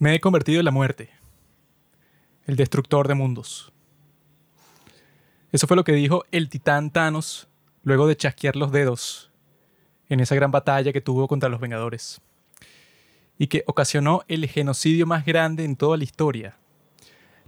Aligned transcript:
Me 0.00 0.14
he 0.14 0.20
convertido 0.20 0.60
en 0.60 0.64
la 0.64 0.70
muerte, 0.70 1.10
el 2.46 2.56
destructor 2.56 3.06
de 3.06 3.12
mundos. 3.12 3.70
Eso 5.52 5.66
fue 5.66 5.76
lo 5.76 5.84
que 5.84 5.92
dijo 5.92 6.24
el 6.32 6.48
titán 6.48 6.90
Thanos 6.90 7.48
luego 7.82 8.06
de 8.06 8.16
chasquear 8.16 8.56
los 8.56 8.72
dedos 8.72 9.30
en 10.08 10.20
esa 10.20 10.34
gran 10.34 10.50
batalla 10.50 10.94
que 10.94 11.02
tuvo 11.02 11.28
contra 11.28 11.50
los 11.50 11.60
Vengadores 11.60 12.22
y 13.36 13.48
que 13.48 13.62
ocasionó 13.66 14.22
el 14.26 14.48
genocidio 14.48 15.04
más 15.04 15.26
grande 15.26 15.66
en 15.66 15.76
toda 15.76 15.98
la 15.98 16.04
historia. 16.04 16.56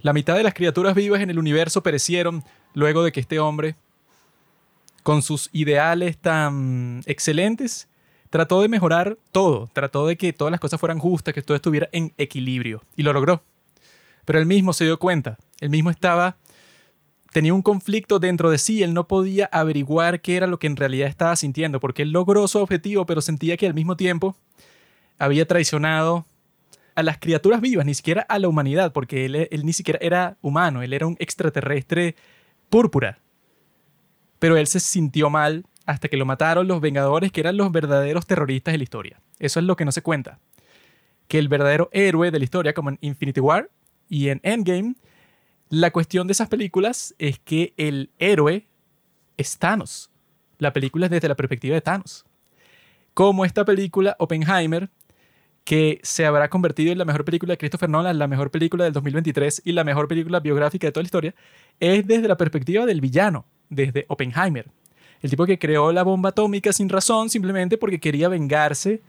La 0.01 0.13
mitad 0.13 0.35
de 0.35 0.43
las 0.43 0.53
criaturas 0.53 0.93
vivas 0.93 1.21
en 1.21 1.31
el 1.31 1.39
universo 1.39 1.81
perecieron 1.81 2.43
luego 2.75 3.03
de 3.03 3.11
que 3.11 3.19
este 3.19 3.39
hombre, 3.39 3.75
con 5.01 5.23
sus 5.23 5.49
ideales 5.53 6.19
tan 6.19 7.01
excelentes, 7.07 7.87
trató 8.33 8.63
de 8.63 8.67
mejorar 8.67 9.19
todo, 9.31 9.69
trató 9.73 10.07
de 10.07 10.17
que 10.17 10.33
todas 10.33 10.49
las 10.49 10.59
cosas 10.59 10.79
fueran 10.79 10.97
justas, 10.97 11.35
que 11.35 11.43
todo 11.43 11.53
estuviera 11.53 11.87
en 11.91 12.13
equilibrio, 12.17 12.81
y 12.95 13.03
lo 13.03 13.13
logró. 13.13 13.43
Pero 14.25 14.39
él 14.39 14.47
mismo 14.47 14.73
se 14.73 14.85
dio 14.85 14.97
cuenta, 14.97 15.37
él 15.59 15.69
mismo 15.69 15.91
estaba 15.91 16.35
tenía 17.31 17.53
un 17.53 17.61
conflicto 17.61 18.17
dentro 18.17 18.49
de 18.49 18.57
sí, 18.57 18.81
él 18.81 18.95
no 18.95 19.07
podía 19.07 19.45
averiguar 19.51 20.19
qué 20.19 20.35
era 20.35 20.47
lo 20.47 20.57
que 20.57 20.65
en 20.65 20.77
realidad 20.77 21.09
estaba 21.09 21.35
sintiendo, 21.35 21.79
porque 21.79 22.01
él 22.01 22.09
logró 22.09 22.47
su 22.47 22.57
objetivo, 22.57 23.05
pero 23.05 23.21
sentía 23.21 23.55
que 23.55 23.67
al 23.67 23.75
mismo 23.75 23.95
tiempo 23.97 24.35
había 25.19 25.47
traicionado 25.47 26.25
a 26.95 27.03
las 27.03 27.19
criaturas 27.19 27.61
vivas, 27.61 27.85
ni 27.85 27.93
siquiera 27.93 28.25
a 28.27 28.39
la 28.39 28.47
humanidad, 28.47 28.93
porque 28.93 29.25
él, 29.25 29.47
él 29.51 29.63
ni 29.63 29.73
siquiera 29.73 29.99
era 30.01 30.37
humano, 30.41 30.81
él 30.81 30.93
era 30.93 31.05
un 31.05 31.17
extraterrestre 31.19 32.15
púrpura. 32.71 33.19
Pero 34.39 34.57
él 34.57 34.65
se 34.65 34.79
sintió 34.79 35.29
mal 35.29 35.65
hasta 35.85 36.07
que 36.07 36.17
lo 36.17 36.25
mataron 36.25 36.67
los 36.67 36.81
Vengadores, 36.81 37.31
que 37.31 37.41
eran 37.41 37.57
los 37.57 37.71
verdaderos 37.71 38.25
terroristas 38.25 38.73
de 38.73 38.77
la 38.77 38.83
historia. 38.83 39.19
Eso 39.39 39.59
es 39.59 39.65
lo 39.65 39.75
que 39.75 39.85
no 39.85 39.91
se 39.91 40.01
cuenta. 40.01 40.39
Que 41.27 41.39
el 41.39 41.47
verdadero 41.47 41.89
héroe 41.91 42.31
de 42.31 42.39
la 42.39 42.43
historia, 42.43 42.73
como 42.73 42.89
en 42.89 42.97
Infinity 43.01 43.39
War 43.39 43.69
y 44.09 44.29
en 44.29 44.39
Endgame, 44.43 44.95
la 45.69 45.91
cuestión 45.91 46.27
de 46.27 46.33
esas 46.33 46.49
películas 46.49 47.15
es 47.17 47.39
que 47.39 47.73
el 47.77 48.11
héroe 48.19 48.67
es 49.37 49.57
Thanos. 49.57 50.11
La 50.59 50.71
película 50.71 51.07
es 51.07 51.11
desde 51.11 51.27
la 51.27 51.35
perspectiva 51.35 51.73
de 51.73 51.81
Thanos. 51.81 52.25
Como 53.13 53.45
esta 53.45 53.65
película, 53.65 54.15
Oppenheimer, 54.19 54.89
que 55.63 55.99
se 56.03 56.25
habrá 56.25 56.49
convertido 56.49 56.91
en 56.91 56.97
la 56.97 57.05
mejor 57.05 57.25
película 57.25 57.53
de 57.53 57.57
Christopher 57.57 57.89
Nolan, 57.89 58.19
la 58.19 58.27
mejor 58.27 58.51
película 58.51 58.83
del 58.83 58.93
2023 58.93 59.61
y 59.65 59.71
la 59.71 59.83
mejor 59.83 60.07
película 60.07 60.39
biográfica 60.39 60.87
de 60.87 60.91
toda 60.91 61.03
la 61.03 61.07
historia, 61.07 61.35
es 61.79 62.05
desde 62.05 62.27
la 62.27 62.37
perspectiva 62.37 62.85
del 62.85 63.01
villano, 63.01 63.45
desde 63.69 64.05
Oppenheimer. 64.09 64.69
El 65.23 65.29
tipo 65.29 65.45
que 65.45 65.57
creó 65.57 65.91
la 65.91 66.03
bomba 66.03 66.29
atómica 66.29 66.73
sin 66.73 66.89
razón, 66.89 67.29
simplemente 67.29 67.77
porque 67.77 67.99
quería 67.99 68.27
vengarse 68.27 69.01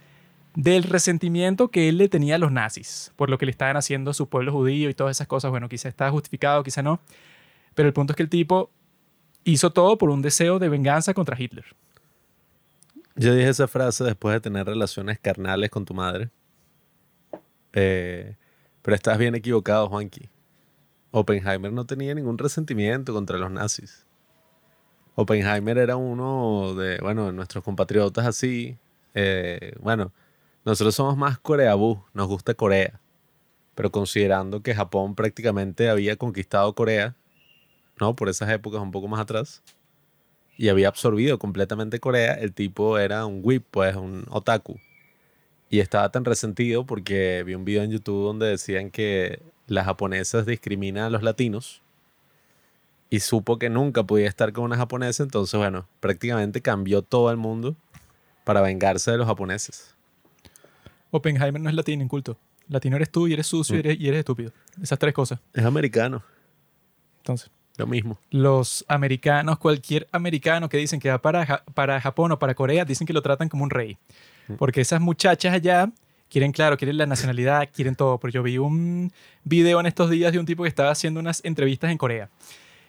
del 0.54 0.84
resentimiento 0.84 1.68
que 1.68 1.88
él 1.88 1.98
le 1.98 2.08
tenía 2.08 2.36
a 2.36 2.38
los 2.38 2.52
nazis 2.52 3.12
por 3.16 3.28
lo 3.28 3.36
que 3.36 3.46
le 3.46 3.50
estaban 3.50 3.76
haciendo 3.76 4.12
a 4.12 4.14
su 4.14 4.28
pueblo 4.28 4.52
judío 4.52 4.88
y 4.88 4.94
todas 4.94 5.16
esas 5.16 5.26
cosas. 5.26 5.50
Bueno, 5.50 5.68
quizá 5.68 5.88
está 5.88 6.10
justificado, 6.10 6.62
quizá 6.62 6.82
no. 6.82 7.00
Pero 7.74 7.88
el 7.88 7.92
punto 7.92 8.12
es 8.12 8.16
que 8.16 8.22
el 8.22 8.28
tipo 8.28 8.70
hizo 9.42 9.72
todo 9.72 9.98
por 9.98 10.10
un 10.10 10.22
deseo 10.22 10.60
de 10.60 10.68
venganza 10.68 11.12
contra 11.12 11.36
Hitler. 11.38 11.64
Yo 13.16 13.34
dije 13.34 13.48
esa 13.48 13.68
frase 13.68 14.04
después 14.04 14.34
de 14.34 14.40
tener 14.40 14.66
relaciones 14.66 15.18
carnales 15.18 15.70
con 15.70 15.84
tu 15.84 15.94
madre. 15.94 16.30
Eh, 17.72 18.36
pero 18.82 18.94
estás 18.94 19.18
bien 19.18 19.34
equivocado, 19.34 19.88
Juanqui. 19.88 20.28
Oppenheimer 21.10 21.72
no 21.72 21.84
tenía 21.86 22.14
ningún 22.14 22.38
resentimiento 22.38 23.12
contra 23.12 23.38
los 23.38 23.50
nazis. 23.50 24.03
Oppenheimer 25.14 25.78
era 25.78 25.96
uno 25.96 26.74
de, 26.74 26.98
bueno, 26.98 27.30
nuestros 27.32 27.62
compatriotas 27.62 28.26
así. 28.26 28.76
Eh, 29.14 29.74
bueno, 29.80 30.12
nosotros 30.64 30.94
somos 30.94 31.16
más 31.16 31.38
coreabú, 31.38 32.02
nos 32.14 32.26
gusta 32.26 32.54
Corea. 32.54 33.00
Pero 33.74 33.90
considerando 33.90 34.62
que 34.62 34.74
Japón 34.74 35.14
prácticamente 35.14 35.88
había 35.88 36.16
conquistado 36.16 36.74
Corea, 36.74 37.14
¿no? 38.00 38.16
Por 38.16 38.28
esas 38.28 38.50
épocas 38.50 38.80
un 38.80 38.90
poco 38.90 39.08
más 39.08 39.20
atrás, 39.20 39.62
y 40.56 40.68
había 40.68 40.88
absorbido 40.88 41.38
completamente 41.38 42.00
Corea, 42.00 42.34
el 42.34 42.52
tipo 42.52 42.98
era 42.98 43.26
un 43.26 43.40
whip, 43.42 43.64
pues 43.70 43.96
un 43.96 44.24
otaku. 44.30 44.78
Y 45.68 45.80
estaba 45.80 46.10
tan 46.10 46.24
resentido 46.24 46.86
porque 46.86 47.42
vi 47.44 47.54
un 47.54 47.64
video 47.64 47.82
en 47.82 47.90
YouTube 47.90 48.24
donde 48.24 48.46
decían 48.46 48.90
que 48.90 49.40
las 49.66 49.86
japonesas 49.86 50.46
discriminan 50.46 51.04
a 51.04 51.10
los 51.10 51.22
latinos 51.22 51.82
y 53.14 53.20
supo 53.20 53.58
que 53.58 53.70
nunca 53.70 54.02
podía 54.04 54.28
estar 54.28 54.52
con 54.52 54.64
una 54.64 54.76
japonesa, 54.76 55.22
entonces 55.22 55.56
bueno, 55.58 55.86
prácticamente 56.00 56.60
cambió 56.60 57.02
todo 57.02 57.30
el 57.30 57.36
mundo 57.36 57.76
para 58.44 58.60
vengarse 58.60 59.10
de 59.10 59.18
los 59.18 59.26
japoneses. 59.26 59.94
Oppenheimer 61.10 61.60
no 61.60 61.68
es 61.68 61.74
latino, 61.74 62.02
inculto. 62.02 62.36
Latino 62.68 62.96
eres 62.96 63.10
tú 63.10 63.28
y 63.28 63.34
eres 63.34 63.46
sucio 63.46 63.76
y, 63.76 63.78
Mm. 63.78 63.80
eres, 63.86 64.00
y 64.00 64.08
eres 64.08 64.18
estúpido. 64.20 64.52
Esas 64.82 64.98
tres 64.98 65.14
cosas. 65.14 65.38
Es 65.52 65.64
americano, 65.64 66.22
Entonces, 67.18 67.50
lo 67.76 67.86
mismo. 67.86 68.18
los 68.30 68.84
americanos, 68.88 69.58
cualquier 69.58 70.08
americano 70.12 70.68
que 70.68 70.76
dicen 70.78 70.98
que 71.00 71.10
va 71.10 71.18
para, 71.18 71.46
Ja- 71.46 71.62
para 71.74 72.00
Japón 72.00 72.32
o 72.32 72.38
para 72.38 72.54
Corea, 72.54 72.84
dicen 72.84 73.06
que 73.06 73.12
lo 73.12 73.22
tratan 73.22 73.48
como 73.48 73.64
un 73.64 73.70
rey. 73.70 73.96
Porque 74.58 74.80
esas 74.82 75.00
muchachas 75.00 75.54
allá 75.54 75.90
quieren, 76.28 76.52
claro, 76.52 76.76
quieren 76.76 76.98
la 76.98 77.06
nacionalidad, 77.06 77.68
quieren 77.72 77.94
todo. 77.94 78.18
Pero 78.18 78.30
yo 78.32 78.42
vi 78.42 78.58
un 78.58 79.10
video 79.44 79.80
en 79.80 79.86
estos 79.86 80.10
días 80.10 80.32
de 80.32 80.38
un 80.38 80.44
tipo 80.46 80.64
que 80.64 80.68
estaba 80.68 80.90
haciendo 80.90 81.20
unas 81.20 81.42
entrevistas 81.44 81.90
en 81.90 81.96
Corea. 81.98 82.28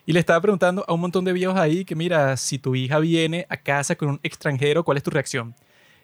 Y 0.05 0.13
le 0.13 0.19
estaba 0.19 0.39
preguntando 0.41 0.85
a 0.87 0.93
un 0.93 1.01
montón 1.01 1.25
de 1.25 1.33
viejos 1.33 1.57
ahí 1.57 1.83
que, 1.83 1.95
mira, 1.95 2.37
si 2.37 2.59
tu 2.59 2.75
hija 2.75 2.99
viene 2.99 3.45
a 3.49 3.57
casa 3.57 3.95
con 3.95 4.09
un 4.09 4.19
extranjero, 4.23 4.83
¿cuál 4.83 4.97
es 4.97 5.03
tu 5.03 5.09
reacción? 5.11 5.55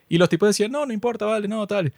Y 0.08 0.18
los 0.18 0.28
tipos 0.28 0.48
decían, 0.48 0.72
no, 0.72 0.84
no 0.86 0.92
importa, 0.92 1.24
vale, 1.26 1.46
no, 1.48 1.66
tal. 1.66 1.92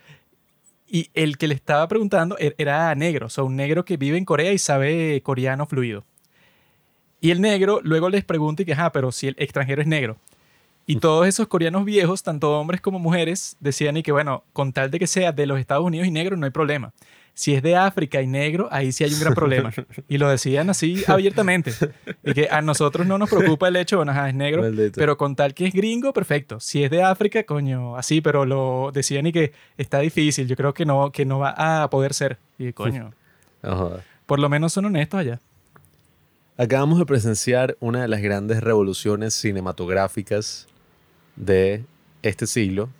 Y 0.87 1.11
el 1.15 1.39
que 1.39 1.49
le 1.49 1.55
estaba 1.55 1.89
preguntando 1.89 2.37
er- 2.39 2.55
era 2.59 2.95
negro, 2.95 3.27
o 3.27 3.31
sea, 3.31 3.45
un 3.45 3.57
negro 3.57 3.85
que 3.85 3.97
vive 3.97 4.19
en 4.19 4.25
Corea 4.27 4.53
y 4.53 4.59
sabe 4.59 5.21
coreano 5.23 5.67
fluido. 5.67 6.05
Y 7.21 7.31
el 7.31 7.41
negro 7.41 7.81
luego 7.83 8.11
les 8.11 8.25
pregunta 8.25 8.63
y 8.63 8.65
que, 8.67 8.73
ajá, 8.75 8.93
pero 8.93 9.11
si 9.11 9.29
el 9.29 9.35
extranjero 9.39 9.81
es 9.81 9.89
negro. 9.89 10.19
Y 10.87 10.97
todos 10.97 11.27
esos 11.27 11.49
coreanos 11.49 11.87
viejos, 11.87 12.23
tanto 12.23 12.59
hombres 12.61 12.83
como 12.83 12.99
mujeres, 12.99 13.57
decían 13.61 13.97
y 13.97 14.03
que, 14.03 14.13
bueno, 14.13 14.45
con 14.53 14.73
tal 14.75 14.91
de 14.91 14.99
que 14.99 15.07
sea 15.07 15.33
de 15.33 15.47
los 15.47 15.59
Estados 15.59 15.85
Unidos 15.87 16.07
y 16.07 16.11
negro, 16.11 16.37
no 16.37 16.45
hay 16.45 16.53
problema. 16.53 16.93
Si 17.37 17.53
es 17.53 17.63
de 17.63 17.75
África 17.75 18.23
y 18.23 18.29
negro, 18.29 18.69
ahí 18.71 18.93
sí 18.93 19.03
hay 19.03 19.13
un 19.13 19.19
gran 19.19 19.35
problema. 19.35 19.73
Y 20.09 20.19
lo 20.19 20.29
decían 20.29 20.71
así 20.71 21.03
abiertamente. 21.09 21.73
Y 22.23 22.33
que 22.33 22.49
a 22.49 22.63
nosotros 22.63 23.07
no 23.07 23.19
nos 23.19 23.29
preocupa 23.29 23.67
el 23.67 23.77
hecho, 23.77 23.97
bueno, 23.97 24.13
ajá, 24.13 24.29
es 24.29 24.35
negro, 24.35 24.63
Maldito. 24.63 25.01
pero 25.01 25.17
con 25.17 25.35
tal 25.35 25.53
que 25.53 25.67
es 25.67 25.75
gringo, 25.75 26.13
perfecto. 26.13 26.61
Si 26.61 26.85
es 26.85 26.91
de 26.91 27.03
África, 27.03 27.43
coño, 27.43 27.97
así, 27.97 28.21
pero 28.21 28.45
lo 28.45 28.93
decían 28.93 29.27
y 29.27 29.33
que 29.33 29.53
está 29.77 29.99
difícil. 29.99 30.47
Yo 30.47 30.55
creo 30.55 30.73
que 30.75 30.87
no, 30.87 31.11
que 31.11 31.25
no 31.25 31.41
va 31.41 31.83
a 31.83 31.91
poder 31.91 32.15
ser. 32.15 32.39
Y 32.57 32.73
coño, 32.73 33.13
por 34.27 34.39
lo 34.39 34.49
menos 34.49 34.73
son 34.73 34.85
honestos 34.85 35.19
allá. 35.19 35.41
Acabamos 36.57 37.01
de 37.01 37.07
presenciar 37.07 37.77
una 37.81 38.03
de 38.03 38.09
las 38.09 38.23
grandes 38.23 38.63
revoluciones 38.63 39.35
cinematográficas 39.35 40.69
de 41.35 41.85
este 42.23 42.47
siglo. 42.47 42.91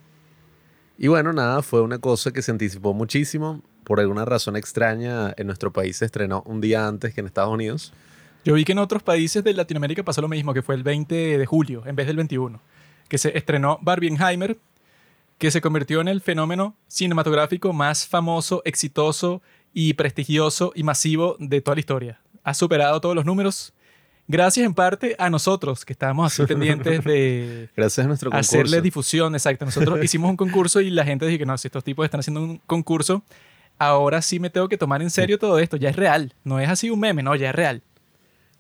Y 0.99 1.07
bueno, 1.07 1.33
nada, 1.33 1.63
fue 1.63 1.81
una 1.81 1.99
cosa 1.99 2.33
que 2.33 2.43
se 2.43 2.51
anticipó 2.51 2.95
muchísimo. 2.95 3.63
Por 3.85 4.01
alguna 4.01 4.25
razón 4.25 4.57
extraña, 4.57 5.35
en 5.37 5.47
nuestro 5.47 5.73
país 5.73 5.99
se 5.99 6.07
estrenó 6.07 6.43
un 6.47 6.61
día 6.61 6.87
antes 6.87 7.15
que 7.15 7.21
en 7.21 7.27
Estados 7.27 7.53
Unidos. 7.53 7.93
Yo 8.45 8.55
vi 8.55 8.65
que 8.65 8.73
en 8.73 8.79
otros 8.79 9.03
países 9.03 9.43
de 9.43 9.55
Latinoamérica 9.55 10.03
pasó 10.03 10.21
lo 10.21 10.29
mismo, 10.29 10.53
que 10.53 10.63
fue 10.63 10.75
el 10.75 10.83
20 10.83 11.39
de 11.39 11.47
julio 11.47 11.83
en 11.87 11.97
vez 11.97 12.07
del 12.07 12.17
21, 12.17 12.61
que 13.09 13.19
se 13.19 13.37
estrenó 13.37 13.79
Barbieheimer, 13.81 14.59
que 15.39 15.51
se 15.51 15.61
convirtió 15.61 16.01
en 16.01 16.09
el 16.09 16.21
fenómeno 16.21 16.77
cinematográfico 16.87 17.73
más 17.73 18.07
famoso, 18.07 18.63
exitoso 18.65 19.43
y 19.73 19.95
prestigioso 19.95 20.73
y 20.75 20.83
masivo 20.83 21.37
de 21.39 21.61
toda 21.61 21.77
la 21.77 21.81
historia. 21.81 22.21
Ha 22.43 22.55
superado 22.55 23.01
todos 23.01 23.15
los 23.15 23.25
números, 23.25 23.73
gracias 24.29 24.67
en 24.67 24.75
parte 24.75 25.17
a 25.19 25.31
nosotros, 25.31 25.85
que 25.85 25.95
estábamos 25.95 26.33
así 26.33 26.47
pendientes 26.47 27.03
de 27.03 27.71
Gracias 27.77 28.05
a 28.05 28.09
nuestro 28.09 28.31
concurso. 28.31 28.57
hacerle 28.57 28.83
difusión, 28.83 29.35
exacto. 29.35 29.65
Nosotros 29.65 29.99
hicimos 30.05 30.31
un 30.31 30.37
concurso 30.37 30.81
y 30.81 30.91
la 30.91 31.05
gente 31.05 31.27
dijo 31.27 31.39
que 31.39 31.47
no, 31.47 31.57
si 31.59 31.69
estos 31.69 31.83
tipos 31.83 32.05
están 32.05 32.21
haciendo 32.21 32.43
un 32.43 32.59
concurso, 32.67 33.23
ahora 33.79 34.23
sí 34.23 34.41
me 34.41 34.51
tengo 34.51 34.69
que 34.69 34.79
tomar 34.79 35.03
en 35.03 35.11
serio 35.11 35.39
todo 35.39 35.59
esto, 35.59 35.77
ya 35.77 35.91
es 35.91 35.97
real, 35.97 36.35
no 36.45 36.61
es 36.61 36.69
así 36.69 36.91
un 36.91 37.01
meme, 37.01 37.23
no, 37.23 37.35
ya 37.37 37.51
es 37.51 37.55
real. 37.55 37.83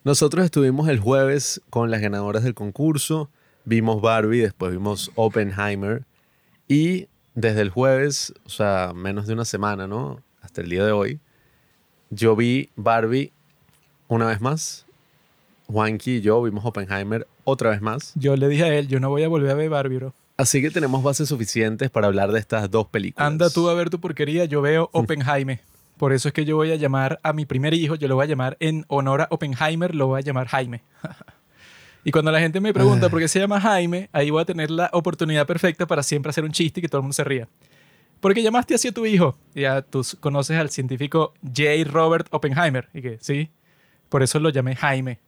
Nosotros 0.04 0.44
estuvimos 0.44 0.88
el 0.88 1.00
jueves 1.00 1.62
con 1.70 1.90
las 1.90 2.02
ganadoras 2.02 2.42
del 2.44 2.54
concurso. 2.54 3.30
Vimos 3.64 4.02
Barbie, 4.02 4.40
después 4.40 4.70
vimos 4.70 5.10
Oppenheimer. 5.14 6.04
Y 6.68 7.08
desde 7.34 7.62
el 7.62 7.70
jueves, 7.70 8.34
o 8.44 8.50
sea, 8.50 8.92
menos 8.94 9.26
de 9.26 9.32
una 9.32 9.46
semana, 9.46 9.86
¿no? 9.86 10.22
Hasta 10.42 10.60
el 10.60 10.68
día 10.68 10.84
de 10.84 10.92
hoy, 10.92 11.20
yo 12.10 12.36
vi 12.36 12.68
Barbie 12.76 13.32
una 14.08 14.26
vez 14.26 14.42
más. 14.42 14.84
Juanqui 15.68 16.16
y 16.16 16.20
yo 16.20 16.42
vimos 16.42 16.66
Oppenheimer 16.66 17.26
otra 17.44 17.70
vez 17.70 17.80
más. 17.80 18.12
Yo 18.14 18.36
le 18.36 18.48
dije 18.48 18.64
a 18.64 18.74
él, 18.74 18.88
yo 18.88 19.00
no 19.00 19.08
voy 19.08 19.22
a 19.22 19.28
volver 19.28 19.50
a 19.50 19.54
ver 19.54 19.70
Barbie, 19.70 19.96
bro. 19.96 20.14
Así 20.36 20.60
que 20.60 20.70
tenemos 20.70 21.02
bases 21.02 21.28
suficientes 21.28 21.90
para 21.90 22.08
hablar 22.08 22.32
de 22.32 22.40
estas 22.40 22.70
dos 22.70 22.88
películas. 22.88 23.26
Anda 23.26 23.50
tú 23.50 23.68
a 23.68 23.74
ver 23.74 23.90
tu 23.90 24.00
porquería, 24.00 24.44
yo 24.46 24.62
veo 24.62 24.90
Oppenheimer. 24.92 25.60
Por 25.96 26.12
eso 26.12 26.28
es 26.28 26.34
que 26.34 26.44
yo 26.44 26.56
voy 26.56 26.72
a 26.72 26.76
llamar 26.76 27.20
a 27.22 27.32
mi 27.32 27.46
primer 27.46 27.72
hijo, 27.72 27.94
yo 27.94 28.08
lo 28.08 28.16
voy 28.16 28.24
a 28.24 28.28
llamar 28.28 28.56
en 28.58 28.84
honor 28.88 29.22
a 29.22 29.28
Oppenheimer, 29.30 29.94
lo 29.94 30.08
voy 30.08 30.18
a 30.18 30.22
llamar 30.22 30.48
Jaime. 30.48 30.82
y 32.04 32.10
cuando 32.10 32.32
la 32.32 32.40
gente 32.40 32.60
me 32.60 32.74
pregunta 32.74 33.08
por 33.08 33.20
qué 33.20 33.28
se 33.28 33.38
llama 33.38 33.60
Jaime, 33.60 34.08
ahí 34.12 34.30
voy 34.30 34.42
a 34.42 34.44
tener 34.44 34.72
la 34.72 34.90
oportunidad 34.92 35.46
perfecta 35.46 35.86
para 35.86 36.02
siempre 36.02 36.30
hacer 36.30 36.42
un 36.42 36.50
chiste 36.50 36.80
y 36.80 36.82
que 36.82 36.88
todo 36.88 36.98
el 36.98 37.04
mundo 37.04 37.14
se 37.14 37.22
ría. 37.22 37.48
¿por 38.24 38.32
qué 38.32 38.42
llamaste 38.42 38.74
así 38.74 38.88
a 38.88 38.92
tu 38.92 39.04
hijo? 39.04 39.36
Ya 39.54 39.82
tú 39.82 40.02
conoces 40.18 40.58
al 40.58 40.70
científico 40.70 41.34
J. 41.42 41.84
Robert 41.84 42.26
Oppenheimer. 42.30 42.88
Y 42.94 43.02
que 43.02 43.18
sí, 43.20 43.50
por 44.08 44.22
eso 44.22 44.40
lo 44.40 44.48
llamé 44.48 44.74
Jaime. 44.76 45.20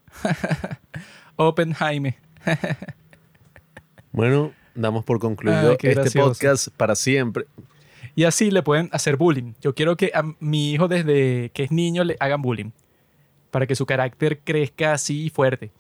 Oppenheimer. 1.37 2.15
Bueno, 4.13 4.53
damos 4.77 5.05
por 5.05 5.19
concluido 5.19 5.71
Ay, 5.71 5.73
este 5.73 5.95
gracioso. 5.95 6.29
podcast 6.29 6.69
para 6.77 6.95
siempre. 6.95 7.47
Y 8.15 8.25
así 8.25 8.51
le 8.51 8.63
pueden 8.63 8.89
hacer 8.93 9.17
bullying. 9.17 9.53
Yo 9.61 9.75
quiero 9.75 9.97
que 9.97 10.11
a 10.15 10.23
mi 10.41 10.73
hijo 10.73 10.89
desde 10.89 11.51
que 11.51 11.65
es 11.65 11.71
niño 11.71 12.05
le 12.05 12.17
hagan 12.21 12.41
bullying. 12.41 12.71
Para 13.51 13.67
que 13.67 13.75
su 13.75 13.87
carácter 13.87 14.41
crezca 14.41 14.93
así 14.93 15.31
fuerte. 15.31 15.71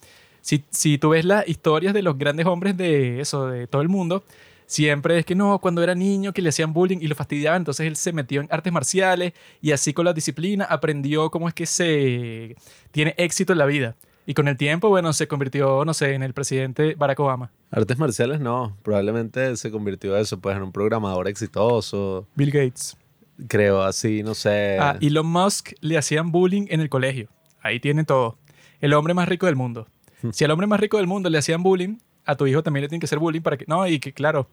Si, 0.40 0.64
si 0.70 0.98
tú 0.98 1.10
ves 1.10 1.24
las 1.24 1.46
historias 1.48 1.92
de 1.94 2.02
los 2.02 2.16
grandes 2.18 2.46
hombres 2.46 2.76
de 2.76 3.20
eso, 3.20 3.48
de 3.48 3.66
todo 3.66 3.82
el 3.82 3.88
mundo, 3.88 4.22
siempre 4.66 5.18
es 5.18 5.26
que 5.26 5.34
no, 5.34 5.58
cuando 5.58 5.82
era 5.82 5.94
niño 5.94 6.32
que 6.32 6.42
le 6.42 6.50
hacían 6.50 6.72
bullying 6.72 6.98
y 7.00 7.06
lo 7.06 7.14
fastidiaban, 7.14 7.62
entonces 7.62 7.86
él 7.86 7.96
se 7.96 8.12
metió 8.12 8.40
en 8.40 8.48
artes 8.50 8.72
marciales 8.72 9.32
y 9.60 9.72
así 9.72 9.92
con 9.92 10.04
la 10.04 10.12
disciplina 10.12 10.64
aprendió 10.64 11.30
cómo 11.30 11.48
es 11.48 11.54
que 11.54 11.66
se 11.66 12.56
tiene 12.90 13.14
éxito 13.16 13.52
en 13.52 13.58
la 13.58 13.66
vida. 13.66 13.96
Y 14.26 14.34
con 14.34 14.48
el 14.48 14.56
tiempo, 14.56 14.88
bueno, 14.88 15.12
se 15.12 15.28
convirtió, 15.28 15.84
no 15.84 15.94
sé, 15.94 16.14
en 16.14 16.22
el 16.22 16.34
presidente 16.34 16.94
Barack 16.96 17.20
Obama. 17.20 17.50
Artes 17.70 17.98
marciales 17.98 18.40
no, 18.40 18.76
probablemente 18.82 19.56
se 19.56 19.70
convirtió 19.70 20.16
eso, 20.16 20.38
pues 20.40 20.56
en 20.56 20.62
un 20.62 20.72
programador 20.72 21.28
exitoso, 21.28 22.26
Bill 22.34 22.50
Gates. 22.50 22.96
creo 23.48 23.82
así, 23.82 24.22
no 24.22 24.34
sé. 24.34 24.78
A 24.78 24.96
Elon 25.00 25.26
Musk 25.26 25.72
le 25.80 25.98
hacían 25.98 26.30
bullying 26.30 26.66
en 26.68 26.80
el 26.80 26.88
colegio. 26.88 27.28
Ahí 27.60 27.80
tiene 27.80 28.04
todo. 28.04 28.38
El 28.80 28.92
hombre 28.94 29.14
más 29.14 29.28
rico 29.28 29.46
del 29.46 29.56
mundo. 29.56 29.88
Si 30.32 30.44
al 30.44 30.50
hombre 30.50 30.66
más 30.66 30.80
rico 30.80 30.96
del 30.96 31.06
mundo 31.06 31.28
le 31.28 31.38
hacían 31.38 31.62
bullying, 31.62 31.98
a 32.24 32.36
tu 32.36 32.46
hijo 32.46 32.62
también 32.62 32.82
le 32.82 32.88
tienen 32.88 33.00
que 33.00 33.06
hacer 33.06 33.18
bullying 33.18 33.42
para 33.42 33.56
que... 33.56 33.64
No, 33.68 33.86
y 33.86 33.98
que 33.98 34.12
claro, 34.12 34.48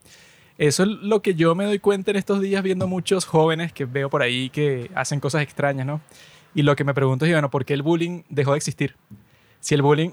eso 0.58 0.82
es 0.82 0.88
lo 0.88 1.22
que 1.22 1.34
yo 1.34 1.54
me 1.54 1.64
doy 1.64 1.78
cuenta 1.78 2.10
en 2.10 2.16
estos 2.16 2.40
días 2.40 2.62
viendo 2.62 2.86
muchos 2.86 3.24
jóvenes 3.24 3.72
que 3.72 3.84
veo 3.84 4.10
por 4.10 4.22
ahí 4.22 4.50
que 4.50 4.90
hacen 4.94 5.20
cosas 5.20 5.42
extrañas, 5.42 5.86
¿no? 5.86 6.00
Y 6.54 6.62
lo 6.62 6.76
que 6.76 6.84
me 6.84 6.94
pregunto 6.94 7.24
es, 7.24 7.32
bueno, 7.32 7.50
¿por 7.50 7.64
qué 7.64 7.74
el 7.74 7.82
bullying 7.82 8.22
dejó 8.28 8.52
de 8.52 8.58
existir? 8.58 8.96
Si 9.58 9.74
el 9.74 9.82
bullying 9.82 10.10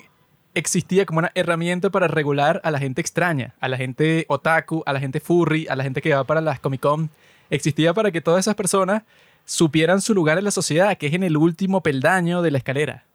existía 0.53 1.05
como 1.05 1.19
una 1.19 1.31
herramienta 1.35 1.89
para 1.89 2.07
regular 2.07 2.59
a 2.63 2.71
la 2.71 2.79
gente 2.79 3.01
extraña, 3.01 3.55
a 3.59 3.67
la 3.69 3.77
gente 3.77 4.25
otaku, 4.27 4.83
a 4.85 4.93
la 4.93 4.99
gente 4.99 5.19
furry, 5.19 5.67
a 5.69 5.75
la 5.75 5.83
gente 5.83 6.01
que 6.01 6.13
va 6.13 6.23
para 6.23 6.41
las 6.41 6.59
Comic 6.59 6.81
Con, 6.81 7.09
existía 7.49 7.93
para 7.93 8.11
que 8.11 8.21
todas 8.21 8.41
esas 8.41 8.55
personas 8.55 9.03
supieran 9.45 10.01
su 10.01 10.13
lugar 10.13 10.37
en 10.37 10.43
la 10.43 10.51
sociedad, 10.51 10.97
que 10.97 11.07
es 11.07 11.13
en 11.13 11.23
el 11.23 11.37
último 11.37 11.81
peldaño 11.81 12.41
de 12.41 12.51
la 12.51 12.57
escalera. 12.57 13.05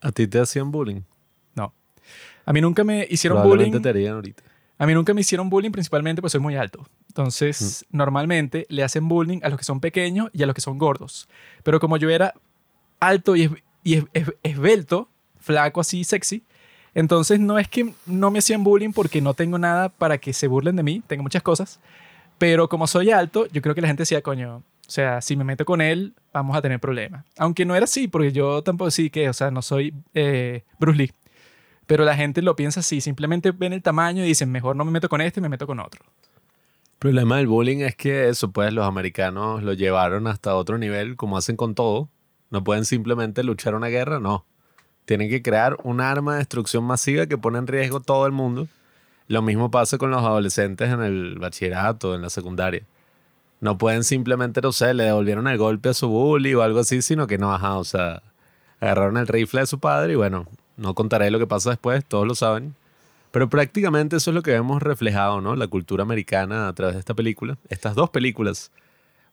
¿A 0.00 0.12
ti 0.12 0.26
te 0.26 0.38
hacían 0.38 0.70
bullying? 0.70 1.00
No. 1.54 1.72
A 2.44 2.52
mí 2.52 2.60
nunca 2.60 2.84
me 2.84 3.06
hicieron 3.10 3.38
bullying. 3.48 3.82
te 3.82 3.88
harían 3.88 4.14
ahorita. 4.14 4.42
A 4.78 4.86
mí 4.86 4.92
nunca 4.92 5.14
me 5.14 5.22
hicieron 5.22 5.48
bullying 5.48 5.70
principalmente 5.70 6.20
porque 6.20 6.32
soy 6.32 6.40
muy 6.40 6.54
alto. 6.56 6.86
Entonces, 7.08 7.86
normalmente 7.90 8.66
le 8.68 8.82
hacen 8.82 9.08
bullying 9.08 9.40
a 9.42 9.48
los 9.48 9.58
que 9.58 9.64
son 9.64 9.80
pequeños 9.80 10.28
y 10.34 10.42
a 10.42 10.46
los 10.46 10.54
que 10.54 10.60
son 10.60 10.76
gordos. 10.76 11.28
Pero 11.62 11.80
como 11.80 11.96
yo 11.96 12.10
era 12.10 12.34
alto 13.00 13.34
y, 13.36 13.44
es- 13.44 13.50
y 13.82 13.94
es- 13.94 14.04
es- 14.12 14.32
esbelto, 14.42 15.08
flaco 15.40 15.80
así, 15.80 16.04
sexy, 16.04 16.42
entonces 16.96 17.38
no 17.38 17.58
es 17.58 17.68
que 17.68 17.92
no 18.06 18.30
me 18.30 18.38
hacían 18.38 18.64
bullying 18.64 18.90
porque 18.90 19.20
no 19.20 19.34
tengo 19.34 19.58
nada 19.58 19.90
para 19.90 20.16
que 20.16 20.32
se 20.32 20.48
burlen 20.48 20.76
de 20.76 20.82
mí, 20.82 21.02
tengo 21.06 21.22
muchas 21.22 21.42
cosas. 21.42 21.78
Pero 22.38 22.70
como 22.70 22.86
soy 22.86 23.10
alto, 23.10 23.46
yo 23.52 23.60
creo 23.60 23.74
que 23.74 23.82
la 23.82 23.88
gente 23.88 24.00
decía, 24.00 24.22
coño, 24.22 24.56
o 24.56 24.62
sea, 24.90 25.20
si 25.20 25.36
me 25.36 25.44
meto 25.44 25.66
con 25.66 25.82
él, 25.82 26.14
vamos 26.32 26.56
a 26.56 26.62
tener 26.62 26.80
problemas. 26.80 27.26
Aunque 27.36 27.66
no 27.66 27.76
era 27.76 27.84
así, 27.84 28.08
porque 28.08 28.32
yo 28.32 28.62
tampoco 28.62 28.90
sí 28.90 29.10
que, 29.10 29.28
o 29.28 29.34
sea, 29.34 29.50
no 29.50 29.60
soy 29.60 29.92
eh, 30.14 30.64
Bruce 30.78 30.96
Lee. 30.96 31.12
Pero 31.86 32.06
la 32.06 32.16
gente 32.16 32.40
lo 32.40 32.56
piensa 32.56 32.80
así, 32.80 33.02
simplemente 33.02 33.50
ven 33.50 33.74
el 33.74 33.82
tamaño 33.82 34.24
y 34.24 34.28
dicen, 34.28 34.50
mejor 34.50 34.74
no 34.74 34.86
me 34.86 34.90
meto 34.90 35.10
con 35.10 35.20
este, 35.20 35.42
me 35.42 35.50
meto 35.50 35.66
con 35.66 35.80
otro. 35.80 36.02
El 36.02 36.98
problema 36.98 37.36
del 37.36 37.46
bullying 37.46 37.80
es 37.80 37.94
que 37.94 38.30
eso, 38.30 38.52
pues 38.52 38.72
los 38.72 38.86
americanos 38.86 39.62
lo 39.62 39.74
llevaron 39.74 40.26
hasta 40.28 40.56
otro 40.56 40.78
nivel, 40.78 41.16
como 41.16 41.36
hacen 41.36 41.56
con 41.56 41.74
todo. 41.74 42.08
No 42.48 42.64
pueden 42.64 42.86
simplemente 42.86 43.44
luchar 43.44 43.74
una 43.74 43.88
guerra, 43.88 44.18
no. 44.18 44.46
Tienen 45.06 45.30
que 45.30 45.40
crear 45.40 45.78
un 45.84 46.00
arma 46.00 46.32
de 46.32 46.38
destrucción 46.40 46.84
masiva 46.84 47.26
que 47.26 47.38
pone 47.38 47.58
en 47.58 47.66
riesgo 47.66 48.00
todo 48.00 48.26
el 48.26 48.32
mundo. 48.32 48.68
Lo 49.28 49.40
mismo 49.40 49.70
pasa 49.70 49.98
con 49.98 50.10
los 50.10 50.22
adolescentes 50.22 50.90
en 50.92 51.00
el 51.00 51.38
bachillerato, 51.38 52.14
en 52.14 52.22
la 52.22 52.30
secundaria. 52.30 52.82
No 53.60 53.78
pueden 53.78 54.04
simplemente, 54.04 54.60
no 54.60 54.72
sé, 54.72 54.92
le 54.94 55.04
devolvieron 55.04 55.48
el 55.48 55.58
golpe 55.58 55.88
a 55.88 55.94
su 55.94 56.08
bully 56.08 56.54
o 56.54 56.62
algo 56.62 56.80
así, 56.80 57.02
sino 57.02 57.26
que 57.26 57.38
no, 57.38 57.54
ajá, 57.54 57.78
o 57.78 57.84
sea, 57.84 58.22
agarraron 58.80 59.16
el 59.16 59.26
rifle 59.26 59.60
de 59.60 59.66
su 59.66 59.78
padre 59.78 60.12
y 60.12 60.16
bueno, 60.16 60.46
no 60.76 60.94
contaré 60.94 61.30
lo 61.30 61.38
que 61.38 61.46
pasa 61.46 61.70
después, 61.70 62.04
todos 62.04 62.26
lo 62.26 62.34
saben. 62.34 62.74
Pero 63.30 63.48
prácticamente 63.48 64.16
eso 64.16 64.30
es 64.30 64.34
lo 64.34 64.42
que 64.42 64.52
vemos 64.52 64.82
reflejado, 64.82 65.40
¿no? 65.40 65.56
La 65.56 65.68
cultura 65.68 66.02
americana 66.02 66.68
a 66.68 66.72
través 66.72 66.94
de 66.94 67.00
esta 67.00 67.14
película. 67.14 67.58
Estas 67.68 67.94
dos 67.94 68.10
películas. 68.10 68.72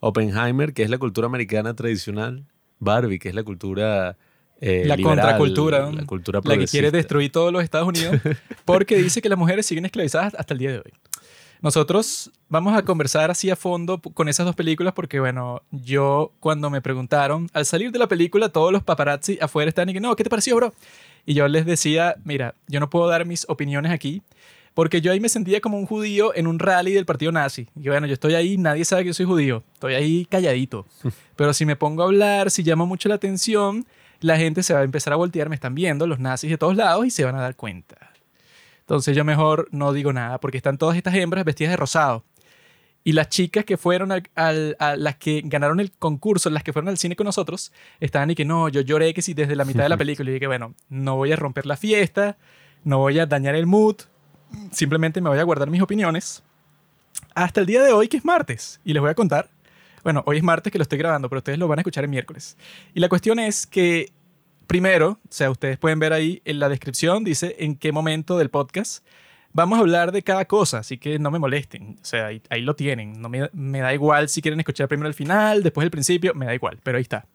Oppenheimer, 0.01 0.73
que 0.73 0.83
es 0.83 0.89
la 0.89 0.97
cultura 0.97 1.27
americana 1.27 1.73
tradicional. 1.73 2.43
Barbie, 2.79 3.19
que 3.19 3.29
es 3.29 3.35
la 3.35 3.43
cultura 3.43 4.17
eh, 4.65 4.83
la 4.85 4.95
liberal, 4.95 5.17
contracultura, 5.17 5.91
La 5.91 6.05
cultura 6.05 6.39
la 6.41 6.57
que 6.57 6.67
quiere 6.67 6.89
destruir 6.89 7.31
todos 7.31 7.51
los 7.51 7.63
Estados 7.63 7.85
Unidos, 7.85 8.15
porque 8.65 8.97
dice 8.97 9.21
que 9.21 9.27
las 9.27 9.37
mujeres 9.37 9.65
siguen 9.65 9.83
esclavizadas 9.83 10.33
hasta 10.35 10.53
el 10.53 10.59
día 10.59 10.71
de 10.71 10.77
hoy. 10.77 10.93
Nosotros 11.61 12.31
vamos 12.47 12.73
a 12.73 12.83
conversar 12.83 13.29
así 13.29 13.49
a 13.49 13.57
fondo 13.57 13.99
con 13.99 14.29
esas 14.29 14.45
dos 14.45 14.55
películas 14.55 14.93
porque, 14.93 15.19
bueno, 15.19 15.61
yo 15.71 16.31
cuando 16.39 16.69
me 16.69 16.81
preguntaron, 16.81 17.49
al 17.53 17.65
salir 17.65 17.91
de 17.91 17.99
la 17.99 18.07
película, 18.07 18.49
todos 18.49 18.71
los 18.71 18.83
paparazzi 18.83 19.37
afuera 19.41 19.67
están 19.67 19.89
y 19.89 19.93
que, 19.93 19.99
no, 19.99 20.15
¿qué 20.15 20.23
te 20.23 20.29
pareció, 20.29 20.55
bro? 20.55 20.73
Y 21.25 21.33
yo 21.33 21.47
les 21.49 21.65
decía, 21.65 22.15
mira, 22.23 22.55
yo 22.67 22.79
no 22.79 22.89
puedo 22.89 23.07
dar 23.07 23.25
mis 23.25 23.45
opiniones 23.49 23.91
aquí 23.91 24.21
porque 24.73 25.01
yo 25.01 25.11
ahí 25.11 25.19
me 25.19 25.29
sentía 25.29 25.61
como 25.61 25.77
un 25.77 25.85
judío 25.85 26.33
en 26.35 26.47
un 26.47 26.59
rally 26.59 26.93
del 26.93 27.05
partido 27.05 27.31
nazi. 27.31 27.67
Y 27.75 27.89
bueno, 27.89 28.07
yo 28.07 28.13
estoy 28.13 28.35
ahí, 28.35 28.57
nadie 28.57 28.85
sabe 28.85 29.03
que 29.03 29.09
yo 29.09 29.13
soy 29.13 29.25
judío, 29.25 29.63
estoy 29.73 29.93
ahí 29.93 30.25
calladito. 30.25 30.85
Pero 31.35 31.53
si 31.53 31.65
me 31.65 31.75
pongo 31.75 32.03
a 32.03 32.05
hablar, 32.05 32.49
si 32.49 32.63
llamo 32.63 32.85
mucho 32.85 33.09
la 33.09 33.15
atención, 33.15 33.85
la 34.23 34.37
gente 34.37 34.63
se 34.63 34.73
va 34.73 34.79
a 34.79 34.83
empezar 34.83 35.13
a 35.13 35.17
voltear, 35.17 35.49
me 35.49 35.55
están 35.55 35.75
viendo 35.75 36.07
los 36.07 36.19
nazis 36.19 36.49
de 36.49 36.57
todos 36.57 36.75
lados 36.75 37.05
y 37.05 37.11
se 37.11 37.23
van 37.23 37.35
a 37.35 37.41
dar 37.41 37.55
cuenta. 37.55 38.11
Entonces 38.79 39.15
yo 39.15 39.23
mejor 39.23 39.67
no 39.71 39.93
digo 39.93 40.11
nada 40.13 40.39
porque 40.39 40.57
están 40.57 40.77
todas 40.77 40.97
estas 40.97 41.13
hembras 41.15 41.45
vestidas 41.45 41.71
de 41.71 41.77
rosado. 41.77 42.23
Y 43.05 43.11
las 43.11 43.27
chicas 43.27 43.65
que 43.65 43.75
fueron 43.75 44.11
al, 44.13 44.23
al- 44.35 44.77
a 44.79 44.95
las 44.95 45.17
que 45.17 45.41
ganaron 45.43 45.79
el 45.81 45.91
concurso, 45.91 46.49
las 46.49 46.63
que 46.63 46.71
fueron 46.71 46.87
al 46.89 46.97
cine 46.97 47.15
con 47.17 47.25
nosotros, 47.25 47.73
estaban 47.99 48.31
y 48.31 48.35
que 48.35 48.45
no, 48.45 48.69
yo 48.69 48.79
lloré 48.81 49.13
que 49.13 49.21
si 49.21 49.33
desde 49.33 49.55
la 49.57 49.65
mitad 49.65 49.83
de 49.83 49.89
la 49.89 49.97
película 50.03 50.29
y 50.29 50.33
dije, 50.33 50.47
bueno, 50.47 50.73
no 50.89 51.17
voy 51.17 51.31
a 51.33 51.35
romper 51.35 51.65
la 51.65 51.75
fiesta, 51.75 52.37
no 52.85 52.99
voy 52.99 53.19
a 53.19 53.25
dañar 53.25 53.55
el 53.55 53.65
mood, 53.65 53.97
simplemente 54.71 55.19
me 55.19 55.29
voy 55.29 55.39
a 55.39 55.43
guardar 55.43 55.69
mis 55.69 55.81
opiniones 55.81 56.43
hasta 57.35 57.59
el 57.59 57.65
día 57.65 57.83
de 57.83 57.91
hoy, 57.91 58.07
que 58.07 58.17
es 58.17 58.25
martes. 58.25 58.79
Y 58.85 58.93
les 58.93 59.01
voy 59.01 59.09
a 59.11 59.15
contar. 59.15 59.49
Bueno, 60.03 60.23
hoy 60.25 60.37
es 60.37 60.43
martes 60.43 60.71
que 60.71 60.77
lo 60.77 60.83
estoy 60.83 60.97
grabando, 60.97 61.29
pero 61.29 61.39
ustedes 61.39 61.57
lo 61.59 61.67
van 61.67 61.79
a 61.79 61.81
escuchar 61.81 62.03
el 62.03 62.09
miércoles. 62.09 62.57
Y 62.93 62.99
la 62.99 63.07
cuestión 63.09 63.39
es 63.39 63.65
que, 63.67 64.11
primero, 64.67 65.19
o 65.23 65.31
sea, 65.31 65.51
ustedes 65.51 65.77
pueden 65.77 65.99
ver 65.99 66.13
ahí 66.13 66.41
en 66.45 66.59
la 66.59 66.69
descripción, 66.69 67.23
dice 67.23 67.55
en 67.59 67.75
qué 67.75 67.91
momento 67.91 68.37
del 68.37 68.49
podcast 68.49 69.03
vamos 69.53 69.77
a 69.77 69.81
hablar 69.81 70.11
de 70.11 70.23
cada 70.23 70.45
cosa, 70.45 70.79
así 70.79 70.97
que 70.97 71.19
no 71.19 71.31
me 71.31 71.39
molesten. 71.39 71.97
O 72.01 72.05
sea, 72.05 72.27
ahí, 72.27 72.41
ahí 72.49 72.61
lo 72.61 72.75
tienen. 72.75 73.21
No 73.21 73.29
me, 73.29 73.79
da 73.79 73.93
igual 73.93 74.27
si 74.27 74.41
quieren 74.41 74.59
escuchar 74.59 74.87
primero 74.87 75.07
el 75.07 75.13
final, 75.13 75.63
después 75.63 75.85
el 75.85 75.91
principio, 75.91 76.33
me 76.33 76.45
da 76.45 76.53
igual, 76.53 76.79
pero 76.83 76.97
ahí 76.97 77.03
está. 77.03 77.25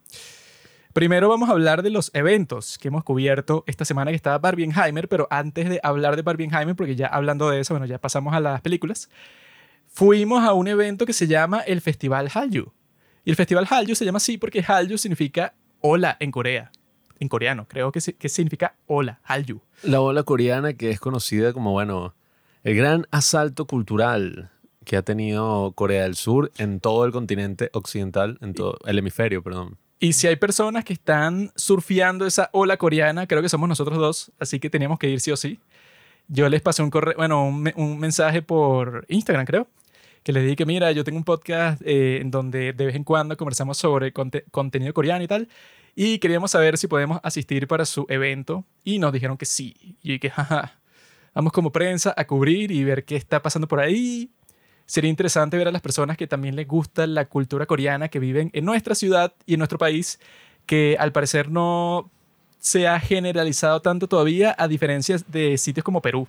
Primero 0.93 1.29
vamos 1.29 1.49
a 1.49 1.53
hablar 1.53 1.83
de 1.83 1.91
los 1.91 2.11
eventos 2.15 2.77
que 2.79 2.89
hemos 2.89 3.05
cubierto 3.05 3.63
esta 3.67 3.85
semana 3.85 4.11
que 4.11 4.17
estaba 4.17 4.39
Barbienheimer, 4.39 5.09
pero 5.09 5.29
antes 5.31 5.69
de 5.69 5.81
hablar 5.83 6.17
de 6.17 6.23
Barbienheimer, 6.23 6.75
porque 6.75 6.97
ya 6.97 7.07
hablando 7.07 7.49
de 7.51 7.61
eso, 7.61 7.75
bueno, 7.75 7.87
ya 7.87 7.99
pasamos 7.99 8.35
a 8.35 8.41
las 8.41 8.61
películas, 8.63 9.09
fuimos 9.87 10.43
a 10.43 10.53
un 10.55 10.67
evento 10.67 11.07
que 11.07 11.13
se 11.13 11.29
llama 11.29 11.61
el 11.61 11.81
Festival 11.81 12.29
Hallyu. 12.31 12.73
Y 13.25 13.31
el 13.31 13.37
Festival 13.37 13.67
Hallyu 13.67 13.95
se 13.95 14.05
llama 14.05 14.17
así 14.17 14.39
porque 14.39 14.63
Hallyu 14.63 14.99
significa 14.99 15.55
hola 15.81 16.17
en 16.19 16.31
Corea. 16.31 16.73
En 17.21 17.29
coreano, 17.29 17.67
creo 17.69 17.91
que, 17.93 18.01
que 18.01 18.29
significa 18.29 18.75
hola, 18.87 19.21
Hallyu. 19.25 19.61
La 19.83 20.01
ola 20.01 20.23
coreana 20.23 20.73
que 20.75 20.91
es 20.91 21.01
conocida 21.01 21.53
como, 21.53 21.73
bueno, 21.73 22.15
el 22.65 22.77
gran 22.77 23.07
asalto 23.11 23.67
cultural 23.67 24.51
que 24.85 24.97
ha 24.97 25.03
tenido 25.03 25.73
Corea 25.73 26.05
del 26.05 26.15
Sur 26.15 26.51
en 26.59 26.81
todo 26.81 27.05
el 27.05 27.13
continente 27.13 27.71
occidental, 27.75 28.39
en 28.41 28.55
todo 28.55 28.79
el 28.87 28.99
hemisferio, 28.99 29.43
perdón. 29.43 29.77
Y 30.01 30.13
si 30.15 30.27
hay 30.29 30.37
personas 30.37 30.85
que 30.85 30.93
están 30.93 31.51
surfeando 31.57 32.25
esa 32.25 32.49
ola 32.53 32.77
coreana, 32.77 33.27
creo 33.27 33.43
que 33.43 33.49
somos 33.49 33.69
nosotros 33.69 33.99
dos, 33.99 34.33
así 34.39 34.61
que 34.61 34.71
teníamos 34.71 34.99
que 34.99 35.09
ir 35.11 35.21
sí 35.21 35.31
o 35.33 35.37
sí. 35.37 35.59
Yo 36.29 36.49
les 36.49 36.63
pasé 36.63 36.83
un 36.83 36.91
correo, 36.91 37.15
bueno, 37.17 37.45
un, 37.47 37.63
me- 37.63 37.75
un 37.77 37.99
mensaje 37.99 38.41
por 38.43 39.05
Instagram, 39.09 39.45
creo, 39.45 39.67
que 40.23 40.33
les 40.33 40.43
dije 40.45 40.57
que 40.57 40.67
mira, 40.67 40.93
yo 40.93 41.05
tengo 41.05 41.19
un 41.19 41.25
podcast 41.25 41.81
eh, 41.85 42.21
en 42.21 42.31
donde 42.31 42.73
de 42.73 42.87
vez 42.87 42.95
en 42.95 43.05
cuando 43.05 43.37
conversamos 43.37 43.77
sobre 43.79 44.13
conte- 44.13 44.45
contenido 44.51 44.95
coreano 44.95 45.25
y 45.25 45.29
tal, 45.29 45.49
y 46.01 46.21
queríamos 46.21 46.53
saber 46.53 46.79
si 46.79 46.87
podemos 46.87 47.19
asistir 47.25 47.67
para 47.67 47.85
su 47.85 48.07
evento, 48.09 48.65
y 48.85 49.01
nos 49.01 49.13
dijeron 49.13 49.37
que 49.37 49.47
sí. 49.47 49.97
Y 50.01 50.21
que, 50.21 50.31
jaja, 50.31 50.79
vamos 51.35 51.53
como 51.53 51.73
prensa 51.73 52.15
a 52.17 52.25
cubrir 52.25 52.71
y 52.71 52.85
ver 52.85 53.05
qué 53.05 53.17
está 53.17 53.43
pasando 53.43 53.67
por 53.67 53.81
ahí. 53.81 54.31
Sería 54.87 55.11
interesante 55.11 55.57
ver 55.57 55.67
a 55.67 55.73
las 55.73 55.83
personas 55.83 56.17
que 56.17 56.29
también 56.29 56.55
les 56.55 56.69
gusta 56.69 57.05
la 57.09 57.25
cultura 57.25 57.67
coreana, 57.67 58.07
que 58.11 58.21
viven 58.21 58.49
en 58.53 58.65
nuestra 58.65 58.95
ciudad 58.95 59.35
y 59.45 59.55
en 59.55 59.59
nuestro 59.59 59.77
país, 59.77 60.21
que 60.67 60.97
al 61.01 61.11
parecer 61.11 61.51
no 61.51 62.13
se 62.61 62.87
ha 62.87 63.01
generalizado 63.01 63.83
tanto 63.83 64.07
todavía, 64.07 64.55
a 64.57 64.69
diferencia 64.69 65.17
de 65.27 65.59
sitios 65.59 65.83
como 65.83 66.01
Perú, 66.01 66.29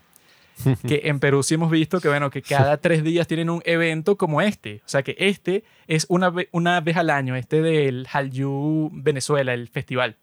que 0.88 1.02
en 1.06 1.20
Perú 1.20 1.44
sí 1.44 1.56
hemos 1.56 1.72
visto 1.72 2.00
que, 2.02 2.08
bueno, 2.08 2.30
que 2.30 2.42
cada 2.42 2.78
tres 2.82 3.04
días 3.04 3.28
tienen 3.28 3.50
un 3.50 3.62
evento 3.66 4.18
como 4.18 4.42
este. 4.42 4.82
O 4.86 4.90
sea, 4.90 5.04
que 5.04 5.16
este 5.20 5.64
es 5.88 6.06
una, 6.10 6.30
ve- 6.30 6.50
una 6.52 6.80
vez 6.82 6.98
al 6.98 7.10
año, 7.10 7.36
este 7.36 7.62
del 7.62 8.08
Hallyu 8.12 8.90
Venezuela, 8.94 9.54
el 9.54 9.68
festival. 9.68 10.16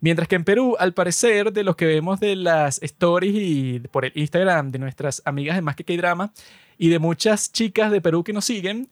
Mientras 0.00 0.28
que 0.28 0.36
en 0.36 0.44
Perú, 0.44 0.76
al 0.78 0.94
parecer, 0.94 1.52
de 1.52 1.64
los 1.64 1.74
que 1.74 1.86
vemos 1.86 2.20
de 2.20 2.36
las 2.36 2.80
stories 2.82 3.34
y 3.34 3.80
por 3.90 4.04
el 4.04 4.12
Instagram 4.14 4.70
de 4.70 4.78
nuestras 4.78 5.22
amigas 5.24 5.56
de 5.56 5.62
Más 5.62 5.74
que 5.74 5.82
K-Drama 5.84 6.32
y 6.78 6.88
de 6.88 7.00
muchas 7.00 7.50
chicas 7.52 7.90
de 7.90 8.00
Perú 8.00 8.22
que 8.22 8.32
nos 8.32 8.44
siguen, 8.44 8.88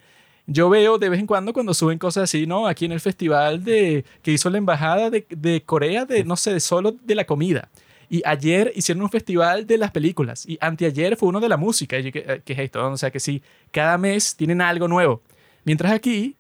yo 0.49 0.69
veo 0.69 0.99
de 0.99 1.09
vez 1.09 1.21
en 1.21 1.27
cuando 1.27 1.53
cuando 1.53 1.75
suben 1.75 1.99
cosas 1.99 2.25
así, 2.25 2.47
¿no? 2.47 2.67
Aquí 2.67 2.85
en 2.87 2.93
el 2.93 3.01
festival 3.01 3.63
de, 3.65 4.05
que 4.23 4.33
hizo 4.33 4.51
la 4.51 4.59
embajada 4.59 5.11
de, 5.11 5.27
de 5.31 5.63
Corea, 5.63 6.05
de, 6.07 6.25
no 6.25 6.37
sé, 6.37 6.53
de 6.53 6.61
solo 6.61 6.93
de 6.93 7.15
la 7.15 7.25
comida. 7.25 7.69
Y 8.09 8.23
ayer 8.25 8.73
hicieron 8.75 9.03
un 9.03 9.11
festival 9.11 9.67
de 9.67 9.79
las 9.79 9.91
películas. 9.91 10.47
Y 10.47 10.59
anteayer 10.61 11.17
fue 11.17 11.29
uno 11.29 11.41
de 11.41 11.49
la 11.49 11.57
música. 11.57 11.99
Y 11.99 12.13
¿qué, 12.13 12.25
eh, 12.27 12.43
qué 12.45 12.53
es 12.53 12.59
esto? 12.59 12.87
O 12.87 12.97
sea 12.97 13.11
que 13.11 13.21
sí, 13.21 13.43
cada 13.71 13.99
mes 13.99 14.37
tienen 14.37 14.61
algo 14.61 14.89
nuevo. 14.89 15.23
Mientras 15.65 15.93
aquí, 15.93 16.37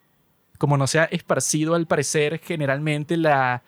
como 0.58 0.76
no 0.76 0.87
se 0.87 1.00
ha 1.00 1.04
esparcido 1.04 1.75
al 1.75 1.87
parecer 1.87 2.38
generalmente 2.38 3.16
la 3.16 3.62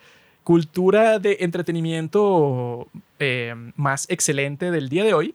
cultura 0.45 1.19
de 1.19 1.39
entretenimiento 1.41 2.89
eh, 3.19 3.55
más 3.77 4.07
excelente 4.09 4.71
del 4.71 4.89
día 4.89 5.05
de 5.05 5.13
hoy, 5.13 5.35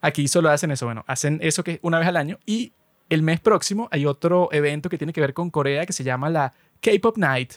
aquí 0.00 0.26
solo 0.26 0.50
hacen 0.50 0.70
eso. 0.70 0.86
Bueno, 0.86 1.04
hacen 1.06 1.38
eso 1.42 1.62
que 1.62 1.78
una 1.82 1.98
vez 1.98 2.08
al 2.08 2.16
año 2.16 2.38
y 2.44 2.72
el 3.10 3.22
mes 3.22 3.38
próximo 3.40 3.88
hay 3.92 4.06
otro 4.06 4.48
evento 4.50 4.88
que 4.88 4.98
tiene 4.98 5.12
que 5.12 5.20
ver 5.20 5.34
con 5.34 5.50
Corea 5.50 5.86
que 5.86 5.92
se 5.92 6.04
llama 6.04 6.30
la 6.30 6.52
K-Pop 6.80 7.16
Night, 7.16 7.52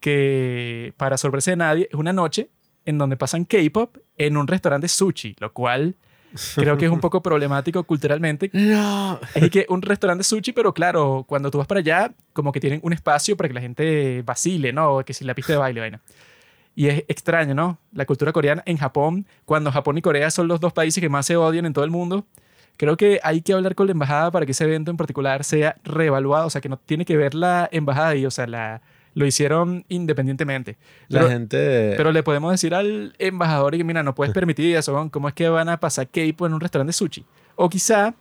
que 0.00 0.94
para 0.96 1.18
sorpresa 1.18 1.50
de 1.50 1.56
nadie 1.58 1.88
es 1.90 1.98
una 1.98 2.12
noche 2.12 2.48
en 2.88 2.96
donde 2.96 3.18
pasan 3.18 3.44
K-Pop 3.44 3.98
en 4.16 4.38
un 4.38 4.46
restaurante 4.46 4.88
sushi, 4.88 5.36
lo 5.40 5.52
cual 5.52 5.96
creo 6.54 6.78
que 6.78 6.86
es 6.86 6.90
un 6.90 7.00
poco 7.00 7.22
problemático 7.22 7.84
culturalmente. 7.84 8.50
No. 8.54 9.20
Es 9.34 9.50
que 9.50 9.66
un 9.68 9.82
restaurante 9.82 10.24
sushi, 10.24 10.52
pero 10.52 10.72
claro, 10.72 11.26
cuando 11.28 11.50
tú 11.50 11.58
vas 11.58 11.66
para 11.66 11.80
allá, 11.80 12.14
como 12.32 12.50
que 12.50 12.60
tienen 12.60 12.80
un 12.82 12.94
espacio 12.94 13.36
para 13.36 13.48
que 13.48 13.54
la 13.54 13.60
gente 13.60 14.22
vacile, 14.22 14.72
¿no? 14.72 15.04
Que 15.04 15.12
si 15.12 15.26
la 15.26 15.34
pista 15.34 15.52
de 15.52 15.58
baile, 15.58 15.80
vaina. 15.80 16.00
Y 16.74 16.86
es 16.86 17.04
extraño, 17.08 17.54
¿no? 17.54 17.78
La 17.92 18.06
cultura 18.06 18.32
coreana 18.32 18.62
en 18.64 18.78
Japón, 18.78 19.26
cuando 19.44 19.70
Japón 19.70 19.98
y 19.98 20.02
Corea 20.02 20.30
son 20.30 20.48
los 20.48 20.58
dos 20.58 20.72
países 20.72 21.02
que 21.02 21.10
más 21.10 21.26
se 21.26 21.36
odian 21.36 21.66
en 21.66 21.74
todo 21.74 21.84
el 21.84 21.90
mundo, 21.90 22.24
creo 22.78 22.96
que 22.96 23.20
hay 23.22 23.42
que 23.42 23.52
hablar 23.52 23.74
con 23.74 23.86
la 23.86 23.92
embajada 23.92 24.30
para 24.30 24.46
que 24.46 24.52
ese 24.52 24.64
evento 24.64 24.90
en 24.90 24.96
particular 24.96 25.44
sea 25.44 25.76
reevaluado, 25.84 26.46
o 26.46 26.50
sea, 26.50 26.62
que 26.62 26.70
no 26.70 26.78
tiene 26.78 27.04
que 27.04 27.18
ver 27.18 27.34
la 27.34 27.68
embajada 27.70 28.08
ahí, 28.08 28.24
o 28.24 28.30
sea, 28.30 28.46
la, 28.46 28.80
lo 29.18 29.26
hicieron 29.26 29.84
independientemente. 29.88 30.76
La 31.08 31.20
Pero- 31.20 31.30
gente. 31.30 31.94
Pero 31.96 32.12
le 32.12 32.22
podemos 32.22 32.52
decir 32.52 32.74
al 32.74 33.14
embajador 33.18 33.74
y 33.74 33.78
que, 33.78 33.84
mira, 33.84 34.02
no 34.02 34.14
puedes 34.14 34.32
permitir 34.32 34.76
eso, 34.76 35.08
¿cómo 35.10 35.28
es 35.28 35.34
que 35.34 35.48
van 35.48 35.68
a 35.68 35.78
pasar 35.80 36.08
K-pop 36.08 36.46
en 36.46 36.54
un 36.54 36.60
restaurante 36.60 36.90
de 36.90 36.92
sushi? 36.92 37.24
O 37.56 37.68
quizá 37.68 38.14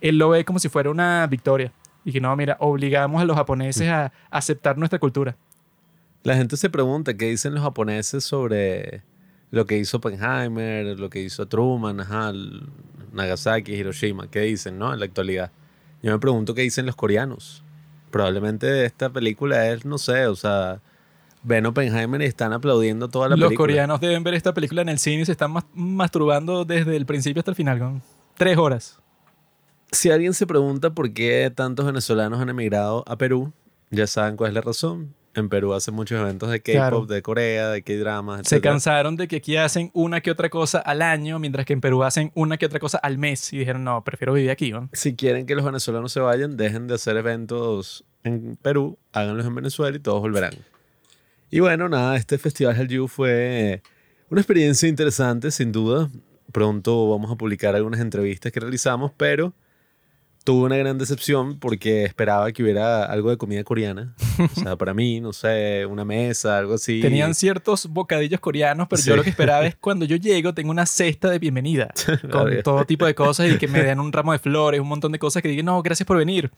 él 0.00 0.18
lo 0.18 0.28
ve 0.30 0.44
como 0.44 0.58
si 0.58 0.68
fuera 0.68 0.90
una 0.90 1.26
victoria 1.26 1.72
y 2.04 2.12
que 2.12 2.20
no, 2.20 2.34
mira, 2.36 2.56
obligamos 2.60 3.20
a 3.20 3.24
los 3.24 3.36
japoneses 3.36 3.88
a 3.88 4.12
aceptar 4.30 4.78
nuestra 4.78 4.98
cultura. 4.98 5.36
La 6.22 6.36
gente 6.36 6.56
se 6.56 6.70
pregunta 6.70 7.14
qué 7.14 7.30
dicen 7.30 7.54
los 7.54 7.62
japoneses 7.62 8.22
sobre 8.24 9.02
lo 9.50 9.66
que 9.66 9.76
hizo 9.78 9.96
Oppenheimer, 9.96 10.98
lo 10.98 11.10
que 11.10 11.20
hizo 11.20 11.46
Truman, 11.48 12.00
ajá, 12.00 12.32
Nagasaki, 13.12 13.72
Hiroshima. 13.74 14.28
¿Qué 14.30 14.40
dicen, 14.40 14.78
no? 14.78 14.92
En 14.92 15.00
la 15.00 15.06
actualidad. 15.06 15.50
Yo 16.02 16.12
me 16.12 16.18
pregunto 16.18 16.54
qué 16.54 16.62
dicen 16.62 16.86
los 16.86 16.96
coreanos. 16.96 17.63
Probablemente 18.14 18.84
esta 18.84 19.10
película 19.10 19.70
es, 19.70 19.84
no 19.84 19.98
sé, 19.98 20.28
o 20.28 20.36
sea, 20.36 20.78
ven 21.42 21.66
Oppenheimer 21.66 22.22
y 22.22 22.26
están 22.26 22.52
aplaudiendo 22.52 23.08
toda 23.08 23.28
la 23.28 23.34
Los 23.34 23.48
película. 23.48 23.56
coreanos 23.64 24.00
deben 24.00 24.22
ver 24.22 24.34
esta 24.34 24.54
película 24.54 24.82
en 24.82 24.88
el 24.88 25.00
cine 25.00 25.22
y 25.22 25.24
se 25.26 25.32
están 25.32 25.50
mas- 25.50 25.64
masturbando 25.74 26.64
desde 26.64 26.94
el 26.96 27.06
principio 27.06 27.40
hasta 27.40 27.50
el 27.50 27.56
final, 27.56 27.80
con 27.80 28.02
tres 28.36 28.56
horas. 28.56 29.00
Si 29.90 30.12
alguien 30.12 30.32
se 30.32 30.46
pregunta 30.46 30.90
por 30.90 31.12
qué 31.12 31.50
tantos 31.52 31.86
venezolanos 31.86 32.40
han 32.40 32.48
emigrado 32.50 33.02
a 33.08 33.16
Perú, 33.18 33.52
ya 33.90 34.06
saben 34.06 34.36
cuál 34.36 34.50
es 34.50 34.54
la 34.54 34.60
razón. 34.60 35.12
En 35.34 35.48
Perú 35.48 35.72
hacen 35.74 35.94
muchos 35.94 36.20
eventos 36.20 36.50
de 36.50 36.60
K-pop, 36.60 36.74
Claro. 36.76 37.06
de 37.06 37.22
Corea, 37.22 37.70
de 37.70 37.82
K-dramas, 37.82 38.46
Se 38.46 38.60
cansaron 38.60 39.16
de 39.16 39.26
que 39.26 39.36
aquí 39.36 39.56
hacen 39.56 39.90
una 39.92 40.20
que 40.20 40.30
otra 40.30 40.48
cosa 40.48 40.78
al 40.78 41.02
año, 41.02 41.38
mientras 41.38 41.66
que 41.66 41.72
en 41.72 41.80
Perú 41.80 42.04
hacen 42.04 42.30
una 42.34 42.56
que 42.56 42.66
otra 42.66 42.78
cosa 42.78 42.98
al 42.98 43.18
mes. 43.18 43.52
Y 43.52 43.58
dijeron, 43.58 43.82
no, 43.82 44.04
prefiero 44.04 44.32
vivir 44.34 44.50
aquí. 44.50 44.70
¿no? 44.70 44.88
Si 44.92 45.16
quieren 45.16 45.46
que 45.46 45.54
los 45.54 45.64
venezolanos 45.64 46.12
se 46.12 46.20
vayan, 46.20 46.56
dejen 46.56 46.86
de 46.86 46.94
hacer 46.94 47.16
eventos 47.16 48.04
en 48.22 48.56
Perú, 48.62 48.96
háganlos 49.12 49.44
en 49.46 49.54
Venezuela 49.54 49.96
y 49.96 50.00
todos 50.00 50.20
volverán. 50.20 50.54
Y 51.50 51.60
bueno, 51.60 51.88
nada, 51.88 52.16
este 52.16 52.38
Festival 52.38 52.74
Hallyu 52.76 53.06
fue 53.08 53.82
una 54.30 54.40
experiencia 54.40 54.88
interesante, 54.88 55.50
sin 55.50 55.72
duda. 55.72 56.08
Pronto 56.52 57.08
vamos 57.10 57.30
a 57.32 57.36
publicar 57.36 57.74
algunas 57.74 58.00
entrevistas 58.00 58.50
que 58.52 58.60
realizamos, 58.60 59.12
pero 59.16 59.52
tuve 60.44 60.66
una 60.66 60.76
gran 60.76 60.98
decepción 60.98 61.58
porque 61.58 62.04
esperaba 62.04 62.52
que 62.52 62.62
hubiera 62.62 63.04
algo 63.04 63.30
de 63.30 63.38
comida 63.38 63.64
coreana. 63.64 64.14
O 64.38 64.60
sea, 64.60 64.76
para 64.76 64.92
mí, 64.92 65.20
no 65.20 65.32
sé, 65.32 65.86
una 65.86 66.04
mesa, 66.04 66.58
algo 66.58 66.74
así. 66.74 67.00
Tenían 67.00 67.34
ciertos 67.34 67.86
bocadillos 67.86 68.40
coreanos, 68.40 68.86
pero 68.88 69.00
Sí. 69.00 69.08
yo 69.08 69.16
lo 69.16 69.22
que 69.22 69.30
esperaba 69.30 69.66
es 69.66 69.74
cuando 69.80 70.04
yo 70.04 70.16
llego, 70.16 70.52
tengo 70.52 70.70
una 70.70 70.84
cesta 70.86 71.30
de 71.30 71.38
bienvenida 71.38 71.92
con 72.30 72.62
todo 72.62 72.84
tipo 72.84 73.06
de 73.06 73.14
cosas 73.14 73.50
y 73.50 73.56
que 73.58 73.66
me 73.68 73.82
den 73.82 73.98
un 74.00 74.12
ramo 74.12 74.32
de 74.32 74.38
flores, 74.38 74.80
un 74.80 74.88
montón 74.88 75.12
de 75.12 75.18
cosas 75.18 75.42
que 75.42 75.48
digan, 75.48 75.64
no, 75.66 75.82
gracias 75.82 76.06
por 76.06 76.18
venir. 76.18 76.50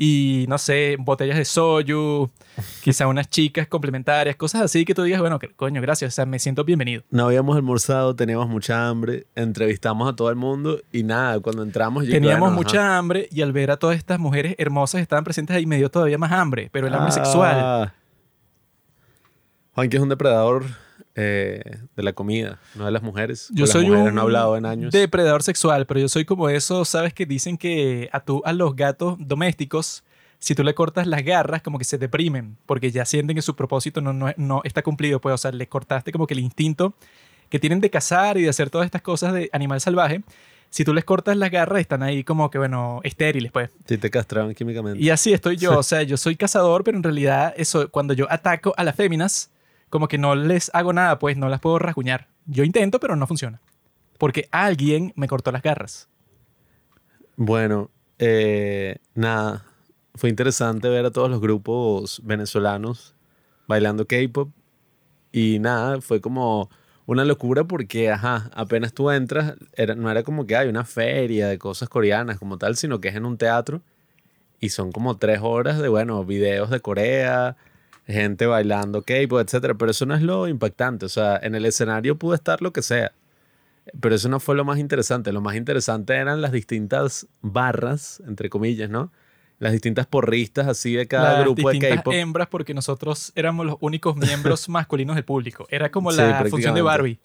Y 0.00 0.46
no 0.48 0.58
sé, 0.58 0.96
botellas 0.96 1.36
de 1.36 1.44
soju, 1.44 2.30
quizá 2.84 3.08
unas 3.08 3.28
chicas 3.28 3.66
complementarias, 3.66 4.36
cosas 4.36 4.62
así 4.62 4.84
que 4.84 4.94
tú 4.94 5.02
digas, 5.02 5.20
bueno, 5.20 5.40
coño, 5.56 5.82
gracias, 5.82 6.14
o 6.14 6.14
sea, 6.14 6.24
me 6.24 6.38
siento 6.38 6.62
bienvenido. 6.62 7.02
No 7.10 7.26
habíamos 7.26 7.56
almorzado, 7.56 8.14
teníamos 8.14 8.48
mucha 8.48 8.86
hambre, 8.88 9.26
entrevistamos 9.34 10.08
a 10.08 10.14
todo 10.14 10.30
el 10.30 10.36
mundo 10.36 10.80
y 10.92 11.02
nada, 11.02 11.40
cuando 11.40 11.64
entramos... 11.64 12.04
yo, 12.06 12.12
Teníamos 12.12 12.38
bueno, 12.38 12.52
ajá. 12.52 12.56
mucha 12.56 12.96
hambre 12.96 13.28
y 13.32 13.42
al 13.42 13.52
ver 13.52 13.72
a 13.72 13.76
todas 13.76 13.96
estas 13.96 14.20
mujeres 14.20 14.54
hermosas 14.58 15.00
que 15.00 15.02
estaban 15.02 15.24
presentes 15.24 15.56
ahí 15.56 15.66
me 15.66 15.78
dio 15.78 15.90
todavía 15.90 16.16
más 16.16 16.30
hambre, 16.30 16.68
pero 16.70 16.86
el 16.86 16.94
hambre 16.94 17.10
sexual. 17.10 17.56
Ah. 17.58 17.94
Juanqui 19.74 19.96
es 19.96 20.02
un 20.02 20.10
depredador 20.10 20.64
eh, 21.20 21.78
de 21.96 22.02
la 22.04 22.12
comida, 22.12 22.60
no 22.76 22.84
de 22.84 22.92
las 22.92 23.02
mujeres. 23.02 23.48
Yo 23.50 23.54
Con 23.54 23.60
las 23.62 23.70
soy 23.70 23.84
mujeres 23.86 24.08
un 24.08 24.14
no 24.14 24.20
he 24.20 24.24
hablado 24.24 24.56
en 24.56 24.66
años. 24.66 24.92
depredador 24.92 25.42
sexual, 25.42 25.84
pero 25.84 25.98
yo 25.98 26.08
soy 26.08 26.24
como 26.24 26.48
eso, 26.48 26.84
¿sabes? 26.84 27.12
Que 27.12 27.26
dicen 27.26 27.58
que 27.58 28.08
a, 28.12 28.20
tú, 28.20 28.40
a 28.44 28.52
los 28.52 28.76
gatos 28.76 29.16
domésticos, 29.18 30.04
si 30.38 30.54
tú 30.54 30.62
le 30.62 30.74
cortas 30.74 31.08
las 31.08 31.24
garras, 31.24 31.60
como 31.62 31.76
que 31.78 31.84
se 31.84 31.98
deprimen, 31.98 32.56
porque 32.66 32.92
ya 32.92 33.04
sienten 33.04 33.34
que 33.34 33.42
su 33.42 33.56
propósito 33.56 34.00
no, 34.00 34.12
no, 34.12 34.32
no 34.36 34.60
está 34.62 34.82
cumplido, 34.82 35.20
pues, 35.20 35.34
o 35.34 35.38
sea, 35.38 35.50
le 35.50 35.66
cortaste 35.66 36.12
como 36.12 36.28
que 36.28 36.34
el 36.34 36.40
instinto 36.40 36.94
que 37.48 37.58
tienen 37.58 37.80
de 37.80 37.90
cazar 37.90 38.38
y 38.38 38.42
de 38.42 38.50
hacer 38.50 38.70
todas 38.70 38.84
estas 38.84 39.02
cosas 39.02 39.32
de 39.32 39.50
animal 39.52 39.80
salvaje. 39.80 40.22
Si 40.70 40.84
tú 40.84 40.92
les 40.94 41.02
cortas 41.02 41.36
las 41.36 41.50
garras, 41.50 41.80
están 41.80 42.02
ahí 42.04 42.22
como 42.22 42.50
que, 42.50 42.58
bueno, 42.58 43.00
estériles, 43.02 43.50
pues. 43.50 43.70
Sí, 43.86 43.98
te 43.98 44.10
castraban 44.10 44.54
químicamente. 44.54 45.02
Y 45.02 45.10
así 45.10 45.32
estoy 45.32 45.56
yo, 45.56 45.78
o 45.80 45.82
sea, 45.82 46.02
yo 46.04 46.16
soy 46.16 46.36
cazador, 46.36 46.84
pero 46.84 46.96
en 46.96 47.02
realidad 47.02 47.54
eso, 47.56 47.90
cuando 47.90 48.12
yo 48.14 48.30
ataco 48.30 48.74
a 48.76 48.84
las 48.84 48.94
féminas, 48.94 49.50
como 49.90 50.08
que 50.08 50.18
no 50.18 50.34
les 50.34 50.70
hago 50.74 50.92
nada, 50.92 51.18
pues 51.18 51.36
no 51.36 51.48
las 51.48 51.60
puedo 51.60 51.78
rasguñar. 51.78 52.28
Yo 52.46 52.64
intento, 52.64 53.00
pero 53.00 53.16
no 53.16 53.26
funciona. 53.26 53.60
Porque 54.18 54.48
alguien 54.50 55.12
me 55.16 55.28
cortó 55.28 55.52
las 55.52 55.62
garras. 55.62 56.08
Bueno, 57.36 57.90
eh, 58.18 58.98
nada, 59.14 59.64
fue 60.14 60.28
interesante 60.28 60.88
ver 60.88 61.06
a 61.06 61.10
todos 61.10 61.30
los 61.30 61.40
grupos 61.40 62.20
venezolanos 62.24 63.14
bailando 63.68 64.06
K-pop 64.06 64.50
y 65.30 65.58
nada, 65.60 66.00
fue 66.00 66.20
como 66.20 66.68
una 67.06 67.24
locura 67.24 67.64
porque, 67.64 68.10
ajá, 68.10 68.50
apenas 68.54 68.92
tú 68.92 69.10
entras, 69.10 69.54
era, 69.74 69.94
no 69.94 70.10
era 70.10 70.24
como 70.24 70.46
que 70.46 70.56
hay 70.56 70.68
una 70.68 70.84
feria 70.84 71.48
de 71.48 71.58
cosas 71.58 71.88
coreanas 71.88 72.38
como 72.38 72.58
tal, 72.58 72.76
sino 72.76 73.00
que 73.00 73.08
es 73.08 73.14
en 73.14 73.24
un 73.24 73.38
teatro 73.38 73.82
y 74.60 74.70
son 74.70 74.90
como 74.90 75.16
tres 75.16 75.40
horas 75.42 75.78
de, 75.78 75.88
bueno, 75.88 76.24
videos 76.24 76.70
de 76.70 76.80
Corea, 76.80 77.56
gente 78.08 78.46
bailando 78.46 79.02
K-pop, 79.02 79.38
etcétera, 79.40 79.74
pero 79.74 79.90
eso 79.92 80.06
no 80.06 80.14
es 80.14 80.22
lo 80.22 80.48
impactante, 80.48 81.06
o 81.06 81.08
sea, 81.08 81.36
en 81.42 81.54
el 81.54 81.64
escenario 81.66 82.16
pudo 82.18 82.34
estar 82.34 82.62
lo 82.62 82.72
que 82.72 82.82
sea. 82.82 83.12
Pero 84.00 84.14
eso 84.14 84.28
no 84.28 84.38
fue 84.40 84.54
lo 84.54 84.64
más 84.66 84.78
interesante. 84.78 85.32
Lo 85.32 85.40
más 85.40 85.56
interesante 85.56 86.14
eran 86.14 86.42
las 86.42 86.52
distintas 86.52 87.26
barras, 87.40 88.22
entre 88.26 88.50
comillas, 88.50 88.90
¿no? 88.90 89.10
Las 89.60 89.72
distintas 89.72 90.06
porristas 90.06 90.66
así 90.68 90.92
de 90.94 91.06
cada 91.08 91.32
Las 91.34 91.44
grupo 91.44 91.70
de 91.70 91.78
K-pop. 91.78 92.12
hembras, 92.12 92.48
porque 92.48 92.74
nosotros 92.74 93.32
éramos 93.34 93.64
los 93.64 93.76
únicos 93.80 94.14
miembros 94.16 94.68
masculinos 94.68 95.16
del 95.16 95.24
público. 95.24 95.66
Era 95.70 95.90
como 95.90 96.10
Sí, 96.12 96.18
la 96.18 96.44
función 96.50 96.74
de. 96.74 96.82
Barbie. 96.82 97.18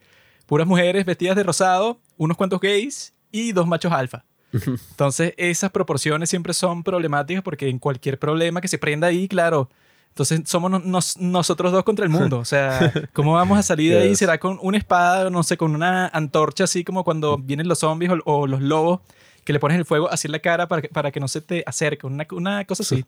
Puras 0.45 0.65
mujeres 0.67 1.05
vestidas 1.05 1.35
de 1.35 1.43
rosado, 1.43 1.99
unos 2.17 2.37
cuantos 2.37 2.59
gays 2.61 3.13
y 3.31 3.51
dos 3.51 3.67
machos 3.67 3.91
alfa. 3.91 4.23
Entonces, 4.51 5.33
esas 5.37 5.69
proporciones 5.71 6.29
siempre 6.29 6.53
son 6.53 6.83
problemáticas 6.83 7.43
porque 7.43 7.67
en 7.67 7.77
cualquier 7.79 8.19
problema 8.19 8.61
que 8.61 8.67
se 8.69 8.77
prenda 8.77 9.07
ahí, 9.07 9.27
claro. 9.27 9.69
Entonces, 10.13 10.41
somos 10.45 10.69
no- 10.69 10.79
nos- 10.79 11.17
nosotros 11.17 11.71
dos 11.71 11.83
contra 11.83 12.05
el 12.05 12.11
mundo. 12.11 12.37
O 12.37 12.45
sea, 12.45 12.91
¿cómo 13.13 13.33
vamos 13.33 13.57
a 13.57 13.63
salir 13.63 13.91
de 13.93 13.97
ahí? 14.03 14.15
¿Será 14.15 14.37
con 14.39 14.59
una 14.61 14.77
espada, 14.77 15.29
no 15.31 15.41
sé, 15.41 15.57
con 15.57 15.73
una 15.73 16.07
antorcha 16.07 16.65
así 16.65 16.83
como 16.83 17.03
cuando 17.03 17.37
vienen 17.39 17.67
los 17.67 17.79
zombies 17.79 18.11
o, 18.11 18.19
o 18.25 18.47
los 18.47 18.61
lobos 18.61 18.99
que 19.43 19.53
le 19.53 19.59
pones 19.59 19.77
el 19.77 19.85
fuego 19.85 20.09
así 20.11 20.27
en 20.27 20.31
la 20.33 20.39
cara 20.39 20.67
para 20.67 20.83
que, 20.83 20.87
para 20.89 21.11
que 21.11 21.19
no 21.19 21.27
se 21.27 21.41
te 21.41 21.63
acerque? 21.65 22.05
Una, 22.05 22.25
una 22.31 22.63
cosa 22.65 22.83
así. 22.83 23.03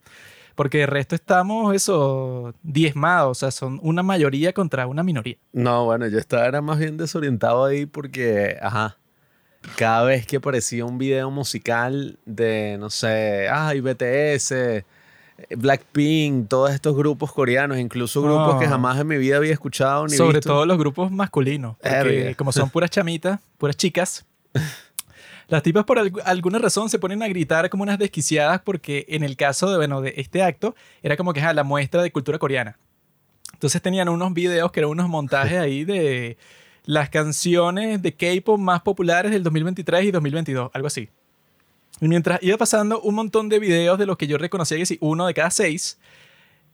Porque 0.56 0.80
de 0.80 0.86
resto 0.88 1.14
estamos, 1.16 1.76
eso, 1.76 2.54
diezmados. 2.64 3.38
O 3.38 3.40
sea, 3.40 3.52
son 3.52 3.80
una 3.84 4.02
mayoría 4.04 4.52
contra 4.52 4.88
una 4.88 5.04
minoría. 5.04 5.36
No, 5.54 5.86
bueno, 5.86 6.08
yo 6.08 6.18
estaba 6.18 6.46
era 6.48 6.62
más 6.62 6.80
bien 6.80 6.98
desorientado 6.98 7.66
ahí 7.66 7.86
porque, 7.86 8.58
ajá, 8.62 8.98
cada 9.78 10.04
vez 10.06 10.26
que 10.26 10.38
aparecía 10.38 10.86
un 10.86 10.98
video 10.98 11.30
musical 11.30 12.18
de, 12.26 12.78
no 12.80 12.90
sé, 12.90 13.48
ay, 13.50 13.82
BTS, 13.82 14.84
Blackpink, 15.58 16.48
todos 16.48 16.72
estos 16.72 16.96
grupos 16.96 17.32
coreanos, 17.32 17.78
incluso 17.78 18.22
grupos 18.22 18.58
que 18.60 18.66
No. 18.66 18.72
jamás 18.72 19.00
en 19.00 19.08
mi 19.08 19.18
vida 19.18 19.38
había 19.38 19.52
escuchado 19.54 20.08
ni 20.08 20.16
Sobre 20.16 20.38
visto. 20.40 20.50
todo 20.54 20.66
los 20.66 20.78
grupos 20.78 21.12
masculinos. 21.12 21.76
Porque 21.82 22.36
como 22.38 22.52
son 22.52 22.70
puras 22.70 22.90
chamitas, 22.90 23.40
puras 23.58 23.76
chicas, 23.76 24.26
las 25.48 25.62
tipas 25.64 25.84
por 25.84 25.98
algu- 26.00 26.22
alguna 26.26 26.58
razón 26.60 26.90
se 26.90 27.00
ponen 27.00 27.22
a 27.22 27.28
gritar 27.28 27.70
como 27.70 27.84
unas 27.84 28.00
desquiciadas 28.00 28.62
porque 28.62 29.06
en 29.10 29.24
el 29.24 29.36
caso 29.36 29.70
de, 29.70 29.78
bueno, 29.78 30.02
de 30.02 30.14
este 30.18 30.42
acto 30.42 30.76
era 31.04 31.18
como 31.18 31.34
que 31.34 31.42
ah, 31.42 31.54
la 31.54 31.64
muestra 31.64 32.02
de 32.02 32.12
cultura 32.12 32.40
coreana. 32.40 32.78
Entonces 33.54 33.82
tenían 33.82 34.10
unos 34.10 34.34
videos 34.34 34.72
que 34.72 34.80
eran 34.82 34.90
unos 34.92 35.08
montajes 35.10 35.60
ahí 35.60 35.84
de 35.86 36.38
las 36.86 37.10
canciones 37.10 38.02
de 38.02 38.14
K-pop 38.14 38.60
más 38.60 38.82
populares 38.82 39.32
del 39.32 39.44
2023 39.44 40.06
y 40.06 40.12
2022, 40.12 40.72
algo 40.74 40.88
así. 40.88 41.10
Y 42.02 42.08
mientras 42.08 42.42
iba 42.44 42.58
pasando 42.58 43.00
un 43.02 43.16
montón 43.16 43.48
de 43.50 43.60
videos 43.60 43.98
de 43.98 44.06
los 44.06 44.18
que 44.18 44.28
yo 44.28 44.38
reconocía 44.38 44.78
que 44.78 44.86
sí, 44.86 44.98
uno 45.02 45.26
de 45.28 45.34
cada 45.34 45.50
seis, 45.50 45.98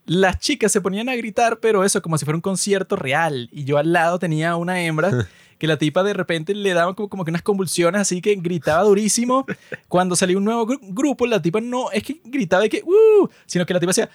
las 0.06 0.40
chicas 0.40 0.72
se 0.72 0.82
ponían 0.82 1.10
a 1.10 1.16
gritar, 1.16 1.60
pero 1.60 1.84
eso, 1.84 2.02
como 2.02 2.18
si 2.18 2.26
fuera 2.26 2.36
un 2.36 2.42
concierto 2.42 2.96
real. 2.96 3.48
Y 3.52 3.64
yo 3.66 3.78
al 3.78 3.94
lado 3.94 4.18
tenía 4.18 4.56
una 4.56 4.82
hembra 4.82 5.28
que 5.60 5.68
la 5.68 5.78
tipa 5.78 6.02
de 6.02 6.14
repente 6.14 6.56
le 6.56 6.74
daba 6.74 6.96
como, 6.96 7.08
como 7.08 7.24
que 7.24 7.30
unas 7.30 7.44
convulsiones, 7.44 8.02
así 8.02 8.20
que 8.20 8.34
gritaba 8.34 8.82
durísimo. 8.82 9.46
Cuando 9.88 10.16
salió 10.16 10.40
un 10.40 10.44
nuevo 10.46 10.66
gru- 10.66 10.80
grupo, 10.82 11.28
la 11.28 11.40
tipa 11.40 11.62
no 11.62 11.92
es 11.92 12.02
que 12.02 12.20
gritaba 12.24 12.66
y 12.66 12.70
que, 12.70 12.82
¡uh! 12.84 13.30
Sino 13.46 13.64
que 13.68 13.74
la 13.76 13.80
tipa 13.80 13.92
hacía, 13.92 14.10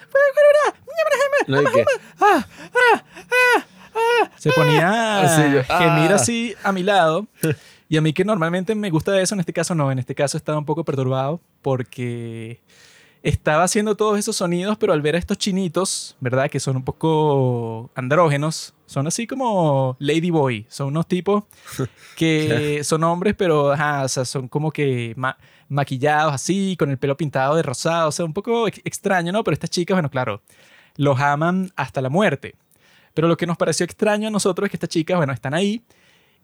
No, 1.47 1.63
y 1.63 1.67
se 4.37 4.53
ponía 4.53 5.21
a 5.21 5.65
gemir 5.65 6.13
ah. 6.13 6.15
así 6.15 6.55
a 6.63 6.73
mi 6.73 6.83
lado. 6.83 7.27
Y 7.89 7.97
a 7.97 8.01
mí 8.01 8.13
que 8.13 8.25
normalmente 8.25 8.75
me 8.75 8.91
gusta 8.91 9.21
eso, 9.21 9.35
en 9.35 9.41
este 9.41 9.53
caso 9.53 9.75
no. 9.75 9.93
En 9.93 10.01
este 10.01 10.15
caso 10.15 10.37
estaba 10.37 10.59
un 10.59 10.65
poco 10.65 10.85
perturbado 10.85 11.41
porque 11.63 12.61
estaba 13.23 13.63
haciendo 13.63 13.97
todos 13.97 14.19
esos 14.19 14.37
sonidos, 14.37 14.77
pero 14.77 14.93
al 14.93 15.03
ver 15.03 15.15
a 15.15 15.19
estos 15.19 15.39
chinitos, 15.39 16.17
¿verdad? 16.21 16.51
Que 16.51 16.59
son 16.59 16.77
un 16.77 16.85
poco 16.85 17.91
andrógenos, 17.95 18.75
son 18.87 19.07
así 19.07 19.27
como 19.27 19.97
Ladyboy. 20.01 20.67
Son 20.69 20.89
unos 20.89 21.07
tipos 21.07 21.45
que 22.17 22.83
son 22.83 23.05
hombres, 23.05 23.35
pero 23.39 23.71
ajá, 23.73 24.03
o 24.03 24.09
sea, 24.09 24.25
son 24.25 24.49
como 24.49 24.73
que 24.73 25.13
ma- 25.17 25.39
maquillados 25.69 26.35
así, 26.35 26.77
con 26.77 26.91
el 26.91 26.99
pelo 26.99 27.17
pintado 27.17 27.55
de 27.55 27.63
rosado. 27.63 28.09
O 28.09 28.13
sea, 28.13 28.25
un 28.25 28.33
poco 28.33 28.67
ex- 28.67 28.81
extraño, 28.85 29.31
¿no? 29.33 29.45
Pero 29.45 29.55
estas 29.55 29.71
chicas, 29.71 29.95
bueno, 29.95 30.11
claro, 30.11 30.43
los 30.97 31.21
aman 31.21 31.71
hasta 31.77 32.01
la 32.01 32.09
muerte. 32.09 32.57
Pero 33.17 33.29
lo 33.29 33.39
que 33.39 33.47
nos 33.47 33.57
pareció 33.57 33.85
extraño 33.85 34.29
a 34.29 34.31
nosotros 34.31 34.67
es 34.67 34.71
que 34.71 34.77
estas 34.77 34.91
chicas, 34.91 35.17
bueno, 35.17 35.33
están 35.33 35.55
ahí 35.55 35.83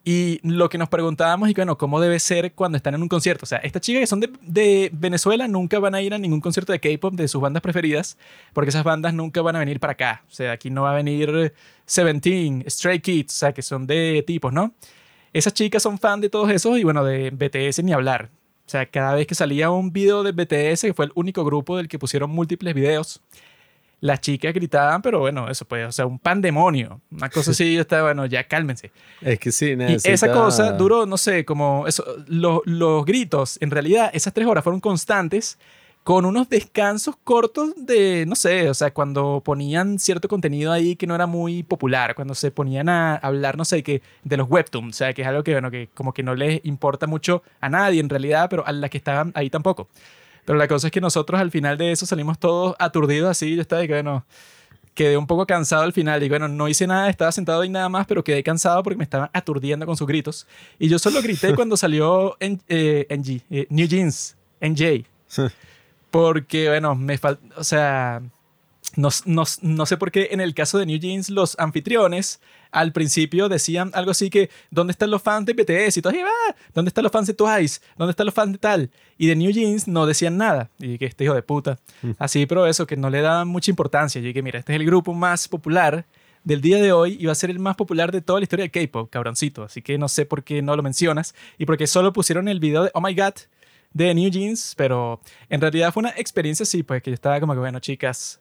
y 0.04 0.40
lo 0.42 0.70
que 0.70 0.78
nos 0.78 0.88
preguntábamos 0.88 1.50
y 1.50 1.52
bueno, 1.52 1.76
¿cómo 1.76 2.00
debe 2.00 2.18
ser 2.18 2.54
cuando 2.54 2.76
están 2.78 2.94
en 2.94 3.02
un 3.02 3.10
concierto? 3.10 3.44
O 3.44 3.46
sea, 3.46 3.58
estas 3.58 3.82
chicas 3.82 4.00
que 4.00 4.06
son 4.06 4.20
de, 4.20 4.32
de 4.40 4.88
Venezuela 4.90 5.46
nunca 5.48 5.78
van 5.78 5.94
a 5.94 6.00
ir 6.00 6.14
a 6.14 6.18
ningún 6.18 6.40
concierto 6.40 6.72
de 6.72 6.80
K-pop 6.80 7.12
de 7.12 7.28
sus 7.28 7.42
bandas 7.42 7.62
preferidas 7.62 8.16
porque 8.54 8.70
esas 8.70 8.84
bandas 8.84 9.12
nunca 9.12 9.42
van 9.42 9.56
a 9.56 9.58
venir 9.58 9.80
para 9.80 9.92
acá. 9.92 10.24
O 10.30 10.32
sea, 10.32 10.52
aquí 10.52 10.70
no 10.70 10.84
va 10.84 10.92
a 10.92 10.94
venir 10.94 11.52
Seventeen, 11.84 12.64
Stray 12.66 13.00
Kids, 13.00 13.34
o 13.34 13.36
sea, 13.36 13.52
que 13.52 13.60
son 13.60 13.86
de 13.86 14.24
tipos, 14.26 14.50
¿no? 14.50 14.72
Esas 15.34 15.52
chicas 15.52 15.82
son 15.82 15.98
fan 15.98 16.22
de 16.22 16.30
todos 16.30 16.50
esos 16.50 16.78
y 16.78 16.84
bueno, 16.84 17.04
de 17.04 17.28
BTS 17.32 17.84
ni 17.84 17.92
hablar. 17.92 18.30
O 18.66 18.70
sea, 18.72 18.86
cada 18.86 19.14
vez 19.14 19.26
que 19.26 19.34
salía 19.34 19.70
un 19.70 19.92
video 19.92 20.22
de 20.22 20.32
BTS, 20.32 20.80
que 20.80 20.94
fue 20.94 21.04
el 21.04 21.12
único 21.16 21.44
grupo 21.44 21.76
del 21.76 21.88
que 21.88 21.98
pusieron 21.98 22.30
múltiples 22.30 22.74
videos, 22.74 23.20
las 24.02 24.20
chicas 24.20 24.52
gritaban, 24.52 25.00
pero 25.00 25.20
bueno, 25.20 25.48
eso 25.48 25.64
pues, 25.64 25.86
o 25.88 25.92
sea, 25.92 26.04
un 26.06 26.18
pandemonio. 26.18 27.00
Una 27.10 27.30
cosa 27.30 27.52
así, 27.52 27.72
yo 27.76 27.80
estaba, 27.80 28.02
bueno, 28.02 28.26
ya 28.26 28.44
cálmense. 28.46 28.90
es 29.22 29.38
que 29.38 29.50
sí, 29.50 29.70
Y 29.70 29.76
necesita... 29.76 30.12
esa 30.12 30.32
cosa 30.32 30.72
duró, 30.72 31.06
no 31.06 31.16
sé, 31.16 31.44
como 31.46 31.86
eso, 31.86 32.04
lo- 32.26 32.62
los 32.66 33.04
gritos, 33.06 33.56
en 33.62 33.70
realidad, 33.70 34.10
esas 34.12 34.34
tres 34.34 34.46
horas 34.46 34.62
fueron 34.64 34.80
constantes 34.80 35.58
con 36.02 36.24
unos 36.26 36.48
descansos 36.48 37.14
cortos 37.22 37.74
de, 37.76 38.24
no 38.26 38.34
sé, 38.34 38.68
o 38.68 38.74
sea, 38.74 38.92
cuando 38.92 39.40
ponían 39.44 40.00
cierto 40.00 40.26
contenido 40.26 40.72
ahí 40.72 40.96
que 40.96 41.06
no 41.06 41.14
era 41.14 41.28
muy 41.28 41.62
popular, 41.62 42.16
cuando 42.16 42.34
se 42.34 42.50
ponían 42.50 42.88
a 42.88 43.14
hablar, 43.14 43.56
no 43.56 43.64
sé, 43.64 43.84
que 43.84 44.02
de 44.24 44.36
los 44.36 44.50
webtoons, 44.50 44.96
o 44.96 44.98
sea, 44.98 45.12
que 45.14 45.22
es 45.22 45.28
algo 45.28 45.44
que, 45.44 45.52
bueno, 45.52 45.70
que 45.70 45.88
como 45.94 46.12
que 46.12 46.24
no 46.24 46.34
les 46.34 46.60
importa 46.64 47.06
mucho 47.06 47.44
a 47.60 47.68
nadie 47.68 48.00
en 48.00 48.08
realidad, 48.08 48.48
pero 48.50 48.66
a 48.66 48.72
las 48.72 48.90
que 48.90 48.98
estaban 48.98 49.30
ahí 49.36 49.48
tampoco. 49.48 49.86
Pero 50.44 50.58
la 50.58 50.68
cosa 50.68 50.88
es 50.88 50.90
que 50.90 51.00
nosotros 51.00 51.40
al 51.40 51.50
final 51.50 51.78
de 51.78 51.92
eso 51.92 52.06
salimos 52.06 52.38
todos 52.38 52.74
aturdidos 52.78 53.30
así, 53.30 53.54
yo 53.54 53.62
estaba 53.62 53.82
de 53.82 53.88
que, 53.88 53.94
bueno, 53.94 54.24
quedé 54.94 55.16
un 55.16 55.26
poco 55.26 55.46
cansado 55.46 55.82
al 55.82 55.92
final 55.92 56.22
y 56.22 56.28
bueno, 56.28 56.48
no 56.48 56.68
hice 56.68 56.86
nada, 56.86 57.08
estaba 57.08 57.32
sentado 57.32 57.62
ahí 57.62 57.68
nada 57.68 57.88
más, 57.88 58.06
pero 58.06 58.22
quedé 58.24 58.42
cansado 58.42 58.82
porque 58.82 58.96
me 58.96 59.04
estaban 59.04 59.30
aturdiendo 59.32 59.86
con 59.86 59.96
sus 59.96 60.06
gritos. 60.06 60.46
Y 60.78 60.88
yo 60.88 60.98
solo 60.98 61.22
grité 61.22 61.54
cuando 61.56 61.76
salió 61.76 62.36
en, 62.40 62.60
eh, 62.68 63.06
NG, 63.08 63.42
eh, 63.50 63.66
New 63.70 63.86
Jeans, 63.86 64.36
NJ. 64.60 65.06
Porque, 66.10 66.68
bueno, 66.68 66.94
me 66.94 67.16
falta, 67.16 67.42
o 67.56 67.64
sea, 67.64 68.20
no, 68.96 69.08
no, 69.24 69.44
no 69.62 69.86
sé 69.86 69.96
por 69.96 70.10
qué 70.10 70.28
en 70.32 70.40
el 70.40 70.54
caso 70.54 70.78
de 70.78 70.86
New 70.86 70.98
Jeans 70.98 71.30
los 71.30 71.58
anfitriones 71.58 72.40
al 72.72 72.92
principio 72.92 73.48
decían 73.48 73.90
algo 73.94 74.10
así 74.10 74.30
que 74.30 74.50
¿dónde 74.70 74.90
están 74.90 75.10
los 75.10 75.22
fans 75.22 75.46
de 75.46 75.52
BTS? 75.52 75.98
Y 75.98 76.02
todos, 76.02 76.16
ah, 76.16 76.54
¿dónde 76.74 76.88
están 76.88 77.04
los 77.04 77.12
fans 77.12 77.26
de 77.28 77.34
Twice? 77.34 77.80
¿Dónde 77.96 78.10
están 78.10 78.26
los 78.26 78.34
fans 78.34 78.52
de 78.52 78.58
tal? 78.58 78.90
Y 79.18 79.26
de 79.28 79.36
New 79.36 79.52
Jeans 79.52 79.86
no 79.86 80.06
decían 80.06 80.36
nada. 80.36 80.70
Y 80.78 80.98
que 80.98 81.06
este 81.06 81.24
hijo 81.24 81.34
de 81.34 81.42
puta. 81.42 81.78
Así, 82.18 82.46
pero 82.46 82.66
eso, 82.66 82.86
que 82.86 82.96
no 82.96 83.10
le 83.10 83.20
daban 83.20 83.46
mucha 83.46 83.70
importancia. 83.70 84.20
Yo 84.20 84.26
dije, 84.26 84.42
mira, 84.42 84.58
este 84.58 84.72
es 84.72 84.80
el 84.80 84.86
grupo 84.86 85.12
más 85.14 85.46
popular 85.46 86.06
del 86.44 86.60
día 86.60 86.78
de 86.78 86.92
hoy 86.92 87.16
y 87.20 87.26
va 87.26 87.32
a 87.32 87.36
ser 87.36 87.50
el 87.50 87.58
más 87.58 87.76
popular 87.76 88.10
de 88.10 88.20
toda 88.20 88.40
la 88.40 88.44
historia 88.44 88.64
del 88.64 88.70
K-pop, 88.72 89.10
cabroncito. 89.10 89.62
Así 89.62 89.82
que 89.82 89.98
no 89.98 90.08
sé 90.08 90.26
por 90.26 90.42
qué 90.42 90.62
no 90.62 90.74
lo 90.74 90.82
mencionas. 90.82 91.34
Y 91.58 91.66
porque 91.66 91.86
solo 91.86 92.12
pusieron 92.12 92.48
el 92.48 92.58
video 92.58 92.84
de 92.84 92.90
Oh 92.94 93.00
My 93.00 93.14
God 93.14 93.34
de 93.92 94.14
New 94.14 94.30
Jeans, 94.30 94.74
pero 94.76 95.20
en 95.48 95.60
realidad 95.60 95.92
fue 95.92 96.00
una 96.00 96.14
experiencia 96.16 96.64
así, 96.64 96.82
pues 96.82 97.02
que 97.02 97.10
yo 97.10 97.14
estaba 97.14 97.38
como 97.40 97.52
que, 97.52 97.58
bueno, 97.58 97.78
chicas, 97.78 98.40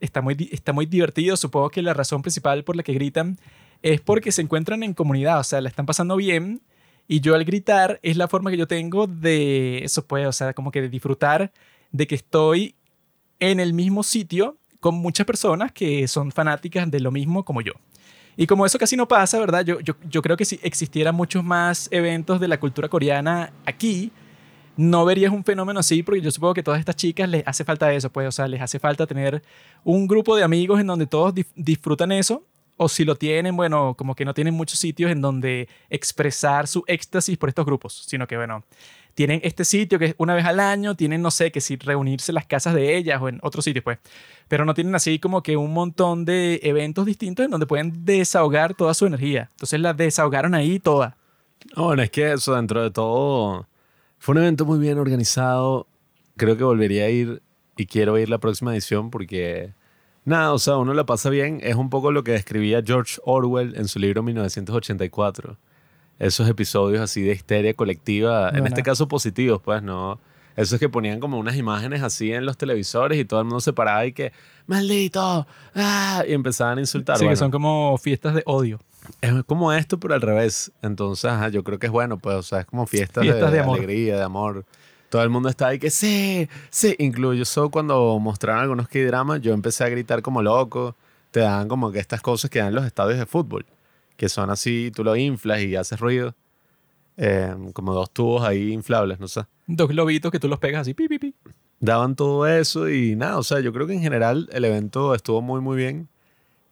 está 0.00 0.22
muy, 0.22 0.48
está 0.52 0.72
muy 0.72 0.86
divertido. 0.86 1.36
Supongo 1.36 1.70
que 1.70 1.82
la 1.82 1.94
razón 1.94 2.22
principal 2.22 2.64
por 2.64 2.76
la 2.76 2.82
que 2.82 2.92
gritan 2.92 3.38
es 3.82 4.00
porque 4.00 4.32
se 4.32 4.42
encuentran 4.42 4.82
en 4.82 4.94
comunidad, 4.94 5.40
o 5.40 5.44
sea, 5.44 5.60
la 5.60 5.68
están 5.68 5.86
pasando 5.86 6.16
bien. 6.16 6.62
Y 7.06 7.20
yo 7.20 7.34
al 7.34 7.44
gritar 7.44 8.00
es 8.02 8.16
la 8.16 8.28
forma 8.28 8.50
que 8.50 8.56
yo 8.56 8.66
tengo 8.66 9.06
de 9.06 9.84
eso, 9.84 10.06
pues, 10.06 10.26
o 10.26 10.32
sea, 10.32 10.54
como 10.54 10.70
que 10.70 10.80
de 10.80 10.88
disfrutar 10.88 11.52
de 11.92 12.06
que 12.06 12.14
estoy 12.14 12.76
en 13.40 13.60
el 13.60 13.74
mismo 13.74 14.02
sitio 14.02 14.56
con 14.80 14.94
muchas 14.94 15.26
personas 15.26 15.72
que 15.72 16.08
son 16.08 16.32
fanáticas 16.32 16.90
de 16.90 17.00
lo 17.00 17.10
mismo 17.10 17.44
como 17.44 17.60
yo. 17.60 17.72
Y 18.36 18.46
como 18.46 18.64
eso 18.66 18.78
casi 18.78 18.96
no 18.96 19.06
pasa, 19.06 19.38
¿verdad? 19.38 19.64
Yo, 19.64 19.78
yo 19.80 20.22
creo 20.22 20.36
que 20.36 20.44
si 20.44 20.58
existieran 20.62 21.14
muchos 21.14 21.44
más 21.44 21.88
eventos 21.92 22.40
de 22.40 22.48
la 22.48 22.58
cultura 22.58 22.88
coreana 22.88 23.52
aquí, 23.64 24.10
no 24.76 25.04
verías 25.04 25.32
un 25.32 25.44
fenómeno 25.44 25.80
así, 25.80 26.02
porque 26.02 26.20
yo 26.20 26.30
supongo 26.30 26.54
que 26.54 26.60
a 26.60 26.64
todas 26.64 26.80
estas 26.80 26.96
chicas 26.96 27.28
les 27.28 27.46
hace 27.46 27.64
falta 27.64 27.92
eso, 27.92 28.10
pues, 28.10 28.28
o 28.28 28.32
sea, 28.32 28.48
les 28.48 28.60
hace 28.60 28.78
falta 28.78 29.06
tener 29.06 29.42
un 29.84 30.06
grupo 30.06 30.36
de 30.36 30.42
amigos 30.42 30.80
en 30.80 30.86
donde 30.86 31.06
todos 31.06 31.34
disfrutan 31.54 32.12
eso, 32.12 32.44
o 32.76 32.88
si 32.88 33.04
lo 33.04 33.14
tienen, 33.14 33.56
bueno, 33.56 33.94
como 33.96 34.14
que 34.14 34.24
no 34.24 34.34
tienen 34.34 34.54
muchos 34.54 34.78
sitios 34.78 35.10
en 35.10 35.20
donde 35.20 35.68
expresar 35.90 36.66
su 36.66 36.82
éxtasis 36.86 37.38
por 37.38 37.48
estos 37.48 37.64
grupos, 37.64 38.04
sino 38.06 38.26
que, 38.26 38.36
bueno, 38.36 38.64
tienen 39.14 39.40
este 39.44 39.64
sitio 39.64 39.98
que 39.98 40.06
es 40.06 40.14
una 40.18 40.34
vez 40.34 40.44
al 40.44 40.58
año, 40.58 40.96
tienen, 40.96 41.22
no 41.22 41.30
sé, 41.30 41.52
que 41.52 41.60
si 41.60 41.76
reunirse 41.76 42.32
en 42.32 42.34
las 42.34 42.46
casas 42.46 42.74
de 42.74 42.96
ellas 42.96 43.22
o 43.22 43.28
en 43.28 43.38
otros 43.42 43.64
sitios, 43.64 43.84
pues, 43.84 43.98
pero 44.48 44.64
no 44.64 44.74
tienen 44.74 44.94
así 44.96 45.20
como 45.20 45.42
que 45.42 45.56
un 45.56 45.72
montón 45.72 46.24
de 46.24 46.58
eventos 46.64 47.06
distintos 47.06 47.44
en 47.44 47.52
donde 47.52 47.66
pueden 47.66 48.04
desahogar 48.04 48.74
toda 48.74 48.92
su 48.92 49.06
energía. 49.06 49.50
Entonces 49.52 49.78
la 49.80 49.94
desahogaron 49.94 50.54
ahí 50.54 50.80
toda. 50.80 51.16
No, 51.76 51.84
Bueno, 51.84 52.02
es 52.02 52.10
que 52.10 52.32
eso 52.32 52.56
dentro 52.56 52.82
de 52.82 52.90
todo 52.90 53.68
fue 54.24 54.32
un 54.32 54.38
evento 54.38 54.64
muy 54.64 54.78
bien 54.78 54.96
organizado. 54.96 55.86
Creo 56.38 56.56
que 56.56 56.64
volvería 56.64 57.04
a 57.04 57.10
ir 57.10 57.42
y 57.76 57.84
quiero 57.84 58.16
ir 58.16 58.30
la 58.30 58.38
próxima 58.38 58.72
edición 58.72 59.10
porque 59.10 59.74
nada, 60.24 60.54
o 60.54 60.58
sea, 60.58 60.78
uno 60.78 60.94
la 60.94 61.04
pasa 61.04 61.28
bien. 61.28 61.60
Es 61.62 61.74
un 61.74 61.90
poco 61.90 62.10
lo 62.10 62.24
que 62.24 62.32
describía 62.32 62.80
George 62.82 63.20
Orwell 63.26 63.76
en 63.76 63.86
su 63.86 63.98
libro 63.98 64.22
1984. 64.22 65.58
Esos 66.18 66.48
episodios 66.48 67.02
así 67.02 67.20
de 67.20 67.34
histeria 67.34 67.74
colectiva, 67.74 68.48
en 68.48 68.66
este 68.66 68.82
caso 68.82 69.08
positivos, 69.08 69.60
pues, 69.62 69.82
¿no? 69.82 70.18
Esos 70.56 70.80
que 70.80 70.88
ponían 70.88 71.20
como 71.20 71.38
unas 71.38 71.56
imágenes 71.56 72.02
así 72.02 72.32
en 72.32 72.46
los 72.46 72.56
televisores 72.56 73.18
y 73.18 73.26
todo 73.26 73.40
el 73.40 73.44
mundo 73.44 73.60
se 73.60 73.74
paraba 73.74 74.06
y 74.06 74.14
que, 74.14 74.32
¡maldito! 74.66 75.46
¡Ah! 75.74 76.24
Y 76.26 76.32
empezaban 76.32 76.78
a 76.78 76.80
insultar. 76.80 77.16
Sí, 77.16 77.24
que 77.24 77.26
Bueno, 77.26 77.36
son 77.36 77.50
como 77.50 77.98
fiestas 77.98 78.34
de 78.34 78.42
odio. 78.46 78.80
Es 79.20 79.44
como 79.44 79.72
esto, 79.72 79.98
pero 79.98 80.14
al 80.14 80.20
revés. 80.20 80.72
Entonces, 80.82 81.26
ajá, 81.26 81.48
yo 81.48 81.64
creo 81.64 81.78
que 81.78 81.86
es 81.86 81.92
bueno, 81.92 82.18
pues, 82.18 82.36
o 82.36 82.42
sea, 82.42 82.60
es 82.60 82.66
como 82.66 82.86
fiestas, 82.86 83.22
Fiestas 83.22 83.50
de, 83.50 83.58
de 83.58 83.64
alegría, 83.64 84.16
de 84.16 84.22
amor. 84.22 84.64
Todo 85.08 85.22
el 85.22 85.30
mundo 85.30 85.48
está 85.48 85.68
ahí 85.68 85.78
que 85.78 85.90
sí, 85.90 86.48
sí. 86.70 86.96
Incluso 86.98 87.70
cuando 87.70 88.18
mostraron 88.18 88.62
algunos 88.62 88.88
K-dramas, 88.88 89.40
yo 89.40 89.52
empecé 89.52 89.84
a 89.84 89.88
gritar 89.88 90.22
como 90.22 90.42
loco. 90.42 90.96
Te 91.30 91.40
dan 91.40 91.68
como 91.68 91.92
que 91.92 91.98
estas 91.98 92.20
cosas 92.20 92.50
que 92.50 92.58
dan 92.58 92.68
en 92.68 92.74
los 92.76 92.84
estadios 92.84 93.18
de 93.18 93.26
fútbol, 93.26 93.66
que 94.16 94.28
son 94.28 94.50
así, 94.50 94.90
tú 94.94 95.04
lo 95.04 95.14
inflas 95.16 95.60
y 95.60 95.76
haces 95.76 96.00
ruido. 96.00 96.34
Eh, 97.16 97.54
como 97.72 97.94
dos 97.94 98.10
tubos 98.10 98.42
ahí 98.44 98.72
inflables, 98.72 99.20
no 99.20 99.28
sé. 99.28 99.42
Dos 99.66 99.88
globitos 99.88 100.32
que 100.32 100.40
tú 100.40 100.48
los 100.48 100.58
pegas 100.58 100.82
así, 100.82 100.94
pi, 100.94 101.06
pi, 101.08 101.18
pi. 101.18 101.34
Daban 101.80 102.16
todo 102.16 102.46
eso 102.46 102.88
y 102.88 103.14
nada, 103.14 103.38
o 103.38 103.42
sea, 103.42 103.60
yo 103.60 103.72
creo 103.72 103.86
que 103.86 103.94
en 103.94 104.00
general 104.00 104.48
el 104.52 104.64
evento 104.64 105.14
estuvo 105.14 105.42
muy, 105.42 105.60
muy 105.60 105.76
bien. 105.76 106.08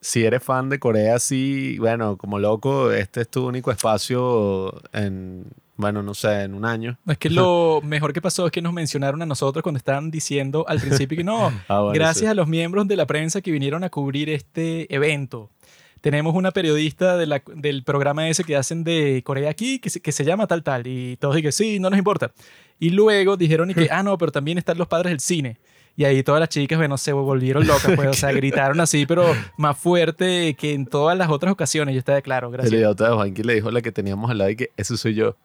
Si 0.05 0.25
eres 0.25 0.43
fan 0.43 0.67
de 0.69 0.79
Corea, 0.79 1.17
sí, 1.17 1.77
bueno, 1.79 2.17
como 2.17 2.37
loco, 2.37 2.91
este 2.91 3.21
es 3.21 3.29
tu 3.29 3.47
único 3.47 3.71
espacio 3.71 4.81
en, 4.91 5.45
Bueno, 5.77 6.03
no 6.03 6.13
sé, 6.13 6.41
en 6.41 6.53
un 6.53 6.65
año. 6.65 6.97
Es 7.07 7.17
que 7.17 7.29
lo 7.29 7.79
mejor 7.85 8.11
que 8.11 8.21
pasó 8.21 8.45
es 8.45 8.51
que 8.51 8.61
nos 8.61 8.73
mencionaron 8.73 9.21
a 9.21 9.25
nosotros 9.25 9.63
cuando 9.63 9.77
estaban 9.77 10.11
diciendo 10.11 10.65
al 10.67 10.79
principio 10.81 11.17
que 11.17 11.23
no, 11.23 11.53
Ah, 11.69 11.79
bueno, 11.79 11.93
gracias 11.93 12.17
sí. 12.17 12.25
a 12.25 12.33
los 12.33 12.47
miembros 12.49 12.85
de 12.87 12.97
la 12.97 13.05
prensa 13.07 13.39
que 13.41 13.51
vinieron 13.51 13.83
a 13.85 13.89
cubrir 13.89 14.29
este 14.29 14.93
evento. 14.93 15.49
Tenemos 16.01 16.35
una 16.35 16.51
periodista 16.51 17.15
de 17.15 17.25
la- 17.25 17.41
del 17.55 17.83
programa 17.85 18.27
ese 18.27 18.43
que 18.43 18.57
hacen 18.57 18.83
de 18.83 19.21
Corea 19.23 19.49
aquí, 19.49 19.79
que 19.79 19.89
se, 19.89 20.01
que 20.01 20.11
se 20.11 20.25
llama 20.25 20.47
tal 20.47 20.61
tal, 20.61 20.85
y 20.85 21.15
todos 21.15 21.33
dijeron, 21.35 21.53
sí, 21.53 21.79
no 21.79 21.89
nos 21.89 21.97
importa. 21.97 22.33
Y 22.77 22.89
luego 22.89 23.37
dijeron 23.37 23.71
y 23.71 23.73
que, 23.73 23.87
ah, 23.91 24.03
no, 24.03 24.17
pero 24.17 24.33
también 24.33 24.57
están 24.57 24.77
los 24.77 24.89
padres 24.89 25.11
del 25.11 25.21
cine. 25.21 25.57
Y 25.95 26.05
ahí 26.05 26.23
todas 26.23 26.39
las 26.39 26.49
chicas, 26.49 26.77
bueno, 26.79 26.97
se 26.97 27.13
volvieron 27.13 27.67
locas, 27.67 27.91
pues, 27.95 28.07
o 28.09 28.13
sea, 28.13 28.31
gritaron 28.33 28.79
así, 28.79 29.05
pero 29.05 29.25
más 29.57 29.77
fuerte 29.77 30.55
que 30.55 30.73
en 30.73 30.87
todas 30.87 31.15
las 31.17 31.29
otras 31.29 31.53
ocasiones. 31.53 31.93
Yo 31.93 31.99
estaba 31.99 32.21
claro, 32.21 32.47
El 32.47 32.53
gracias. 32.53 32.73
idiota 32.73 33.09
de 33.09 33.15
Juanqui 33.15 33.43
le 33.43 33.55
dijo 33.55 33.69
a 33.69 33.71
la 33.71 33.81
que 33.81 33.91
teníamos 33.91 34.31
al 34.31 34.39
lado 34.39 34.49
y 34.49 34.55
que 34.55 34.71
eso 34.75 34.97
soy 34.97 35.13
yo. 35.13 35.35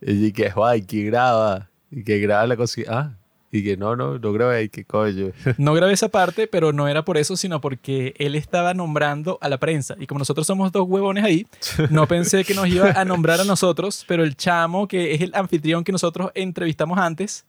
Y 0.00 0.32
que 0.32 0.50
Juanqui 0.50 1.04
graba. 1.06 1.70
Y 1.90 2.04
que 2.04 2.18
graba 2.20 2.46
la 2.46 2.56
cosa. 2.56 2.82
Ah, 2.88 3.10
y 3.50 3.64
que 3.64 3.76
no, 3.76 3.96
no, 3.96 4.18
no 4.18 4.32
grabé. 4.32 4.64
Y 4.64 4.68
que 4.68 4.84
coño. 4.84 5.30
No 5.58 5.74
grabé 5.74 5.92
esa 5.92 6.08
parte, 6.08 6.46
pero 6.46 6.72
no 6.72 6.86
era 6.86 7.04
por 7.04 7.16
eso, 7.16 7.36
sino 7.36 7.60
porque 7.60 8.14
él 8.18 8.36
estaba 8.36 8.74
nombrando 8.74 9.38
a 9.40 9.48
la 9.48 9.58
prensa. 9.58 9.96
Y 9.98 10.06
como 10.06 10.20
nosotros 10.20 10.46
somos 10.46 10.70
dos 10.70 10.86
huevones 10.86 11.24
ahí, 11.24 11.46
no 11.90 12.06
pensé 12.08 12.44
que 12.44 12.54
nos 12.54 12.68
iba 12.68 12.90
a 12.90 13.04
nombrar 13.04 13.40
a 13.40 13.44
nosotros, 13.44 14.04
pero 14.06 14.22
el 14.22 14.36
chamo, 14.36 14.86
que 14.86 15.14
es 15.14 15.20
el 15.20 15.32
anfitrión 15.34 15.82
que 15.82 15.92
nosotros 15.92 16.30
entrevistamos 16.34 16.98
antes, 16.98 17.44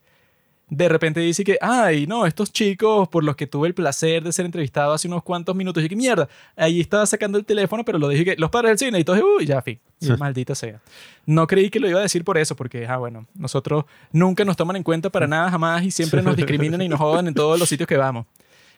de 0.70 0.90
repente 0.90 1.22
dice 1.22 1.44
que, 1.44 1.58
ay, 1.62 2.08
no, 2.08 2.26
estos 2.26 2.52
chicos 2.52 3.08
por 3.08 3.24
los 3.24 3.36
que 3.38 3.48
tuve 3.48 3.70
el 3.70 3.74
placer 3.74 4.24
de 4.24 4.34
ser 4.34 4.46
entrevistado 4.46 4.92
hace 4.92 5.08
unos 5.08 5.24
cuantos 5.24 5.56
minutos, 5.56 5.84
y 5.84 5.88
que 5.90 5.96
mierda, 5.96 6.28
ahí 6.56 6.82
estaba 6.82 7.06
sacando 7.06 7.38
el 7.38 7.46
teléfono, 7.46 7.86
pero 7.86 7.98
lo 7.98 8.10
dije 8.10 8.26
que 8.26 8.36
los 8.38 8.50
padres 8.50 8.72
del 8.72 8.78
cine, 8.78 9.00
y 9.00 9.04
todos, 9.04 9.22
uy, 9.22 9.46
ya, 9.46 9.62
fin, 9.62 9.80
Y 10.02 10.10
maldita 10.12 10.56
sea. 10.56 10.82
No 11.26 11.48
creí 11.48 11.70
que 11.70 11.80
lo 11.80 11.88
iba 11.90 12.00
a 12.00 12.04
decir 12.04 12.24
por 12.24 12.38
eso, 12.38 12.56
porque, 12.56 12.86
ah, 12.86 12.98
bueno, 12.98 13.26
nosotros 13.34 13.86
nunca 14.12 14.44
nos 14.44 14.58
toman 14.58 14.76
en 14.76 14.84
cuenta 14.84 15.10
para 15.10 15.26
nada 15.26 15.50
jamás 15.50 15.84
y 15.84 15.92
siempre 15.92 16.22
nos 16.22 16.36
discriminan 16.36 16.82
y 16.82 16.90
nos 16.90 17.00
jodan 17.00 17.28
en 17.28 17.34
todos 17.34 17.58
los 17.58 17.70
sitios 17.70 17.88
que 17.88 17.98
vamos. 17.98 18.26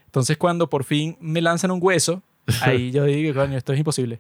Entonces, 0.06 0.38
cuando 0.38 0.70
por 0.70 0.84
fin 0.84 1.18
me 1.20 1.42
lanzan 1.42 1.72
un 1.72 1.80
hueso, 1.82 2.22
ahí 2.62 2.92
yo 2.92 3.04
digo, 3.06 3.34
coño, 3.34 3.58
esto 3.58 3.74
es 3.74 3.80
imposible. 3.80 4.20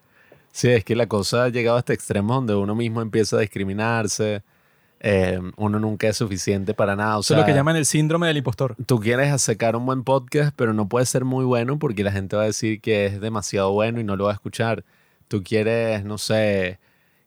Sí, 0.51 0.69
es 0.69 0.83
que 0.83 0.95
la 0.95 1.07
cosa 1.07 1.45
ha 1.45 1.49
llegado 1.49 1.77
hasta 1.77 1.93
extremos 1.93 2.35
donde 2.35 2.55
uno 2.55 2.73
mismo 2.75 3.01
empieza 3.01 3.37
a 3.37 3.39
discriminarse. 3.39 4.41
Eh, 5.01 5.39
uno 5.55 5.79
nunca 5.79 6.07
es 6.07 6.17
suficiente 6.17 6.73
para 6.73 6.95
nada. 6.95 7.17
O 7.17 7.21
Eso 7.21 7.29
sea, 7.33 7.37
es 7.37 7.41
lo 7.41 7.45
que 7.45 7.53
llaman 7.53 7.75
el 7.75 7.85
síndrome 7.85 8.27
del 8.27 8.37
impostor. 8.37 8.75
tú 8.85 8.99
quieres 8.99 9.41
sacar 9.41 9.75
un 9.75 9.85
buen 9.85 10.03
podcast, 10.03 10.53
pero 10.55 10.73
no 10.73 10.87
puede 10.89 11.05
ser 11.05 11.25
muy 11.25 11.45
bueno 11.45 11.79
porque 11.79 12.03
la 12.03 12.11
gente 12.11 12.35
va 12.35 12.43
a 12.43 12.45
decir 12.45 12.81
que 12.81 13.05
es 13.05 13.21
demasiado 13.21 13.71
bueno 13.71 13.99
y 13.99 14.03
no 14.03 14.15
lo 14.15 14.25
va 14.25 14.31
a 14.31 14.33
escuchar. 14.33 14.83
Tú 15.27 15.43
quieres, 15.43 16.03
no 16.03 16.17
sé, 16.17 16.79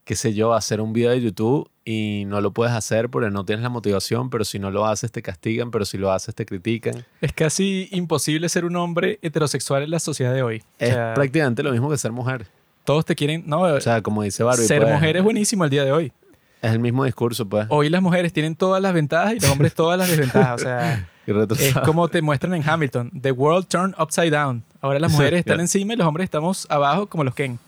qué 0.05 0.17
sé 0.17 0.35
yo, 0.35 0.55
hacer 0.55 0.81
un 0.81 0.93
video 0.93 1.11
de 1.13 1.21
YouTube 1.21 1.71
y 1.85 2.25
no 2.27 2.41
lo 2.41 2.53
puedes 2.53 2.75
hacer 2.75 3.09
porque 3.09 3.31
no 3.31 3.45
tienes 3.45 3.63
la 3.63 3.69
motivación, 3.69 4.29
pero 4.31 4.45
si 4.45 4.59
no 4.59 4.71
lo 4.71 4.87
haces 4.87 5.11
te 5.11 5.23
castigan, 5.23 5.71
pero 5.71 5.85
si 5.85 5.99
lo 5.99 6.13
haces 6.13 6.35
te 6.35 6.45
critican. 6.45 7.05
Es 7.21 7.33
casi 7.33 7.89
imposible 7.93 8.49
ser 8.49 8.65
un 8.65 8.77
hombre 8.77 9.19
heterosexual 9.23 9.83
en 9.83 9.91
la 9.91 9.99
sociedad 9.99 10.35
de 10.35 10.43
hoy. 10.43 10.59
O 10.59 10.65
Es 10.79 10.91
sea, 10.91 11.15
prácticamente 11.15 11.63
lo 11.63 11.73
mismo 11.73 11.91
que 11.91 11.97
ser 11.97 12.13
mujer. 12.13 12.47
todos 12.85 13.05
te 13.05 13.15
quieren. 13.15 13.45
No, 13.47 13.63
O 13.63 13.81
sea, 13.81 14.03
como 14.03 14.23
dice 14.23 14.43
Barbie, 14.43 14.65
ser 14.67 14.83
pues, 14.83 14.93
mujer 14.93 15.17
es 15.17 15.23
buenísimo 15.23 15.65
el 15.65 15.71
día 15.71 15.85
de 15.85 15.93
hoy. 15.93 16.13
Es 16.63 16.73
el 16.73 16.79
mismo 16.79 17.05
discurso, 17.05 17.47
pues. 17.47 17.67
Hoy 17.69 17.91
las 17.91 18.01
mujeres 18.01 18.33
tienen 18.33 18.57
todas 18.57 18.81
las 18.81 18.95
ventajas 18.95 19.35
y 19.35 19.41
los 19.41 19.51
hombres 19.51 19.75
todas 19.75 19.99
las 19.99 20.09
desventajas. 20.09 20.61
O 20.61 20.65
sea, 20.65 21.09
es 21.59 21.75
como 21.85 22.09
te 22.09 22.23
muestran 22.23 22.55
en 22.55 22.69
Hamilton. 22.69 23.11
The 23.21 23.33
world 23.33 23.67
turned 23.69 23.95
upside 24.01 24.31
down. 24.31 24.63
Ahora 24.81 24.99
las 24.99 25.13
mujeres 25.13 25.41
están 25.41 25.55
Claro. 25.55 25.61
encima 25.63 25.93
y 25.93 25.97
los 25.97 26.07
hombres 26.07 26.25
estamos 26.25 26.67
abajo 26.71 27.07
como 27.09 27.25
los 27.25 27.35
Ken. 27.35 27.59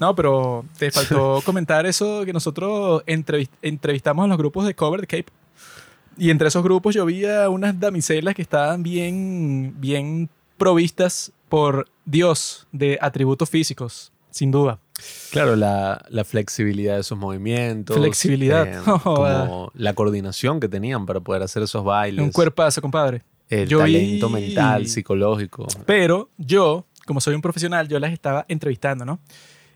No, 0.00 0.14
pero 0.14 0.64
te 0.78 0.90
faltó 0.90 1.42
comentar 1.44 1.84
eso 1.86 2.24
que 2.24 2.32
nosotros 2.32 3.02
entrevis- 3.06 3.50
entrevistamos 3.62 4.24
en 4.24 4.30
los 4.30 4.38
grupos 4.38 4.66
de 4.66 4.74
Cover 4.74 5.00
the 5.02 5.06
Cape. 5.06 5.32
Y 6.16 6.30
entre 6.30 6.48
esos 6.48 6.62
grupos 6.62 6.94
yo 6.94 7.04
vi 7.06 7.24
a 7.26 7.48
unas 7.48 7.78
damiselas 7.78 8.34
que 8.34 8.42
estaban 8.42 8.82
bien, 8.82 9.74
bien 9.78 10.28
provistas 10.58 11.32
por 11.48 11.88
Dios 12.04 12.66
de 12.72 12.98
atributos 13.00 13.48
físicos, 13.48 14.12
sin 14.30 14.50
duda. 14.50 14.78
Claro, 15.30 15.56
la, 15.56 16.04
la 16.08 16.24
flexibilidad 16.24 16.96
de 16.96 17.02
sus 17.02 17.16
movimientos. 17.18 17.96
Flexibilidad. 17.96 18.66
eh, 18.66 18.78
joda. 18.78 19.40
como 19.46 19.70
la 19.74 19.94
coordinación 19.94 20.60
que 20.60 20.68
tenían 20.68 21.06
para 21.06 21.20
poder 21.20 21.42
hacer 21.42 21.62
esos 21.62 21.84
bailes. 21.84 22.24
Un 22.24 22.32
cuerpazo, 22.32 22.80
compadre. 22.82 23.22
El 23.48 23.68
Yo 23.68 23.82
vi- 23.84 23.92
talento 23.92 24.28
mental, 24.28 24.86
psicológico. 24.86 25.66
Pero 25.86 26.30
yo, 26.36 26.86
como 27.06 27.20
soy 27.20 27.34
un 27.34 27.42
profesional, 27.42 27.88
yo 27.88 27.98
las 27.98 28.12
estaba 28.12 28.44
entrevistando, 28.48 29.04
¿no? 29.04 29.18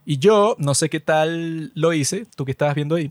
Y 0.05 0.19
yo, 0.19 0.55
no 0.59 0.75
sé 0.75 0.89
qué 0.91 1.01
tal 1.01 1.73
lo 1.75 1.93
hice, 1.93 2.27
tú 2.37 2.45
que 2.45 2.51
estabas 2.53 2.75
viendo 2.75 2.95
ahí, 2.97 3.11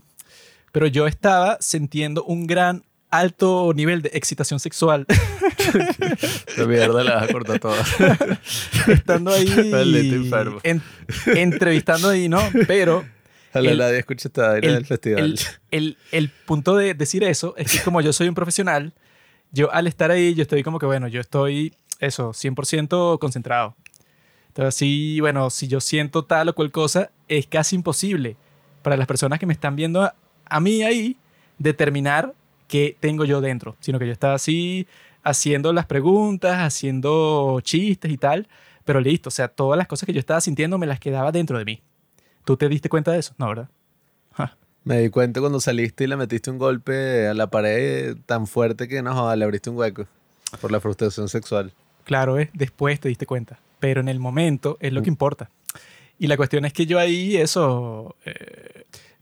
pero 0.72 0.86
yo 0.86 1.06
estaba 1.06 1.58
sintiendo 1.60 2.24
un 2.24 2.46
gran 2.46 2.84
alto 3.18 3.72
nivel 3.74 4.02
de 4.02 4.10
excitación 4.14 4.60
sexual 4.60 5.06
La 6.56 6.64
mierda 6.66 7.02
la 7.04 7.14
vas 7.16 7.28
a 7.28 7.32
cortar 7.32 7.58
toda. 7.58 7.82
estando 8.88 9.32
ahí 9.32 9.70
Maldito 9.70 10.14
enfermo. 10.16 10.60
en- 10.62 10.82
entrevistando 11.26 12.08
ahí, 12.10 12.28
¿no? 12.28 12.40
Pero 12.66 13.04
Ojalá 13.50 13.74
nadie 13.74 13.98
escuche 14.00 14.28
esta 14.28 14.56
el, 14.56 14.60
del 14.62 14.86
festival. 14.86 15.22
el- 15.24 15.38
el- 15.70 15.96
el 16.12 16.28
punto 16.28 16.76
de 16.76 16.94
decir 16.94 17.22
eso 17.24 17.54
es 17.56 17.70
que 17.70 17.80
como 17.82 18.00
yo 18.00 18.12
soy 18.12 18.28
un 18.28 18.34
profesional, 18.34 18.92
yo 19.52 19.72
al 19.72 19.86
estar 19.86 20.10
ahí, 20.10 20.34
yo 20.34 20.42
estoy 20.42 20.62
como 20.62 20.78
que, 20.78 20.86
bueno, 20.86 21.06
yo 21.08 21.20
estoy, 21.20 21.74
eso, 22.00 22.32
100% 22.32 23.18
concentrado. 23.20 23.76
Entonces, 24.48 24.74
sí, 24.74 25.20
bueno, 25.20 25.50
si 25.50 25.66
yo 25.68 25.80
siento 25.80 26.24
tal 26.24 26.48
o 26.48 26.54
cual 26.54 26.70
cosa, 26.72 27.10
es 27.28 27.46
casi 27.46 27.76
imposible 27.76 28.36
para 28.82 28.96
las 28.96 29.06
personas 29.06 29.38
que 29.38 29.46
me 29.46 29.52
están 29.52 29.74
viendo 29.76 30.02
a, 30.02 30.14
a 30.46 30.60
mí 30.60 30.82
ahí 30.82 31.16
determinar 31.58 32.34
qué 32.68 32.96
tengo 32.98 33.24
yo 33.24 33.40
dentro, 33.40 33.76
sino 33.80 33.98
que 33.98 34.06
yo 34.06 34.12
estaba 34.12 34.34
así 34.34 34.86
haciendo 35.22 35.72
las 35.72 35.86
preguntas, 35.86 36.58
haciendo 36.58 37.60
chistes 37.62 38.10
y 38.10 38.16
tal, 38.16 38.46
pero 38.84 39.00
listo, 39.00 39.28
o 39.28 39.32
sea, 39.32 39.48
todas 39.48 39.78
las 39.78 39.86
cosas 39.86 40.06
que 40.06 40.12
yo 40.12 40.20
estaba 40.20 40.40
sintiendo 40.40 40.78
me 40.78 40.86
las 40.86 41.00
quedaba 41.00 41.32
dentro 41.32 41.58
de 41.58 41.64
mí. 41.64 41.82
¿Tú 42.44 42.56
te 42.56 42.68
diste 42.68 42.88
cuenta 42.88 43.12
de 43.12 43.18
eso? 43.20 43.34
No, 43.38 43.48
¿verdad? 43.48 43.68
Ja. 44.32 44.56
Me 44.84 45.00
di 45.00 45.08
cuenta 45.08 45.40
cuando 45.40 45.60
saliste 45.60 46.04
y 46.04 46.06
le 46.06 46.16
metiste 46.16 46.50
un 46.50 46.58
golpe 46.58 47.26
a 47.26 47.34
la 47.34 47.46
pared 47.46 48.16
tan 48.26 48.46
fuerte 48.46 48.86
que 48.86 49.02
no 49.02 49.34
le 49.34 49.44
abriste 49.44 49.70
un 49.70 49.78
hueco 49.78 50.06
por 50.60 50.70
la 50.70 50.80
frustración 50.80 51.28
sexual. 51.28 51.72
Claro, 52.04 52.38
¿eh? 52.38 52.50
después 52.52 53.00
te 53.00 53.08
diste 53.08 53.24
cuenta. 53.24 53.58
Pero 53.80 54.00
en 54.00 54.08
el 54.08 54.18
momento 54.18 54.76
es 54.80 54.92
lo 54.92 55.02
que 55.02 55.08
importa. 55.08 55.50
Y 56.18 56.26
la 56.26 56.36
cuestión 56.36 56.64
es 56.64 56.72
que 56.72 56.86
yo 56.86 56.98
ahí, 56.98 57.36
eso. 57.36 58.14
eh, 58.24 58.73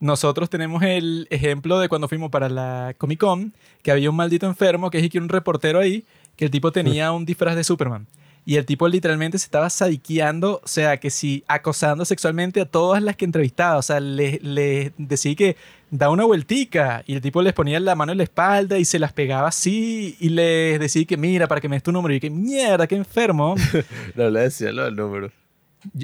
nosotros 0.03 0.51
tenemos 0.51 0.83
el 0.83 1.29
ejemplo 1.31 1.79
de 1.79 1.89
cuando 1.89 2.09
fuimos 2.09 2.29
para 2.29 2.49
la 2.49 2.93
Comic 2.99 3.21
Con, 3.21 3.55
que 3.83 3.93
había 3.93 4.11
un 4.11 4.17
maldito 4.17 4.47
enfermo, 4.47 4.91
que 4.91 4.99
es 4.99 5.09
que 5.09 5.19
un 5.19 5.29
reportero 5.29 5.79
ahí, 5.79 6.05
que 6.35 6.45
el 6.45 6.51
tipo 6.51 6.73
tenía 6.73 7.13
un 7.13 7.25
disfraz 7.25 7.55
de 7.55 7.63
Superman. 7.63 8.09
Y 8.45 8.57
el 8.57 8.67
tipo 8.67 8.89
literalmente 8.89 9.39
se 9.39 9.45
estaba 9.45 9.71
sadiqueando, 9.71 10.61
o 10.65 10.67
sea, 10.67 10.97
que 10.97 11.09
si 11.09 11.45
acosando 11.47 12.05
sexualmente 12.05 12.61
a 12.61 12.65
todas 12.65 13.01
las 13.01 13.15
que 13.15 13.25
entrevistaba. 13.25 13.77
O 13.77 13.83
sea, 13.83 14.01
le, 14.01 14.41
le 14.43 14.93
decía 14.99 15.37
que 15.37 15.57
da 15.93 16.11
una 16.11 16.25
vueltica. 16.25 17.05
Y 17.07 17.15
el 17.15 17.21
tipo 17.21 17.41
les 17.41 17.53
ponía 17.53 17.79
la 17.79 17.95
mano 17.95 18.11
en 18.11 18.19
la 18.19 18.25
espalda 18.25 18.81
y 18.81 18.85
se 18.85 18.99
las 18.99 19.13
pegaba 19.13 19.47
así. 19.47 20.17
Y 20.19 20.31
les 20.31 20.81
decía 20.81 21.05
que 21.05 21.17
mira, 21.17 21.47
para 21.47 21.61
que 21.61 21.69
me 21.69 21.77
des 21.77 21.85
tu 21.85 21.93
número. 21.93 22.13
Y 22.13 22.19
que 22.19 22.29
mierda, 22.29 22.89
qué 22.89 22.97
enfermo. 22.97 23.55
No 24.17 24.29
le 24.29 24.41
decía 24.41 24.73
lo 24.73 24.85
del 24.85 24.97
número. 24.97 25.31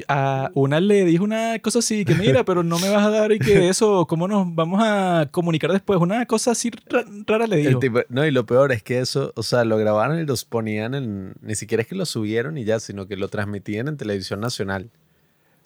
A 0.09 0.51
una 0.55 0.81
le 0.81 1.05
dijo 1.05 1.23
una 1.25 1.59
cosa 1.61 1.79
así, 1.79 2.05
que 2.05 2.15
mira, 2.15 2.45
pero 2.45 2.63
no 2.63 2.79
me 2.79 2.91
vas 2.91 3.07
a 3.07 3.11
dar 3.11 3.33
y 3.33 3.39
que 3.39 3.69
eso, 3.69 4.07
¿cómo 4.07 4.27
nos 4.27 4.53
vamos 4.55 4.81
a 4.83 5.29
comunicar 5.31 5.71
después? 5.73 6.01
Una 6.01 6.27
cosa 6.27 6.51
así 6.51 6.71
ra- 6.89 7.05
rara 7.27 7.47
le 7.47 7.57
dijo. 7.59 7.79
tipo- 7.79 8.03
no, 8.09 8.27
y 8.27 8.31
lo 8.31 8.45
peor 8.45 8.73
es 8.73 8.83
que 8.83 8.99
eso, 8.99 9.33
o 9.37 9.43
sea, 9.43 9.65
lo 9.65 9.77
grabaron 9.79 10.19
y 10.19 10.27
los 10.27 10.45
ponían 10.45 10.95
en. 10.95 11.35
Ni 11.43 11.55
siquiera 11.55 11.83
es 11.83 11.89
que 11.89 11.95
lo 11.95 12.07
subieron 12.07 12.59
y 12.59 12.65
ya, 12.65 12.81
sino 12.81 13.07
que 13.07 13.17
lo 13.17 13.29
transmitían 13.29 13.89
en 13.89 13.97
televisión 13.97 14.41
nacional. 14.41 14.91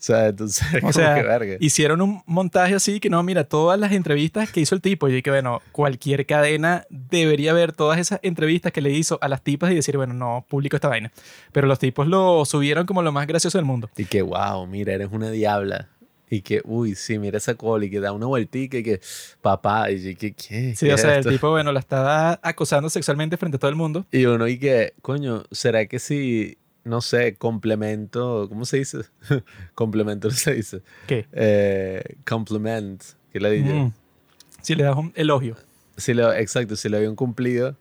O 0.03 0.05
sea, 0.05 0.27
entonces, 0.27 0.67
O 0.79 0.81
como 0.81 0.93
sea, 0.93 1.15
que 1.15 1.23
verga. 1.23 1.57
hicieron 1.61 2.03
un 2.03 2.23
montaje 2.27 2.75
así 2.75 2.99
que 2.99 3.09
no, 3.09 3.23
mira, 3.23 3.45
todas 3.45 3.79
las 3.79 3.93
entrevistas 3.93 4.51
que 4.51 4.59
hizo 4.61 4.75
el 4.75 4.81
tipo, 4.81 5.09
y 5.09 5.23
que 5.23 5.31
bueno, 5.31 5.62
cualquier 5.71 6.27
cadena 6.27 6.85
debería 6.91 7.53
ver 7.53 7.73
todas 7.73 8.01
esas 8.01 8.19
entrevistas 8.25 8.73
que 8.73 8.81
le 8.81 8.91
hizo 8.91 9.19
a 9.23 9.29
las 9.29 9.43
tipas 9.43 9.71
y 9.71 9.77
decir, 9.77 9.97
bueno, 9.97 10.12
no 10.12 10.45
publico 10.49 10.75
esta 10.77 10.88
vaina. 10.88 11.12
Pero 11.53 11.69
los 11.69 11.79
tipos 11.79 12.09
lo 12.09 12.45
subieron 12.45 12.85
como 12.85 13.01
lo 13.03 13.12
más 13.12 13.29
gracioso 13.29 13.59
del 13.59 13.65
mundo. 13.65 13.91
Y 13.97 14.07
que, 14.07 14.23
wow, 14.23 14.67
mira, 14.67 14.93
eres 14.93 15.09
una 15.12 15.31
diabla. 15.31 15.88
Y 16.29 16.41
que, 16.41 16.62
uy, 16.65 16.95
sí, 16.97 17.19
mira 17.19 17.37
esa 17.38 17.55
cola 17.55 17.85
y 17.85 17.91
que 17.91 18.01
da 18.01 18.11
una 18.11 18.27
vueltica 18.27 18.79
y 18.79 18.83
que, 18.83 19.01
papá, 19.41 19.91
y 19.91 20.17
que, 20.17 20.33
¿qué? 20.33 20.75
Sí, 20.75 20.87
¿Qué 20.87 20.95
o 20.95 20.99
sea, 20.99 21.12
el 21.12 21.19
esto? 21.21 21.31
tipo, 21.31 21.51
bueno, 21.51 21.71
la 21.73 21.79
estaba 21.81 22.41
acosando 22.43 22.88
sexualmente 22.91 23.37
frente 23.37 23.57
a 23.57 23.61
todo 23.61 23.69
el 23.71 23.77
mundo. 23.77 24.07
Y 24.11 24.25
uno, 24.25 24.49
y 24.49 24.59
que, 24.59 24.95
coño, 25.03 25.45
¿será 25.51 25.85
que 25.87 25.99
si, 25.99 26.57
no 26.85 27.01
sé, 27.01 27.35
complemento, 27.37 28.47
¿cómo 28.49 28.64
se 28.64 28.79
dice? 28.79 28.99
complemento 29.75 30.29
no 30.29 30.35
se 30.35 30.55
dice. 30.55 30.83
¿Qué? 31.07 31.27
Eh, 31.33 32.16
compliment, 32.29 33.03
que 33.33 33.40
le 33.40 33.51
dije. 33.51 33.73
Mm. 33.73 33.92
Si 34.61 34.75
le 34.75 34.85
das 34.85 34.97
un 34.97 35.12
elogio. 35.14 35.57
Si 35.97 36.14
lo, 36.14 36.33
exacto, 36.33 36.77
si 36.77 36.88
le 36.88 36.97
habían 36.97 37.14
cumplido 37.16 37.77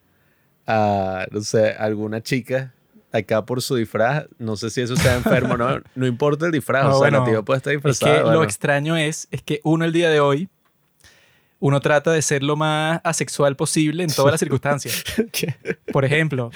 a, 0.67 1.25
no 1.31 1.41
sé, 1.41 1.71
alguna 1.71 2.21
chica 2.21 2.73
acá 3.11 3.45
por 3.45 3.61
su 3.61 3.75
disfraz, 3.75 4.25
no 4.39 4.55
sé 4.55 4.69
si 4.69 4.81
eso 4.81 4.93
está 4.93 5.15
enfermo 5.15 5.55
o 5.55 5.57
no, 5.57 5.81
no 5.95 6.07
importa 6.07 6.45
el 6.45 6.51
disfraz, 6.51 6.85
No, 6.85 6.97
o 6.97 7.01
sea, 7.01 7.11
la 7.11 7.19
bueno, 7.19 7.31
tía 7.31 7.41
puede 7.41 7.57
estar 7.57 7.73
Es 7.73 7.77
disfrazada. 7.83 8.23
que 8.23 8.29
lo 8.31 8.43
extraño 8.43 8.95
es, 8.95 9.27
es 9.31 9.41
que 9.41 9.59
uno 9.63 9.83
el 9.85 9.91
día 9.91 10.09
de 10.09 10.19
hoy, 10.19 10.49
uno 11.61 11.79
trata 11.79 12.11
de 12.11 12.21
ser 12.21 12.43
lo 12.43 12.57
más 12.57 12.99
asexual 13.03 13.55
posible 13.55 14.03
en 14.03 14.11
todas 14.11 14.31
las 14.31 14.39
circunstancias. 14.39 15.03
Por 15.93 16.03
ejemplo, 16.03 16.49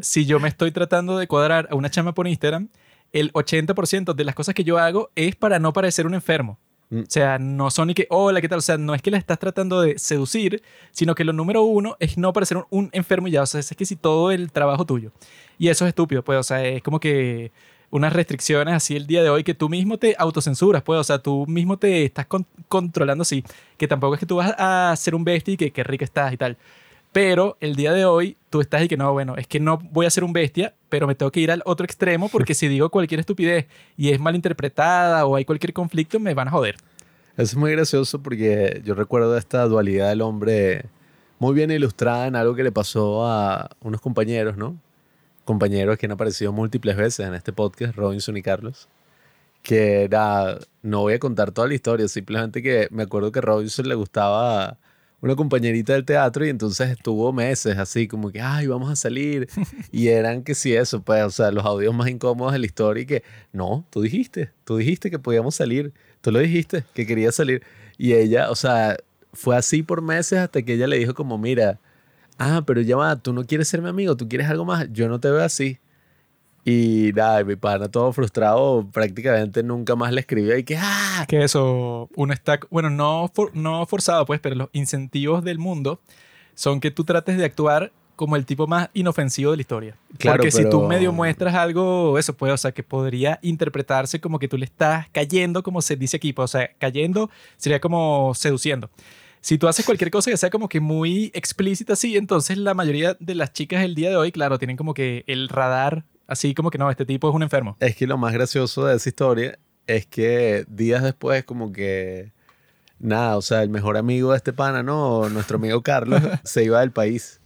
si 0.00 0.24
yo 0.24 0.38
me 0.38 0.48
estoy 0.48 0.70
tratando 0.70 1.18
de 1.18 1.26
cuadrar 1.26 1.68
a 1.70 1.74
una 1.74 1.90
chama 1.90 2.14
por 2.14 2.28
Instagram, 2.28 2.68
el 3.12 3.32
80% 3.32 4.14
de 4.14 4.24
las 4.24 4.34
cosas 4.36 4.54
que 4.54 4.62
yo 4.62 4.78
hago 4.78 5.10
es 5.16 5.34
para 5.34 5.58
no 5.58 5.72
parecer 5.72 6.06
un 6.06 6.14
enfermo. 6.14 6.58
Mm. 6.90 7.00
O 7.00 7.04
sea, 7.08 7.38
no 7.40 7.72
son 7.72 7.88
ni 7.88 7.94
que, 7.94 8.06
hola, 8.08 8.40
¿qué 8.40 8.48
tal? 8.48 8.58
O 8.58 8.62
sea, 8.62 8.78
no 8.78 8.94
es 8.94 9.02
que 9.02 9.10
la 9.10 9.18
estás 9.18 9.40
tratando 9.40 9.80
de 9.82 9.98
seducir, 9.98 10.62
sino 10.92 11.16
que 11.16 11.24
lo 11.24 11.32
número 11.32 11.62
uno 11.62 11.96
es 11.98 12.16
no 12.16 12.32
parecer 12.32 12.58
un, 12.58 12.66
un 12.70 12.90
enfermo 12.92 13.26
y 13.26 13.32
ya. 13.32 13.42
O 13.42 13.46
sea, 13.46 13.58
es 13.58 13.74
que 13.76 13.84
si 13.84 13.96
todo 13.96 14.30
el 14.30 14.52
trabajo 14.52 14.86
tuyo. 14.86 15.10
Y 15.58 15.68
eso 15.68 15.84
es 15.84 15.88
estúpido, 15.88 16.22
pues. 16.22 16.38
O 16.38 16.42
sea, 16.44 16.64
es 16.64 16.82
como 16.82 17.00
que 17.00 17.50
unas 17.92 18.12
restricciones 18.12 18.74
así 18.74 18.96
el 18.96 19.06
día 19.06 19.22
de 19.22 19.30
hoy 19.30 19.44
que 19.44 19.54
tú 19.54 19.68
mismo 19.68 19.98
te 19.98 20.16
autocensuras, 20.18 20.82
pues. 20.82 20.98
O 20.98 21.04
sea, 21.04 21.18
tú 21.18 21.46
mismo 21.46 21.76
te 21.76 22.04
estás 22.04 22.26
con- 22.26 22.46
controlando 22.66 23.22
así. 23.22 23.44
Que 23.76 23.86
tampoco 23.86 24.14
es 24.14 24.20
que 24.20 24.26
tú 24.26 24.36
vas 24.36 24.52
a 24.58 24.92
ser 24.96 25.14
un 25.14 25.22
bestia 25.24 25.54
y 25.54 25.56
que 25.56 25.70
qué 25.70 25.84
rica 25.84 26.04
estás 26.04 26.32
y 26.32 26.36
tal. 26.36 26.56
Pero 27.12 27.58
el 27.60 27.76
día 27.76 27.92
de 27.92 28.06
hoy 28.06 28.38
tú 28.48 28.62
estás 28.62 28.82
y 28.82 28.88
que 28.88 28.96
no, 28.96 29.12
bueno, 29.12 29.36
es 29.36 29.46
que 29.46 29.60
no 29.60 29.76
voy 29.92 30.06
a 30.06 30.10
ser 30.10 30.24
un 30.24 30.32
bestia, 30.32 30.74
pero 30.88 31.06
me 31.06 31.14
tengo 31.14 31.30
que 31.30 31.40
ir 31.40 31.50
al 31.52 31.62
otro 31.66 31.84
extremo 31.84 32.30
porque 32.30 32.54
si 32.54 32.66
digo 32.68 32.88
cualquier 32.88 33.20
estupidez 33.20 33.66
y 33.98 34.08
es 34.10 34.18
malinterpretada 34.18 35.26
o 35.26 35.36
hay 35.36 35.44
cualquier 35.44 35.74
conflicto, 35.74 36.18
me 36.18 36.32
van 36.32 36.48
a 36.48 36.50
joder. 36.50 36.76
Eso 37.34 37.42
es 37.42 37.56
muy 37.56 37.70
gracioso 37.72 38.22
porque 38.22 38.80
yo 38.84 38.94
recuerdo 38.94 39.36
esta 39.36 39.66
dualidad 39.66 40.08
del 40.08 40.22
hombre 40.22 40.86
muy 41.38 41.54
bien 41.54 41.70
ilustrada 41.70 42.26
en 42.26 42.36
algo 42.36 42.54
que 42.54 42.62
le 42.62 42.72
pasó 42.72 43.26
a 43.26 43.70
unos 43.82 44.00
compañeros, 44.00 44.56
¿no? 44.56 44.76
Compañeros 45.44 45.98
que 45.98 46.06
han 46.06 46.12
aparecido 46.12 46.52
múltiples 46.52 46.96
veces 46.96 47.26
en 47.26 47.34
este 47.34 47.52
podcast, 47.52 47.96
Robinson 47.96 48.36
y 48.36 48.42
Carlos. 48.42 48.88
Que 49.62 50.02
era, 50.04 50.58
no 50.82 51.00
voy 51.00 51.14
a 51.14 51.18
contar 51.18 51.52
toda 51.52 51.68
la 51.68 51.74
historia, 51.74 52.08
simplemente 52.08 52.62
que 52.62 52.88
me 52.90 53.04
acuerdo 53.04 53.30
que 53.32 53.38
a 53.38 53.42
Robinson 53.42 53.88
le 53.88 53.94
gustaba 53.94 54.78
una 55.22 55.36
compañerita 55.36 55.92
del 55.92 56.04
teatro 56.04 56.44
y 56.44 56.48
entonces 56.48 56.90
estuvo 56.90 57.32
meses 57.32 57.78
así 57.78 58.08
como 58.08 58.32
que, 58.32 58.40
ay, 58.40 58.66
vamos 58.66 58.90
a 58.90 58.96
salir. 58.96 59.48
Y 59.92 60.08
eran 60.08 60.42
que 60.42 60.54
sí, 60.54 60.74
eso, 60.74 61.02
pues, 61.02 61.22
o 61.22 61.30
sea, 61.30 61.52
los 61.52 61.64
audios 61.64 61.94
más 61.94 62.08
incómodos 62.08 62.52
de 62.52 62.58
la 62.58 62.66
historia 62.66 63.02
y 63.02 63.06
que, 63.06 63.22
no, 63.52 63.86
tú 63.90 64.02
dijiste, 64.02 64.50
tú 64.64 64.76
dijiste 64.78 65.10
que 65.10 65.18
podíamos 65.20 65.54
salir, 65.54 65.92
tú 66.20 66.32
lo 66.32 66.40
dijiste, 66.40 66.84
que 66.92 67.06
querías 67.06 67.36
salir. 67.36 67.62
Y 67.98 68.14
ella, 68.14 68.50
o 68.50 68.56
sea, 68.56 68.96
fue 69.32 69.56
así 69.56 69.82
por 69.82 70.02
meses 70.02 70.40
hasta 70.40 70.62
que 70.62 70.74
ella 70.74 70.88
le 70.88 70.98
dijo 70.98 71.14
como, 71.14 71.38
mira, 71.38 71.78
ah, 72.42 72.62
pero 72.66 72.80
ya 72.80 72.96
va, 72.96 73.16
tú 73.16 73.32
no 73.32 73.44
quieres 73.44 73.68
ser 73.68 73.82
mi 73.82 73.88
amigo, 73.88 74.16
tú 74.16 74.28
quieres 74.28 74.48
algo 74.48 74.64
más, 74.64 74.86
yo 74.92 75.08
no 75.08 75.20
te 75.20 75.30
veo 75.30 75.42
así. 75.42 75.78
Y 76.64 77.10
nada, 77.16 77.42
mi 77.42 77.56
pana 77.56 77.88
todo 77.88 78.12
frustrado, 78.12 78.86
prácticamente 78.92 79.64
nunca 79.64 79.96
más 79.96 80.12
le 80.12 80.20
escribió 80.20 80.56
y 80.56 80.62
que, 80.62 80.76
ah, 80.78 81.24
Que 81.26 81.42
eso, 81.42 82.08
uno 82.14 82.32
está, 82.32 82.60
bueno, 82.70 82.88
no, 82.88 83.28
for- 83.34 83.50
no 83.54 83.84
forzado, 83.86 84.24
pues, 84.26 84.38
pero 84.40 84.54
los 84.54 84.68
incentivos 84.72 85.42
del 85.42 85.58
mundo 85.58 86.00
son 86.54 86.78
que 86.78 86.92
tú 86.92 87.02
trates 87.02 87.36
de 87.36 87.44
actuar 87.44 87.90
como 88.14 88.36
el 88.36 88.46
tipo 88.46 88.68
más 88.68 88.90
inofensivo 88.94 89.50
de 89.50 89.56
la 89.56 89.60
historia. 89.62 89.96
Claro, 90.18 90.36
Porque 90.36 90.52
si 90.52 90.62
tú 90.70 90.82
medio 90.82 91.10
muestras 91.12 91.54
algo, 91.56 92.16
eso 92.16 92.36
puede, 92.36 92.52
o 92.52 92.56
sea, 92.56 92.70
que 92.70 92.84
podría 92.84 93.40
interpretarse 93.42 94.20
como 94.20 94.38
que 94.38 94.46
tú 94.46 94.56
le 94.56 94.66
estás 94.66 95.08
cayendo, 95.10 95.64
como 95.64 95.82
se 95.82 95.96
dice 95.96 96.18
aquí, 96.18 96.32
pues, 96.32 96.44
o 96.44 96.58
sea, 96.58 96.70
cayendo 96.78 97.28
sería 97.56 97.80
como 97.80 98.32
seduciendo. 98.34 98.88
Si 99.42 99.58
tú 99.58 99.66
haces 99.66 99.84
cualquier 99.84 100.10
cosa 100.12 100.30
que 100.30 100.36
sea 100.36 100.50
como 100.50 100.68
que 100.68 100.78
muy 100.80 101.32
explícita 101.34 101.94
así, 101.94 102.16
entonces 102.16 102.56
la 102.58 102.74
mayoría 102.74 103.16
de 103.18 103.34
las 103.34 103.52
chicas 103.52 103.84
el 103.84 103.96
día 103.96 104.08
de 104.08 104.16
hoy, 104.16 104.30
claro, 104.30 104.56
tienen 104.56 104.76
como 104.76 104.94
que 104.94 105.24
el 105.26 105.48
radar 105.48 106.04
así 106.28 106.54
como 106.54 106.70
que 106.70 106.78
no, 106.78 106.88
este 106.90 107.04
tipo 107.04 107.28
es 107.28 107.34
un 107.34 107.42
enfermo. 107.42 107.76
Es 107.80 107.96
que 107.96 108.06
lo 108.06 108.16
más 108.16 108.32
gracioso 108.32 108.86
de 108.86 108.96
esa 108.96 109.08
historia 109.08 109.58
es 109.88 110.06
que 110.06 110.64
días 110.68 111.02
después 111.02 111.42
como 111.44 111.72
que 111.72 112.30
nada, 113.00 113.36
o 113.36 113.42
sea, 113.42 113.64
el 113.64 113.68
mejor 113.68 113.96
amigo 113.96 114.30
de 114.30 114.36
este 114.36 114.52
pana, 114.52 114.84
¿no? 114.84 115.28
Nuestro 115.28 115.56
amigo 115.58 115.82
Carlos 115.82 116.22
se 116.44 116.62
iba 116.62 116.78
del 116.80 116.92
país. 116.92 117.40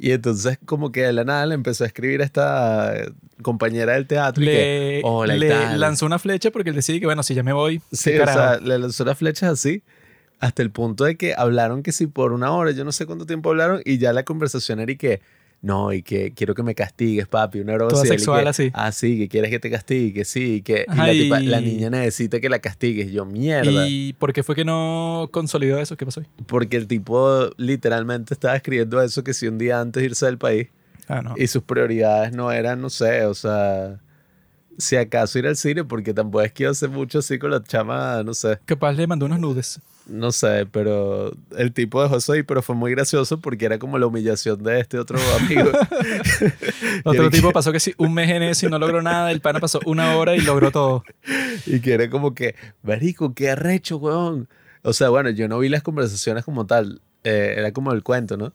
Y 0.00 0.12
entonces 0.12 0.58
como 0.64 0.92
que 0.92 1.02
de 1.02 1.12
la 1.12 1.24
nada 1.24 1.44
le 1.44 1.54
empezó 1.54 1.84
a 1.84 1.88
escribir 1.88 2.22
a 2.22 2.24
esta 2.24 2.94
compañera 3.42 3.92
del 3.92 4.06
teatro 4.06 4.42
y 4.42 4.46
que, 4.46 4.52
le, 4.52 5.00
"Hola", 5.04 5.36
y 5.36 5.40
le 5.40 5.48
tal. 5.50 5.78
lanzó 5.78 6.06
una 6.06 6.18
flecha 6.18 6.50
porque 6.50 6.70
él 6.70 6.76
decide 6.76 7.00
que, 7.00 7.06
bueno, 7.06 7.22
si 7.22 7.34
ya 7.34 7.42
me 7.42 7.52
voy, 7.52 7.82
Sí, 7.92 8.12
¿qué 8.12 8.22
o 8.22 8.26
sea, 8.26 8.58
le 8.60 8.78
lanzó 8.78 9.04
las 9.04 9.18
flechas 9.18 9.50
así 9.52 9.82
hasta 10.40 10.62
el 10.62 10.70
punto 10.70 11.04
de 11.04 11.16
que 11.16 11.34
hablaron 11.36 11.82
que 11.82 11.92
si 11.92 12.06
por 12.06 12.32
una 12.32 12.52
hora, 12.52 12.70
yo 12.70 12.84
no 12.84 12.92
sé 12.92 13.06
cuánto 13.06 13.26
tiempo 13.26 13.50
hablaron 13.50 13.80
y 13.84 13.98
ya 13.98 14.12
la 14.12 14.24
conversación 14.24 14.80
era 14.80 14.92
y 14.92 14.96
que 14.96 15.20
no, 15.60 15.92
y 15.92 16.02
que 16.04 16.32
quiero 16.34 16.54
que 16.54 16.62
me 16.62 16.76
castigues, 16.76 17.26
papi, 17.26 17.58
una 17.58 17.74
broma 17.74 18.00
y 18.04 18.06
sexual 18.06 18.44
que, 18.44 18.48
así. 18.50 18.70
Ah, 18.74 18.92
sí, 18.92 19.18
que 19.18 19.28
quieres 19.28 19.50
que 19.50 19.58
te 19.58 19.68
castigue, 19.68 20.24
sí, 20.24 20.62
que 20.62 20.86
y 20.86 20.90
Ajá, 20.92 21.06
la, 21.08 21.12
tipa- 21.14 21.42
y- 21.42 21.46
la 21.46 21.60
niña 21.60 21.90
necesita 21.90 22.38
que 22.38 22.48
la 22.48 22.60
castigues. 22.60 23.10
Yo, 23.10 23.24
mierda. 23.24 23.86
¿Y 23.88 24.12
por 24.12 24.32
qué 24.32 24.44
fue 24.44 24.54
que 24.54 24.64
no 24.64 25.28
consolidó 25.32 25.80
eso? 25.80 25.96
¿Qué 25.96 26.04
pasó? 26.06 26.20
ahí? 26.20 26.26
Porque 26.46 26.76
el 26.76 26.86
tipo 26.86 27.50
literalmente 27.56 28.34
estaba 28.34 28.54
escribiendo 28.54 29.02
eso 29.02 29.24
que 29.24 29.34
si 29.34 29.48
un 29.48 29.58
día 29.58 29.80
antes 29.80 30.00
de 30.00 30.06
irse 30.06 30.26
del 30.26 30.38
país 30.38 30.68
Ah, 31.08 31.22
no. 31.22 31.34
y 31.36 31.48
sus 31.48 31.64
prioridades 31.64 32.32
no 32.32 32.52
eran, 32.52 32.80
no 32.80 32.88
sé, 32.88 33.24
o 33.24 33.34
sea, 33.34 33.98
si 34.76 34.94
acaso 34.94 35.40
ir 35.40 35.48
al 35.48 35.56
cine, 35.56 35.82
porque 35.82 36.14
tampoco 36.14 36.42
es 36.42 36.52
que 36.52 36.66
hacer 36.66 36.88
mucho 36.90 37.18
así 37.18 37.36
con 37.38 37.50
la 37.50 37.64
chama, 37.64 38.22
no 38.22 38.32
sé. 38.32 38.60
Capaz 38.64 38.92
le 38.92 39.08
mandó 39.08 39.26
unos 39.26 39.40
nudes. 39.40 39.80
No 40.08 40.32
sé, 40.32 40.66
pero 40.70 41.32
el 41.56 41.72
tipo 41.72 42.02
dejó 42.02 42.16
eso 42.16 42.32
ahí, 42.32 42.42
pero 42.42 42.62
fue 42.62 42.74
muy 42.74 42.90
gracioso 42.92 43.40
porque 43.40 43.66
era 43.66 43.78
como 43.78 43.98
la 43.98 44.06
humillación 44.06 44.62
de 44.62 44.80
este 44.80 44.98
otro 44.98 45.18
amigo. 45.38 45.70
Otro 47.04 47.30
tipo 47.30 47.48
que- 47.48 47.52
pasó 47.54 47.72
que 47.72 47.80
sí, 47.80 47.94
un 47.98 48.14
mes 48.14 48.30
en 48.30 48.42
eso 48.42 48.66
y 48.66 48.70
no 48.70 48.78
logró 48.78 49.02
nada. 49.02 49.30
El 49.30 49.40
pana 49.40 49.60
pasó 49.60 49.80
una 49.84 50.16
hora 50.16 50.34
y 50.34 50.40
logró 50.40 50.70
todo. 50.70 51.04
y 51.66 51.80
que 51.80 51.92
era 51.92 52.08
como 52.10 52.34
que, 52.34 52.54
marico, 52.82 53.34
qué 53.34 53.50
arrecho, 53.50 53.98
weón. 53.98 54.48
O 54.82 54.92
sea, 54.92 55.10
bueno, 55.10 55.30
yo 55.30 55.48
no 55.48 55.58
vi 55.58 55.68
las 55.68 55.82
conversaciones 55.82 56.44
como 56.44 56.66
tal, 56.66 57.00
eh, 57.24 57.54
era 57.58 57.72
como 57.72 57.92
el 57.92 58.02
cuento, 58.02 58.36
¿no? 58.36 58.54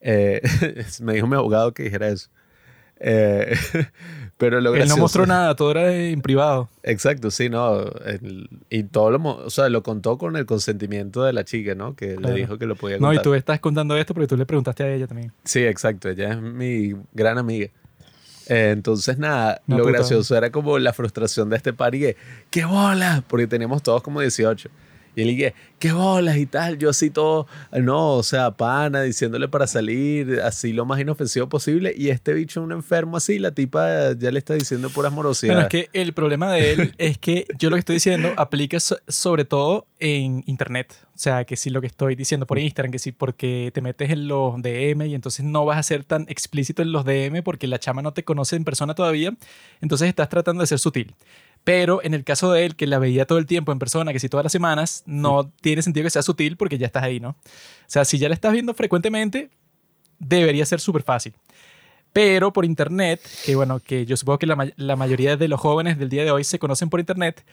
Eh, 0.00 0.40
me 1.00 1.14
dijo 1.14 1.26
mi 1.26 1.36
abogado 1.36 1.72
que 1.74 1.84
dijera 1.84 2.08
eso. 2.08 2.28
Eh, 3.00 3.56
pero 4.38 4.60
lo 4.60 4.70
Él 4.74 4.80
no 4.80 4.84
gracioso- 4.86 4.98
mostró 5.00 5.26
nada, 5.26 5.54
todo 5.56 5.72
era 5.72 5.92
en 5.94 6.22
privado. 6.22 6.70
Exacto, 6.82 7.30
sí, 7.30 7.50
no. 7.50 7.80
el- 8.06 8.48
y 8.70 8.84
todo 8.84 9.10
lo, 9.10 9.18
o 9.22 9.50
sea, 9.50 9.68
lo 9.68 9.82
contó 9.82 10.16
con 10.16 10.36
el 10.36 10.46
consentimiento 10.46 11.22
de 11.24 11.32
la 11.34 11.44
chica, 11.44 11.74
¿no? 11.74 11.94
Que 11.96 12.14
Claro. 12.14 12.34
le 12.34 12.40
dijo 12.40 12.56
que 12.58 12.64
lo 12.66 12.76
podía 12.76 12.98
No, 12.98 13.12
y 13.12 13.20
tú 13.20 13.34
estás 13.34 13.60
contando 13.60 13.96
esto 13.96 14.14
porque 14.14 14.28
tú 14.28 14.36
le 14.36 14.46
preguntaste 14.46 14.84
a 14.84 14.94
ella 14.94 15.06
también. 15.06 15.32
Sí, 15.44 15.60
exacto. 15.64 16.08
Ella 16.08 16.32
es 16.32 16.40
mi 16.40 16.94
gran 17.12 17.36
amiga. 17.36 17.66
Eh, 18.50 18.70
entonces, 18.72 19.18
nada, 19.18 19.60
Una 19.66 19.76
lo 19.76 19.84
puta. 19.84 19.98
gracioso 19.98 20.34
era 20.34 20.50
como 20.50 20.78
la 20.78 20.94
frustración 20.94 21.50
de 21.50 21.56
este 21.56 21.74
par 21.74 21.94
y 21.94 22.00
que, 22.00 22.16
¡qué 22.50 22.64
bolas! 22.64 23.22
Porque 23.28 23.46
teníamos 23.46 23.82
todos 23.82 24.02
como 24.02 24.20
18. 24.22 24.70
Y 25.18 25.22
él 25.28 25.36
que, 25.36 25.54
¡qué 25.78 25.92
bolas! 25.92 26.36
y 26.36 26.46
tal. 26.46 26.78
Yo 26.78 26.90
así 26.90 27.10
todo, 27.10 27.46
no, 27.72 28.12
o 28.14 28.22
sea, 28.22 28.52
pana, 28.52 29.02
diciéndole 29.02 29.48
para 29.48 29.66
salir, 29.66 30.40
así 30.42 30.72
lo 30.72 30.84
más 30.84 31.00
inofensivo 31.00 31.48
posible. 31.48 31.92
Y 31.96 32.10
este 32.10 32.32
bicho, 32.34 32.62
un 32.62 32.72
enfermo 32.72 33.16
así, 33.16 33.38
la 33.38 33.50
tipa 33.52 34.12
ya 34.12 34.30
le 34.30 34.38
está 34.38 34.54
diciendo 34.54 34.88
puras 34.90 35.10
Bueno, 35.12 35.16
morosidades. 35.28 35.64
es 35.64 35.68
que 35.68 35.88
el 35.92 36.12
problema 36.12 36.52
de 36.52 36.72
él 36.72 36.94
es 36.98 37.18
que 37.18 37.46
yo 37.58 37.70
lo 37.70 37.76
que 37.76 37.80
estoy 37.80 37.94
diciendo 37.96 38.32
aplica 38.36 38.78
so- 38.80 38.98
sobre 39.08 39.44
todo 39.44 39.86
en 39.98 40.42
internet. 40.46 40.94
O 41.14 41.18
sea, 41.20 41.44
que 41.44 41.56
si 41.56 41.70
lo 41.70 41.80
que 41.80 41.88
estoy 41.88 42.14
diciendo 42.14 42.46
por 42.46 42.60
Instagram, 42.60 42.92
que 42.92 43.00
si 43.00 43.10
porque 43.10 43.72
te 43.74 43.80
metes 43.80 44.10
en 44.10 44.28
los 44.28 44.62
DM 44.62 45.02
y 45.08 45.14
entonces 45.16 45.44
no 45.44 45.64
vas 45.64 45.76
a 45.78 45.82
ser 45.82 46.04
tan 46.04 46.26
explícito 46.28 46.80
en 46.82 46.92
los 46.92 47.04
DM 47.04 47.42
porque 47.42 47.66
la 47.66 47.80
chama 47.80 48.02
no 48.02 48.12
te 48.12 48.22
conoce 48.22 48.54
en 48.54 48.62
persona 48.62 48.94
todavía, 48.94 49.34
entonces 49.80 50.08
estás 50.08 50.28
tratando 50.28 50.60
de 50.60 50.68
ser 50.68 50.78
sutil. 50.78 51.14
Pero 51.68 52.00
en 52.02 52.14
el 52.14 52.24
caso 52.24 52.50
de 52.50 52.64
él, 52.64 52.76
que 52.76 52.86
la 52.86 52.98
veía 52.98 53.26
todo 53.26 53.36
el 53.36 53.44
tiempo 53.44 53.72
en 53.72 53.78
persona, 53.78 54.10
que 54.14 54.18
si 54.20 54.30
todas 54.30 54.42
las 54.42 54.52
semanas, 54.52 55.02
no 55.04 55.50
tiene 55.60 55.82
sentido 55.82 56.04
que 56.04 56.08
sea 56.10 56.22
sutil 56.22 56.56
porque 56.56 56.78
ya 56.78 56.86
estás 56.86 57.02
ahí, 57.02 57.20
¿no? 57.20 57.30
O 57.30 57.36
sea, 57.86 58.06
si 58.06 58.16
ya 58.16 58.26
la 58.28 58.34
estás 58.34 58.54
viendo 58.54 58.72
frecuentemente, 58.72 59.50
debería 60.18 60.64
ser 60.64 60.80
súper 60.80 61.02
fácil. 61.02 61.34
Pero 62.14 62.54
por 62.54 62.64
internet, 62.64 63.20
que 63.44 63.54
bueno, 63.54 63.80
que 63.80 64.06
yo 64.06 64.16
supongo 64.16 64.38
que 64.38 64.46
la, 64.46 64.56
may- 64.56 64.72
la 64.76 64.96
mayoría 64.96 65.36
de 65.36 65.46
los 65.46 65.60
jóvenes 65.60 65.98
del 65.98 66.08
día 66.08 66.24
de 66.24 66.30
hoy 66.30 66.42
se 66.42 66.58
conocen 66.58 66.88
por 66.88 67.00
internet, 67.00 67.44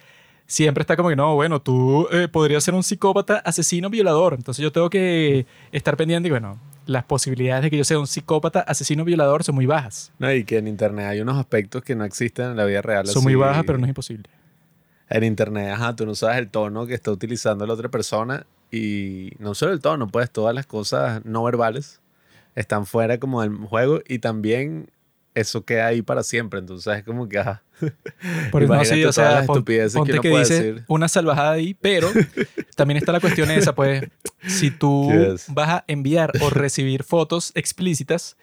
siempre 0.47 0.81
está 0.83 0.95
como 0.95 1.09
que 1.09 1.17
no, 1.17 1.35
bueno, 1.35 1.61
tú 1.61 2.07
eh, 2.09 2.29
podrías 2.29 2.63
ser 2.63 2.73
un 2.73 2.83
psicópata, 2.83 3.39
asesino, 3.39 3.89
violador. 3.89 4.33
Entonces 4.33 4.63
yo 4.63 4.71
tengo 4.71 4.89
que 4.89 5.45
estar 5.73 5.97
pendiente 5.97 6.27
y 6.27 6.31
bueno, 6.31 6.57
las 6.85 7.03
posibilidades 7.03 7.63
de 7.63 7.69
que 7.71 7.77
yo 7.77 7.83
sea 7.83 7.99
un 7.99 8.07
psicópata, 8.07 8.61
asesino, 8.61 9.03
violador 9.03 9.43
son 9.43 9.55
muy 9.55 9.65
bajas. 9.65 10.11
No, 10.19 10.31
y 10.31 10.43
que 10.43 10.57
en 10.57 10.67
internet 10.67 11.07
hay 11.07 11.21
unos 11.21 11.37
aspectos 11.37 11.83
que 11.83 11.95
no 11.95 12.03
existen 12.05 12.51
en 12.51 12.57
la 12.57 12.65
vida 12.65 12.81
real. 12.81 13.07
Son 13.07 13.23
muy 13.23 13.35
bajas, 13.35 13.63
pero 13.65 13.77
no 13.77 13.85
es 13.85 13.89
imposible. 13.89 14.29
En 15.09 15.23
internet, 15.23 15.71
ajá, 15.71 15.95
tú 15.95 16.05
no 16.05 16.15
sabes 16.15 16.37
el 16.37 16.49
tono 16.49 16.87
que 16.87 16.93
está 16.93 17.11
utilizando 17.11 17.65
la 17.65 17.73
otra 17.73 17.89
persona 17.89 18.45
y 18.71 19.31
no 19.39 19.53
solo 19.53 19.73
el 19.73 19.79
tono, 19.79 20.07
pues 20.07 20.31
todas 20.31 20.55
las 20.55 20.65
cosas 20.65 21.23
no 21.25 21.43
verbales 21.43 22.01
están 22.55 22.85
fuera 22.85 23.19
como 23.19 23.41
del 23.41 23.55
juego 23.55 24.01
y 24.07 24.19
también 24.19 24.89
eso 25.35 25.63
queda 25.65 25.87
ahí 25.87 26.01
para 26.01 26.23
siempre, 26.23 26.59
entonces 26.59 26.97
es 26.97 27.03
como 27.03 27.27
que, 27.29 27.37
ajá, 27.37 27.61
Por 28.51 28.63
eso 28.63 28.73
no, 28.73 28.85
sí, 28.85 29.03
o 29.03 29.11
sea, 29.11 29.31
las 29.31 29.45
pon- 29.45 29.57
estupideces 29.57 29.93
que 29.93 29.99
ponte 29.99 30.13
uno 30.13 30.21
que, 30.21 30.29
puede 30.29 30.43
dice 30.43 30.63
decir. 30.63 30.83
una 30.87 31.07
salvajada 31.07 31.51
ahí, 31.51 31.73
pero 31.73 32.09
también 32.75 32.97
está 32.97 33.11
la 33.11 33.19
cuestión 33.19 33.51
esa, 33.51 33.75
pues, 33.75 34.03
si 34.47 34.71
tú 34.79 35.09
¿Qué 35.11 35.33
es? 35.33 35.45
vas 35.53 35.69
a 35.69 35.83
enviar 35.87 36.31
o 36.41 36.49
recibir 36.49 37.03
fotos 37.03 37.51
explícitas, 37.53 38.37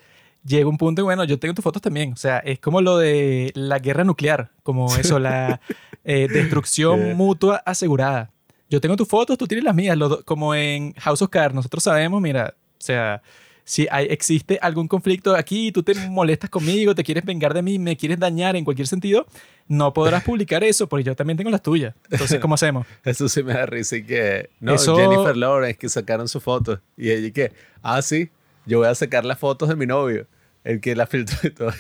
llega 0.45 0.69
un 0.69 0.77
punto 0.79 1.01
y 1.03 1.05
bueno, 1.05 1.25
yo 1.25 1.39
tengo 1.39 1.55
tus 1.55 1.63
fotos 1.63 1.81
también, 1.83 2.13
o 2.13 2.17
sea, 2.17 2.39
es 2.41 2.59
como 2.61 2.81
lo 2.83 2.99
de 2.99 3.51
la 3.55 3.79
guerra 3.79 4.05
nuclear, 4.05 4.51
como 4.63 4.87
eso, 4.97 5.19
la 5.19 5.61
eh, 6.05 6.29
destrucción 6.31 7.01
¿Qué? 7.01 7.15
mutua 7.15 7.63
asegurada. 7.65 8.31
Yo 8.69 8.81
tengo 8.81 8.97
tus 8.97 9.07
fotos, 9.09 9.37
tú 9.37 9.47
tienes 9.47 9.65
las 9.65 9.75
mías. 9.75 9.99
Como 10.25 10.55
en 10.55 10.95
House 10.95 11.21
of 11.21 11.29
Cards, 11.29 11.55
nosotros 11.55 11.85
sabemos, 11.85 12.23
mira, 12.23 12.55
o 12.57 12.75
sea, 12.79 13.23
si 13.65 13.87
hay, 13.91 14.07
existe 14.11 14.59
algún 14.61 14.89
conflicto 14.89 15.35
aquí, 15.37 15.71
tú 15.73 15.83
te 15.83 15.95
molestas 16.09 16.51
conmigo, 16.51 16.95
te 16.95 17.05
quieres 17.05 17.25
vengar 17.25 17.55
de 17.55 17.63
mí, 17.63 17.79
me 17.79 17.97
quieres 17.97 18.19
dañar 18.19 18.57
en 18.57 18.65
cualquier 18.65 18.89
sentido, 18.89 19.27
no 19.69 19.93
podrás 19.93 20.25
publicar 20.25 20.65
eso 20.65 20.89
porque 20.89 21.05
yo 21.05 21.15
también 21.17 21.37
tengo 21.37 21.51
las 21.51 21.63
tuyas. 21.63 21.95
Entonces, 22.11 22.41
¿cómo 22.41 22.55
hacemos? 22.57 22.87
Eso 23.05 23.29
sí 23.29 23.43
me 23.43 23.53
da 23.55 23.65
risa 23.67 23.97
y 23.97 24.05
que... 24.05 24.51
No, 24.61 24.75
Eso- 24.75 24.97
Jennifer 24.97 25.37
Lawrence, 25.37 25.79
que 25.79 25.89
sacaron 25.89 26.29
su 26.29 26.41
foto. 26.41 26.81
Y 26.97 27.11
ella 27.11 27.31
que... 27.33 27.53
Ah, 27.83 28.03
sí, 28.03 28.31
yo 28.67 28.79
voy 28.79 28.89
a 28.89 28.95
sacar 28.95 29.25
las 29.25 29.39
fotos 29.39 29.69
de 29.69 29.77
mi 29.77 29.87
novio. 29.87 30.27
El 30.65 30.81
que 30.81 30.95
la 30.97 31.07
filtró 31.07 31.39
y 31.45 31.51
todo. 31.51 31.73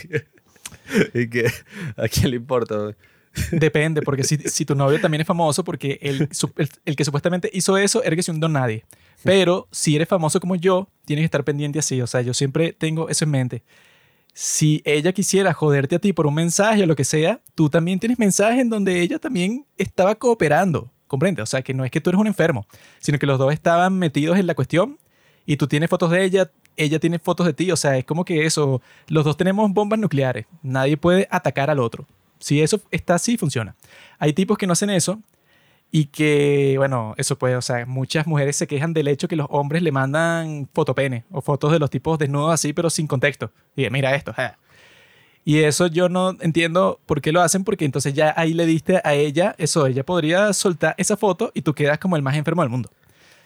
y 1.14 1.28
que... 1.28 1.46
¿A 1.96 2.08
quién 2.08 2.30
le 2.30 2.36
importa? 2.36 2.94
Depende, 3.50 4.02
porque 4.02 4.24
si, 4.24 4.36
si 4.48 4.64
tu 4.64 4.74
novio 4.74 5.00
también 5.00 5.22
es 5.22 5.26
famoso, 5.26 5.64
porque 5.64 5.98
el, 6.02 6.28
su- 6.32 6.52
el, 6.56 6.68
el 6.84 6.96
que 6.96 7.04
supuestamente 7.04 7.50
hizo 7.52 7.76
eso 7.76 8.02
era 8.02 8.14
que 8.16 8.22
se 8.22 8.30
un 8.30 8.40
don 8.40 8.52
nadie. 8.52 8.84
Pero 9.24 9.68
si 9.70 9.96
eres 9.96 10.08
famoso 10.08 10.40
como 10.40 10.56
yo, 10.56 10.88
tienes 11.04 11.22
que 11.22 11.26
estar 11.26 11.44
pendiente 11.44 11.78
así. 11.78 12.00
O 12.00 12.06
sea, 12.06 12.22
yo 12.22 12.34
siempre 12.34 12.72
tengo 12.72 13.08
eso 13.08 13.24
en 13.24 13.30
mente. 13.30 13.62
Si 14.34 14.82
ella 14.84 15.12
quisiera 15.12 15.52
joderte 15.52 15.96
a 15.96 15.98
ti 15.98 16.12
por 16.12 16.26
un 16.26 16.34
mensaje 16.34 16.82
o 16.82 16.86
lo 16.86 16.96
que 16.96 17.04
sea, 17.04 17.40
tú 17.54 17.68
también 17.68 17.98
tienes 17.98 18.18
mensajes 18.18 18.60
en 18.60 18.70
donde 18.70 19.00
ella 19.00 19.18
también 19.18 19.66
estaba 19.76 20.14
cooperando. 20.14 20.90
¿Comprende? 21.06 21.42
O 21.42 21.46
sea, 21.46 21.60
que 21.60 21.74
no 21.74 21.84
es 21.84 21.90
que 21.90 22.00
tú 22.00 22.08
eres 22.08 22.20
un 22.20 22.26
enfermo, 22.26 22.66
sino 22.98 23.18
que 23.18 23.26
los 23.26 23.38
dos 23.38 23.52
estaban 23.52 23.98
metidos 23.98 24.38
en 24.38 24.46
la 24.46 24.54
cuestión 24.54 24.98
y 25.44 25.58
tú 25.58 25.66
tienes 25.66 25.90
fotos 25.90 26.10
de 26.10 26.24
ella, 26.24 26.50
ella 26.78 26.98
tiene 26.98 27.18
fotos 27.18 27.44
de 27.44 27.52
ti. 27.52 27.70
O 27.70 27.76
sea, 27.76 27.98
es 27.98 28.06
como 28.06 28.24
que 28.24 28.46
eso, 28.46 28.80
los 29.08 29.24
dos 29.24 29.36
tenemos 29.36 29.70
bombas 29.70 29.98
nucleares. 29.98 30.46
Nadie 30.62 30.96
puede 30.96 31.28
atacar 31.30 31.68
al 31.68 31.80
otro. 31.80 32.06
Si 32.38 32.62
eso 32.62 32.80
está 32.90 33.16
así, 33.16 33.36
funciona. 33.36 33.76
Hay 34.18 34.32
tipos 34.32 34.56
que 34.56 34.66
no 34.66 34.72
hacen 34.72 34.88
eso 34.88 35.20
y 35.94 36.06
que, 36.06 36.74
bueno, 36.78 37.14
eso 37.18 37.36
puede, 37.36 37.54
o 37.54 37.60
sea, 37.60 37.84
muchas 37.84 38.26
mujeres 38.26 38.56
se 38.56 38.66
quejan 38.66 38.94
del 38.94 39.08
hecho 39.08 39.28
que 39.28 39.36
los 39.36 39.46
hombres 39.50 39.82
le 39.82 39.92
mandan 39.92 40.66
fotopene 40.72 41.26
o 41.30 41.42
fotos 41.42 41.70
de 41.70 41.78
los 41.78 41.90
tipos 41.90 42.18
desnudos 42.18 42.54
así, 42.54 42.72
pero 42.72 42.88
sin 42.88 43.06
contexto. 43.06 43.52
Y 43.76 43.88
mira 43.90 44.14
esto. 44.14 44.32
ja. 44.32 44.58
Y 45.44 45.58
eso 45.58 45.88
yo 45.88 46.08
no 46.08 46.36
entiendo 46.40 46.98
por 47.04 47.20
qué 47.20 47.30
lo 47.30 47.42
hacen, 47.42 47.62
porque 47.62 47.84
entonces 47.84 48.14
ya 48.14 48.32
ahí 48.38 48.54
le 48.54 48.64
diste 48.64 49.02
a 49.04 49.12
ella 49.12 49.54
eso, 49.58 49.86
ella 49.86 50.02
podría 50.02 50.52
soltar 50.54 50.94
esa 50.96 51.18
foto 51.18 51.50
y 51.52 51.60
tú 51.60 51.74
quedas 51.74 51.98
como 51.98 52.16
el 52.16 52.22
más 52.22 52.36
enfermo 52.36 52.62
del 52.62 52.70
mundo. 52.70 52.90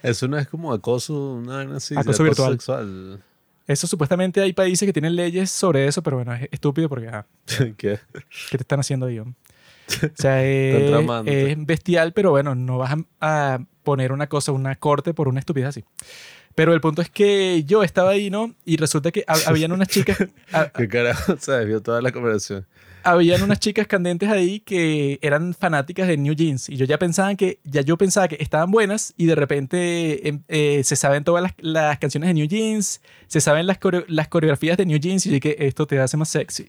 Eso 0.02 0.28
no 0.28 0.38
es 0.38 0.46
como 0.46 0.72
acoso, 0.72 1.32
una 1.32 1.56
vaina 1.56 1.76
así. 1.78 1.94
de 1.94 2.00
Acoso 2.00 2.22
virtual. 2.22 2.52
sexual. 2.52 3.24
Eso 3.66 3.88
supuestamente 3.88 4.40
hay 4.40 4.52
países 4.52 4.86
que 4.86 4.92
tienen 4.92 5.16
leyes 5.16 5.50
sobre 5.50 5.88
eso, 5.88 6.00
pero 6.00 6.18
bueno, 6.18 6.32
es 6.34 6.48
estúpido 6.52 6.88
porque, 6.88 7.08
ah, 7.08 7.26
que 7.46 7.74
¿qué 7.76 7.98
te 8.50 8.56
están 8.58 8.78
haciendo 8.78 9.06
ahí? 9.06 9.20
O 10.02 10.08
sea, 10.14 10.44
es, 10.44 10.90
es 11.26 11.66
bestial, 11.66 12.12
pero 12.12 12.30
bueno, 12.30 12.54
no 12.54 12.78
vas 12.78 12.94
a, 13.20 13.54
a 13.54 13.58
poner 13.82 14.12
una 14.12 14.28
cosa, 14.28 14.52
una 14.52 14.74
corte 14.76 15.14
por 15.14 15.28
una 15.28 15.40
estupidez 15.40 15.68
así. 15.68 15.84
Pero 16.54 16.72
el 16.72 16.80
punto 16.80 17.02
es 17.02 17.10
que 17.10 17.64
yo 17.64 17.82
estaba 17.82 18.10
ahí, 18.10 18.30
¿no? 18.30 18.54
Y 18.64 18.78
resulta 18.78 19.10
que 19.12 19.24
hab- 19.26 19.46
habían 19.46 19.72
unas 19.72 19.88
chicas, 19.88 20.16
¿Qué 20.76 20.88
carajo? 20.88 21.36
Se 21.38 21.52
desvió 21.52 21.82
toda 21.82 22.00
la 22.00 22.12
conversación. 22.12 22.64
habían 23.04 23.42
unas 23.42 23.60
chicas 23.60 23.86
candentes 23.86 24.30
ahí 24.30 24.60
que 24.60 25.18
eran 25.20 25.52
fanáticas 25.52 26.08
de 26.08 26.16
New 26.16 26.34
Jeans 26.34 26.70
y 26.70 26.76
yo 26.76 26.86
ya 26.86 26.98
pensaba 26.98 27.34
que 27.34 27.58
ya 27.62 27.82
yo 27.82 27.98
pensaba 27.98 28.26
que 28.26 28.38
estaban 28.40 28.70
buenas 28.70 29.12
y 29.18 29.26
de 29.26 29.34
repente 29.34 30.28
em, 30.28 30.42
eh, 30.48 30.80
se 30.82 30.96
saben 30.96 31.24
todas 31.24 31.42
las, 31.42 31.52
las 31.58 31.98
canciones 31.98 32.28
de 32.28 32.34
New 32.34 32.48
Jeans, 32.48 33.02
se 33.26 33.40
saben 33.42 33.66
las, 33.66 33.78
coreo- 33.78 34.04
las 34.08 34.28
coreografías 34.28 34.78
de 34.78 34.86
New 34.86 34.98
Jeans 34.98 35.26
y 35.26 35.28
yo 35.28 35.34
dije 35.34 35.66
esto 35.66 35.86
te 35.86 36.00
hace 36.00 36.16
más 36.16 36.30
sexy. 36.30 36.66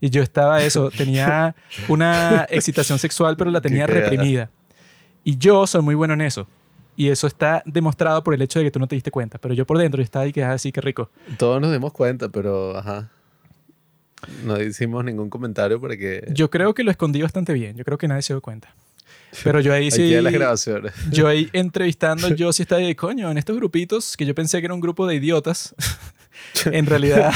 Y 0.00 0.10
yo 0.10 0.22
estaba 0.22 0.62
eso, 0.62 0.90
tenía 0.90 1.54
una 1.88 2.46
excitación 2.50 2.98
sexual 2.98 3.36
pero 3.36 3.50
la 3.50 3.60
tenía 3.60 3.86
reprimida. 3.86 4.50
Y 5.24 5.36
yo 5.38 5.66
soy 5.66 5.82
muy 5.82 5.94
bueno 5.94 6.14
en 6.14 6.20
eso. 6.20 6.46
Y 6.96 7.08
eso 7.08 7.26
está 7.26 7.62
demostrado 7.66 8.24
por 8.24 8.32
el 8.32 8.40
hecho 8.40 8.58
de 8.58 8.64
que 8.64 8.70
tú 8.70 8.78
no 8.78 8.86
te 8.86 8.94
diste 8.94 9.10
cuenta. 9.10 9.38
Pero 9.38 9.54
yo 9.54 9.66
por 9.66 9.76
dentro 9.76 9.98
yo 9.98 10.04
estaba 10.04 10.24
ahí 10.24 10.32
que 10.32 10.42
ah, 10.42 10.56
sí, 10.56 10.72
qué 10.72 10.80
rico. 10.80 11.10
Todos 11.36 11.60
nos 11.60 11.72
dimos 11.72 11.92
cuenta, 11.92 12.28
pero 12.30 12.76
ajá. 12.76 13.10
No 14.44 14.60
hicimos 14.60 15.04
ningún 15.04 15.28
comentario 15.28 15.80
para 15.80 15.96
que. 15.96 16.26
Yo 16.32 16.48
creo 16.48 16.72
que 16.72 16.84
lo 16.84 16.90
escondí 16.90 17.20
bastante 17.20 17.52
bien. 17.52 17.76
Yo 17.76 17.84
creo 17.84 17.98
que 17.98 18.08
nadie 18.08 18.22
se 18.22 18.32
dio 18.32 18.40
cuenta. 18.40 18.74
Pero 19.44 19.60
yo 19.60 19.72
ahí 19.72 19.90
sí... 19.90 20.02
Aquí 20.02 20.14
en 20.14 20.24
las 20.24 20.32
grabaciones. 20.32 20.92
Yo 21.10 21.28
ahí 21.28 21.50
entrevistando, 21.52 22.28
yo 22.28 22.52
sí 22.52 22.62
estaba 22.62 22.80
de 22.80 22.96
coño, 22.96 23.30
en 23.30 23.38
estos 23.38 23.56
grupitos 23.56 24.16
que 24.16 24.24
yo 24.24 24.34
pensé 24.34 24.60
que 24.60 24.66
era 24.66 24.72
un 24.72 24.80
grupo 24.80 25.06
de 25.06 25.16
idiotas. 25.16 25.74
en 26.64 26.86
realidad, 26.86 27.32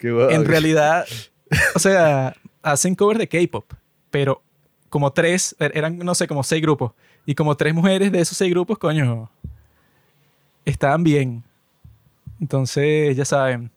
en 0.00 0.44
realidad, 0.44 1.04
o 1.74 1.78
sea, 1.78 2.34
hacen 2.62 2.94
covers 2.94 3.18
de 3.18 3.28
K-pop, 3.28 3.72
pero 4.10 4.42
como 4.88 5.12
tres, 5.12 5.56
er- 5.58 5.72
eran, 5.74 5.98
no 5.98 6.14
sé, 6.14 6.26
como 6.26 6.42
seis 6.42 6.62
grupos. 6.62 6.92
Y 7.24 7.34
como 7.34 7.56
tres 7.56 7.72
mujeres 7.74 8.10
de 8.10 8.20
esos 8.20 8.36
seis 8.36 8.50
grupos, 8.50 8.78
coño, 8.78 9.30
estaban 10.64 11.04
bien. 11.04 11.44
Entonces, 12.40 13.16
ya 13.16 13.24
saben, 13.24 13.70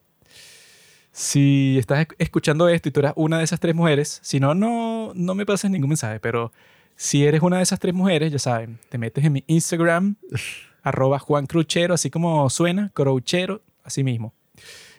si 1.12 1.76
estás 1.78 2.06
esc- 2.06 2.14
escuchando 2.18 2.68
esto 2.68 2.88
y 2.88 2.92
tú 2.92 3.00
eras 3.00 3.12
una 3.16 3.38
de 3.38 3.44
esas 3.44 3.60
tres 3.60 3.74
mujeres, 3.74 4.18
si 4.22 4.40
no, 4.40 4.54
no, 4.54 5.12
no 5.14 5.34
me 5.34 5.46
pases 5.46 5.70
ningún 5.70 5.88
mensaje, 5.90 6.20
pero 6.20 6.52
si 6.96 7.24
eres 7.24 7.42
una 7.42 7.58
de 7.58 7.62
esas 7.62 7.78
tres 7.78 7.94
mujeres, 7.94 8.32
ya 8.32 8.38
saben, 8.38 8.78
te 8.88 8.98
metes 8.98 9.24
en 9.24 9.32
mi 9.32 9.44
Instagram, 9.46 10.16
arroba 10.82 11.18
Juan 11.18 11.46
así 11.92 12.10
como 12.10 12.48
suena, 12.50 12.90
Crouchero, 12.94 13.62
así 13.84 14.02
mismo. 14.04 14.32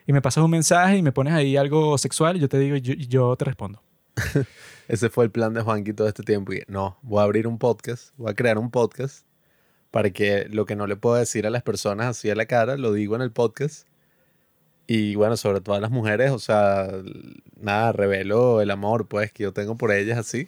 Y 0.08 0.14
me 0.14 0.22
pasas 0.22 0.42
un 0.42 0.50
mensaje 0.50 0.98
y 0.98 1.04
me 1.04 1.12
pones 1.12 1.34
ahí 1.34 1.58
algo 1.58 1.98
sexual 1.98 2.38
y 2.38 2.40
yo 2.40 2.48
te 2.48 2.58
digo, 2.58 2.78
yo, 2.78 2.94
yo 2.94 3.36
te 3.36 3.44
respondo. 3.44 3.84
Ese 4.88 5.10
fue 5.10 5.26
el 5.26 5.32
plan 5.32 5.54
de 5.54 5.62
Juanqui 5.62 5.92
todo 5.92 6.08
este 6.08 6.24
tiempo. 6.24 6.54
Y 6.54 6.64
no, 6.70 6.98
voy 7.02 7.20
a 7.20 7.24
abrir 7.24 7.46
un 7.46 7.60
podcast, 7.60 8.14
voy 8.16 8.32
a 8.32 8.34
crear 8.34 8.58
un 8.58 8.72
podcast 8.72 9.26
para 9.92 10.10
que 10.12 10.48
lo 10.50 10.66
que 10.66 10.78
no 10.78 10.88
le 10.88 10.96
puedo 10.96 11.16
decir 11.16 11.46
a 11.46 11.50
las 11.50 11.62
personas 11.62 12.08
así 12.08 12.30
a 12.30 12.36
la 12.36 12.46
cara, 12.46 12.78
lo 12.78 12.94
digo 12.94 13.18
en 13.18 13.22
el 13.22 13.32
podcast. 13.32 13.86
Y 14.88 15.16
bueno, 15.16 15.36
sobre 15.36 15.60
todo 15.60 15.76
a 15.76 15.82
las 15.82 15.92
mujeres, 15.92 16.32
o 16.32 16.40
sea, 16.40 16.88
nada, 17.60 17.92
revelo 17.92 18.62
el 18.62 18.72
amor 18.72 19.08
pues 19.08 19.34
que 19.34 19.44
yo 19.44 19.52
tengo 19.52 19.76
por 19.76 19.92
ellas 19.92 20.18
así. 20.18 20.46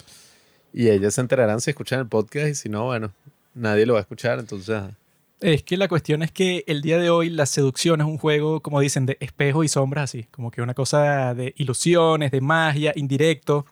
Y 0.71 0.87
ellas 0.87 1.15
se 1.15 1.21
enterarán 1.21 1.59
si 1.59 1.71
escuchan 1.71 1.99
el 1.99 2.07
podcast 2.07 2.47
y 2.47 2.55
si 2.55 2.69
no, 2.69 2.85
bueno, 2.85 3.11
nadie 3.53 3.85
lo 3.85 3.93
va 3.93 3.99
a 3.99 4.03
escuchar, 4.03 4.39
entonces... 4.39 4.83
Es 5.41 5.63
que 5.63 5.77
la 5.77 5.87
cuestión 5.87 6.21
es 6.21 6.31
que 6.31 6.65
el 6.67 6.81
día 6.81 6.97
de 6.97 7.09
hoy 7.09 7.29
la 7.29 7.45
seducción 7.45 8.01
es 8.01 8.07
un 8.07 8.17
juego, 8.17 8.59
como 8.61 8.81
dicen, 8.81 9.05
de 9.05 9.15
espejos 9.21 9.63
y 9.63 9.69
sombras, 9.69 10.05
así. 10.05 10.23
Como 10.31 10.51
que 10.51 10.61
una 10.61 10.73
cosa 10.73 11.33
de 11.33 11.53
ilusiones, 11.57 12.31
de 12.31 12.41
magia, 12.41 12.91
indirecto. 12.95 13.65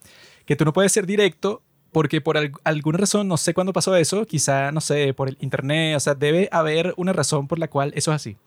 Que 0.45 0.55
tú 0.55 0.63
no 0.63 0.71
puedes 0.71 0.93
ser 0.93 1.05
directo 1.05 1.61
porque 1.91 2.21
por 2.21 2.37
al- 2.37 2.51
alguna 2.63 2.99
razón, 2.99 3.27
no 3.27 3.35
sé 3.37 3.53
cuándo 3.53 3.73
pasó 3.73 3.95
eso, 3.97 4.25
quizá, 4.25 4.71
no 4.71 4.79
sé, 4.79 5.13
por 5.13 5.27
el 5.29 5.37
internet, 5.41 5.97
o 5.97 5.99
sea, 5.99 6.15
debe 6.15 6.47
haber 6.51 6.93
una 6.95 7.11
razón 7.11 7.47
por 7.47 7.59
la 7.59 7.67
cual 7.69 7.91
eso 7.95 8.11
es 8.11 8.15
así. 8.15 8.37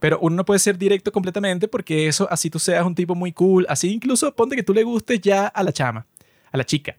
Pero 0.00 0.18
uno 0.20 0.36
no 0.36 0.44
puede 0.44 0.58
ser 0.60 0.76
directo 0.78 1.12
completamente 1.12 1.68
porque 1.68 2.08
eso, 2.08 2.26
así 2.30 2.50
tú 2.50 2.58
seas 2.58 2.84
un 2.84 2.94
tipo 2.94 3.14
muy 3.14 3.32
cool, 3.32 3.66
así 3.68 3.92
incluso 3.92 4.34
ponte 4.34 4.56
que 4.56 4.62
tú 4.62 4.74
le 4.74 4.82
gustes 4.82 5.20
ya 5.20 5.46
a 5.46 5.62
la 5.62 5.72
chama, 5.72 6.06
a 6.52 6.56
la 6.56 6.64
chica. 6.64 6.96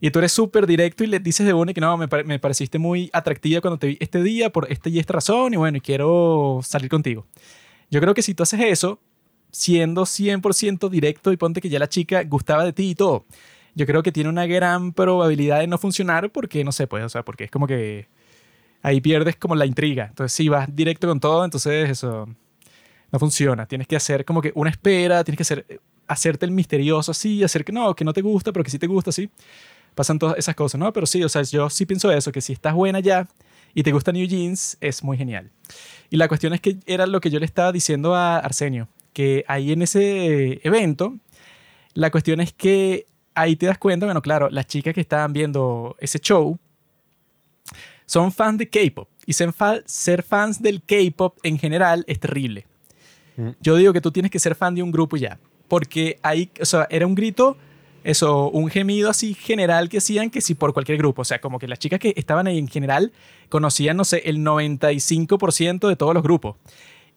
Y 0.00 0.10
tú 0.10 0.18
eres 0.18 0.32
súper 0.32 0.66
directo 0.66 1.04
y 1.04 1.06
le 1.06 1.18
dices 1.20 1.46
de 1.46 1.54
una 1.54 1.72
que 1.72 1.80
no, 1.80 1.96
me, 1.96 2.08
pare- 2.08 2.24
me 2.24 2.38
pareciste 2.38 2.78
muy 2.78 3.10
atractiva 3.12 3.60
cuando 3.60 3.78
te 3.78 3.86
vi 3.88 3.96
este 4.00 4.22
día 4.22 4.50
por 4.50 4.70
esta 4.70 4.88
y 4.88 4.98
esta 4.98 5.14
razón 5.14 5.54
y 5.54 5.56
bueno, 5.56 5.78
y 5.78 5.80
quiero 5.80 6.60
salir 6.62 6.90
contigo. 6.90 7.26
Yo 7.90 8.00
creo 8.00 8.14
que 8.14 8.22
si 8.22 8.34
tú 8.34 8.42
haces 8.42 8.60
eso, 8.60 9.00
siendo 9.50 10.04
100% 10.04 10.88
directo 10.90 11.32
y 11.32 11.36
ponte 11.36 11.60
que 11.60 11.68
ya 11.68 11.78
la 11.78 11.88
chica 11.88 12.22
gustaba 12.24 12.64
de 12.64 12.72
ti 12.72 12.90
y 12.90 12.94
todo, 12.94 13.24
yo 13.74 13.86
creo 13.86 14.02
que 14.02 14.12
tiene 14.12 14.28
una 14.28 14.46
gran 14.46 14.92
probabilidad 14.92 15.60
de 15.60 15.66
no 15.68 15.78
funcionar 15.78 16.30
porque, 16.30 16.64
no 16.64 16.72
sé, 16.72 16.86
pues, 16.86 17.04
o 17.04 17.08
sea, 17.08 17.24
porque 17.24 17.44
es 17.44 17.50
como 17.50 17.66
que 17.66 18.08
ahí 18.82 19.00
pierdes 19.00 19.36
como 19.36 19.54
la 19.54 19.66
intriga. 19.66 20.06
Entonces, 20.06 20.32
si 20.36 20.48
vas 20.48 20.74
directo 20.74 21.08
con 21.08 21.20
todo, 21.20 21.44
entonces 21.44 21.88
eso 21.90 22.28
no 23.12 23.18
funciona. 23.18 23.66
Tienes 23.66 23.86
que 23.88 23.96
hacer 23.96 24.24
como 24.24 24.42
que 24.42 24.52
una 24.54 24.70
espera, 24.70 25.24
tienes 25.24 25.36
que 25.38 25.42
hacer, 25.42 25.80
hacerte 26.06 26.46
el 26.46 26.52
misterioso 26.52 27.12
así, 27.12 27.42
hacer 27.44 27.64
que 27.64 27.72
no, 27.72 27.94
que 27.94 28.04
no 28.04 28.12
te 28.12 28.22
gusta, 28.22 28.52
pero 28.52 28.64
que 28.64 28.70
sí 28.70 28.78
te 28.78 28.86
gusta, 28.86 29.10
así. 29.10 29.30
Pasan 29.94 30.18
todas 30.18 30.36
esas 30.38 30.54
cosas, 30.54 30.78
¿no? 30.78 30.92
Pero 30.92 31.06
sí, 31.06 31.22
o 31.22 31.28
sea, 31.28 31.42
yo 31.42 31.70
sí 31.70 31.86
pienso 31.86 32.10
eso, 32.10 32.32
que 32.32 32.40
si 32.40 32.52
estás 32.52 32.74
buena 32.74 33.00
ya 33.00 33.28
y 33.74 33.82
te 33.82 33.92
gusta 33.92 34.12
New 34.12 34.26
Jeans, 34.26 34.76
es 34.80 35.02
muy 35.02 35.16
genial. 35.16 35.50
Y 36.10 36.16
la 36.16 36.28
cuestión 36.28 36.52
es 36.52 36.60
que 36.60 36.78
era 36.86 37.06
lo 37.06 37.20
que 37.20 37.30
yo 37.30 37.38
le 37.38 37.46
estaba 37.46 37.72
diciendo 37.72 38.14
a 38.14 38.38
Arsenio, 38.38 38.88
que 39.12 39.44
ahí 39.48 39.72
en 39.72 39.82
ese 39.82 40.60
evento, 40.66 41.14
la 41.94 42.10
cuestión 42.10 42.40
es 42.40 42.52
que 42.52 43.06
ahí 43.34 43.56
te 43.56 43.66
das 43.66 43.78
cuenta, 43.78 44.06
bueno, 44.06 44.22
claro, 44.22 44.48
las 44.50 44.66
chicas 44.66 44.94
que 44.94 45.00
estaban 45.00 45.32
viendo 45.32 45.96
ese 46.00 46.18
show 46.18 46.58
son 48.06 48.32
fans 48.32 48.58
de 48.58 48.68
K-pop. 48.68 49.08
Y 49.26 49.32
ser, 49.32 49.52
fa- 49.52 49.80
ser 49.86 50.22
fans 50.22 50.60
del 50.60 50.82
K-pop 50.82 51.38
en 51.42 51.58
general 51.58 52.04
es 52.06 52.20
terrible. 52.20 52.66
Mm. 53.36 53.48
Yo 53.60 53.76
digo 53.76 53.92
que 53.92 54.00
tú 54.00 54.10
tienes 54.12 54.30
que 54.30 54.38
ser 54.38 54.54
fan 54.54 54.74
de 54.74 54.82
un 54.82 54.92
grupo 54.92 55.16
ya. 55.16 55.38
Porque 55.66 56.18
ahí, 56.22 56.50
o 56.60 56.64
sea, 56.66 56.86
era 56.90 57.06
un 57.06 57.14
grito, 57.14 57.56
eso, 58.04 58.50
un 58.50 58.68
gemido 58.68 59.08
así 59.08 59.32
general 59.32 59.88
que 59.88 59.98
hacían 59.98 60.28
que 60.28 60.42
sí 60.42 60.54
por 60.54 60.74
cualquier 60.74 60.98
grupo. 60.98 61.22
O 61.22 61.24
sea, 61.24 61.40
como 61.40 61.58
que 61.58 61.66
las 61.66 61.78
chicas 61.78 61.98
que 61.98 62.12
estaban 62.16 62.46
ahí 62.46 62.58
en 62.58 62.68
general 62.68 63.12
conocían, 63.48 63.96
no 63.96 64.04
sé, 64.04 64.22
el 64.26 64.38
95% 64.38 65.88
de 65.88 65.96
todos 65.96 66.12
los 66.12 66.22
grupos. 66.22 66.56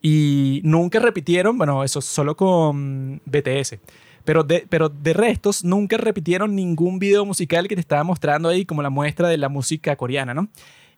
Y 0.01 0.61
nunca 0.63 0.99
repitieron, 0.99 1.57
bueno, 1.57 1.83
eso 1.83 1.99
solo 1.99 2.37
con 2.37 3.21
BTS. 3.25 3.79
Pero 4.23 4.43
de, 4.43 4.65
pero 4.69 4.87
de 4.87 5.13
restos, 5.13 5.65
nunca 5.65 5.97
repitieron 5.97 6.55
ningún 6.55 6.99
video 6.99 7.25
musical 7.25 7.67
que 7.67 7.75
te 7.75 7.81
estaba 7.81 8.03
mostrando 8.03 8.47
ahí 8.47 8.65
como 8.65 8.81
la 8.81 8.89
muestra 8.89 9.27
de 9.27 9.37
la 9.37 9.49
música 9.49 9.95
coreana, 9.97 10.33
¿no? 10.33 10.47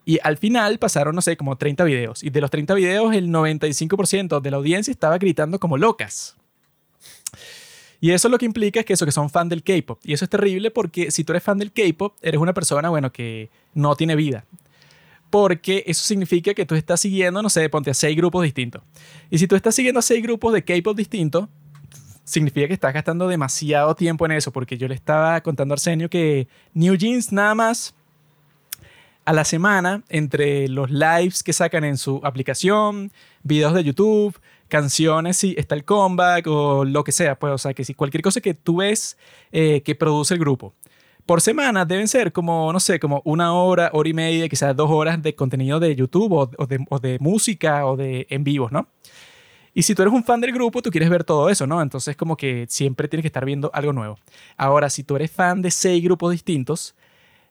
Y 0.05 0.19
al 0.23 0.37
final 0.37 0.77
pasaron, 0.77 1.15
no 1.15 1.21
sé, 1.21 1.35
como 1.35 1.57
30 1.57 1.83
videos. 1.83 2.23
Y 2.23 2.29
de 2.29 2.41
los 2.41 2.51
30 2.51 2.75
videos, 2.75 3.15
el 3.15 3.29
95% 3.29 4.39
de 4.39 4.51
la 4.51 4.57
audiencia 4.57 4.91
estaba 4.91 5.17
gritando 5.17 5.59
como 5.59 5.77
locas. 5.77 6.35
Y 8.01 8.11
eso 8.11 8.29
lo 8.29 8.37
que 8.37 8.45
implica 8.45 8.79
es 8.79 8.85
que 8.85 8.93
eso, 8.93 9.05
que 9.05 9.11
son 9.11 9.29
fan 9.29 9.49
del 9.49 9.63
K-pop. 9.63 9.99
Y 10.03 10.13
eso 10.13 10.25
es 10.25 10.29
terrible 10.29 10.71
porque 10.71 11.11
si 11.11 11.23
tú 11.23 11.33
eres 11.33 11.43
fan 11.43 11.57
del 11.57 11.71
K-pop, 11.71 12.15
eres 12.21 12.39
una 12.39 12.53
persona, 12.53 12.89
bueno, 12.89 13.11
que 13.11 13.49
no 13.73 13.95
tiene 13.95 14.15
vida. 14.15 14.45
Porque 15.29 15.83
eso 15.85 16.03
significa 16.05 16.53
que 16.53 16.65
tú 16.65 16.75
estás 16.75 17.01
siguiendo, 17.01 17.41
no 17.41 17.49
sé, 17.49 17.69
ponte 17.69 17.91
a 17.91 17.93
seis 17.93 18.15
grupos 18.15 18.43
distintos. 18.43 18.81
Y 19.29 19.37
si 19.37 19.47
tú 19.47 19.55
estás 19.55 19.75
siguiendo 19.75 19.99
a 19.99 20.01
seis 20.01 20.23
grupos 20.23 20.53
de 20.53 20.63
K-pop 20.63 20.95
distintos, 20.95 21.49
significa 22.23 22.67
que 22.67 22.73
estás 22.73 22.93
gastando 22.93 23.27
demasiado 23.27 23.93
tiempo 23.95 24.25
en 24.25 24.31
eso. 24.31 24.51
Porque 24.51 24.77
yo 24.77 24.87
le 24.87 24.95
estaba 24.95 25.41
contando 25.41 25.73
a 25.73 25.75
Arsenio 25.75 26.09
que 26.09 26.47
New 26.73 26.95
Jeans 26.95 27.31
nada 27.31 27.53
más 27.53 27.93
a 29.25 29.33
la 29.33 29.43
semana, 29.43 30.03
entre 30.09 30.67
los 30.69 30.89
lives 30.89 31.43
que 31.43 31.53
sacan 31.53 31.83
en 31.83 31.97
su 31.97 32.19
aplicación, 32.23 33.11
videos 33.43 33.75
de 33.75 33.83
YouTube, 33.83 34.35
canciones, 34.70 35.38
si 35.38 35.55
está 35.57 35.76
el 35.76 35.84
comeback 35.84 36.47
o 36.47 36.86
lo 36.86 37.03
que 37.03 37.11
sea, 37.11 37.38
pues, 37.38 37.53
o 37.53 37.57
sea, 37.57 37.74
que 37.74 37.84
si 37.84 37.93
cualquier 37.93 38.22
cosa 38.22 38.39
que 38.39 38.53
tú 38.53 38.78
ves 38.78 39.17
eh, 39.51 39.82
que 39.84 39.95
produce 39.95 40.36
el 40.36 40.39
grupo. 40.39 40.74
Por 41.26 41.41
semana 41.41 41.86
deben 41.86 42.07
ser 42.07 42.32
como, 42.32 42.72
no 42.74 42.80
sé, 42.80 42.99
como 42.99 43.22
una 43.26 43.53
hora, 43.53 43.91
hora 43.93 44.09
y 44.09 44.13
media, 44.13 44.49
quizás 44.49 44.76
dos 44.76 44.89
horas 44.89 45.22
de 45.22 45.36
contenido 45.36 45.80
de 45.80 45.95
YouTube 45.95 46.32
o, 46.57 46.65
de, 46.65 46.86
o 46.89 46.99
de 46.99 47.20
música 47.20 47.86
o 47.86 47.97
de 47.97 48.26
en 48.30 48.43
vivos, 48.43 48.72
¿no? 48.72 48.88
Y 49.74 49.84
si 49.84 49.93
tú 49.93 50.01
eres 50.01 50.13
un 50.13 50.24
fan 50.24 50.41
del 50.41 50.51
grupo, 50.51 50.82
tú 50.82 50.89
quieres 50.89 51.09
ver 51.09 51.24
todo 51.24 51.49
eso, 51.49 51.67
¿no? 51.67 51.82
Entonces 51.82 52.15
como 52.15 52.36
que 52.36 52.65
siempre 52.67 53.07
tienes 53.07 53.24
que 53.24 53.28
estar 53.28 53.45
viendo 53.45 53.70
algo 53.74 53.93
nuevo. 53.93 54.17
Ahora, 54.57 54.89
si 54.89 55.03
tú 55.03 55.15
eres 55.15 55.32
fan 55.32 55.61
de 55.61 55.72
seis 55.72 56.03
grupos 56.03 56.32
distintos, 56.32 56.95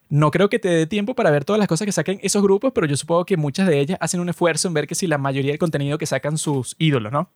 no 0.08 0.30
creo 0.30 0.48
que 0.48 0.58
te 0.58 0.68
dé 0.68 0.86
tiempo 0.86 1.14
para 1.14 1.30
ver 1.30 1.44
todas 1.44 1.58
las 1.58 1.68
cosas 1.68 1.84
que 1.84 1.92
saquen 1.92 2.18
esos 2.22 2.42
grupos, 2.42 2.72
pero 2.74 2.86
yo 2.86 2.96
supongo 2.96 3.24
que 3.26 3.36
muchas 3.36 3.68
de 3.68 3.78
ellas 3.80 3.98
hacen 4.00 4.20
un 4.20 4.28
esfuerzo 4.28 4.68
en 4.68 4.74
ver 4.74 4.86
que 4.86 4.94
si 4.94 5.06
la 5.06 5.18
mayoría 5.18 5.52
del 5.52 5.58
contenido 5.58 5.98
que 5.98 6.06
sacan 6.06 6.38
sus 6.38 6.76
ídolos, 6.78 7.12
¿no? 7.12 7.30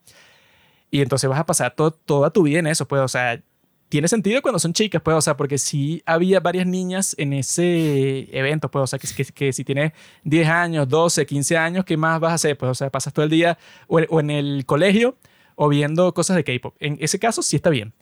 Y 0.90 1.00
entonces 1.00 1.28
vas 1.28 1.40
a 1.40 1.46
pasar 1.46 1.74
toda 1.74 2.30
tu 2.30 2.42
vida 2.42 2.58
en 2.58 2.66
eso, 2.66 2.86
pues, 2.86 3.00
o 3.02 3.08
sea, 3.08 3.42
tiene 3.88 4.08
sentido 4.08 4.40
cuando 4.40 4.58
son 4.58 4.72
chicas, 4.72 5.02
pues, 5.02 5.16
o 5.16 5.20
sea, 5.20 5.36
porque 5.36 5.58
sí 5.58 6.02
había 6.06 6.40
varias 6.40 6.66
niñas 6.66 7.14
en 7.18 7.34
ese 7.34 8.28
evento, 8.36 8.70
pues, 8.70 8.84
o 8.84 8.86
sea, 8.86 8.98
que, 8.98 9.52
si 9.52 9.64
tienes 9.64 9.92
10 10.24 10.48
años, 10.48 10.88
12, 10.88 11.26
15 11.26 11.56
años, 11.58 11.84
¿qué 11.84 11.98
más 11.98 12.18
vas 12.18 12.32
a 12.32 12.34
hacer? 12.36 12.56
Pues, 12.56 12.70
o 12.70 12.74
sea, 12.74 12.90
pasas 12.90 13.12
todo 13.12 13.24
el 13.24 13.30
día 13.30 13.58
o, 13.88 13.98
o 13.98 14.20
en 14.20 14.30
el 14.30 14.64
colegio 14.64 15.18
o 15.56 15.68
viendo 15.68 16.14
cosas 16.14 16.36
de 16.36 16.44
K-pop. 16.44 16.74
En 16.80 16.96
ese 17.00 17.18
caso 17.18 17.42
sí 17.42 17.56
está 17.56 17.68
bien. 17.68 17.92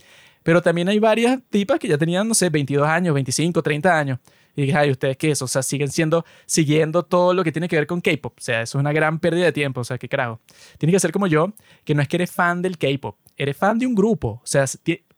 Pero 0.44 0.62
también 0.62 0.88
hay 0.88 1.00
varias 1.00 1.40
tipas 1.50 1.78
que 1.80 1.88
ya 1.88 1.98
tenían, 1.98 2.26
no 2.28 2.34
sé, 2.34 2.48
22 2.50 2.86
años, 2.86 3.12
25, 3.12 3.62
30 3.62 3.98
años 3.98 4.18
y 4.56 4.62
dije, 4.62 4.76
ay, 4.76 4.90
¿ustedes 4.90 5.16
qué 5.16 5.30
es? 5.30 5.42
O 5.42 5.48
sea, 5.48 5.62
siguen 5.62 5.90
siendo, 5.90 6.24
siguiendo 6.46 7.02
todo 7.04 7.34
lo 7.34 7.44
que 7.44 7.52
tiene 7.52 7.68
que 7.68 7.76
ver 7.76 7.86
con 7.86 8.00
K-pop. 8.00 8.34
O 8.36 8.40
sea, 8.40 8.62
eso 8.62 8.78
es 8.78 8.80
una 8.80 8.92
gran 8.92 9.18
pérdida 9.18 9.46
de 9.46 9.52
tiempo. 9.52 9.80
O 9.80 9.84
sea, 9.84 9.98
qué 9.98 10.08
carajo. 10.08 10.40
Tienes 10.78 10.94
que 10.94 11.00
ser 11.00 11.12
como 11.12 11.26
yo, 11.26 11.52
que 11.84 11.94
no 11.94 12.02
es 12.02 12.08
que 12.08 12.16
eres 12.16 12.30
fan 12.30 12.62
del 12.62 12.78
K-pop, 12.78 13.16
eres 13.36 13.56
fan 13.56 13.78
de 13.78 13.86
un 13.86 13.94
grupo. 13.94 14.40
O 14.42 14.46
sea, 14.46 14.64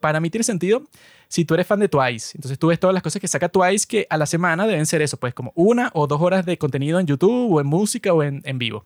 para 0.01 0.21
mí 0.21 0.31
tiene 0.31 0.45
sentido 0.45 0.83
si 1.29 1.45
tú 1.45 1.55
eres 1.55 1.67
fan 1.67 1.81
de 1.81 1.89
Twice. 1.89 2.37
Entonces 2.37 2.59
tú 2.59 2.69
ves 2.69 2.79
todas 2.79 2.93
las 2.93 3.03
cosas 3.03 3.21
que 3.21 3.29
saca 3.29 3.49
Twice 3.49 3.87
que 3.87 4.07
a 4.11 4.19
la 4.19 4.27
semana 4.27 4.67
deben 4.67 4.85
ser 4.85 5.01
eso, 5.01 5.17
pues 5.17 5.33
como 5.33 5.53
una 5.55 5.91
o 5.95 6.07
dos 6.07 6.21
horas 6.21 6.45
de 6.45 6.59
contenido 6.59 7.01
en 7.01 7.07
YouTube 7.07 7.53
o 7.53 7.61
en 7.61 7.67
música 7.67 8.13
o 8.13 8.23
en, 8.23 8.43
en 8.45 8.59
vivo. 8.59 8.85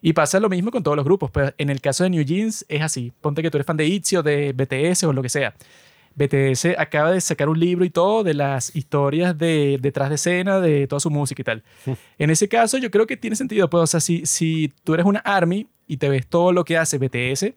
Y 0.00 0.12
pasa 0.12 0.38
lo 0.38 0.48
mismo 0.48 0.70
con 0.70 0.82
todos 0.82 0.96
los 0.96 1.04
grupos. 1.04 1.30
Pues 1.30 1.54
en 1.58 1.70
el 1.70 1.80
caso 1.80 2.04
de 2.04 2.10
New 2.10 2.22
Jeans 2.22 2.64
es 2.68 2.82
así. 2.82 3.12
Ponte 3.20 3.42
que 3.42 3.50
tú 3.50 3.56
eres 3.56 3.66
fan 3.66 3.76
de 3.76 3.86
ITZY 3.86 4.16
o 4.16 4.22
de 4.22 4.52
BTS 4.52 5.04
o 5.04 5.12
lo 5.12 5.22
que 5.22 5.28
sea. 5.28 5.54
BTS 6.14 6.76
acaba 6.78 7.12
de 7.12 7.20
sacar 7.20 7.48
un 7.48 7.58
libro 7.58 7.84
y 7.84 7.90
todo 7.90 8.24
de 8.24 8.34
las 8.34 8.74
historias 8.74 9.36
de 9.36 9.78
detrás 9.80 10.08
de 10.08 10.16
escena, 10.16 10.60
de 10.60 10.86
toda 10.86 11.00
su 11.00 11.10
música 11.10 11.42
y 11.42 11.44
tal. 11.44 11.62
En 12.18 12.30
ese 12.30 12.48
caso, 12.48 12.78
yo 12.78 12.90
creo 12.90 13.06
que 13.06 13.16
tiene 13.16 13.36
sentido. 13.36 13.70
Pues, 13.70 13.82
o 13.82 13.86
sea, 13.86 14.00
si, 14.00 14.26
si 14.26 14.72
tú 14.84 14.94
eres 14.94 15.06
una 15.06 15.20
ARMY 15.20 15.68
y 15.86 15.96
te 15.96 16.08
ves 16.08 16.26
todo 16.26 16.52
lo 16.52 16.64
que 16.64 16.76
hace 16.76 16.98
BTS, 16.98 17.54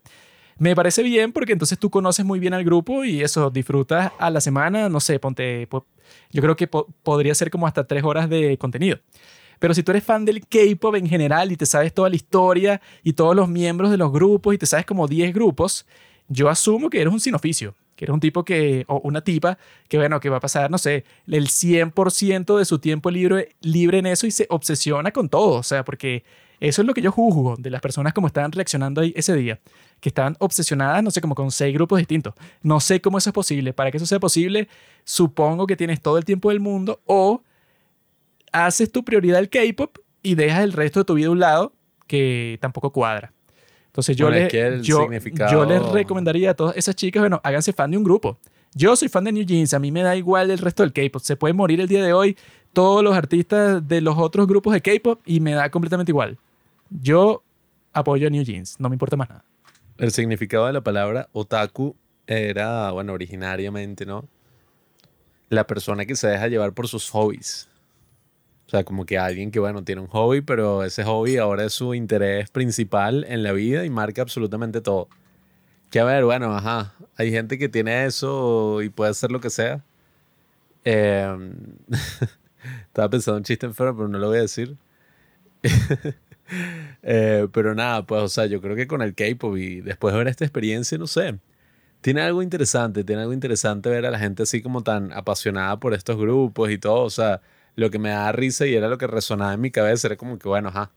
me 0.58 0.76
parece 0.76 1.02
bien 1.02 1.32
porque 1.32 1.54
entonces 1.54 1.80
tú 1.80 1.90
conoces 1.90 2.24
muy 2.24 2.40
bien 2.40 2.54
al 2.54 2.64
grupo 2.64 3.04
y 3.04 3.24
eso, 3.24 3.50
disfrutas 3.50 4.12
a 4.20 4.30
la 4.30 4.42
semana, 4.42 4.90
no 4.90 5.00
sé, 5.00 5.18
ponte, 5.18 5.68
yo 6.32 6.42
creo 6.42 6.56
que 6.56 6.68
podría 6.68 7.34
ser 7.34 7.50
como 7.50 7.66
hasta 7.66 7.88
tres 7.88 8.04
horas 8.04 8.30
de 8.30 8.58
contenido. 8.58 9.00
Pero 9.62 9.74
si 9.76 9.84
tú 9.84 9.92
eres 9.92 10.04
fan 10.04 10.26
del 10.26 10.42
K-pop 10.42 10.96
en 10.96 11.08
general 11.08 11.52
y 11.52 11.56
te 11.56 11.68
sabes 11.68 11.94
toda 11.94 12.10
la 12.10 12.16
historia 12.16 12.82
y 13.04 13.14
todos 13.14 13.36
los 13.36 13.48
miembros 13.48 13.92
de 13.92 13.98
los 13.98 14.12
grupos 14.12 14.56
y 14.56 14.58
te 14.58 14.66
sabes 14.66 14.88
como 14.88 15.08
10 15.08 15.34
grupos, 15.34 15.86
yo 16.28 16.50
asumo 16.50 16.90
que 16.90 17.00
eres 17.00 17.14
un 17.14 17.20
sin 17.20 17.36
oficio 17.36 17.76
que 18.02 18.06
eres 18.06 18.16
un 18.16 18.20
tipo 18.20 18.44
que, 18.44 18.84
o 18.88 19.00
una 19.04 19.22
tipa, 19.22 19.60
que 19.88 19.98
bueno, 20.00 20.20
que 20.20 20.30
va 20.30 20.38
a 20.38 20.40
pasar, 20.40 20.72
no 20.72 20.80
sé, 20.80 21.06
el 21.28 21.50
100% 21.50 22.58
de 22.58 22.66
su 22.66 22.80
tiempo 22.80 23.12
libre, 23.12 23.50
libre 23.62 24.00
en 24.00 24.08
eso 24.08 24.26
y 24.26 24.32
se 24.32 24.48
obsesiona 24.50 25.12
con 25.12 25.30
todo, 25.30 25.60
o 25.60 25.62
sea, 25.62 25.86
porque 25.86 26.24
eso 26.60 26.82
es 26.82 26.88
lo 26.88 26.96
que 26.96 27.04
yo 27.04 27.12
juzgo 27.12 27.58
de 27.60 27.70
las 27.70 27.80
personas 27.80 28.14
como 28.14 28.26
estaban 28.26 28.52
reaccionando 28.54 29.02
ahí 29.02 29.14
ese 29.16 29.36
día, 29.36 29.60
que 30.00 30.10
estaban 30.10 30.36
obsesionadas, 30.40 31.04
no 31.04 31.12
sé, 31.12 31.22
como 31.22 31.36
con 31.36 31.52
seis 31.52 31.76
grupos 31.76 32.00
distintos. 32.00 32.34
No 32.64 32.80
sé 32.80 33.02
cómo 33.02 33.20
eso 33.20 33.30
es 33.30 33.36
posible. 33.36 33.72
Para 33.72 33.92
que 33.92 33.98
eso 33.98 34.08
sea 34.08 34.20
posible, 34.20 34.68
supongo 35.04 35.68
que 35.68 35.76
tienes 35.76 36.02
todo 36.02 36.18
el 36.18 36.26
tiempo 36.26 36.50
del 36.50 36.60
mundo 36.60 37.02
o 37.06 37.44
haces 38.52 38.92
tu 38.92 39.06
prioridad 39.06 39.40
el 39.40 39.50
K-pop 39.50 40.00
y 40.24 40.34
dejas 40.34 40.64
el 40.64 40.74
resto 40.74 41.02
de 41.02 41.06
tu 41.06 41.14
vida 41.14 41.28
a 41.28 41.32
un 41.32 41.40
lado, 41.40 41.74
que 42.08 42.58
tampoco 42.62 42.92
cuadra. 42.92 43.32
Entonces 43.92 44.16
yo, 44.16 44.30
les, 44.30 44.50
yo, 44.84 45.10
yo 45.52 45.66
les 45.66 45.84
recomendaría 45.92 46.52
a 46.52 46.54
todas 46.54 46.78
esas 46.78 46.96
chicas, 46.96 47.22
bueno, 47.22 47.42
háganse 47.44 47.74
fan 47.74 47.92
de 47.92 47.98
un 47.98 48.06
grupo. 48.06 48.40
Yo 48.74 48.96
soy 48.96 49.10
fan 49.10 49.26
de 49.26 49.34
New 49.34 49.44
Jeans, 49.44 49.74
a 49.74 49.80
mí 49.80 49.92
me 49.92 50.02
da 50.02 50.16
igual 50.16 50.50
el 50.50 50.60
resto 50.60 50.84
del 50.84 50.94
K-pop. 50.94 51.22
Se 51.22 51.36
puede 51.36 51.54
morir 51.54 51.82
el 51.82 51.90
día 51.90 52.02
de 52.02 52.14
hoy 52.14 52.38
todos 52.72 53.04
los 53.04 53.14
artistas 53.14 53.86
de 53.86 54.00
los 54.00 54.18
otros 54.18 54.48
grupos 54.48 54.72
de 54.72 54.82
K-pop 54.82 55.20
y 55.26 55.42
me 55.42 55.52
da 55.52 55.70
completamente 55.70 56.10
igual. 56.10 56.38
Yo 56.90 57.44
apoyo 57.92 58.28
a 58.28 58.30
New 58.30 58.46
Jeans, 58.46 58.80
no 58.80 58.88
me 58.88 58.96
importa 58.96 59.18
más 59.18 59.28
nada. 59.28 59.44
El 59.98 60.12
significado 60.12 60.68
de 60.68 60.74
la 60.74 60.82
palabra 60.82 61.28
otaku 61.34 61.98
era, 62.28 62.92
bueno, 62.92 63.12
originariamente, 63.12 64.06
¿no? 64.06 64.26
La 65.50 65.68
persona 65.68 66.06
que 66.06 66.16
se 66.16 66.30
deja 66.30 66.48
llevar 66.48 66.72
por 66.72 66.88
sus 66.88 67.10
hobbies. 67.10 67.68
O 68.72 68.74
sea, 68.74 68.86
como 68.86 69.06
que 69.06 69.18
alguien 69.18 69.52
que, 69.52 69.60
bueno, 69.60 69.84
tiene 69.84 70.00
un 70.00 70.08
hobby, 70.08 70.40
pero 70.40 70.86
ese 70.86 71.04
hobby 71.04 71.36
ahora 71.36 71.66
es 71.66 71.74
su 71.74 71.94
interés 71.94 72.50
principal 72.50 73.26
en 73.28 73.44
la 73.44 73.52
vida 73.52 73.84
y 73.84 73.90
marca 73.90 74.22
absolutamente 74.22 74.80
todo. 74.80 75.10
Que 75.90 76.00
a 76.00 76.06
ver, 76.06 76.24
bueno, 76.24 76.56
ajá, 76.56 76.96
hay 77.18 77.32
gente 77.32 77.58
que 77.58 77.68
tiene 77.68 78.06
eso 78.06 78.82
y 78.82 78.88
puede 78.88 79.12
hacer 79.12 79.30
lo 79.30 79.42
que 79.42 79.50
sea. 79.50 79.84
Em, 80.86 81.54
estaba 82.88 83.10
pensando 83.10 83.40
un 83.40 83.44
chiste 83.44 83.66
enfermo, 83.66 83.98
pero 83.98 84.08
no 84.08 84.20
lo 84.20 84.28
voy 84.30 84.38
a 84.38 84.42
decir. 84.42 84.78
Eh, 87.04 87.48
pero 87.54 87.74
nada, 87.74 88.06
pues, 88.06 88.22
o 88.22 88.28
sea, 88.28 88.46
yo 88.46 88.60
creo 88.60 88.76
que 88.76 88.86
con 88.86 89.02
el 89.02 89.16
K-pop 89.16 89.56
y 89.56 89.80
después 89.80 90.14
de 90.14 90.18
ver 90.18 90.28
esta 90.28 90.44
experiencia, 90.44 90.98
no 90.98 91.08
sé, 91.08 91.40
tiene 92.02 92.22
algo 92.22 92.42
interesante, 92.44 93.06
tiene 93.06 93.22
algo 93.22 93.32
interesante 93.32 93.90
ver 93.90 94.06
a 94.06 94.12
la 94.12 94.20
gente 94.20 94.44
así 94.44 94.62
como 94.62 94.84
tan 94.84 95.14
apasionada 95.14 95.80
por 95.80 95.94
estos 95.94 96.18
grupos 96.18 96.70
y 96.72 96.78
todo, 96.78 97.04
o 97.04 97.10
sea, 97.10 97.42
lo 97.76 97.90
que 97.90 98.00
me 98.00 98.10
da 98.10 98.32
risa 98.32 98.66
y 98.66 98.74
era 98.76 98.90
lo 98.90 98.98
que 98.98 99.08
resonaba 99.08 99.54
en 99.54 99.62
mi 99.62 99.72
cabeza 99.72 100.08
era 100.08 100.18
como 100.18 100.38
que, 100.38 100.48
bueno, 100.48 100.70
ajá, 100.70 100.92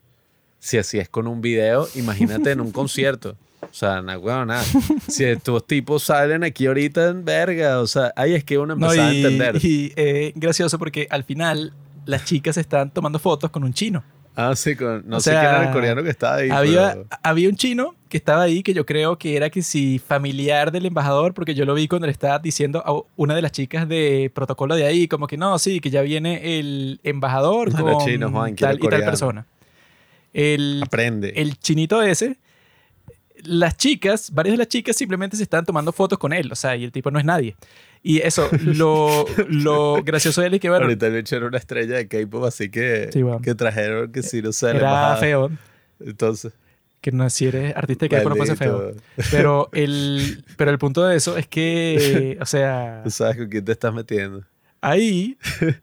si 0.59 0.79
así 0.79 0.99
es 0.99 1.09
con 1.09 1.27
un 1.27 1.41
video, 1.41 1.89
imagínate 1.95 2.53
en 2.53 2.61
un 2.61 2.73
concierto. 2.73 3.37
O 3.63 3.75
sea, 3.75 4.03
no, 4.03 4.21
bueno, 4.21 4.47
nada. 4.47 4.65
Si 5.09 5.25
estos 5.25 5.67
tipos 5.67 6.03
salen 6.03 6.45
aquí 6.45 6.67
ahorita 6.67 7.09
en 7.09 7.25
verga, 7.25 7.81
o 7.81 7.87
sea, 7.87 8.13
ahí 8.15 8.35
es 8.35 8.45
que 8.45 8.59
uno 8.59 8.75
empieza 8.75 9.07
a 9.07 9.15
entender. 9.15 9.65
Y 9.65 9.93
eh, 9.97 10.33
gracioso 10.37 10.79
porque 10.79 11.07
al 11.11 11.25
final 11.25 11.73
las 12.07 12.25
chicas 12.25 12.57
están 12.57 12.91
tomando 12.91 13.19
fotos 13.19 13.51
con 13.51 13.65
un 13.65 13.73
chino. 13.73 14.05
Ah, 14.37 14.57
sí, 14.57 14.75
con, 14.75 15.05
no 15.07 15.21
sé 15.21 15.31
quién 15.31 15.43
era 15.43 15.67
el 15.67 15.73
coreano 15.73 16.03
que 16.03 16.11
estaba 16.11 16.37
ahí. 16.37 16.51
Había, 16.51 16.97
había 17.23 17.49
un 17.49 17.57
chino 17.57 17.95
que 18.09 18.17
estaba 18.17 18.43
ahí 18.43 18.63
que 18.63 18.75
yo 18.75 18.85
creo 18.85 19.17
que 19.17 19.37
era 19.37 19.49
que 19.49 19.63
si 19.63 20.01
familiar 20.01 20.73
del 20.73 20.87
embajador, 20.87 21.35
porque 21.35 21.55
yo 21.55 21.65
lo 21.65 21.75
vi 21.75 21.87
cuando 21.87 22.07
le 22.07 22.13
estaba 22.13 22.39
diciendo 22.41 22.83
a 22.85 23.01
una 23.17 23.37
de 23.37 23.43
las 23.43 23.53
chicas 23.53 23.89
de 23.89 24.33
protocolo 24.35 24.75
de 24.75 24.87
ahí, 24.87 25.07
como 25.07 25.29
que 25.29 25.37
no, 25.37 25.59
sí, 25.59 25.81
que 25.81 25.91
ya 25.91 26.03
viene 26.03 26.59
el 26.59 27.01
embajador 27.05 27.71
con 27.71 28.57
tal 28.57 28.79
y 28.83 28.89
tal 28.89 29.05
persona. 29.05 29.47
El, 30.33 30.83
Aprende. 30.83 31.33
El 31.37 31.57
chinito 31.59 32.03
ese 32.03 32.39
las 33.45 33.77
chicas, 33.77 34.31
varias 34.33 34.55
de 34.55 34.59
las 34.59 34.69
chicas 34.69 34.97
simplemente 34.97 35.37
se 35.37 35.43
están 35.43 35.65
tomando 35.65 35.93
fotos 35.93 36.19
con 36.19 36.33
él, 36.33 36.51
o 36.51 36.55
sea, 36.55 36.77
y 36.77 36.85
el 36.85 36.93
tipo 36.93 37.11
no 37.11 37.19
es 37.19 37.25
nadie. 37.25 37.55
Y 38.07 38.21
eso, 38.21 38.51
lo, 38.63 39.25
lo 39.49 40.03
gracioso 40.05 40.43
de 40.43 40.49
él 40.49 40.55
es 40.55 40.61
que, 40.61 40.69
bueno... 40.69 40.85
Ahorita 40.85 41.09
le 41.09 41.21
echaron 41.21 41.49
una 41.49 41.57
estrella 41.57 41.97
de 41.97 42.07
K-pop, 42.07 42.45
así 42.45 42.69
que, 42.69 43.09
que 43.43 43.55
trajeron 43.55 44.13
que 44.13 44.23
si 44.23 44.43
no 44.43 44.53
sé... 44.53 44.77
Era 44.77 45.17
feo. 45.17 45.51
Entonces... 45.99 46.53
Que 47.01 47.13
no, 47.13 47.29
si 47.31 47.47
eres 47.47 47.75
artista 47.75 48.05
de 48.05 48.11
K-pop 48.11 48.33
no 48.33 48.37
pasa 48.37 48.57
feo. 48.57 48.93
Pero 49.31 49.71
el, 49.73 50.45
pero 50.59 50.71
el 50.71 50.79
punto 50.79 51.03
de 51.03 51.17
eso 51.17 51.39
es 51.39 51.49
que, 51.49 52.37
o 52.43 52.45
sea... 52.45 53.01
Tú 53.05 53.11
sabes 53.11 53.39
con 53.39 53.49
quién 53.49 53.65
te 53.65 53.73
estás 53.73 53.93
metiendo. 53.93 54.45
Ahí... 54.83 55.39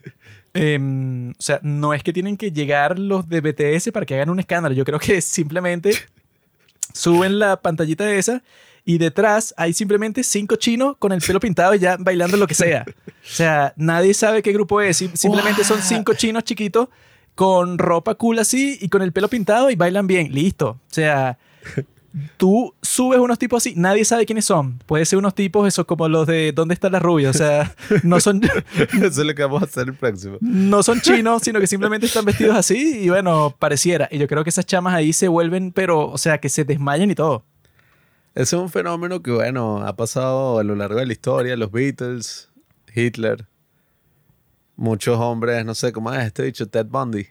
Em, 0.53 1.29
o 1.29 1.41
sea, 1.41 1.61
no 1.63 1.93
es 1.93 2.03
que 2.03 2.11
tienen 2.11 2.35
que 2.35 2.51
llegar 2.51 2.99
los 2.99 3.29
de 3.29 3.39
BTS 3.39 3.89
para 3.93 4.05
que 4.05 4.15
hagan 4.15 4.29
un 4.29 4.41
escándalo. 4.41 4.75
Yo 4.75 4.83
creo 4.83 4.99
que 4.99 5.21
simplemente 5.21 5.93
suben 6.93 7.39
la 7.39 7.61
pantallita 7.61 8.03
de 8.03 8.19
esa 8.19 8.43
y 8.83 8.97
detrás 8.97 9.53
hay 9.57 9.73
simplemente 9.73 10.23
cinco 10.23 10.55
chinos 10.55 10.95
con 10.97 11.11
el 11.11 11.21
pelo 11.21 11.39
pintado 11.39 11.75
y 11.75 11.79
ya 11.79 11.97
bailando 11.99 12.37
lo 12.37 12.47
que 12.47 12.55
sea. 12.55 12.85
O 12.87 13.33
sea, 13.33 13.73
nadie 13.77 14.13
sabe 14.13 14.41
qué 14.41 14.51
grupo 14.51 14.81
es. 14.81 14.97
Simplemente 15.13 15.63
son 15.63 15.81
cinco 15.81 16.13
chinos 16.13 16.43
chiquitos 16.43 16.89
con 17.35 17.77
ropa 17.77 18.15
cool 18.15 18.39
así 18.39 18.77
y 18.81 18.89
con 18.89 19.01
el 19.01 19.11
pelo 19.11 19.27
pintado 19.27 19.69
y 19.69 19.75
bailan 19.75 20.07
bien. 20.07 20.33
Listo. 20.33 20.69
O 20.69 20.79
sea, 20.93 21.37
tú 22.37 22.73
subes 22.81 23.19
unos 23.19 23.39
tipos 23.39 23.63
así, 23.63 23.73
nadie 23.75 24.03
sabe 24.03 24.25
quiénes 24.25 24.45
son. 24.45 24.79
Puede 24.85 25.05
ser 25.05 25.19
unos 25.19 25.35
tipos, 25.35 25.67
esos 25.67 25.85
como 25.85 26.07
los 26.09 26.27
de 26.27 26.51
¿Dónde 26.51 26.73
está 26.73 26.89
la 26.89 26.99
rubia? 26.99 27.29
O 27.29 27.33
sea, 27.33 27.73
no 28.03 28.19
son, 28.19 28.41
Eso 28.93 29.05
es 29.05 29.17
lo 29.17 29.35
que 29.35 29.43
vamos 29.43 29.61
a 29.61 29.65
hacer 29.65 29.87
el 29.87 29.93
próximo. 29.95 30.37
no 30.41 30.83
son 30.83 31.01
chinos, 31.01 31.43
sino 31.43 31.59
que 31.59 31.67
simplemente 31.67 32.07
están 32.07 32.25
vestidos 32.25 32.55
así 32.55 32.99
y 33.03 33.09
bueno, 33.09 33.55
pareciera. 33.57 34.09
Y 34.11 34.17
yo 34.17 34.27
creo 34.27 34.43
que 34.43 34.49
esas 34.49 34.65
chamas 34.65 34.93
ahí 34.93 35.13
se 35.13 35.27
vuelven, 35.27 35.71
pero, 35.71 36.09
o 36.09 36.17
sea, 36.17 36.39
que 36.39 36.49
se 36.49 36.63
desmayan 36.63 37.11
y 37.11 37.15
todo. 37.15 37.45
Ese 38.33 38.55
es 38.55 38.61
un 38.61 38.69
fenómeno 38.69 39.21
que, 39.21 39.31
bueno, 39.31 39.85
ha 39.85 39.95
pasado 39.95 40.59
a 40.59 40.63
lo 40.63 40.75
largo 40.75 40.99
de 40.99 41.05
la 41.05 41.11
historia. 41.11 41.57
Los 41.57 41.71
Beatles, 41.71 42.49
Hitler, 42.95 43.47
muchos 44.77 45.17
hombres, 45.19 45.65
no 45.65 45.75
sé 45.75 45.91
cómo 45.91 46.13
es 46.13 46.25
este 46.25 46.43
dicho, 46.43 46.67
Ted 46.67 46.85
Bundy, 46.85 47.27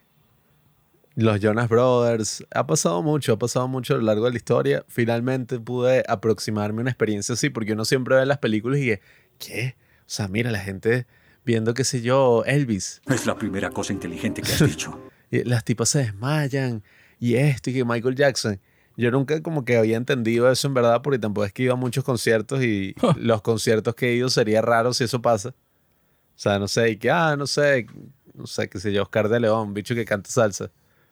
los 1.14 1.40
Jonas 1.40 1.70
Brothers. 1.70 2.44
Ha 2.54 2.66
pasado 2.66 3.02
mucho, 3.02 3.32
ha 3.32 3.38
pasado 3.38 3.66
mucho 3.66 3.94
a 3.94 3.96
lo 3.96 4.04
largo 4.04 4.26
de 4.26 4.32
la 4.32 4.36
historia. 4.36 4.84
Finalmente 4.88 5.58
pude 5.58 6.04
aproximarme 6.06 6.80
a 6.80 6.82
una 6.82 6.90
experiencia 6.90 7.32
así, 7.32 7.48
porque 7.48 7.72
uno 7.72 7.86
siempre 7.86 8.16
ve 8.16 8.26
las 8.26 8.38
películas 8.38 8.80
y 8.80 8.86
que, 8.86 9.00
¿qué? 9.38 9.76
O 10.00 10.12
sea, 10.12 10.28
mira, 10.28 10.50
la 10.50 10.60
gente 10.60 11.06
viendo, 11.46 11.72
qué 11.72 11.84
sé 11.84 12.02
yo, 12.02 12.44
Elvis. 12.44 13.00
Es 13.08 13.24
la 13.24 13.36
primera 13.36 13.70
cosa 13.70 13.94
inteligente 13.94 14.42
que 14.42 14.52
has 14.52 14.66
dicho. 14.66 15.00
Y 15.32 15.44
las 15.44 15.64
tipas 15.64 15.90
se 15.90 16.00
desmayan 16.00 16.82
y 17.20 17.36
esto 17.36 17.70
y 17.70 17.74
que 17.74 17.84
Michael 17.84 18.16
Jackson. 18.16 18.60
Yo 18.96 19.10
nunca 19.10 19.42
como 19.42 19.64
que 19.64 19.76
había 19.76 19.96
entendido 19.96 20.50
eso 20.50 20.68
en 20.68 20.74
verdad 20.74 21.00
porque 21.02 21.18
tampoco 21.18 21.44
es 21.46 21.52
que 21.52 21.62
iba 21.64 21.72
a 21.72 21.76
muchos 21.76 22.04
conciertos 22.04 22.62
y 22.62 22.94
Huh. 23.02 23.12
los 23.16 23.42
conciertos 23.42 23.94
que 23.94 24.10
he 24.10 24.14
ido 24.14 24.28
sería 24.28 24.60
raro 24.62 24.92
si 24.92 25.04
eso 25.04 25.22
pasa. 25.22 25.50
O 25.50 26.42
sea, 26.42 26.58
no 26.58 26.68
sé, 26.68 26.90
y 26.90 26.96
que, 26.96 27.10
ah, 27.10 27.36
no 27.36 27.46
sé, 27.46 27.86
no 28.34 28.46
sé, 28.46 28.68
qué 28.68 28.78
sé 28.80 28.92
yo, 28.92 29.02
Oscar 29.02 29.28
de 29.28 29.40
León, 29.40 29.74
bicho 29.74 29.94
que 29.94 30.04
canta 30.04 30.30
salsa. 30.30 30.70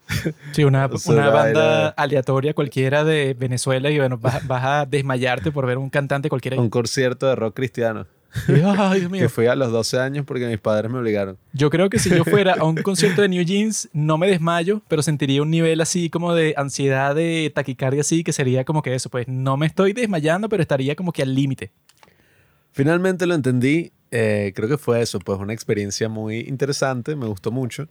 Sí, 0.53 0.65
una, 0.65 0.87
O 0.93 0.99
sea, 0.99 1.13
una 1.15 1.29
banda 1.31 1.89
aleatoria 1.91 2.55
cualquiera 2.55 3.05
de 3.05 3.35
Venezuela 3.35 3.91
y 3.91 3.99
bueno, 3.99 4.17
vas, 4.19 4.47
vas 4.47 4.65
a 4.65 4.87
desmayarte 4.87 5.53
por 5.53 5.67
ver 5.67 5.77
un 5.79 5.91
cantante 5.91 6.29
cualquiera. 6.31 6.59
Un 6.59 6.71
concierto 6.71 7.27
de 7.27 7.37
rock 7.37 7.55
cristiano. 7.57 8.07
Ay, 8.49 9.01
Dios 9.01 9.11
mío. 9.11 9.23
Que 9.23 9.29
fui 9.29 9.47
a 9.47 9.55
los 9.57 9.73
12 9.73 9.99
años 9.99 10.25
porque 10.27 10.47
mis 10.47 10.59
padres 10.59 10.91
me 10.91 10.99
obligaron. 10.99 11.39
Yo 11.53 11.71
creo 11.71 11.89
que 11.89 11.99
si 11.99 12.11
yo 12.11 12.25
fuera 12.25 12.55
a 12.55 12.65
un 12.65 12.77
concierto 12.83 13.23
de 13.23 13.29
New 13.29 13.43
Jeans, 13.45 13.89
no 13.93 14.19
me 14.19 14.29
desmayo, 14.29 14.83
pero 14.89 15.03
sentiría 15.03 15.43
un 15.43 15.51
nivel 15.51 15.81
así 15.81 16.11
como 16.11 16.35
de 16.35 16.55
ansiedad, 16.57 17.15
de 17.15 17.51
taquicardia 17.55 18.03
así, 18.03 18.23
que 18.25 18.33
sería 18.33 18.65
como 18.65 18.83
que 18.83 18.95
eso, 18.95 19.09
pues 19.09 19.27
no 19.29 19.57
me 19.57 19.67
estoy 19.67 19.93
desmayando, 19.93 20.49
pero 20.49 20.63
estaría 20.63 20.95
como 20.95 21.13
que 21.13 21.23
al 21.23 21.35
límite. 21.35 21.71
Finalmente 22.73 23.27
lo 23.27 23.35
entendí. 23.35 23.93
eh, 24.11 24.53
creo 24.55 24.69
que 24.69 24.79
fue 24.79 25.03
eso, 25.03 25.19
pues 25.19 25.39
una 25.39 25.53
experiencia 25.53 26.09
muy 26.09 26.41
interesante. 26.41 27.17
Me 27.17 27.27
gustó 27.27 27.51
mucho. 27.51 27.89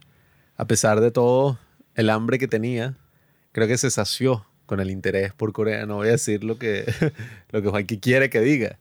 A 0.56 0.66
pesar 0.66 1.02
de 1.02 1.12
todo 1.12 1.60
el 1.96 2.10
hambre 2.10 2.40
que 2.40 2.48
tenía, 2.48 2.96
creo 3.52 3.68
que 3.68 3.78
se 3.78 3.92
sació 3.92 4.46
con 4.66 4.80
el 4.80 4.90
interés 4.92 5.34
por 5.34 5.52
Corea. 5.54 5.86
No 5.86 5.96
voy 5.96 6.10
a 6.10 6.12
decir 6.12 6.44
lo 6.44 6.58
que, 6.58 6.86
lo 7.52 7.62
que 7.62 7.70
Juanqui 7.70 8.00
quiere 8.00 8.30
que 8.30 8.40
diga. 8.42 8.80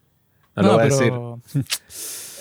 No, 0.57 0.63
lo 0.63 0.73
voy 0.75 0.83
a 0.83 0.85
decir. 0.85 1.13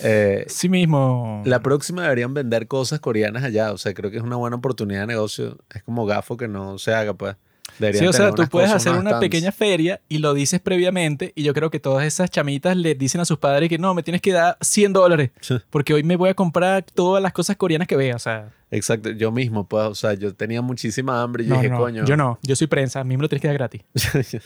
Eh, 0.04 0.44
sí 0.50 0.68
mismo. 0.68 1.42
la 1.46 1.62
próxima 1.62 2.04
deberían 2.04 2.34
vender 2.34 2.68
cosas 2.68 3.00
coreanas 3.00 3.44
allá. 3.46 3.72
O 3.72 3.78
sea, 3.78 3.94
creo 3.94 4.12
que 4.12 4.18
es 4.18 4.24
una 4.24 4.36
buena 4.36 4.58
oportunidad 4.58 5.00
de 5.02 5.08
negocio. 5.08 5.58
Es 5.74 5.84
como 5.84 6.06
gafo 6.06 6.36
que 6.36 6.50
no 6.50 6.78
se 6.78 6.94
haga, 6.94 7.14
pues. 7.14 7.38
Deberían 7.80 8.04
Sí, 8.04 8.08
o 8.08 8.14
sea, 8.14 8.32
tú 8.32 8.44
puedes 8.48 8.72
hacer 8.72 8.94
una 8.94 9.02
stands. 9.12 9.20
pequeña 9.20 9.52
feria 9.52 10.00
y 10.08 10.20
lo 10.20 10.34
dices 10.34 10.60
previamente 10.62 11.34
y 11.36 11.44
yo 11.44 11.54
creo 11.54 11.70
que 11.70 11.80
todas 11.80 12.06
esas 12.06 12.30
chamitas 12.30 12.78
le 12.78 12.96
dicen 12.96 13.20
a 13.22 13.26
sus 13.26 13.38
padres 13.38 13.68
que 13.70 13.78
no, 13.78 13.94
me 13.94 14.02
tienes 14.04 14.22
que 14.22 14.32
dar 14.32 14.58
100 14.62 14.94
dólares 14.94 15.32
Sí. 15.42 15.56
porque 15.70 15.94
hoy 15.94 16.04
me 16.04 16.16
voy 16.16 16.30
a 16.30 16.34
comprar 16.34 16.84
todas 16.94 17.22
las 17.22 17.34
cosas 17.34 17.56
coreanas 17.58 17.88
que 17.88 17.96
vea, 17.96 18.16
o 18.16 18.20
sea, 18.20 18.50
Exacto, 18.72 19.10
yo 19.12 19.32
mismo, 19.32 19.66
pues, 19.68 19.84
o 19.86 19.96
sea, 19.96 20.14
yo 20.16 20.34
tenía 20.34 20.62
muchísima 20.62 21.22
hambre 21.22 21.44
y 21.44 21.48
no, 21.48 21.56
dije, 21.56 21.70
no, 21.70 21.78
coño. 21.78 22.04
yo 22.06 22.18
no, 22.18 22.40
yo 22.42 22.56
soy 22.56 22.68
prensa, 22.68 23.00
a 23.00 23.04
mí 23.04 23.16
me 23.16 23.22
lo 23.22 23.30
tienes 23.30 23.42
que 23.42 23.48
dar 23.48 23.56
gratis. 23.58 23.82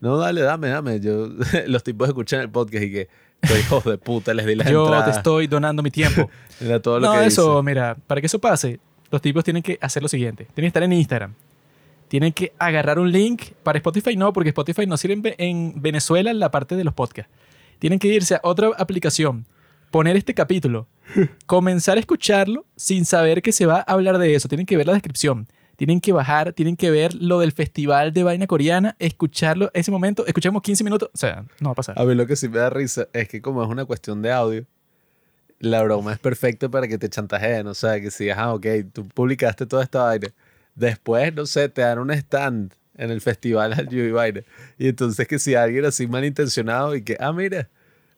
no, 0.00 0.16
dale, 0.18 0.40
dame, 0.40 0.68
dame. 0.68 1.00
Yo, 1.00 1.28
los 1.66 1.82
tipos 1.84 2.08
escuchan 2.08 2.40
el 2.40 2.50
podcast 2.50 2.84
y 2.84 2.90
que, 2.92 3.08
"Soy 3.44 3.60
hijos 3.60 3.84
de 3.84 3.98
puta, 3.98 4.34
les 4.34 4.46
di 4.46 4.54
las 4.54 4.68
Yo 4.70 4.84
entradas. 4.84 5.12
te 5.12 5.16
estoy 5.18 5.46
donando 5.46 5.82
mi 5.82 5.90
tiempo. 5.90 6.30
Mira 6.60 6.80
todo 6.80 6.98
lo 6.98 7.08
no, 7.12 7.20
que 7.20 7.26
eso, 7.26 7.50
dice. 7.52 7.62
mira, 7.64 7.96
para 8.06 8.20
que 8.20 8.26
eso 8.26 8.38
pase, 8.40 8.80
los 9.10 9.20
tipos 9.20 9.44
tienen 9.44 9.62
que 9.62 9.78
hacer 9.80 10.02
lo 10.02 10.08
siguiente. 10.08 10.44
Tienen 10.54 10.64
que 10.64 10.68
estar 10.68 10.82
en 10.82 10.92
Instagram. 10.94 11.34
Tienen 12.12 12.34
que 12.34 12.52
agarrar 12.58 12.98
un 12.98 13.10
link 13.10 13.52
para 13.62 13.78
Spotify, 13.78 14.16
no, 14.16 14.34
porque 14.34 14.50
Spotify 14.50 14.86
no 14.86 14.98
sirve 14.98 15.14
en 15.14 15.22
Ve- 15.22 15.34
en 15.38 15.80
Venezuela 15.80 16.30
en 16.30 16.40
la 16.40 16.50
parte 16.50 16.76
de 16.76 16.84
los 16.84 16.92
podcasts. 16.92 17.32
Tienen 17.78 17.98
que 17.98 18.08
irse 18.08 18.34
a 18.34 18.40
otra 18.42 18.68
aplicación, 18.76 19.46
poner 19.90 20.14
este 20.18 20.34
capítulo, 20.34 20.86
comenzar 21.46 21.96
a 21.96 22.00
escucharlo 22.00 22.66
sin 22.76 23.06
saber 23.06 23.40
que 23.40 23.50
se 23.50 23.64
va 23.64 23.78
a 23.78 23.92
hablar 23.94 24.18
de 24.18 24.34
eso. 24.34 24.46
Tienen 24.46 24.66
que 24.66 24.76
ver 24.76 24.86
la 24.88 24.92
descripción. 24.92 25.46
Tienen 25.76 26.02
que 26.02 26.12
bajar, 26.12 26.52
tienen 26.52 26.76
que 26.76 26.90
ver 26.90 27.14
lo 27.14 27.40
del 27.40 27.52
festival 27.52 28.12
de 28.12 28.24
vaina 28.24 28.46
coreana, 28.46 28.94
escucharlo 28.98 29.70
ese 29.72 29.90
momento, 29.90 30.26
escuchamos 30.26 30.60
15 30.60 30.84
minutos, 30.84 31.08
o 31.14 31.16
sea, 31.16 31.46
no 31.60 31.70
va 31.70 31.72
a 31.72 31.74
pasar. 31.76 31.98
A 31.98 32.04
mí 32.04 32.14
lo 32.14 32.26
que 32.26 32.36
sí 32.36 32.46
me 32.50 32.58
da 32.58 32.68
risa 32.68 33.08
es 33.14 33.26
que 33.26 33.40
como 33.40 33.62
es 33.64 33.70
una 33.70 33.86
cuestión 33.86 34.20
de 34.20 34.30
audio, 34.32 34.66
la 35.60 35.82
broma 35.82 36.12
es 36.12 36.18
perfecta 36.18 36.68
para 36.68 36.86
que 36.88 36.98
te 36.98 37.08
chantajeen. 37.08 37.66
O 37.68 37.74
sea, 37.74 37.98
que 38.02 38.10
si, 38.10 38.28
ah, 38.28 38.52
ok, 38.52 38.66
tú 38.92 39.08
publicaste 39.08 39.64
toda 39.64 39.82
esta 39.82 40.02
vaina. 40.04 40.28
Después, 40.74 41.34
no 41.34 41.46
sé, 41.46 41.68
te 41.68 41.82
dan 41.82 41.98
un 41.98 42.10
stand 42.10 42.72
en 42.96 43.10
el 43.10 43.20
festival 43.20 43.72
al 43.72 43.92
y 43.92 44.10
vaina. 44.10 44.42
Y 44.78 44.88
entonces 44.88 45.26
que 45.26 45.38
si 45.38 45.54
alguien 45.54 45.84
así 45.84 46.06
malintencionado 46.06 46.94
y 46.94 47.02
que, 47.02 47.16
ah, 47.20 47.32
mira, 47.32 47.68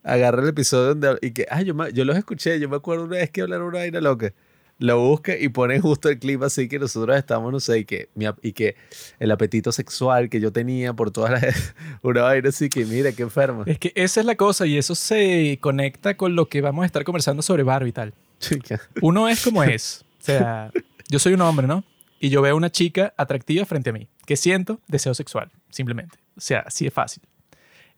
agarra 0.03 0.43
el 0.43 0.49
episodio 0.49 0.95
donde... 0.95 1.19
Y 1.23 1.33
que, 1.33 1.47
ah, 1.51 1.63
yo, 1.63 1.75
yo 1.89 2.05
los 2.05 2.17
escuché, 2.17 2.59
yo 2.61 2.69
me 2.69 2.77
acuerdo 2.77 3.05
una 3.05 3.17
vez 3.17 3.31
que 3.31 3.43
hablaron 3.43 3.69
una 3.69 3.79
vaina 3.79 4.01
loca. 4.01 4.33
Lo 4.79 4.99
busca 4.99 5.37
y 5.37 5.49
pone 5.51 5.79
justo 5.81 6.09
el 6.09 6.19
clip 6.19 6.43
así 6.43 6.69
que 6.69 6.81
nosotros 6.81 7.17
estamos, 7.17 7.53
no 7.53 7.61
sé, 7.61 7.79
y 7.79 7.85
que, 7.85 8.09
y 8.43 8.53
que 8.53 8.75
el 9.21 9.31
apetito 9.31 9.71
sexual 9.71 10.29
que 10.29 10.41
yo 10.41 10.53
tenía 10.53 10.93
por 10.93 11.13
todas 11.13 11.41
las... 11.41 11.75
una 12.03 12.23
vaina 12.23 12.49
así 12.49 12.69
que, 12.69 12.85
mira, 12.85 13.13
qué 13.13 13.23
enfermo. 13.23 13.63
Es 13.67 13.79
que 13.79 13.93
esa 13.95 14.21
es 14.21 14.27
la 14.27 14.35
cosa 14.35 14.67
y 14.67 14.77
eso 14.77 14.95
se 14.95 15.59
conecta 15.61 16.17
con 16.17 16.35
lo 16.35 16.49
que 16.49 16.61
vamos 16.61 16.83
a 16.83 16.87
estar 16.87 17.05
conversando 17.05 17.43
sobre 17.43 17.63
Barbie 17.63 17.91
y 17.91 17.93
tal. 17.93 18.15
Chica. 18.41 18.81
Uno 19.01 19.29
es 19.29 19.43
como 19.43 19.63
es. 19.63 20.05
O 20.21 20.25
sea, 20.25 20.73
yo 21.09 21.19
soy 21.19 21.35
un 21.35 21.41
hombre, 21.43 21.67
¿no? 21.67 21.85
Y 22.25 22.31
yo 22.31 22.41
veo 22.41 22.57
una 22.57 22.71
chica 22.71 23.13
atractiva 23.19 23.67
frente 23.67 23.91
a 23.91 23.93
mí. 23.93 24.09
¿Qué 24.25 24.37
siento? 24.37 24.81
Deseo 24.89 25.13
sexual, 25.13 25.51
simplemente. 25.69 26.17
O 26.39 26.41
sea, 26.41 26.61
así 26.61 26.87
de 26.87 26.91
fácil. 26.91 27.23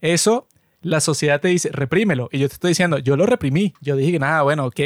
Eso, 0.01 0.49
la 0.81 0.99
sociedad 0.99 1.39
te 1.39 1.47
dice, 1.47 1.69
reprímelo. 1.71 2.27
Y 2.33 2.39
yo 2.39 2.49
te 2.49 2.55
estoy 2.55 2.71
diciendo, 2.71 2.97
yo 2.97 3.15
lo 3.15 3.25
reprimí. 3.25 3.73
Yo 3.79 3.95
dije 3.95 4.11
que 4.11 4.19
nada, 4.19 4.41
bueno, 4.41 4.65
ok. 4.65 4.81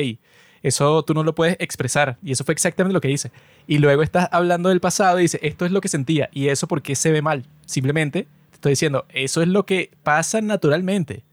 Eso 0.61 1.01
tú 1.01 1.15
no 1.15 1.23
lo 1.23 1.33
puedes 1.33 1.55
expresar. 1.57 2.19
Y 2.21 2.33
eso 2.33 2.43
fue 2.43 2.53
exactamente 2.53 2.93
lo 2.93 3.01
que 3.01 3.09
hice. 3.09 3.31
Y 3.65 3.79
luego 3.79 4.03
estás 4.03 4.29
hablando 4.31 4.69
del 4.69 4.79
pasado 4.79 5.17
y 5.17 5.23
dices, 5.23 5.41
esto 5.41 5.65
es 5.65 5.71
lo 5.71 5.81
que 5.81 5.87
sentía. 5.87 6.29
Y 6.31 6.49
eso, 6.49 6.67
¿por 6.67 6.83
qué 6.83 6.95
se 6.95 7.11
ve 7.11 7.23
mal? 7.23 7.47
Simplemente 7.65 8.27
te 8.51 8.55
estoy 8.57 8.73
diciendo, 8.73 9.07
eso 9.09 9.41
es 9.41 9.47
lo 9.47 9.65
que 9.65 9.89
pasa 10.03 10.39
naturalmente. 10.41 11.23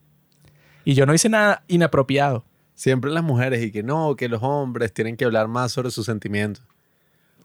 Y 0.82 0.94
yo 0.94 1.04
no 1.04 1.12
hice 1.12 1.28
nada 1.28 1.62
inapropiado. 1.68 2.46
Siempre 2.74 3.10
las 3.10 3.22
mujeres 3.22 3.62
y 3.62 3.70
que 3.70 3.82
no, 3.82 4.16
que 4.16 4.30
los 4.30 4.42
hombres 4.42 4.94
tienen 4.94 5.18
que 5.18 5.26
hablar 5.26 5.46
más 5.46 5.72
sobre 5.72 5.90
sus 5.90 6.06
sentimientos. 6.06 6.64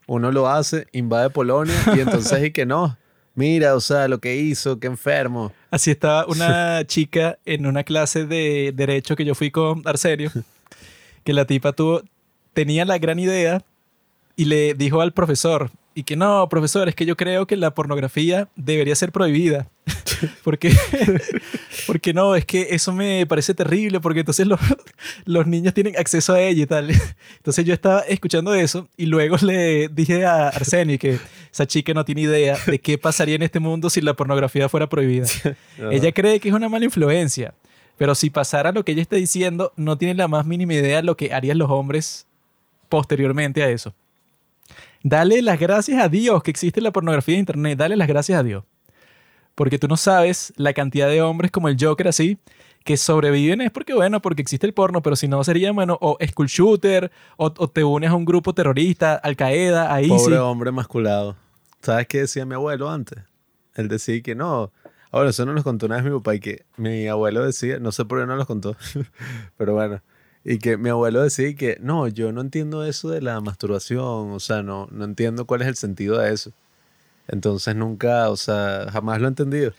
Uno 0.06 0.30
lo 0.30 0.48
hace, 0.48 0.86
invade 0.92 1.30
Polonia 1.30 1.74
y 1.96 2.00
entonces 2.00 2.44
y 2.44 2.50
que 2.50 2.66
no. 2.66 2.96
Mira, 3.34 3.74
o 3.74 3.80
sea, 3.80 4.06
lo 4.06 4.20
que 4.20 4.36
hizo, 4.36 4.78
qué 4.78 4.86
enfermo. 4.86 5.52
Así 5.70 5.90
estaba 5.90 6.26
una 6.28 6.84
chica 6.86 7.38
en 7.44 7.66
una 7.66 7.82
clase 7.82 8.26
de 8.26 8.72
derecho 8.74 9.16
que 9.16 9.24
yo 9.24 9.34
fui 9.34 9.50
con 9.50 9.82
Arsenio, 9.86 10.30
que 11.24 11.32
la 11.32 11.44
tipa 11.46 11.72
tuvo, 11.72 12.02
tenía 12.52 12.84
la 12.84 12.98
gran 12.98 13.18
idea 13.18 13.64
y 14.36 14.44
le 14.44 14.74
dijo 14.74 15.00
al 15.00 15.12
profesor, 15.12 15.70
y 15.94 16.02
que 16.02 16.16
no, 16.16 16.48
profesor, 16.48 16.88
es 16.88 16.94
que 16.94 17.06
yo 17.06 17.16
creo 17.16 17.46
que 17.46 17.56
la 17.56 17.72
pornografía 17.72 18.48
debería 18.56 18.94
ser 18.96 19.12
prohibida. 19.12 19.68
porque, 20.44 20.74
porque 21.86 22.12
no, 22.12 22.34
es 22.34 22.44
que 22.44 22.68
eso 22.70 22.92
me 22.92 23.26
parece 23.26 23.54
terrible, 23.54 24.00
porque 24.00 24.20
entonces 24.20 24.46
los, 24.46 24.58
los 25.24 25.46
niños 25.46 25.72
tienen 25.72 25.96
acceso 25.96 26.32
a 26.32 26.40
ella 26.40 26.62
y 26.62 26.66
tal. 26.66 26.90
Entonces 27.36 27.64
yo 27.64 27.72
estaba 27.72 28.00
escuchando 28.00 28.54
eso 28.54 28.88
y 28.96 29.06
luego 29.06 29.36
le 29.42 29.88
dije 29.88 30.24
a 30.24 30.48
Arsenio 30.48 30.98
que 30.98 31.18
esa 31.52 31.66
chica 31.66 31.94
no 31.94 32.04
tiene 32.04 32.22
idea 32.22 32.58
de 32.66 32.80
qué 32.80 32.98
pasaría 32.98 33.36
en 33.36 33.42
este 33.42 33.60
mundo 33.60 33.88
si 33.88 34.00
la 34.00 34.14
pornografía 34.14 34.68
fuera 34.68 34.88
prohibida. 34.88 35.26
Ella 35.90 36.12
cree 36.12 36.40
que 36.40 36.48
es 36.48 36.54
una 36.54 36.68
mala 36.68 36.86
influencia, 36.86 37.54
pero 37.96 38.14
si 38.14 38.30
pasara 38.30 38.72
lo 38.72 38.84
que 38.84 38.92
ella 38.92 39.02
está 39.02 39.16
diciendo, 39.16 39.72
no 39.76 39.96
tiene 39.96 40.14
la 40.14 40.26
más 40.26 40.44
mínima 40.44 40.74
idea 40.74 40.96
de 40.96 41.02
lo 41.04 41.16
que 41.16 41.32
harían 41.32 41.58
los 41.58 41.70
hombres 41.70 42.26
posteriormente 42.88 43.62
a 43.62 43.70
eso. 43.70 43.94
Dale 45.04 45.42
las 45.42 45.60
gracias 45.60 46.02
a 46.02 46.08
Dios 46.08 46.42
que 46.42 46.50
existe 46.50 46.80
la 46.80 46.90
pornografía 46.90 47.34
de 47.34 47.40
internet, 47.40 47.78
dale 47.78 47.94
las 47.94 48.08
gracias 48.08 48.40
a 48.40 48.42
Dios. 48.42 48.64
Porque 49.54 49.78
tú 49.78 49.86
no 49.86 49.96
sabes 49.96 50.52
la 50.56 50.72
cantidad 50.72 51.08
de 51.08 51.20
hombres 51.22 51.50
como 51.52 51.68
el 51.68 51.76
Joker 51.78 52.08
así 52.08 52.38
que 52.84 52.96
sobreviven 52.96 53.60
es 53.60 53.70
porque, 53.70 53.94
bueno, 53.94 54.20
porque 54.20 54.42
existe 54.42 54.66
el 54.66 54.74
porno, 54.74 55.02
pero 55.02 55.14
si 55.16 55.26
no 55.26 55.42
sería, 55.42 55.72
bueno, 55.72 55.98
o 56.00 56.18
school 56.26 56.48
shooter, 56.48 57.10
o, 57.38 57.46
o 57.46 57.68
te 57.68 57.82
unes 57.82 58.10
a 58.10 58.14
un 58.14 58.26
grupo 58.26 58.54
terrorista, 58.54 59.14
Al 59.14 59.36
Qaeda, 59.36 59.92
a 59.92 60.02
ISIS. 60.02 60.22
Pobre 60.22 60.38
hombre 60.38 60.70
masculado. 60.70 61.36
¿Sabes 61.80 62.06
qué 62.06 62.20
decía 62.20 62.44
mi 62.44 62.54
abuelo 62.54 62.90
antes? 62.90 63.20
Él 63.74 63.88
decía 63.88 64.20
que 64.22 64.34
no. 64.34 64.70
Ah, 64.84 64.90
Bueno, 65.12 65.30
eso 65.30 65.46
no 65.46 65.54
nos 65.54 65.64
contó 65.64 65.86
una 65.86 65.96
vez 65.96 66.04
mi 66.04 66.10
papá 66.10 66.34
y 66.34 66.40
que 66.40 66.66
mi 66.76 67.08
abuelo 67.08 67.44
decía, 67.44 67.78
no 67.78 67.90
sé 67.90 68.04
por 68.04 68.20
qué 68.20 68.26
no 68.26 68.36
los 68.36 68.46
contó, 68.46 68.76
pero 69.56 69.72
bueno, 69.72 70.02
Y 70.44 70.58
que 70.58 70.76
mi 70.76 70.90
abuelo 70.90 71.22
decía 71.22 71.54
que, 71.54 71.78
no, 71.80 72.06
yo 72.08 72.30
no 72.32 72.42
entiendo 72.42 72.84
eso 72.84 73.08
de 73.08 73.22
la 73.22 73.40
masturbación, 73.40 74.30
o 74.32 74.40
sea, 74.40 74.62
no, 74.62 74.88
no 74.92 75.04
entiendo 75.04 75.46
cuál 75.46 75.62
es 75.62 75.68
el 75.68 75.76
sentido 75.76 76.18
de 76.18 76.32
eso. 76.34 76.52
Entonces 77.28 77.74
nunca, 77.74 78.28
o 78.28 78.36
sea, 78.36 78.86
jamás 78.92 79.20
lo 79.20 79.26
he 79.26 79.28
entendido. 79.28 79.72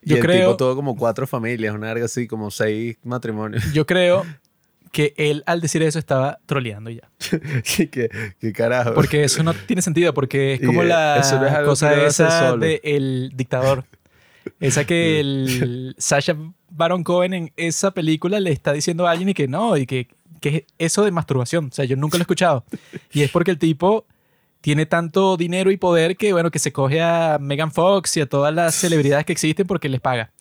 Y 0.00 0.10
Yo 0.10 0.16
el 0.16 0.22
creo- 0.22 0.40
tipo 0.50 0.56
tuvo 0.56 0.76
como 0.76 0.96
cuatro 0.96 1.26
familias, 1.26 1.74
una 1.74 1.88
verga 1.88 2.04
así, 2.04 2.28
como 2.28 2.50
seis 2.52 2.96
matrimonios. 3.02 3.72
Yo 3.72 3.84
creo 3.86 4.24
que 4.92 5.12
él 5.16 5.42
al 5.46 5.60
decir 5.60 5.82
eso 5.82 5.98
estaba 5.98 6.38
troleando 6.46 6.90
ya. 6.90 7.08
y 7.78 7.86
que, 7.88 8.08
qué 8.38 8.52
carajo. 8.52 8.94
Porque 8.94 9.24
eso 9.24 9.42
no 9.42 9.54
tiene 9.54 9.82
sentido, 9.82 10.14
porque 10.14 10.54
es 10.54 10.62
Y 10.62 10.66
como 10.66 10.82
que 10.82 10.86
la 10.88 11.16
no 11.20 11.46
es 11.46 11.64
cosa 11.64 12.06
esa 12.06 12.56
del 12.56 13.32
dictador. 13.34 13.84
Esa 14.60 14.84
que 14.84 15.18
el 15.20 15.94
Sasha 15.98 16.36
Baron 16.74 17.04
Cohen 17.04 17.34
en 17.34 17.52
esa 17.56 17.92
película 17.92 18.40
le 18.40 18.50
está 18.50 18.72
diciendo 18.72 19.06
a 19.06 19.10
alguien 19.10 19.28
y 19.30 19.34
que 19.34 19.48
no, 19.48 19.76
y 19.76 19.86
que, 19.86 20.08
que 20.40 20.56
es 20.56 20.64
eso 20.78 21.04
de 21.04 21.10
masturbación. 21.10 21.66
O 21.66 21.72
sea, 21.72 21.84
yo 21.84 21.96
nunca 21.96 22.16
lo 22.16 22.22
he 22.22 22.24
escuchado. 22.24 22.64
Y 23.12 23.22
es 23.22 23.30
porque 23.30 23.50
el 23.50 23.58
tipo 23.58 24.06
tiene 24.60 24.86
tanto 24.86 25.36
dinero 25.36 25.70
y 25.70 25.76
poder 25.76 26.16
que, 26.16 26.32
bueno, 26.32 26.50
que 26.50 26.58
se 26.58 26.72
coge 26.72 27.02
a 27.02 27.38
Megan 27.40 27.72
Fox 27.72 28.16
y 28.16 28.20
a 28.20 28.26
todas 28.26 28.54
las 28.54 28.74
celebridades 28.74 29.26
que 29.26 29.32
existen 29.32 29.66
porque 29.66 29.88
les 29.88 30.00
paga. 30.00 30.32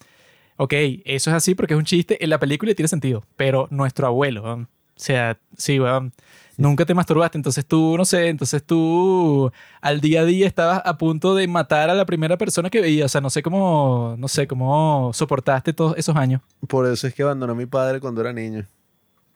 Ok, 0.57 0.73
eso 1.05 1.31
es 1.31 1.35
así 1.35 1.55
porque 1.55 1.73
es 1.73 1.77
un 1.77 1.85
chiste 1.85 2.23
en 2.23 2.29
la 2.29 2.39
película 2.39 2.71
y 2.71 2.75
tiene 2.75 2.87
sentido, 2.87 3.25
pero 3.35 3.67
nuestro 3.71 4.05
abuelo, 4.05 4.43
o 4.43 4.67
sea, 4.95 5.39
sí, 5.57 5.79
weón, 5.79 6.13
nunca 6.61 6.85
te 6.85 6.93
masturbaste, 6.93 7.37
entonces 7.37 7.65
tú, 7.65 7.97
no 7.97 8.05
sé, 8.05 8.27
entonces 8.27 8.63
tú 8.63 9.51
al 9.81 9.99
día 9.99 10.21
a 10.21 10.25
día 10.25 10.45
estabas 10.45 10.81
a 10.85 10.97
punto 10.97 11.35
de 11.35 11.47
matar 11.47 11.89
a 11.89 11.95
la 11.95 12.05
primera 12.05 12.37
persona 12.37 12.69
que 12.69 12.79
veías, 12.79 13.05
o 13.05 13.09
sea, 13.09 13.21
no 13.21 13.29
sé 13.29 13.41
cómo, 13.41 14.15
no 14.17 14.27
sé 14.27 14.47
cómo 14.47 15.11
soportaste 15.13 15.73
todos 15.73 15.97
esos 15.97 16.15
años, 16.15 16.41
Por 16.67 16.85
eso 16.87 17.07
es 17.07 17.13
que 17.13 17.23
abandonó 17.23 17.53
a 17.53 17.55
mi 17.55 17.65
padre 17.65 17.99
cuando 17.99 18.21
era 18.21 18.31
niño. 18.31 18.65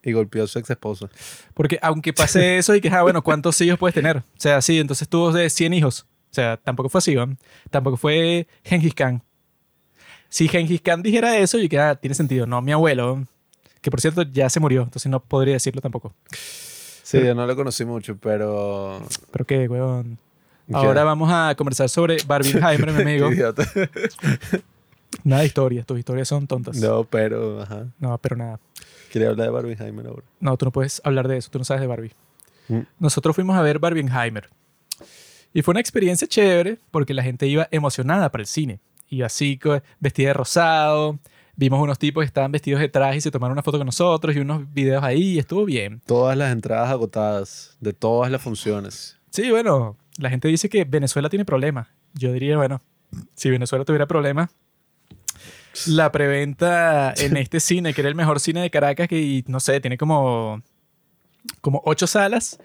Y 0.07 0.11
golpeó 0.11 0.43
a 0.43 0.47
su 0.47 0.59
ex 0.59 0.69
esposa. 0.69 1.09
porque 1.55 1.79
aunque 1.81 2.13
pase 2.13 2.59
eso 2.59 2.75
y 2.75 2.81
que, 2.81 2.89
ah, 2.89 3.01
bueno, 3.01 3.23
¿cuántos 3.23 3.59
hijos 3.61 3.79
puedes 3.79 3.95
tener? 3.95 4.17
O 4.17 4.23
sea, 4.37 4.61
sí, 4.61 4.79
entonces 4.79 5.09
tuvo 5.09 5.31
de 5.31 5.49
100 5.49 5.73
hijos, 5.73 6.05
o 6.29 6.35
sea, 6.35 6.57
tampoco 6.57 6.89
fue 6.89 6.99
así, 6.99 7.15
tampoco 7.71 7.97
fue 7.97 8.47
Gengis 8.63 8.93
Khan. 8.93 9.23
Si 10.29 10.47
Gengis 10.47 10.81
Khan 10.81 11.01
dijera 11.01 11.37
eso, 11.37 11.57
yo 11.57 11.67
que, 11.67 11.79
ah, 11.79 11.95
tiene 11.95 12.13
sentido, 12.13 12.45
no, 12.45 12.61
mi 12.61 12.71
abuelo, 12.71 13.25
que 13.81 13.89
por 13.89 13.99
cierto 13.99 14.21
ya 14.21 14.47
se 14.47 14.59
murió, 14.59 14.83
entonces 14.83 15.09
no 15.09 15.19
podría 15.23 15.53
decirlo 15.53 15.81
tampoco. 15.81 16.13
Sí, 17.05 17.23
yo 17.23 17.35
no 17.35 17.45
lo 17.45 17.55
conocí 17.55 17.85
mucho, 17.85 18.17
pero. 18.17 18.99
Pero 19.29 19.45
qué, 19.45 19.67
weón. 19.67 20.17
Ahora 20.73 21.03
vamos 21.03 21.29
a 21.31 21.53
conversar 21.55 21.87
sobre 21.87 22.17
Barbenheimer, 22.25 22.91
mi 22.93 23.01
amigo. 23.03 23.31
Idiota. 23.31 23.63
Nada 25.23 25.41
de 25.41 25.47
historias, 25.47 25.85
tus 25.85 25.99
historias 25.99 26.27
son 26.27 26.47
tontas. 26.47 26.77
No, 26.77 26.87
No, 26.87 27.03
pero. 27.03 27.61
Ajá. 27.61 27.85
pero 28.21 28.35
nada. 28.35 28.59
Quería 29.11 29.29
hablar 29.29 29.45
de 29.45 29.51
Barbenheimer 29.53 30.07
ahora. 30.07 30.23
No, 30.39 30.57
tú 30.57 30.65
no 30.65 30.71
puedes 30.71 30.99
hablar 31.05 31.27
de 31.27 31.37
eso, 31.37 31.51
tú 31.51 31.59
no 31.59 31.63
sabes 31.63 31.81
de 31.81 31.87
Barbie. 31.87 32.11
Mm. 32.69 32.79
Nosotros 32.97 33.35
fuimos 33.35 33.55
a 33.55 33.61
ver 33.61 33.77
Barbenheimer. 33.77 34.49
Y 35.53 35.61
fue 35.61 35.73
una 35.73 35.81
experiencia 35.81 36.27
chévere 36.27 36.79
porque 36.89 37.13
la 37.13 37.21
gente 37.21 37.45
iba 37.45 37.67
emocionada 37.69 38.31
para 38.31 38.41
el 38.41 38.47
cine. 38.47 38.79
Iba 39.09 39.27
así, 39.27 39.59
vestida 39.99 40.29
de 40.29 40.33
rosado. 40.33 41.19
Vimos 41.57 41.81
unos 41.81 41.97
tipos 41.97 42.21
que 42.21 42.25
estaban 42.25 42.51
vestidos 42.51 42.81
de 42.81 42.89
traje 42.89 43.17
y 43.17 43.21
se 43.21 43.31
tomaron 43.31 43.53
una 43.53 43.63
foto 43.63 43.77
con 43.77 43.85
nosotros 43.85 44.35
y 44.35 44.39
unos 44.39 44.71
videos 44.73 45.03
ahí 45.03 45.33
y 45.33 45.39
estuvo 45.39 45.63
bien. 45.65 46.01
Todas 46.05 46.37
las 46.37 46.51
entradas 46.51 46.89
agotadas 46.89 47.77
de 47.79 47.93
todas 47.93 48.29
las 48.29 48.41
funciones. 48.41 49.17
Sí, 49.29 49.49
bueno, 49.51 49.97
la 50.17 50.29
gente 50.29 50.47
dice 50.47 50.69
que 50.69 50.83
Venezuela 50.83 51.29
tiene 51.29 51.45
problemas. 51.45 51.87
Yo 52.13 52.31
diría, 52.33 52.57
bueno, 52.57 52.81
si 53.35 53.49
Venezuela 53.49 53.85
tuviera 53.85 54.05
problemas, 54.05 54.49
la 55.87 56.11
preventa 56.11 57.13
en 57.17 57.37
este 57.37 57.59
cine, 57.59 57.93
que 57.93 58.01
era 58.01 58.09
el 58.09 58.15
mejor 58.15 58.39
cine 58.39 58.61
de 58.61 58.69
Caracas, 58.69 59.07
que 59.07 59.43
no 59.47 59.59
sé, 59.59 59.79
tiene 59.79 59.97
como, 59.97 60.61
como 61.61 61.81
ocho 61.85 62.07
salas, 62.07 62.59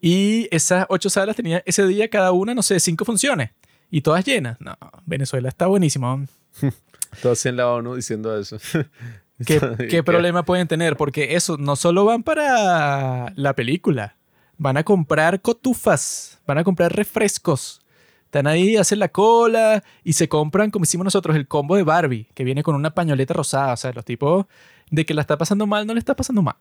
y 0.00 0.48
esas 0.50 0.86
ocho 0.88 1.10
salas 1.10 1.36
tenía 1.36 1.62
ese 1.66 1.86
día 1.86 2.08
cada 2.08 2.32
una, 2.32 2.54
no 2.54 2.62
sé, 2.62 2.78
cinco 2.80 3.04
funciones, 3.04 3.50
y 3.90 4.00
todas 4.02 4.24
llenas. 4.24 4.60
No, 4.60 4.76
Venezuela 5.06 5.48
está 5.48 5.66
buenísimo. 5.66 6.24
Todo 7.22 7.32
así 7.32 7.48
en 7.48 7.56
la 7.56 7.68
ONU 7.68 7.94
diciendo 7.94 8.38
eso. 8.38 8.58
¿Qué, 9.46 9.60
qué 9.88 10.02
problema 10.02 10.44
pueden 10.44 10.66
tener? 10.66 10.96
Porque 10.96 11.36
eso, 11.36 11.56
no 11.56 11.76
solo 11.76 12.04
van 12.04 12.24
para 12.24 13.32
la 13.36 13.54
película, 13.54 14.16
van 14.56 14.76
a 14.76 14.82
comprar 14.82 15.40
cotufas, 15.40 16.40
van 16.46 16.58
a 16.58 16.64
comprar 16.64 16.94
refrescos. 16.94 17.80
Están 18.24 18.46
ahí, 18.46 18.76
hacen 18.76 18.98
la 18.98 19.08
cola 19.08 19.82
y 20.04 20.12
se 20.12 20.28
compran, 20.28 20.70
como 20.70 20.82
hicimos 20.82 21.04
nosotros, 21.04 21.34
el 21.34 21.48
combo 21.48 21.76
de 21.76 21.82
Barbie, 21.82 22.28
que 22.34 22.44
viene 22.44 22.62
con 22.62 22.74
una 22.74 22.90
pañoleta 22.90 23.32
rosada. 23.32 23.72
O 23.72 23.76
sea, 23.76 23.92
los 23.92 24.04
tipos 24.04 24.44
de 24.90 25.06
que 25.06 25.14
la 25.14 25.22
está 25.22 25.38
pasando 25.38 25.66
mal, 25.66 25.86
no 25.86 25.94
le 25.94 25.98
está 25.98 26.14
pasando 26.14 26.42
mal. 26.42 26.56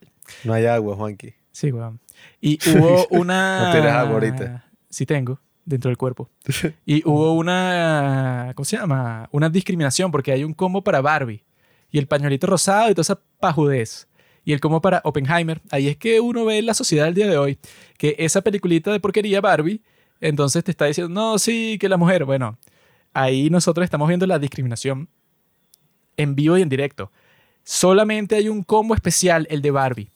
No 0.46 0.54
hay 0.54 0.66
agua, 0.66 0.96
Juanqui. 0.96 1.34
Sí, 1.52 1.72
weón. 1.72 2.00
Y 2.40 2.60
hubo 2.70 3.08
una... 3.10 3.66
No 3.66 3.72
tienes 3.74 3.92
agua 3.92 4.14
ahorita. 4.14 4.66
Sí 4.90 5.06
tengo, 5.06 5.42
dentro 5.68 5.90
del 5.90 5.98
cuerpo. 5.98 6.30
Y 6.86 7.04
hubo 7.06 7.34
una... 7.34 8.54
¿Cómo 8.56 8.66
se 8.66 8.78
llama? 8.78 9.28
Una 9.32 9.50
discriminación, 9.50 10.12
porque 10.12 10.32
hay 10.32 10.44
un 10.44 10.54
combo 10.54 10.84
para 10.84 11.02
Barbie. 11.02 11.44
Y 11.92 12.00
el 12.00 12.08
pañuelito 12.08 12.48
rosado 12.48 12.90
y 12.90 12.94
toda 12.94 13.02
esa 13.02 13.20
pajudez. 13.40 14.08
Y 14.44 14.54
el 14.54 14.60
combo 14.60 14.82
para 14.82 15.02
Oppenheimer. 15.04 15.62
Ahí 15.70 15.90
es 15.90 15.98
que 15.98 16.20
uno 16.20 16.46
ve 16.46 16.58
en 16.58 16.66
la 16.66 16.74
sociedad 16.74 17.06
del 17.06 17.14
día 17.14 17.28
de 17.28 17.38
hoy 17.38 17.60
que 17.98 18.16
esa 18.18 18.42
peliculita 18.42 18.92
de 18.92 19.00
porquería 19.00 19.42
Barbie, 19.42 19.82
entonces 20.22 20.64
te 20.64 20.72
está 20.72 20.86
diciendo, 20.86 21.14
no, 21.14 21.38
sí, 21.38 21.78
que 21.80 21.90
la 21.90 21.98
mujer. 21.98 22.24
Bueno, 22.24 22.58
ahí 23.14 23.50
nosotros 23.50 23.84
estamos 23.84 24.08
viendo 24.08 24.26
la 24.26 24.40
discriminación 24.40 25.10
en 26.16 26.36
vivo 26.36 26.58
y 26.58 26.62
en 26.62 26.70
directo. 26.70 27.12
Solamente 27.64 28.36
hay 28.36 28.48
un 28.48 28.64
combo 28.64 28.96
especial, 28.96 29.48
el 29.50 29.62
de 29.62 29.72
Barbie. 29.72 30.12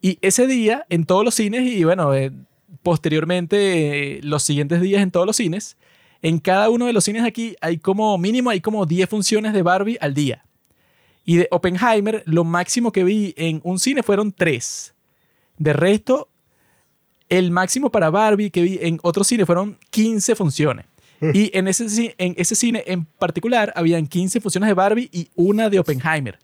Y 0.00 0.18
ese 0.22 0.46
día, 0.46 0.86
en 0.88 1.04
todos 1.04 1.24
los 1.24 1.34
cines, 1.34 1.70
y 1.70 1.84
bueno, 1.84 2.14
eh, 2.14 2.32
posteriormente, 2.82 4.16
eh, 4.16 4.20
los 4.22 4.42
siguientes 4.42 4.80
días 4.80 5.02
en 5.02 5.10
todos 5.10 5.26
los 5.26 5.36
cines, 5.36 5.76
en 6.22 6.38
cada 6.38 6.70
uno 6.70 6.86
de 6.86 6.92
los 6.92 7.04
cines 7.04 7.22
aquí 7.22 7.54
hay 7.60 7.78
como 7.78 8.16
mínimo, 8.18 8.50
hay 8.50 8.60
como 8.60 8.86
10 8.86 9.08
funciones 9.08 9.52
de 9.52 9.62
Barbie 9.62 9.98
al 10.00 10.14
día. 10.14 10.44
Y 11.24 11.36
de 11.36 11.48
Oppenheimer, 11.50 12.22
lo 12.26 12.44
máximo 12.44 12.92
que 12.92 13.04
vi 13.04 13.34
en 13.36 13.60
un 13.62 13.78
cine 13.78 14.02
fueron 14.02 14.32
3. 14.32 14.94
De 15.58 15.72
resto, 15.72 16.28
el 17.28 17.50
máximo 17.50 17.90
para 17.90 18.10
Barbie 18.10 18.50
que 18.50 18.62
vi 18.62 18.78
en 18.80 18.98
otro 19.02 19.24
cine 19.24 19.46
fueron 19.46 19.78
15 19.90 20.34
funciones. 20.34 20.86
Y 21.32 21.56
en 21.56 21.68
ese, 21.68 22.14
en 22.18 22.34
ese 22.36 22.54
cine 22.54 22.84
en 22.86 23.06
particular 23.06 23.72
habían 23.76 24.06
15 24.06 24.42
funciones 24.42 24.68
de 24.68 24.74
Barbie 24.74 25.08
y 25.10 25.28
una 25.34 25.70
de 25.70 25.78
Oppenheimer. 25.78 26.38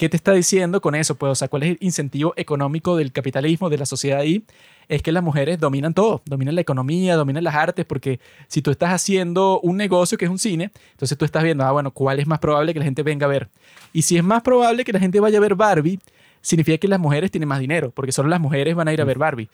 ¿Qué 0.00 0.08
te 0.08 0.16
está 0.16 0.32
diciendo 0.32 0.80
con 0.80 0.94
eso? 0.94 1.16
Pues, 1.16 1.30
o 1.30 1.34
sea, 1.34 1.48
¿cuál 1.48 1.62
es 1.62 1.70
el 1.72 1.78
incentivo 1.80 2.32
económico 2.38 2.96
del 2.96 3.12
capitalismo, 3.12 3.68
de 3.68 3.76
la 3.76 3.84
sociedad 3.84 4.20
ahí? 4.20 4.46
Es 4.88 5.02
que 5.02 5.12
las 5.12 5.22
mujeres 5.22 5.60
dominan 5.60 5.92
todo, 5.92 6.22
dominan 6.24 6.54
la 6.54 6.62
economía, 6.62 7.16
dominan 7.16 7.44
las 7.44 7.54
artes, 7.54 7.84
porque 7.84 8.18
si 8.48 8.62
tú 8.62 8.70
estás 8.70 8.94
haciendo 8.94 9.60
un 9.60 9.76
negocio 9.76 10.16
que 10.16 10.24
es 10.24 10.30
un 10.30 10.38
cine, 10.38 10.70
entonces 10.92 11.18
tú 11.18 11.26
estás 11.26 11.42
viendo, 11.42 11.66
ah, 11.66 11.72
bueno, 11.72 11.90
¿cuál 11.90 12.18
es 12.18 12.26
más 12.26 12.38
probable 12.38 12.72
que 12.72 12.78
la 12.78 12.86
gente 12.86 13.02
venga 13.02 13.26
a 13.26 13.28
ver? 13.28 13.50
Y 13.92 14.00
si 14.00 14.16
es 14.16 14.24
más 14.24 14.40
probable 14.40 14.84
que 14.84 14.92
la 14.94 15.00
gente 15.00 15.20
vaya 15.20 15.36
a 15.36 15.42
ver 15.42 15.54
Barbie, 15.54 15.98
significa 16.40 16.78
que 16.78 16.88
las 16.88 16.98
mujeres 16.98 17.30
tienen 17.30 17.50
más 17.50 17.60
dinero, 17.60 17.90
porque 17.90 18.12
solo 18.12 18.30
las 18.30 18.40
mujeres 18.40 18.74
van 18.74 18.88
a 18.88 18.94
ir 18.94 19.02
a 19.02 19.04
ver 19.04 19.18
Barbie. 19.18 19.50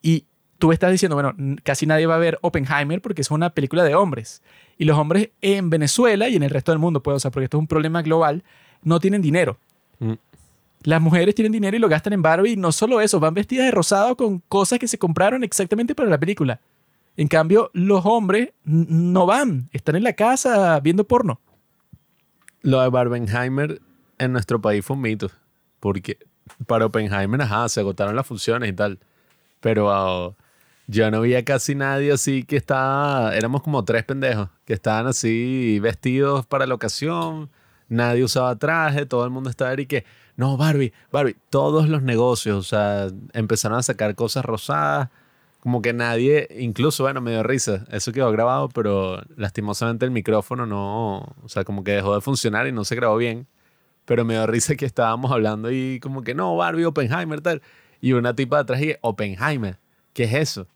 Y 0.00 0.24
tú 0.56 0.72
estás 0.72 0.92
diciendo, 0.92 1.14
bueno, 1.14 1.34
casi 1.62 1.84
nadie 1.84 2.06
va 2.06 2.14
a 2.14 2.18
ver 2.18 2.38
Oppenheimer 2.40 3.02
porque 3.02 3.20
es 3.20 3.30
una 3.30 3.50
película 3.50 3.84
de 3.84 3.94
hombres. 3.96 4.40
Y 4.78 4.86
los 4.86 4.96
hombres 4.96 5.28
en 5.42 5.68
Venezuela 5.68 6.30
y 6.30 6.36
en 6.36 6.42
el 6.42 6.48
resto 6.48 6.72
del 6.72 6.78
mundo, 6.78 7.02
pues, 7.02 7.16
o 7.16 7.20
sea, 7.20 7.30
porque 7.30 7.44
esto 7.44 7.58
es 7.58 7.60
un 7.60 7.66
problema 7.66 8.00
global, 8.00 8.44
no 8.82 8.98
tienen 8.98 9.20
dinero. 9.20 9.58
Mm. 10.00 10.14
Las 10.82 11.00
mujeres 11.00 11.34
tienen 11.34 11.52
dinero 11.52 11.76
y 11.76 11.80
lo 11.80 11.88
gastan 11.88 12.12
en 12.12 12.22
Barbie 12.22 12.52
y 12.52 12.56
no 12.56 12.72
solo 12.72 13.00
eso, 13.00 13.20
van 13.20 13.34
vestidas 13.34 13.66
de 13.66 13.70
rosado 13.70 14.16
con 14.16 14.40
cosas 14.48 14.78
que 14.78 14.88
se 14.88 14.98
compraron 14.98 15.44
exactamente 15.44 15.94
para 15.94 16.08
la 16.08 16.18
película. 16.18 16.60
En 17.16 17.28
cambio, 17.28 17.70
los 17.74 18.04
hombres 18.04 18.50
no 18.64 19.26
van, 19.26 19.68
están 19.72 19.96
en 19.96 20.04
la 20.04 20.14
casa 20.14 20.80
viendo 20.80 21.04
porno. 21.04 21.40
Lo 22.62 22.80
de 22.80 22.88
Barbenheimer 22.88 23.80
en 24.18 24.32
nuestro 24.32 24.60
país 24.60 24.84
fue 24.84 24.96
un 24.96 25.02
mito. 25.02 25.30
Porque 25.80 26.18
para 26.66 26.86
Oppenheimer, 26.86 27.40
ajá, 27.42 27.68
se 27.68 27.80
agotaron 27.80 28.14
las 28.14 28.26
funciones 28.26 28.68
y 28.68 28.72
tal. 28.72 28.98
Pero 29.60 29.90
ah, 29.90 30.34
yo 30.86 31.10
no 31.10 31.22
veía 31.22 31.44
casi 31.44 31.74
nadie 31.74 32.12
así 32.12 32.44
que 32.44 32.56
estaba. 32.56 33.34
Éramos 33.34 33.62
como 33.62 33.84
tres 33.84 34.04
pendejos 34.04 34.48
que 34.64 34.74
estaban 34.74 35.06
así 35.06 35.78
vestidos 35.80 36.46
para 36.46 36.66
la 36.66 36.74
ocasión. 36.74 37.50
Nadie 37.90 38.22
usaba 38.22 38.54
traje, 38.56 39.04
todo 39.04 39.24
el 39.24 39.30
mundo 39.30 39.50
estaba 39.50 39.72
ahí 39.72 39.84
que. 39.84 40.04
No, 40.36 40.56
Barbie, 40.56 40.92
Barbie. 41.10 41.36
Todos 41.50 41.88
los 41.88 42.02
negocios, 42.02 42.56
o 42.56 42.62
sea, 42.62 43.08
empezaron 43.34 43.78
a 43.78 43.82
sacar 43.82 44.14
cosas 44.14 44.44
rosadas. 44.44 45.10
Como 45.58 45.82
que 45.82 45.92
nadie, 45.92 46.48
incluso, 46.58 47.02
bueno, 47.02 47.20
me 47.20 47.32
dio 47.32 47.42
risa. 47.42 47.84
Eso 47.90 48.12
quedó 48.12 48.30
grabado, 48.32 48.68
pero 48.70 49.20
lastimosamente 49.36 50.06
el 50.06 50.12
micrófono 50.12 50.64
no, 50.64 51.18
o 51.42 51.48
sea, 51.48 51.64
como 51.64 51.84
que 51.84 51.90
dejó 51.90 52.14
de 52.14 52.20
funcionar 52.22 52.66
y 52.68 52.72
no 52.72 52.84
se 52.84 52.94
grabó 52.94 53.16
bien. 53.16 53.46
Pero 54.06 54.24
me 54.24 54.34
dio 54.34 54.46
risa 54.46 54.76
que 54.76 54.86
estábamos 54.86 55.30
hablando 55.32 55.70
y 55.70 55.98
como 56.00 56.22
que 56.22 56.32
no, 56.32 56.56
Barbie, 56.56 56.84
Oppenheimer, 56.84 57.40
tal. 57.40 57.60
Y 58.00 58.12
una 58.12 58.34
tipa 58.34 58.56
de 58.56 58.62
atrás 58.62 58.80
y 58.80 58.94
Oppenheimer, 59.02 59.78
¿qué 60.14 60.24
es 60.24 60.34
eso? 60.34 60.68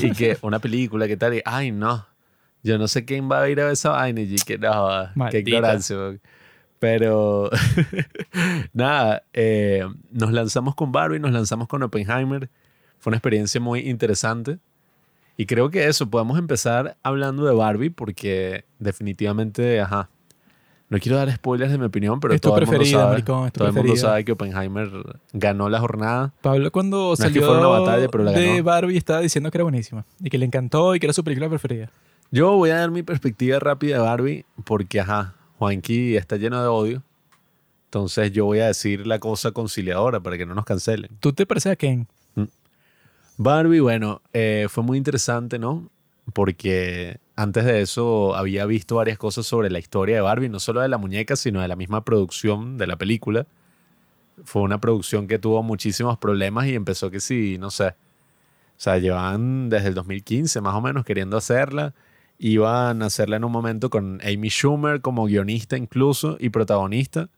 y 0.00 0.12
que 0.12 0.38
una 0.42 0.60
película, 0.60 1.08
¿qué 1.08 1.16
tal? 1.16 1.34
Y, 1.34 1.42
ay, 1.44 1.72
no, 1.72 2.06
yo 2.62 2.78
no 2.78 2.88
sé 2.88 3.04
quién 3.04 3.30
va 3.30 3.42
a 3.42 3.48
ir 3.50 3.60
a 3.60 3.70
esa 3.70 3.90
vaina 3.90 4.22
y 4.22 4.36
que 4.36 4.56
no, 4.56 4.88
qué 4.88 5.18
Maldita. 5.18 5.50
ignorancia. 5.50 5.96
Pero 6.84 7.48
nada, 8.74 9.22
eh, 9.32 9.86
nos 10.10 10.32
lanzamos 10.32 10.74
con 10.74 10.92
Barbie, 10.92 11.18
nos 11.18 11.32
lanzamos 11.32 11.66
con 11.66 11.82
Oppenheimer. 11.82 12.50
Fue 12.98 13.10
una 13.10 13.16
experiencia 13.16 13.58
muy 13.58 13.88
interesante. 13.88 14.58
Y 15.38 15.46
creo 15.46 15.70
que 15.70 15.86
eso, 15.86 16.10
podemos 16.10 16.38
empezar 16.38 16.98
hablando 17.02 17.46
de 17.46 17.54
Barbie 17.54 17.88
porque 17.88 18.66
definitivamente, 18.80 19.80
ajá. 19.80 20.10
No 20.90 20.98
quiero 20.98 21.16
dar 21.16 21.34
spoilers 21.34 21.72
de 21.72 21.78
mi 21.78 21.86
opinión, 21.86 22.20
pero 22.20 22.38
todo, 22.38 22.58
el 22.58 22.66
mundo, 22.66 22.84
sabe, 22.84 23.12
maricón, 23.12 23.50
todo 23.50 23.66
el 23.66 23.72
mundo 23.72 23.96
sabe 23.96 24.22
que 24.26 24.32
Oppenheimer 24.32 24.90
ganó 25.32 25.70
la 25.70 25.80
jornada. 25.80 26.34
Pablo 26.42 26.70
cuando 26.70 27.14
es 27.14 27.18
que 27.18 27.22
salió 27.24 27.46
fuera 27.46 27.60
una 27.60 27.80
batalla, 27.80 28.08
pero 28.08 28.24
la 28.24 28.32
de 28.32 28.46
ganó. 28.46 28.64
Barbie 28.64 28.98
estaba 28.98 29.20
diciendo 29.20 29.50
que 29.50 29.56
era 29.56 29.62
buenísima 29.62 30.04
y 30.20 30.28
que 30.28 30.36
le 30.36 30.44
encantó 30.44 30.94
y 30.94 31.00
que 31.00 31.06
era 31.06 31.14
su 31.14 31.24
película 31.24 31.48
preferida. 31.48 31.88
Yo 32.30 32.52
voy 32.52 32.68
a 32.68 32.76
dar 32.76 32.90
mi 32.90 33.02
perspectiva 33.02 33.58
rápida 33.58 33.96
de 33.96 34.02
Barbie 34.02 34.44
porque, 34.64 35.00
ajá, 35.00 35.34
Juanqui 35.58 36.16
está 36.16 36.36
lleno 36.36 36.60
de 36.60 36.68
odio. 36.68 37.02
Entonces 37.86 38.32
yo 38.32 38.44
voy 38.44 38.58
a 38.58 38.66
decir 38.66 39.06
la 39.06 39.20
cosa 39.20 39.52
conciliadora 39.52 40.20
para 40.20 40.36
que 40.36 40.46
no 40.46 40.54
nos 40.54 40.64
cancelen. 40.64 41.10
¿Tú 41.20 41.32
te 41.32 41.46
pareces 41.46 41.72
a 41.72 41.76
Ken? 41.76 42.08
Barbie, 43.36 43.80
bueno, 43.80 44.22
eh, 44.32 44.66
fue 44.68 44.84
muy 44.84 44.98
interesante, 44.98 45.58
¿no? 45.58 45.90
Porque 46.32 47.18
antes 47.36 47.64
de 47.64 47.80
eso 47.82 48.34
había 48.36 48.64
visto 48.64 48.96
varias 48.96 49.18
cosas 49.18 49.46
sobre 49.46 49.70
la 49.70 49.78
historia 49.78 50.16
de 50.16 50.20
Barbie, 50.22 50.48
no 50.48 50.60
solo 50.60 50.80
de 50.80 50.88
la 50.88 50.98
muñeca, 50.98 51.36
sino 51.36 51.60
de 51.60 51.68
la 51.68 51.76
misma 51.76 52.04
producción 52.04 52.78
de 52.78 52.86
la 52.86 52.96
película. 52.96 53.46
Fue 54.44 54.62
una 54.62 54.80
producción 54.80 55.26
que 55.26 55.38
tuvo 55.38 55.62
muchísimos 55.62 56.18
problemas 56.18 56.66
y 56.66 56.74
empezó 56.74 57.10
que 57.10 57.20
sí, 57.20 57.58
no 57.58 57.70
sé. 57.70 57.88
O 57.88 58.80
sea, 58.84 58.98
llevaban 58.98 59.68
desde 59.68 59.88
el 59.88 59.94
2015 59.94 60.60
más 60.60 60.74
o 60.74 60.80
menos 60.80 61.04
queriendo 61.04 61.36
hacerla. 61.36 61.94
Iban 62.46 63.02
a 63.02 63.06
hacerla 63.06 63.36
en 63.36 63.44
un 63.44 63.52
momento 63.52 63.88
con 63.88 64.20
Amy 64.22 64.50
Schumer 64.50 65.00
como 65.00 65.24
guionista 65.24 65.78
incluso 65.78 66.36
y 66.38 66.50
protagonista. 66.50 67.30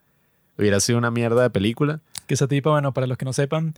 Hubiera 0.59 0.81
sido 0.81 0.99
una 0.99 1.13
mierda 1.13 1.45
de 1.45 1.51
película. 1.51 2.01
Que 2.27 2.35
esa 2.35 2.49
tipa, 2.49 2.71
bueno, 2.71 2.93
para 2.93 3.07
los 3.07 3.17
que 3.17 3.25
no 3.25 3.33
sepan, 3.33 3.75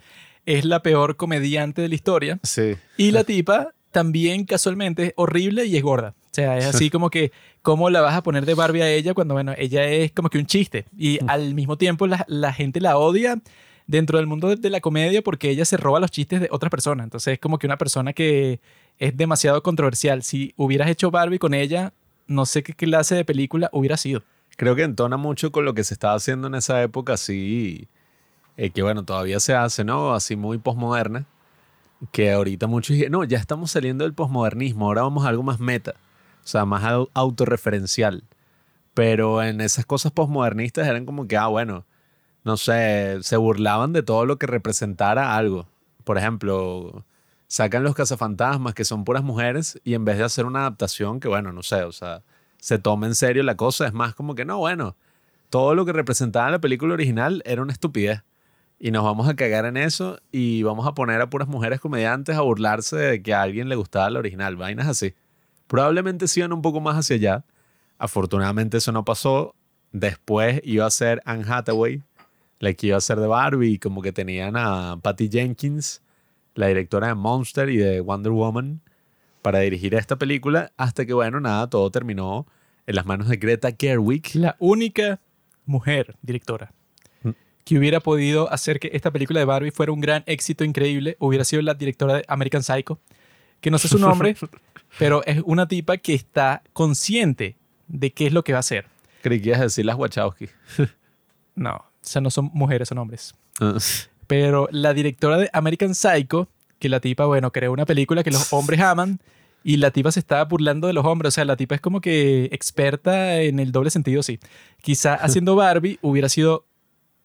es 0.47 0.65
la 0.65 0.81
peor 0.81 1.17
comediante 1.17 1.83
de 1.83 1.89
la 1.91 1.95
historia. 1.95 2.39
Sí. 2.45 2.77
Y 2.97 3.11
la 3.11 3.25
tipa 3.25 3.75
también 3.91 4.47
casualmente 4.47 5.09
es 5.09 5.13
horrible 5.17 5.67
y 5.67 5.77
es 5.77 5.83
gorda. 5.83 6.15
O 6.31 6.31
sea, 6.31 6.57
es 6.57 6.65
así 6.65 6.89
como 6.91 7.11
que, 7.11 7.31
¿cómo 7.61 7.91
la 7.91 8.01
vas 8.01 8.15
a 8.15 8.23
poner 8.23 8.47
de 8.47 8.55
Barbie 8.55 8.81
a 8.81 8.91
ella 8.91 9.13
cuando, 9.13 9.35
bueno, 9.35 9.53
ella 9.59 9.85
es 9.85 10.13
como 10.13 10.31
que 10.31 10.39
un 10.39 10.47
chiste? 10.47 10.87
Y 10.97 11.19
al 11.29 11.53
mismo 11.53 11.77
tiempo 11.77 12.07
la, 12.07 12.25
la 12.27 12.55
gente 12.55 12.81
la 12.81 12.97
odia 12.97 13.39
dentro 13.87 14.17
del 14.17 14.27
mundo 14.27 14.49
de, 14.49 14.57
de 14.57 14.71
la 14.71 14.81
comedia 14.81 15.21
porque 15.21 15.51
ella 15.51 15.67
se 15.67 15.77
roba 15.77 16.01
los 16.01 16.11
chistes 16.11 16.41
de 16.41 16.49
otras 16.51 16.71
personas. 16.71 17.05
Entonces 17.05 17.35
es 17.35 17.39
como 17.39 17.59
que 17.59 17.67
una 17.67 17.77
persona 17.77 18.15
que 18.15 18.61
es 18.99 19.17
demasiado 19.17 19.63
controversial. 19.63 20.23
Si 20.23 20.55
hubieras 20.57 20.89
hecho 20.89 21.11
Barbie 21.11 21.39
con 21.39 21.55
ella, 21.55 21.93
no 22.27 22.47
sé 22.47 22.63
qué 22.63 22.75
clase 22.75 23.15
de 23.15 23.25
película 23.25 23.71
hubiera 23.73 23.97
sido. 23.97 24.23
Creo 24.57 24.75
que 24.75 24.83
entona 24.83 25.17
mucho 25.17 25.53
con 25.53 25.65
lo 25.65 25.75
que 25.75 25.85
se 25.85 25.95
estaba 25.95 26.15
haciendo 26.15 26.49
en 26.49 26.55
esa 26.57 26.83
época, 26.83 27.13
así, 27.15 27.89
eh, 28.57 28.71
que 28.71 28.83
bueno, 28.83 29.05
todavía 29.05 29.39
se 29.41 29.55
hace, 29.55 29.85
¿no? 29.85 30.15
Así 30.15 30.35
muy 30.37 30.59
posmoderna, 30.59 31.27
que 32.13 32.33
ahorita 32.33 32.67
muchos 32.67 32.97
dicen, 32.97 33.13
no, 33.13 33.23
ya 33.25 33.39
estamos 33.39 33.71
saliendo 33.71 34.05
del 34.05 34.15
posmodernismo, 34.15 34.87
ahora 34.87 35.03
vamos 35.03 35.25
a 35.25 35.29
algo 35.29 35.43
más 35.45 35.61
meta, 35.61 35.95
o 36.45 36.47
sea, 36.47 36.65
más 36.65 36.83
au- 36.83 37.09
autorreferencial. 37.15 38.25
Pero 38.95 39.43
en 39.45 39.61
esas 39.61 39.87
cosas 39.87 40.11
posmodernistas 40.11 40.89
eran 40.89 41.07
como 41.07 41.29
que, 41.29 41.37
ah, 41.37 41.47
bueno, 41.47 41.85
no 42.45 42.57
sé, 42.57 43.19
se 43.23 43.37
burlaban 43.37 43.93
de 43.93 44.03
todo 44.03 44.27
lo 44.27 44.39
que 44.39 44.47
representara 44.49 45.37
algo. 45.37 45.69
Por 46.03 46.19
ejemplo, 46.19 47.05
sacan 47.49 47.83
los 47.83 47.95
cazafantasmas, 47.95 48.75
que 48.75 48.85
son 48.85 49.05
puras 49.05 49.25
mujeres, 49.25 49.81
y 49.83 49.95
en 49.95 50.05
vez 50.05 50.19
de 50.19 50.25
hacer 50.25 50.47
una 50.47 50.61
adaptación, 50.61 51.19
que 51.19 51.29
bueno, 51.29 51.53
no 51.53 51.63
sé, 51.63 51.83
o 51.83 51.93
sea, 51.93 52.23
se 52.59 52.79
toma 52.79 53.07
en 53.07 53.15
serio 53.15 53.43
la 53.43 53.57
cosa, 53.57 53.87
es 53.87 53.93
más 53.93 54.15
como 54.15 54.35
que 54.35 54.45
no, 54.45 54.59
bueno, 54.59 54.97
todo 55.51 55.75
lo 55.75 55.85
que 55.85 55.93
representaba 55.93 56.51
la 56.51 56.61
película 56.61 56.95
original 56.95 57.43
era 57.47 57.63
una 57.63 57.73
estupidez. 57.73 58.23
Y 58.81 58.93
nos 58.93 59.03
vamos 59.03 59.29
a 59.29 59.35
cagar 59.35 59.65
en 59.65 59.77
eso 59.77 60.21
y 60.31 60.63
vamos 60.63 60.87
a 60.87 60.95
poner 60.95 61.21
a 61.21 61.29
puras 61.29 61.49
mujeres 61.49 61.81
comediantes 61.81 62.37
a 62.37 62.43
burlarse 62.43 62.97
de 62.97 63.23
que 63.23 63.35
a 63.35 63.43
alguien 63.43 63.69
le 63.69 63.75
gustaba 63.75 64.09
la 64.09 64.21
original, 64.21 64.55
vainas 64.55 64.87
así. 64.87 65.15
Probablemente 65.67 66.29
sí 66.29 66.41
iban 66.41 66.53
un 66.53 66.63
poco 66.63 66.81
más 66.81 66.97
hacia 66.97 67.17
allá. 67.17 67.45
Afortunadamente 67.99 68.77
eso 68.77 68.93
no 68.93 69.05
pasó. 69.05 69.57
Después 69.91 70.61
iba 70.63 70.87
a 70.87 70.91
ser 70.91 71.21
Anne 71.25 71.45
Hathaway, 71.49 72.05
la 72.61 72.73
que 72.75 72.89
iba 72.89 72.97
a 72.97 73.01
ser 73.01 73.19
de 73.19 73.27
Barbie, 73.27 73.79
como 73.79 74.01
que 74.01 74.13
tenían 74.13 74.57
a 74.57 74.97
Patty 75.03 75.29
Jenkins, 75.29 76.01
la 76.59 76.67
directora 76.67 77.07
de 77.09 77.15
Monster 77.15 77.69
y 77.71 77.77
de 77.77 78.01
Wonder 78.01 78.33
Woman, 78.33 78.81
para 79.43 79.61
dirigir 79.61 79.95
esta 79.95 80.17
película, 80.17 80.73
hasta 80.77 81.07
que, 81.07 81.13
bueno, 81.15 81.39
nada, 81.41 81.71
todo 81.71 81.91
terminó 81.91 82.47
en 82.87 82.97
las 82.97 83.07
manos 83.07 83.29
de 83.29 83.37
Greta 83.37 83.71
Gerwig. 83.79 84.35
La 84.35 84.57
única 84.59 85.21
mujer 85.67 86.17
directora 86.23 86.73
Mm. 87.23 87.31
que 87.65 87.79
hubiera 87.79 88.01
podido 88.01 88.51
hacer 88.53 88.81
que 88.81 88.91
esta 88.93 89.11
película 89.11 89.39
de 89.41 89.47
Barbie 89.47 89.71
fuera 89.71 89.93
un 89.93 90.01
gran 90.01 90.23
éxito 90.27 90.65
increíble 90.65 91.17
hubiera 91.21 91.45
sido 91.45 91.63
la 91.63 91.75
directora 91.75 92.15
de 92.15 92.25
American 92.29 92.63
Psycho, 92.63 92.99
que 93.61 93.71
no 93.71 93.79
sé 93.79 93.87
su 93.89 93.99
nombre, 93.99 94.35
pero 94.99 95.23
es 95.27 95.43
una 95.45 95.69
tipa 95.69 95.97
que 95.99 96.15
está 96.15 96.63
consciente 96.73 97.57
de 97.87 98.13
qué 98.13 98.27
es 98.27 98.33
lo 98.33 98.43
que 98.43 98.53
va 98.53 98.59
a 98.59 98.61
hacer. 98.61 98.87
Creí 99.23 99.41
que 99.41 99.49
ibas 99.51 99.61
a 99.61 99.65
decir 99.65 99.85
las 99.87 99.97
Wachowski. 99.97 100.49
No, 101.55 101.75
o 101.75 101.85
sea, 102.01 102.21
no 102.23 102.31
son 102.31 102.51
mujeres, 102.55 102.89
son 102.89 102.99
hombres. 102.99 103.35
Pero 104.29 104.69
la 104.71 104.95
directora 104.95 105.39
de 105.39 105.51
American 105.53 105.97
Psycho, 105.97 106.47
que 106.79 106.89
la 106.89 107.01
tipa, 107.01 107.25
bueno, 107.25 107.51
creó 107.51 107.73
una 107.73 107.87
película 107.87 108.23
que 108.23 108.31
los 108.31 108.53
hombres 108.53 108.79
aman 108.79 109.19
y 109.65 109.79
la 109.79 109.91
tipa 109.91 110.13
se 110.13 110.21
estaba 110.21 110.45
burlando 110.45 110.87
de 110.87 110.93
los 110.93 111.05
hombres. 111.05 111.29
O 111.29 111.35
sea, 111.35 111.45
la 111.45 111.57
tipa 111.57 111.75
es 111.75 111.81
como 111.81 112.01
que 112.01 112.45
experta 112.53 113.41
en 113.41 113.59
el 113.59 113.73
doble 113.73 113.91
sentido, 113.91 114.23
sí. 114.23 114.39
Quizá 114.83 115.15
haciendo 115.21 115.57
Barbie 115.57 115.99
hubiera 116.03 116.29
sido 116.29 116.65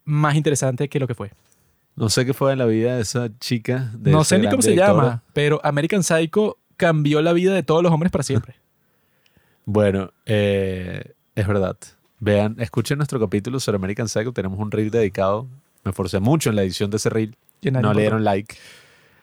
más 0.05 0.35
interesante 0.35 0.89
que 0.89 0.99
lo 0.99 1.07
que 1.07 1.13
fue. 1.13 1.31
No 1.95 2.09
sé 2.09 2.25
qué 2.25 2.33
fue 2.33 2.53
en 2.53 2.57
la 2.57 2.65
vida 2.65 2.95
de 2.95 3.01
esa 3.01 3.29
chica. 3.37 3.91
de 3.93 4.11
no 4.11 4.23
sé 4.23 4.39
ni 4.39 4.49
cómo 4.49 4.63
se 4.63 4.75
llama, 4.75 5.21
pero 5.33 5.61
American 5.63 6.03
Psycho 6.03 6.57
cambió 6.75 7.21
la 7.21 7.33
vida 7.33 7.53
de 7.53 7.61
todos 7.61 7.83
los 7.83 7.91
hombres 7.91 8.11
para 8.11 8.23
siempre. 8.23 8.55
Bueno, 9.65 10.11
eh, 10.25 11.13
es 11.35 11.47
verdad. 11.47 11.77
Vean, 12.19 12.57
escuchen 12.59 12.97
nuestro 12.97 13.17
capítulo 13.17 13.61
sobre 13.61 13.77
American 13.77 14.09
Psycho. 14.09 14.33
Tenemos 14.33 14.59
un 14.59 14.69
reel 14.71 14.91
dedicado. 14.91 15.47
Me 15.83 15.91
esforcé 15.91 16.19
mucho 16.19 16.49
en 16.49 16.55
la 16.55 16.63
edición 16.63 16.89
de 16.89 16.97
ese 16.97 17.09
reel. 17.09 17.35
Y 17.61 17.71
No 17.71 17.93
le 17.93 18.01
dieron 18.01 18.23
like. 18.23 18.55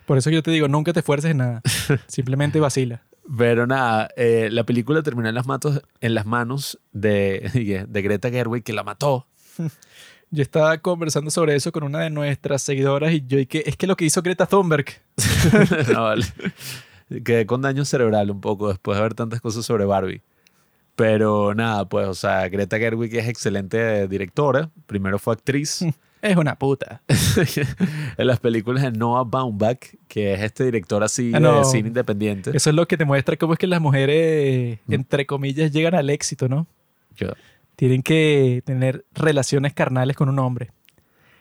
Por 0.07 0.19
eso 0.19 0.31
yo 0.31 0.43
te 0.43 0.51
digo, 0.51 0.69
nunca 0.69 0.93
te 0.93 1.01
esfuerces 1.01 1.31
en 1.31 1.39
nada. 1.39 1.63
Simplemente 2.09 2.59
vacila. 2.61 3.03
Pero 3.39 3.67
nada, 3.67 4.09
eh, 4.17 4.49
la 4.51 4.65
película 4.65 5.03
terminó 5.03 5.29
en 5.29 5.35
las, 5.35 5.47
matos, 5.47 5.83
en 6.01 6.15
las 6.15 6.27
manos 6.27 6.81
de, 6.93 7.87
de 7.89 8.03
Greta 8.03 8.31
Gerwig, 8.31 8.65
que 8.65 8.73
la 8.73 8.83
mató. 8.83 9.27
Yo 10.33 10.43
estaba 10.43 10.79
conversando 10.79 11.31
sobre 11.31 11.57
eso 11.57 11.73
con 11.73 11.83
una 11.83 12.01
de 12.01 12.11
nuestras 12.11 12.63
seguidoras 12.63 13.13
y 13.13 13.25
yo 13.27 13.37
que 13.49 13.65
es 13.67 13.77
que 13.77 13.89
lo 13.89 13.97
que 13.97 14.05
hizo 14.05 14.23
Greta 14.23 14.47
Thunberg 14.47 14.87
No, 15.93 16.05
vale. 16.05 16.25
Quedé 17.25 17.47
con 17.47 17.63
daño 17.63 17.85
cerebral 17.85 18.31
un 18.31 18.41
poco 18.41 18.69
después 18.69 18.97
de 18.97 19.03
ver 19.03 19.15
tantas 19.15 19.41
cosas 19.41 19.67
sobre 19.67 19.87
Barbie. 19.87 20.23
Pero 20.95 21.53
nada, 21.55 21.89
pues, 21.89 22.07
o 22.07 22.15
sea, 22.15 22.49
Greta 22.49 22.79
Gerwig 22.79 23.17
es 23.17 23.27
excelente 23.27 24.07
directora. 24.07 24.71
Primero 24.87 25.19
fue 25.19 25.35
actriz 25.35 25.85
es 26.23 26.37
una 26.37 26.57
puta. 26.57 27.03
en 28.19 28.27
las 28.27 28.41
películas 28.41 28.83
de 28.83 28.93
Noah 28.93 29.25
Baumbach, 29.25 29.79
que 30.09 30.35
es 30.35 30.41
este 30.43 30.65
director 30.65 31.03
así 31.03 31.33
Ah, 31.35 31.41
de 31.41 31.65
cine 31.65 31.89
independiente. 31.89 32.51
Eso 32.55 32.71
es 32.71 32.77
lo 32.77 32.87
que 32.87 32.97
te 32.97 33.05
muestra 33.05 33.37
cómo 33.37 33.53
es 33.55 33.59
que 33.59 33.67
las 33.67 33.81
mujeres, 33.81 34.79
Mm. 34.87 34.93
entre 34.95 35.27
comillas, 35.27 35.73
llegan 35.73 35.95
al 35.95 36.11
éxito, 36.11 36.49
¿no? 36.49 36.67
Yo- 37.17 37.33
Tienen 37.77 38.03
que 38.03 38.63
tener 38.67 39.05
relaciones 39.15 39.73
carnales 39.73 40.15
con 40.17 40.29
un 40.29 40.39
hombre. 40.39 40.71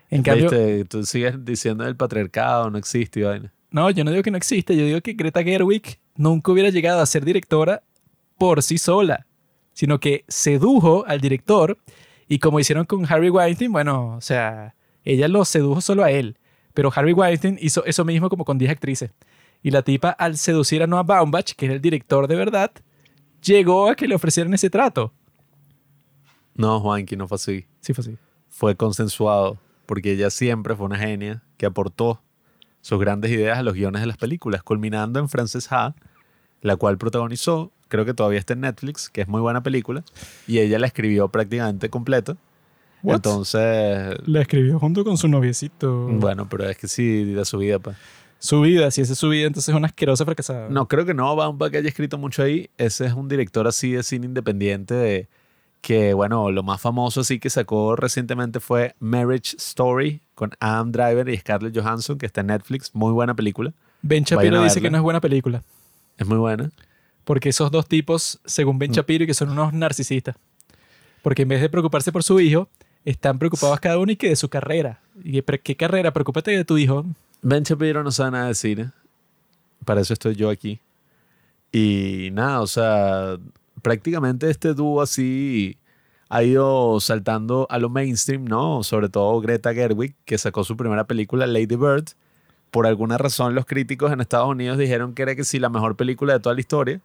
En 0.09 0.23
cambio, 0.23 0.49
¿Viste? 0.49 0.85
Tú 0.85 1.05
sigues 1.05 1.43
diciendo 1.45 1.85
el 1.85 1.95
patriarcado, 1.95 2.69
no 2.71 2.77
existe 2.77 3.19
y 3.19 3.23
vaina. 3.23 3.51
no, 3.71 3.89
yo 3.91 4.03
no 4.03 4.11
digo 4.11 4.23
que 4.23 4.31
no 4.31 4.37
existe, 4.37 4.75
yo 4.75 4.85
digo 4.85 5.01
que 5.01 5.13
Greta 5.13 5.43
Gerwig 5.43 5.99
nunca 6.15 6.51
hubiera 6.51 6.69
llegado 6.69 7.01
a 7.01 7.05
ser 7.05 7.25
directora 7.25 7.83
por 8.37 8.63
sí 8.63 8.77
sola, 8.77 9.25
sino 9.73 9.99
que 9.99 10.23
sedujo 10.27 11.03
al 11.07 11.19
director 11.21 11.77
y 12.29 12.37
como 12.37 12.59
hicieron 12.59 12.85
con 12.85 13.11
Harry 13.11 13.31
Weinstein, 13.31 13.71
bueno, 13.71 14.15
o 14.15 14.21
sea, 14.21 14.75
ella 15.03 15.27
lo 15.27 15.43
sedujo 15.45 15.81
solo 15.81 16.03
a 16.03 16.11
él, 16.11 16.37
pero 16.75 16.91
Harry 16.95 17.11
Weinstein 17.11 17.57
hizo 17.59 17.83
eso 17.85 18.05
mismo 18.05 18.29
como 18.29 18.45
con 18.45 18.59
10 18.59 18.71
actrices. 18.71 19.11
Y 19.63 19.71
la 19.71 19.81
tipa, 19.81 20.11
al 20.11 20.37
seducir 20.37 20.83
a 20.83 20.87
Noah 20.87 21.03
Baumbach, 21.03 21.53
que 21.55 21.65
era 21.65 21.73
el 21.73 21.81
director 21.81 22.27
de 22.27 22.35
verdad, 22.35 22.71
llegó 23.43 23.89
a 23.89 23.95
que 23.95 24.07
le 24.07 24.13
ofrecieran 24.13 24.53
ese 24.53 24.69
trato. 24.69 25.11
No, 26.53 26.79
Juanqui, 26.79 27.17
no 27.17 27.27
fue 27.27 27.35
así. 27.35 27.65
Sí, 27.81 27.93
fue 27.95 28.03
así. 28.03 28.17
Fue 28.47 28.75
consensuado, 28.75 29.57
porque 29.87 30.11
ella 30.11 30.29
siempre 30.29 30.75
fue 30.75 30.85
una 30.85 30.99
genia 30.99 31.41
que 31.57 31.65
aportó 31.65 32.21
sus 32.81 32.99
grandes 32.99 33.31
ideas 33.31 33.57
a 33.57 33.63
los 33.63 33.73
guiones 33.73 34.01
de 34.01 34.07
las 34.07 34.17
películas, 34.17 34.61
culminando 34.61 35.19
en 35.19 35.29
Frances 35.29 35.71
Ha, 35.71 35.95
la 36.61 36.75
cual 36.75 36.99
protagonizó, 36.99 37.71
creo 37.89 38.05
que 38.05 38.13
todavía 38.13 38.39
está 38.39 38.53
en 38.53 38.61
Netflix, 38.61 39.09
que 39.09 39.21
es 39.21 39.27
muy 39.27 39.41
buena 39.41 39.61
película, 39.61 40.03
y 40.47 40.59
ella 40.59 40.79
la 40.79 40.87
escribió 40.87 41.27
prácticamente 41.27 41.89
completa. 41.89 42.37
What? 43.03 43.15
Entonces, 43.15 44.17
La 44.25 44.41
escribió 44.41 44.79
junto 44.79 45.03
con 45.03 45.17
su 45.17 45.27
noviecito. 45.27 46.07
bueno, 46.07 46.47
pero 46.49 46.69
es 46.69 46.77
que 46.77 46.87
sí, 46.87 47.25
de 47.25 47.45
su 47.45 47.57
vida, 47.57 47.79
pues. 47.79 47.97
Su 48.41 48.61
vida, 48.61 48.89
si 48.89 49.01
esa 49.01 49.13
es 49.13 49.19
su 49.19 49.27
vida, 49.27 49.47
entonces 49.47 49.69
es 49.69 49.75
una 49.75 49.87
asquerosa 49.87 50.23
fracasada. 50.23 50.69
No, 50.69 50.87
creo 50.87 51.05
que 51.05 51.13
no 51.13 51.35
Baumbach 51.35 51.75
haya 51.75 51.89
escrito 51.89 52.17
mucho 52.17 52.41
ahí. 52.41 52.69
Ese 52.77 53.05
es 53.05 53.13
un 53.13 53.27
director 53.27 53.67
así 53.67 53.91
de 53.91 54.01
cine 54.01 54.27
independiente 54.27 54.93
de, 54.93 55.27
Que 55.81 56.13
bueno, 56.13 56.49
lo 56.49 56.63
más 56.63 56.79
famoso 56.79 57.19
así 57.19 57.39
que 57.39 57.49
sacó 57.49 57.97
recientemente 57.97 58.61
fue 58.61 58.95
Marriage 58.99 59.57
Story 59.57 60.21
con 60.35 60.51
Adam 60.61 60.93
Driver 60.93 61.27
y 61.27 61.37
Scarlett 61.37 61.77
Johansson, 61.77 62.17
que 62.17 62.25
está 62.27 62.39
en 62.39 62.47
Netflix. 62.47 62.91
Muy 62.95 63.11
buena 63.11 63.35
película. 63.35 63.73
Ben 64.01 64.23
Shapiro 64.23 64.63
dice 64.63 64.79
que 64.79 64.89
no 64.89 64.95
es 64.95 65.03
buena 65.03 65.19
película. 65.19 65.61
Es 66.17 66.25
muy 66.25 66.37
buena. 66.37 66.71
Porque 67.23 67.49
esos 67.49 67.71
dos 67.71 67.87
tipos, 67.87 68.39
según 68.45 68.75
Mm. 68.75 68.79
Ben 68.79 68.91
Shapiro, 68.91 69.23
y 69.23 69.27
que 69.27 69.33
son 69.33 69.49
unos 69.49 69.73
narcisistas. 69.73 70.35
Porque 71.21 71.43
en 71.43 71.49
vez 71.49 71.61
de 71.61 71.69
preocuparse 71.69 72.11
por 72.11 72.23
su 72.23 72.39
hijo, 72.39 72.69
están 73.05 73.39
preocupados 73.39 73.79
cada 73.79 73.97
uno 73.97 74.11
y 74.11 74.15
que 74.15 74.29
de 74.29 74.35
su 74.35 74.49
carrera. 74.49 75.01
¿Y 75.23 75.41
qué 75.41 75.75
carrera? 75.75 76.11
Preocúpate 76.11 76.51
de 76.51 76.65
tu 76.65 76.77
hijo. 76.77 77.05
Ben 77.41 77.63
Shapiro 77.63 78.03
no 78.03 78.11
sabe 78.11 78.31
nada 78.31 78.47
de 78.47 78.55
cine. 78.55 78.91
Para 79.85 80.01
eso 80.01 80.13
estoy 80.13 80.35
yo 80.35 80.49
aquí. 80.49 80.79
Y 81.71 82.29
nada, 82.33 82.61
o 82.61 82.67
sea, 82.67 83.37
prácticamente 83.81 84.49
este 84.49 84.73
dúo 84.73 85.01
así 85.01 85.77
ha 86.29 86.43
ido 86.43 86.99
saltando 86.99 87.67
a 87.69 87.79
lo 87.79 87.89
mainstream, 87.89 88.45
¿no? 88.45 88.83
Sobre 88.83 89.09
todo 89.09 89.39
Greta 89.41 89.73
Gerwig, 89.73 90.15
que 90.25 90.37
sacó 90.37 90.63
su 90.63 90.77
primera 90.77 91.05
película, 91.05 91.47
Lady 91.47 91.75
Bird. 91.75 92.09
Por 92.71 92.85
alguna 92.87 93.17
razón 93.17 93.55
los 93.55 93.65
críticos 93.65 94.11
en 94.11 94.21
Estados 94.21 94.47
Unidos 94.47 94.77
dijeron 94.77 95.13
que 95.13 95.23
era 95.23 95.35
que 95.35 95.43
sí 95.43 95.59
la 95.59 95.69
mejor 95.69 95.95
película 95.95 96.33
de 96.33 96.39
toda 96.39 96.55
la 96.55 96.61
historia. 96.61 96.99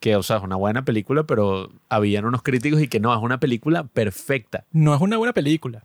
Que, 0.00 0.14
o 0.16 0.22
sea, 0.22 0.36
es 0.36 0.42
una 0.44 0.54
buena 0.56 0.84
película, 0.84 1.24
pero 1.24 1.70
habían 1.88 2.24
unos 2.24 2.42
críticos 2.42 2.80
y 2.80 2.88
que 2.88 3.00
no, 3.00 3.12
es 3.12 3.20
una 3.20 3.40
película 3.40 3.84
perfecta. 3.84 4.64
No 4.70 4.94
es 4.94 5.00
una 5.00 5.16
buena 5.16 5.32
película. 5.32 5.82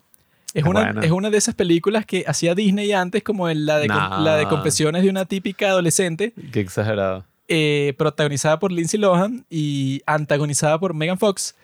Es, 0.54 0.62
Es 0.62 0.70
una, 0.70 0.84
buena. 0.84 1.02
es 1.02 1.12
una 1.12 1.30
de 1.32 1.38
esas 1.38 1.56
películas 1.56 2.06
que 2.06 2.24
hacía 2.28 2.54
Disney 2.54 2.92
antes, 2.92 3.24
como 3.24 3.50
en 3.50 3.66
la 3.66 3.80
de, 3.80 3.88
Nah. 3.88 4.20
la 4.22 4.36
de 4.36 4.48
confesiones 4.48 5.02
de 5.02 5.10
una 5.10 5.26
típica 5.26 5.70
adolescente, 5.70 6.32
Qué 6.52 6.60
exagerado. 6.60 7.26
eh, 7.48 7.96
protagonizada 7.98 8.60
por 8.60 8.72
Lindsay 8.72 9.00
Lohan 9.00 9.46
y 9.50 10.02
antagonizada 10.06 10.78
por 10.80 10.94
Megan 10.94 11.18
Fox. 11.18 11.56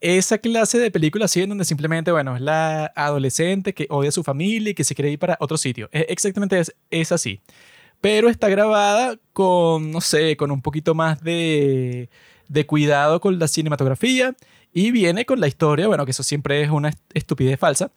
Esa 0.00 0.38
clase 0.38 0.78
de 0.78 0.90
película 0.92 1.24
así 1.24 1.42
en 1.42 1.48
donde 1.48 1.64
simplemente, 1.64 2.12
bueno, 2.12 2.36
es 2.36 2.40
la 2.42 2.92
adolescente 2.94 3.74
que 3.74 3.86
odia 3.90 4.10
a 4.10 4.12
su 4.12 4.22
familia 4.22 4.70
y 4.70 4.74
que 4.74 4.84
se 4.84 4.94
quiere 4.94 5.10
ir 5.10 5.18
para 5.18 5.36
otro 5.40 5.56
sitio. 5.56 5.88
Exactamente 5.92 6.58
es, 6.60 6.74
es 6.90 7.10
así. 7.10 7.40
Pero 8.00 8.28
está 8.28 8.48
grabada 8.48 9.18
con, 9.32 9.90
no 9.90 10.00
sé, 10.00 10.36
con 10.36 10.52
un 10.52 10.62
poquito 10.62 10.94
más 10.94 11.20
de, 11.22 12.10
de 12.48 12.66
cuidado 12.66 13.20
con 13.20 13.40
la 13.40 13.48
cinematografía 13.48 14.36
y 14.72 14.92
viene 14.92 15.24
con 15.24 15.40
la 15.40 15.48
historia, 15.48 15.88
bueno, 15.88 16.04
que 16.04 16.12
eso 16.12 16.22
siempre 16.22 16.62
es 16.62 16.70
una 16.70 16.90
est- 16.90 17.00
estupidez 17.14 17.58
falsa, 17.58 17.90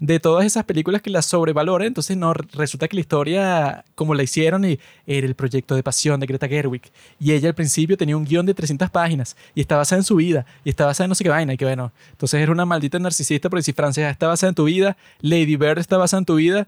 de 0.00 0.20
todas 0.20 0.44
esas 0.44 0.64
películas 0.64 1.02
que 1.02 1.10
las 1.10 1.26
sobrevaloran, 1.26 1.86
entonces 1.86 2.16
no 2.16 2.34
resulta 2.34 2.88
que 2.88 2.96
la 2.96 3.00
historia, 3.00 3.84
como 3.94 4.14
la 4.14 4.22
hicieron, 4.22 4.64
y 4.64 4.78
era 5.06 5.26
el 5.26 5.34
proyecto 5.34 5.74
de 5.74 5.82
pasión 5.82 6.20
de 6.20 6.26
Greta 6.26 6.48
Gerwig, 6.48 6.82
y 7.18 7.32
ella 7.32 7.48
al 7.48 7.54
principio 7.54 7.96
tenía 7.96 8.16
un 8.16 8.24
guion 8.24 8.44
de 8.44 8.54
300 8.54 8.90
páginas, 8.90 9.36
y 9.54 9.60
está 9.60 9.76
basada 9.76 10.00
en 10.00 10.04
su 10.04 10.16
vida, 10.16 10.46
y 10.64 10.70
está 10.70 10.86
basada 10.86 11.06
en 11.06 11.10
no 11.10 11.14
sé 11.14 11.24
qué 11.24 11.30
vaina, 11.30 11.54
y 11.54 11.56
que 11.56 11.64
bueno, 11.64 11.92
entonces 12.10 12.40
era 12.40 12.52
una 12.52 12.66
maldita 12.66 12.98
narcisista, 12.98 13.48
porque 13.48 13.62
si 13.62 13.72
Francia 13.72 14.10
está 14.10 14.26
basada 14.26 14.48
en 14.48 14.54
tu 14.54 14.64
vida, 14.64 14.96
Lady 15.20 15.56
Bird 15.56 15.78
está 15.78 15.96
basada 15.96 16.18
en 16.18 16.26
tu 16.26 16.34
vida, 16.34 16.66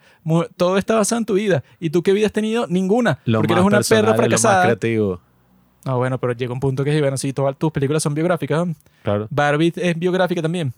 todo 0.56 0.78
está 0.78 0.94
basado 0.94 1.18
en 1.18 1.26
tu 1.26 1.34
vida, 1.34 1.64
y 1.80 1.90
tú 1.90 2.02
qué 2.02 2.12
vida 2.12 2.26
has 2.26 2.32
tenido, 2.32 2.66
ninguna, 2.68 3.18
Lo 3.24 3.40
porque 3.40 3.54
eres 3.54 3.64
una 3.64 3.80
perra 3.80 3.98
y 3.98 4.02
lo 4.02 4.08
más 4.08 4.16
fracasada. 4.16 4.62
creativo. 4.62 5.20
No, 5.84 5.98
bueno, 5.98 6.18
pero 6.18 6.32
llega 6.32 6.52
un 6.52 6.58
punto 6.58 6.82
que, 6.82 7.00
bueno, 7.00 7.16
sí, 7.16 7.32
todas 7.32 7.56
tus 7.56 7.70
películas 7.70 8.02
son 8.02 8.12
biográficas. 8.12 8.66
Claro. 9.04 9.28
Barbie 9.30 9.72
es 9.76 9.96
biográfica 9.96 10.42
también. 10.42 10.72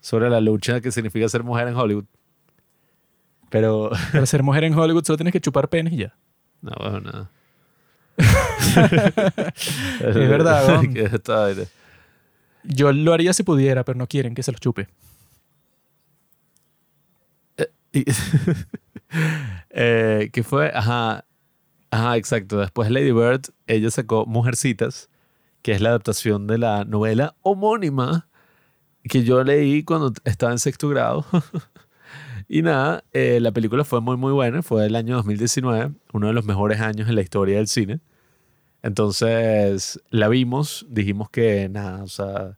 Sobre 0.00 0.30
la 0.30 0.40
lucha 0.40 0.80
que 0.80 0.90
significa 0.90 1.28
ser 1.28 1.42
mujer 1.42 1.68
en 1.68 1.76
Hollywood. 1.76 2.04
Pero, 3.50 3.90
Para 4.12 4.26
ser 4.26 4.42
mujer 4.42 4.64
en 4.64 4.74
Hollywood 4.74 5.04
solo 5.04 5.16
tienes 5.16 5.32
que 5.32 5.40
chupar 5.40 5.68
penes 5.68 5.92
y 5.92 5.96
ya. 5.98 6.14
no, 6.62 6.72
bueno, 6.78 7.00
nada. 7.00 7.30
Es 10.00 10.14
verdad. 10.14 10.82
Yo 12.64 12.92
lo 12.92 13.12
haría 13.14 13.32
si 13.32 13.42
pudiera, 13.42 13.84
pero 13.84 13.96
no 13.98 14.06
quieren 14.06 14.34
que 14.34 14.42
se 14.42 14.52
los 14.52 14.60
chupe. 14.60 14.88
Y- 17.92 18.04
eh, 19.70 20.30
¿Qué 20.32 20.42
fue? 20.42 20.70
Ajá. 20.74 21.24
Ajá, 21.90 22.16
exacto. 22.16 22.58
Después 22.58 22.90
Lady 22.90 23.10
Bird, 23.12 23.42
ella 23.66 23.90
sacó 23.90 24.26
Mujercitas, 24.26 25.08
que 25.62 25.72
es 25.72 25.80
la 25.80 25.88
adaptación 25.90 26.46
de 26.46 26.58
la 26.58 26.84
novela 26.84 27.34
homónima 27.42 28.28
que 29.04 29.22
yo 29.24 29.42
leí 29.44 29.82
cuando 29.82 30.12
estaba 30.24 30.52
en 30.52 30.58
sexto 30.58 30.88
grado. 30.88 31.24
y 32.48 32.62
nada, 32.62 33.04
eh, 33.12 33.38
la 33.40 33.52
película 33.52 33.84
fue 33.84 34.00
muy, 34.00 34.16
muy 34.16 34.32
buena. 34.32 34.62
Fue 34.62 34.86
el 34.86 34.96
año 34.96 35.16
2019, 35.16 35.92
uno 36.12 36.26
de 36.26 36.32
los 36.32 36.44
mejores 36.44 36.80
años 36.80 37.08
en 37.08 37.14
la 37.14 37.22
historia 37.22 37.56
del 37.56 37.68
cine. 37.68 38.00
Entonces 38.82 40.00
la 40.10 40.28
vimos, 40.28 40.86
dijimos 40.88 41.28
que 41.30 41.68
nada, 41.68 42.02
o 42.02 42.08
sea, 42.08 42.56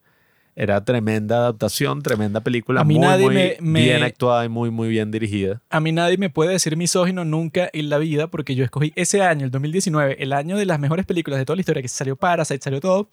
era 0.55 0.85
tremenda 0.85 1.37
adaptación, 1.39 2.01
tremenda 2.03 2.41
película, 2.41 2.83
A 2.83 2.85
mí 2.85 2.95
muy, 2.95 3.03
nadie 3.07 3.25
muy 3.27 3.35
me- 3.35 3.57
me- 3.61 3.81
bien 3.85 4.03
actuada 4.03 4.45
y 4.45 4.49
muy, 4.49 4.71
muy 4.71 4.89
bien 4.89 5.11
dirigida. 5.11 5.63
A 5.71 5.81
mí 5.81 5.93
nadie 5.93 6.19
me 6.19 6.31
puede 6.31 6.53
decir 6.53 6.77
misógino 6.77 7.25
nunca 7.25 7.69
en 7.73 7.89
la 7.89 7.99
vida 7.99 8.29
porque 8.29 8.55
yo 8.55 8.65
escogí 8.65 8.93
ese 8.95 9.23
año, 9.23 9.45
el 9.47 9.51
2019, 9.51 10.23
el 10.23 10.33
año 10.33 10.57
de 10.57 10.65
las 10.67 10.79
mejores 10.79 11.07
películas 11.07 11.39
de 11.41 11.45
toda 11.45 11.57
la 11.57 11.61
historia, 11.61 11.83
que 11.83 11.89
salió 11.89 12.17
Parasite, 12.17 12.63
salió 12.63 12.81
todo. 12.81 13.09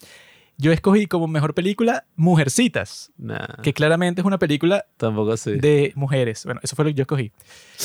Yo 0.62 0.74
escogí 0.74 1.06
como 1.06 1.26
mejor 1.28 1.54
película 1.54 2.06
Mujercitas, 2.18 3.14
Nah, 3.18 3.62
que 3.64 3.74
claramente 3.74 4.20
es 4.20 4.28
una 4.28 4.38
película 4.38 4.86
tampoco 4.98 5.32
así. 5.32 5.52
de 5.54 5.94
mujeres. 5.96 6.44
Bueno, 6.44 6.60
eso 6.62 6.76
fue 6.76 6.84
lo 6.84 6.90
que 6.92 6.96
yo 6.96 7.04
escogí. 7.04 7.32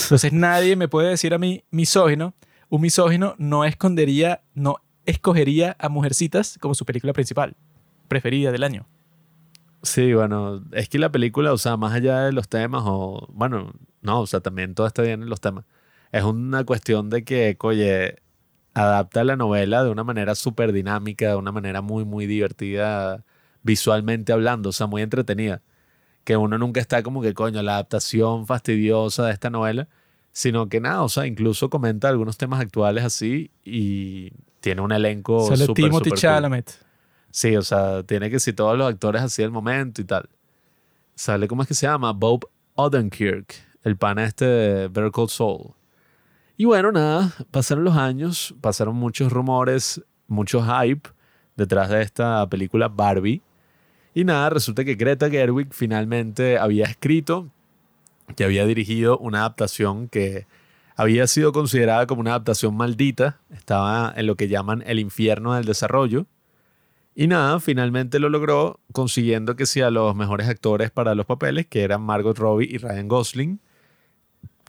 Entonces 0.03 0.33
nadie 0.33 0.75
me 0.75 0.89
puede 0.89 1.11
decir 1.11 1.33
a 1.35 1.39
mí 1.39 1.63
misógino. 1.71 2.35
Un 2.69 2.81
misógino 2.81 3.37
no 3.39 3.65
escondería, 3.65 4.43
no 4.55 4.79
escogería 5.07 5.77
a 5.79 5.89
Mujercitas 5.89 6.59
como 6.61 6.75
su 6.75 6.85
película 6.85 7.13
principal, 7.13 7.55
preferida 8.09 8.51
del 8.51 8.65
año. 8.65 8.89
Sí, 9.85 10.13
bueno, 10.13 10.65
es 10.73 10.89
que 10.89 10.99
la 10.99 11.13
película, 11.13 11.53
o 11.53 11.59
sea, 11.59 11.77
más 11.77 11.93
allá 11.93 12.23
de 12.23 12.33
los 12.33 12.49
temas, 12.49 12.83
o 12.87 13.29
bueno, 13.33 13.73
no, 14.03 14.21
o 14.23 14.27
sea, 14.27 14.41
también 14.41 14.75
todo 14.75 14.87
está 14.89 15.03
bien 15.03 15.23
en 15.23 15.29
los 15.29 15.41
temas. 15.41 15.65
Es 16.11 16.25
una 16.25 16.65
cuestión 16.65 17.09
de 17.11 17.23
que, 17.23 17.57
oye, 17.61 18.17
adapta 18.75 19.25
la 19.25 19.37
novela 19.37 19.85
de 19.85 19.91
una 19.91 20.05
manera 20.05 20.35
súper 20.35 20.73
dinámica, 20.73 21.29
de 21.29 21.37
una 21.37 21.53
manera 21.53 21.81
muy, 21.81 22.05
muy 22.05 22.27
divertida, 22.27 23.25
visualmente 23.63 24.33
hablando, 24.33 24.71
o 24.71 24.73
sea, 24.73 24.87
muy 24.87 25.03
entretenida. 25.03 25.63
Que 26.25 26.37
uno 26.37 26.59
nunca 26.59 26.81
está 26.81 27.03
como 27.03 27.23
que, 27.23 27.35
coño, 27.35 27.63
la 27.63 27.75
adaptación 27.75 28.47
fastidiosa 28.47 29.27
de 29.27 29.33
esta 29.33 29.51
novela, 29.51 29.89
sino 30.33 30.69
que 30.69 30.81
nada, 30.81 31.03
o 31.03 31.09
sea, 31.09 31.27
incluso 31.27 31.71
comenta 31.71 32.09
algunos 32.09 32.37
temas 32.37 32.61
actuales 32.61 33.05
así 33.05 33.51
y 33.65 34.33
tiene 34.61 34.81
un 34.81 34.91
elenco 34.91 35.47
Sale 35.47 35.67
súper, 35.67 35.85
Timothy 35.85 36.11
cool. 36.11 36.19
Chalamet. 36.19 36.73
Sí, 37.31 37.57
o 37.57 37.63
sea, 37.63 38.03
tiene 38.03 38.31
que 38.31 38.41
ser 38.41 38.55
todos 38.55 38.77
los 38.77 38.89
actores 38.89 39.23
así 39.23 39.43
del 39.43 39.51
momento 39.53 40.01
y 40.01 40.05
tal. 40.05 40.29
Sale, 41.15 41.47
¿cómo 41.47 41.63
es 41.63 41.69
que 41.69 41.75
se 41.75 41.87
llama? 41.87 42.13
Bob 42.13 42.49
Odenkirk, 42.75 43.55
el 43.85 43.97
pana 43.97 44.25
este 44.25 44.45
de 44.45 44.89
Better 44.89 45.13
Call 45.13 45.29
Saul. 45.29 45.75
Y 46.57 46.67
bueno, 46.67 46.93
nada, 46.93 47.33
pasaron 47.51 47.83
los 47.83 47.97
años, 47.97 48.55
pasaron 48.61 48.95
muchos 48.95 49.33
rumores, 49.33 50.01
mucho 50.29 50.63
hype 50.63 51.09
detrás 51.57 51.91
de 51.91 52.03
esta 52.03 52.49
película 52.49 52.89
Barbie. 52.89 53.43
Y 54.15 54.25
nada, 54.25 54.51
resulta 54.51 54.85
que 54.85 54.95
Greta 54.95 55.29
Gerwig 55.29 55.73
finalmente 55.73 56.57
había 56.59 56.85
escrito, 56.85 57.51
que 58.37 58.45
había 58.45 58.65
dirigido 58.67 59.19
una 59.19 59.41
adaptación 59.41 60.09
que 60.09 60.47
había 60.97 61.27
sido 61.27 61.53
considerada 61.53 62.07
como 62.07 62.21
una 62.21 62.31
adaptación 62.31 62.77
maldita, 62.77 63.41
estaba 63.51 64.13
en 64.17 64.29
lo 64.29 64.37
que 64.37 64.47
llaman 64.47 64.85
el 64.87 65.01
infierno 65.01 65.55
del 65.55 65.65
desarrollo. 65.65 66.27
Y 67.17 67.27
nada, 67.27 67.59
finalmente 67.59 68.21
lo 68.21 68.29
logró 68.29 68.79
consiguiendo 68.93 69.57
que 69.57 69.67
sea 69.67 69.91
los 69.91 70.15
mejores 70.15 70.49
actores 70.49 70.93
para 70.93 71.17
los 71.17 71.27
papeles, 71.27 71.67
que 71.67 71.83
eran 71.83 72.03
Margot 72.03 72.39
Robbie 72.39 72.69
y 72.71 72.79
Ryan 72.79 73.09
Gosling, 73.09 73.61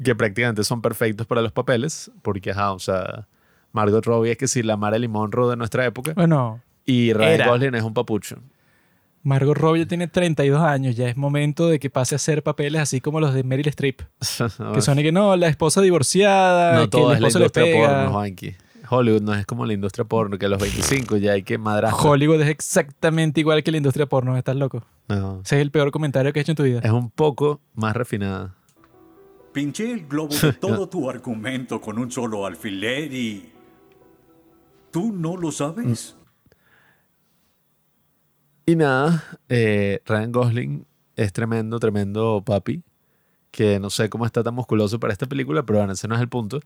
que 0.04 0.16
prácticamente 0.16 0.64
son 0.64 0.82
perfectos 0.82 1.26
para 1.28 1.42
los 1.42 1.52
papeles, 1.52 2.12
porque, 2.22 2.52
ajá, 2.52 2.72
o 2.74 2.80
sea, 2.80 3.28
Margot 3.72 4.06
Robbie 4.06 4.32
es 4.32 4.38
que 4.38 4.48
si 4.48 4.64
la 4.64 4.78
Marilyn 4.78 5.12
Monroe 5.12 5.50
de 5.50 5.56
nuestra 5.58 5.86
época, 5.86 6.14
Bueno, 6.16 6.62
y 6.86 7.14
Ryan 7.14 7.32
Era. 7.34 7.48
Gosling 7.50 7.76
es 7.76 7.84
un 7.84 7.94
papucho. 7.94 8.38
Margot 9.24 9.58
Robbie 9.58 9.80
ya 9.82 9.88
tiene 9.88 10.08
32 10.08 10.62
años, 10.62 10.96
ya 10.96 11.08
es 11.10 11.18
momento 11.18 11.68
de 11.68 11.80
que 11.80 11.90
pase 11.90 12.14
a 12.14 12.18
hacer 12.18 12.44
papeles 12.44 12.80
así 12.80 13.02
como 13.02 13.20
los 13.20 13.34
de 13.34 13.44
Meryl 13.44 13.68
Streep, 13.70 14.02
que 14.74 14.82
son 14.82 15.00
y 15.00 15.04
que 15.04 15.12
no, 15.12 15.36
la 15.36 15.48
esposa 15.48 15.82
divorciada, 15.82 16.76
no 16.76 16.82
que 16.82 16.88
todo 16.90 17.10
el 17.12 17.16
es 17.18 17.22
la 17.22 17.28
esposo 17.28 17.40
le 17.40 17.46
industria 17.46 17.66
pega. 17.66 17.88
porno, 18.04 18.12
Juanqui. 18.12 18.56
Hollywood 18.88 19.22
no 19.24 19.34
es 19.34 19.48
como 19.48 19.66
la 19.66 19.74
industria 19.74 20.06
porno, 20.06 20.38
que 20.38 20.46
a 20.46 20.50
los 20.50 20.62
25 20.62 21.18
ya 21.18 21.32
hay 21.32 21.42
que 21.42 21.58
madrar. 21.58 21.92
Hollywood 22.00 22.40
es 22.42 22.50
exactamente 22.50 23.40
igual 23.40 23.64
que 23.64 23.72
la 23.72 23.78
industria 23.78 24.06
porno, 24.06 24.38
estás 24.38 24.56
loco. 24.56 24.84
No, 25.08 25.42
Ese 25.44 25.56
es 25.56 25.62
el 25.64 25.72
peor 25.72 25.90
comentario 25.90 26.32
que 26.32 26.40
has 26.40 26.44
hecho 26.44 26.52
en 26.52 26.56
tu 26.58 26.64
vida. 26.64 26.80
es 26.84 26.92
un 26.92 27.10
poco 27.10 27.62
más 27.74 27.96
refinada. 27.96 28.54
Pinché 29.56 29.90
el 29.90 30.06
globo 30.06 30.36
de 30.36 30.52
todo 30.52 30.90
tu 30.90 31.10
argumento 31.10 31.80
con 31.80 31.98
un 31.98 32.12
solo 32.12 32.46
alfiler 32.46 33.14
y... 33.14 33.54
¿Tú 34.92 35.14
no 35.14 35.38
lo 35.38 35.50
sabes? 35.50 36.18
Y 38.66 38.76
nada, 38.76 39.24
eh, 39.48 40.02
Ryan 40.06 40.32
Gosling 40.34 40.86
es 41.16 41.32
tremendo, 41.32 41.80
tremendo 41.80 42.44
papi. 42.46 42.84
Que 43.56 43.80
no 43.80 43.90
sé 43.90 44.10
cómo 44.10 44.26
está 44.26 44.44
tan 44.44 44.54
musculoso 44.54 45.00
para 45.00 45.14
esta 45.14 45.28
película, 45.28 45.64
pero 45.64 45.80
bueno, 45.80 45.94
ese 45.94 46.10
no 46.10 46.16
es 46.16 46.22
el 46.22 46.28
punto. 46.28 46.60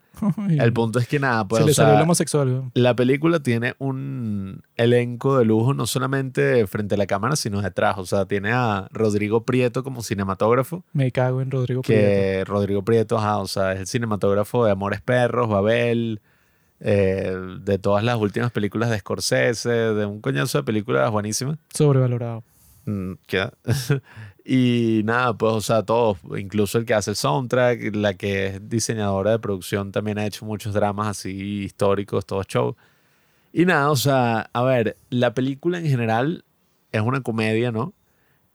El 0.49 0.73
punto 0.73 0.97
es 0.97 1.07
que 1.07 1.19
nada, 1.19 1.47
pues 1.47 1.61
Se 1.61 1.67
le 1.67 1.73
salió 1.75 1.93
el 1.95 2.01
homosexual. 2.01 2.71
la 2.73 2.95
película 2.95 3.39
tiene 3.41 3.75
un 3.77 4.63
elenco 4.75 5.37
de 5.37 5.45
lujo 5.45 5.75
no 5.75 5.85
solamente 5.85 6.65
frente 6.65 6.95
a 6.95 6.97
la 6.97 7.05
cámara, 7.05 7.35
sino 7.35 7.61
detrás. 7.61 7.99
O 7.99 8.05
sea, 8.07 8.25
tiene 8.25 8.53
a 8.53 8.87
Rodrigo 8.91 9.43
Prieto 9.43 9.83
como 9.83 10.01
cinematógrafo, 10.01 10.83
Me 10.93 11.11
cago 11.11 11.41
en 11.41 11.51
Rodrigo 11.51 11.83
Prieto. 11.83 12.01
que 12.01 12.43
Rodrigo 12.45 12.83
Prieto, 12.83 13.19
ajá, 13.19 13.37
o 13.37 13.47
sea, 13.47 13.73
es 13.73 13.81
el 13.81 13.87
cinematógrafo 13.87 14.65
de 14.65 14.71
Amores 14.71 15.01
Perros, 15.01 15.47
Babel, 15.47 16.21
eh, 16.79 17.35
de 17.61 17.77
todas 17.77 18.03
las 18.03 18.17
últimas 18.17 18.51
películas 18.51 18.89
de 18.89 18.97
Scorsese, 18.97 19.69
de 19.69 20.05
un 20.07 20.21
coñazo 20.21 20.57
de 20.57 20.63
películas 20.63 21.11
buenísimas. 21.11 21.59
Sobrevalorado. 21.71 22.43
Mm, 22.85 23.13
¿qué? 23.27 23.47
y 24.51 25.03
nada, 25.03 25.37
pues, 25.37 25.53
o 25.53 25.61
sea, 25.61 25.83
todos, 25.83 26.17
incluso 26.35 26.79
el 26.79 26.85
que 26.85 26.95
hace 26.95 27.11
el 27.11 27.15
soundtrack, 27.15 27.95
la 27.95 28.15
que 28.15 28.47
es 28.47 28.67
diseñadora 28.67 29.29
de 29.29 29.37
producción, 29.37 29.91
también 29.91 30.17
ha 30.17 30.25
hecho 30.25 30.43
muchos 30.43 30.73
dramas 30.73 31.07
así 31.07 31.65
históricos, 31.65 32.25
todo 32.25 32.41
show. 32.41 32.75
Y 33.53 33.65
nada, 33.65 33.91
o 33.91 33.95
sea, 33.95 34.49
a 34.51 34.63
ver, 34.63 34.97
la 35.11 35.35
película 35.35 35.77
en 35.77 35.85
general 35.85 36.45
es 36.91 37.01
una 37.01 37.21
comedia, 37.21 37.71
¿no? 37.71 37.93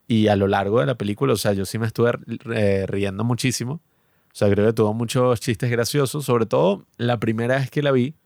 Y 0.09 0.27
a 0.27 0.35
lo 0.35 0.49
largo 0.49 0.81
de 0.81 0.87
la 0.87 0.97
película, 0.97 1.33
o 1.33 1.37
sea, 1.37 1.53
yo 1.53 1.65
sí 1.65 1.79
me 1.79 1.87
estuve 1.87 2.11
eh, 2.53 2.87
riendo 2.89 3.23
muchísimo. 3.23 3.75
O 3.75 3.81
sea, 4.33 4.51
creo 4.51 4.67
que 4.67 4.73
tuvo 4.73 4.95
muchos 4.95 5.39
chistes 5.39 5.71
graciosos, 5.71 6.25
sobre 6.25 6.47
todo 6.47 6.87
la 6.97 7.21
primera 7.21 7.59
vez 7.59 7.71
que 7.71 7.83
la 7.83 7.93
vi. 7.93 8.17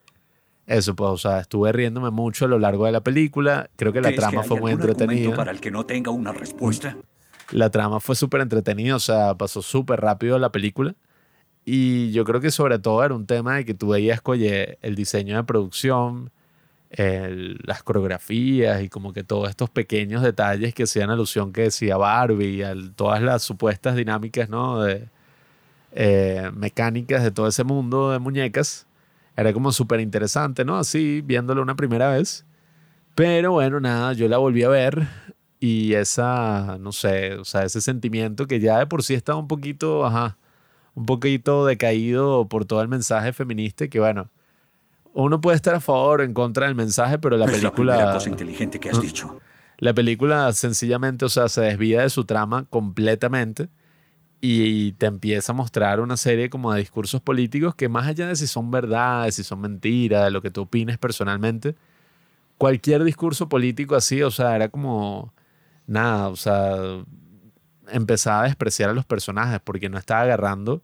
Eso, 0.66 0.96
pues, 0.96 1.10
o 1.10 1.18
sea, 1.18 1.40
estuve 1.40 1.70
riéndome 1.72 2.08
mucho 2.08 2.46
a 2.46 2.48
lo 2.48 2.58
largo 2.58 2.86
de 2.86 2.92
la 2.92 3.02
película. 3.02 3.68
Creo 3.76 3.92
que 3.92 4.00
la 4.00 4.08
¿Crees 4.08 4.20
trama 4.20 4.40
hay 4.40 4.48
fue 4.48 4.58
muy 4.58 4.72
entretenida. 4.72 5.36
para 5.36 5.50
el 5.50 5.60
que 5.60 5.70
no 5.70 5.84
tenga 5.84 6.10
una 6.10 6.32
respuesta? 6.32 6.96
La 7.50 7.70
trama 7.70 8.00
fue 8.00 8.14
súper 8.16 8.40
entretenida, 8.42 8.96
o 8.96 9.00
sea, 9.00 9.34
pasó 9.34 9.62
súper 9.62 10.00
rápido 10.00 10.38
la 10.38 10.52
película. 10.52 10.94
Y 11.64 12.12
yo 12.12 12.24
creo 12.24 12.40
que 12.40 12.50
sobre 12.50 12.78
todo 12.78 13.04
era 13.04 13.14
un 13.14 13.26
tema 13.26 13.56
de 13.56 13.64
que 13.64 13.74
tú 13.74 13.88
veías, 13.90 14.20
oye, 14.24 14.78
el 14.82 14.94
diseño 14.96 15.36
de 15.36 15.44
producción, 15.44 16.30
el- 16.90 17.58
las 17.64 17.82
coreografías 17.82 18.82
y 18.82 18.88
como 18.88 19.12
que 19.12 19.24
todos 19.24 19.50
estos 19.50 19.70
pequeños 19.70 20.22
detalles 20.22 20.74
que 20.74 20.84
hacían 20.84 21.10
alusión 21.10 21.52
que 21.52 21.62
decía 21.62 21.96
Barbie, 21.98 22.62
a 22.64 22.74
todas 22.96 23.22
las 23.22 23.42
supuestas 23.42 23.96
dinámicas, 23.96 24.48
¿no? 24.48 24.82
De, 24.82 25.08
eh, 25.92 26.50
mecánicas 26.54 27.22
de 27.22 27.30
todo 27.30 27.48
ese 27.48 27.64
mundo 27.64 28.10
de 28.12 28.18
muñecas. 28.18 28.86
Era 29.36 29.52
como 29.52 29.72
súper 29.72 30.00
interesante, 30.00 30.64
¿no? 30.64 30.78
Así, 30.78 31.22
viéndolo 31.22 31.62
una 31.62 31.76
primera 31.76 32.10
vez. 32.10 32.44
Pero 33.14 33.52
bueno, 33.52 33.80
nada, 33.80 34.12
yo 34.14 34.28
la 34.28 34.38
volví 34.38 34.62
a 34.64 34.68
ver 34.68 35.08
y 35.60 35.94
esa, 35.94 36.78
no 36.80 36.92
sé, 36.92 37.34
o 37.34 37.44
sea, 37.44 37.64
ese 37.64 37.80
sentimiento 37.80 38.46
que 38.46 38.60
ya 38.60 38.78
de 38.78 38.86
por 38.86 39.02
sí 39.02 39.14
estaba 39.14 39.38
un 39.38 39.48
poquito, 39.48 40.06
ajá, 40.06 40.36
un 40.94 41.06
poquito 41.06 41.66
decaído 41.66 42.48
por 42.48 42.64
todo 42.64 42.82
el 42.82 42.88
mensaje 42.88 43.32
feminista 43.32 43.88
que 43.88 44.00
bueno, 44.00 44.30
uno 45.14 45.40
puede 45.40 45.56
estar 45.56 45.74
a 45.74 45.80
favor 45.80 46.20
o 46.20 46.24
en 46.24 46.34
contra 46.34 46.66
del 46.66 46.74
mensaje, 46.74 47.18
pero 47.18 47.36
la 47.36 47.46
es 47.46 47.50
la 47.50 47.56
película, 47.58 48.12
cosa 48.12 48.28
inteligente 48.28 48.78
que 48.78 48.90
has 48.90 48.96
¿no? 48.96 49.02
dicho. 49.02 49.40
la 49.78 49.92
película 49.94 50.52
sencillamente, 50.52 51.24
o 51.24 51.28
sea, 51.28 51.48
se 51.48 51.62
desvía 51.62 52.02
de 52.02 52.10
su 52.10 52.24
trama 52.24 52.66
completamente 52.70 53.68
y 54.40 54.92
te 54.92 55.06
empieza 55.06 55.50
a 55.50 55.54
mostrar 55.56 55.98
una 55.98 56.16
serie 56.16 56.48
como 56.48 56.72
de 56.72 56.78
discursos 56.80 57.20
políticos 57.20 57.74
que 57.74 57.88
más 57.88 58.06
allá 58.06 58.28
de 58.28 58.36
si 58.36 58.46
son 58.46 58.70
verdades, 58.70 59.34
si 59.34 59.42
son 59.42 59.60
mentiras, 59.60 60.24
de 60.24 60.30
lo 60.30 60.40
que 60.40 60.52
tú 60.52 60.62
opines 60.62 60.98
personalmente, 60.98 61.74
cualquier 62.56 63.02
discurso 63.02 63.48
político 63.48 63.96
así, 63.96 64.22
o 64.22 64.30
sea, 64.30 64.54
era 64.54 64.68
como 64.68 65.32
nada, 65.88 66.28
o 66.28 66.36
sea, 66.36 67.04
empezaba 67.88 68.42
a 68.42 68.44
despreciar 68.44 68.90
a 68.90 68.94
los 68.94 69.04
personajes 69.04 69.60
porque 69.64 69.88
no 69.88 69.98
estaba 69.98 70.22
agarrando 70.22 70.82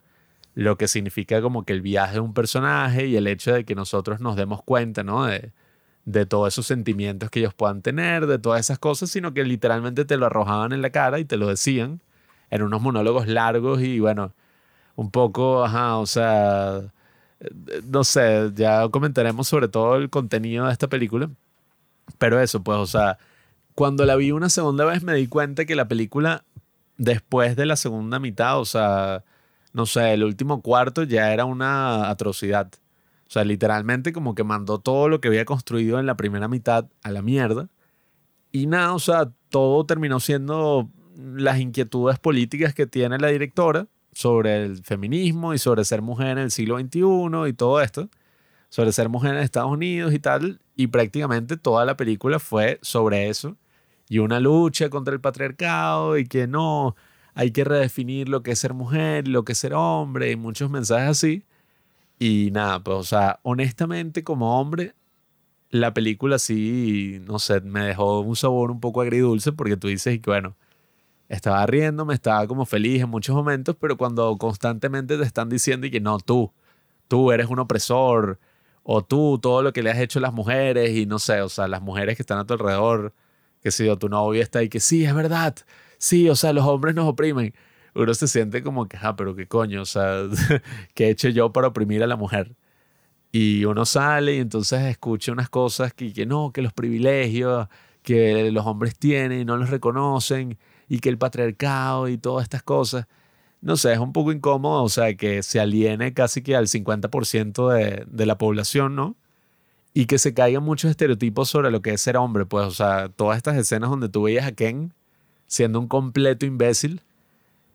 lo 0.55 0.79
que 0.79 0.89
significa 0.89 1.43
como 1.43 1.65
que 1.65 1.73
el 1.73 1.83
viaje 1.83 2.15
de 2.15 2.21
un 2.21 2.35
personaje 2.35 3.07
y 3.07 3.17
el 3.17 3.27
hecho 3.27 3.53
de 3.53 3.65
que 3.65 3.75
nosotros 3.75 4.21
nos 4.21 4.37
demos 4.37 4.63
cuenta, 4.63 5.03
¿no? 5.05 5.27
De, 5.27 5.53
de 6.05 6.27
todos 6.27 6.55
esos 6.55 6.67
sentimientos 6.67 7.31
que 7.31 7.41
ellos 7.41 7.55
puedan 7.55 7.83
tener, 7.83 8.27
de 8.27 8.39
todas 8.39 8.61
esas 8.61 8.79
cosas, 8.79 9.11
sino 9.11 9.35
que 9.35 9.45
literalmente 9.45 10.05
te 10.05 10.17
lo 10.17 10.27
arrojaban 10.27 10.73
en 10.73 10.83
la 10.83 10.91
cara 10.91 11.19
y 11.19 11.25
te 11.25 11.37
lo 11.37 11.49
decían 11.49 12.01
en 12.51 12.63
unos 12.63 12.83
monólogos 12.83 13.27
largos 13.27 13.83
y 13.83 14.01
bueno, 14.01 14.33
un 14.97 15.11
poco, 15.11 15.65
ajá, 15.65 15.97
o 15.99 16.07
sea, 16.07 16.83
no 17.87 18.05
sé, 18.05 18.53
ya 18.55 18.89
comentaremos 18.91 19.49
sobre 19.49 19.69
todo 19.69 19.97
el 19.97 20.11
contenido 20.11 20.67
de 20.67 20.73
esta 20.73 20.89
película, 20.89 21.31
pero 22.19 22.41
eso, 22.41 22.63
pues, 22.63 22.79
o 22.79 22.87
sea, 22.87 23.19
cuando 23.75 24.05
la 24.07 24.17
vi 24.17 24.31
una 24.31 24.49
segunda 24.49 24.85
vez 24.85 25.03
me 25.03 25.15
di 25.15 25.27
cuenta 25.27 25.65
que 25.65 25.75
la 25.75 25.89
película, 25.89 26.45
después 26.97 27.57
de 27.57 27.67
la 27.67 27.77
segunda 27.77 28.19
mitad, 28.19 28.61
o 28.61 28.65
sea, 28.65 29.25
no 29.73 29.87
sé, 29.87 30.15
el 30.15 30.25
último 30.25 30.63
cuarto 30.63 31.03
ya 31.03 31.33
era 31.33 31.45
una 31.45 32.09
atrocidad. 32.09 32.71
O 33.27 33.31
sea, 33.31 33.45
literalmente 33.45 34.13
como 34.13 34.35
que 34.35 34.45
mandó 34.45 34.79
todo 34.79 35.09
lo 35.09 35.21
que 35.21 35.29
había 35.29 35.45
construido 35.45 35.99
en 35.99 36.07
la 36.07 36.17
primera 36.17 36.47
mitad 36.47 36.87
a 37.03 37.11
la 37.11 37.23
mierda. 37.23 37.69
Y 38.53 38.67
nada, 38.67 38.95
o 38.95 39.01
sea, 39.01 39.33
todo 39.49 39.85
terminó 39.87 40.21
siendo 40.21 40.89
las 41.17 41.59
inquietudes 41.59 42.19
políticas 42.21 42.75
que 42.75 42.87
tiene 42.87 43.19
la 43.19 43.29
directora 43.29 43.89
sobre 44.13 44.65
el 44.65 44.85
feminismo 44.85 45.55
y 45.55 45.59
sobre 45.59 45.85
ser 45.85 46.03
mujer 46.03 46.29
en 46.29 46.39
el 46.39 46.51
siglo 46.53 46.79
XXI 46.79 47.49
y 47.49 47.53
todo 47.55 47.81
esto, 47.81 48.09
sobre 48.69 48.93
ser 48.93 49.09
mujer 49.09 49.35
en 49.35 49.43
Estados 49.43 49.73
Unidos 49.73 50.13
y 50.15 50.21
tal. 50.21 50.61
Y 50.77 50.87
prácticamente 50.87 51.57
toda 51.57 51.85
la 51.85 51.97
película 51.97 52.39
fue 52.39 52.79
sobre 52.83 53.29
eso 53.29 53.57
y 54.09 54.19
una 54.19 54.41
lucha 54.41 54.91
contra 54.91 55.15
el 55.15 55.21
patriarcado 55.21 56.19
y 56.19 56.27
que 56.27 56.47
no, 56.47 56.97
hay 57.35 57.51
que 57.53 57.65
redefinir 57.65 58.29
lo 58.29 58.43
que 58.43 58.53
es 58.53 58.59
ser 58.59 58.75
mujer, 58.75 59.29
lo 59.29 59.45
que 59.45 59.53
es 59.53 59.59
ser 59.59 59.75
hombre 59.75 60.31
y 60.31 60.37
muchos 60.37 60.71
mensajes 60.71 61.09
así. 61.09 61.45
Y 62.19 62.51
nada, 62.53 62.83
pues, 62.83 62.99
o 62.99 63.05
sea, 63.05 63.41
honestamente 63.43 64.25
como 64.25 64.61
hombre, 64.61 64.95
la 65.71 65.95
película 65.95 66.39
sí, 66.39 67.21
no 67.27 67.39
sé, 67.39 67.61
me 67.63 67.85
dejó 67.87 68.21
un 68.21 68.37
sabor 68.37 68.71
un 68.71 68.81
poco 68.81 69.01
agridulce 69.03 69.53
porque 69.53 69.77
tú 69.77 69.89
dices 69.89 70.21
que 70.21 70.31
bueno, 70.31 70.57
estaba 71.29 71.67
riendo, 71.67 72.05
me 72.05 72.15
estaba 72.15 72.47
como 72.47 72.67
feliz 72.67 73.03
en 73.03 73.11
muchos 73.11 73.35
momentos, 73.37 73.77
pero 73.81 73.97
cuando 73.97 74.37
constantemente 74.39 75.17
te 75.19 75.25
están 75.25 75.49
diciendo 75.49 75.87
y 75.87 75.91
que 75.91 76.01
no, 76.01 76.19
tú, 76.19 76.53
tú 77.09 77.33
eres 77.33 77.49
un 77.49 77.59
opresor, 77.61 78.39
o 78.85 79.03
tú, 79.05 79.39
todo 79.41 79.63
lo 79.63 79.73
que 79.73 79.83
le 79.83 79.91
has 79.91 79.99
hecho 79.99 80.19
a 80.21 80.23
las 80.23 80.33
mujeres 80.35 80.91
y 80.91 81.07
no 81.07 81.19
sé, 81.19 81.41
o 81.43 81.49
sea, 81.49 81.67
las 81.69 81.83
mujeres 81.83 82.17
que 82.17 82.23
están 82.23 82.39
a 82.39 82.47
tu 82.47 82.55
alrededor, 82.55 83.15
que 83.65 83.71
si 83.73 83.89
tu 83.97 84.09
novia 84.11 84.43
está 84.43 84.61
ahí 84.61 84.69
que 84.69 84.81
sí, 84.81 85.05
es 85.05 85.15
verdad, 85.15 85.57
sí, 85.99 86.29
o 86.29 86.37
sea, 86.37 86.53
los 86.53 86.65
hombres 86.67 86.95
nos 86.95 87.09
oprimen. 87.09 87.55
Uno 87.95 88.15
se 88.15 88.29
siente 88.29 88.63
como 88.63 88.87
que, 88.89 88.99
ah, 89.01 89.17
pero 89.17 89.35
qué 89.35 89.49
coño, 89.49 89.83
o 89.83 89.87
sea, 89.87 90.25
¿qué 90.95 91.07
he 91.07 91.11
hecho 91.11 91.31
yo 91.31 91.53
para 91.53 91.69
oprimir 91.69 92.03
a 92.03 92.07
la 92.07 92.17
mujer? 92.17 92.55
Y 93.33 93.65
uno 93.65 93.87
sale 93.87 94.37
y 94.37 94.39
entonces 94.41 94.83
escucha 94.83 95.33
unas 95.33 95.51
cosas 95.51 95.95
que, 95.95 96.13
que 96.13 96.27
no, 96.27 96.53
que 96.53 96.63
los 96.63 96.73
privilegios 96.73 97.69
que 98.05 98.51
los 98.53 98.67
hombres 98.67 98.97
tienen 98.99 99.41
y 99.41 99.45
no 99.47 99.57
los 99.57 99.71
reconocen 99.71 100.59
y 100.89 101.01
que 101.01 101.09
el 101.09 101.19
patriarcado 101.19 102.09
y 102.09 102.19
todas 102.19 102.45
estas 102.45 102.63
cosas. 102.63 103.07
No 103.63 103.77
sé, 103.79 103.95
es 103.95 103.99
un 103.99 104.13
poco 104.13 104.33
incómodo, 104.33 104.85
o 104.85 104.89
sea, 104.91 105.17
que 105.17 105.43
se 105.43 105.61
aliene 105.61 106.15
casi 106.15 106.43
que 106.43 106.57
al 106.57 106.69
50% 106.69 107.71
de, 107.71 108.05
de 108.07 108.27
la 108.27 108.39
población, 108.39 108.95
¿no? 108.97 109.17
Y 109.95 110.07
que 110.07 110.19
se 110.19 110.35
caigan 110.35 110.65
muchos 110.65 110.91
estereotipos 110.91 111.49
sobre 111.49 111.71
lo 111.71 111.81
que 111.81 111.93
es 111.93 112.01
ser 112.03 112.17
hombre, 112.17 112.45
pues, 112.47 112.67
o 112.67 112.71
sea, 112.73 113.09
todas 113.09 113.37
estas 113.37 113.57
escenas 113.57 113.91
donde 113.91 114.09
tú 114.09 114.25
veías 114.25 114.47
a 114.47 114.53
Ken 114.53 114.93
siendo 115.47 115.79
un 115.79 115.87
completo 115.89 116.45
imbécil, 116.45 117.01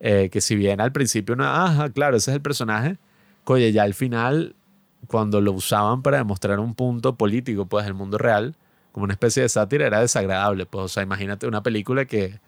eh, 0.00 0.28
que 0.30 0.40
si 0.40 0.54
bien 0.54 0.80
al 0.80 0.92
principio 0.92 1.34
no, 1.34 1.44
ajá, 1.44 1.88
claro, 1.90 2.16
ese 2.16 2.30
es 2.30 2.34
el 2.36 2.42
personaje, 2.42 2.98
oye, 3.46 3.72
ya 3.72 3.82
al 3.82 3.94
final, 3.94 4.54
cuando 5.08 5.40
lo 5.40 5.52
usaban 5.52 6.02
para 6.02 6.18
demostrar 6.18 6.60
un 6.60 6.74
punto 6.74 7.16
político, 7.16 7.66
pues, 7.66 7.84
del 7.84 7.94
mundo 7.94 8.18
real, 8.18 8.54
como 8.92 9.04
una 9.04 9.14
especie 9.14 9.42
de 9.42 9.48
sátira, 9.48 9.86
era 9.86 10.00
desagradable, 10.00 10.66
pues, 10.66 10.84
o 10.84 10.88
sea, 10.88 11.02
imagínate 11.02 11.46
una 11.46 11.62
película 11.62 12.04
que 12.04 12.38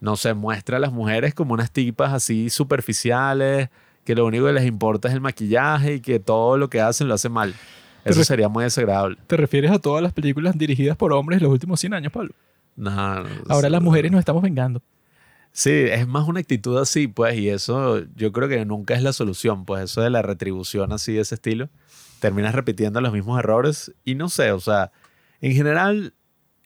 no 0.00 0.16
se 0.16 0.34
muestra 0.34 0.78
a 0.78 0.80
las 0.80 0.92
mujeres 0.92 1.34
como 1.34 1.54
unas 1.54 1.70
tipas 1.70 2.12
así 2.12 2.50
superficiales, 2.50 3.68
que 4.04 4.14
lo 4.14 4.26
único 4.26 4.46
que 4.46 4.52
les 4.54 4.64
importa 4.64 5.08
es 5.08 5.14
el 5.14 5.20
maquillaje 5.20 5.94
y 5.94 6.00
que 6.00 6.18
todo 6.18 6.56
lo 6.56 6.70
que 6.70 6.80
hacen 6.80 7.06
lo 7.06 7.14
hacen 7.14 7.32
mal. 7.32 7.54
Eso 8.04 8.24
sería 8.24 8.48
muy 8.48 8.64
desagradable. 8.64 9.18
¿Te 9.26 9.36
refieres 9.36 9.70
a 9.70 9.78
todas 9.78 10.02
las 10.02 10.12
películas 10.12 10.56
dirigidas 10.56 10.96
por 10.96 11.12
hombres 11.12 11.38
en 11.38 11.44
los 11.44 11.52
últimos 11.52 11.80
100 11.80 11.94
años, 11.94 12.12
Pablo? 12.12 12.32
No, 12.76 13.22
no, 13.22 13.28
Ahora 13.48 13.68
las 13.68 13.82
mujeres 13.82 14.10
nos 14.10 14.20
estamos 14.20 14.42
vengando. 14.42 14.82
Sí, 15.52 15.70
es 15.70 16.06
más 16.06 16.28
una 16.28 16.40
actitud 16.40 16.78
así, 16.78 17.08
pues, 17.08 17.36
y 17.36 17.48
eso 17.48 18.04
yo 18.14 18.32
creo 18.32 18.48
que 18.48 18.64
nunca 18.64 18.94
es 18.94 19.02
la 19.02 19.12
solución, 19.12 19.64
pues, 19.64 19.84
eso 19.84 20.00
de 20.00 20.10
la 20.10 20.22
retribución 20.22 20.92
así 20.92 21.12
de 21.14 21.20
ese 21.20 21.34
estilo. 21.34 21.68
Terminas 22.20 22.54
repitiendo 22.54 23.00
los 23.00 23.12
mismos 23.12 23.38
errores 23.38 23.92
y 24.04 24.14
no 24.14 24.28
sé, 24.28 24.52
o 24.52 24.60
sea, 24.60 24.92
en 25.40 25.52
general 25.52 26.14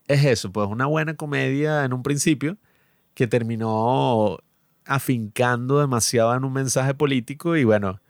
es 0.06 0.24
eso, 0.24 0.52
pues, 0.52 0.68
una 0.68 0.86
buena 0.86 1.14
comedia 1.14 1.84
en 1.84 1.94
un 1.94 2.02
principio 2.02 2.58
que 3.14 3.26
terminó 3.26 4.38
afincando 4.84 5.80
demasiado 5.80 6.34
en 6.34 6.44
un 6.44 6.52
mensaje 6.52 6.92
político 6.92 7.56
y 7.56 7.64
bueno, 7.64 8.00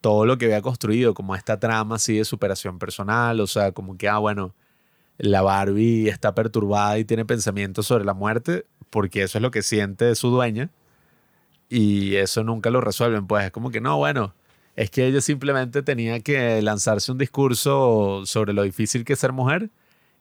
todo 0.00 0.26
lo 0.26 0.38
que 0.38 0.46
había 0.46 0.62
construido, 0.62 1.14
como 1.14 1.34
esta 1.34 1.58
trama 1.60 1.96
así 1.96 2.16
de 2.18 2.24
superación 2.24 2.78
personal, 2.78 3.40
o 3.40 3.46
sea, 3.46 3.72
como 3.72 3.96
que, 3.98 4.08
ah, 4.08 4.18
bueno, 4.18 4.54
la 5.18 5.42
Barbie 5.42 6.08
está 6.08 6.34
perturbada 6.34 6.98
y 6.98 7.04
tiene 7.04 7.24
pensamientos 7.24 7.86
sobre 7.86 8.04
la 8.04 8.14
muerte, 8.14 8.66
porque 8.90 9.22
eso 9.24 9.38
es 9.38 9.42
lo 9.42 9.50
que 9.50 9.62
siente 9.62 10.14
su 10.14 10.30
dueña. 10.30 10.70
y 11.68 12.16
eso 12.16 12.44
nunca 12.44 12.70
lo 12.70 12.80
resuelven. 12.80 13.26
Pues 13.26 13.46
es 13.46 13.50
como 13.52 13.70
que 13.70 13.80
no, 13.80 13.96
bueno, 13.98 14.34
es 14.76 14.90
que 14.90 15.06
ella 15.06 15.20
simplemente 15.20 15.82
tenía 15.82 16.20
que 16.20 16.62
lanzarse 16.62 17.12
un 17.12 17.18
discurso 17.18 18.22
sobre 18.26 18.52
lo 18.52 18.62
difícil 18.62 19.04
que 19.04 19.14
es 19.14 19.18
ser 19.18 19.32
mujer 19.32 19.70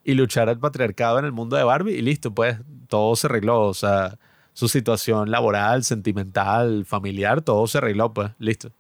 y 0.04 0.14
luchar 0.16 0.50
al 0.50 0.60
patriarcado 0.60 1.20
en 1.20 1.26
el 1.26 1.32
mundo 1.34 1.58
de 1.58 1.64
Barbie 1.64 1.96
y 1.98 2.02
listo, 2.02 2.34
pues 2.34 2.58
todo 2.88 3.16
se 3.16 3.28
arregló. 3.28 3.62
O 3.64 3.74
sea, 3.74 4.18
su 4.54 4.68
situación 4.68 5.32
laboral, 5.32 5.84
sentimental, 5.84 6.86
familiar, 6.86 7.42
todo 7.42 7.68
se 7.68 7.78
arregló, 7.80 8.14
pues 8.14 8.32
listo. 8.40 8.72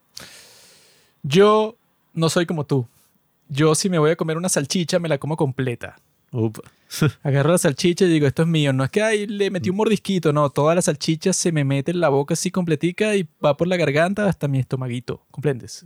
Yo 1.28 1.76
no 2.14 2.30
soy 2.30 2.46
como 2.46 2.66
tú. 2.66 2.88
Yo 3.50 3.76
si 3.76 3.90
me 3.90 4.00
voy 4.00 4.12
a 4.12 4.16
comer 4.16 4.38
una 4.38 4.48
salchicha, 4.48 4.98
me 4.98 5.10
la 5.10 5.18
como 5.18 5.36
completa. 5.36 5.98
Upa. 6.32 6.62
Agarro 7.24 7.52
la 7.52 7.58
salchicha 7.58 8.06
y 8.06 8.10
digo, 8.10 8.28
esto 8.28 8.44
es 8.44 8.48
mío. 8.48 8.72
No 8.72 8.86
es 8.86 8.90
que 8.90 9.02
ahí 9.02 9.28
le 9.28 9.52
metí 9.52 9.70
un 9.70 9.76
mordisquito, 9.76 10.32
no. 10.32 10.50
Toda 10.50 10.74
la 10.76 10.82
salchicha 10.82 11.34
se 11.34 11.52
me 11.52 11.66
mete 11.66 11.92
en 11.92 12.00
la 12.00 12.10
boca 12.10 12.34
así 12.34 12.50
completica 12.50 13.16
y 13.16 13.28
va 13.44 13.58
por 13.58 13.68
la 13.68 13.76
garganta 13.76 14.28
hasta 14.28 14.48
mi 14.48 14.60
estomaguito. 14.60 15.22
¿Comprendes? 15.30 15.86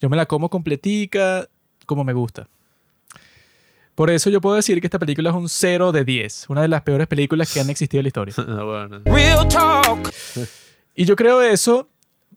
Yo 0.00 0.08
me 0.08 0.16
la 0.16 0.26
como 0.26 0.48
completica 0.48 1.48
como 1.84 2.02
me 2.02 2.14
gusta. 2.14 2.48
Por 3.94 4.10
eso 4.10 4.28
yo 4.30 4.40
puedo 4.40 4.56
decir 4.56 4.80
que 4.80 4.86
esta 4.86 4.98
película 4.98 5.30
es 5.30 5.36
un 5.36 5.48
0 5.48 5.92
de 5.92 6.04
10. 6.04 6.50
Una 6.50 6.62
de 6.62 6.68
las 6.68 6.82
peores 6.82 7.06
películas 7.06 7.52
que 7.52 7.60
han 7.60 7.70
existido 7.70 8.00
en 8.00 8.04
la 8.04 8.08
historia. 8.08 8.34
Ah. 8.48 8.88
Real 9.04 9.48
talk. 9.48 10.12
Y 10.94 11.04
yo 11.04 11.14
creo 11.14 11.42
eso 11.42 11.88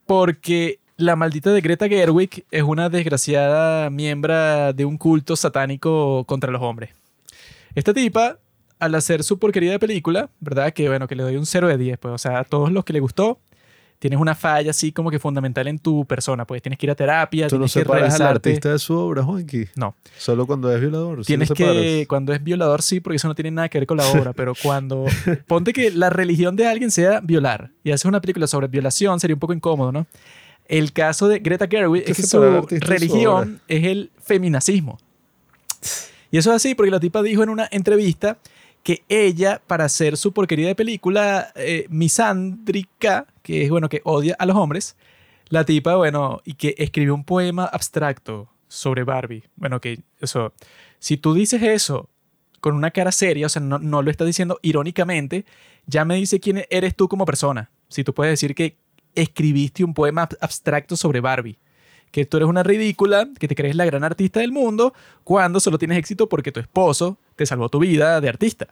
porque 0.05 0.79
la 0.99 1.15
maldita 1.15 1.51
de 1.51 1.61
Greta 1.61 1.87
Gerwig 1.87 2.45
es 2.51 2.63
una 2.63 2.89
desgraciada 2.89 3.89
miembro 3.89 4.73
de 4.73 4.83
un 4.83 4.97
culto 4.97 5.37
satánico 5.37 6.25
contra 6.25 6.51
los 6.51 6.61
hombres. 6.61 6.89
Esta 7.73 7.93
tipa, 7.93 8.37
al 8.79 8.95
hacer 8.95 9.23
su 9.23 9.39
porquería 9.39 9.71
de 9.71 9.79
película, 9.79 10.29
¿verdad? 10.41 10.73
Que 10.73 10.89
bueno, 10.89 11.07
que 11.07 11.15
le 11.15 11.23
doy 11.23 11.37
un 11.37 11.45
0 11.45 11.69
de 11.69 11.77
10, 11.77 11.99
pues, 11.99 12.13
o 12.13 12.17
sea, 12.17 12.39
a 12.39 12.43
todos 12.43 12.71
los 12.73 12.83
que 12.83 12.91
le 12.91 12.99
gustó, 12.99 13.39
tienes 13.97 14.19
una 14.19 14.35
falla 14.35 14.71
así 14.71 14.91
como 14.91 15.09
que 15.09 15.19
fundamental 15.19 15.69
en 15.69 15.79
tu 15.79 16.03
persona, 16.05 16.45
pues 16.45 16.61
tienes 16.61 16.77
que 16.77 16.85
ir 16.85 16.91
a 16.91 16.95
terapia, 16.95 17.47
¿Tú 17.47 17.55
no 17.55 17.65
tienes 17.65 17.73
que 17.73 17.79
separas 17.79 18.03
al 18.03 18.19
revisarte. 18.19 18.49
artista 18.49 18.71
de 18.73 18.79
su 18.79 18.97
obra, 18.97 19.23
Juanqui? 19.23 19.67
No, 19.77 19.95
Solo 20.17 20.45
cuando 20.45 20.73
es 20.73 20.81
violador. 20.81 21.19
¿sí 21.19 21.27
tienes 21.27 21.49
lo 21.49 21.55
que, 21.55 22.05
cuando 22.09 22.33
es 22.33 22.43
violador 22.43 22.81
sí, 22.81 22.99
porque 22.99 23.15
eso 23.15 23.29
no 23.29 23.35
tiene 23.35 23.51
nada 23.51 23.69
que 23.69 23.79
ver 23.79 23.87
con 23.87 23.97
la 23.97 24.07
obra, 24.09 24.33
pero 24.33 24.53
cuando, 24.61 25.05
ponte 25.47 25.71
que 25.71 25.91
la 25.91 26.09
religión 26.09 26.57
de 26.57 26.67
alguien 26.67 26.91
sea 26.91 27.21
violar 27.21 27.71
y 27.85 27.91
haces 27.91 28.05
una 28.05 28.19
película 28.19 28.47
sobre 28.47 28.67
violación, 28.67 29.17
sería 29.21 29.35
un 29.35 29.39
poco 29.39 29.53
incómodo, 29.53 29.93
¿no? 29.93 30.07
El 30.69 30.93
caso 30.93 31.27
de 31.27 31.39
Greta 31.39 31.67
Gerwig 31.67 32.03
es 32.05 32.15
que 32.15 32.23
su 32.23 32.39
religión 32.69 33.59
es 33.67 33.83
el 33.85 34.11
feminacismo. 34.21 34.99
Y 36.29 36.37
eso 36.37 36.51
es 36.51 36.57
así 36.57 36.75
porque 36.75 36.91
la 36.91 36.99
tipa 36.99 37.23
dijo 37.23 37.41
en 37.41 37.49
una 37.49 37.67
entrevista 37.71 38.37
que 38.83 39.03
ella, 39.09 39.61
para 39.65 39.85
hacer 39.85 40.15
su 40.15 40.31
porquería 40.31 40.67
de 40.67 40.75
película 40.75 41.51
eh, 41.55 41.87
misándrica, 41.89 43.25
que 43.41 43.63
es 43.63 43.69
bueno, 43.71 43.89
que 43.89 44.01
odia 44.03 44.35
a 44.37 44.45
los 44.45 44.55
hombres, 44.55 44.95
la 45.49 45.65
tipa, 45.65 45.95
bueno, 45.95 46.39
y 46.45 46.53
que 46.53 46.75
escribió 46.77 47.15
un 47.15 47.23
poema 47.23 47.65
abstracto 47.65 48.47
sobre 48.67 49.03
Barbie. 49.03 49.45
Bueno, 49.55 49.81
que 49.81 49.99
eso, 50.21 50.53
si 50.99 51.17
tú 51.17 51.33
dices 51.33 51.63
eso 51.63 52.09
con 52.59 52.75
una 52.75 52.91
cara 52.91 53.11
seria, 53.11 53.47
o 53.47 53.49
sea, 53.49 53.61
no, 53.61 53.79
no 53.79 54.03
lo 54.03 54.11
estás 54.11 54.27
diciendo 54.27 54.59
irónicamente, 54.61 55.45
ya 55.87 56.05
me 56.05 56.15
dice 56.15 56.39
quién 56.39 56.63
eres 56.69 56.95
tú 56.95 57.07
como 57.07 57.25
persona. 57.25 57.71
Si 57.87 58.03
tú 58.03 58.13
puedes 58.13 58.33
decir 58.33 58.53
que 58.53 58.77
escribiste 59.21 59.83
un 59.83 59.93
poema 59.93 60.23
ab- 60.27 60.37
abstracto 60.41 60.95
sobre 60.97 61.19
Barbie, 61.21 61.57
que 62.11 62.25
tú 62.25 62.37
eres 62.37 62.49
una 62.49 62.63
ridícula, 62.63 63.27
que 63.39 63.47
te 63.47 63.55
crees 63.55 63.75
la 63.75 63.85
gran 63.85 64.03
artista 64.03 64.39
del 64.39 64.51
mundo, 64.51 64.93
cuando 65.23 65.59
solo 65.59 65.77
tienes 65.77 65.97
éxito 65.97 66.27
porque 66.29 66.51
tu 66.51 66.59
esposo 66.59 67.17
te 67.35 67.45
salvó 67.45 67.69
tu 67.69 67.79
vida 67.79 68.19
de 68.21 68.29
artista. 68.29 68.67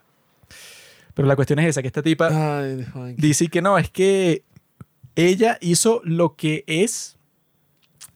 Pero 1.14 1.28
la 1.28 1.36
cuestión 1.36 1.60
es 1.60 1.68
esa, 1.68 1.82
que 1.82 1.88
esta 1.88 2.04
tipa 2.04 2.60
Ay, 2.60 2.86
dice 3.18 3.48
que 3.48 3.62
no, 3.62 3.78
es 3.78 3.90
que 3.90 4.44
ella 5.16 5.58
hizo 5.62 6.02
lo 6.04 6.36
que 6.36 6.64
es 6.68 7.17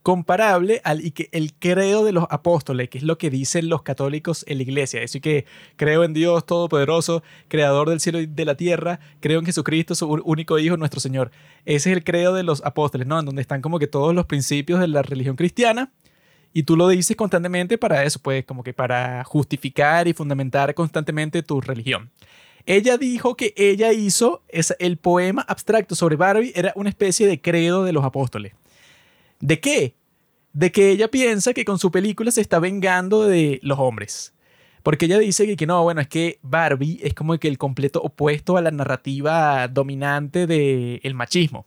comparable 0.04 0.82
al 0.84 1.06
y 1.06 1.12
que 1.12 1.30
el 1.32 1.54
credo 1.54 2.04
de 2.04 2.12
los 2.12 2.26
apóstoles, 2.30 2.90
que 2.90 2.98
es 2.98 3.04
lo 3.04 3.18
que 3.18 3.30
dicen 3.30 3.70
los 3.70 3.84
católicos 3.84 4.44
en 4.48 4.58
la 4.58 4.64
iglesia. 4.64 5.02
Eso 5.02 5.18
y 5.18 5.22
que 5.22 5.46
creo 5.76 6.04
en 6.04 6.14
Dios 6.14 6.46
Todopoderoso, 6.46 7.24
Creador 7.48 7.90
del 7.90 8.00
cielo 8.00 8.20
y 8.20 8.26
de 8.26 8.46
la 8.46 8.56
tierra, 8.56 9.00
creo 9.20 9.40
en 9.40 9.46
Jesucristo, 9.46 9.96
su 9.96 10.08
único 10.08 10.58
Hijo, 10.60 10.78
nuestro 10.78 11.00
Señor. 11.00 11.32
Ese 11.66 11.92
es 11.92 11.98
el 11.98 12.04
credo 12.04 12.34
de 12.34 12.44
los 12.44 12.64
apóstoles, 12.66 13.08
¿no? 13.08 13.20
En 13.20 13.26
donde 13.26 13.42
están 13.42 13.62
como 13.62 13.80
que 13.80 13.88
todos 13.88 14.16
los 14.16 14.26
principios 14.26 14.80
de 14.80 14.88
la 14.88 15.02
religión 15.02 15.36
cristiana. 15.36 15.92
Y 16.54 16.64
tú 16.64 16.76
lo 16.76 16.90
dices 16.90 17.16
constantemente 17.16 17.78
para 17.78 18.04
eso, 18.04 18.20
pues 18.20 18.44
como 18.46 18.64
que 18.64 18.74
para 18.74 19.24
justificar 19.24 20.08
y 20.08 20.14
fundamentar 20.14 20.74
constantemente 20.74 21.44
tu 21.44 21.62
religión. 21.62 22.12
Ella 22.66 22.98
dijo 22.98 23.36
que 23.36 23.54
ella 23.56 23.92
hizo 23.94 24.44
el 24.80 24.98
poema 24.98 25.44
abstracto 25.48 25.96
sobre 25.96 26.16
Barbie, 26.16 26.52
era 26.56 26.74
una 26.76 26.90
especie 26.90 27.26
de 27.26 27.42
credo 27.42 27.84
de 27.84 27.94
los 27.94 28.04
apóstoles. 28.04 28.54
¿De 29.42 29.60
qué? 29.60 29.96
De 30.54 30.72
que 30.72 30.92
ella 30.92 31.10
piensa 31.10 31.54
que 31.54 31.66
con 31.66 31.80
su 31.80 31.92
película 31.92 32.32
se 32.32 32.42
está 32.42 32.60
vengando 32.60 33.26
de 33.26 33.60
los 33.64 33.80
hombres. 33.80 34.34
Porque 34.84 35.06
ella 35.06 35.20
dice 35.20 35.56
que, 35.56 35.68
no, 35.68 35.84
bueno, 35.84 36.02
es 36.02 36.08
que 36.08 36.40
Barbie 36.42 37.00
es 37.04 37.14
como 37.14 37.38
que 37.38 37.48
el 37.48 37.58
completo 37.58 38.02
opuesto 38.02 38.58
a 38.58 38.62
la 38.62 38.72
narrativa 38.72 39.68
dominante 39.68 40.48
del 40.48 41.14
machismo. 41.14 41.66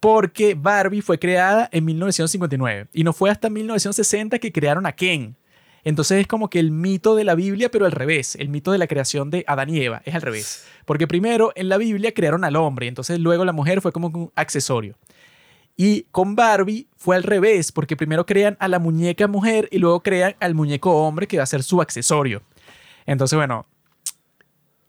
Porque 0.00 0.54
Barbie 0.54 1.00
fue 1.00 1.18
creada 1.18 1.68
en 1.72 1.84
1959 1.86 2.88
y 2.92 3.02
no 3.02 3.12
fue 3.12 3.30
hasta 3.30 3.48
1960 3.48 4.38
que 4.38 4.52
crearon 4.52 4.86
a 4.86 4.92
Ken. 4.92 5.36
Entonces 5.84 6.20
es 6.20 6.26
como 6.26 6.50
que 6.50 6.58
el 6.58 6.70
mito 6.70 7.14
de 7.14 7.24
la 7.24 7.34
Biblia, 7.34 7.70
pero 7.70 7.86
al 7.86 7.92
revés. 7.92 8.36
El 8.36 8.48
mito 8.48 8.72
de 8.72 8.78
la 8.78 8.88
creación 8.88 9.30
de 9.30 9.44
Adán 9.46 9.70
y 9.70 9.80
Eva 9.80 10.02
es 10.04 10.14
al 10.14 10.22
revés. 10.22 10.66
Porque 10.84 11.06
primero 11.06 11.52
en 11.54 11.68
la 11.68 11.78
Biblia 11.78 12.12
crearon 12.12 12.44
al 12.44 12.56
hombre, 12.56 12.88
entonces 12.88 13.20
luego 13.20 13.44
la 13.44 13.52
mujer 13.52 13.80
fue 13.80 13.92
como 13.92 14.08
un 14.08 14.32
accesorio. 14.34 14.96
Y 15.76 16.04
con 16.04 16.34
Barbie 16.36 16.88
fue 16.96 17.16
al 17.16 17.22
revés, 17.22 17.70
porque 17.70 17.96
primero 17.96 18.24
crean 18.24 18.56
a 18.60 18.68
la 18.68 18.78
muñeca 18.78 19.28
mujer 19.28 19.68
y 19.70 19.78
luego 19.78 20.02
crean 20.02 20.34
al 20.40 20.54
muñeco 20.54 20.90
hombre 21.06 21.26
que 21.26 21.36
va 21.36 21.42
a 21.42 21.46
ser 21.46 21.62
su 21.62 21.82
accesorio. 21.82 22.42
Entonces, 23.04 23.36
bueno, 23.36 23.66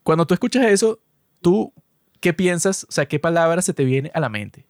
cuando 0.03 0.25
tú 0.25 0.33
escuchas 0.33 0.65
eso, 0.67 0.99
tú, 1.41 1.73
¿qué 2.21 2.33
piensas? 2.33 2.85
O 2.85 2.91
sea, 2.91 3.05
¿qué 3.05 3.19
palabra 3.19 3.61
se 3.61 3.73
te 3.73 3.83
viene 3.83 4.11
a 4.13 4.21
la 4.21 4.29
mente? 4.29 4.65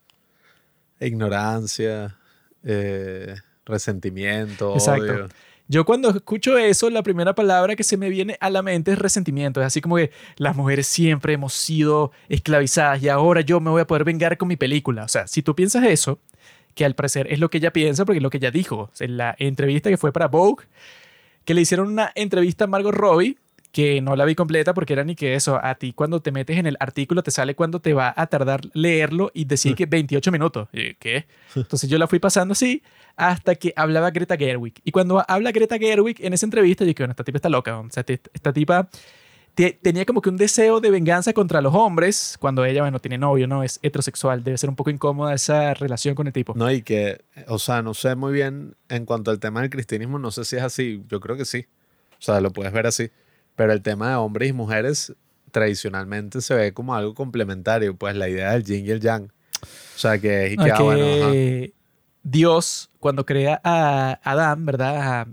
Ignorancia, 1.00 2.18
eh, 2.64 3.36
resentimiento, 3.66 4.74
Exacto. 4.74 5.04
odio. 5.04 5.30
Yo 5.70 5.84
cuando 5.84 6.10
escucho 6.12 6.58
eso, 6.58 6.90
la 6.90 7.04
primera 7.04 7.36
palabra 7.36 7.76
que 7.76 7.84
se 7.84 7.98
me 7.98 8.10
viene 8.10 8.38
a 8.40 8.50
la 8.50 8.62
mente 8.62 8.94
es 8.94 9.00
resentimiento. 9.00 9.60
Es 9.60 9.68
así 9.68 9.82
como 9.82 9.98
que 9.98 10.12
las 10.38 10.56
mujeres 10.56 10.88
siempre 10.88 11.34
hemos 11.34 11.54
sido 11.54 12.12
esclavizadas 12.30 13.04
y 13.04 13.10
ahora 13.10 13.42
yo 13.42 13.60
me 13.60 13.70
voy 13.70 13.82
a 13.82 13.88
poder 13.88 14.06
vengar 14.06 14.38
con 14.38 14.48
mi 14.48 14.56
película. 14.56 15.04
O 15.04 15.08
sea, 15.10 15.28
si 15.28 15.42
tú 15.42 15.56
piensas 15.56 15.84
eso, 15.84 16.20
que 16.74 16.86
al 16.86 16.96
parecer 16.96 17.28
es 17.32 17.40
lo 17.40 17.50
que 17.50 17.58
ella 17.58 17.74
piensa, 17.74 18.06
porque 18.06 18.18
es 18.18 18.24
lo 18.24 18.30
que 18.30 18.38
ella 18.38 18.52
dijo 18.52 18.92
en 19.00 19.18
la 19.18 19.36
entrevista 19.40 19.90
que 19.90 19.98
fue 19.98 20.14
para 20.14 20.28
Vogue, 20.28 20.66
que 21.44 21.54
le 21.54 21.62
hicieron 21.62 21.90
una 21.90 22.12
entrevista 22.16 22.64
a 22.66 22.68
Margot 22.68 22.94
Robbie, 22.94 23.38
que 23.72 24.02
no 24.02 24.16
la 24.16 24.26
vi 24.26 24.34
completa 24.34 24.74
porque 24.74 24.94
era 24.94 25.04
ni 25.04 25.16
que 25.16 25.36
eso, 25.36 25.60
a 25.64 25.76
ti 25.76 25.94
cuando 25.94 26.20
te 26.22 26.32
metes 26.32 26.58
en 26.58 26.66
el 26.66 26.78
artículo 26.80 27.22
te 27.22 27.32
sale 27.32 27.54
cuando 27.56 27.80
te 27.80 27.94
va 27.94 28.14
a 28.16 28.28
tardar 28.28 28.62
leerlo 28.74 29.30
y 29.34 29.46
decir 29.46 29.76
que 29.76 29.86
28 29.86 30.32
minutos. 30.32 30.68
Y, 30.74 30.96
¿Qué? 30.96 31.26
Entonces 31.56 31.90
yo 31.90 31.98
la 31.98 32.08
fui 32.08 32.20
pasando 32.20 32.54
así 32.54 32.82
hasta 33.16 33.56
que 33.56 33.74
hablaba 33.76 34.10
Greta 34.12 34.38
Gerwig. 34.38 34.74
Y 34.84 34.92
cuando 34.92 35.24
habla 35.28 35.52
Greta 35.52 35.78
Gerwig 35.78 36.18
en 36.26 36.34
esa 36.34 36.46
entrevista, 36.46 36.84
yo 36.84 36.88
dije, 36.90 37.04
bueno, 37.04 37.12
esta 37.12 37.24
tipa 37.24 37.38
está 37.38 37.50
loca. 37.50 37.78
O 37.80 37.88
sea, 37.92 38.04
esta 38.08 38.54
tipa 38.54 38.88
te- 39.56 39.78
tenía 39.82 40.06
como 40.06 40.22
que 40.22 40.30
un 40.30 40.38
deseo 40.38 40.80
de 40.80 40.90
venganza 40.92 41.34
contra 41.34 41.62
los 41.62 41.74
hombres 41.74 42.38
cuando 42.40 42.64
ella, 42.64 42.82
bueno, 42.84 43.00
tiene 43.00 43.18
novio, 43.18 43.48
¿no? 43.48 43.64
Es 43.64 43.80
heterosexual. 43.82 44.44
Debe 44.44 44.58
ser 44.58 44.70
un 44.70 44.76
poco 44.76 44.92
incómoda 44.92 45.34
esa 45.34 45.74
relación 45.74 46.14
con 46.16 46.28
el 46.28 46.34
tipo. 46.34 46.54
No, 46.56 46.72
y 46.72 46.84
que, 46.84 47.22
o 47.48 47.58
sea, 47.60 47.82
no 47.82 47.94
sé 47.96 48.16
muy 48.16 48.34
bien 48.34 48.76
en 48.90 49.06
cuanto 49.06 49.32
al 49.32 49.40
tema 49.40 49.62
del 49.62 49.70
cristianismo, 49.72 50.20
no 50.20 50.30
sé 50.32 50.46
si 50.46 50.56
es 50.56 50.62
así, 50.64 51.02
yo 51.10 51.20
creo 51.20 51.36
que 51.38 51.46
sí. 51.46 51.66
O 52.14 52.22
sea, 52.22 52.40
lo 52.42 52.52
puedes 52.52 52.72
ver 52.72 52.86
así. 52.88 53.10
Pero 53.58 53.74
el 53.74 53.82
tema 53.82 54.12
de 54.12 54.16
hombres 54.16 54.50
y 54.50 54.54
mujeres 54.54 55.14
tradicionalmente 55.52 56.42
se 56.42 56.54
ve 56.54 56.74
como 56.74 56.94
algo 56.96 57.16
complementario, 57.16 57.98
pues 57.98 58.16
la 58.16 58.30
idea 58.30 58.52
del 58.52 58.64
yin 58.64 58.86
y 58.86 58.92
el 58.92 59.02
yang. 59.02 59.26
O 59.26 60.00
sea, 60.00 60.20
que, 60.20 60.56
que, 60.58 60.68
es 60.68 60.74
ah, 60.74 60.82
bueno, 60.84 61.04
Dios, 62.22 62.92
cuando 63.00 63.26
crea 63.26 63.60
a 63.64 64.20
Adán, 64.24 64.66
¿verdad? 64.66 65.28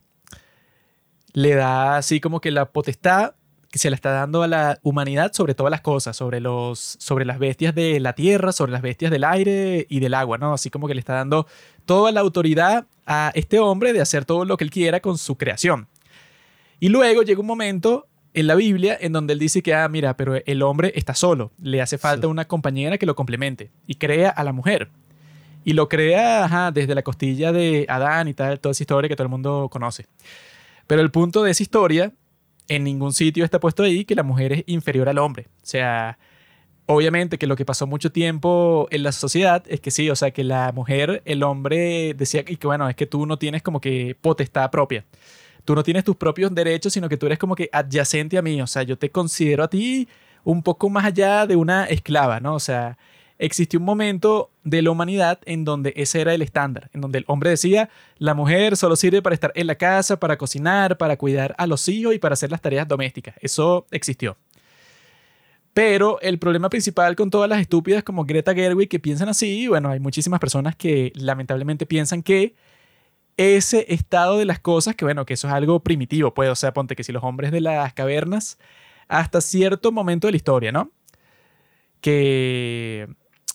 Le 1.34 1.54
da 1.54 1.98
así 1.98 2.18
como 2.18 2.40
que 2.40 2.50
la 2.50 2.72
potestad 2.72 3.34
que 3.70 3.78
se 3.78 3.90
la 3.90 3.96
está 3.96 4.12
dando 4.12 4.42
a 4.42 4.48
la 4.48 4.78
humanidad 4.82 5.32
sobre 5.34 5.54
todas 5.54 5.70
las 5.70 5.82
cosas, 5.82 6.16
sobre, 6.16 6.40
los, 6.40 6.78
sobre 6.78 7.26
las 7.26 7.38
bestias 7.38 7.74
de 7.74 8.00
la 8.00 8.14
tierra, 8.14 8.52
sobre 8.52 8.72
las 8.72 8.80
bestias 8.80 9.10
del 9.10 9.24
aire 9.24 9.84
y 9.90 10.00
del 10.00 10.14
agua, 10.14 10.38
¿no? 10.38 10.54
Así 10.54 10.70
como 10.70 10.88
que 10.88 10.94
le 10.94 11.00
está 11.00 11.12
dando 11.12 11.46
toda 11.84 12.10
la 12.10 12.20
autoridad 12.20 12.86
a 13.04 13.32
este 13.34 13.58
hombre 13.58 13.92
de 13.92 14.00
hacer 14.00 14.24
todo 14.24 14.46
lo 14.46 14.56
que 14.56 14.64
él 14.64 14.70
quiera 14.70 15.00
con 15.00 15.18
su 15.18 15.36
creación. 15.36 15.88
Y 16.80 16.88
luego 16.88 17.22
llega 17.22 17.40
un 17.40 17.46
momento 17.46 18.06
en 18.34 18.46
la 18.46 18.54
Biblia 18.54 18.96
en 19.00 19.12
donde 19.12 19.32
él 19.32 19.38
dice 19.38 19.62
que, 19.62 19.74
ah, 19.74 19.88
mira, 19.88 20.16
pero 20.16 20.34
el 20.44 20.62
hombre 20.62 20.92
está 20.96 21.14
solo, 21.14 21.52
le 21.62 21.80
hace 21.80 21.96
falta 21.98 22.26
Sí. 22.26 22.30
una 22.30 22.44
compañera 22.46 22.98
que 22.98 23.06
lo 23.06 23.14
complemente 23.14 23.70
y 23.86 23.94
crea 23.94 24.28
a 24.30 24.44
la 24.44 24.52
mujer. 24.52 24.90
Y 25.64 25.72
lo 25.72 25.88
crea 25.88 26.44
ajá, 26.44 26.70
desde 26.72 26.94
la 26.94 27.02
costilla 27.02 27.52
de 27.52 27.86
Adán 27.88 28.28
y 28.28 28.34
tal, 28.34 28.60
toda 28.60 28.72
esa 28.72 28.82
historia 28.82 29.08
que 29.08 29.16
todo 29.16 29.24
el 29.24 29.30
mundo 29.30 29.68
conoce. 29.70 30.06
Pero 30.86 31.00
el 31.00 31.10
punto 31.10 31.42
de 31.42 31.52
esa 31.52 31.62
historia, 31.62 32.12
en 32.68 32.84
ningún 32.84 33.12
sitio 33.14 33.44
está 33.44 33.60
puesto 33.60 33.82
ahí 33.82 34.04
que 34.04 34.14
la 34.14 34.22
mujer 34.22 34.52
es 34.52 34.64
inferior 34.66 35.08
al 35.08 35.18
hombre. 35.18 35.46
O 35.62 35.66
sea, 35.66 36.18
Obviamente 36.86 37.38
que 37.38 37.46
lo 37.46 37.56
que 37.56 37.64
pasó 37.64 37.86
mucho 37.86 38.12
tiempo 38.12 38.88
en 38.90 39.04
la 39.04 39.12
sociedad 39.12 39.64
es 39.68 39.80
que 39.80 39.90
sí, 39.90 40.10
o 40.10 40.16
sea, 40.16 40.32
que 40.32 40.44
la 40.44 40.70
mujer, 40.72 41.22
el 41.24 41.42
hombre 41.42 42.12
decía 42.12 42.44
que, 42.44 42.56
que 42.56 42.66
bueno, 42.66 42.86
es 42.90 42.94
que 42.94 43.06
tú 43.06 43.24
no 43.24 43.38
tienes 43.38 43.62
como 43.62 43.80
que 43.80 44.14
potestad 44.20 44.70
propia. 44.70 45.06
Tú 45.64 45.74
no 45.74 45.82
tienes 45.82 46.04
tus 46.04 46.16
propios 46.16 46.54
derechos, 46.54 46.92
sino 46.92 47.08
que 47.08 47.16
tú 47.16 47.26
eres 47.26 47.38
como 47.38 47.54
que 47.54 47.68
adyacente 47.72 48.36
a 48.38 48.42
mí. 48.42 48.60
O 48.60 48.66
sea, 48.66 48.82
yo 48.82 48.98
te 48.98 49.10
considero 49.10 49.64
a 49.64 49.68
ti 49.68 50.08
un 50.44 50.62
poco 50.62 50.90
más 50.90 51.04
allá 51.04 51.46
de 51.46 51.56
una 51.56 51.84
esclava, 51.86 52.40
¿no? 52.40 52.54
O 52.54 52.60
sea, 52.60 52.98
existió 53.38 53.78
un 53.78 53.84
momento 53.84 54.50
de 54.62 54.82
la 54.82 54.90
humanidad 54.90 55.40
en 55.46 55.64
donde 55.64 55.92
ese 55.96 56.20
era 56.20 56.34
el 56.34 56.42
estándar, 56.42 56.90
en 56.92 57.00
donde 57.00 57.18
el 57.18 57.24
hombre 57.26 57.50
decía, 57.50 57.88
la 58.18 58.34
mujer 58.34 58.76
solo 58.76 58.96
sirve 58.96 59.22
para 59.22 59.34
estar 59.34 59.52
en 59.54 59.66
la 59.66 59.74
casa, 59.74 60.20
para 60.20 60.36
cocinar, 60.38 60.98
para 60.98 61.16
cuidar 61.16 61.54
a 61.58 61.66
los 61.66 61.88
hijos 61.88 62.14
y 62.14 62.18
para 62.18 62.34
hacer 62.34 62.50
las 62.50 62.60
tareas 62.60 62.86
domésticas. 62.86 63.34
Eso 63.40 63.86
existió. 63.90 64.36
Pero 65.72 66.20
el 66.20 66.38
problema 66.38 66.70
principal 66.70 67.16
con 67.16 67.30
todas 67.30 67.50
las 67.50 67.60
estúpidas 67.60 68.04
como 68.04 68.24
Greta 68.24 68.54
Gerwig 68.54 68.88
que 68.88 69.00
piensan 69.00 69.28
así, 69.28 69.66
bueno, 69.66 69.88
hay 69.88 69.98
muchísimas 69.98 70.38
personas 70.38 70.76
que 70.76 71.12
lamentablemente 71.16 71.84
piensan 71.84 72.22
que 72.22 72.54
ese 73.36 73.86
estado 73.92 74.38
de 74.38 74.44
las 74.44 74.60
cosas, 74.60 74.94
que 74.94 75.04
bueno, 75.04 75.26
que 75.26 75.34
eso 75.34 75.48
es 75.48 75.54
algo 75.54 75.80
primitivo, 75.80 76.34
pues, 76.34 76.50
o 76.50 76.54
sea, 76.54 76.72
ponte 76.72 76.96
que 76.96 77.04
si 77.04 77.12
los 77.12 77.24
hombres 77.24 77.52
de 77.52 77.60
las 77.60 77.92
cavernas, 77.94 78.58
hasta 79.08 79.40
cierto 79.40 79.92
momento 79.92 80.28
de 80.28 80.32
la 80.32 80.36
historia, 80.36 80.72
¿no? 80.72 80.92
Que 82.00 83.08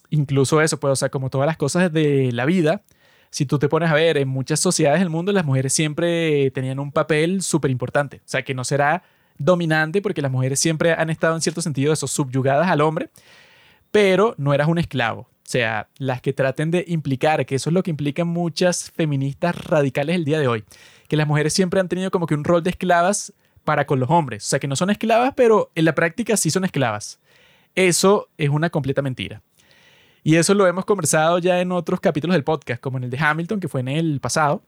incluso 0.10 0.62
eso, 0.62 0.80
pues, 0.80 0.92
o 0.92 0.96
sea, 0.96 1.10
como 1.10 1.30
todas 1.30 1.48
las 1.48 1.58
cosas 1.58 1.92
de 1.94 2.32
la 2.32 2.46
vida, 2.46 2.84
si 3.30 3.46
tú 3.46 3.60
te 3.60 3.70
pones 3.70 3.90
a 3.92 3.94
ver, 3.94 4.18
en 4.18 4.28
muchas 4.28 4.60
sociedades 4.60 5.00
del 5.00 5.10
mundo 5.10 5.32
las 5.32 5.46
mujeres 5.46 5.74
siempre 5.74 6.52
tenían 6.52 6.80
un 6.80 6.92
papel 6.92 7.42
súper 7.42 7.72
importante, 7.72 8.18
o 8.18 8.28
sea, 8.28 8.44
que 8.44 8.54
no 8.54 8.64
será 8.64 9.04
dominante 9.38 10.02
porque 10.02 10.22
las 10.22 10.32
mujeres 10.32 10.60
siempre 10.60 10.94
han 10.94 11.10
estado 11.10 11.36
en 11.36 11.42
cierto 11.42 11.62
sentido 11.62 11.94
eso, 11.94 12.08
subyugadas 12.08 12.68
al 12.70 12.82
hombre, 12.82 13.10
pero 13.92 14.36
no 14.38 14.54
eras 14.54 14.68
un 14.68 14.80
esclavo. 14.80 15.30
Sea, 15.50 15.90
las 15.98 16.22
que 16.22 16.32
traten 16.32 16.70
de 16.70 16.86
implicar, 16.88 17.44
que 17.48 17.56
eso 17.56 17.72
es 17.72 17.74
lo 17.74 17.82
que 17.82 17.90
implican 17.90 18.28
muchas 18.28 18.92
feministas 18.92 19.56
radicales 19.56 20.16
el 20.16 20.24
día 20.24 20.38
de 20.38 20.48
hoy, 20.48 20.64
que 21.08 21.18
las 21.18 21.28
mujeres 21.28 21.54
siempre 21.54 21.80
han 21.80 21.90
tenido 21.90 22.12
como 22.12 22.28
que 22.28 22.36
un 22.36 22.44
rol 22.44 22.62
de 22.62 22.70
esclavas 22.70 23.34
para 23.64 23.88
con 23.88 24.00
los 24.00 24.12
hombres. 24.12 24.46
O 24.46 24.48
sea, 24.48 24.60
que 24.60 24.68
no 24.68 24.76
son 24.76 24.92
esclavas, 24.92 25.34
pero 25.36 25.72
en 25.74 25.86
la 25.86 25.96
práctica 25.96 26.38
sí 26.38 26.52
son 26.52 26.66
esclavas. 26.66 27.20
Eso 27.74 28.30
es 28.38 28.50
una 28.50 28.70
completa 28.70 29.02
mentira. 29.02 29.42
Y 30.22 30.36
eso 30.36 30.54
lo 30.54 30.68
hemos 30.68 30.86
conversado 30.86 31.40
ya 31.40 31.60
en 31.62 31.72
otros 31.72 32.00
capítulos 32.00 32.36
del 32.36 32.44
podcast, 32.44 32.80
como 32.80 33.00
en 33.00 33.06
el 33.06 33.10
de 33.10 33.18
Hamilton, 33.18 33.60
que 33.60 33.70
fue 33.70 33.82
en 33.82 33.88
el 33.88 34.20
pasado, 34.20 34.62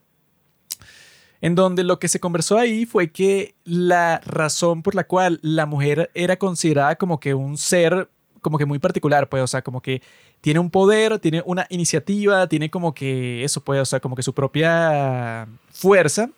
en 1.41 1.53
donde 1.53 1.84
lo 1.84 1.99
que 1.99 2.08
se 2.08 2.20
conversó 2.20 2.58
ahí 2.58 2.88
fue 2.88 3.12
que 3.12 3.53
la 3.66 4.20
razón 4.26 4.82
por 4.82 4.95
la 4.95 5.03
cual 5.03 5.38
la 5.44 5.68
mujer 5.68 6.10
era 6.16 6.38
considerada 6.38 6.95
como 6.95 7.20
que 7.20 7.36
un 7.36 7.60
ser 7.60 8.10
como 8.41 8.58
que 8.58 8.66
muy 8.66 8.80
particular, 8.80 9.30
pues, 9.30 9.44
o 9.44 9.48
sea, 9.48 9.62
como 9.62 9.82
que 9.82 10.02
tiene 10.41 10.59
un 10.59 10.69
poder, 10.69 11.19
tiene 11.19 11.43
una 11.45 11.68
iniciativa, 11.69 12.47
tiene 12.47 12.69
como 12.69 12.93
que 12.93 13.43
eso, 13.43 13.61
pues, 13.61 13.80
o 13.81 13.85
sea, 13.85 13.99
como 13.99 14.15
que 14.15 14.23
su 14.23 14.34
propia 14.34 15.47
fuerza, 15.72 16.30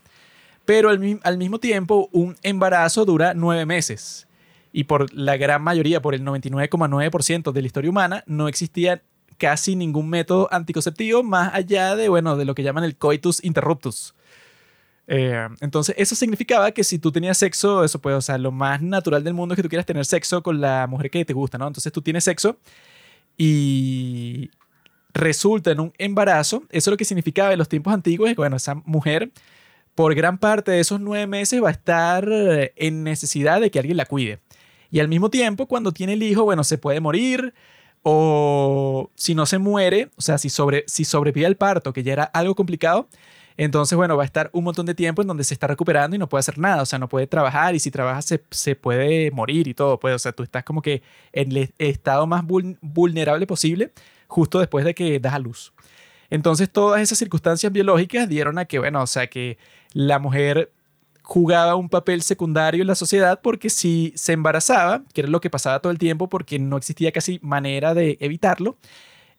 pero 0.66 0.90
al, 0.90 1.20
al 1.24 1.38
mismo 1.38 1.60
tiempo 1.60 2.10
un 2.12 2.36
embarazo 2.44 3.06
dura 3.06 3.34
nueve 3.34 3.66
meses. 3.66 4.28
Y 4.72 4.86
por 4.86 5.14
la 5.14 5.38
gran 5.38 5.62
mayoría, 5.62 6.02
por 6.02 6.16
el 6.16 6.24
99,9% 6.24 7.52
de 7.52 7.62
la 7.62 7.68
historia 7.68 7.90
humana, 7.90 8.24
no 8.26 8.48
existía 8.48 9.04
casi 9.38 9.76
ningún 9.76 10.10
método 10.10 10.48
anticonceptivo 10.52 11.24
más 11.24 11.54
allá 11.54 11.96
de, 11.96 12.10
bueno, 12.10 12.38
de 12.38 12.46
lo 12.46 12.56
que 12.56 12.64
llaman 12.64 12.84
el 12.84 12.98
coitus 12.98 13.44
interruptus 13.44 14.14
eh, 15.08 15.48
entonces, 15.60 15.96
eso 15.98 16.16
significaba 16.16 16.72
que 16.72 16.84
si 16.84 16.98
tú 16.98 17.12
tenías 17.12 17.38
sexo, 17.38 17.84
eso 17.84 18.00
puede, 18.00 18.16
o 18.16 18.22
sea, 18.22 18.38
lo 18.38 18.52
más 18.52 18.82
natural 18.82 19.24
del 19.24 19.34
mundo 19.34 19.54
es 19.54 19.58
que 19.58 19.64
tú 19.64 19.70
quieras 19.70 19.86
tener 19.86 20.06
sexo 20.06 20.42
con 20.42 20.62
la 20.62 20.88
mujer 20.88 21.10
que 21.10 21.26
te 21.26 21.34
gusta, 21.34 21.58
¿no? 21.58 21.68
Entonces 21.68 21.92
tú 21.92 22.02
tienes 22.02 22.24
sexo 22.24 22.58
y 23.38 24.52
resulta 25.14 25.72
en 25.72 25.80
un 25.80 25.94
embarazo. 25.98 26.64
Eso 26.70 26.92
lo 26.92 26.98
que 26.98 27.06
significaba 27.06 27.52
en 27.52 27.60
los 27.60 27.70
tiempos 27.70 27.94
antiguos 27.94 28.30
es 28.30 28.36
que, 28.36 28.42
bueno, 28.42 28.58
esa 28.58 28.76
mujer 28.76 29.32
por 29.96 30.16
gran 30.16 30.38
parte 30.38 30.72
de 30.72 30.80
esos 30.80 31.00
nueve 31.00 31.28
meses 31.28 31.64
va 31.64 31.70
a 31.70 31.74
estar 31.74 32.28
en 32.76 33.04
necesidad 33.04 33.62
de 33.62 33.70
que 33.70 33.80
alguien 33.80 33.98
la 33.98 34.06
cuide. 34.06 34.40
Y 34.90 35.00
al 35.00 35.08
mismo 35.08 35.30
tiempo, 35.30 35.68
cuando 35.68 35.92
tiene 35.92 36.14
el 36.14 36.24
hijo, 36.24 36.44
bueno, 36.44 36.64
se 36.64 36.78
puede 36.78 37.00
morir 37.00 37.54
o 38.04 39.10
si 39.16 39.34
no 39.34 39.46
se 39.46 39.58
muere, 39.58 40.10
o 40.18 40.22
sea, 40.22 40.38
si, 40.38 40.50
sobre, 40.50 40.84
si 40.88 41.06
sobrevive 41.06 41.46
al 41.46 41.56
parto, 41.56 41.94
que 41.94 42.04
ya 42.04 42.14
era 42.14 42.24
algo 42.24 42.54
complicado, 42.54 43.08
entonces, 43.58 43.96
bueno, 43.96 44.18
va 44.18 44.24
a 44.24 44.26
estar 44.26 44.50
un 44.54 44.64
montón 44.64 44.86
de 44.86 44.96
tiempo 44.96 45.22
en 45.22 45.28
donde 45.28 45.44
se 45.44 45.54
está 45.54 45.68
recuperando 45.68 46.16
y 46.16 46.20
no 46.20 46.28
puede 46.28 46.40
hacer 46.40 46.58
nada, 46.58 46.82
o 46.82 46.86
sea, 46.86 47.00
no 47.00 47.08
puede 47.08 47.28
trabajar 47.28 47.76
y 47.76 47.80
si 47.80 47.92
trabaja 47.92 48.22
se, 48.22 48.76
puede 48.76 49.32
morir 49.32 49.68
y 49.68 49.74
todo, 49.74 50.00
pues, 50.00 50.16
o 50.16 50.20
sea, 50.20 50.32
tú 50.32 50.44
estás 50.44 50.64
como 50.64 50.82
que 50.82 51.04
en 51.32 51.56
el 51.56 51.74
estado 51.78 52.26
más 52.28 52.44
vulnerable 52.46 53.46
posible 53.48 53.92
justo 54.28 54.60
después 54.60 54.86
de 54.86 54.96
que 54.96 55.20
das 55.20 55.34
a 55.34 55.40
luz. 55.40 55.74
Entonces, 56.30 56.70
todas 56.70 57.02
esas 57.02 57.20
circunstancias 57.20 57.72
biológicas 57.72 58.28
dieron 58.28 58.58
a 58.58 58.66
que, 58.66 58.80
bueno, 58.80 59.04
o 59.04 59.08
sea, 59.08 59.28
que 59.28 59.58
la 59.94 60.18
mujer 60.18 60.72
jugaba 61.22 61.76
un 61.76 61.90
papel 61.90 62.22
secundario 62.22 62.82
en 62.82 62.88
la 62.88 62.96
sociedad 62.96 63.40
porque 63.42 63.70
si 63.70 64.14
se 64.16 64.34
embarazaba, 64.34 65.04
que 65.14 65.22
era 65.22 65.30
lo 65.30 65.42
que 65.42 65.50
pasaba 65.50 65.80
todo 65.80 65.92
el 65.92 65.98
tiempo 65.98 66.30
porque 66.30 66.60
no 66.60 66.78
existía 66.78 67.12
casi 67.12 67.40
manera 67.42 67.94
de 67.94 68.18
evitarlo, 68.20 68.78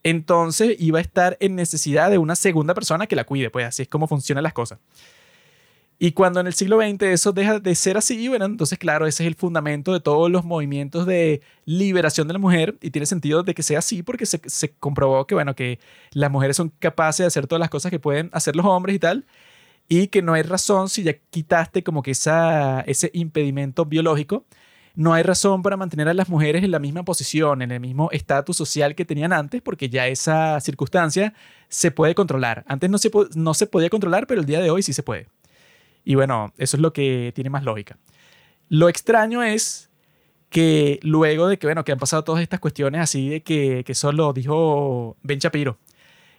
entonces 0.05 0.77
iba 0.79 0.99
a 0.99 1.03
estar 1.03 1.37
en 1.41 1.57
necesidad 1.57 2.11
de 2.11 2.19
una 2.19 2.37
segunda 2.37 2.75
persona 2.75 3.07
que 3.07 3.17
la 3.17 3.25
cuide, 3.25 3.51
pues 3.51 3.67
así 3.67 3.83
es 3.83 3.89
como 3.89 4.07
funcionan 4.07 4.45
las 4.45 4.53
cosas. 4.53 4.79
Y 5.99 6.13
cuando 6.13 6.41
en 6.41 6.47
el 6.47 6.55
siglo 6.55 6.81
XX 6.81 7.03
eso 7.05 7.33
deja 7.33 7.61
de 7.61 7.75
ser 7.75 7.97
así, 7.97 8.29
bueno, 8.29 8.45
entonces 8.45 8.79
claro, 8.79 9.07
ese 9.07 9.23
es 9.23 9.29
el 9.29 9.37
fundamento 9.37 9.93
de 9.93 10.01
todos 10.01 10.31
los 10.31 10.45
movimientos 10.45 11.07
de 11.07 11.41
liberación 11.65 12.27
de 12.27 12.35
la 12.35 12.39
mujer 12.39 12.77
y 12.83 12.91
tiene 12.91 13.07
sentido 13.07 13.43
de 13.43 13.55
que 13.55 13.63
sea 13.63 13.79
así 13.79 14.03
porque 14.03 14.27
se, 14.27 14.75
comprobó 14.79 15.27
que, 15.27 15.35
bueno, 15.35 15.55
que 15.55 15.79
las 16.13 16.31
mujeres 16.31 16.57
son 16.57 16.71
capaces 16.79 17.25
de 17.25 17.29
hacer 17.29 17.47
todas 17.47 17.61
las 17.61 17.71
cosas 17.71 17.91
que 17.91 18.01
pueden 18.01 18.29
hacer 18.33 18.57
los 18.57 18.67
hombres 18.67 18.97
y 18.97 18.99
tal, 18.99 19.25
y 19.89 20.09
que 20.09 20.21
no 20.21 20.35
hay 20.35 20.43
razón 20.43 20.89
si 20.89 21.05
ya 21.05 21.15
quitaste 21.31 21.83
como 21.83 22.03
que 22.03 22.11
esa, 22.11 22.81
ese 22.83 23.11
impedimento 23.15 23.87
biológico 23.87 24.45
no 24.95 25.13
hay 25.13 25.23
razón 25.23 25.63
para 25.63 25.77
mantener 25.77 26.09
a 26.09 26.15
las 26.15 26.29
mujeres 26.29 26.63
en 26.63 26.71
la 26.71 26.79
misma 26.79 27.05
posición, 27.05 27.63
en 27.63 27.73
el 27.73 27.81
mismo 27.81 28.11
estatus 28.13 28.57
social 28.57 28.95
que 28.95 29.05
tenían 29.05 29.33
antes, 29.33 29.61
porque 29.61 29.89
ya 29.89 30.07
esa 30.07 30.61
circunstancia 30.61 31.35
se 31.69 31.91
puede 31.91 32.15
controlar. 32.15 32.65
Antes 32.69 32.89
no 32.91 32.99
se, 32.99 33.11
no 33.35 33.55
se 33.55 33.67
podía 33.67 33.91
controlar, 33.91 34.27
pero 34.27 34.41
el 34.41 34.47
día 34.47 34.61
de 34.61 34.71
hoy 34.71 34.83
sí 34.83 34.93
se 34.93 35.03
puede. 35.03 35.27
Y 36.05 36.15
bueno, 36.15 36.53
eso 36.59 36.77
es 36.77 36.81
lo 36.81 36.93
que 36.93 37.33
tiene 37.35 37.51
más 37.51 37.65
lógica. 37.65 37.99
Lo 38.69 38.89
extraño 38.89 39.43
es 39.43 39.91
que 40.49 41.01
luego 41.03 41.49
de 41.49 41.59
que, 41.59 41.67
bueno, 41.67 41.85
que 41.85 41.91
han 41.91 41.99
pasado 41.99 42.23
todas 42.23 42.43
estas 42.43 42.61
cuestiones 42.61 43.01
así 43.01 43.29
de 43.29 43.43
que, 43.43 43.83
que 43.85 43.93
eso 43.93 44.13
lo 44.13 44.33
dijo 44.33 45.17
Ben 45.23 45.41
Shapiro, 45.41 45.79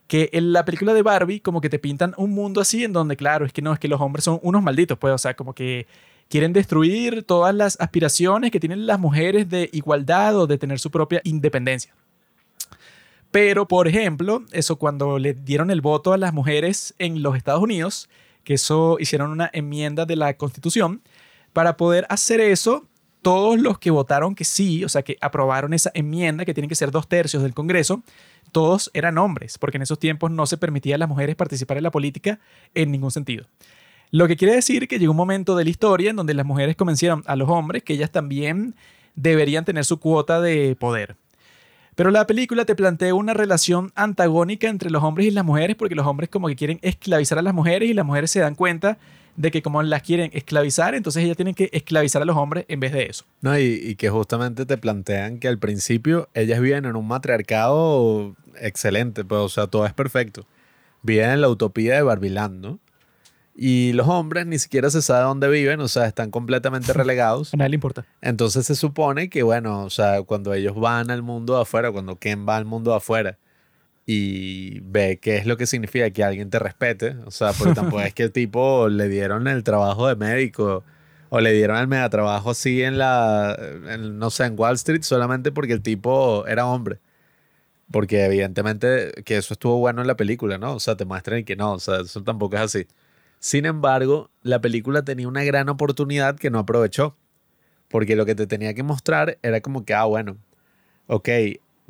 que 0.07 0.30
en 0.32 0.53
la 0.53 0.64
película 0.64 0.94
de 0.94 1.02
Barbie 1.02 1.41
como 1.41 1.60
que 1.60 1.69
te 1.69 1.80
pintan 1.80 2.14
un 2.18 2.32
mundo 2.32 2.61
así 2.61 2.86
en 2.86 2.94
donde, 2.94 3.18
claro, 3.18 3.45
es 3.45 3.52
que 3.52 3.61
no, 3.61 3.73
es 3.73 3.80
que 3.80 3.90
los 3.90 3.99
hombres 3.99 4.23
son 4.23 4.40
unos 4.44 4.64
malditos, 4.64 4.98
pues, 4.98 5.14
o 5.14 5.18
sea, 5.18 5.36
como 5.36 5.53
que 5.53 5.88
quieren 6.30 6.53
destruir 6.53 7.23
todas 7.23 7.53
las 7.53 7.80
aspiraciones 7.80 8.52
que 8.52 8.60
tienen 8.60 8.88
las 8.88 8.99
mujeres 8.99 9.49
de 9.49 9.69
igualdad 9.73 10.38
o 10.38 10.47
de 10.47 10.57
tener 10.57 10.80
su 10.80 10.91
propia 10.91 11.22
independencia. 11.23 11.93
Pero, 13.31 13.68
por 13.68 13.88
ejemplo, 13.88 14.43
eso 14.52 14.77
cuando 14.77 15.19
le 15.19 15.34
dieron 15.34 15.69
el 15.69 15.81
voto 15.81 16.14
a 16.14 16.18
las 16.18 16.34
mujeres 16.34 16.93
en 16.99 17.22
los 17.22 17.35
Estados 17.35 17.61
Unidos, 17.61 18.10
que 18.43 18.53
eso 18.53 18.97
hicieron 18.99 19.31
una 19.31 19.49
enmienda 19.52 20.06
de 20.06 20.15
la 20.15 20.35
Constitución, 20.35 21.02
para 21.52 21.76
poder 21.77 22.06
hacer 22.10 22.39
eso, 22.39 22.85
todos 23.22 23.60
los 23.60 23.80
que 23.80 23.89
votaron 23.89 24.35
que 24.35 24.45
sí, 24.45 24.85
o 24.85 24.89
sea, 24.89 25.02
que 25.02 25.18
aprobaron 25.19 25.73
esa 25.73 25.89
enmienda, 25.95 26.45
que 26.45 26.53
tiene 26.53 26.68
que 26.68 26.76
ser 26.76 26.91
dos 26.91 27.07
tercios 27.07 27.41
del 27.41 27.53
Congreso, 27.53 28.03
todos 28.52 28.91
eran 28.93 29.18
hombres, 29.18 29.57
porque 29.57 29.77
en 29.77 29.81
esos 29.81 29.99
tiempos 29.99 30.31
no 30.31 30.45
se 30.45 30.57
permitía 30.57 30.95
a 30.95 30.97
las 30.99 31.10
mujeres 31.10 31.35
participar 31.35 31.77
en 31.77 31.84
la 31.84 31.91
política 31.91 32.39
en 32.73 32.91
ningún 32.91 33.11
sentido. 33.11 33.47
Lo 34.16 34.30
que 34.30 34.38
quiere 34.38 34.56
decir 34.56 34.88
que 34.88 34.98
llegó 34.98 35.12
un 35.12 35.18
momento 35.18 35.58
de 35.58 35.66
la 35.66 35.70
historia 35.70 36.12
en 36.12 36.16
donde 36.16 36.34
las 36.34 36.46
mujeres 36.46 36.78
convencieron 36.78 37.22
a 37.26 37.36
los 37.36 37.50
hombres 37.50 37.84
que 37.84 37.92
ellas 37.92 38.12
también 38.12 38.74
deberían 39.14 39.66
tener 39.66 39.84
su 39.84 40.00
cuota 40.00 40.40
de 40.40 40.78
poder. 40.80 41.18
Pero 41.96 42.12
la 42.12 42.26
película 42.26 42.64
te 42.64 42.76
plantea 42.76 43.14
una 43.14 43.34
relación 43.34 43.92
antagónica 43.94 44.70
entre 44.70 44.90
los 44.90 45.04
hombres 45.04 45.28
y 45.28 45.32
las 45.32 45.44
mujeres 45.44 45.76
porque 45.76 45.96
los 45.96 46.08
hombres 46.08 46.30
como 46.30 46.48
que 46.48 46.56
quieren 46.56 46.80
esclavizar 46.82 47.40
a 47.40 47.42
las 47.42 47.54
mujeres 47.54 47.90
y 47.90 47.94
las 47.94 48.06
mujeres 48.06 48.32
se 48.32 48.40
dan 48.40 48.56
cuenta 48.56 48.98
de 49.36 49.52
que 49.52 49.62
como 49.62 49.84
las 49.84 50.02
quieren 50.02 50.32
esclavizar, 50.34 50.96
entonces 50.96 51.22
ellas 51.22 51.36
tienen 51.36 51.54
que 51.54 51.70
esclavizar 51.74 52.22
a 52.22 52.26
los 52.26 52.38
hombres 52.38 52.64
en 52.70 52.80
vez 52.80 52.94
de 52.94 53.08
eso. 53.08 53.26
No, 53.42 53.60
y, 53.60 53.64
y 53.64 53.96
que 53.96 54.10
justamente 54.10 54.66
te 54.66 54.78
plantean 54.78 55.40
que 55.40 55.50
al 55.50 55.60
principio 55.60 56.30
ellas 56.34 56.62
viven 56.62 56.86
en 56.86 56.96
un 56.96 57.06
matriarcado 57.06 58.34
excelente, 58.62 59.26
pues, 59.26 59.42
o 59.42 59.50
sea, 59.50 59.68
todo 59.68 59.86
es 59.86 59.92
perfecto. 59.92 60.46
Viven 61.02 61.32
en 61.32 61.42
la 61.42 61.50
utopía 61.50 61.96
de 61.96 62.02
Barbiland, 62.02 62.62
¿no? 62.62 62.80
Y 63.57 63.94
los 63.94 64.07
hombres 64.10 64.45
ni 64.45 64.60
siquiera 64.60 64.90
se 64.90 65.02
sabe 65.02 65.23
dónde 65.23 65.48
viven, 65.48 65.80
o 65.80 65.88
sea, 65.88 66.07
están 66.07 66.30
completamente 66.30 66.91
relegados. 66.94 67.53
A 67.53 67.57
nadie 67.57 67.69
le 67.69 67.76
importa. 67.76 68.06
Entonces 68.22 68.65
se 68.65 68.76
supone 68.76 69.30
que, 69.30 69.44
bueno, 69.44 69.84
o 69.86 69.90
sea, 69.90 70.23
cuando 70.23 70.53
ellos 70.53 70.76
van 70.76 71.10
al 71.10 71.23
mundo 71.23 71.56
de 71.56 71.61
afuera, 71.61 71.91
cuando 71.91 72.18
Ken 72.19 72.45
va 72.48 72.57
al 72.57 72.65
mundo 72.65 72.91
de 72.91 72.98
afuera 72.98 73.38
y 74.06 74.82
ve 74.82 75.19
qué 75.19 75.38
es 75.38 75.45
lo 75.48 75.57
que 75.57 75.65
significa 75.65 76.10
que 76.11 76.23
alguien 76.23 76.49
te 76.49 76.60
respete, 76.60 77.15
o 77.26 77.32
sea, 77.32 77.53
porque 77.53 77.73
tampoco 77.73 78.02
es 78.02 78.14
que 78.14 78.23
el 78.23 78.32
tipo 78.32 78.88
le 78.90 79.10
dieron 79.10 79.48
el 79.48 79.64
trabajo 79.64 80.07
de 80.07 80.15
médico 80.15 80.84
O 81.30 81.40
le 81.41 81.53
dieron 81.53 81.77
el 81.77 81.88
mega 81.88 82.10
trabajo 82.10 82.52
así 82.52 82.84
en 82.84 82.98
la, 82.99 83.57
en, 83.90 84.19
no 84.19 84.30
sé, 84.30 84.45
en 84.45 84.60
Wall 84.60 84.76
Street 84.76 85.02
solamente 85.03 85.52
porque 85.52 85.73
el 85.73 85.82
tipo 85.82 86.45
era 86.48 86.65
hombre. 86.68 86.99
Porque 87.91 88.26
evidentemente 88.26 89.11
que 89.26 89.38
eso 89.38 89.53
estuvo 89.53 89.77
bueno 89.77 90.02
en 90.02 90.07
la 90.07 90.15
película, 90.18 90.57
¿no? 90.57 90.76
O 90.76 90.80
sea, 90.80 90.95
te 90.98 91.06
muestran 91.06 91.44
que 91.45 91.56
no, 91.56 91.73
o 91.73 91.80
sea, 91.80 92.02
eso 92.02 92.23
tampoco 92.23 92.56
es 92.57 92.61
así. 92.64 92.88
Sin 93.45 93.67
embargo, 93.67 94.31
la 94.41 94.59
película 94.59 95.03
tenía 95.03 95.27
una 95.27 95.43
gran 95.43 95.69
oportunidad 95.69 96.35
que 96.35 96.49
no 96.49 96.57
aprovechó. 96.57 97.15
Porque 97.89 98.15
lo 98.15 98.26
que 98.26 98.34
te 98.34 98.47
tenía 98.47 98.73
que 98.73 98.81
mostrar 98.81 99.38
era 99.43 99.61
como 99.61 99.85
que, 99.85 99.93
ah, 99.93 100.05
bueno, 100.05 100.38
ok, 101.05 101.30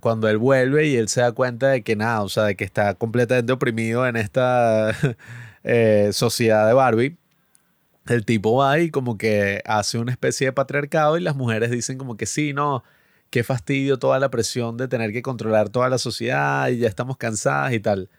cuando 0.01 0.27
él 0.27 0.37
vuelve 0.37 0.87
y 0.87 0.97
él 0.97 1.07
se 1.07 1.21
da 1.21 1.31
cuenta 1.31 1.69
de 1.69 1.81
que 1.81 1.95
nada, 1.95 2.23
o 2.23 2.27
sea, 2.27 2.43
de 2.43 2.57
que 2.57 2.65
está 2.65 2.95
completamente 2.95 3.53
oprimido 3.53 4.05
en 4.05 4.17
esta 4.17 4.91
eh, 5.63 6.09
sociedad 6.11 6.67
de 6.67 6.73
Barbie, 6.73 7.15
el 8.07 8.25
tipo 8.25 8.57
va 8.57 8.79
y 8.79 8.91
como 8.91 9.17
que 9.17 9.61
hace 9.65 9.97
una 9.97 10.11
especie 10.11 10.47
de 10.47 10.51
patriarcado 10.51 11.17
y 11.17 11.21
las 11.21 11.37
mujeres 11.37 11.71
dicen 11.71 11.97
como 11.97 12.17
que 12.17 12.25
sí, 12.25 12.51
no, 12.51 12.83
qué 13.29 13.45
fastidio 13.45 13.97
toda 13.97 14.19
la 14.19 14.29
presión 14.29 14.75
de 14.75 14.89
tener 14.89 15.13
que 15.13 15.21
controlar 15.21 15.69
toda 15.69 15.87
la 15.87 15.99
sociedad 15.99 16.67
y 16.67 16.79
ya 16.79 16.89
estamos 16.89 17.15
cansadas 17.15 17.71
y 17.71 17.79
tal. 17.79 18.09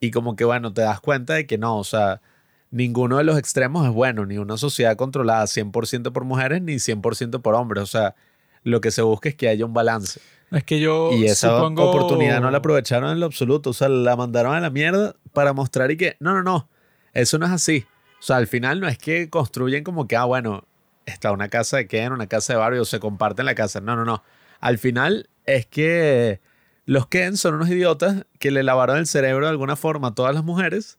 Y 0.00 0.12
como 0.12 0.34
que 0.34 0.44
bueno, 0.44 0.72
te 0.72 0.80
das 0.80 1.00
cuenta 1.00 1.34
de 1.34 1.46
que 1.46 1.58
no, 1.58 1.76
o 1.76 1.84
sea, 1.84 2.22
ninguno 2.70 3.18
de 3.18 3.24
los 3.24 3.38
extremos 3.38 3.86
es 3.86 3.92
bueno, 3.92 4.26
ni 4.26 4.38
una 4.38 4.56
sociedad 4.56 4.96
controlada 4.96 5.44
100% 5.44 6.12
por 6.12 6.24
mujeres 6.24 6.62
ni 6.62 6.74
100% 6.74 7.42
por 7.42 7.54
hombres, 7.54 7.82
o 7.82 7.86
sea, 7.86 8.14
lo 8.62 8.80
que 8.80 8.90
se 8.90 9.02
busca 9.02 9.28
es 9.28 9.34
que 9.34 9.48
haya 9.48 9.64
un 9.64 9.72
balance. 9.72 10.20
Es 10.50 10.64
que 10.64 10.80
yo 10.80 11.12
y 11.12 11.26
esa 11.26 11.62
oportunidad 11.62 12.40
no 12.40 12.50
la 12.50 12.58
aprovecharon 12.58 13.10
en 13.10 13.20
lo 13.20 13.26
absoluto, 13.26 13.70
o 13.70 13.72
sea, 13.72 13.88
la 13.88 14.16
mandaron 14.16 14.54
a 14.54 14.60
la 14.60 14.70
mierda 14.70 15.14
para 15.32 15.52
mostrar 15.52 15.90
y 15.90 15.96
que 15.96 16.16
no, 16.18 16.34
no, 16.34 16.42
no, 16.42 16.68
eso 17.12 17.38
no 17.38 17.46
es 17.46 17.52
así. 17.52 17.86
O 18.18 18.22
sea, 18.22 18.36
al 18.36 18.46
final 18.46 18.80
no 18.80 18.88
es 18.88 18.98
que 18.98 19.30
construyen 19.30 19.84
como 19.84 20.06
que, 20.06 20.16
ah, 20.16 20.24
bueno, 20.24 20.64
está 21.06 21.32
una 21.32 21.48
casa 21.48 21.78
de 21.78 21.86
Ken, 21.86 22.12
una 22.12 22.26
casa 22.26 22.52
de 22.52 22.58
barrio, 22.58 22.84
se 22.84 23.00
comparten 23.00 23.46
la 23.46 23.54
casa. 23.54 23.80
No, 23.80 23.96
no, 23.96 24.04
no. 24.04 24.22
Al 24.60 24.78
final 24.78 25.30
es 25.46 25.66
que 25.66 26.40
los 26.84 27.06
Ken 27.06 27.36
son 27.36 27.54
unos 27.54 27.70
idiotas 27.70 28.26
que 28.38 28.50
le 28.50 28.62
lavaron 28.62 28.98
el 28.98 29.06
cerebro 29.06 29.46
de 29.46 29.50
alguna 29.50 29.76
forma 29.76 30.08
a 30.08 30.14
todas 30.14 30.34
las 30.34 30.44
mujeres. 30.44 30.98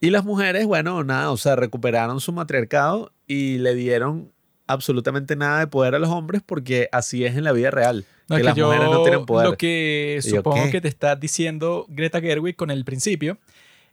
Y 0.00 0.10
las 0.10 0.24
mujeres, 0.24 0.66
bueno, 0.66 1.02
nada, 1.04 1.30
o 1.30 1.36
sea, 1.36 1.56
recuperaron 1.56 2.20
su 2.20 2.32
matriarcado 2.32 3.12
y 3.26 3.58
le 3.58 3.74
dieron 3.74 4.32
absolutamente 4.66 5.36
nada 5.36 5.60
de 5.60 5.66
poder 5.66 5.94
a 5.94 5.98
los 5.98 6.10
hombres 6.10 6.42
porque 6.44 6.88
así 6.92 7.24
es 7.24 7.36
en 7.36 7.44
la 7.44 7.52
vida 7.52 7.70
real. 7.70 8.04
que, 8.28 8.42
las 8.42 8.56
mujeres 8.56 8.90
no 8.90 9.02
tienen 9.02 9.26
poder. 9.26 9.48
Lo 9.48 9.56
que 9.56 10.20
supongo 10.22 10.70
que 10.70 10.80
te 10.80 10.88
está 10.88 11.16
diciendo 11.16 11.86
Greta 11.88 12.20
Gerwig 12.20 12.56
con 12.56 12.70
el 12.70 12.84
principio 12.84 13.38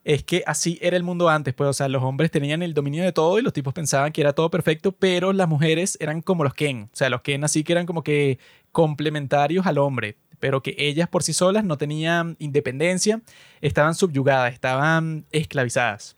es 0.04 0.24
que 0.24 0.44
así 0.46 0.78
era 0.82 0.98
el 0.98 1.04
mundo 1.04 1.30
antes, 1.30 1.54
pues, 1.54 1.70
o 1.70 1.74
sea, 1.74 1.88
los 1.88 2.04
hombres 2.04 2.30
tenían 2.30 2.62
el 2.62 2.74
dominio 2.74 3.04
de 3.04 3.14
todo 3.14 3.40
y 3.40 3.42
los 3.42 3.54
tipos 3.54 3.74
pensaban 3.74 4.12
que 4.12 4.20
era 4.20 4.34
todo 4.34 4.52
perfecto, 4.52 4.92
pero 4.92 5.32
las 5.32 5.48
mujeres 5.48 5.98
eran 6.02 6.22
como 6.22 6.44
los 6.44 6.54
Ken, 6.54 6.90
o 6.92 6.96
sea, 6.96 7.10
los 7.10 7.22
Ken 7.22 7.44
así 7.46 7.64
que 7.64 7.72
eran 7.72 7.86
como 7.86 8.04
que 8.04 8.38
complementarios 8.74 9.66
al 9.66 9.78
hombre, 9.78 10.18
pero 10.44 10.62
que 10.62 10.76
ellas 10.78 11.08
por 11.08 11.24
sí 11.24 11.32
solas 11.32 11.64
no 11.64 11.78
tenían 11.78 12.36
independencia, 12.38 13.22
estaban 13.62 13.96
subyugadas, 13.96 14.52
estaban 14.52 15.24
esclavizadas. 15.32 16.18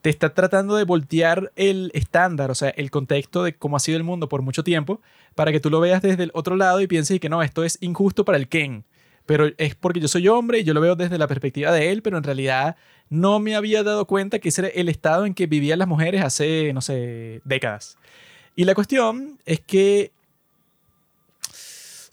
Te 0.00 0.10
está 0.10 0.34
tratando 0.34 0.74
de 0.74 0.82
voltear 0.82 1.52
el 1.54 1.92
estándar, 1.94 2.50
o 2.50 2.56
sea, 2.56 2.70
el 2.70 2.90
contexto 2.90 3.44
de 3.44 3.54
cómo 3.54 3.76
ha 3.76 3.78
sido 3.78 3.96
el 3.96 4.02
mundo 4.02 4.28
por 4.28 4.42
mucho 4.42 4.64
tiempo, 4.64 5.00
para 5.36 5.52
que 5.52 5.60
tú 5.60 5.70
lo 5.70 5.78
veas 5.78 6.02
desde 6.02 6.24
el 6.24 6.32
otro 6.34 6.56
lado 6.56 6.80
y 6.80 6.88
pienses 6.88 7.20
que 7.20 7.28
no, 7.28 7.44
esto 7.44 7.62
es 7.62 7.78
injusto 7.80 8.24
para 8.24 8.38
el 8.38 8.48
Ken 8.48 8.84
pero 9.24 9.50
es 9.56 9.76
porque 9.76 10.00
yo 10.00 10.08
soy 10.08 10.26
hombre 10.26 10.60
y 10.60 10.64
yo 10.64 10.74
lo 10.74 10.80
veo 10.80 10.96
desde 10.96 11.18
la 11.18 11.28
perspectiva 11.28 11.70
de 11.70 11.92
él, 11.92 12.02
pero 12.02 12.16
en 12.16 12.24
realidad 12.24 12.76
no 13.08 13.38
me 13.38 13.54
había 13.54 13.84
dado 13.84 14.06
cuenta 14.06 14.40
que 14.40 14.48
ese 14.48 14.62
era 14.62 14.68
el 14.68 14.88
estado 14.88 15.26
en 15.26 15.34
que 15.34 15.46
vivían 15.46 15.78
las 15.78 15.88
mujeres 15.88 16.22
hace, 16.22 16.72
no 16.72 16.80
sé, 16.80 17.40
décadas. 17.44 17.98
Y 18.56 18.64
la 18.64 18.74
cuestión 18.74 19.38
es 19.44 19.60
que, 19.60 20.12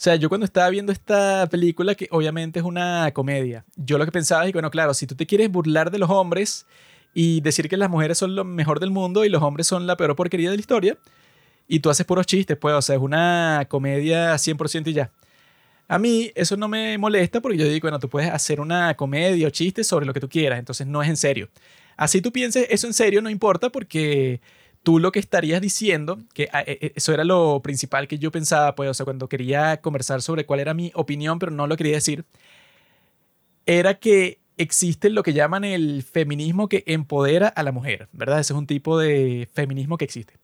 sea, 0.04 0.16
yo 0.18 0.28
cuando 0.28 0.44
estaba 0.46 0.70
viendo 0.70 0.92
esta 0.92 1.48
película, 1.50 1.96
que 1.96 2.08
obviamente 2.12 2.60
es 2.60 2.66
una 2.66 3.10
comedia, 3.14 3.64
yo 3.76 3.98
lo 3.98 4.06
que 4.06 4.12
pensaba 4.12 4.44
es 4.44 4.50
que, 4.50 4.58
bueno, 4.58 4.70
claro, 4.70 4.94
si 4.94 5.08
tú 5.08 5.16
te 5.16 5.26
quieres 5.26 5.50
burlar 5.50 5.92
de 5.92 5.98
los 5.98 6.10
hombres 6.10 6.66
y 7.14 7.40
decir 7.42 7.70
que 7.70 7.78
las 7.78 7.90
mujeres 7.90 8.18
son 8.18 8.36
lo 8.36 8.44
mejor 8.44 8.80
del 8.80 8.92
mundo 8.92 9.24
y 9.24 9.30
los 9.30 9.42
hombres 9.42 9.66
son 9.68 9.88
la 9.88 9.96
peor 9.96 10.16
porquería 10.16 10.50
de 10.50 10.58
la 10.58 10.60
historia, 10.60 10.98
y 11.68 11.80
tú 11.80 11.90
haces 11.90 12.06
puros 12.06 12.26
chistes, 12.26 12.58
pues, 12.58 12.76
o 12.76 12.82
sea, 12.82 12.96
es 12.96 13.02
una 13.02 13.66
comedia 13.70 14.38
100% 14.38 14.90
y 14.90 14.94
ya. 14.94 15.12
A 15.88 16.00
mí 16.00 16.32
eso 16.36 16.58
no 16.58 16.68
me 16.68 16.98
molesta 16.98 17.40
porque 17.40 17.58
yo 17.58 17.66
digo, 17.66 17.84
bueno, 17.84 18.00
tú 18.00 18.10
puedes 18.10 18.30
hacer 18.30 18.60
una 18.60 18.94
comedia 18.96 19.48
o 19.48 19.50
chiste 19.52 19.84
sobre 19.84 20.06
lo 20.06 20.14
que 20.14 20.20
tú 20.20 20.28
quieras, 20.28 20.60
entonces 20.60 20.86
no 20.86 21.02
es 21.02 21.10
en 21.10 21.18
serio. 21.18 21.50
Así 21.96 22.22
tú 22.22 22.32
pienses 22.32 22.68
eso 22.70 22.88
en 22.88 22.94
serio, 22.94 23.22
no 23.22 23.30
importa 23.30 23.70
porque 23.70 24.42
tú 24.84 24.99
lo 24.99 25.11
que 25.11 25.19
estarías 25.19 25.61
diciendo, 25.61 26.19
que 26.34 26.49
ah, 26.53 26.61
e, 26.61 26.77
e, 26.81 26.93
eso 26.95 27.14
era 27.14 27.23
lo 27.23 27.61
principal 27.64 28.07
que 28.07 28.19
yo 28.19 28.31
pensaba, 28.31 28.76
pues, 28.76 28.89
o 28.89 28.93
sea, 28.93 29.05
cuando 29.05 29.30
quería 29.30 29.81
conversar 29.81 30.22
sobre 30.22 30.45
cuál 30.45 30.60
era 30.60 30.73
mi 30.73 30.91
opinión, 30.95 31.39
pero 31.39 31.51
no 31.51 31.68
lo 31.68 31.77
quería 31.77 31.95
decir, 31.95 32.26
era 33.65 33.95
que 33.99 34.39
existe 34.57 35.10
lo 35.10 35.23
que 35.23 35.34
llaman 35.34 35.64
el 35.64 36.03
feminismo 36.03 36.69
que 36.69 36.84
empodera 36.85 37.47
a 37.47 37.64
la 37.64 37.72
mujer, 37.72 38.07
¿verdad? 38.11 38.39
Ese 38.39 38.53
es 38.53 38.60
un 38.60 38.68
tipo 38.68 38.99
de 38.99 39.49
feminismo 39.53 39.97
que 39.97 40.05
existe. 40.05 40.35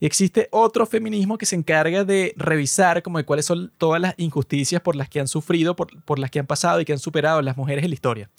Y 0.00 0.06
existe 0.06 0.48
otro 0.50 0.86
feminismo 0.86 1.38
que 1.38 1.46
se 1.46 1.56
encarga 1.56 2.04
de 2.04 2.34
revisar 2.36 3.02
como 3.02 3.18
de 3.18 3.24
cuáles 3.24 3.46
son 3.46 3.72
todas 3.78 4.00
las 4.00 4.14
injusticias 4.16 4.82
por 4.82 4.96
las 4.96 5.08
que 5.08 5.20
han 5.20 5.28
sufrido, 5.28 5.76
por, 5.76 6.18
las 6.18 6.30
que 6.30 6.40
han 6.40 6.46
pasado 6.46 6.80
y 6.80 6.84
que 6.84 6.92
han 6.92 6.98
superado 6.98 7.40
las 7.42 7.56
mujeres 7.56 7.84
en 7.84 7.90
la 7.90 7.94
historia. 7.94 8.30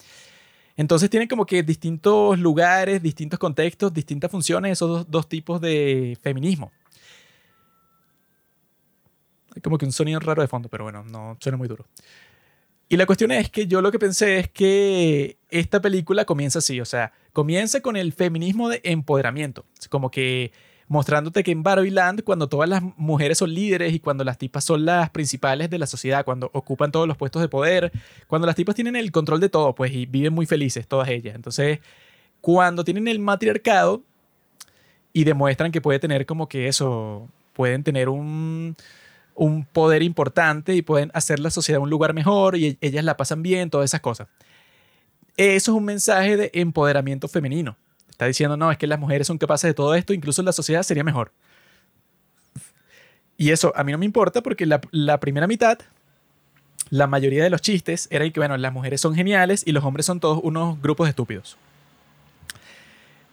Entonces 0.78 1.10
tienen 1.10 1.28
como 1.28 1.46
que 1.46 1.64
distintos 1.64 2.38
lugares, 2.38 3.02
distintos 3.02 3.40
contextos, 3.40 3.94
distintas 3.94 4.30
funciones 4.30 4.74
esos 4.74 5.10
dos, 5.10 5.30
tipos 5.30 5.62
de 5.62 6.18
feminismo. 6.22 6.72
Hay 9.56 9.62
como 9.62 9.78
que 9.78 9.86
un 9.86 9.94
sonido 9.94 10.20
raro 10.20 10.42
de 10.42 10.50
fondo, 10.50 10.68
pero 10.68 10.84
bueno, 10.84 11.04
no 11.06 11.38
suena 11.40 11.58
muy 11.58 11.68
duro. 11.68 11.86
Y 12.90 12.98
la 12.98 13.06
cuestión 13.06 13.32
es 13.32 13.50
que 13.50 13.68
yo 13.68 13.82
lo 13.82 13.92
que 13.92 13.98
pensé 13.98 14.38
es 14.38 14.50
que 14.50 15.40
esta 15.50 15.82
película 15.82 16.26
comienza 16.26 16.60
así, 16.60 16.80
o 16.82 16.86
sea, 16.86 17.14
comienza 17.34 17.82
con 17.82 17.96
el 17.96 18.14
feminismo 18.14 18.70
de 18.70 18.82
empoderamiento, 18.84 19.66
como 19.90 20.12
que 20.12 20.52
mostrándote 20.88 21.44
que 21.44 21.52
en 21.52 21.64
Barbieland, 21.64 22.24
cuando 22.24 22.48
todas 22.48 22.70
las 22.70 22.84
mujeres 22.98 23.40
son 23.40 23.53
líderes 23.53 23.94
y 23.94 23.99
cuando 23.99 24.24
las 24.24 24.38
tipas 24.38 24.64
son 24.64 24.86
las 24.86 25.10
principales 25.10 25.70
de 25.70 25.80
la 25.80 25.88
sociedad, 25.88 26.24
cuando 26.26 26.49
ocupan 26.53 26.91
todos 26.91 27.07
los 27.07 27.18
puestos 27.18 27.41
de 27.41 27.48
poder, 27.48 27.91
cuando 28.28 28.45
las 28.45 28.56
tipas 28.56 28.76
tienen 28.76 28.95
el 28.95 29.12
control 29.12 29.40
de 29.40 29.49
todo, 29.49 29.74
pues 29.74 29.91
y 29.91 30.06
viven 30.06 30.34
muy 30.34 30.45
felices 30.45 30.88
todas 30.88 31.10
ellas. 31.10 31.36
Entonces, 31.36 31.80
cuando 32.41 32.84
tienen 32.84 33.07
el 33.07 33.20
matriarcado 33.20 34.03
y 35.12 35.24
demuestran 35.24 35.72
que 35.72 35.82
puede 35.82 35.99
tener 35.99 36.26
como 36.26 36.48
que 36.48 36.68
eso, 36.68 37.28
pueden 37.53 37.84
tener 37.84 38.10
un, 38.10 38.76
un 39.34 39.66
poder 39.66 40.03
importante 40.03 40.76
y 40.76 40.82
pueden 40.82 41.10
hacer 41.14 41.40
la 41.40 41.49
sociedad 41.49 41.82
un 41.82 41.90
lugar 41.90 42.14
mejor 42.14 42.56
y 42.56 42.78
ellas 42.82 43.03
la 43.03 43.18
pasan 43.18 43.41
bien, 43.41 43.70
todas 43.70 43.90
esas 43.90 44.02
cosas. 44.02 44.28
Eso 45.38 45.72
es 45.72 45.78
un 45.78 45.86
mensaje 45.86 46.38
de 46.38 46.52
empoderamiento 46.53 47.28
femenino. 47.28 47.76
Está 48.16 48.28
diciendo, 48.28 48.56
no, 48.56 48.72
es 48.72 48.78
que 48.78 48.88
las 48.88 48.98
mujeres 48.98 49.28
son 49.28 49.38
capaces 49.38 49.70
de 49.70 49.74
todo 49.74 49.94
esto, 49.94 50.14
incluso 50.14 50.42
la 50.42 50.54
sociedad 50.54 50.84
sería 50.84 51.04
mejor. 51.04 51.34
Y 53.36 53.52
eso 53.52 53.74
a 53.76 53.84
mí 53.84 53.92
no 53.92 53.98
me 53.98 54.06
importa 54.06 54.42
porque 54.42 54.66
la, 54.66 55.20
primera 55.20 55.48
mitad, 55.48 55.80
la 56.90 57.08
mayoría 57.08 57.44
de 57.44 57.50
los 57.50 57.60
chistes 57.60 58.08
era 58.12 58.30
que, 58.30 58.40
bueno, 58.40 58.56
las 58.56 58.72
mujeres 58.72 59.02
son 59.02 59.16
geniales 59.16 59.64
y 59.66 59.74
los 59.74 59.84
hombres 59.84 60.06
son 60.06 60.22
todos 60.22 60.40
unos 60.44 60.82
grupos 60.82 61.10
estúpidos. 61.10 61.58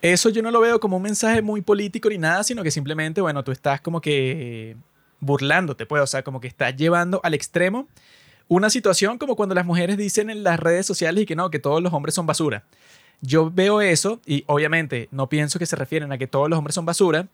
Eso 0.01 0.31
yo 0.31 0.43
no 0.43 0.51
lo 0.51 0.61
veo 0.61 0.81
como 0.81 0.97
un 0.97 1.05
mensaje 1.05 1.43
muy 1.43 1.61
político 1.63 2.09
ni 2.09 2.19
nada, 2.19 2.43
sino 2.43 2.65
que 2.65 2.73
simplemente, 2.73 3.21
bueno, 3.21 3.45
tú 3.45 3.53
estás 3.53 3.81
como 3.81 4.01
que 4.01 4.75
burlándote, 5.21 5.87
pues, 5.87 6.03
o 6.03 6.09
sea, 6.09 6.25
como 6.25 6.41
que 6.41 6.49
estás 6.49 6.75
llevando 6.75 7.21
al 7.23 7.35
extremo 7.35 7.87
una 8.49 8.69
situación 8.69 9.17
como 9.17 9.37
cuando 9.37 9.55
las 9.55 9.65
mujeres 9.65 9.97
dicen 9.97 10.29
en 10.29 10.43
las 10.43 10.59
redes 10.59 10.87
sociales 10.87 11.23
y 11.23 11.27
que 11.27 11.37
no, 11.37 11.53
que 11.53 11.61
todos 11.61 11.81
los 11.81 11.93
hombres 11.93 12.17
son 12.17 12.27
basura. 12.27 12.65
Yo 13.23 13.51
veo 13.51 13.81
eso 13.81 14.21
y 14.27 14.45
obviamente 14.49 15.09
no 15.13 15.29
pienso 15.29 15.59
que 15.59 15.67
se 15.67 15.77
refieren 15.77 16.13
a 16.13 16.19
que 16.19 16.27
todos 16.27 16.51
los 16.51 16.59
hombres 16.59 16.75
son 16.75 16.85
basura, 16.85 17.29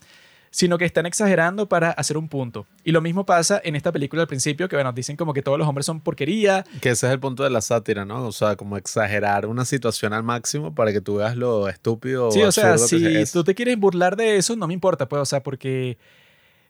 sino 0.50 0.78
que 0.78 0.84
están 0.84 1.06
exagerando 1.06 1.66
para 1.66 1.90
hacer 1.90 2.16
un 2.16 2.28
punto. 2.28 2.66
Y 2.84 2.92
lo 2.92 3.00
mismo 3.00 3.24
pasa 3.24 3.60
en 3.64 3.74
esta 3.74 3.90
película 3.90 4.22
al 4.22 4.28
principio, 4.28 4.68
que 4.68 4.76
bueno, 4.76 4.92
dicen 4.92 5.16
como 5.16 5.32
que 5.32 5.42
todos 5.42 5.58
los 5.58 5.66
hombres 5.66 5.86
son 5.86 6.00
porquería. 6.00 6.64
Que 6.80 6.90
ese 6.90 7.06
es 7.06 7.12
el 7.12 7.20
punto 7.20 7.42
de 7.42 7.50
la 7.50 7.62
sátira, 7.62 8.04
¿no? 8.04 8.26
O 8.26 8.32
sea, 8.32 8.56
como 8.56 8.76
exagerar 8.76 9.46
una 9.46 9.64
situación 9.64 10.12
al 10.12 10.22
máximo 10.22 10.74
para 10.74 10.92
que 10.92 11.00
tú 11.00 11.16
veas 11.16 11.36
lo 11.36 11.68
estúpido. 11.68 12.30
Sí, 12.30 12.42
o, 12.42 12.52
sea, 12.52 12.78
si 12.78 13.24
tú 13.32 13.42
te 13.42 13.54
quieres 13.54 13.78
burlar 13.78 14.16
de 14.16 14.36
eso, 14.36 14.56
no 14.56 14.66
me 14.66 14.74
importa, 14.74 15.08
pues, 15.08 15.22
o 15.22 15.26
sea, 15.26 15.42
porque 15.42 15.98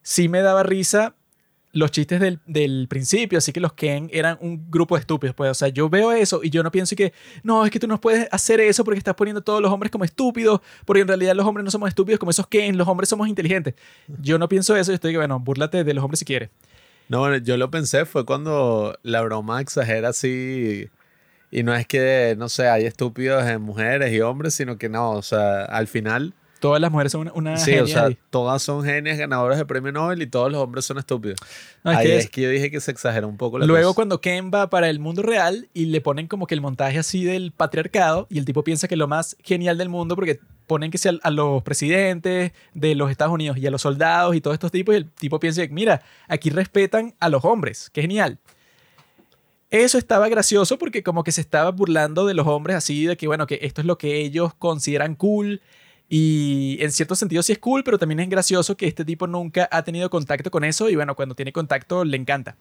sí 0.02 0.28
me 0.28 0.42
daba 0.42 0.62
risa 0.62 1.14
los 1.72 1.90
chistes 1.90 2.20
del, 2.20 2.40
del, 2.46 2.86
principio, 2.88 3.38
así 3.38 3.52
que 3.52 3.60
los 3.60 3.74
Ken 3.74 4.08
eran 4.12 4.38
un 4.40 4.70
grupo 4.70 4.96
de 4.96 5.00
estúpidos. 5.00 5.34
Pues, 5.34 5.50
o 5.50 5.54
sea, 5.54 5.68
yo 5.68 5.88
veo 5.88 6.12
eso 6.12 6.40
y 6.42 6.50
yo 6.50 6.62
no 6.62 6.70
pienso 6.70 6.96
que, 6.96 7.12
no, 7.42 7.64
es 7.64 7.70
que 7.70 7.78
tú 7.78 7.86
no 7.86 8.00
puedes 8.00 8.26
hacer 8.32 8.60
eso 8.60 8.84
porque 8.84 8.98
estás 8.98 9.14
poniendo 9.14 9.42
todos 9.42 9.60
los 9.60 9.70
hombres 9.70 9.92
como 9.92 10.04
estúpidos, 10.04 10.60
porque 10.84 11.02
en 11.02 11.08
realidad 11.08 11.34
los 11.34 11.46
hombres 11.46 11.64
no 11.64 11.70
somos 11.70 11.88
estúpidos 11.88 12.18
como 12.18 12.30
esos 12.30 12.46
Ken, 12.46 12.76
los 12.76 12.88
hombres 12.88 13.08
somos 13.08 13.28
inteligentes. 13.28 13.74
Yo 14.20 14.38
no 14.38 14.48
pienso 14.48 14.74
eso, 14.76 14.90
yo 14.90 14.94
estoy 14.94 15.12
que, 15.12 15.18
bueno, 15.18 15.38
búrlate 15.40 15.84
de 15.84 15.94
los 15.94 16.02
hombres 16.02 16.20
si 16.20 16.24
quieres. 16.24 16.50
No, 17.08 17.20
bueno, 17.20 17.38
yo 17.38 17.56
lo 17.56 17.70
pensé, 17.70 18.04
fue 18.04 18.26
cuando 18.26 18.98
la 19.02 19.22
broma 19.22 19.60
exagera 19.60 20.10
así. 20.10 20.90
Y 21.50 21.62
no 21.62 21.74
es 21.74 21.86
que, 21.86 22.34
no 22.38 22.48
sé, 22.50 22.68
hay 22.68 22.84
estúpidos 22.84 23.46
en 23.46 23.62
mujeres 23.62 24.12
y 24.12 24.20
hombres, 24.20 24.54
sino 24.54 24.76
que 24.76 24.90
no, 24.90 25.12
o 25.12 25.22
sea, 25.22 25.64
al 25.64 25.86
final 25.86 26.34
Todas 26.60 26.80
las 26.80 26.90
mujeres 26.90 27.12
son 27.12 27.20
una, 27.22 27.32
una 27.34 27.56
Sí, 27.56 27.78
o 27.78 27.86
sea, 27.86 28.06
ahí. 28.06 28.18
todas 28.30 28.62
son 28.62 28.84
genias 28.84 29.16
ganadoras 29.16 29.58
de 29.58 29.64
premio 29.64 29.92
Nobel 29.92 30.20
y 30.22 30.26
todos 30.26 30.50
los 30.50 30.60
hombres 30.60 30.84
son 30.84 30.98
estúpidos. 30.98 31.38
No, 31.84 31.92
es 31.92 31.98
Ahí 31.98 32.06
que 32.06 32.16
es, 32.18 32.24
es- 32.24 32.30
que 32.30 32.40
yo 32.42 32.50
dije 32.50 32.70
que 32.72 32.80
se 32.80 32.90
exagera 32.90 33.26
un 33.28 33.36
poco 33.36 33.58
la 33.60 33.66
Luego 33.66 33.90
cosa. 33.90 33.94
cuando 33.94 34.20
Ken 34.20 34.50
va 34.52 34.68
para 34.68 34.88
el 34.90 34.98
mundo 34.98 35.22
real 35.22 35.68
y 35.72 35.84
le 35.86 36.00
ponen 36.00 36.26
como 36.26 36.48
que 36.48 36.54
el 36.56 36.60
montaje 36.60 36.98
así 36.98 37.22
del 37.22 37.52
patriarcado 37.52 38.26
y 38.28 38.38
el 38.38 38.44
tipo 38.44 38.64
piensa 38.64 38.88
que 38.88 38.96
es 38.96 38.98
lo 38.98 39.06
más 39.06 39.36
genial 39.44 39.78
del 39.78 39.88
mundo 39.88 40.16
porque 40.16 40.40
ponen 40.66 40.90
que 40.90 40.98
sea 40.98 41.12
a 41.22 41.30
los 41.30 41.62
presidentes 41.62 42.50
de 42.74 42.94
los 42.96 43.10
Estados 43.10 43.32
Unidos 43.32 43.56
y 43.56 43.66
a 43.66 43.70
los 43.70 43.82
soldados 43.82 44.34
y 44.34 44.40
todos 44.40 44.54
estos 44.54 44.72
tipos 44.72 44.94
y 44.94 44.98
el 44.98 45.10
tipo 45.10 45.38
piensa 45.38 45.64
que 45.66 45.72
mira, 45.72 46.02
aquí 46.26 46.50
respetan 46.50 47.14
a 47.20 47.28
los 47.28 47.44
hombres, 47.44 47.88
qué 47.92 48.02
genial. 48.02 48.38
Eso 49.70 49.98
estaba 49.98 50.28
gracioso 50.28 50.78
porque 50.78 51.02
como 51.02 51.24
que 51.24 51.30
se 51.32 51.40
estaba 51.42 51.70
burlando 51.70 52.24
de 52.26 52.32
los 52.34 52.46
hombres 52.46 52.74
así 52.76 53.04
de 53.04 53.16
que 53.16 53.26
bueno, 53.26 53.46
que 53.46 53.58
esto 53.62 53.80
es 53.82 53.86
lo 53.86 53.98
que 53.98 54.16
ellos 54.22 54.54
consideran 54.54 55.14
cool 55.14 55.60
y 56.08 56.78
en 56.80 56.90
cierto 56.90 57.14
sentido 57.14 57.42
sí 57.42 57.52
es 57.52 57.58
cool, 57.58 57.84
pero 57.84 57.98
también 57.98 58.20
es 58.20 58.28
gracioso 58.28 58.76
que 58.76 58.86
este 58.86 59.04
tipo 59.04 59.26
nunca 59.26 59.68
ha 59.70 59.82
tenido 59.82 60.08
contacto 60.08 60.50
con 60.50 60.64
eso 60.64 60.88
y 60.88 60.96
bueno, 60.96 61.14
cuando 61.14 61.34
tiene 61.34 61.52
contacto 61.52 62.04
le 62.04 62.16
encanta. 62.16 62.56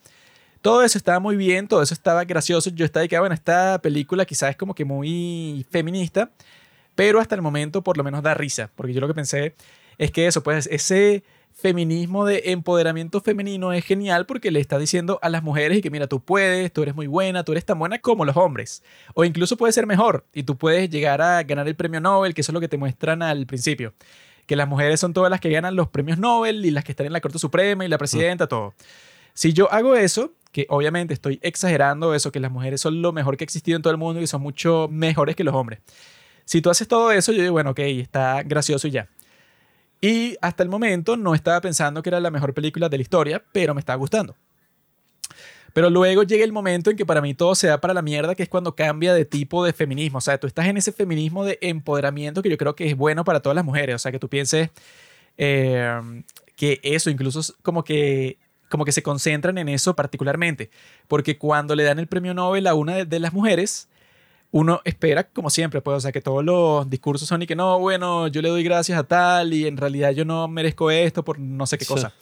Todo 0.61 0.83
eso 0.83 0.97
estaba 0.97 1.19
muy 1.19 1.37
bien, 1.37 1.67
todo 1.67 1.81
eso 1.81 1.93
estaba 1.93 2.25
gracioso. 2.25 2.69
Yo 2.71 2.83
estaba 2.83 3.03
de 3.03 3.07
que, 3.07 3.15
ah, 3.15 3.21
bueno, 3.21 3.35
esta 3.35 3.79
película 3.81 4.25
quizás 4.25 4.49
es 4.49 4.57
como 4.57 4.73
que 4.75 4.85
muy 4.85 5.65
feminista, 5.69 6.31
pero 6.95 7.19
hasta 7.19 7.35
el 7.35 7.41
momento 7.41 7.83
por 7.83 7.97
lo 7.97 8.03
menos 8.03 8.23
da 8.23 8.33
risa, 8.33 8.69
porque 8.75 8.93
yo 8.93 8.99
lo 8.99 9.07
que 9.07 9.13
pensé 9.13 9.55
es 9.97 10.11
que 10.11 10.27
eso, 10.27 10.43
pues 10.43 10.67
ese 10.71 11.23
feminismo 11.57 12.23
de 12.23 12.43
empoderamiento 12.51 13.19
femenino 13.19 13.73
es 13.73 13.83
genial 13.83 14.27
porque 14.27 14.51
le 14.51 14.59
está 14.59 14.77
diciendo 14.77 15.17
a 15.23 15.29
las 15.29 15.41
mujeres 15.41 15.79
y 15.79 15.81
que 15.81 15.89
mira, 15.89 16.05
tú 16.05 16.19
puedes, 16.19 16.71
tú 16.71 16.83
eres 16.83 16.93
muy 16.93 17.07
buena, 17.07 17.43
tú 17.43 17.51
eres 17.51 17.65
tan 17.65 17.79
buena 17.79 17.97
como 17.97 18.25
los 18.25 18.37
hombres, 18.37 18.83
o 19.15 19.25
incluso 19.25 19.57
puedes 19.57 19.73
ser 19.73 19.87
mejor 19.87 20.23
y 20.33 20.43
tú 20.43 20.55
puedes 20.55 20.87
llegar 20.87 21.19
a 21.19 21.41
ganar 21.41 21.67
el 21.67 21.75
premio 21.75 21.99
Nobel, 21.99 22.35
que 22.35 22.41
eso 22.41 22.51
es 22.51 22.53
lo 22.53 22.59
que 22.59 22.67
te 22.67 22.77
muestran 22.77 23.23
al 23.23 23.47
principio, 23.47 23.95
que 24.45 24.55
las 24.55 24.67
mujeres 24.67 24.99
son 24.99 25.13
todas 25.13 25.31
las 25.31 25.41
que 25.41 25.49
ganan 25.49 25.75
los 25.75 25.89
premios 25.89 26.19
Nobel 26.19 26.63
y 26.63 26.69
las 26.69 26.83
que 26.83 26.91
están 26.91 27.07
en 27.07 27.13
la 27.13 27.21
Corte 27.21 27.39
Suprema 27.39 27.83
y 27.83 27.87
la 27.87 27.97
presidenta, 27.97 28.45
todo. 28.45 28.75
Si 29.33 29.51
yo 29.51 29.71
hago 29.71 29.95
eso, 29.95 30.33
que 30.51 30.67
obviamente 30.69 31.15
estoy 31.15 31.39
exagerando 31.41 32.13
eso, 32.13 32.31
que 32.31 32.39
las 32.39 32.51
mujeres 32.51 32.81
son 32.81 33.01
lo 33.01 33.13
mejor 33.13 33.35
que 33.35 33.43
ha 33.43 33.45
existido 33.45 33.75
en 33.75 33.81
todo 33.81 33.91
el 33.91 33.97
mundo 33.97 34.21
y 34.21 34.27
son 34.27 34.41
mucho 34.41 34.87
mejores 34.91 35.35
que 35.35 35.43
los 35.43 35.55
hombres. 35.55 35.79
Si 36.45 36.61
tú 36.61 36.69
haces 36.69 36.87
todo 36.87 37.11
eso, 37.11 37.31
yo 37.31 37.41
digo, 37.41 37.53
bueno, 37.53 37.71
ok, 37.71 37.79
está 37.79 38.43
gracioso 38.43 38.87
y 38.87 38.91
ya. 38.91 39.09
Y 40.01 40.37
hasta 40.41 40.63
el 40.63 40.69
momento 40.69 41.17
no 41.17 41.33
estaba 41.33 41.59
pensando 41.61 42.03
que 42.03 42.09
era 42.09 42.19
la 42.19 42.31
mejor 42.31 42.53
película 42.53 42.89
de 42.89 42.97
la 42.97 43.01
historia, 43.01 43.43
pero 43.51 43.73
me 43.73 43.79
estaba 43.79 43.97
gustando. 43.97 44.35
Pero 45.73 45.89
luego 45.89 46.23
llega 46.23 46.43
el 46.43 46.51
momento 46.51 46.89
en 46.89 46.97
que 46.97 47.05
para 47.05 47.21
mí 47.21 47.33
todo 47.33 47.53
se 47.53 47.67
da 47.67 47.79
para 47.79 47.93
la 47.93 48.01
mierda, 48.01 48.33
que 48.33 48.43
es 48.43 48.49
cuando 48.49 48.75
cambia 48.75 49.13
de 49.13 49.25
tipo 49.25 49.63
de 49.63 49.73
feminismo. 49.73 50.17
O 50.17 50.21
sea, 50.21 50.39
tú 50.39 50.47
estás 50.47 50.67
en 50.67 50.77
ese 50.77 50.91
feminismo 50.91 51.45
de 51.45 51.59
empoderamiento 51.61 52.41
que 52.41 52.49
yo 52.49 52.57
creo 52.57 52.75
que 52.75 52.87
es 52.87 52.97
bueno 52.97 53.23
para 53.23 53.41
todas 53.41 53.55
las 53.55 53.65
mujeres. 53.65 53.95
O 53.95 53.99
sea, 53.99 54.11
que 54.11 54.19
tú 54.19 54.29
pienses 54.29 54.69
eh, 55.37 56.23
que 56.55 56.79
eso 56.83 57.09
incluso 57.09 57.53
como 57.61 57.83
que 57.83 58.39
como 58.69 58.85
que 58.85 58.91
se 58.91 59.03
concentran 59.03 59.57
en 59.57 59.69
eso 59.69 59.95
particularmente, 59.95 60.69
porque 61.07 61.37
cuando 61.37 61.75
le 61.75 61.83
dan 61.83 61.99
el 61.99 62.07
premio 62.07 62.33
Nobel 62.33 62.67
a 62.67 62.73
una 62.73 63.05
de 63.05 63.19
las 63.19 63.31
mujeres, 63.31 63.87
uno 64.51 64.81
espera, 64.85 65.23
como 65.27 65.49
siempre, 65.49 65.81
pues, 65.81 65.97
o 65.97 65.99
sea, 65.99 66.11
que 66.11 66.21
todos 66.21 66.43
los 66.43 66.89
discursos 66.89 67.27
son 67.27 67.41
y 67.41 67.47
que 67.47 67.55
no, 67.55 67.79
bueno, 67.79 68.27
yo 68.27 68.41
le 68.41 68.49
doy 68.49 68.63
gracias 68.63 68.97
a 68.97 69.03
tal 69.03 69.53
y 69.53 69.67
en 69.67 69.77
realidad 69.77 70.11
yo 70.11 70.25
no 70.25 70.47
merezco 70.47 70.89
esto 70.89 71.23
por 71.23 71.37
no 71.39 71.65
sé 71.67 71.77
qué 71.77 71.85
Sí. 71.85 71.93
cosa. 71.93 72.13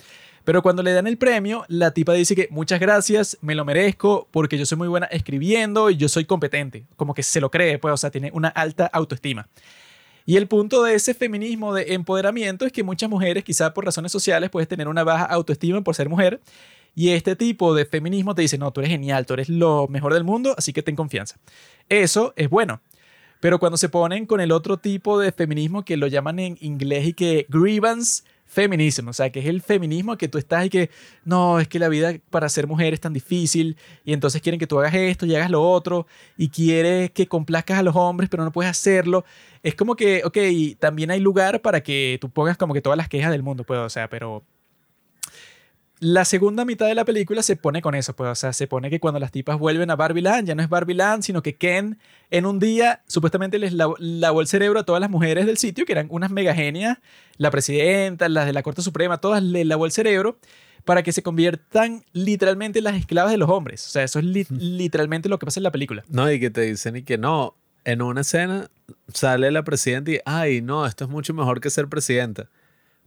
Pero 0.43 0.61
cuando 0.61 0.83
le 0.83 0.93
dan 0.93 1.07
el 1.07 1.17
premio, 1.17 1.65
la 1.69 1.89
tipa 1.91 2.13
dice 2.13 2.35
que 2.35 2.47
muchas 2.51 2.79
gracias, 2.79 3.37
me 3.41 3.55
lo 3.55 3.65
merezco 3.65 4.27
porque 4.31 4.57
yo 4.59 4.65
soy 4.67 4.77
muy 4.77 4.87
buena 4.87 5.07
escribiendo 5.07 5.89
y 5.89 5.97
yo 5.97 6.07
soy 6.07 6.25
competente. 6.25 6.85
Como 6.95 7.13
que 7.15 7.23
se 7.23 7.41
lo 7.41 7.49
cree, 7.49 7.79
pues, 7.79 7.93
o 7.93 7.97
sea, 7.97 8.11
tiene 8.11 8.29
una 8.33 8.49
alta 8.49 8.85
autoestima. 8.85 9.47
Y 10.27 10.37
el 10.37 10.47
punto 10.47 10.83
de 10.83 10.95
ese 10.95 11.13
feminismo 11.13 11.73
de 11.73 11.93
empoderamiento 11.93 12.65
es 12.65 12.71
que 12.71 12.83
muchas 12.83 13.09
mujeres, 13.09 13.43
quizá 13.43 13.73
por 13.73 13.85
razones 13.85 14.11
sociales, 14.11 14.49
puedes 14.49 14.67
tener 14.67 14.87
una 14.87 15.03
baja 15.03 15.25
autoestima 15.25 15.81
por 15.81 15.93
ser 15.95 16.09
mujer. 16.09 16.41
Y 16.95 17.09
este 17.09 17.35
tipo 17.35 17.75
de 17.75 17.85
feminismo 17.85 18.33
te 18.33 18.41
dice, 18.41 18.57
no, 18.57 18.71
tú 18.71 18.79
eres 18.79 18.91
genial, 18.91 19.25
tú 19.25 19.33
eres 19.33 19.49
lo 19.49 19.87
mejor 19.89 20.13
del 20.13 20.23
mundo, 20.23 20.55
así 20.57 20.71
que 20.71 20.81
ten 20.81 20.95
confianza. 20.95 21.37
Eso 21.89 22.33
es 22.37 22.49
bueno. 22.49 22.81
Pero 23.41 23.59
cuando 23.59 23.77
se 23.77 23.89
ponen 23.89 24.25
con 24.25 24.39
el 24.39 24.51
otro 24.51 24.77
tipo 24.77 25.19
de 25.19 25.31
feminismo 25.31 25.83
que 25.83 25.97
lo 25.97 26.07
llaman 26.07 26.39
en 26.39 26.57
inglés 26.61 27.05
y 27.05 27.13
que 27.13 27.45
grievance 27.49 28.23
feminism, 28.45 29.09
o 29.09 29.13
sea, 29.13 29.29
que 29.29 29.39
es 29.39 29.45
el 29.47 29.61
feminismo 29.61 30.17
que 30.17 30.27
tú 30.27 30.37
estás 30.37 30.65
y 30.65 30.69
que 30.69 30.89
no, 31.25 31.59
es 31.59 31.67
que 31.67 31.79
la 31.79 31.89
vida 31.89 32.13
para 32.29 32.47
ser 32.47 32.67
mujer 32.67 32.93
es 32.93 33.01
tan 33.01 33.11
difícil 33.11 33.75
y 34.03 34.13
entonces 34.13 34.41
quieren 34.41 34.59
que 34.59 34.67
tú 34.67 34.79
hagas 34.79 34.93
esto 34.93 35.25
y 35.25 35.35
hagas 35.35 35.51
lo 35.51 35.61
otro 35.61 36.07
y 36.37 36.49
quieres 36.49 37.11
que 37.11 37.27
complazcas 37.27 37.79
a 37.79 37.83
los 37.83 37.95
hombres, 37.95 38.29
pero 38.29 38.43
no 38.43 38.51
puedes 38.51 38.71
hacerlo. 38.71 39.25
Es 39.63 39.75
como 39.75 39.95
que, 39.95 40.21
ok, 40.23 40.79
también 40.79 41.11
hay 41.11 41.19
lugar 41.19 41.61
para 41.61 41.81
que 41.81 42.17
tú 42.21 42.29
pongas 42.29 42.57
como 42.57 42.73
que 42.73 42.81
todas 42.81 42.97
las 42.97 43.09
quejas 43.09 43.31
del 43.31 43.43
mundo, 43.43 43.63
pues, 43.63 43.79
o 43.79 43.89
sea, 43.89 44.09
pero 44.09 44.43
la 45.99 46.25
segunda 46.25 46.65
mitad 46.65 46.87
de 46.87 46.95
la 46.95 47.05
película 47.05 47.41
se 47.41 47.55
pone 47.55 47.81
con 47.81 47.95
eso, 47.95 48.15
pues, 48.15 48.29
o 48.29 48.35
sea, 48.35 48.51
se 48.53 48.67
pone 48.67 48.89
que 48.89 48.99
cuando 48.99 49.19
las 49.19 49.31
tipas 49.31 49.57
vuelven 49.57 49.89
a 49.91 49.95
Barbie 49.95 50.21
Land, 50.21 50.47
ya 50.47 50.55
no 50.55 50.61
es 50.61 50.69
Barbie 50.69 50.93
Land, 50.93 51.23
sino 51.23 51.41
que 51.41 51.55
Ken 51.55 51.97
en 52.31 52.45
un 52.45 52.59
día 52.59 53.01
supuestamente 53.07 53.59
les 53.59 53.73
lav- 53.73 53.95
lavó 53.99 54.41
el 54.41 54.47
cerebro 54.47 54.79
a 54.79 54.83
todas 54.83 54.99
las 54.99 55.09
mujeres 55.09 55.45
del 55.45 55.57
sitio, 55.57 55.85
que 55.85 55.93
eran 55.93 56.07
unas 56.09 56.31
mega 56.31 56.53
genias, 56.53 56.97
la 57.37 57.49
presidenta, 57.51 58.27
las 58.29 58.45
de 58.45 58.53
la 58.53 58.61
Corte 58.63 58.81
Suprema, 58.81 59.19
todas 59.19 59.41
le 59.41 59.63
lavó 59.65 59.85
el 59.85 59.91
cerebro 59.91 60.37
para 60.83 61.01
que 61.01 61.11
se 61.11 61.23
conviertan 61.23 62.03
literalmente 62.13 62.79
en 62.79 62.83
las 62.83 62.95
esclavas 62.95 63.31
de 63.31 63.37
los 63.37 63.49
hombres. 63.49 63.85
O 63.87 63.89
sea, 63.89 64.03
eso 64.03 64.19
es 64.19 64.25
li- 64.25 64.45
literalmente 64.49 65.29
lo 65.29 65.39
que 65.39 65.45
pasa 65.45 65.59
en 65.59 65.63
la 65.63 65.71
película. 65.71 66.03
No, 66.09 66.29
y 66.31 66.39
que 66.39 66.49
te 66.49 66.61
dicen 66.61 66.95
y 66.97 67.03
que 67.03 67.17
no, 67.17 67.55
en 67.85 68.01
una 68.01 68.21
escena 68.21 68.69
sale 69.13 69.49
la 69.49 69.63
presidenta 69.63 70.11
y, 70.11 70.19
ay, 70.25 70.61
no, 70.61 70.85
esto 70.85 71.05
es 71.05 71.09
mucho 71.09 71.33
mejor 71.33 71.61
que 71.61 71.69
ser 71.69 71.87
presidenta. 71.87 72.49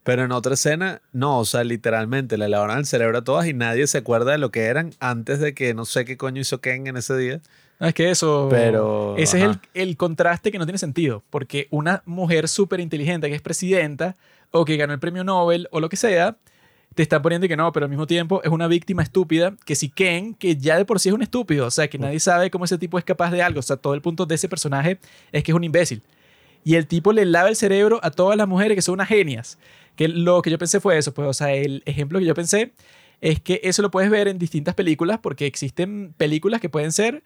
Pero 0.09 0.25
en 0.25 0.33
otra 0.33 0.55
escena, 0.55 1.03
no, 1.13 1.39
o 1.39 1.45
sea, 1.45 1.65
literalmente 1.65 2.39
le 2.39 2.49
lavaron 2.49 2.79
el 2.79 2.87
cerebro 2.87 3.19
a 3.19 3.25
todas 3.25 3.47
y 3.47 3.53
nadie 3.53 3.87
se 3.87 3.99
acuerda 3.99 4.33
de 4.33 4.39
lo 4.39 4.51
que 4.51 4.63
eran 4.63 4.95
antes 5.01 5.39
de 5.39 5.53
que 5.53 5.75
no 5.75 5.85
sé 5.85 6.07
qué 6.07 6.17
coño 6.17 6.41
hizo 6.41 6.63
Ken 6.63 6.87
en 6.87 6.97
ese 6.97 7.15
día. 7.15 7.43
No, 7.79 7.89
es 7.89 7.93
que 7.93 8.11
eso. 8.11 8.49
Pero, 8.51 9.17
Ese 9.19 9.37
es 9.37 9.45
el, 9.45 9.61
el 9.75 9.99
contraste 9.99 10.51
que 10.51 10.59
no 10.59 10.65
tiene 10.65 10.79
sentido. 10.79 11.23
Porque 11.29 11.69
una 11.71 12.03
mujer 12.07 12.49
súper 12.49 12.81
inteligente 12.81 13.29
que 13.29 13.35
es 13.35 13.43
presidenta 13.43 14.17
o 14.51 14.65
que 14.65 14.79
ganó 14.79 14.95
el 14.95 14.99
premio 14.99 15.25
Nobel 15.25 15.69
o 15.73 15.79
lo 15.79 15.91
que 15.91 15.97
sea, 15.97 16.39
te 16.95 17.03
están 17.03 17.21
poniendo 17.21 17.47
que 17.47 17.59
no, 17.59 17.71
pero 17.73 17.85
al 17.85 17.91
mismo 17.91 18.07
tiempo 18.07 18.41
es 18.43 18.51
una 18.51 18.67
víctima 18.67 19.03
estúpida. 19.03 19.57
Que 19.67 19.75
si 19.75 19.91
Ken, 19.91 20.33
que 20.33 20.57
ya 20.57 20.79
de 20.79 20.87
por 20.87 21.01
sí 21.01 21.11
es 21.11 21.15
un 21.15 21.21
estúpido, 21.21 21.67
o 21.67 21.71
sea, 21.71 21.89
que 21.89 21.99
nadie 21.99 22.19
sabe 22.19 22.51
cómo 22.51 22.65
ese 22.65 22.79
tipo 22.79 22.99
es 22.99 23.05
capaz 23.05 23.31
de 23.31 23.43
algo. 23.43 23.61
O 23.61 23.63
sea, 23.63 23.77
todo 23.77 23.93
el 23.93 24.01
punto 24.01 24.25
de 24.25 24.37
ese 24.37 24.49
personaje 24.49 25.01
es 25.33 25.45
que 25.45 25.53
es 25.53 25.55
un 25.55 25.65
imbécil. 25.65 26.03
Y 26.69 26.77
el 26.77 26.87
tipo 26.87 27.15
le 27.15 27.25
lava 27.25 27.49
el 27.49 27.57
cerebro 27.57 27.99
a 28.03 28.11
todas 28.11 28.37
las 28.37 28.47
mujeres 28.47 28.75
que 28.75 28.83
son 28.83 28.93
unas 28.93 29.09
genias. 29.09 29.59
Que 29.97 30.07
lo 30.07 30.43
que 30.43 30.51
yo 30.51 30.59
pensé 30.59 30.81
fue 30.81 30.99
eso, 30.99 31.15
pues, 31.15 31.27
o 31.27 31.33
sea, 31.33 31.55
el 31.55 31.83
ejemplo 31.87 32.19
que 32.19 32.27
yo 32.27 32.35
pensé 32.35 32.75
es 33.23 33.41
que 33.41 33.63
eso 33.65 33.81
lo 33.81 33.91
puedes 33.91 34.11
ver 34.11 34.29
en 34.29 34.39
distintas 34.39 34.75
películas 34.75 35.19
porque 35.23 35.47
existen 35.47 36.13
películas 36.19 36.61
que 36.61 36.69
pueden 36.69 36.93
ser 36.93 37.23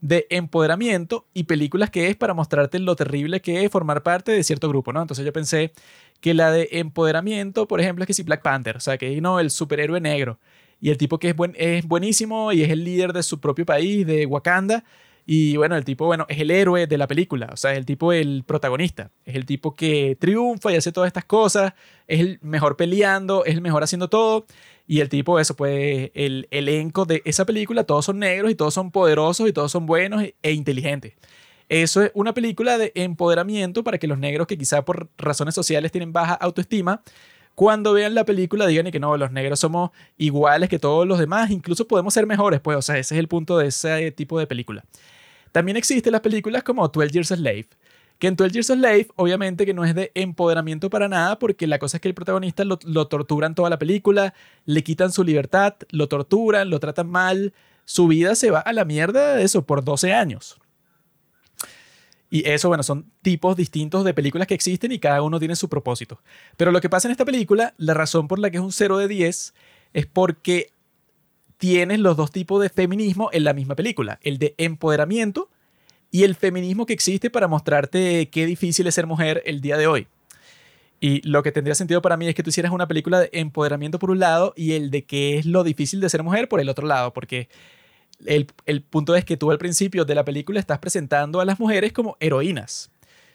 de 0.00 0.28
empoderamiento 0.30 1.26
y 1.34 1.42
películas 1.42 1.90
que 1.90 2.08
es 2.08 2.14
para 2.14 2.34
mostrarte 2.34 2.78
lo 2.78 2.94
terrible 2.94 3.40
que 3.40 3.64
es 3.64 3.72
formar 3.72 4.04
parte 4.04 4.30
de 4.30 4.44
cierto 4.44 4.68
grupo, 4.68 4.92
¿no? 4.92 5.02
Entonces 5.02 5.26
yo 5.26 5.32
pensé 5.32 5.72
que 6.20 6.32
la 6.32 6.52
de 6.52 6.68
empoderamiento, 6.70 7.66
por 7.66 7.80
ejemplo, 7.80 8.04
es 8.04 8.06
que 8.06 8.14
si 8.14 8.22
Black 8.22 8.42
Panther, 8.42 8.76
o 8.76 8.80
sea, 8.80 8.96
que 8.96 9.20
no, 9.20 9.40
el 9.40 9.50
superhéroe 9.50 10.00
negro 10.00 10.38
y 10.80 10.90
el 10.90 10.98
tipo 10.98 11.18
que 11.18 11.30
es, 11.30 11.36
buen, 11.36 11.56
es 11.58 11.84
buenísimo 11.84 12.52
y 12.52 12.62
es 12.62 12.70
el 12.70 12.84
líder 12.84 13.12
de 13.12 13.24
su 13.24 13.40
propio 13.40 13.66
país, 13.66 14.06
de 14.06 14.24
Wakanda, 14.24 14.84
y 15.26 15.56
bueno, 15.56 15.76
el 15.76 15.84
tipo, 15.84 16.04
bueno, 16.06 16.26
es 16.28 16.38
el 16.40 16.50
héroe 16.50 16.86
de 16.86 16.98
la 16.98 17.06
película, 17.06 17.48
o 17.52 17.56
sea, 17.56 17.72
es 17.72 17.78
el 17.78 17.86
tipo, 17.86 18.12
el 18.12 18.44
protagonista, 18.46 19.10
es 19.24 19.34
el 19.36 19.46
tipo 19.46 19.74
que 19.74 20.16
triunfa 20.20 20.72
y 20.72 20.76
hace 20.76 20.92
todas 20.92 21.08
estas 21.08 21.24
cosas, 21.24 21.72
es 22.06 22.20
el 22.20 22.38
mejor 22.42 22.76
peleando, 22.76 23.44
es 23.44 23.54
el 23.54 23.62
mejor 23.62 23.82
haciendo 23.82 24.08
todo, 24.08 24.46
y 24.86 25.00
el 25.00 25.08
tipo, 25.08 25.40
eso, 25.40 25.56
pues, 25.56 26.10
el 26.14 26.46
elenco 26.50 27.06
de 27.06 27.22
esa 27.24 27.46
película, 27.46 27.84
todos 27.84 28.04
son 28.04 28.18
negros 28.18 28.50
y 28.50 28.54
todos 28.54 28.74
son 28.74 28.90
poderosos 28.90 29.48
y 29.48 29.52
todos 29.52 29.72
son 29.72 29.86
buenos 29.86 30.22
e- 30.22 30.52
inteligentes. 30.52 31.14
Eso 31.70 32.02
es 32.02 32.10
una 32.12 32.34
película 32.34 32.76
de 32.76 32.92
empoderamiento 32.94 33.82
para 33.82 33.96
que 33.98 34.06
los 34.06 34.18
negros 34.18 34.46
que 34.46 34.58
quizá 34.58 34.84
por 34.84 35.08
razones 35.16 35.54
sociales 35.54 35.90
tienen 35.90 36.12
baja 36.12 36.34
autoestima, 36.34 37.02
cuando 37.54 37.92
vean 37.92 38.14
la 38.14 38.24
película 38.24 38.66
digan 38.66 38.90
que 38.90 39.00
no, 39.00 39.16
los 39.16 39.30
negros 39.30 39.60
somos 39.60 39.90
iguales 40.18 40.68
que 40.68 40.78
todos 40.78 41.06
los 41.06 41.18
demás, 41.18 41.50
incluso 41.50 41.86
podemos 41.86 42.12
ser 42.12 42.26
mejores, 42.26 42.60
pues, 42.60 42.76
o 42.76 42.82
sea, 42.82 42.98
ese 42.98 43.14
es 43.14 43.18
el 43.18 43.28
punto 43.28 43.56
de 43.56 43.68
ese 43.68 44.10
tipo 44.10 44.38
de 44.38 44.46
película. 44.46 44.84
También 45.54 45.76
existen 45.76 46.10
las 46.10 46.20
películas 46.20 46.64
como 46.64 46.88
12 46.88 47.10
Years 47.10 47.30
a 47.30 47.36
Slave, 47.36 47.68
que 48.18 48.26
en 48.26 48.34
12 48.34 48.54
Years 48.54 48.70
a 48.70 48.74
Slave, 48.74 49.06
obviamente 49.14 49.64
que 49.64 49.72
no 49.72 49.84
es 49.84 49.94
de 49.94 50.10
empoderamiento 50.16 50.90
para 50.90 51.08
nada, 51.08 51.38
porque 51.38 51.68
la 51.68 51.78
cosa 51.78 51.98
es 51.98 52.00
que 52.00 52.08
el 52.08 52.14
protagonista 52.14 52.64
lo, 52.64 52.76
lo 52.82 53.06
torturan 53.06 53.54
toda 53.54 53.70
la 53.70 53.78
película, 53.78 54.34
le 54.64 54.82
quitan 54.82 55.12
su 55.12 55.22
libertad, 55.22 55.74
lo 55.90 56.08
torturan, 56.08 56.70
lo 56.70 56.80
tratan 56.80 57.08
mal, 57.08 57.54
su 57.84 58.08
vida 58.08 58.34
se 58.34 58.50
va 58.50 58.58
a 58.58 58.72
la 58.72 58.84
mierda 58.84 59.36
de 59.36 59.44
eso 59.44 59.64
por 59.64 59.84
12 59.84 60.12
años. 60.12 60.58
Y 62.30 62.48
eso, 62.48 62.66
bueno, 62.66 62.82
son 62.82 63.12
tipos 63.22 63.56
distintos 63.56 64.04
de 64.04 64.12
películas 64.12 64.48
que 64.48 64.54
existen 64.54 64.90
y 64.90 64.98
cada 64.98 65.22
uno 65.22 65.38
tiene 65.38 65.54
su 65.54 65.68
propósito. 65.68 66.20
Pero 66.56 66.72
lo 66.72 66.80
que 66.80 66.90
pasa 66.90 67.06
en 67.06 67.12
esta 67.12 67.24
película, 67.24 67.74
la 67.76 67.94
razón 67.94 68.26
por 68.26 68.40
la 68.40 68.50
que 68.50 68.56
es 68.56 68.62
un 68.64 68.72
0 68.72 68.98
de 68.98 69.06
10, 69.06 69.54
es 69.92 70.06
porque 70.06 70.72
tienes 71.58 72.00
los 72.00 72.16
dos 72.16 72.30
tipos 72.30 72.60
de 72.62 72.68
feminismo 72.68 73.30
en 73.32 73.44
la 73.44 73.52
misma 73.52 73.74
película. 73.74 74.18
El 74.22 74.38
de 74.38 74.54
empoderamiento 74.58 75.48
y 76.10 76.24
el 76.24 76.34
feminismo 76.34 76.86
que 76.86 76.92
existe 76.92 77.30
para 77.30 77.48
mostrarte 77.48 78.28
qué 78.30 78.46
difícil 78.46 78.86
es 78.86 78.94
ser 78.94 79.06
mujer 79.06 79.42
el 79.46 79.60
día 79.60 79.76
de 79.76 79.86
hoy. 79.86 80.06
Y 81.00 81.20
lo 81.28 81.42
que 81.42 81.52
tendría 81.52 81.74
sentido 81.74 82.00
para 82.00 82.16
mí 82.16 82.28
es 82.28 82.34
que 82.34 82.42
tú 82.42 82.50
hicieras 82.50 82.72
una 82.72 82.88
película 82.88 83.20
de 83.20 83.28
empoderamiento 83.32 83.98
por 83.98 84.10
un 84.10 84.20
lado 84.20 84.54
y 84.56 84.72
el 84.72 84.90
de 84.90 85.04
qué 85.04 85.38
es 85.38 85.44
lo 85.44 85.64
difícil 85.64 86.00
de 86.00 86.08
ser 86.08 86.22
mujer 86.22 86.48
por 86.48 86.60
el 86.60 86.68
otro 86.68 86.86
lado, 86.86 87.12
porque 87.12 87.48
el, 88.24 88.46
el 88.64 88.80
punto 88.80 89.14
es 89.16 89.24
que 89.24 89.36
tú 89.36 89.50
al 89.50 89.58
principio 89.58 90.04
de 90.04 90.14
la 90.14 90.24
película 90.24 90.60
estás 90.60 90.78
presentando 90.78 91.40
a 91.40 91.44
las 91.44 91.60
mujeres 91.60 91.92
como 91.92 92.16
heroínas, 92.20 92.90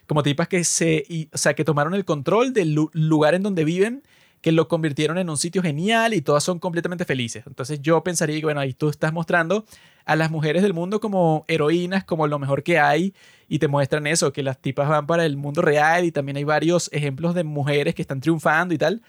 como 0.06 0.22
tipas 0.22 0.48
que 0.48 0.64
se, 0.64 1.04
y- 1.08 1.28
o 1.32 1.38
sea, 1.38 1.54
que 1.54 1.64
tomaron 1.64 1.94
el 1.94 2.04
control 2.04 2.52
del 2.52 2.74
lu- 2.74 2.90
lugar 2.92 3.34
en 3.34 3.42
donde 3.42 3.64
viven, 3.64 4.02
que 4.40 4.52
lo 4.52 4.68
convirtieron 4.68 5.18
en 5.18 5.28
un 5.28 5.36
sitio 5.36 5.62
genial 5.62 6.14
y 6.14 6.22
todas 6.22 6.42
son 6.42 6.58
completamente 6.58 7.04
felices. 7.04 7.44
Entonces 7.46 7.80
yo 7.82 8.02
pensaría 8.02 8.36
que, 8.38 8.44
bueno, 8.44 8.60
ahí 8.60 8.72
tú 8.72 8.88
estás 8.88 9.12
mostrando 9.12 9.64
a 10.04 10.16
las 10.16 10.30
mujeres 10.30 10.62
del 10.62 10.72
mundo 10.72 11.00
como 11.00 11.44
heroínas, 11.46 12.04
como 12.04 12.26
lo 12.26 12.38
mejor 12.38 12.62
que 12.62 12.78
hay, 12.78 13.14
y 13.48 13.58
te 13.58 13.68
muestran 13.68 14.06
eso, 14.06 14.32
que 14.32 14.42
las 14.42 14.58
tipas 14.58 14.88
van 14.88 15.06
para 15.06 15.26
el 15.26 15.36
mundo 15.36 15.60
real 15.62 16.04
y 16.04 16.12
también 16.12 16.36
hay 16.36 16.44
varios 16.44 16.90
ejemplos 16.92 17.34
de 17.34 17.44
mujeres 17.44 17.94
que 17.94 18.02
están 18.02 18.20
triunfando 18.20 18.74
y 18.74 18.78
tal. 18.78 19.02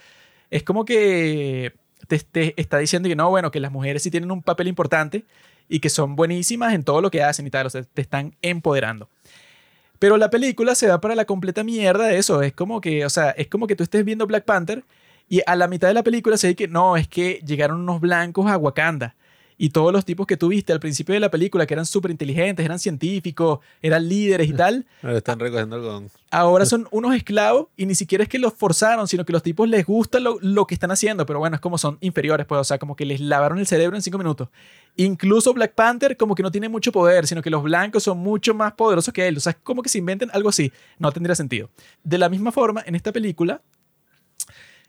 Es 0.50 0.64
como 0.64 0.84
que 0.84 1.74
te, 2.08 2.20
te 2.20 2.54
está 2.60 2.78
diciendo 2.78 3.08
que 3.08 3.16
no, 3.16 3.30
bueno, 3.30 3.52
que 3.52 3.60
las 3.62 3.72
mujeres 3.72 4.04
sí 4.04 4.12
tienen 4.12 4.32
un 4.32 4.42
papel 4.42 4.68
importante 4.68 5.24
y 5.70 5.80
que 5.80 5.90
son 5.90 6.18
buenísimas 6.18 6.74
en 6.74 6.84
todo 6.84 7.02
lo 7.02 7.10
que 7.10 7.24
hacen 7.24 7.48
y 7.48 7.50
tal, 7.50 7.68
o 7.68 7.70
sea, 7.70 7.84
te 7.84 8.02
están 8.02 8.36
empoderando. 8.42 9.08
Pero 10.02 10.18
la 10.18 10.30
película 10.30 10.76
se 10.76 10.88
va 10.88 11.00
para 11.00 11.14
la 11.16 11.26
completa 11.26 11.64
mierda 11.64 12.08
de 12.08 12.18
eso. 12.18 12.42
Es 12.42 12.54
como 12.54 12.82
que, 12.82 13.06
o 13.06 13.10
sea, 13.10 13.30
es 13.30 13.48
como 13.48 13.68
que 13.68 13.76
tú 13.76 13.84
estés 13.84 14.04
viendo 14.04 14.26
Black 14.26 14.46
Panther 14.46 14.84
y 15.32 15.42
a 15.46 15.56
la 15.56 15.70
mitad 15.70 15.88
de 15.88 15.94
la 15.94 16.04
película 16.04 16.36
se 16.36 16.48
dice 16.48 16.56
que 16.58 16.68
no, 16.68 16.98
es 16.98 17.08
que 17.08 17.42
llegaron 17.46 17.80
unos 17.80 18.02
blancos 18.02 18.52
a 18.52 18.58
Wakanda. 18.58 19.16
Y 19.58 19.70
todos 19.70 19.94
los 19.94 20.04
tipos 20.04 20.28
que 20.28 20.36
tú 20.36 20.50
viste 20.50 20.74
al 20.74 20.82
principio 20.82 21.14
de 21.14 21.22
la 21.22 21.32
película, 21.32 21.66
que 21.66 21.74
eran 21.74 21.86
súper 21.86 22.12
inteligentes, 22.12 22.66
eran 22.66 22.80
científicos, 22.80 23.60
eran 23.82 24.10
líderes 24.10 24.50
y 24.50 24.54
tal, 24.58 24.86
Ahora 25.02 25.20
están 25.20 25.40
recogiendo 25.40 25.78
algodón. 25.78 26.10
ahora 26.32 26.66
son 26.72 26.86
unos 26.92 27.16
esclavos 27.16 27.68
y 27.78 27.86
ni 27.86 27.96
siquiera 27.96 28.26
es 28.26 28.30
que 28.30 28.40
los 28.40 28.54
forzaron, 28.54 29.08
sino 29.08 29.24
que 29.24 29.32
los 29.32 29.42
tipos 29.42 29.70
les 29.70 29.86
gusta 29.86 30.20
lo, 30.20 30.38
lo 30.42 30.68
que 30.68 30.74
están 30.74 30.92
haciendo, 30.92 31.26
pero 31.26 31.40
bueno, 31.40 31.56
es 31.56 31.62
como 31.62 31.78
son 31.78 31.98
inferiores, 32.02 32.46
pues, 32.46 32.60
o 32.60 32.66
sea, 32.66 32.78
como 32.78 32.98
que 32.98 33.06
les 33.06 33.22
lavaron 33.22 33.58
el 33.58 33.68
cerebro 33.68 33.96
en 33.96 34.02
cinco 34.02 34.18
minutos. 34.18 34.50
Incluso 34.98 35.54
Black 35.54 35.76
Panther 35.76 36.18
como 36.18 36.36
que 36.36 36.44
no 36.44 36.52
tiene 36.52 36.68
mucho 36.68 36.92
poder, 36.92 37.26
sino 37.26 37.42
que 37.42 37.50
los 37.50 37.64
blancos 37.64 38.04
son 38.04 38.18
mucho 38.18 38.54
más 38.54 38.74
poderosos 38.74 39.14
que 39.14 39.30
él, 39.30 39.38
o 39.38 39.40
sea, 39.40 39.52
es 39.52 39.60
como 39.64 39.82
que 39.82 39.88
se 39.88 40.00
inventen 40.00 40.30
algo 40.34 40.50
así, 40.50 40.74
no 41.00 41.10
tendría 41.14 41.36
sentido. 41.36 41.70
De 42.04 42.18
la 42.18 42.28
misma 42.28 42.52
forma, 42.52 42.84
en 42.86 42.96
esta 42.96 43.14
película 43.14 43.62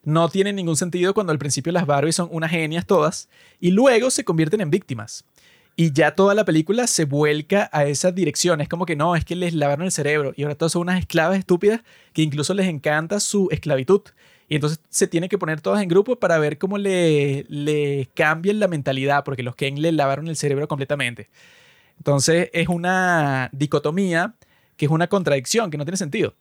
no 0.04 0.28
tiene 0.28 0.52
ningún 0.52 0.76
sentido 0.76 1.14
cuando 1.14 1.32
al 1.32 1.38
principio 1.38 1.72
las 1.72 1.86
Barbies 1.86 2.16
son 2.16 2.28
unas 2.32 2.50
genias 2.50 2.86
todas 2.86 3.28
y 3.60 3.70
luego 3.70 4.10
se 4.10 4.24
convierten 4.24 4.60
en 4.60 4.70
víctimas. 4.70 5.24
Y 5.74 5.92
ya 5.92 6.14
toda 6.14 6.34
la 6.34 6.44
película 6.44 6.86
se 6.86 7.06
vuelca 7.06 7.70
a 7.72 7.86
esa 7.86 8.12
dirección. 8.12 8.60
Es 8.60 8.68
como 8.68 8.84
que 8.84 8.94
no, 8.94 9.16
es 9.16 9.24
que 9.24 9.36
les 9.36 9.54
lavaron 9.54 9.86
el 9.86 9.92
cerebro 9.92 10.34
y 10.36 10.42
ahora 10.42 10.54
todas 10.54 10.72
son 10.72 10.82
unas 10.82 10.98
esclavas 10.98 11.38
estúpidas 11.38 11.80
que 12.12 12.22
incluso 12.22 12.52
les 12.52 12.66
encanta 12.66 13.20
su 13.20 13.48
esclavitud. 13.50 14.02
Y 14.48 14.56
entonces 14.56 14.80
se 14.90 15.06
tiene 15.06 15.30
que 15.30 15.38
poner 15.38 15.62
todas 15.62 15.82
en 15.82 15.88
grupo 15.88 16.16
para 16.16 16.38
ver 16.38 16.58
cómo 16.58 16.76
le, 16.76 17.46
le 17.48 18.10
cambian 18.14 18.60
la 18.60 18.68
mentalidad, 18.68 19.24
porque 19.24 19.42
los 19.42 19.54
Ken 19.56 19.80
le 19.80 19.92
lavaron 19.92 20.28
el 20.28 20.36
cerebro 20.36 20.68
completamente. 20.68 21.30
Entonces 21.96 22.50
es 22.52 22.68
una 22.68 23.48
dicotomía 23.52 24.34
que 24.76 24.86
es 24.86 24.90
una 24.90 25.06
contradicción, 25.06 25.70
que 25.70 25.78
no 25.78 25.84
tiene 25.84 25.96
sentido. 25.96 26.34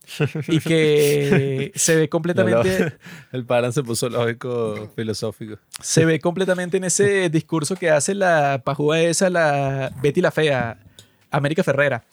Y 0.48 0.60
que 0.60 1.72
se 1.76 1.96
ve 1.96 2.10
completamente 2.10 2.98
El 3.32 3.46
Paran 3.46 3.74
se 3.74 3.84
puso 3.84 4.10
lógico 4.10 4.92
filosófico. 4.96 5.58
se 5.82 6.06
ve 6.06 6.20
completamente 6.20 6.78
en 6.78 6.86
ese 6.86 7.30
discurso 7.30 7.76
que 7.76 7.90
hace 7.90 8.16
la 8.16 8.62
pajúa 8.64 9.00
esa, 9.02 9.30
la 9.30 9.92
Betty 10.02 10.22
la 10.22 10.32
Fea, 10.32 10.80
América 11.30 11.64
Ferrera. 11.64 12.04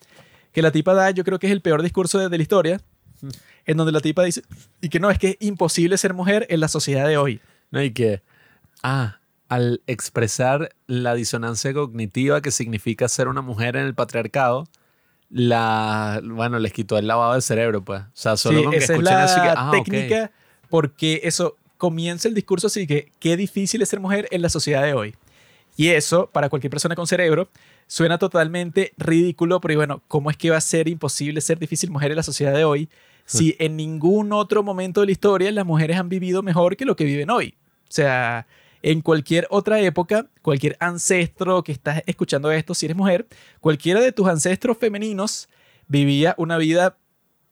Que 0.52 0.62
la 0.62 0.72
tipa 0.72 0.94
da, 0.94 1.10
yo 1.10 1.24
creo 1.24 1.38
que 1.38 1.46
es 1.46 1.52
el 1.52 1.60
peor 1.60 1.82
discurso 1.82 2.18
de, 2.18 2.28
de 2.28 2.36
la 2.36 2.42
historia, 2.42 2.80
en 3.66 3.76
donde 3.76 3.92
la 3.92 4.00
tipa 4.00 4.24
dice, 4.24 4.42
y 4.80 4.88
que 4.88 4.98
no, 4.98 5.10
es 5.10 5.18
que 5.18 5.30
es 5.30 5.36
imposible 5.40 5.96
ser 5.98 6.14
mujer 6.14 6.46
en 6.48 6.60
la 6.60 6.68
sociedad 6.68 7.06
de 7.06 7.16
hoy. 7.16 7.40
No, 7.70 7.82
y 7.82 7.92
que, 7.92 8.22
ah, 8.82 9.18
al 9.48 9.82
expresar 9.86 10.70
la 10.86 11.14
disonancia 11.14 11.72
cognitiva 11.72 12.40
que 12.40 12.50
significa 12.50 13.08
ser 13.08 13.28
una 13.28 13.42
mujer 13.42 13.76
en 13.76 13.86
el 13.86 13.94
patriarcado, 13.94 14.68
la, 15.30 16.20
bueno, 16.24 16.58
les 16.58 16.72
quitó 16.72 16.98
el 16.98 17.06
lavado 17.06 17.34
de 17.34 17.40
cerebro, 17.40 17.84
pues. 17.84 18.02
O 18.02 18.06
sea, 18.14 18.36
solo 18.36 18.58
Sí, 18.58 18.64
con 18.64 18.72
que 18.72 18.78
esa 18.78 18.94
es 18.94 19.02
la 19.02 19.24
eso 19.24 19.42
que, 19.42 19.48
ah, 19.48 19.70
técnica, 19.70 20.30
porque 20.70 21.20
eso 21.24 21.56
comienza 21.76 22.28
el 22.28 22.34
discurso 22.34 22.66
así 22.66 22.86
que 22.86 23.12
qué 23.20 23.36
difícil 23.36 23.82
es 23.82 23.88
ser 23.88 24.00
mujer 24.00 24.26
en 24.30 24.42
la 24.42 24.48
sociedad 24.48 24.82
de 24.82 24.94
hoy. 24.94 25.14
Y 25.76 25.88
eso, 25.88 26.28
para 26.32 26.48
cualquier 26.48 26.70
persona 26.70 26.96
con 26.96 27.06
cerebro, 27.06 27.48
suena 27.86 28.18
totalmente 28.18 28.92
ridículo, 28.96 29.60
pero 29.60 29.76
bueno, 29.76 30.02
¿cómo 30.08 30.30
es 30.30 30.36
que 30.36 30.50
va 30.50 30.56
a 30.56 30.60
ser 30.60 30.88
imposible 30.88 31.40
ser 31.40 31.58
difícil 31.58 31.90
mujer 31.90 32.10
en 32.10 32.16
la 32.16 32.22
sociedad 32.24 32.52
de 32.52 32.64
hoy 32.64 32.88
si 33.26 33.54
en 33.58 33.76
ningún 33.76 34.32
otro 34.32 34.62
momento 34.62 35.00
de 35.00 35.06
la 35.06 35.12
historia 35.12 35.52
las 35.52 35.66
mujeres 35.66 35.98
han 35.98 36.08
vivido 36.08 36.42
mejor 36.42 36.76
que 36.76 36.84
lo 36.84 36.96
que 36.96 37.04
viven 37.04 37.30
hoy? 37.30 37.54
O 37.84 37.90
sea, 37.92 38.46
en 38.88 39.02
cualquier 39.02 39.46
otra 39.50 39.80
época, 39.80 40.30
cualquier 40.40 40.78
ancestro 40.80 41.62
que 41.62 41.72
estás 41.72 42.02
escuchando 42.06 42.50
esto, 42.50 42.72
si 42.72 42.86
eres 42.86 42.96
mujer, 42.96 43.26
cualquiera 43.60 44.00
de 44.00 44.12
tus 44.12 44.26
ancestros 44.26 44.78
femeninos 44.78 45.50
vivía 45.88 46.34
una 46.38 46.56
vida 46.56 46.96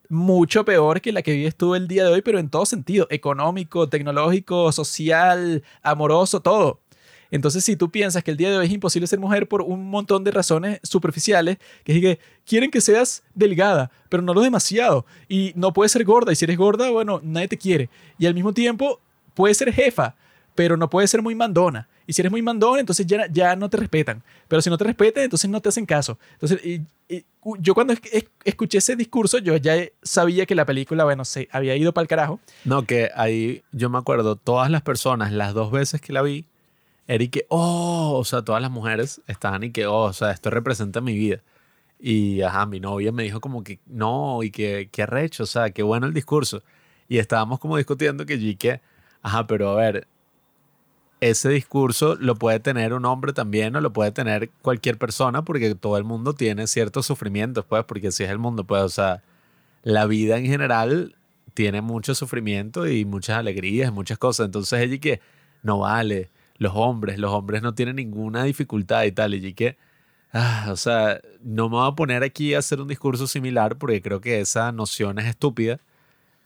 mucho 0.08 0.64
peor 0.64 1.02
que 1.02 1.12
la 1.12 1.20
que 1.20 1.32
vives 1.32 1.54
tú 1.54 1.74
el 1.74 1.88
día 1.88 2.04
de 2.04 2.10
hoy, 2.10 2.22
pero 2.22 2.38
en 2.38 2.48
todo 2.48 2.64
sentido, 2.64 3.06
económico, 3.10 3.86
tecnológico, 3.86 4.72
social, 4.72 5.62
amoroso, 5.82 6.40
todo. 6.40 6.80
Entonces, 7.30 7.62
si 7.64 7.76
tú 7.76 7.90
piensas 7.90 8.24
que 8.24 8.30
el 8.30 8.38
día 8.38 8.48
de 8.48 8.56
hoy 8.56 8.64
es 8.64 8.72
imposible 8.72 9.06
ser 9.06 9.18
mujer 9.18 9.46
por 9.46 9.60
un 9.60 9.90
montón 9.90 10.24
de 10.24 10.30
razones 10.30 10.80
superficiales, 10.84 11.58
que 11.84 11.96
es 11.96 12.00
que 12.00 12.18
quieren 12.46 12.70
que 12.70 12.80
seas 12.80 13.24
delgada, 13.34 13.90
pero 14.08 14.22
no 14.22 14.32
lo 14.32 14.40
demasiado, 14.40 15.04
y 15.28 15.52
no 15.54 15.74
puedes 15.74 15.92
ser 15.92 16.04
gorda, 16.04 16.32
y 16.32 16.36
si 16.36 16.46
eres 16.46 16.56
gorda, 16.56 16.88
bueno, 16.88 17.20
nadie 17.22 17.48
te 17.48 17.58
quiere. 17.58 17.90
Y 18.18 18.24
al 18.24 18.32
mismo 18.32 18.54
tiempo, 18.54 19.02
puedes 19.34 19.58
ser 19.58 19.70
jefa, 19.70 20.16
pero 20.56 20.76
no 20.76 20.90
puedes 20.90 21.08
ser 21.10 21.22
muy 21.22 21.36
mandona. 21.36 21.86
Y 22.08 22.12
si 22.12 22.22
eres 22.22 22.32
muy 22.32 22.42
mandona, 22.42 22.80
entonces 22.80 23.06
ya, 23.06 23.26
ya 23.30 23.54
no 23.54 23.68
te 23.70 23.76
respetan. 23.76 24.22
Pero 24.48 24.60
si 24.62 24.70
no 24.70 24.78
te 24.78 24.84
respetan, 24.84 25.22
entonces 25.24 25.48
no 25.50 25.60
te 25.60 25.68
hacen 25.68 25.86
caso. 25.86 26.18
Entonces, 26.34 26.60
y- 26.64 26.82
y- 27.08 27.24
yo 27.60 27.74
cuando 27.74 27.92
es- 27.92 28.00
es- 28.12 28.26
escuché 28.44 28.78
ese 28.78 28.96
discurso, 28.96 29.38
yo 29.38 29.56
ya 29.56 29.76
sabía 30.02 30.46
que 30.46 30.54
la 30.54 30.64
película, 30.64 31.04
bueno, 31.04 31.24
se 31.24 31.48
había 31.52 31.76
ido 31.76 31.92
para 31.92 32.02
el 32.02 32.08
carajo. 32.08 32.40
No, 32.64 32.84
que 32.84 33.10
ahí 33.14 33.62
yo 33.72 33.88
me 33.90 33.98
acuerdo, 33.98 34.34
todas 34.36 34.70
las 34.70 34.82
personas, 34.82 35.30
las 35.32 35.54
dos 35.54 35.70
veces 35.70 36.00
que 36.00 36.12
la 36.12 36.22
vi, 36.22 36.44
era 37.08 37.22
y 37.22 37.28
que, 37.28 37.46
oh, 37.50 38.16
o 38.18 38.24
sea, 38.24 38.42
todas 38.42 38.60
las 38.62 38.70
mujeres 38.70 39.20
estaban 39.28 39.62
y 39.62 39.70
que, 39.70 39.86
oh, 39.86 40.02
o 40.04 40.12
sea, 40.12 40.30
esto 40.32 40.50
representa 40.50 41.00
mi 41.00 41.14
vida. 41.16 41.40
Y, 42.00 42.42
ajá, 42.42 42.66
mi 42.66 42.78
novia 42.80 43.10
me 43.12 43.22
dijo 43.22 43.40
como 43.40 43.62
que, 43.64 43.78
no, 43.86 44.42
y 44.42 44.50
que, 44.50 44.88
qué 44.92 45.02
arrecho, 45.02 45.44
o 45.44 45.46
sea, 45.46 45.70
qué 45.70 45.82
bueno 45.82 46.06
el 46.06 46.14
discurso. 46.14 46.62
Y 47.08 47.18
estábamos 47.18 47.58
como 47.60 47.76
discutiendo 47.76 48.26
que 48.26 48.38
yo 48.38 48.48
y 48.48 48.56
que, 48.56 48.80
ajá, 49.22 49.46
pero 49.46 49.70
a 49.70 49.76
ver, 49.76 50.06
ese 51.20 51.48
discurso 51.48 52.16
lo 52.16 52.34
puede 52.36 52.60
tener 52.60 52.92
un 52.92 53.04
hombre 53.06 53.32
también 53.32 53.74
o 53.76 53.80
lo 53.80 53.92
puede 53.92 54.12
tener 54.12 54.50
cualquier 54.62 54.98
persona 54.98 55.42
porque 55.44 55.74
todo 55.74 55.96
el 55.96 56.04
mundo 56.04 56.34
tiene 56.34 56.66
ciertos 56.66 57.06
sufrimientos, 57.06 57.64
pues, 57.64 57.84
porque 57.84 58.08
así 58.08 58.24
es 58.24 58.30
el 58.30 58.38
mundo, 58.38 58.64
pues, 58.64 58.82
o 58.82 58.88
sea, 58.88 59.22
la 59.82 60.06
vida 60.06 60.36
en 60.38 60.46
general 60.46 61.16
tiene 61.54 61.80
mucho 61.80 62.14
sufrimiento 62.14 62.86
y 62.86 63.04
muchas 63.04 63.38
alegrías, 63.38 63.92
muchas 63.92 64.18
cosas. 64.18 64.46
Entonces 64.46 64.80
ella 64.80 64.98
que 64.98 65.20
no 65.62 65.78
vale, 65.80 66.30
los 66.58 66.72
hombres, 66.74 67.18
los 67.18 67.32
hombres 67.32 67.62
no 67.62 67.74
tienen 67.74 67.96
ninguna 67.96 68.44
dificultad 68.44 69.04
y 69.04 69.12
tal. 69.12 69.34
Y 69.34 69.54
que, 69.54 69.78
ah, 70.32 70.68
o 70.70 70.76
sea, 70.76 71.20
no 71.42 71.68
me 71.68 71.76
voy 71.76 71.88
a 71.88 71.94
poner 71.94 72.22
aquí 72.24 72.54
a 72.54 72.58
hacer 72.58 72.80
un 72.80 72.88
discurso 72.88 73.26
similar 73.26 73.78
porque 73.78 74.02
creo 74.02 74.20
que 74.20 74.40
esa 74.40 74.72
noción 74.72 75.18
es 75.18 75.26
estúpida. 75.26 75.80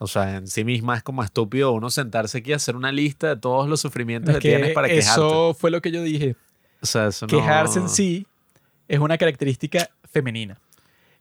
O 0.02 0.06
sea, 0.06 0.36
en 0.38 0.46
sí 0.48 0.64
misma 0.64 0.96
es 0.96 1.02
como 1.02 1.22
estúpido 1.22 1.72
uno 1.72 1.90
sentarse 1.90 2.38
aquí 2.38 2.52
a 2.54 2.56
hacer 2.56 2.74
una 2.74 2.90
lista 2.90 3.28
de 3.28 3.36
todos 3.36 3.68
los 3.68 3.80
sufrimientos 3.82 4.34
Es 4.34 4.40
que, 4.40 4.48
tienes 4.48 4.72
para 4.72 4.88
quejarte. 4.88 5.10
eso 5.20 5.54
fue 5.54 5.70
lo 5.70 5.82
que 5.82 5.90
yo 5.92 6.02
dije. 6.02 6.36
O 6.80 6.86
sea, 6.86 7.08
eso 7.08 7.26
no- 7.26 7.30
Quejarse 7.38 7.78
en 7.80 7.88
sí 7.90 8.26
es 8.88 8.98
una 8.98 9.18
característica 9.18 9.90
femenina. 10.10 10.58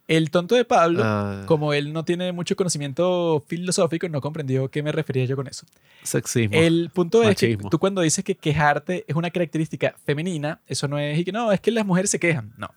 El 0.08 0.30
tonto 0.30 0.54
de 0.56 0.64
Pablo, 0.64 1.02
Ah, 1.04 1.42
como 1.46 1.72
él 1.74 1.92
no 1.92 2.04
tiene 2.04 2.32
mucho 2.32 2.56
conocimiento 2.56 3.44
filosófico, 3.46 4.08
no 4.08 4.20
comprendió 4.20 4.68
qué 4.68 4.82
me 4.82 4.90
refería 4.92 5.24
yo 5.26 5.36
con 5.36 5.46
eso. 5.46 5.66
sexismo. 6.02 6.56
El 6.58 6.90
punto 6.92 7.22
es 7.22 7.36
que 7.36 7.48
machismo. 7.50 7.68
tú 7.70 7.78
cuando 7.78 8.00
dices 8.00 8.24
que 8.24 8.34
quejarte 8.34 9.04
es 9.06 9.14
una 9.14 9.30
característica 9.30 9.94
femenina, 10.06 10.58
eso 10.66 10.88
no 10.88 10.98
es 10.98 11.18
y 11.18 11.24
que 11.24 11.32
no, 11.32 11.52
es 11.52 11.60
que 11.60 11.70
las 11.70 11.84
mujeres 11.86 12.10
se 12.10 12.18
quejan. 12.18 12.52
No. 12.56 12.70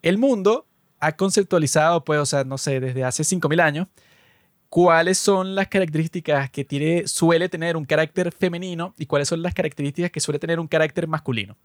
El 0.00 0.16
mundo 0.16 0.64
ha 1.00 1.16
conceptualizado, 1.16 2.04
pues, 2.04 2.20
o 2.20 2.24
sea, 2.26 2.44
no 2.44 2.56
sé, 2.56 2.78
desde 2.80 3.04
hace 3.04 3.24
5.000 3.24 3.60
años, 3.60 3.88
cuáles 4.68 5.18
son 5.18 5.54
las 5.54 5.68
características 5.68 6.50
que 6.50 6.64
tiene, 6.64 7.06
suele 7.06 7.48
tener 7.48 7.76
un 7.76 7.84
carácter 7.84 8.32
femenino 8.32 8.94
y 8.98 9.06
cuáles 9.06 9.28
son 9.28 9.42
las 9.42 9.54
características 9.54 10.10
que 10.10 10.20
suele 10.20 10.38
tener 10.38 10.60
un 10.60 10.68
carácter 10.68 11.06
masculino. 11.06 11.56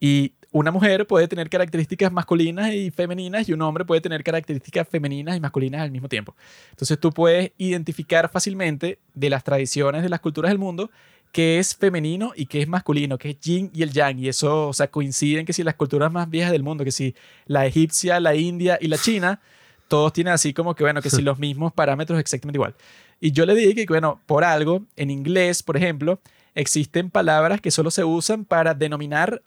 Y 0.00 0.34
una 0.50 0.70
mujer 0.70 1.06
puede 1.06 1.28
tener 1.28 1.48
características 1.48 2.12
masculinas 2.12 2.72
y 2.72 2.90
femeninas 2.90 3.48
y 3.48 3.52
un 3.52 3.62
hombre 3.62 3.84
puede 3.84 4.00
tener 4.00 4.22
características 4.22 4.88
femeninas 4.88 5.36
y 5.36 5.40
masculinas 5.40 5.80
al 5.80 5.90
mismo 5.90 6.08
tiempo. 6.08 6.36
Entonces 6.70 6.98
tú 6.98 7.10
puedes 7.10 7.52
identificar 7.58 8.28
fácilmente 8.30 8.98
de 9.14 9.30
las 9.30 9.44
tradiciones 9.44 10.02
de 10.02 10.08
las 10.08 10.20
culturas 10.20 10.50
del 10.50 10.58
mundo 10.58 10.90
qué 11.34 11.58
es 11.58 11.74
femenino 11.74 12.32
y 12.36 12.46
qué 12.46 12.62
es 12.62 12.68
masculino, 12.68 13.18
qué 13.18 13.30
es 13.30 13.40
yin 13.40 13.68
y 13.74 13.82
el 13.82 13.90
yang. 13.90 14.20
Y 14.20 14.28
eso, 14.28 14.68
o 14.68 14.72
sea, 14.72 14.86
coinciden 14.86 15.44
que 15.44 15.52
si 15.52 15.64
las 15.64 15.74
culturas 15.74 16.12
más 16.12 16.30
viejas 16.30 16.52
del 16.52 16.62
mundo, 16.62 16.84
que 16.84 16.92
si 16.92 17.16
la 17.46 17.66
egipcia, 17.66 18.20
la 18.20 18.36
india 18.36 18.78
y 18.80 18.86
la 18.86 18.96
china, 18.96 19.40
todos 19.88 20.12
tienen 20.12 20.32
así 20.32 20.52
como 20.52 20.74
que, 20.74 20.84
bueno, 20.84 21.00
que 21.02 21.10
si 21.10 21.22
los 21.22 21.38
mismos 21.38 21.72
parámetros 21.72 22.18
exactamente 22.18 22.56
igual. 22.56 22.74
Y 23.20 23.32
yo 23.32 23.46
le 23.46 23.54
dije 23.54 23.74
que, 23.74 23.86
bueno, 23.86 24.20
por 24.26 24.44
algo, 24.44 24.82
en 24.96 25.10
inglés, 25.10 25.62
por 25.62 25.76
ejemplo, 25.76 26.20
existen 26.54 27.10
palabras 27.10 27.60
que 27.60 27.70
solo 27.70 27.90
se 27.90 28.04
usan 28.04 28.44
para 28.44 28.74
denominar 28.74 29.42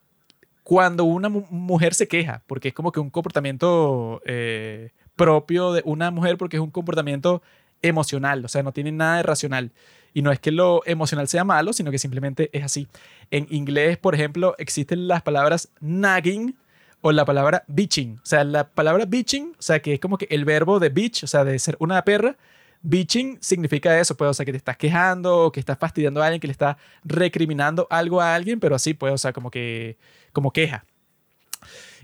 cuando 0.63 1.03
una 1.05 1.29
mu- 1.29 1.45
mujer 1.49 1.93
se 1.93 2.07
queja, 2.07 2.43
porque 2.47 2.69
es 2.69 2.73
como 2.73 2.91
que 2.91 2.99
un 2.99 3.09
comportamiento 3.09 4.21
eh, 4.25 4.91
propio 5.15 5.73
de 5.73 5.81
una 5.85 6.11
mujer, 6.11 6.37
porque 6.37 6.57
es 6.57 6.61
un 6.63 6.71
comportamiento 6.71 7.41
emocional, 7.81 8.43
o 8.43 8.47
sea, 8.47 8.63
no 8.63 8.71
tiene 8.71 8.91
nada 8.91 9.17
de 9.17 9.23
racional. 9.23 9.71
Y 10.13 10.23
no 10.23 10.31
es 10.31 10.39
que 10.39 10.51
lo 10.51 10.81
emocional 10.85 11.27
sea 11.27 11.43
malo, 11.43 11.73
sino 11.73 11.91
que 11.91 11.99
simplemente 11.99 12.49
es 12.51 12.63
así. 12.63 12.87
En 13.29 13.45
inglés, 13.51 13.97
por 13.97 14.15
ejemplo, 14.15 14.55
existen 14.57 15.07
las 15.07 15.21
palabras 15.21 15.69
nagging 15.79 16.55
o 17.01 17.11
la 17.11 17.25
palabra 17.25 17.63
bitching. 17.67 18.19
O 18.21 18.25
sea, 18.25 18.43
la 18.43 18.69
palabra 18.69 19.05
bitching, 19.05 19.55
o 19.57 19.61
sea, 19.61 19.81
que 19.81 19.93
es 19.93 19.99
como 19.99 20.17
que 20.17 20.27
el 20.29 20.45
verbo 20.45 20.79
de 20.79 20.89
bitch, 20.89 21.23
o 21.23 21.27
sea, 21.27 21.43
de 21.43 21.57
ser 21.59 21.75
una 21.79 22.03
perra, 22.03 22.37
bitching 22.81 23.37
significa 23.41 23.99
eso, 23.99 24.15
pues, 24.15 24.29
o 24.29 24.33
sea, 24.33 24.45
que 24.45 24.51
te 24.51 24.57
estás 24.57 24.77
quejando 24.77 25.45
o 25.45 25.51
que 25.51 25.59
estás 25.59 25.77
fastidiando 25.77 26.21
a 26.21 26.25
alguien, 26.25 26.39
que 26.39 26.47
le 26.47 26.51
estás 26.51 26.77
recriminando 27.03 27.87
algo 27.89 28.21
a 28.21 28.35
alguien, 28.35 28.59
pero 28.59 28.75
así, 28.75 28.93
pues, 28.93 29.13
o 29.13 29.17
sea, 29.17 29.33
como 29.33 29.51
que, 29.51 29.97
como 30.33 30.51
queja. 30.51 30.85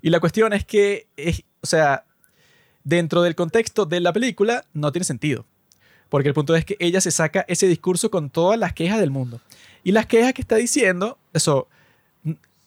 Y 0.01 0.09
la 0.09 0.19
cuestión 0.19 0.53
es 0.53 0.65
que, 0.65 1.07
es, 1.15 1.43
o 1.61 1.67
sea, 1.67 2.05
dentro 2.83 3.21
del 3.21 3.35
contexto 3.35 3.85
de 3.85 3.99
la 3.99 4.13
película 4.13 4.65
no 4.73 4.91
tiene 4.91 5.05
sentido. 5.05 5.45
Porque 6.09 6.27
el 6.27 6.35
punto 6.35 6.55
es 6.55 6.65
que 6.65 6.75
ella 6.79 7.01
se 7.01 7.09
saca 7.09 7.45
ese 7.47 7.67
discurso 7.67 8.11
con 8.11 8.29
todas 8.29 8.59
las 8.59 8.73
quejas 8.73 8.99
del 8.99 9.09
mundo. 9.09 9.41
Y 9.83 9.93
las 9.93 10.05
quejas 10.05 10.33
que 10.33 10.41
está 10.41 10.57
diciendo, 10.57 11.17
eso, 11.33 11.67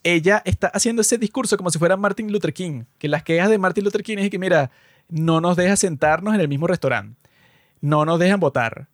ella 0.07 0.41
está 0.45 0.69
haciendo 0.69 1.03
ese 1.03 1.19
discurso 1.19 1.57
como 1.57 1.69
si 1.69 1.81
fuera 1.81 1.97
Martin 1.97 2.31
Luther 2.31 2.55
King. 2.55 2.85
Que 2.97 3.09
las 3.09 3.25
quejas 3.25 3.51
de 3.51 3.59
Martin 3.59 3.83
Luther 3.83 4.05
King 4.05 4.19
es 4.19 4.31
que, 4.31 4.39
mira, 4.39 4.71
no 5.09 5.41
nos 5.41 5.57
deja 5.57 5.75
sentarnos 5.75 6.33
en 6.33 6.41
el 6.41 6.47
mismo 6.47 6.69
restaurante. 6.69 7.21
No 7.81 8.05
nos 8.05 8.21
dejan 8.21 8.39
votar. 8.39 8.87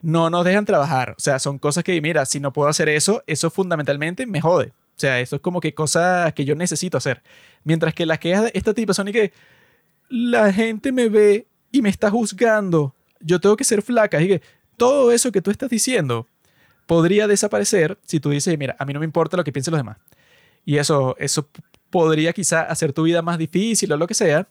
No 0.00 0.30
nos 0.30 0.44
dejan 0.44 0.64
trabajar. 0.64 1.16
O 1.18 1.20
sea, 1.20 1.40
son 1.40 1.58
cosas 1.58 1.82
que, 1.82 2.00
mira, 2.00 2.24
si 2.24 2.38
no 2.38 2.52
puedo 2.52 2.68
hacer 2.68 2.88
eso, 2.88 3.24
eso 3.26 3.50
fundamentalmente 3.50 4.26
me 4.26 4.40
jode. 4.40 4.68
O 4.68 5.00
sea, 5.00 5.18
eso 5.18 5.36
es 5.36 5.42
como 5.42 5.60
que 5.60 5.74
cosas 5.74 6.32
que 6.34 6.44
yo 6.44 6.54
necesito 6.54 6.96
hacer. 6.96 7.20
Mientras 7.64 7.92
que 7.92 8.06
las 8.06 8.20
quejas 8.20 8.44
de 8.44 8.52
esta 8.54 8.72
tipa 8.72 8.94
son 8.94 9.08
y 9.08 9.12
que 9.12 9.32
la 10.08 10.52
gente 10.52 10.92
me 10.92 11.08
ve 11.08 11.48
y 11.72 11.82
me 11.82 11.88
está 11.88 12.12
juzgando. 12.12 12.94
Yo 13.18 13.40
tengo 13.40 13.56
que 13.56 13.64
ser 13.64 13.82
flaca. 13.82 14.22
Y 14.22 14.28
que 14.28 14.42
todo 14.76 15.10
eso 15.10 15.32
que 15.32 15.42
tú 15.42 15.50
estás 15.50 15.68
diciendo 15.68 16.28
podría 16.86 17.26
desaparecer 17.26 17.98
si 18.04 18.20
tú 18.20 18.30
dices, 18.30 18.56
mira, 18.56 18.76
a 18.78 18.84
mí 18.84 18.92
no 18.92 19.00
me 19.00 19.06
importa 19.06 19.36
lo 19.36 19.42
que 19.42 19.50
piensen 19.50 19.72
los 19.72 19.80
demás. 19.80 19.96
Y 20.70 20.78
eso, 20.78 21.16
eso 21.18 21.48
podría 21.90 22.32
quizá 22.32 22.62
hacer 22.62 22.92
tu 22.92 23.02
vida 23.02 23.22
más 23.22 23.38
difícil 23.38 23.92
o 23.92 23.96
lo 23.96 24.06
que 24.06 24.14
sea, 24.14 24.46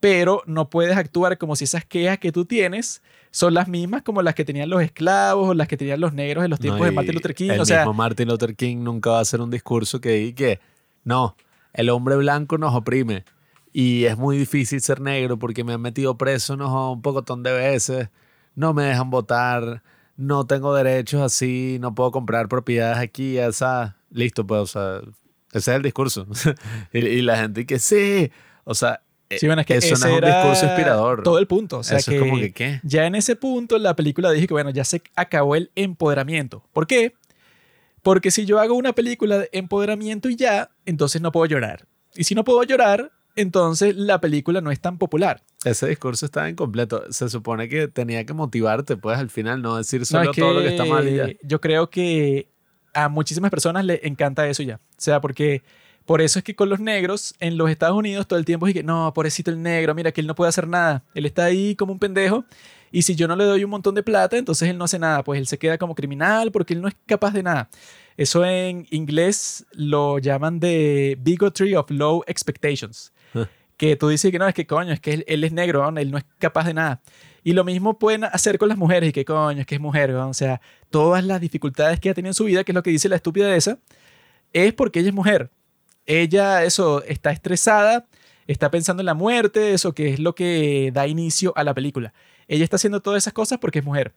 pero 0.00 0.42
no 0.46 0.70
puedes 0.70 0.96
actuar 0.96 1.36
como 1.36 1.56
si 1.56 1.64
esas 1.64 1.84
quejas 1.84 2.16
que 2.16 2.32
tú 2.32 2.46
tienes 2.46 3.02
son 3.30 3.52
las 3.52 3.68
mismas 3.68 4.00
como 4.00 4.22
las 4.22 4.34
que 4.34 4.46
tenían 4.46 4.70
los 4.70 4.80
esclavos 4.80 5.50
o 5.50 5.52
las 5.52 5.68
que 5.68 5.76
tenían 5.76 6.00
los 6.00 6.14
negros 6.14 6.42
en 6.42 6.48
los 6.48 6.58
tiempos 6.58 6.80
No, 6.80 6.86
de 6.86 6.92
Martin 6.92 7.14
Luther 7.16 7.34
King. 7.34 7.50
El 7.50 7.60
O 7.60 7.66
sea, 7.66 7.80
mismo 7.80 7.92
Martin 7.92 8.28
Luther 8.28 8.56
King 8.56 8.78
nunca 8.78 9.10
va 9.10 9.18
a 9.18 9.20
hacer 9.20 9.42
un 9.42 9.50
discurso 9.50 10.00
que 10.00 10.12
diga 10.12 10.36
que 10.36 10.60
no, 11.04 11.36
el 11.74 11.90
hombre 11.90 12.16
blanco 12.16 12.56
nos 12.56 12.74
oprime 12.74 13.26
y 13.74 14.06
es 14.06 14.16
muy 14.16 14.38
difícil 14.38 14.80
ser 14.80 15.02
negro 15.02 15.38
porque 15.38 15.64
me 15.64 15.74
han 15.74 15.82
metido 15.82 16.16
preso 16.16 16.56
no, 16.56 16.92
un 16.92 17.02
pocotón 17.02 17.42
de 17.42 17.52
veces, 17.52 18.08
no 18.54 18.72
me 18.72 18.84
dejan 18.84 19.10
votar, 19.10 19.82
no 20.16 20.46
tengo 20.46 20.74
derechos 20.74 21.20
así, 21.20 21.76
no 21.78 21.94
puedo 21.94 22.10
comprar 22.10 22.48
propiedades 22.48 22.96
aquí, 22.96 23.36
esa, 23.36 23.98
listo, 24.08 24.46
pues, 24.46 24.62
o 24.62 24.66
sea, 24.66 25.02
ese 25.52 25.70
es 25.70 25.76
el 25.76 25.82
discurso. 25.82 26.26
y, 26.92 26.98
y 26.98 27.22
la 27.22 27.36
gente 27.38 27.66
que 27.66 27.78
sí, 27.78 28.30
o 28.64 28.74
sea, 28.74 29.02
sí, 29.38 29.46
bueno, 29.46 29.60
es 29.60 29.66
que 29.66 29.76
eso 29.76 29.96
no 29.96 30.06
es 30.06 30.22
un 30.22 30.28
discurso 30.28 30.66
inspirador. 30.66 31.22
Todo 31.22 31.38
el 31.38 31.46
punto. 31.46 31.78
O 31.78 31.82
sea, 31.82 31.98
eso 31.98 32.10
que, 32.10 32.16
es 32.16 32.22
como 32.22 32.36
que, 32.36 32.52
¿qué? 32.52 32.80
ya 32.82 33.06
en 33.06 33.14
ese 33.14 33.36
punto 33.36 33.78
la 33.78 33.94
película 33.96 34.30
dije 34.30 34.46
que, 34.46 34.54
bueno, 34.54 34.70
ya 34.70 34.84
se 34.84 35.02
acabó 35.14 35.56
el 35.56 35.70
empoderamiento. 35.74 36.64
¿Por 36.72 36.86
qué? 36.86 37.14
Porque 38.02 38.30
si 38.30 38.46
yo 38.46 38.58
hago 38.58 38.74
una 38.74 38.92
película 38.92 39.38
de 39.38 39.48
empoderamiento 39.52 40.28
y 40.28 40.36
ya, 40.36 40.70
entonces 40.86 41.22
no 41.22 41.30
puedo 41.32 41.46
llorar. 41.46 41.86
Y 42.14 42.24
si 42.24 42.34
no 42.34 42.44
puedo 42.44 42.62
llorar, 42.64 43.12
entonces 43.36 43.96
la 43.96 44.20
película 44.20 44.60
no 44.60 44.70
es 44.70 44.80
tan 44.80 44.98
popular. 44.98 45.42
Ese 45.64 45.88
discurso 45.88 46.26
estaba 46.26 46.48
incompleto. 46.50 47.04
Se 47.10 47.28
supone 47.28 47.68
que 47.68 47.88
tenía 47.88 48.26
que 48.26 48.32
motivarte, 48.32 48.96
pues 48.96 49.18
al 49.18 49.30
final 49.30 49.62
no 49.62 49.76
decir 49.76 50.00
No, 50.00 50.06
solo 50.06 50.30
es 50.30 50.36
todo 50.36 50.54
lo 50.54 50.60
que 50.60 50.68
está 50.68 50.84
mal 50.84 51.08
y 51.08 51.16
ya. 51.16 51.28
Yo 51.42 51.60
creo 51.60 51.88
que 51.90 52.51
a 52.94 53.08
muchísimas 53.08 53.50
personas 53.50 53.84
le 53.84 54.00
encanta 54.06 54.46
eso 54.48 54.62
ya. 54.62 54.76
O 54.76 55.00
sea, 55.00 55.20
porque 55.20 55.62
por 56.04 56.20
eso 56.20 56.38
es 56.38 56.44
que 56.44 56.54
con 56.54 56.68
los 56.68 56.80
negros 56.80 57.34
en 57.38 57.56
los 57.56 57.70
Estados 57.70 57.96
Unidos 57.96 58.26
todo 58.26 58.38
el 58.38 58.44
tiempo 58.44 58.66
es 58.66 58.74
que 58.74 58.82
no, 58.82 59.12
pobrecito 59.14 59.50
el 59.50 59.62
negro, 59.62 59.94
mira 59.94 60.12
que 60.12 60.20
él 60.20 60.26
no 60.26 60.34
puede 60.34 60.48
hacer 60.48 60.66
nada. 60.66 61.04
Él 61.14 61.26
está 61.26 61.44
ahí 61.44 61.76
como 61.76 61.92
un 61.92 61.98
pendejo. 61.98 62.44
Y 62.90 63.02
si 63.02 63.14
yo 63.14 63.26
no 63.26 63.36
le 63.36 63.44
doy 63.44 63.64
un 63.64 63.70
montón 63.70 63.94
de 63.94 64.02
plata, 64.02 64.36
entonces 64.36 64.68
él 64.68 64.76
no 64.76 64.84
hace 64.84 64.98
nada. 64.98 65.22
Pues 65.22 65.38
él 65.38 65.46
se 65.46 65.58
queda 65.58 65.78
como 65.78 65.94
criminal 65.94 66.52
porque 66.52 66.74
él 66.74 66.82
no 66.82 66.88
es 66.88 66.94
capaz 67.06 67.32
de 67.32 67.42
nada. 67.42 67.70
Eso 68.16 68.44
en 68.44 68.86
inglés 68.90 69.64
lo 69.72 70.18
llaman 70.18 70.60
de 70.60 71.16
bigotry 71.20 71.74
of 71.74 71.90
low 71.90 72.22
expectations. 72.26 73.11
Que 73.82 73.96
tú 73.96 74.10
dices 74.10 74.30
que 74.30 74.38
no, 74.38 74.46
es 74.46 74.54
que 74.54 74.64
coño, 74.64 74.92
es 74.92 75.00
que 75.00 75.24
él, 75.26 75.42
es 75.42 75.52
negro, 75.52 75.90
¿no? 75.90 75.98
él 75.98 76.12
no 76.12 76.16
es 76.16 76.24
capaz 76.38 76.66
de 76.66 76.72
nada. 76.72 77.02
Y 77.42 77.52
lo 77.52 77.64
mismo 77.64 77.98
pueden 77.98 78.22
hacer 78.22 78.56
con 78.56 78.68
las 78.68 78.78
mujeres 78.78 79.08
y 79.10 79.12
que 79.12 79.24
coño, 79.24 79.60
es 79.60 79.66
que 79.66 79.74
es 79.74 79.80
mujer, 79.80 80.10
¿no? 80.10 80.28
o 80.28 80.34
sea, 80.34 80.60
todas 80.88 81.24
las 81.24 81.40
dificultades 81.40 81.98
que 81.98 82.08
ella 82.08 82.14
tiene 82.14 82.28
en 82.28 82.34
su 82.34 82.44
vida, 82.44 82.62
que 82.62 82.70
es 82.70 82.74
lo 82.76 82.84
que 82.84 82.90
dice 82.90 83.08
la 83.08 83.16
estúpida 83.16 83.52
esa, 83.56 83.80
es 84.52 84.72
porque 84.72 85.00
ella 85.00 85.08
es 85.08 85.14
mujer. 85.16 85.50
Ella, 86.06 86.62
eso, 86.62 87.02
está 87.02 87.32
estresada, 87.32 88.06
está 88.46 88.70
pensando 88.70 89.00
en 89.00 89.06
la 89.06 89.14
muerte, 89.14 89.72
eso 89.74 89.92
que 89.94 90.10
es 90.10 90.20
lo 90.20 90.36
que 90.36 90.92
da 90.94 91.08
inicio 91.08 91.52
a 91.56 91.64
la 91.64 91.74
película. 91.74 92.14
Ella 92.46 92.62
está 92.62 92.76
haciendo 92.76 93.02
todas 93.02 93.24
esas 93.24 93.32
cosas 93.32 93.58
porque 93.58 93.80
es 93.80 93.84
mujer. 93.84 94.12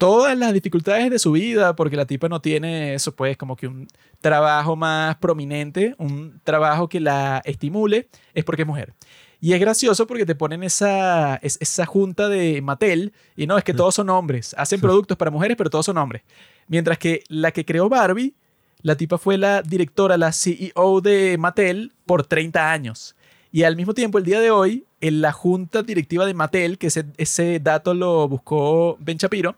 Todas 0.00 0.36
las 0.38 0.54
dificultades 0.54 1.10
de 1.10 1.18
su 1.18 1.32
vida, 1.32 1.76
porque 1.76 1.94
la 1.94 2.06
tipa 2.06 2.26
no 2.30 2.40
tiene 2.40 2.94
eso, 2.94 3.14
pues, 3.14 3.36
como 3.36 3.54
que 3.54 3.66
un 3.66 3.86
trabajo 4.22 4.74
más 4.74 5.16
prominente, 5.16 5.94
un 5.98 6.40
trabajo 6.42 6.88
que 6.88 7.00
la 7.00 7.42
estimule, 7.44 8.08
es 8.32 8.42
porque 8.44 8.62
es 8.62 8.66
mujer. 8.68 8.94
Y 9.42 9.52
es 9.52 9.60
gracioso 9.60 10.06
porque 10.06 10.24
te 10.24 10.34
ponen 10.34 10.62
esa, 10.62 11.36
es- 11.36 11.58
esa 11.60 11.84
junta 11.84 12.28
de 12.30 12.62
Mattel 12.62 13.12
y 13.36 13.46
no, 13.46 13.58
es 13.58 13.64
que 13.64 13.74
todos 13.74 13.94
son 13.94 14.08
hombres. 14.08 14.54
Hacen 14.56 14.80
productos 14.80 15.18
para 15.18 15.30
mujeres, 15.30 15.56
pero 15.58 15.68
todos 15.68 15.84
son 15.84 15.98
hombres. 15.98 16.22
Mientras 16.66 16.96
que 16.98 17.22
la 17.28 17.50
que 17.52 17.64
creó 17.66 17.88
Barbie, 17.90 18.34
la 18.82 18.96
tipa 18.96 19.18
fue 19.18 19.36
la 19.36 19.60
directora, 19.60 20.16
la 20.16 20.32
CEO 20.32 21.00
de 21.02 21.36
Mattel 21.38 21.92
por 22.06 22.24
30 22.24 22.72
años. 22.72 23.14
Y 23.52 23.64
al 23.64 23.76
mismo 23.76 23.92
tiempo, 23.92 24.16
el 24.16 24.24
día 24.24 24.40
de 24.40 24.50
hoy, 24.50 24.84
en 25.02 25.20
la 25.20 25.32
junta 25.32 25.82
directiva 25.82 26.24
de 26.24 26.32
Mattel, 26.34 26.78
que 26.78 26.86
ese, 26.86 27.04
ese 27.18 27.60
dato 27.60 27.92
lo 27.94 28.28
buscó 28.28 28.96
Ben 29.00 29.18
Shapiro. 29.18 29.56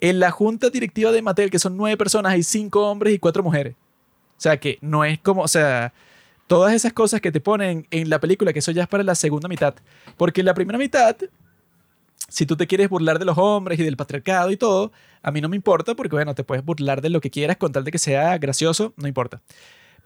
En 0.00 0.20
la 0.20 0.30
junta 0.30 0.70
directiva 0.70 1.12
de 1.12 1.22
Mattel, 1.22 1.50
que 1.50 1.58
son 1.58 1.76
nueve 1.76 1.96
personas, 1.96 2.32
hay 2.32 2.42
cinco 2.42 2.88
hombres 2.88 3.14
y 3.14 3.18
cuatro 3.18 3.42
mujeres. 3.42 3.74
O 4.36 4.40
sea, 4.40 4.58
que 4.58 4.78
no 4.80 5.04
es 5.04 5.18
como, 5.20 5.42
o 5.42 5.48
sea, 5.48 5.92
todas 6.46 6.74
esas 6.74 6.92
cosas 6.92 7.20
que 7.20 7.32
te 7.32 7.40
ponen 7.40 7.86
en 7.90 8.10
la 8.10 8.20
película, 8.20 8.52
que 8.52 8.58
eso 8.58 8.70
ya 8.72 8.82
es 8.82 8.88
para 8.88 9.02
la 9.02 9.14
segunda 9.14 9.48
mitad. 9.48 9.74
Porque 10.16 10.42
en 10.42 10.46
la 10.46 10.54
primera 10.54 10.78
mitad, 10.78 11.16
si 12.28 12.46
tú 12.46 12.56
te 12.56 12.66
quieres 12.66 12.88
burlar 12.88 13.18
de 13.18 13.24
los 13.24 13.38
hombres 13.38 13.78
y 13.78 13.82
del 13.82 13.96
patriarcado 13.96 14.50
y 14.50 14.56
todo, 14.56 14.92
a 15.22 15.30
mí 15.30 15.40
no 15.40 15.48
me 15.48 15.56
importa 15.56 15.94
porque, 15.94 16.16
bueno, 16.16 16.34
te 16.34 16.44
puedes 16.44 16.64
burlar 16.64 17.00
de 17.00 17.10
lo 17.10 17.20
que 17.20 17.30
quieras 17.30 17.56
con 17.56 17.72
tal 17.72 17.84
de 17.84 17.90
que 17.90 17.98
sea 17.98 18.36
gracioso, 18.38 18.92
no 18.96 19.08
importa. 19.08 19.40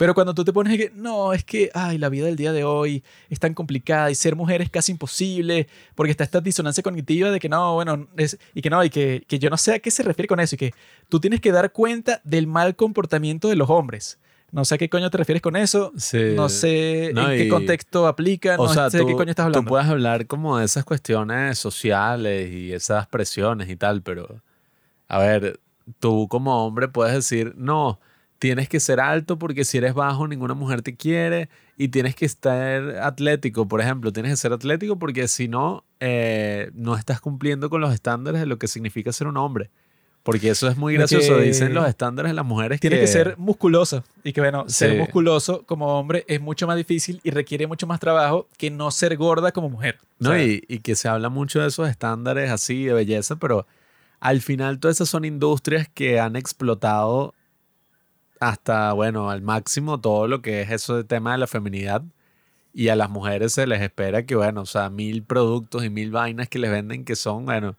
Pero 0.01 0.15
cuando 0.15 0.33
tú 0.33 0.43
te 0.43 0.51
pones 0.51 0.75
que, 0.79 0.91
no, 0.95 1.31
es 1.31 1.43
que, 1.43 1.69
ay, 1.75 1.99
la 1.99 2.09
vida 2.09 2.25
del 2.25 2.35
día 2.35 2.51
de 2.51 2.63
hoy 2.63 3.03
es 3.29 3.39
tan 3.39 3.53
complicada 3.53 4.09
y 4.09 4.15
ser 4.15 4.35
mujer 4.35 4.59
es 4.63 4.71
casi 4.71 4.91
imposible, 4.93 5.67
porque 5.93 6.09
está 6.09 6.23
esta 6.23 6.41
disonancia 6.41 6.81
cognitiva 6.81 7.29
de 7.29 7.39
que 7.39 7.47
no, 7.47 7.75
bueno, 7.75 8.07
es, 8.17 8.39
y 8.55 8.63
que 8.63 8.71
no, 8.71 8.83
y 8.83 8.89
que, 8.89 9.23
que 9.27 9.37
yo 9.37 9.51
no 9.51 9.57
sé 9.57 9.75
a 9.75 9.79
qué 9.79 9.91
se 9.91 10.01
refiere 10.01 10.27
con 10.27 10.39
eso, 10.39 10.55
y 10.55 10.57
que 10.57 10.73
tú 11.07 11.19
tienes 11.19 11.39
que 11.39 11.51
dar 11.51 11.71
cuenta 11.71 12.19
del 12.23 12.47
mal 12.47 12.75
comportamiento 12.75 13.47
de 13.47 13.55
los 13.55 13.69
hombres. 13.69 14.17
No 14.51 14.65
sé 14.65 14.73
a 14.73 14.77
qué 14.79 14.89
coño 14.89 15.11
te 15.11 15.19
refieres 15.19 15.43
con 15.43 15.55
eso, 15.55 15.91
Sí. 15.95 16.33
no 16.35 16.49
sé 16.49 17.11
No, 17.13 17.29
en 17.29 17.37
qué 17.37 17.47
contexto 17.47 18.07
aplica, 18.07 18.57
no 18.57 18.63
o 18.63 18.73
sea, 18.73 18.89
sé 18.89 18.97
tú, 18.97 19.05
de 19.05 19.11
qué 19.11 19.15
coño 19.17 19.29
estás 19.29 19.43
tú 19.43 19.47
hablando. 19.49 19.69
puedes 19.69 19.85
hablar 19.85 20.25
como 20.25 20.57
de 20.57 20.65
esas 20.65 20.83
cuestiones 20.83 21.59
sociales 21.59 22.51
y 22.51 22.73
esas 22.73 23.05
presiones 23.05 23.69
y 23.69 23.75
tal, 23.75 24.01
pero 24.01 24.41
a 25.07 25.19
ver, 25.19 25.59
tú 25.99 26.27
como 26.27 26.65
hombre 26.65 26.87
puedes 26.87 27.13
decir, 27.13 27.53
no, 27.55 27.99
tienes 28.41 28.67
que 28.67 28.79
ser 28.79 28.99
alto 28.99 29.37
porque 29.37 29.63
si 29.65 29.77
eres 29.77 29.93
bajo 29.93 30.27
ninguna 30.27 30.55
mujer 30.55 30.81
te 30.81 30.95
quiere 30.95 31.47
y 31.77 31.89
tienes 31.89 32.15
que 32.15 32.25
estar 32.25 32.97
atlético, 32.97 33.67
por 33.67 33.81
ejemplo, 33.81 34.11
tienes 34.11 34.31
que 34.31 34.37
ser 34.37 34.51
atlético 34.51 34.97
porque 34.97 35.27
si 35.27 35.47
no, 35.47 35.83
eh, 35.99 36.71
no 36.73 36.95
estás 36.97 37.21
cumpliendo 37.21 37.69
con 37.69 37.81
los 37.81 37.93
estándares 37.93 38.41
de 38.41 38.47
lo 38.47 38.57
que 38.57 38.67
significa 38.67 39.11
ser 39.13 39.27
un 39.27 39.37
hombre. 39.37 39.69
Porque 40.23 40.49
eso 40.49 40.67
es 40.67 40.75
muy 40.75 40.95
gracioso, 40.95 41.35
que- 41.37 41.43
dicen 41.43 41.75
los 41.75 41.87
estándares 41.87 42.31
de 42.31 42.33
las 42.35 42.45
mujeres 42.45 42.79
Tienes 42.79 42.97
que... 42.97 43.05
que 43.05 43.11
ser 43.11 43.37
musculoso. 43.37 44.03
Y 44.23 44.33
que 44.33 44.41
bueno, 44.41 44.65
ser 44.67 44.97
musculoso 44.97 45.63
como 45.67 45.99
hombre 45.99 46.25
es 46.27 46.41
mucho 46.41 46.65
más 46.65 46.77
difícil 46.77 47.19
y 47.23 47.29
requiere 47.29 47.67
mucho 47.67 47.85
más 47.85 47.99
trabajo 47.99 48.47
que 48.57 48.71
no 48.71 48.89
ser 48.89 49.17
gorda 49.17 49.51
como 49.51 49.69
mujer. 49.69 49.99
O 50.19 50.23
No, 50.25 50.29
sea, 50.31 50.43
y, 50.43 50.63
y 50.67 50.79
que 50.79 50.95
se 50.95 51.07
habla 51.07 51.29
mucho 51.29 51.61
de 51.61 51.67
esos 51.67 51.87
estándares 51.87 52.49
así 52.49 52.85
de 52.85 52.93
belleza, 52.93 53.35
pero 53.35 53.67
al 54.19 54.41
final 54.41 54.79
todas 54.79 54.97
esas 54.97 55.09
son 55.09 55.25
industrias 55.25 55.87
que 55.93 56.19
han 56.19 56.35
explotado 56.35 57.35
hasta, 58.41 58.91
bueno, 58.93 59.29
al 59.29 59.41
máximo 59.43 60.01
todo 60.01 60.27
lo 60.27 60.41
que 60.41 60.61
es 60.61 60.71
eso 60.71 60.97
de 60.97 61.03
tema 61.05 61.33
de 61.33 61.37
la 61.37 61.47
feminidad. 61.47 62.03
Y 62.73 62.89
a 62.89 62.95
las 62.95 63.09
mujeres 63.09 63.53
se 63.53 63.67
les 63.67 63.81
espera 63.81 64.25
que, 64.25 64.35
bueno, 64.35 64.61
o 64.61 64.65
sea, 64.65 64.89
mil 64.89 65.23
productos 65.23 65.85
y 65.85 65.89
mil 65.89 66.11
vainas 66.11 66.49
que 66.49 66.59
les 66.59 66.71
venden 66.71 67.05
que 67.05 67.15
son, 67.15 67.45
bueno, 67.45 67.71
o 67.71 67.75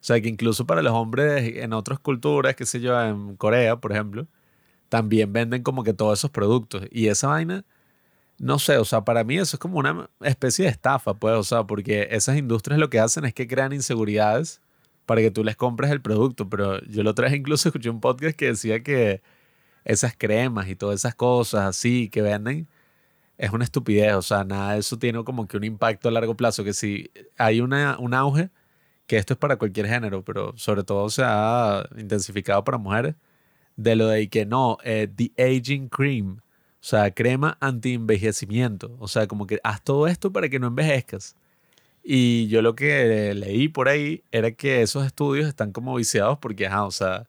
sea, 0.00 0.20
que 0.20 0.28
incluso 0.28 0.66
para 0.66 0.82
los 0.82 0.92
hombres 0.92 1.56
en 1.56 1.72
otras 1.72 1.98
culturas, 2.00 2.56
qué 2.56 2.66
sé 2.66 2.80
yo, 2.80 3.00
en 3.02 3.36
Corea, 3.36 3.76
por 3.76 3.92
ejemplo, 3.92 4.26
también 4.90 5.32
venden 5.32 5.62
como 5.62 5.84
que 5.84 5.94
todos 5.94 6.18
esos 6.20 6.30
productos. 6.30 6.84
Y 6.90 7.08
esa 7.08 7.28
vaina, 7.28 7.64
no 8.38 8.58
sé, 8.58 8.78
o 8.78 8.84
sea, 8.84 9.04
para 9.04 9.24
mí 9.24 9.38
eso 9.38 9.56
es 9.56 9.60
como 9.60 9.78
una 9.78 10.10
especie 10.22 10.66
de 10.66 10.72
estafa, 10.72 11.14
pues, 11.14 11.34
o 11.36 11.44
sea, 11.44 11.64
porque 11.66 12.08
esas 12.12 12.36
industrias 12.38 12.80
lo 12.80 12.90
que 12.90 13.00
hacen 13.00 13.24
es 13.26 13.34
que 13.34 13.48
crean 13.48 13.72
inseguridades 13.72 14.60
para 15.06 15.22
que 15.22 15.30
tú 15.30 15.44
les 15.44 15.56
compres 15.56 15.90
el 15.92 16.02
producto. 16.02 16.48
Pero 16.50 16.80
yo 16.86 17.02
lo 17.04 17.14
traje 17.14 17.36
incluso 17.36 17.68
escuché 17.68 17.90
un 17.90 18.00
podcast 18.00 18.36
que 18.36 18.46
decía 18.48 18.82
que 18.82 19.22
esas 19.84 20.14
cremas 20.16 20.68
y 20.68 20.76
todas 20.76 21.00
esas 21.00 21.14
cosas 21.14 21.66
así 21.66 22.08
que 22.08 22.22
venden 22.22 22.68
es 23.38 23.50
una 23.52 23.64
estupidez. 23.64 24.14
O 24.14 24.22
sea, 24.22 24.44
nada 24.44 24.74
de 24.74 24.80
eso 24.80 24.98
tiene 24.98 25.22
como 25.24 25.46
que 25.48 25.56
un 25.56 25.64
impacto 25.64 26.08
a 26.08 26.12
largo 26.12 26.36
plazo. 26.36 26.64
Que 26.64 26.72
si 26.72 27.10
hay 27.36 27.60
una, 27.60 27.98
un 27.98 28.14
auge, 28.14 28.50
que 29.06 29.16
esto 29.18 29.34
es 29.34 29.38
para 29.38 29.56
cualquier 29.56 29.88
género, 29.88 30.24
pero 30.24 30.54
sobre 30.56 30.84
todo 30.84 31.10
se 31.10 31.22
ha 31.24 31.84
intensificado 31.98 32.64
para 32.64 32.78
mujeres, 32.78 33.16
de 33.76 33.96
lo 33.96 34.08
de 34.08 34.28
que 34.28 34.46
no, 34.46 34.78
eh, 34.84 35.08
The 35.14 35.32
Aging 35.38 35.88
Cream. 35.88 36.40
O 36.82 36.84
sea, 36.84 37.12
crema 37.12 37.58
anti-envejecimiento. 37.60 38.96
O 39.00 39.08
sea, 39.08 39.26
como 39.28 39.46
que 39.46 39.60
haz 39.64 39.82
todo 39.82 40.06
esto 40.08 40.32
para 40.32 40.48
que 40.48 40.58
no 40.58 40.68
envejezcas. 40.68 41.36
Y 42.04 42.48
yo 42.48 42.62
lo 42.62 42.74
que 42.74 43.34
leí 43.34 43.68
por 43.68 43.88
ahí 43.88 44.24
era 44.32 44.50
que 44.52 44.82
esos 44.82 45.06
estudios 45.06 45.48
están 45.48 45.72
como 45.72 45.94
viciados 45.94 46.38
porque, 46.38 46.66
ajá, 46.66 46.84
o 46.84 46.90
sea, 46.90 47.28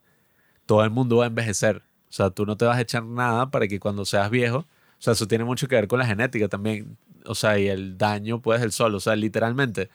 todo 0.65 0.83
el 0.83 0.89
mundo 0.91 1.17
va 1.17 1.25
a 1.25 1.27
envejecer. 1.27 1.83
O 2.13 2.15
sea, 2.15 2.29
tú 2.29 2.45
no 2.45 2.55
te 2.55 2.65
vas 2.65 2.77
a 2.77 2.81
echar 2.81 3.03
nada 3.03 3.49
para 3.49 3.67
que 3.67 3.79
cuando 3.79 4.05
seas 4.05 4.29
viejo, 4.29 4.57
o 4.59 4.65
sea, 4.99 5.13
eso 5.13 5.27
tiene 5.27 5.45
mucho 5.45 5.67
que 5.67 5.73
ver 5.73 5.87
con 5.87 5.97
la 5.97 6.05
genética 6.05 6.47
también. 6.47 6.95
O 7.25 7.33
sea, 7.33 7.57
y 7.57 7.67
el 7.67 7.97
daño 7.97 8.39
puede 8.39 8.59
ser 8.59 8.67
el 8.67 8.71
sol. 8.71 8.93
O 8.93 8.99
sea, 8.99 9.15
literalmente, 9.15 9.89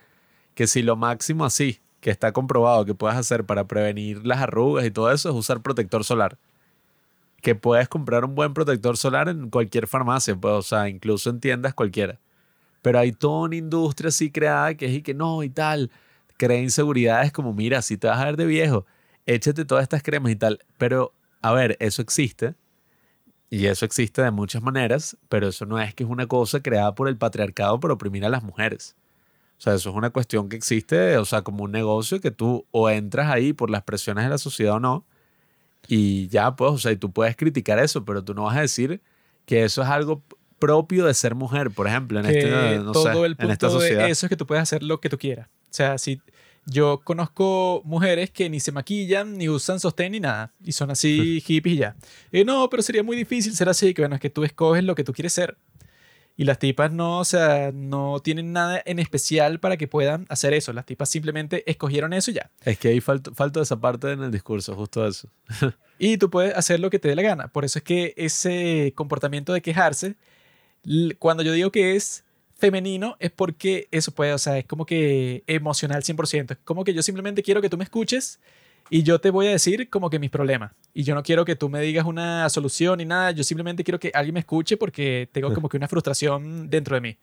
que 0.57 0.67
si 0.67 0.83
lo 0.83 0.97
máximo 0.97 1.45
así, 1.45 1.79
que 2.01 2.11
está 2.11 2.33
comprobado 2.33 2.85
que 2.85 2.93
puedes 2.93 3.17
hacer 3.17 3.45
para 3.45 3.69
prevenir 3.69 4.27
las 4.27 4.41
arrugas 4.41 4.85
y 4.85 4.91
todo 4.91 5.13
eso, 5.13 5.29
es 5.29 5.35
usar 5.37 5.61
protector 5.63 6.03
solar. 6.03 6.39
Que 7.41 7.55
puedes 7.55 7.89
comprar 7.89 8.25
un 8.25 8.35
buen 8.35 8.53
protector 8.53 8.97
solar 8.97 9.29
en 9.29 9.49
cualquier 9.49 9.87
farmacia, 9.87 10.35
pues, 10.35 10.55
o 10.55 10.63
sea, 10.63 10.89
incluso 10.89 11.31
en 11.31 11.39
tiendas 11.39 11.73
cualquiera. 11.73 12.19
Pero 12.83 12.99
hay 12.99 13.13
toda 13.13 13.43
una 13.43 13.55
industria 13.57 14.09
así 14.09 14.33
creada 14.33 14.75
que 14.75 14.87
es 14.87 14.93
y 14.93 15.03
que 15.03 15.15
no 15.15 15.45
y 15.45 15.51
tal. 15.51 15.93
Crea 16.37 16.59
inseguridades 16.61 17.31
como, 17.31 17.55
mira, 17.55 17.81
si 17.81 17.97
te 17.97 18.09
vas 18.09 18.19
a 18.19 18.25
ver 18.25 18.37
de 18.37 18.47
viejo, 18.47 18.87
échate 19.25 19.65
todas 19.65 19.85
estas 19.85 20.03
cremas 20.03 20.33
y 20.33 20.37
tal. 20.37 20.59
Pero, 20.79 21.13
a 21.43 21.53
ver, 21.53 21.77
eso 21.81 22.03
existe. 22.03 22.55
Y 23.51 23.67
eso 23.67 23.87
existe 23.87 24.21
de 24.21 24.31
muchas 24.31 24.63
maneras, 24.63 25.17
pero 25.29 25.49
eso 25.49 25.65
no 25.65 25.81
es 25.81 25.95
que 25.95 26.05
es 26.05 26.11
una 26.11 26.27
cosa 26.27 26.61
creada 26.61 26.95
por 26.95 27.09
el 27.09 27.17
patriarcado 27.17 27.81
para 27.81 27.95
oprimir 27.95 28.25
a 28.27 28.29
las 28.29 28.43
mujeres. 28.43 28.95
O 29.57 29.61
sea, 29.61 29.75
eso 29.75 29.91
es 29.91 29.97
una 29.97 30.11
cuestión 30.11 30.49
que 30.49 30.57
existe, 30.57 31.17
o 31.17 31.25
sea, 31.25 31.43
como 31.43 31.65
un 31.65 31.73
negocio 31.73 32.21
que 32.21 32.31
tú 32.31 32.67
o 32.71 32.91
entras 32.91 33.31
ahí 33.31 33.53
por 33.53 33.71
las 33.71 33.83
presiones 33.83 34.25
de 34.25 34.31
la 34.31 34.39
sociedad 34.39 34.75
o 34.75 34.81
no. 34.81 35.07
Y 35.89 36.29
ya, 36.29 36.55
pues, 36.55 36.73
o 36.73 36.79
sea, 36.79 36.93
y 36.93 36.97
tú 36.97 37.11
puedes 37.11 37.37
criticar 37.37 37.79
eso, 37.79 38.05
pero 38.05 38.23
tú 38.23 38.35
no 38.35 38.45
vas 38.45 38.57
a 38.57 38.61
decir 38.61 39.01
que 39.47 39.65
eso 39.65 39.83
es 39.83 39.89
algo 39.89 40.23
propio 40.59 41.07
de 41.07 41.15
ser 41.15 41.35
mujer, 41.35 41.71
por 41.71 41.87
ejemplo, 41.87 42.21
en, 42.21 42.27
este, 42.27 42.79
no 42.81 42.93
todo 42.93 43.05
sé, 43.05 43.27
el 43.27 43.37
punto 43.37 43.45
en 43.45 43.51
esta 43.51 43.71
sociedad. 43.71 44.05
de 44.05 44.11
eso 44.11 44.27
es 44.27 44.31
que 44.31 44.37
tú 44.37 44.47
puedes 44.47 44.63
hacer 44.63 44.83
lo 44.83 45.01
que 45.01 45.09
tú 45.09 45.17
quieras. 45.17 45.49
O 45.49 45.71
sea, 45.71 45.97
si 45.99 46.21
yo 46.71 47.01
conozco 47.03 47.83
mujeres 47.85 48.31
que 48.31 48.51
ni 48.51 48.61
se 48.61 48.73
maquillan, 48.73 49.39
ni 49.39 49.49
usan 49.49 49.81
sostén, 49.81 50.13
ni 50.13 50.21
nada, 50.21 50.53
y 50.63 50.73
son 50.73 50.91
así 50.91 51.41
hippies 51.41 51.75
y 51.75 51.79
ya. 51.79 51.97
Y 52.31 52.45
no, 52.45 52.69
pero 52.69 52.83
sería 52.83 53.03
muy 53.03 53.17
difícil 53.17 53.55
ser 53.55 53.69
así, 53.69 53.95
que 53.95 54.03
bueno, 54.03 54.17
es 54.17 54.21
que 54.21 54.31
tú 54.31 54.45
escoges 54.45 54.85
lo 54.85 54.95
que 54.95 55.05
tú 55.05 55.13
quieres 55.13 55.33
ser. 55.33 55.57
Y 56.37 56.45
las 56.45 56.61
tipas 56.61 56.93
no, 56.93 57.19
o 57.19 57.25
sea, 57.25 57.73
no 57.75 58.21
tienen 58.21 58.53
nada 58.53 58.81
en 58.85 59.01
especial 59.01 59.59
para 59.59 59.77
que 59.77 59.89
puedan 59.89 60.25
hacer 60.29 60.55
eso. 60.55 60.73
Las 60.73 60.87
tipas 60.87 61.09
simplemente 61.09 61.69
escogieron 61.69 62.13
eso 62.13 62.31
y 62.31 62.35
ya. 62.35 62.53
Es 62.65 62.79
que 62.79 62.89
ahí 62.89 63.01
falta, 63.01 63.33
falta 63.35 63.61
esa 63.61 63.81
parte 63.81 64.13
en 64.13 64.23
el 64.23 64.31
discurso, 64.31 64.75
justo 64.75 65.07
eso. 65.07 65.29
Y 66.01 66.17
tú 66.17 66.31
puedes 66.31 66.55
hacer 66.55 66.79
lo 66.79 66.91
que 66.91 67.01
te 67.01 67.09
dé 67.09 67.17
la 67.17 67.23
gana. 67.23 67.49
Por 67.49 67.65
eso 67.65 67.81
es 67.81 67.83
que 67.83 68.15
ese 68.17 68.93
comportamiento 68.95 69.53
de 69.53 69.63
quejarse, 69.63 70.15
cuando 71.19 71.43
yo 71.43 71.51
digo 71.51 71.73
que 71.73 71.97
es 71.97 72.23
femenino, 72.59 73.17
es 73.21 73.31
porque 73.31 73.89
eso 73.93 74.13
puede, 74.13 74.33
o 74.33 74.39
sea, 74.39 74.59
es 74.59 74.67
como 74.67 74.85
que 74.85 75.45
emocional 75.47 76.03
100%. 76.03 76.53
Es 76.53 76.59
como 76.65 76.85
que 76.85 76.93
yo 76.93 77.03
simplemente 77.03 77.43
quiero 77.43 77.63
que 77.63 77.71
tú 77.71 77.79
me 77.79 77.85
escuches 77.85 78.41
y 78.91 79.05
yo 79.05 79.21
te 79.21 79.31
voy 79.31 79.47
a 79.47 79.51
decir 79.51 79.89
como 79.89 80.11
que 80.11 80.19
mis 80.19 80.31
problemas. 80.31 80.73
Y 80.93 81.05
yo 81.05 81.15
no 81.15 81.23
quiero 81.23 81.45
que 81.45 81.55
tú 81.55 81.69
me 81.69 81.81
digas 81.81 82.05
una 82.05 82.49
solución 82.51 82.99
ni 82.99 83.05
nada. 83.05 83.31
Yo 83.31 83.45
simplemente 83.45 83.85
quiero 83.85 84.01
que 84.01 84.11
alguien 84.13 84.35
me 84.35 84.41
escuche 84.41 84.77
porque 84.77 85.29
tengo 85.33 85.55
como 85.55 85.69
que 85.69 85.77
una 85.77 85.87
frustración 85.87 86.69
dentro 86.69 86.97
de 86.97 87.01
mí. 87.01 87.17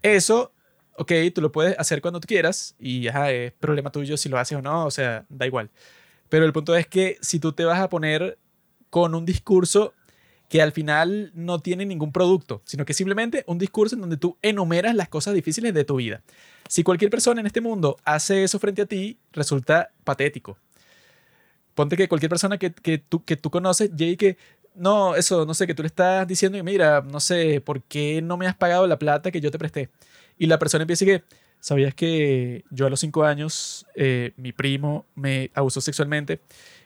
Eso, 0.00 0.52
ok, 0.96 1.12
tú 1.34 1.42
lo 1.42 1.52
puedes 1.52 1.78
hacer 1.78 2.00
cuando 2.00 2.18
tú 2.18 2.26
quieras 2.26 2.74
y 2.78 3.08
ajá, 3.08 3.30
es 3.30 3.52
problema 3.52 3.92
tuyo 3.92 4.16
si 4.16 4.28
lo 4.28 4.38
haces 4.38 4.56
o 4.56 4.62
no, 4.62 4.86
o 4.86 4.90
sea, 4.90 5.26
da 5.28 5.46
igual. 5.46 5.70
Pero 6.30 6.46
el 6.46 6.52
punto 6.52 6.74
es 6.74 6.86
que 6.86 7.18
si 7.20 7.38
tú 7.38 7.52
te 7.52 7.64
vas 7.64 7.78
a 7.78 7.90
poner 7.90 8.38
con 8.88 9.14
un 9.14 9.26
discurso 9.26 9.92
que 10.52 10.60
al 10.60 10.72
final 10.72 11.32
no 11.34 11.60
tiene 11.60 11.86
ningún 11.86 12.12
producto, 12.12 12.60
sino 12.66 12.84
que 12.84 12.92
simplemente 12.92 13.42
un 13.46 13.56
discurso 13.56 13.94
en 13.94 14.02
donde 14.02 14.18
tú 14.18 14.36
enumeras 14.42 14.94
las 14.94 15.08
cosas 15.08 15.32
difíciles 15.32 15.72
de 15.72 15.86
tu 15.86 15.96
vida. 15.96 16.20
Si 16.68 16.82
cualquier 16.82 17.10
persona 17.10 17.40
en 17.40 17.46
este 17.46 17.62
mundo 17.62 17.96
hace 18.04 18.44
eso 18.44 18.58
frente 18.58 18.82
a 18.82 18.84
ti, 18.84 19.16
resulta 19.32 19.92
patético. 20.04 20.58
Ponte 21.74 21.96
que 21.96 22.06
cualquier 22.06 22.28
persona 22.28 22.58
que, 22.58 22.70
que, 22.70 22.98
tú, 22.98 23.24
que 23.24 23.38
tú 23.38 23.50
conoces 23.50 23.96
llegue 23.96 24.18
que, 24.18 24.36
no, 24.74 25.16
eso, 25.16 25.46
no 25.46 25.54
sé, 25.54 25.66
que 25.66 25.74
tú 25.74 25.82
le 25.82 25.86
estás 25.86 26.28
diciendo, 26.28 26.58
y 26.58 26.62
mira, 26.62 27.00
no 27.00 27.18
sé, 27.18 27.62
¿por 27.62 27.82
qué 27.84 28.20
no 28.20 28.36
me 28.36 28.46
has 28.46 28.54
pagado 28.54 28.86
la 28.86 28.98
plata 28.98 29.30
que 29.30 29.40
yo 29.40 29.50
te 29.50 29.58
presté? 29.58 29.88
Y 30.36 30.48
la 30.48 30.58
persona 30.58 30.82
empieza 30.82 31.04
y 31.04 31.06
que, 31.06 31.24
¿sabías 31.60 31.94
que 31.94 32.62
yo 32.70 32.84
a 32.84 32.90
los 32.90 33.00
cinco 33.00 33.24
años, 33.24 33.86
eh, 33.94 34.34
mi 34.36 34.52
primo 34.52 35.06
me 35.14 35.50
abusó 35.54 35.80
sexualmente? 35.80 36.40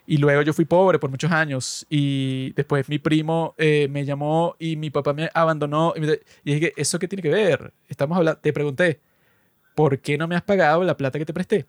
Y 0.07 0.19
luego 0.19 0.43
yo 0.43 0.53
fui 0.53 0.65
pobre 0.65 0.99
por 0.99 1.11
muchos 1.11 1.33
años 1.33 1.87
y 1.91 2.53
después 2.55 2.89
mi 2.89 2.99
primo 2.99 3.55
eh, 3.59 3.89
me 3.91 4.05
llamó 4.05 4.55
y 4.59 4.77
mi 4.77 4.91
papá 4.91 5.13
me 5.13 5.31
abandonó 5.35 5.93
y, 5.97 6.01
me- 6.01 6.21
y 6.45 6.55
dije, 6.55 6.73
¿eso 6.77 6.99
qué 6.99 7.09
tiene 7.09 7.23
que 7.23 7.31
ver? 7.31 7.73
Estamos 7.89 8.17
hablando, 8.17 8.41
te 8.41 8.53
pregunté, 8.53 9.01
¿por 9.75 9.99
qué 10.01 10.19
no 10.19 10.29
me 10.29 10.37
has 10.37 10.43
pagado 10.43 10.85
la 10.85 10.97
plata 10.97 11.19
que 11.19 11.27
te 11.27 11.33
presté? 11.35 11.67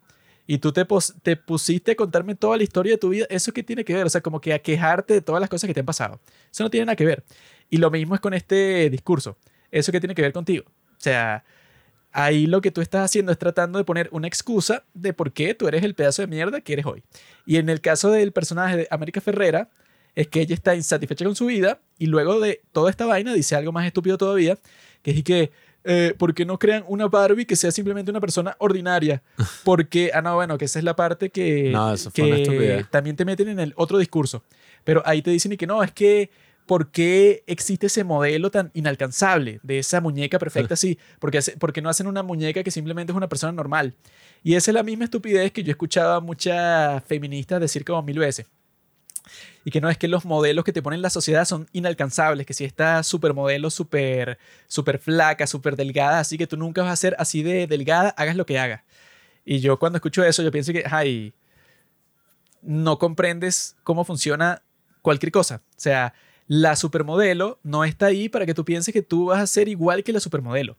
Y 0.47 0.59
tú 0.59 0.71
te, 0.71 0.85
te 1.23 1.35
pusiste 1.35 1.91
a 1.91 1.95
contarme 1.95 2.35
toda 2.35 2.57
la 2.57 2.63
historia 2.63 2.93
de 2.93 2.97
tu 2.97 3.09
vida, 3.09 3.25
¿eso 3.29 3.51
qué 3.51 3.63
tiene 3.63 3.83
que 3.83 3.93
ver? 3.93 4.05
O 4.05 4.09
sea, 4.09 4.21
como 4.21 4.39
que 4.39 4.53
a 4.53 4.59
quejarte 4.59 5.13
de 5.15 5.21
todas 5.21 5.41
las 5.41 5.49
cosas 5.49 5.67
que 5.67 5.73
te 5.73 5.81
han 5.81 5.85
pasado. 5.85 6.19
Eso 6.51 6.63
no 6.63 6.69
tiene 6.69 6.85
nada 6.85 6.95
que 6.95 7.05
ver. 7.05 7.23
Y 7.69 7.77
lo 7.77 7.91
mismo 7.91 8.15
es 8.15 8.21
con 8.21 8.33
este 8.33 8.89
discurso. 8.89 9.37
¿Eso 9.71 9.91
qué 9.91 9.99
tiene 9.99 10.15
que 10.15 10.21
ver 10.21 10.31
contigo? 10.33 10.63
O 10.67 10.99
sea, 10.99 11.43
ahí 12.17 12.47
lo 12.47 12.61
que 12.61 12.71
tú 12.71 12.81
estás 12.81 13.05
haciendo 13.05 13.31
es 13.31 13.37
tratando 13.37 13.77
de 13.77 13.85
poner 13.85 14.09
una 14.11 14.27
excusa 14.27 14.83
de 14.95 15.13
por 15.13 15.31
qué 15.31 15.53
tú 15.53 15.67
eres 15.67 15.83
el 15.83 15.93
pedazo 15.93 16.23
de 16.23 16.27
mierda 16.27 16.61
que 16.61 16.73
eres 16.73 16.87
hoy. 16.87 17.03
Y 17.45 17.57
en 17.57 17.69
el 17.69 17.79
caso 17.79 18.09
del 18.09 18.31
personaje 18.31 18.75
de 18.75 18.87
América 18.89 19.21
Ferrera, 19.21 19.69
es 20.15 20.27
que 20.27 20.41
ella 20.41 20.55
está 20.55 20.73
insatisfecha 20.73 21.25
con 21.25 21.35
su 21.35 21.45
vida 21.45 21.79
y 21.99 22.07
luego 22.07 22.39
de 22.39 22.61
toda 22.71 22.89
esta 22.89 23.05
vaina 23.05 23.35
dice 23.35 23.55
algo 23.55 23.71
más 23.71 23.85
estúpido 23.85 24.17
todavía, 24.17 24.57
que 25.03 25.11
es 25.11 25.23
que, 25.23 25.51
eh, 25.83 26.15
¿por 26.17 26.33
qué 26.33 26.43
no 26.43 26.57
crean 26.57 26.83
una 26.87 27.07
Barbie 27.07 27.45
que 27.45 27.55
sea 27.55 27.69
simplemente 27.69 28.09
una 28.09 28.19
persona 28.19 28.55
ordinaria? 28.57 29.21
Porque, 29.63 30.09
ah, 30.11 30.23
no, 30.23 30.33
bueno, 30.33 30.57
que 30.57 30.65
esa 30.65 30.79
es 30.79 30.85
la 30.85 30.95
parte 30.95 31.29
que, 31.29 31.69
No, 31.71 31.93
que 32.15 32.83
también 32.89 33.15
te 33.15 33.25
meten 33.25 33.47
en 33.49 33.59
el 33.59 33.73
otro 33.75 33.99
discurso. 33.99 34.43
Pero 34.83 35.03
ahí 35.05 35.21
te 35.21 35.29
dicen 35.29 35.51
y 35.51 35.57
que 35.57 35.67
no, 35.67 35.83
es 35.83 35.91
que, 35.91 36.31
¿por 36.67 36.91
qué 36.91 37.43
existe 37.47 37.87
ese 37.87 38.03
modelo 38.03 38.51
tan 38.51 38.69
inalcanzable 38.75 39.59
de 39.63 39.79
esa 39.79 40.01
muñeca 40.01 40.37
perfecta 40.37 40.75
así? 40.75 40.99
Porque, 41.19 41.39
porque 41.57 41.81
no 41.81 41.89
hacen 41.89 42.05
una 42.05 42.21
muñeca 42.21 42.63
que 42.63 42.69
simplemente 42.71 43.11
es 43.11 43.17
una 43.17 43.29
persona 43.29 43.53
normal. 43.53 43.95
Y 44.43 44.55
esa 44.55 44.69
es 44.71 44.75
la 44.75 44.83
misma 44.83 45.05
estupidez 45.05 45.51
que 45.51 45.63
yo 45.63 45.69
he 45.69 45.71
escuchado 45.71 46.13
a 46.13 46.21
muchas 46.21 47.03
feministas 47.05 47.59
decir 47.59 47.83
como 47.83 48.03
mil 48.03 48.19
veces. 48.19 48.45
Y 49.65 49.71
que 49.71 49.81
no 49.81 49.89
es 49.89 49.97
que 49.97 50.07
los 50.07 50.25
modelos 50.25 50.63
que 50.63 50.71
te 50.71 50.81
ponen 50.81 51.01
la 51.01 51.09
sociedad 51.09 51.45
son 51.45 51.67
inalcanzables, 51.73 52.45
que 52.45 52.53
si 52.53 52.63
esta 52.63 53.03
supermodelo 53.03 53.69
súper 53.69 54.37
super 54.67 54.99
flaca, 54.99 55.47
súper 55.47 55.75
delgada, 55.75 56.19
así 56.19 56.37
que 56.37 56.47
tú 56.47 56.57
nunca 56.57 56.83
vas 56.83 56.91
a 56.91 56.95
ser 56.95 57.15
así 57.19 57.43
de 57.43 57.67
delgada, 57.67 58.09
hagas 58.09 58.35
lo 58.35 58.45
que 58.45 58.59
hagas. 58.59 58.81
Y 59.43 59.59
yo 59.59 59.79
cuando 59.79 59.97
escucho 59.97 60.23
eso, 60.23 60.43
yo 60.43 60.51
pienso 60.51 60.71
que, 60.73 60.83
ay, 60.89 61.33
no 62.61 62.99
comprendes 62.99 63.75
cómo 63.83 64.03
funciona 64.03 64.61
cualquier 65.01 65.31
cosa. 65.31 65.61
O 65.71 65.79
sea, 65.79 66.13
la 66.47 66.75
supermodelo 66.75 67.59
no 67.63 67.83
está 67.83 68.07
ahí 68.07 68.29
para 68.29 68.45
que 68.45 68.53
tú 68.53 68.65
pienses 68.65 68.93
que 68.93 69.01
tú 69.01 69.27
vas 69.27 69.39
a 69.39 69.47
ser 69.47 69.67
igual 69.67 70.03
que 70.03 70.13
la 70.13 70.19
supermodelo. 70.19 70.77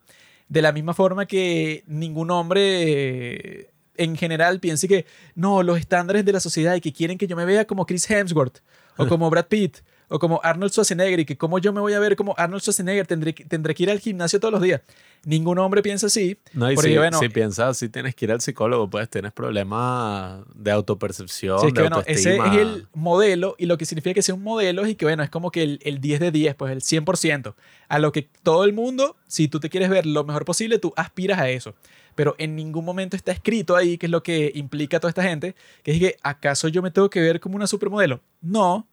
De 0.49 0.63
la 0.63 0.73
misma 0.73 0.95
forma 0.95 1.27
que 1.27 1.85
ningún 1.87 2.31
hombre 2.31 2.61
eh, 2.63 3.71
en 3.97 4.17
general 4.17 4.61
piense 4.61 4.89
que 4.89 5.05
no, 5.35 5.63
los 5.63 5.79
estándares 5.79 6.25
de 6.25 6.33
la 6.33 6.41
sociedad 6.41 6.75
y 6.75 6.81
que 6.81 6.93
quieren 6.93 7.19
que 7.19 7.27
yo 7.27 7.37
me 7.37 7.45
vea 7.45 7.67
como 7.67 7.85
Chris 7.85 8.11
Hemsworth 8.11 8.61
o 8.97 9.07
como 9.07 9.29
Brad 9.29 9.47
Pitt 9.47 9.79
O 10.09 10.19
como 10.19 10.41
Arnold 10.43 10.73
Schwarzenegger 10.73 11.21
y 11.21 11.25
que 11.25 11.37
cómo 11.37 11.59
yo 11.59 11.73
me 11.73 11.81
voy 11.81 11.93
a 11.93 11.99
ver 11.99 12.17
como 12.17 12.35
Arnold 12.37 12.63
Schwarzenegger, 12.63 13.07
tendré, 13.07 13.33
tendré 13.33 13.75
que 13.75 13.83
ir 13.83 13.91
al 13.91 13.99
gimnasio 13.99 14.41
todos 14.41 14.53
los 14.53 14.63
días. 14.63 14.81
Ningún 15.25 15.59
hombre 15.59 15.83
piensa 15.83 16.07
así. 16.07 16.39
No, 16.55 16.71
y 16.71 16.75
porque, 16.75 16.91
si, 16.91 16.97
bueno, 16.97 17.19
si 17.19 17.29
piensas 17.29 17.69
así, 17.71 17.89
tienes 17.89 18.15
que 18.15 18.25
ir 18.25 18.33
al 18.33 18.41
psicólogo, 18.41 18.89
pues 18.89 19.09
tienes 19.11 19.33
problemas 19.33 20.41
de 20.55 20.71
autopercepción, 20.71 21.61
Sí, 21.61 21.67
es 21.67 21.73
que 21.73 21.83
de 21.83 21.89
bueno, 21.89 22.03
ese 22.07 22.37
es 22.37 22.55
el 22.55 22.89
modelo 22.95 23.55
y 23.59 23.67
lo 23.67 23.77
que 23.77 23.85
significa 23.85 24.15
que 24.15 24.23
sea 24.23 24.35
un 24.35 24.43
modelo 24.43 24.85
es 24.85 24.97
que 24.97 25.05
bueno, 25.05 25.23
es 25.23 25.31
como 25.31 25.51
que 25.51 25.63
el, 25.63 25.81
el 25.83 26.01
10 26.01 26.21
de 26.21 26.31
10, 26.31 26.55
pues 26.55 26.73
el 26.73 26.81
100%. 26.81 27.55
A 27.89 27.99
lo 27.99 28.13
que 28.13 28.29
todo 28.43 28.65
el 28.65 28.73
mundo, 28.73 29.17
si 29.27 29.49
tú 29.49 29.61
te 29.61 29.69
quieres 29.69 29.91
ver 29.91 30.07
lo 30.07 30.25
mejor 30.25 30.45
posible, 30.45 30.79
tú 30.79 30.93
aspiras 30.97 31.39
a 31.39 31.51
eso. 31.51 31.75
Pero 32.15 32.35
en 32.39 32.57
ningún 32.57 32.85
momento 32.85 33.15
está 33.15 33.31
escrito 33.31 33.77
ahí, 33.77 33.97
que 33.97 34.07
es 34.07 34.11
lo 34.11 34.25
que 34.25 34.51
implica 34.55 34.99
toda 34.99 35.11
esta 35.11 35.23
gente, 35.23 35.55
que 35.85 35.93
es 35.93 36.01
que 36.01 36.17
¿acaso 36.23 36.67
yo 36.67 36.83
me 36.83 36.91
tengo 36.91 37.09
que 37.09 37.21
ver 37.21 37.39
como 37.39 37.55
una 37.55 37.69
supermodelo? 37.69 38.21
No, 38.41 38.89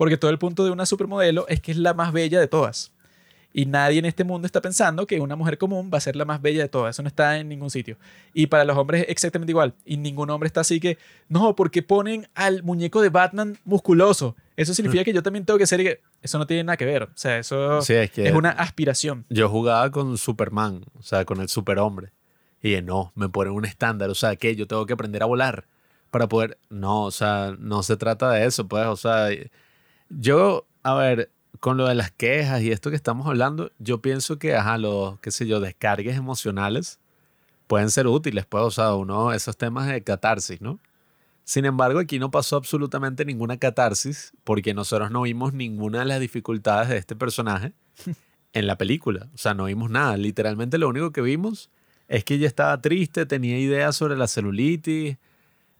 porque 0.00 0.16
todo 0.16 0.30
el 0.30 0.38
punto 0.38 0.64
de 0.64 0.70
una 0.70 0.86
supermodelo 0.86 1.46
es 1.48 1.60
que 1.60 1.72
es 1.72 1.76
la 1.76 1.92
más 1.92 2.10
bella 2.14 2.40
de 2.40 2.46
todas. 2.48 2.90
Y 3.52 3.66
nadie 3.66 3.98
en 3.98 4.06
este 4.06 4.24
mundo 4.24 4.46
está 4.46 4.62
pensando 4.62 5.06
que 5.06 5.20
una 5.20 5.36
mujer 5.36 5.58
común 5.58 5.90
va 5.92 5.98
a 5.98 6.00
ser 6.00 6.16
la 6.16 6.24
más 6.24 6.40
bella 6.40 6.62
de 6.62 6.68
todas. 6.70 6.96
Eso 6.96 7.02
no 7.02 7.08
está 7.08 7.36
en 7.36 7.50
ningún 7.50 7.68
sitio. 7.68 7.98
Y 8.32 8.46
para 8.46 8.64
los 8.64 8.78
hombres 8.78 9.02
es 9.02 9.08
exactamente 9.10 9.50
igual. 9.52 9.74
Y 9.84 9.98
ningún 9.98 10.30
hombre 10.30 10.46
está 10.46 10.62
así 10.62 10.80
que, 10.80 10.96
no, 11.28 11.54
porque 11.54 11.82
ponen 11.82 12.28
al 12.34 12.62
muñeco 12.62 13.02
de 13.02 13.10
Batman 13.10 13.58
musculoso. 13.64 14.36
Eso 14.56 14.72
significa 14.72 15.04
que 15.04 15.12
yo 15.12 15.22
también 15.22 15.44
tengo 15.44 15.58
que 15.58 15.66
ser... 15.66 15.80
y 15.80 15.84
que- 15.84 16.00
Eso 16.22 16.38
no 16.38 16.46
tiene 16.46 16.64
nada 16.64 16.78
que 16.78 16.86
ver. 16.86 17.02
O 17.02 17.10
sea, 17.14 17.36
eso 17.38 17.82
Sí, 17.82 17.92
es 17.92 18.10
que 18.10 18.26
es 18.28 18.32
una 18.34 18.50
aspiración. 18.50 19.26
yo 19.28 19.50
jugaba 19.50 19.90
con 19.90 20.16
Superman, 20.16 20.82
o 20.98 21.02
sea, 21.02 21.26
con 21.26 21.40
el 21.42 21.48
superhombre. 21.50 22.12
Y 22.62 22.68
dije, 22.70 22.82
no, 22.82 23.12
me 23.16 23.28
ponen 23.28 23.52
un 23.52 23.66
estándar, 23.66 24.08
o 24.08 24.14
sea, 24.14 24.34
que 24.36 24.56
yo 24.56 24.66
tengo 24.66 24.86
que 24.86 24.94
aprender 24.94 25.22
a 25.22 25.26
volar 25.26 25.66
para 26.10 26.28
poder... 26.28 26.56
No, 26.68 27.02
o 27.04 27.10
sea, 27.10 27.54
no 27.58 27.82
se 27.82 27.96
trata 27.96 28.30
de 28.30 28.46
eso, 28.46 28.68
pues, 28.68 28.86
o 28.86 28.96
sea, 28.96 29.28
yo, 30.10 30.66
a 30.82 30.94
ver, 30.94 31.30
con 31.60 31.76
lo 31.76 31.86
de 31.86 31.94
las 31.94 32.10
quejas 32.10 32.62
y 32.62 32.70
esto 32.72 32.90
que 32.90 32.96
estamos 32.96 33.26
hablando, 33.26 33.72
yo 33.78 34.02
pienso 34.02 34.38
que, 34.38 34.54
ajá, 34.54 34.78
los, 34.78 35.18
qué 35.20 35.30
sé 35.30 35.46
yo, 35.46 35.60
descargues 35.60 36.16
emocionales 36.16 36.98
pueden 37.66 37.90
ser 37.90 38.06
útiles, 38.06 38.46
pues, 38.46 38.64
o 38.64 38.70
sea, 38.70 38.94
uno, 38.94 39.32
esos 39.32 39.56
temas 39.56 39.86
de 39.86 40.02
catarsis, 40.02 40.60
¿no? 40.60 40.80
Sin 41.44 41.64
embargo, 41.64 41.98
aquí 41.98 42.18
no 42.18 42.30
pasó 42.30 42.56
absolutamente 42.56 43.24
ninguna 43.24 43.58
catarsis 43.58 44.32
porque 44.44 44.74
nosotros 44.74 45.10
no 45.10 45.22
vimos 45.22 45.52
ninguna 45.52 46.00
de 46.00 46.04
las 46.04 46.20
dificultades 46.20 46.88
de 46.88 46.96
este 46.96 47.16
personaje 47.16 47.72
en 48.52 48.66
la 48.66 48.78
película. 48.78 49.28
O 49.34 49.38
sea, 49.38 49.54
no 49.54 49.64
vimos 49.64 49.90
nada. 49.90 50.16
Literalmente 50.16 50.78
lo 50.78 50.88
único 50.88 51.10
que 51.12 51.22
vimos 51.22 51.70
es 52.08 52.24
que 52.24 52.34
ella 52.34 52.46
estaba 52.46 52.80
triste, 52.80 53.26
tenía 53.26 53.58
ideas 53.58 53.96
sobre 53.96 54.16
la 54.16 54.28
celulitis, 54.28 55.16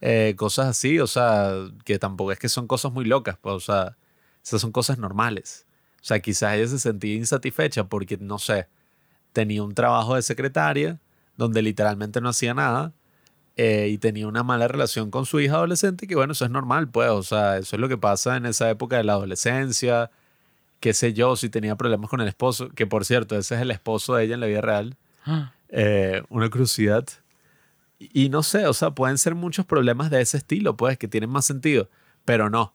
eh, 0.00 0.34
cosas 0.36 0.66
así. 0.68 0.98
O 0.98 1.06
sea, 1.06 1.52
que 1.84 2.00
tampoco 2.00 2.32
es 2.32 2.40
que 2.40 2.48
son 2.48 2.66
cosas 2.66 2.92
muy 2.92 3.04
locas. 3.04 3.36
Pues, 3.40 3.54
o 3.54 3.60
sea, 3.60 3.96
esas 4.42 4.60
son 4.60 4.72
cosas 4.72 4.98
normales. 4.98 5.66
O 5.96 6.04
sea, 6.04 6.20
quizás 6.20 6.54
ella 6.54 6.66
se 6.66 6.78
sentía 6.78 7.14
insatisfecha 7.14 7.84
porque, 7.84 8.16
no 8.18 8.38
sé, 8.38 8.68
tenía 9.32 9.62
un 9.62 9.74
trabajo 9.74 10.14
de 10.14 10.22
secretaria 10.22 10.98
donde 11.36 11.62
literalmente 11.62 12.20
no 12.20 12.30
hacía 12.30 12.54
nada 12.54 12.92
eh, 13.56 13.88
y 13.90 13.98
tenía 13.98 14.26
una 14.26 14.42
mala 14.42 14.68
relación 14.68 15.10
con 15.10 15.26
su 15.26 15.40
hija 15.40 15.56
adolescente, 15.56 16.06
que 16.06 16.14
bueno, 16.14 16.32
eso 16.32 16.44
es 16.44 16.50
normal, 16.50 16.88
pues, 16.88 17.10
o 17.10 17.22
sea, 17.22 17.58
eso 17.58 17.76
es 17.76 17.80
lo 17.80 17.88
que 17.88 17.98
pasa 17.98 18.36
en 18.36 18.46
esa 18.46 18.70
época 18.70 18.96
de 18.96 19.04
la 19.04 19.12
adolescencia, 19.12 20.10
qué 20.80 20.94
sé 20.94 21.12
yo, 21.12 21.36
si 21.36 21.50
tenía 21.50 21.76
problemas 21.76 22.08
con 22.08 22.20
el 22.20 22.28
esposo, 22.28 22.70
que 22.70 22.86
por 22.86 23.04
cierto, 23.04 23.36
ese 23.36 23.56
es 23.56 23.60
el 23.60 23.70
esposo 23.70 24.14
de 24.14 24.24
ella 24.24 24.34
en 24.34 24.40
la 24.40 24.46
vida 24.46 24.60
real, 24.62 24.96
eh, 25.68 26.22
una 26.30 26.48
curiosidad. 26.48 27.06
Y, 27.98 28.24
y 28.24 28.28
no 28.30 28.42
sé, 28.42 28.66
o 28.66 28.72
sea, 28.72 28.92
pueden 28.92 29.18
ser 29.18 29.34
muchos 29.34 29.66
problemas 29.66 30.10
de 30.10 30.22
ese 30.22 30.38
estilo, 30.38 30.76
pues, 30.76 30.96
que 30.96 31.08
tienen 31.08 31.28
más 31.30 31.44
sentido, 31.44 31.90
pero 32.24 32.48
no. 32.48 32.72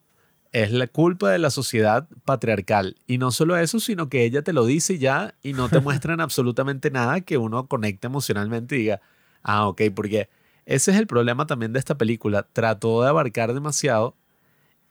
Es 0.55 0.71
la 0.71 0.87
culpa 0.87 1.31
de 1.31 1.37
la 1.37 1.49
sociedad 1.49 2.07
patriarcal. 2.23 2.95
Y 3.07 3.17
no 3.17 3.31
solo 3.31 3.57
eso, 3.57 3.81
sino 3.81 4.07
que 4.07 4.23
ella 4.23 4.41
te 4.41 4.53
lo 4.53 4.65
dice 4.65 4.97
ya 4.97 5.35
y 5.43 5.51
no 5.51 5.67
te 5.67 5.81
muestran 5.81 6.21
absolutamente 6.21 6.89
nada 6.91 7.19
que 7.19 7.37
uno 7.37 7.67
conecte 7.67 8.07
emocionalmente 8.07 8.77
y 8.77 8.79
diga, 8.83 9.01
ah, 9.43 9.67
ok, 9.67 9.81
porque 9.93 10.29
ese 10.65 10.91
es 10.91 10.97
el 10.97 11.07
problema 11.07 11.45
también 11.45 11.73
de 11.73 11.79
esta 11.79 11.97
película. 11.97 12.47
Trató 12.53 13.01
de 13.01 13.09
abarcar 13.09 13.53
demasiado 13.53 14.15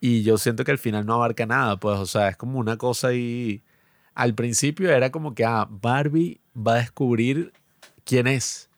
y 0.01 0.23
yo 0.23 0.37
siento 0.37 0.65
que 0.65 0.73
al 0.73 0.77
final 0.77 1.07
no 1.07 1.15
abarca 1.15 1.47
nada, 1.47 1.79
pues, 1.79 1.99
o 1.99 2.05
sea, 2.05 2.29
es 2.29 2.37
como 2.37 2.59
una 2.59 2.77
cosa 2.77 3.09
ahí. 3.09 3.63
Al 4.15 4.35
principio 4.35 4.91
era 4.93 5.11
como 5.11 5.35
que, 5.35 5.47
ah, 5.47 5.67
Barbie 5.71 6.43
va 6.55 6.75
a 6.75 6.79
descubrir 6.81 7.55
quién 8.05 8.27
es 8.27 8.69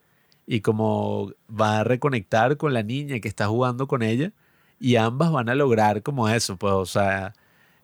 y 0.47 0.61
como 0.61 1.33
va 1.51 1.81
a 1.81 1.85
reconectar 1.85 2.57
con 2.57 2.73
la 2.75 2.85
niña 2.85 3.19
que 3.19 3.27
está 3.27 3.49
jugando 3.49 3.89
con 3.89 4.05
ella 4.05 4.33
y 4.78 4.97
ambas 4.97 5.32
van 5.32 5.48
a 5.48 5.55
lograr 5.55 6.03
como 6.03 6.28
eso, 6.28 6.57
pues, 6.57 6.73
o 6.73 6.86
sea, 6.86 7.35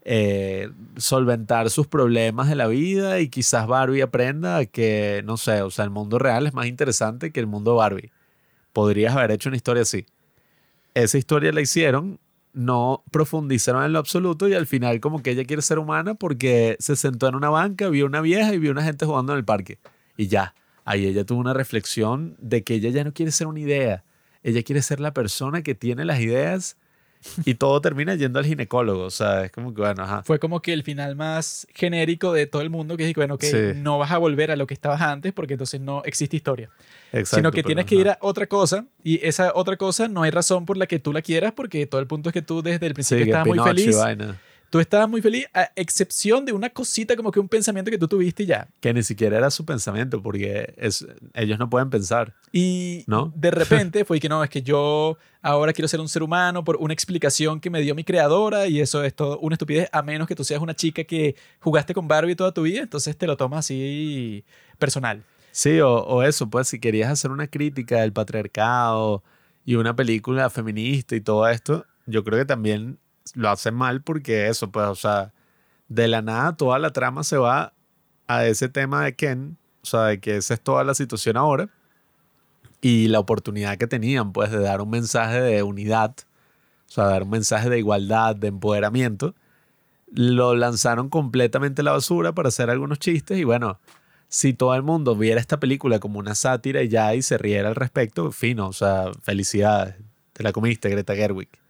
eh, 0.04 0.70
solventar 0.96 1.70
sus 1.70 1.86
problemas 1.86 2.48
de 2.48 2.56
la 2.56 2.66
vida 2.66 3.20
y 3.20 3.28
quizás 3.28 3.66
Barbie 3.66 4.02
aprenda 4.02 4.66
que, 4.66 5.22
no 5.24 5.36
sé, 5.36 5.62
o 5.62 5.70
sea, 5.70 5.84
el 5.84 5.90
mundo 5.90 6.18
real 6.18 6.46
es 6.46 6.54
más 6.54 6.66
interesante 6.66 7.30
que 7.30 7.40
el 7.40 7.46
mundo 7.46 7.76
Barbie. 7.76 8.10
Podrías 8.72 9.14
haber 9.14 9.30
hecho 9.30 9.48
una 9.48 9.56
historia 9.56 9.82
así. 9.82 10.06
Esa 10.94 11.18
historia 11.18 11.52
la 11.52 11.60
hicieron, 11.60 12.18
no 12.52 13.02
profundizaron 13.10 13.84
en 13.84 13.92
lo 13.92 13.98
absoluto 13.98 14.48
y 14.48 14.54
al 14.54 14.66
final 14.66 15.00
como 15.00 15.22
que 15.22 15.30
ella 15.30 15.44
quiere 15.44 15.62
ser 15.62 15.78
humana 15.78 16.14
porque 16.14 16.76
se 16.80 16.96
sentó 16.96 17.28
en 17.28 17.36
una 17.36 17.48
banca, 17.48 17.88
vio 17.88 18.06
una 18.06 18.20
vieja 18.20 18.52
y 18.54 18.58
vio 18.58 18.72
una 18.72 18.82
gente 18.82 19.06
jugando 19.06 19.32
en 19.32 19.38
el 19.38 19.44
parque. 19.44 19.78
Y 20.16 20.26
ya, 20.26 20.54
ahí 20.84 21.06
ella 21.06 21.24
tuvo 21.24 21.38
una 21.40 21.54
reflexión 21.54 22.36
de 22.40 22.64
que 22.64 22.74
ella 22.74 22.90
ya 22.90 23.04
no 23.04 23.14
quiere 23.14 23.30
ser 23.30 23.46
una 23.46 23.60
idea, 23.60 24.04
ella 24.42 24.62
quiere 24.62 24.82
ser 24.82 25.00
la 25.00 25.14
persona 25.14 25.62
que 25.62 25.74
tiene 25.74 26.04
las 26.04 26.20
ideas 26.20 26.76
y 27.44 27.54
todo 27.54 27.80
termina 27.80 28.14
yendo 28.14 28.38
al 28.38 28.44
ginecólogo. 28.46 29.04
O 29.04 29.10
sea, 29.10 29.44
es 29.44 29.52
como 29.52 29.74
que, 29.74 29.80
bueno, 29.82 30.02
ajá. 30.02 30.22
Fue 30.24 30.38
como 30.38 30.60
que 30.60 30.72
el 30.72 30.82
final 30.82 31.16
más 31.16 31.66
genérico 31.74 32.32
de 32.32 32.46
todo 32.46 32.62
el 32.62 32.70
mundo, 32.70 32.96
que 32.96 33.08
es 33.08 33.14
que, 33.14 33.20
bueno, 33.20 33.38
que 33.38 33.46
Sí. 33.46 33.78
no 33.80 33.98
vas 33.98 34.10
a 34.10 34.18
volver 34.18 34.50
a 34.50 34.56
lo 34.56 34.66
que 34.66 34.74
estabas 34.74 35.00
antes 35.00 35.32
porque 35.32 35.54
entonces 35.54 35.80
no 35.80 36.02
existe 36.04 36.36
historia. 36.36 36.70
Exacto, 37.12 37.36
sino 37.36 37.50
que 37.52 37.62
tienes 37.62 37.84
que 37.86 37.94
ir 37.94 38.08
a 38.08 38.18
otra 38.22 38.46
cosa 38.46 38.86
y 39.04 39.24
esa 39.26 39.52
otra 39.54 39.76
cosa 39.76 40.08
no 40.08 40.22
hay 40.22 40.30
razón 40.30 40.64
por 40.64 40.76
la 40.78 40.86
que 40.86 40.98
tú 40.98 41.12
la 41.12 41.20
quieras 41.20 41.52
porque 41.54 41.86
todo 41.86 42.00
el 42.00 42.06
punto 42.06 42.30
es 42.30 42.32
que 42.32 42.40
tú 42.42 42.62
desde 42.62 42.86
el 42.86 42.92
Sí, 42.92 42.94
principio 42.94 43.24
que 43.24 43.30
estabas 43.30 43.46
muy 43.48 43.58
feliz. 43.58 43.96
vaina. 43.98 44.40
Tú 44.72 44.80
estabas 44.80 45.06
muy 45.06 45.20
feliz 45.20 45.44
a 45.52 45.70
excepción 45.76 46.46
de 46.46 46.52
una 46.54 46.70
cosita 46.70 47.14
como 47.14 47.30
que 47.30 47.38
un 47.38 47.46
pensamiento 47.46 47.90
que 47.90 47.98
tú 47.98 48.08
tuviste 48.08 48.44
y 48.44 48.46
ya. 48.46 48.68
Que 48.80 48.94
ni 48.94 49.02
siquiera 49.02 49.36
era 49.36 49.50
su 49.50 49.66
pensamiento 49.66 50.22
porque 50.22 50.72
es, 50.78 51.06
ellos 51.34 51.58
no 51.58 51.68
pueden 51.68 51.90
pensar. 51.90 52.34
Y 52.52 53.04
¿No? 53.06 53.30
de 53.36 53.50
repente 53.50 54.06
fue 54.06 54.18
que 54.18 54.30
no, 54.30 54.42
es 54.42 54.48
que 54.48 54.62
yo 54.62 55.18
ahora 55.42 55.74
quiero 55.74 55.88
ser 55.88 56.00
un 56.00 56.08
ser 56.08 56.22
humano 56.22 56.64
por 56.64 56.76
una 56.76 56.94
explicación 56.94 57.60
que 57.60 57.68
me 57.68 57.82
dio 57.82 57.94
mi 57.94 58.02
creadora 58.02 58.66
y 58.66 58.80
eso 58.80 59.04
es 59.04 59.14
todo 59.14 59.38
una 59.40 59.56
estupidez, 59.56 59.90
a 59.92 60.00
menos 60.00 60.26
que 60.26 60.34
tú 60.34 60.42
seas 60.42 60.62
una 60.62 60.74
chica 60.74 61.04
que 61.04 61.36
jugaste 61.60 61.92
con 61.92 62.08
Barbie 62.08 62.34
toda 62.34 62.54
tu 62.54 62.62
vida, 62.62 62.80
entonces 62.80 63.14
te 63.14 63.26
lo 63.26 63.36
tomas 63.36 63.66
así 63.66 64.42
personal. 64.78 65.22
Sí, 65.50 65.80
o, 65.80 65.96
o 65.96 66.22
eso, 66.22 66.48
pues 66.48 66.68
si 66.68 66.80
querías 66.80 67.10
hacer 67.10 67.30
una 67.30 67.46
crítica 67.46 68.00
del 68.00 68.14
patriarcado 68.14 69.22
y 69.66 69.74
una 69.74 69.94
película 69.94 70.48
feminista 70.48 71.14
y 71.14 71.20
todo 71.20 71.46
esto, 71.46 71.84
yo 72.06 72.24
creo 72.24 72.38
que 72.38 72.46
también 72.46 72.98
lo 73.34 73.50
hacen 73.50 73.74
mal 73.74 74.02
porque 74.02 74.48
eso, 74.48 74.70
pues, 74.70 74.86
o 74.86 74.94
sea, 74.94 75.32
de 75.88 76.08
la 76.08 76.22
nada 76.22 76.56
toda 76.56 76.78
la 76.78 76.90
trama 76.90 77.24
se 77.24 77.36
va 77.36 77.72
a 78.26 78.46
ese 78.46 78.68
tema 78.68 79.04
de 79.04 79.14
Ken, 79.14 79.58
o 79.82 79.86
sea, 79.86 80.04
de 80.04 80.20
que 80.20 80.36
esa 80.36 80.54
es 80.54 80.60
toda 80.60 80.84
la 80.84 80.94
situación 80.94 81.36
ahora 81.36 81.68
y 82.80 83.08
la 83.08 83.20
oportunidad 83.20 83.78
que 83.78 83.86
tenían, 83.86 84.32
pues, 84.32 84.50
de 84.50 84.58
dar 84.60 84.80
un 84.80 84.90
mensaje 84.90 85.40
de 85.40 85.62
unidad, 85.62 86.14
o 86.88 86.90
sea, 86.92 87.04
dar 87.04 87.22
un 87.24 87.30
mensaje 87.30 87.70
de 87.70 87.78
igualdad, 87.78 88.36
de 88.36 88.48
empoderamiento, 88.48 89.34
lo 90.12 90.54
lanzaron 90.54 91.08
completamente 91.08 91.82
a 91.82 91.84
la 91.84 91.92
basura 91.92 92.32
para 92.32 92.48
hacer 92.48 92.70
algunos 92.70 92.98
chistes 92.98 93.38
y 93.38 93.44
bueno, 93.44 93.78
si 94.28 94.54
todo 94.54 94.74
el 94.74 94.82
mundo 94.82 95.14
viera 95.16 95.40
esta 95.40 95.60
película 95.60 95.98
como 96.00 96.18
una 96.18 96.34
sátira 96.34 96.82
y 96.82 96.88
ya 96.88 97.14
y 97.14 97.22
se 97.22 97.38
riera 97.38 97.68
al 97.68 97.74
respecto, 97.76 98.32
fino, 98.32 98.68
o 98.68 98.72
sea, 98.72 99.12
felicidades, 99.22 99.96
te 100.32 100.42
la 100.42 100.52
comiste, 100.52 100.88
Greta 100.88 101.14
Gerwig. 101.14 101.61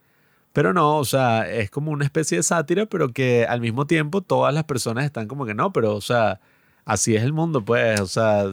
Pero 0.53 0.73
no, 0.73 0.99
o 0.99 1.05
sea, 1.05 1.51
es 1.51 1.71
como 1.71 1.91
una 1.91 2.05
especie 2.05 2.37
de 2.39 2.43
sátira, 2.43 2.87
pero 2.87 3.13
que 3.13 3.47
al 3.49 3.61
mismo 3.61 3.87
tiempo 3.87 4.21
todas 4.21 4.53
las 4.53 4.65
personas 4.65 5.05
están 5.05 5.27
como 5.29 5.47
que 5.47 5.55
no, 5.55 5.73
pero, 5.73 5.95
o 5.95 6.01
sea, 6.01 6.41
así 6.85 7.17
es 7.17 7.23
el 7.23 7.33
mundo, 7.33 7.65
pues, 7.65 8.01
o 8.01 8.07
sea, 8.07 8.45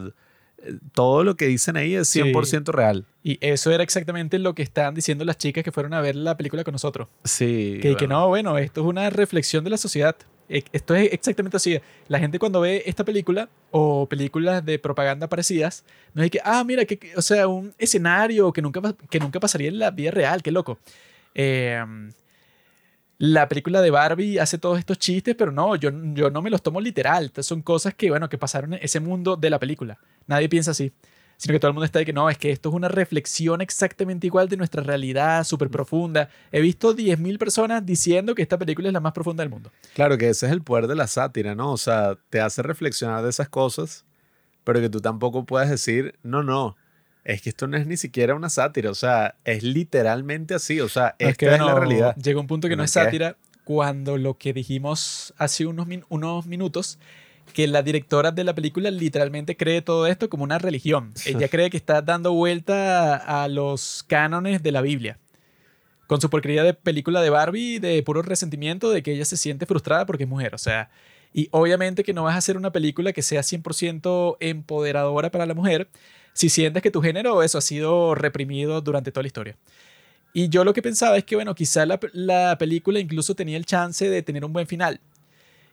todo 0.94 1.24
lo 1.24 1.36
que 1.36 1.48
dicen 1.48 1.78
ahí 1.78 1.96
es 1.96 2.10
Sí. 2.10 2.22
100% 2.22 2.72
real. 2.72 3.06
Y 3.24 3.38
eso 3.42 3.72
era 3.72 3.84
exactamente 3.84 4.40
lo 4.40 4.54
que 4.56 4.62
estaban 4.62 4.94
diciendo 4.94 5.24
las 5.26 5.38
chicas 5.38 5.64
que 5.64 5.72
fueron 5.72 5.94
a 5.94 6.02
ver 6.02 6.16
la 6.16 6.36
película 6.38 6.64
con 6.64 6.74
nosotros. 6.74 7.08
Sí. 7.24 7.80
Que, 7.82 7.96
que 7.96 8.06
bueno. 8.06 8.20
no, 8.22 8.28
bueno, 8.28 8.58
esto 8.58 8.82
es 8.82 8.88
una 8.88 9.10
reflexión 9.10 9.64
de 9.64 9.70
la 9.70 9.78
sociedad. 9.78 10.16
E- 10.50 10.64
Esto 10.74 10.96
es 10.96 11.14
exactamente 11.14 11.58
así. 11.58 11.80
La 12.08 12.20
gente 12.20 12.40
cuando 12.40 12.60
ve 12.62 12.84
esta 12.86 13.06
película 13.06 13.50
o 13.72 14.08
películas 14.10 14.66
de 14.66 14.80
propaganda 14.80 15.28
parecidas, 15.30 15.86
no 16.14 16.24
es 16.24 16.32
que, 16.32 16.40
ah, 16.44 16.64
mira, 16.66 16.86
que, 16.86 16.98
que- 16.98 17.16
o 17.16 17.22
sea, 17.22 17.48
un 17.48 17.74
escenario 17.78 18.52
que 18.52 18.62
nunca, 18.62 18.82
que 19.10 19.20
nunca 19.20 19.40
pasaría 19.40 19.70
en 19.70 19.80
la 19.80 19.92
vida 19.92 20.12
real, 20.12 20.42
qué 20.42 20.52
loco. 20.52 20.80
Eh, 21.36 21.84
la 23.20 23.50
película 23.50 23.82
de 23.82 23.92
Barbie 23.92 24.40
hace 24.40 24.58
todos 24.58 24.80
estos 24.80 24.98
chistes, 24.98 25.36
pero 25.36 25.52
no, 25.52 25.76
yo, 25.76 25.92
yo 26.14 26.30
no 26.30 26.42
me 26.42 26.50
los 26.50 26.64
tomo 26.64 26.80
literal. 26.80 27.32
Son 27.42 27.62
cosas 27.62 27.94
que, 27.94 28.10
bueno, 28.10 28.30
que 28.30 28.38
pasaron 28.38 28.76
en 28.76 28.80
ese 28.82 29.02
mundo 29.02 29.36
de 29.36 29.50
la 29.50 29.60
película. 29.60 30.00
Nadie 30.26 30.48
piensa 30.48 30.72
así. 30.72 30.94
sino 31.36 31.52
que 31.52 31.60
todo 31.60 31.68
el 31.68 31.74
mundo 31.74 31.84
está 31.84 32.00
de 32.00 32.06
que 32.06 32.14
no, 32.14 32.30
es 32.30 32.38
que 32.38 32.50
esto 32.50 32.70
es 32.70 32.76
una 32.76 32.88
reflexión 32.88 33.60
exactamente 33.60 34.26
igual 34.26 34.48
de 34.48 34.56
nuestra 34.56 34.84
realidad, 34.84 35.44
súper 35.44 35.70
profunda. 35.70 36.30
He 36.50 36.62
visto 36.62 36.96
10.000 36.96 37.38
personas 37.38 37.86
diciendo 37.86 38.34
que 38.36 38.42
esta 38.42 38.58
película 38.58 38.88
es 38.88 38.94
la 38.94 39.02
más 39.02 39.12
profunda 39.12 39.44
del 39.44 39.50
mundo. 39.50 39.70
Claro 39.96 40.18
que 40.18 40.30
ese 40.30 40.46
es 40.46 40.54
el 40.54 40.62
poder 40.62 40.88
de 40.88 40.96
la 40.96 41.08
sátira, 41.08 41.56
¿no? 41.56 41.74
O 41.74 41.78
sea, 41.78 42.18
te 42.30 42.40
hace 42.40 42.62
reflexionar 42.64 43.22
de 43.22 43.32
esas 43.32 43.50
cosas, 43.50 44.06
pero 44.64 44.80
que 44.80 44.88
tú 44.90 45.02
tampoco 45.02 45.46
puedes 45.46 45.70
decir, 45.70 46.18
no, 46.24 46.42
no, 46.42 46.78
es 47.24 47.42
que 47.42 47.50
esto 47.50 47.68
no 47.68 47.78
es 47.78 47.86
ni 47.86 47.98
siquiera 47.98 48.36
una 48.36 48.50
sátira, 48.50 48.90
o 48.92 48.96
sea, 48.96 49.36
es 49.44 49.64
literalmente 49.64 50.54
así, 50.54 50.80
o 50.82 50.90
sea, 50.90 51.16
Es 51.20 51.30
esta 51.30 51.38
que, 51.48 51.54
es 51.56 51.60
la 51.62 51.76
realidad. 51.76 52.16
Llega 52.16 52.40
un 52.40 52.48
punto 52.48 52.68
que 52.68 52.76
no 52.76 52.82
Bueno, 52.82 52.86
es 52.86 52.92
sátira 52.92 53.36
cuando 53.64 54.18
lo 54.18 54.38
que 54.38 54.54
dijimos 54.54 55.34
hace 55.38 55.66
unos, 55.66 55.86
min- 55.88 56.06
unos 56.10 56.46
minutos, 56.48 56.98
que 57.54 57.68
la 57.68 57.82
directora 57.84 58.32
de 58.32 58.44
la 58.44 58.54
película 58.56 58.90
literalmente 58.92 59.58
cree 59.58 59.82
todo 59.82 60.08
esto 60.08 60.30
como 60.30 60.44
una 60.44 60.58
religión. 60.60 61.14
Ella 61.26 61.48
cree 61.50 61.70
que 61.70 61.78
está 61.78 62.02
dando 62.02 62.34
vuelta 62.34 63.16
a, 63.16 63.44
a 63.44 63.48
los 63.48 64.04
cánones 64.08 64.64
de 64.64 64.72
la 64.72 64.82
Biblia. 64.82 65.18
Con 66.08 66.20
su 66.22 66.30
porquería 66.32 66.64
de 66.64 66.74
película 66.74 67.22
de 67.22 67.30
Barbie, 67.30 67.78
de 67.80 68.02
puro 68.02 68.24
resentimiento 68.24 68.90
de 68.90 69.04
que 69.04 69.14
ella 69.14 69.26
se 69.26 69.38
siente 69.38 69.68
frustrada 69.68 70.06
porque 70.08 70.24
es 70.24 70.30
mujer. 70.30 70.56
O 70.56 70.58
sea, 70.58 70.90
y 71.34 71.48
obviamente 71.52 72.04
que 72.04 72.14
no 72.14 72.24
vas 72.24 72.34
a 72.34 72.40
hacer 72.40 72.58
una 72.58 72.72
película 72.72 73.14
que 73.14 73.22
sea 73.22 73.42
100% 73.44 74.38
empoderadora 74.40 75.30
para 75.30 75.46
la 75.46 75.54
mujer 75.54 75.88
si 76.40 76.48
sientes 76.48 76.82
que 76.82 76.90
tu 76.90 77.02
género 77.02 77.44
eso 77.44 77.58
ha 77.58 77.62
sido 77.62 78.16
reprimido 78.16 78.80
durante 78.80 79.12
toda 79.12 79.24
la 79.24 79.28
historia. 79.28 79.58
Y 80.32 80.48
yo 80.48 80.64
lo 80.64 80.72
que 80.74 80.82
pensaba 80.82 81.18
es 81.18 81.26
que, 81.26 81.36
bueno, 81.36 81.54
quizá 81.54 81.86
la, 81.86 82.00
la 82.14 82.58
película 82.58 82.98
incluso 82.98 83.36
tenía 83.36 83.58
el 83.58 83.66
chance 83.66 84.10
de 84.10 84.22
tener 84.22 84.46
un 84.46 84.54
buen 84.54 84.66
final. 84.66 85.02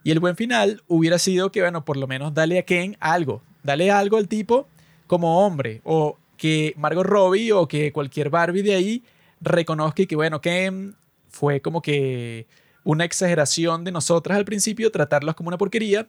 Y 0.02 0.10
el 0.10 0.18
buen 0.18 0.34
final 0.34 0.82
hubiera 0.88 1.20
sido 1.20 1.52
que, 1.52 1.60
bueno, 1.60 1.84
por 1.84 1.96
lo 1.96 2.08
menos 2.08 2.34
dale 2.34 2.58
a 2.58 2.64
Ken 2.64 2.96
algo. 2.98 3.42
Dale 3.62 3.92
algo 3.92 4.16
al 4.16 4.26
tipo 4.26 4.66
como 5.06 5.46
hombre. 5.46 5.82
O 5.84 6.18
que 6.36 6.74
Margot 6.76 7.06
Robbie 7.06 7.52
o 7.52 7.68
que 7.68 7.92
cualquier 7.92 8.28
Barbie 8.28 8.62
de 8.62 8.74
ahí 8.74 9.04
reconozca 9.40 10.04
que, 10.04 10.16
bueno, 10.16 10.40
Ken 10.40 10.96
fue 11.28 11.60
como 11.60 11.80
que 11.80 12.48
una 12.82 13.04
exageración 13.04 13.84
de 13.84 13.92
nosotras 13.92 14.36
al 14.36 14.44
principio, 14.44 14.90
tratarlos 14.90 15.36
como 15.36 15.46
una 15.46 15.58
porquería. 15.58 16.08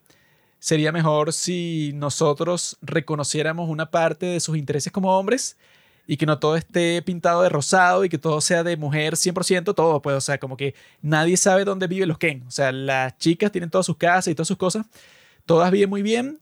Sería 0.60 0.92
mejor 0.92 1.34
si 1.34 1.92
nosotros 1.96 2.78
reconociéramos 2.82 3.70
una 3.70 3.92
parte 3.92 4.26
de 4.26 4.40
sus 4.40 4.58
intereses 4.58 4.92
como 4.92 5.18
hombres 5.18 5.58
y 6.08 6.18
que 6.18 6.26
no 6.26 6.40
todo 6.40 6.56
esté 6.56 7.02
pintado 7.02 7.44
de 7.44 7.50
rosado 7.50 8.06
y 8.06 8.10
que 8.10 8.18
todo 8.18 8.42
sea 8.42 8.64
de 8.64 8.78
mujer 8.78 9.16
100%, 9.16 9.76
todo, 9.76 10.02
pues, 10.02 10.16
o 10.16 10.22
sea, 10.22 10.40
como 10.40 10.58
que 10.58 10.74
nadie 11.02 11.38
sabe 11.38 11.66
dónde 11.66 11.88
viven 11.88 12.08
los 12.08 12.18
Ken. 12.18 12.44
O 12.48 12.52
sea, 12.52 12.72
las 12.72 13.18
chicas 13.18 13.52
tienen 13.52 13.70
todas 13.70 13.86
sus 13.86 13.98
casas 13.98 14.30
y 14.30 14.36
todas 14.36 14.48
sus 14.48 14.58
cosas, 14.58 14.86
todas 15.46 15.70
viven 15.72 15.90
muy 15.90 16.02
bien 16.02 16.40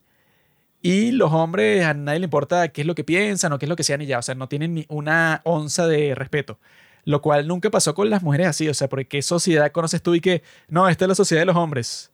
y 0.85 1.11
los 1.11 1.33
hombres 1.33 1.83
a 1.83 1.95
nadie 1.95 2.19
le 2.19 2.25
importa 2.25 2.67
qué 2.67 2.81
es 2.81 2.87
lo 2.87 2.93
que 2.93 3.03
piensan 3.03 3.51
o 3.51 3.57
qué 3.57 3.65
es 3.65 3.69
lo 3.69 3.75
que 3.75 3.83
sean 3.83 4.03
y 4.03 4.05
ya, 4.05 4.19
o 4.19 4.21
sea, 4.21 4.35
no 4.35 4.47
tienen 4.47 4.75
ni 4.75 4.85
una 4.87 5.41
onza 5.43 5.87
de 5.87 6.13
respeto. 6.13 6.59
Lo 7.05 7.23
cual 7.23 7.47
nunca 7.47 7.71
pasó 7.71 7.95
con 7.95 8.09
las 8.11 8.21
mujeres 8.21 8.47
así, 8.47 8.69
o 8.69 8.73
sea, 8.75 8.87
porque 8.87 9.07
qué 9.07 9.21
sociedad 9.23 9.71
conoces 9.71 10.03
tú 10.03 10.13
y 10.13 10.21
que, 10.21 10.43
no, 10.67 10.87
esta 10.87 11.05
es 11.05 11.09
la 11.09 11.15
sociedad 11.15 11.41
de 11.41 11.47
los 11.47 11.55
hombres. 11.55 12.11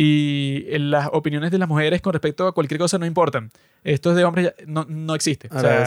Y 0.00 0.64
eh, 0.68 0.78
las 0.78 1.08
opiniones 1.12 1.50
de 1.50 1.58
las 1.58 1.68
mujeres 1.68 2.00
con 2.00 2.12
respecto 2.12 2.46
a 2.46 2.52
cualquier 2.52 2.78
cosa 2.78 2.98
no 2.98 3.04
importan. 3.06 3.50
Esto 3.82 4.10
es 4.10 4.16
de 4.16 4.24
hombres, 4.24 4.46
ya- 4.56 4.64
no, 4.64 4.86
no 4.88 5.12
existe. 5.16 5.48
O 5.50 5.58
sea, 5.58 5.86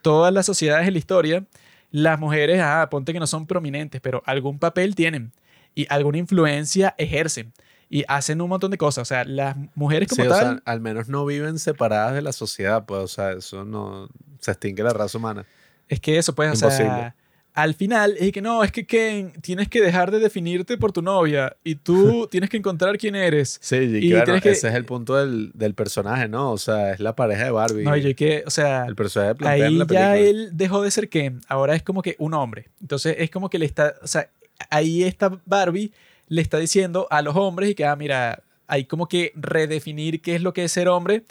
todas 0.00 0.32
las 0.32 0.46
sociedades 0.46 0.86
en 0.88 0.94
la 0.94 0.98
historia, 0.98 1.44
las 1.90 2.18
mujeres, 2.18 2.60
ah, 2.62 2.88
ponte 2.90 3.12
que 3.12 3.20
no 3.20 3.26
son 3.26 3.46
prominentes, 3.46 4.00
pero 4.00 4.22
algún 4.24 4.58
papel 4.58 4.94
tienen 4.94 5.32
y 5.74 5.86
alguna 5.90 6.16
influencia 6.16 6.94
ejercen 6.96 7.52
y 7.90 8.04
hacen 8.08 8.40
un 8.40 8.48
montón 8.48 8.70
de 8.70 8.78
cosas. 8.78 9.02
O 9.02 9.04
sea, 9.04 9.24
las 9.26 9.54
mujeres 9.74 10.08
como 10.08 10.22
Sí, 10.22 10.28
o 10.28 10.30
tal, 10.32 10.40
sea, 10.40 10.62
al 10.64 10.80
menos 10.80 11.10
no 11.10 11.26
viven 11.26 11.58
separadas 11.58 12.14
de 12.14 12.22
la 12.22 12.32
sociedad, 12.32 12.86
pues, 12.86 13.02
o 13.02 13.08
sea, 13.08 13.32
eso 13.32 13.66
no 13.66 14.08
se 14.40 14.52
extingue 14.52 14.82
la 14.82 14.94
raza 14.94 15.18
humana. 15.18 15.44
es 15.86 16.00
que 16.00 16.16
eso, 16.16 16.34
pues, 16.34 16.50
o 16.50 16.56
sea, 16.56 16.68
Imposible. 16.70 17.14
Al 17.54 17.74
final 17.74 18.16
es 18.18 18.32
que 18.32 18.42
no, 18.42 18.64
es 18.64 18.72
que 18.72 18.84
Ken, 18.84 19.32
tienes 19.40 19.68
que 19.68 19.80
dejar 19.80 20.10
de 20.10 20.18
definirte 20.18 20.76
por 20.76 20.90
tu 20.92 21.02
novia 21.02 21.56
y 21.62 21.76
tú 21.76 22.26
tienes 22.30 22.50
que 22.50 22.56
encontrar 22.56 22.98
quién 22.98 23.14
eres. 23.14 23.58
Sí, 23.62 23.76
y, 23.76 24.06
Y 24.06 24.10
claro, 24.10 24.40
que- 24.40 24.50
ese 24.50 24.68
es 24.68 24.74
el 24.74 24.84
punto 24.84 25.14
del, 25.14 25.52
del 25.54 25.72
personaje, 25.74 26.28
¿no? 26.28 26.50
O 26.50 26.58
sea, 26.58 26.92
es 26.92 26.98
la 27.00 27.14
pareja 27.14 27.44
de 27.44 27.50
Barbie. 27.52 27.84
No, 27.84 27.96
y 27.96 28.14
que, 28.14 28.42
o 28.44 28.50
sea, 28.50 28.84
el 28.86 28.96
personaje 28.96 29.36
en 29.40 29.46
ahí 29.46 29.78
ya 29.88 30.16
él 30.16 30.50
dejó 30.52 30.82
de 30.82 30.90
ser 30.90 31.08
Ken, 31.08 31.40
ahora 31.48 31.76
es 31.76 31.82
como 31.84 32.02
que 32.02 32.16
un 32.18 32.34
hombre. 32.34 32.66
Entonces 32.80 33.14
es 33.18 33.30
como 33.30 33.48
que 33.48 33.58
le 33.60 33.66
está, 33.66 33.94
o 34.02 34.06
sea, 34.08 34.28
ahí 34.68 35.04
está 35.04 35.40
Barbie 35.46 35.92
le 36.26 36.42
está 36.42 36.58
diciendo 36.58 37.06
a 37.10 37.22
los 37.22 37.36
hombres 37.36 37.70
y 37.70 37.74
que, 37.76 37.84
ah, 37.84 37.94
mira, 37.94 38.42
hay 38.66 38.86
como 38.86 39.06
que 39.08 39.30
redefinir 39.36 40.20
qué 40.22 40.34
es 40.34 40.42
lo 40.42 40.52
que 40.52 40.64
es 40.64 40.72
ser 40.72 40.88
hombre, 40.88 41.24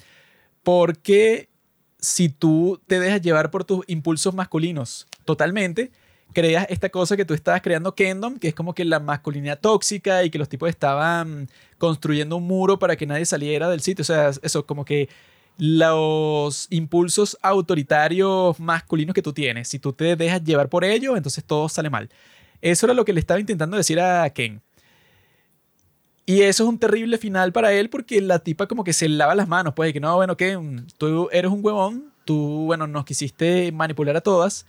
porque 0.64 1.50
si 2.00 2.30
tú 2.30 2.80
te 2.88 3.00
dejas 3.00 3.22
llevar 3.22 3.52
por 3.52 3.64
tus 3.66 3.84
impulsos 3.88 4.34
masculinos 4.34 5.08
totalmente, 5.26 5.92
creas 6.34 6.66
esta 6.70 6.90
cosa 6.90 7.16
que 7.16 7.26
tú 7.26 7.34
estabas 7.34 7.62
creando 7.62 7.96
Kendom, 7.96 8.38
que 8.40 8.50
es 8.50 8.56
como 8.56 8.74
que 8.74 8.86
la 8.86 9.00
masculinidad 9.00 9.60
tóxica 9.60 10.24
y 10.24 10.30
que 10.30 10.38
los 10.40 10.50
tipos 10.50 10.70
estaban 10.70 11.50
construyendo 11.78 12.38
un 12.38 12.44
muro 12.48 12.80
para 12.80 12.96
que 12.96 13.06
nadie 13.06 13.26
saliera 13.26 13.70
del 13.70 13.82
sitio. 13.82 14.02
O 14.02 14.06
sea, 14.06 14.32
eso 14.42 14.66
como 14.66 14.86
que 14.86 15.10
los 15.58 16.68
impulsos 16.72 17.38
autoritarios 17.42 18.60
masculinos 18.60 19.14
que 19.14 19.22
tú 19.22 19.34
tienes, 19.34 19.68
si 19.68 19.80
tú 19.80 19.94
te 19.94 20.16
dejas 20.16 20.44
llevar 20.44 20.70
por 20.70 20.84
ellos, 20.84 21.16
entonces 21.16 21.44
todo 21.44 21.70
sale 21.70 21.90
mal. 21.90 22.10
Eso 22.62 22.86
era 22.86 22.94
lo 22.94 23.06
que 23.06 23.14
le 23.14 23.20
estaba 23.20 23.40
intentando 23.40 23.78
decir 23.78 24.00
a 24.00 24.30
Ken. 24.32 24.62
Y 26.26 26.42
eso 26.42 26.64
es 26.64 26.70
un 26.70 26.80
terrible 26.80 27.18
final 27.18 27.52
para 27.52 27.74
él 27.74 27.90
porque 27.90 28.22
la 28.22 28.40
tipa 28.40 28.68
como 28.68 28.84
que 28.86 28.94
se 28.94 29.10
lava 29.10 29.36
las 29.36 29.48
manos, 29.48 29.74
pues, 29.76 29.90
de 29.90 29.94
que 29.94 30.00
no, 30.00 30.16
bueno, 30.16 30.38
Ken, 30.38 30.88
tú 30.98 31.30
eres 31.32 31.52
un 31.52 31.64
huevón, 31.64 32.14
tú, 32.24 32.64
bueno, 32.66 32.88
nos 32.88 33.04
quisiste 33.04 33.72
manipular 33.74 34.16
a 34.16 34.22
todas, 34.22 34.66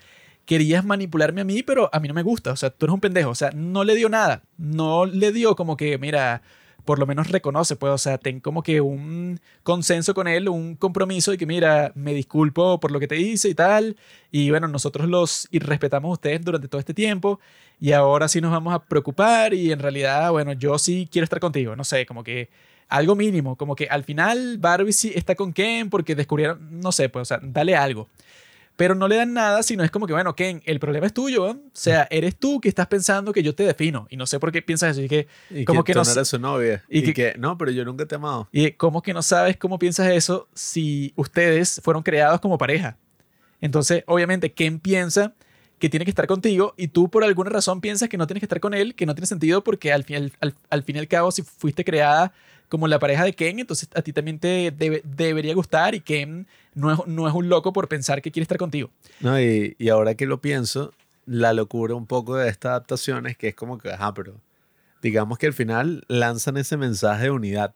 querías 0.46 0.84
manipularme 0.84 1.40
a 1.40 1.44
mí, 1.44 1.62
pero 1.62 1.90
a 1.92 2.00
mí 2.00 2.08
no 2.08 2.14
me 2.14 2.22
gusta, 2.22 2.52
o 2.52 2.56
sea, 2.56 2.70
tú 2.70 2.86
eres 2.86 2.94
un 2.94 3.00
pendejo, 3.00 3.30
o 3.30 3.34
sea, 3.34 3.50
no 3.52 3.84
le 3.84 3.94
dio 3.94 4.08
nada, 4.08 4.42
no 4.58 5.06
le 5.06 5.32
dio 5.32 5.56
como 5.56 5.76
que, 5.76 5.98
mira, 5.98 6.42
por 6.84 6.98
lo 6.98 7.06
menos 7.06 7.30
reconoce, 7.30 7.76
pues, 7.76 7.92
o 7.92 7.98
sea, 7.98 8.18
ten 8.18 8.40
como 8.40 8.62
que 8.62 8.80
un 8.80 9.40
consenso 9.62 10.14
con 10.14 10.28
él, 10.28 10.48
un 10.48 10.76
compromiso 10.76 11.32
y 11.32 11.38
que, 11.38 11.46
mira, 11.46 11.92
me 11.94 12.12
disculpo 12.12 12.78
por 12.78 12.90
lo 12.90 13.00
que 13.00 13.08
te 13.08 13.16
hice 13.16 13.48
y 13.48 13.54
tal, 13.54 13.96
y 14.30 14.50
bueno, 14.50 14.68
nosotros 14.68 15.08
los 15.08 15.48
y 15.50 15.60
respetamos 15.60 16.10
a 16.10 16.12
ustedes 16.12 16.44
durante 16.44 16.68
todo 16.68 16.78
este 16.78 16.94
tiempo, 16.94 17.40
y 17.80 17.92
ahora 17.92 18.28
sí 18.28 18.40
nos 18.40 18.52
vamos 18.52 18.74
a 18.74 18.80
preocupar, 18.84 19.54
y 19.54 19.72
en 19.72 19.78
realidad, 19.78 20.30
bueno, 20.30 20.52
yo 20.52 20.78
sí 20.78 21.08
quiero 21.10 21.24
estar 21.24 21.40
contigo, 21.40 21.74
no 21.74 21.84
sé, 21.84 22.04
como 22.06 22.22
que 22.22 22.50
algo 22.88 23.14
mínimo, 23.16 23.56
como 23.56 23.74
que 23.74 23.86
al 23.86 24.04
final 24.04 24.58
Barbie 24.58 24.92
sí 24.92 25.12
está 25.14 25.34
con 25.34 25.52
Ken 25.52 25.88
porque 25.90 26.14
descubrieron, 26.14 26.80
no 26.80 26.92
sé, 26.92 27.08
pues, 27.08 27.22
o 27.22 27.24
sea, 27.24 27.40
dale 27.42 27.74
algo. 27.76 28.08
Pero 28.76 28.96
no 28.96 29.06
le 29.06 29.14
dan 29.16 29.32
nada, 29.32 29.62
sino 29.62 29.84
es 29.84 29.90
como 29.92 30.06
que, 30.09 30.12
bueno, 30.12 30.34
Ken, 30.34 30.60
el 30.66 30.80
problema 30.80 31.06
es 31.06 31.14
tuyo, 31.14 31.48
¿eh? 31.48 31.52
o 31.52 31.70
sea, 31.72 32.09
eres 32.10 32.34
tú 32.36 32.60
que 32.60 32.68
estás 32.68 32.88
pensando 32.88 33.32
que 33.32 33.42
yo 33.42 33.55
te 33.55 33.62
defino, 33.62 34.09
y 34.10 34.16
no 34.16 34.26
sé 34.26 34.40
por 34.40 34.51
qué 34.51 34.62
piensas 34.62 34.90
eso, 34.92 35.02
y 35.02 35.09
que 35.09 35.28
Y 35.51 35.64
como 35.64 35.84
que, 35.84 35.94
no 35.94 36.02
no 36.02 36.10
eres 36.10 36.26
su 36.26 36.38
novia. 36.40 36.82
y 36.88 36.98
Y, 36.98 37.02
que- 37.05 37.14
que, 37.14 37.34
no, 37.38 37.56
pero 37.56 37.70
yo 37.70 37.84
nunca 37.84 38.05
te 38.06 38.14
he 38.14 38.18
amado. 38.18 38.48
Y 38.51 38.72
cómo 38.72 39.01
que 39.02 39.14
no 39.14 39.22
sabes 39.22 39.56
cómo 39.56 39.78
piensas 39.78 40.09
eso 40.10 40.48
si 40.55 41.12
ustedes 41.14 41.80
fueron 41.84 42.02
creados 42.02 42.40
como 42.40 42.59
pareja. 42.59 42.96
Entonces, 43.60 44.02
obviamente, 44.06 44.52
Ken 44.52 44.80
piensa 44.80 45.34
que 45.78 45.88
tiene 45.88 46.05
que 46.05 46.10
estar 46.10 46.26
contigo 46.26 46.74
y 46.76 46.88
tú 46.88 47.09
por 47.10 47.24
alguna 47.24 47.51
razón 47.51 47.80
piensas 47.80 48.09
que 48.09 48.16
no 48.16 48.26
tienes 48.26 48.40
que 48.40 48.46
estar 48.46 48.60
con 48.60 48.74
él, 48.74 48.94
que 48.94 49.06
no 49.06 49.14
tiene 49.14 49.26
sentido 49.26 49.62
porque 49.62 49.92
al 49.92 50.02
fin, 50.05 50.32
al, 50.40 50.55
al 50.70 50.82
fin 50.82 50.96
y 50.96 50.98
al 50.98 51.09
cabo, 51.09 51.30
si 51.30 51.42
fuiste 51.42 51.84
creada 51.84 52.32
como 52.68 52.88
la 52.88 52.98
pareja 52.98 53.24
de 53.24 53.32
Ken, 53.34 53.58
entonces 53.58 53.88
a 53.94 54.02
ti 54.02 54.12
también 54.12 54.38
te 54.38 54.72
debe- 54.72 55.02
debería 55.04 55.54
gustar 55.54 55.94
y 55.94 56.00
Ken 56.00 56.46
no 56.74 56.92
es, 56.92 56.98
no 57.06 57.28
es 57.28 57.34
un 57.34 57.48
loco 57.48 57.72
por 57.72 57.88
pensar 57.88 58.20
que 58.22 58.30
quiere 58.32 58.44
estar 58.44 58.58
contigo. 58.58 58.90
No, 59.20 59.40
y, 59.40 59.76
y 59.78 59.88
ahora 59.90 60.14
que 60.14 60.26
lo 60.26 60.40
pienso, 60.40 60.92
la 61.26 61.52
locura 61.52 61.94
un 61.94 62.06
poco 62.06 62.36
de 62.36 62.48
esta 62.48 62.70
adaptación 62.70 63.26
es 63.26 63.36
que 63.36 63.48
es 63.48 63.54
como 63.54 63.78
que, 63.78 63.90
ajá, 63.90 64.12
pero 64.14 64.40
digamos 65.02 65.38
que 65.38 65.46
al 65.46 65.52
final 65.52 66.04
lanzan 66.08 66.56
ese 66.56 66.76
mensaje 66.76 67.24
de 67.24 67.30
unidad. 67.30 67.74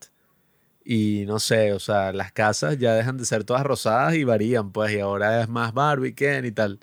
Y 0.85 1.24
no 1.27 1.39
sé, 1.39 1.74
o 1.74 1.78
sea, 1.78 2.12
las 2.15 2.32
casas 2.32 2.78
ya 2.78 2.94
dejan 2.94 3.19
de 3.19 3.27
ser 3.27 3.44
todas 3.44 3.62
rosadas 3.62 4.15
y 4.15 4.24
varían, 4.24 4.73
pues, 4.73 4.93
y 4.93 5.01
ahora 5.01 5.43
es 5.43 5.48
más 5.48 5.74
Barbie, 5.74 6.15
Ken 6.15 6.47
y 6.47 6.51
tal. 6.51 6.78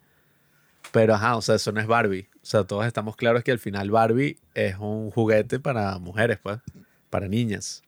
Pero 0.91 1.15
ajá, 1.15 1.35
o 1.35 1.41
sea, 1.41 1.55
eso 1.55 1.71
no 1.71 1.81
es 1.81 1.87
Barbie. 1.87 2.29
O 2.35 2.45
sea, 2.45 2.63
todos 2.63 2.85
estamos 2.85 3.15
claros 3.15 3.43
que 3.43 3.51
al 3.51 3.57
final 3.59 3.89
Barbie 3.89 4.37
es 4.53 4.75
un 4.77 5.09
juguete 5.09 5.59
para 5.59 5.97
mujeres, 5.97 6.37
pues, 6.41 6.59
para 7.09 7.27
niñas. 7.27 7.81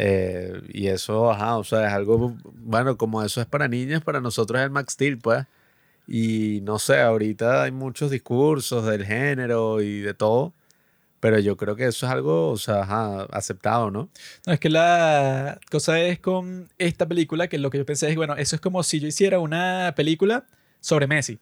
Eh, 0.00 0.62
y 0.68 0.86
eso, 0.86 1.28
ajá, 1.28 1.56
o 1.58 1.64
sea, 1.64 1.88
es 1.88 1.92
algo, 1.92 2.36
bueno, 2.54 2.96
como 2.96 3.20
eso 3.24 3.40
es 3.40 3.48
para 3.48 3.66
niñas, 3.66 4.00
para 4.00 4.20
nosotros 4.20 4.60
es 4.60 4.66
el 4.66 4.70
Max 4.70 4.92
Steel, 4.92 5.18
pues. 5.18 5.44
Y 6.06 6.60
no 6.62 6.78
sé, 6.78 7.00
ahorita 7.00 7.64
hay 7.64 7.72
muchos 7.72 8.12
discursos 8.12 8.86
del 8.86 9.04
género 9.04 9.82
y 9.82 10.00
de 10.00 10.14
todo, 10.14 10.54
pero 11.20 11.40
yo 11.40 11.56
creo 11.56 11.74
que 11.74 11.86
eso 11.86 12.06
es 12.06 12.12
algo, 12.12 12.50
o 12.50 12.56
sea, 12.58 12.82
ajá, 12.82 13.24
aceptado, 13.32 13.90
¿no? 13.90 14.08
No, 14.46 14.52
es 14.52 14.60
que 14.60 14.70
la 14.70 15.58
cosa 15.68 16.00
es 16.00 16.20
con 16.20 16.68
esta 16.78 17.06
película 17.08 17.48
que 17.48 17.58
lo 17.58 17.70
que 17.70 17.78
yo 17.78 17.86
pensé 17.86 18.08
es, 18.08 18.14
bueno, 18.16 18.36
eso 18.36 18.54
es 18.54 18.62
como 18.62 18.84
si 18.84 19.00
yo 19.00 19.08
hiciera 19.08 19.40
una 19.40 19.94
película 19.96 20.46
sobre 20.80 21.08
Messi. 21.08 21.40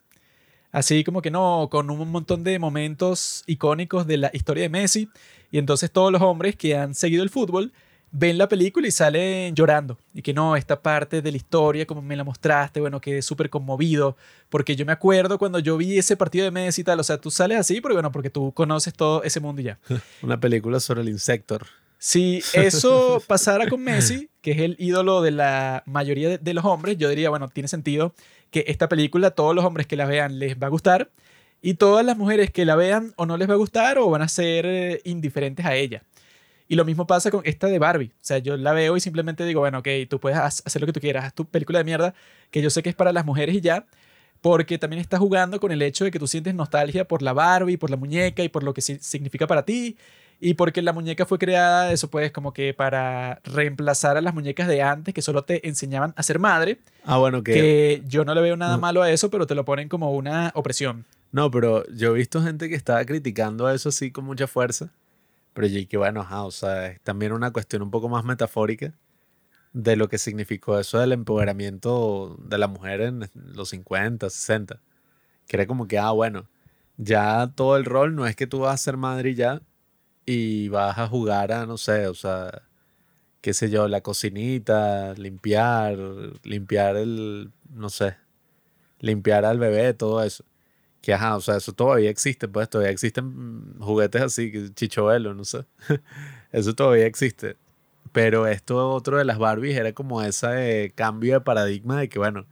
Así 0.72 1.04
como 1.04 1.20
que 1.20 1.30
no, 1.30 1.68
con 1.70 1.90
un 1.90 2.10
montón 2.10 2.42
de 2.42 2.58
momentos 2.58 3.44
icónicos 3.46 4.06
de 4.06 4.16
la 4.16 4.30
historia 4.32 4.62
de 4.62 4.70
Messi. 4.70 5.10
Y 5.50 5.58
entonces 5.58 5.90
todos 5.90 6.10
los 6.10 6.22
hombres 6.22 6.56
que 6.56 6.76
han 6.76 6.94
seguido 6.94 7.22
el 7.22 7.30
fútbol 7.30 7.72
ven 8.10 8.38
la 8.38 8.48
película 8.48 8.86
y 8.86 8.90
salen 8.90 9.54
llorando. 9.54 9.98
Y 10.14 10.22
que 10.22 10.32
no, 10.32 10.56
esta 10.56 10.80
parte 10.80 11.22
de 11.22 11.30
la 11.30 11.36
historia, 11.36 11.86
como 11.86 12.02
me 12.02 12.16
la 12.16 12.24
mostraste, 12.24 12.80
bueno, 12.80 13.00
quedé 13.00 13.22
súper 13.22 13.50
conmovido. 13.50 14.16
Porque 14.48 14.76
yo 14.76 14.86
me 14.86 14.92
acuerdo 14.92 15.38
cuando 15.38 15.58
yo 15.58 15.76
vi 15.76 15.98
ese 15.98 16.16
partido 16.16 16.44
de 16.44 16.50
Messi 16.50 16.82
y 16.82 16.84
tal. 16.84 17.00
O 17.00 17.04
sea, 17.04 17.18
tú 17.18 17.30
sales 17.30 17.58
así, 17.58 17.80
porque 17.80 17.94
bueno, 17.94 18.12
porque 18.12 18.30
tú 18.30 18.52
conoces 18.52 18.94
todo 18.94 19.22
ese 19.22 19.40
mundo 19.40 19.60
y 19.60 19.64
ya. 19.64 19.78
Una 20.22 20.40
película 20.40 20.80
sobre 20.80 21.02
el 21.02 21.08
Insector. 21.08 21.66
Si 21.98 22.42
eso 22.52 23.22
pasara 23.26 23.68
con 23.68 23.82
Messi, 23.82 24.28
que 24.42 24.52
es 24.52 24.58
el 24.58 24.76
ídolo 24.78 25.22
de 25.22 25.30
la 25.30 25.82
mayoría 25.86 26.28
de, 26.28 26.38
de 26.38 26.54
los 26.54 26.64
hombres, 26.64 26.98
yo 26.98 27.08
diría, 27.08 27.30
bueno, 27.30 27.48
tiene 27.48 27.68
sentido 27.68 28.14
que 28.50 28.64
esta 28.68 28.88
película, 28.88 29.30
todos 29.30 29.54
los 29.54 29.64
hombres 29.64 29.86
que 29.86 29.96
la 29.96 30.06
vean 30.06 30.38
les 30.38 30.56
va 30.56 30.66
a 30.66 30.70
gustar. 30.70 31.10
Y 31.62 31.74
todas 31.74 32.04
las 32.04 32.16
mujeres 32.16 32.50
que 32.50 32.64
la 32.64 32.76
vean 32.76 33.12
o 33.16 33.26
no 33.26 33.36
les 33.36 33.48
va 33.48 33.54
a 33.54 33.56
gustar 33.56 33.98
o 33.98 34.08
van 34.10 34.22
a 34.22 34.28
ser 34.28 34.66
eh, 34.66 35.00
indiferentes 35.04 35.64
a 35.66 35.74
ella. 35.74 36.02
Y 36.68 36.74
lo 36.74 36.84
mismo 36.84 37.06
pasa 37.06 37.30
con 37.30 37.42
esta 37.44 37.68
de 37.68 37.78
Barbie. 37.78 38.12
O 38.14 38.18
sea, 38.20 38.38
yo 38.38 38.56
la 38.56 38.72
veo 38.72 38.96
y 38.96 39.00
simplemente 39.00 39.44
digo, 39.44 39.60
bueno, 39.60 39.78
ok, 39.78 39.88
tú 40.08 40.18
puedes 40.18 40.38
hacer 40.38 40.80
lo 40.80 40.86
que 40.86 40.92
tú 40.92 41.00
quieras, 41.00 41.24
haz 41.24 41.34
tu 41.34 41.44
película 41.44 41.78
de 41.78 41.84
mierda, 41.84 42.14
que 42.50 42.62
yo 42.62 42.70
sé 42.70 42.82
que 42.82 42.88
es 42.88 42.96
para 42.96 43.12
las 43.12 43.24
mujeres 43.24 43.54
y 43.54 43.60
ya, 43.60 43.86
porque 44.40 44.78
también 44.78 45.00
está 45.00 45.18
jugando 45.18 45.60
con 45.60 45.72
el 45.72 45.82
hecho 45.82 46.04
de 46.04 46.10
que 46.10 46.18
tú 46.18 46.26
sientes 46.26 46.54
nostalgia 46.54 47.06
por 47.06 47.22
la 47.22 47.32
Barbie, 47.32 47.76
por 47.76 47.90
la 47.90 47.96
muñeca 47.96 48.42
y 48.42 48.48
por 48.48 48.62
lo 48.62 48.74
que 48.74 48.80
significa 48.80 49.46
para 49.46 49.64
ti. 49.64 49.96
Y 50.38 50.54
porque 50.54 50.82
la 50.82 50.92
muñeca 50.92 51.24
fue 51.24 51.38
creada, 51.38 51.92
eso 51.92 52.10
pues, 52.10 52.30
como 52.30 52.52
que 52.52 52.74
para 52.74 53.40
reemplazar 53.44 54.18
a 54.18 54.20
las 54.20 54.34
muñecas 54.34 54.68
de 54.68 54.82
antes 54.82 55.14
que 55.14 55.22
solo 55.22 55.44
te 55.44 55.66
enseñaban 55.66 56.12
a 56.14 56.22
ser 56.22 56.38
madre. 56.38 56.78
Ah, 57.04 57.16
bueno, 57.16 57.42
que. 57.42 57.54
Que 57.54 58.02
yo 58.06 58.24
no 58.26 58.34
le 58.34 58.42
veo 58.42 58.56
nada 58.56 58.76
malo 58.76 59.02
a 59.02 59.10
eso, 59.10 59.30
pero 59.30 59.46
te 59.46 59.54
lo 59.54 59.64
ponen 59.64 59.88
como 59.88 60.12
una 60.12 60.52
opresión. 60.54 61.06
No, 61.32 61.50
pero 61.50 61.86
yo 61.88 62.10
he 62.10 62.18
visto 62.18 62.42
gente 62.42 62.68
que 62.68 62.74
estaba 62.74 63.02
criticando 63.06 63.66
a 63.66 63.74
eso 63.74 63.88
así 63.88 64.10
con 64.10 64.26
mucha 64.26 64.46
fuerza. 64.46 64.90
Pero 65.56 65.68
yo 65.68 65.88
que 65.88 65.96
bueno, 65.96 66.26
o 66.30 66.50
sea, 66.50 66.88
es 66.88 67.00
también 67.00 67.32
una 67.32 67.50
cuestión 67.50 67.80
un 67.80 67.90
poco 67.90 68.10
más 68.10 68.24
metafórica 68.24 68.92
de 69.72 69.96
lo 69.96 70.08
que 70.08 70.18
significó 70.18 70.78
eso 70.78 70.98
del 70.98 71.12
empoderamiento 71.12 72.36
de 72.40 72.58
la 72.58 72.68
mujer 72.68 73.00
en 73.00 73.30
los 73.54 73.70
50, 73.70 74.28
60. 74.28 74.82
Que 75.48 75.56
era 75.56 75.66
como 75.66 75.88
que, 75.88 75.98
ah, 75.98 76.10
bueno, 76.10 76.46
ya 76.98 77.52
todo 77.54 77.78
el 77.78 77.86
rol 77.86 78.14
no 78.14 78.26
es 78.26 78.36
que 78.36 78.46
tú 78.46 78.60
vas 78.60 78.74
a 78.74 78.84
ser 78.84 78.98
madre 78.98 79.34
ya 79.34 79.62
y 80.26 80.68
vas 80.68 80.98
a 80.98 81.08
jugar 81.08 81.52
a, 81.52 81.66
no 81.66 81.78
sé, 81.78 82.06
o 82.08 82.14
sea, 82.14 82.62
qué 83.40 83.54
sé 83.54 83.70
yo, 83.70 83.88
la 83.88 84.02
cocinita, 84.02 85.14
limpiar, 85.14 85.98
limpiar 86.44 86.96
el, 86.96 87.52
no 87.70 87.90
sé, 87.90 88.18
limpiar 89.00 89.46
al 89.46 89.58
bebé, 89.58 89.94
todo 89.94 90.22
eso 90.22 90.44
que 91.06 91.14
ajá, 91.14 91.36
o 91.36 91.40
sea, 91.40 91.58
eso 91.58 91.72
todavía 91.72 92.10
existe, 92.10 92.48
pues 92.48 92.68
todavía 92.68 92.90
existen 92.90 93.76
juguetes 93.78 94.22
así, 94.22 94.52
chichoelo, 94.74 95.34
no 95.34 95.44
sé. 95.44 95.64
eso 96.52 96.74
todavía 96.74 97.06
existe. 97.06 97.54
Pero 98.10 98.48
esto 98.48 98.90
otro 98.90 99.16
de 99.16 99.24
las 99.24 99.38
Barbies 99.38 99.76
era 99.76 99.92
como 99.92 100.20
ese 100.20 100.92
cambio 100.96 101.34
de 101.34 101.40
paradigma 101.42 102.00
de 102.00 102.08
que, 102.08 102.18
bueno, 102.18 102.44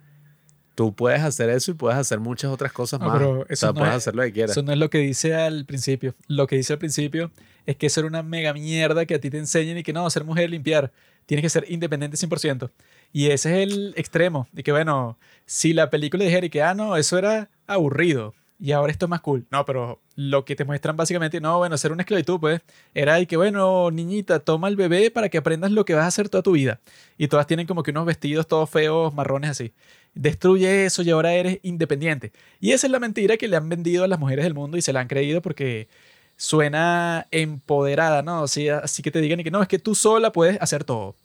tú 0.77 0.95
puedes 0.95 1.21
hacer 1.23 1.51
eso 1.51 1.73
y 1.73 1.75
puedes 1.75 1.99
hacer 1.99 2.21
muchas 2.21 2.53
otras 2.53 2.73
cosas 2.73 3.01
más. 3.01 3.21
o 3.21 3.45
sea, 3.51 3.73
puedes 3.73 3.93
hacer 3.93 4.15
lo 4.15 4.23
que 4.23 4.33
quieras. 4.33 4.53
Eso 4.53 4.63
no 4.63 4.71
es 4.71 4.79
lo 4.79 4.89
que 4.89 4.99
dice 4.99 5.35
al 5.35 5.65
principio. 5.65 6.15
Lo 6.29 6.47
que 6.47 6.55
dice 6.55 6.75
al 6.75 6.79
principio 6.79 7.33
es 7.67 7.75
que 7.75 7.87
eso 7.87 8.03
era 8.03 8.09
una 8.09 8.23
mega 8.23 8.53
mierda 8.53 9.05
que 9.05 9.17
a 9.17 9.21
ti 9.21 9.31
te 9.31 9.39
enseñen 9.39 9.79
y 9.79 9.83
que 9.83 9.93
no, 9.93 10.09
ser 10.11 10.23
mujer 10.23 10.49
limpiar. 10.49 10.93
Tienes 11.27 11.43
que 11.43 11.51
ser 11.51 11.65
independiente 11.69 12.17
100%. 12.17 12.71
Y 13.13 13.31
ese 13.31 13.51
es 13.51 13.69
el 13.69 13.95
extremo. 13.97 14.47
Y 14.55 14.63
que 14.63 14.71
bueno, 14.71 15.19
si 15.45 15.73
la 15.73 15.91
película 15.91 16.23
dijera 16.23 16.47
y 16.47 16.51
que, 16.51 16.63
ah, 16.63 16.75
no, 16.75 16.97
eso 16.97 17.19
era 17.19 17.51
aburrido 17.67 18.33
y 18.59 18.73
ahora 18.73 18.93
esto 18.93 19.07
es 19.07 19.11
más 19.11 19.21
cool. 19.21 19.47
No, 19.51 19.65
pero 19.65 20.01
lo 20.17 20.45
que 20.45 20.57
te 20.57 20.65
muestran 20.65 20.97
básicamente, 20.97 21.41
no, 21.41 21.59
bueno, 21.59 21.75
hacer 21.75 21.93
una 21.93 22.03
esclavitud, 22.03 22.39
pues, 22.41 22.63
era 22.95 23.21
y 23.21 23.27
que, 23.27 23.37
bueno, 23.37 23.91
niñita, 23.91 24.41
toma 24.41 24.69
el 24.69 24.77
bebé 24.77 25.11
para 25.11 25.29
que 25.29 25.39
aprendas 25.39 25.73
lo 25.73 25.85
que 25.85 25.95
vas 25.95 26.05
a 26.05 26.09
hacer 26.09 26.29
toda 26.29 26.43
tu 26.43 26.53
vida. 26.53 26.81
Y 27.19 27.29
todas 27.29 27.47
tienen 27.47 27.67
como 27.67 27.83
que 27.83 27.91
unos 27.91 28.07
vestidos 28.07 28.47
todos 28.47 28.71
feos, 28.71 29.13
marrones 29.15 29.51
así. 29.51 29.73
Destruye 30.15 30.87
eso 30.87 31.03
y 31.03 31.11
ahora 31.11 31.35
eres 31.35 31.59
independiente. 31.63 32.33
Y 32.61 32.73
esa 32.73 32.87
es 32.87 32.93
la 32.93 33.01
mentira 33.01 33.37
que 33.37 33.49
le 33.49 33.57
han 33.57 33.69
vendido 33.69 34.05
a 34.05 34.09
las 34.09 34.19
mujeres 34.19 34.45
del 34.45 34.55
mundo 34.55 34.77
y 34.77 34.83
se 34.83 34.93
la 34.93 35.01
han 35.01 35.09
creído 35.09 35.43
porque 35.43 35.89
suena 36.37 37.27
empoderada, 37.31 38.23
¿no? 38.23 38.45
Así, 38.45 38.69
así 38.69 39.03
que 39.03 39.11
te 39.11 39.21
digan 39.21 39.41
y 39.41 39.45
que 39.45 39.51
no, 39.51 39.63
es 39.63 39.69
que 39.69 39.79
tú 39.79 39.95
sola 39.95 40.33
puedes 40.33 40.61
hacer 40.61 40.85
todo 40.85 41.17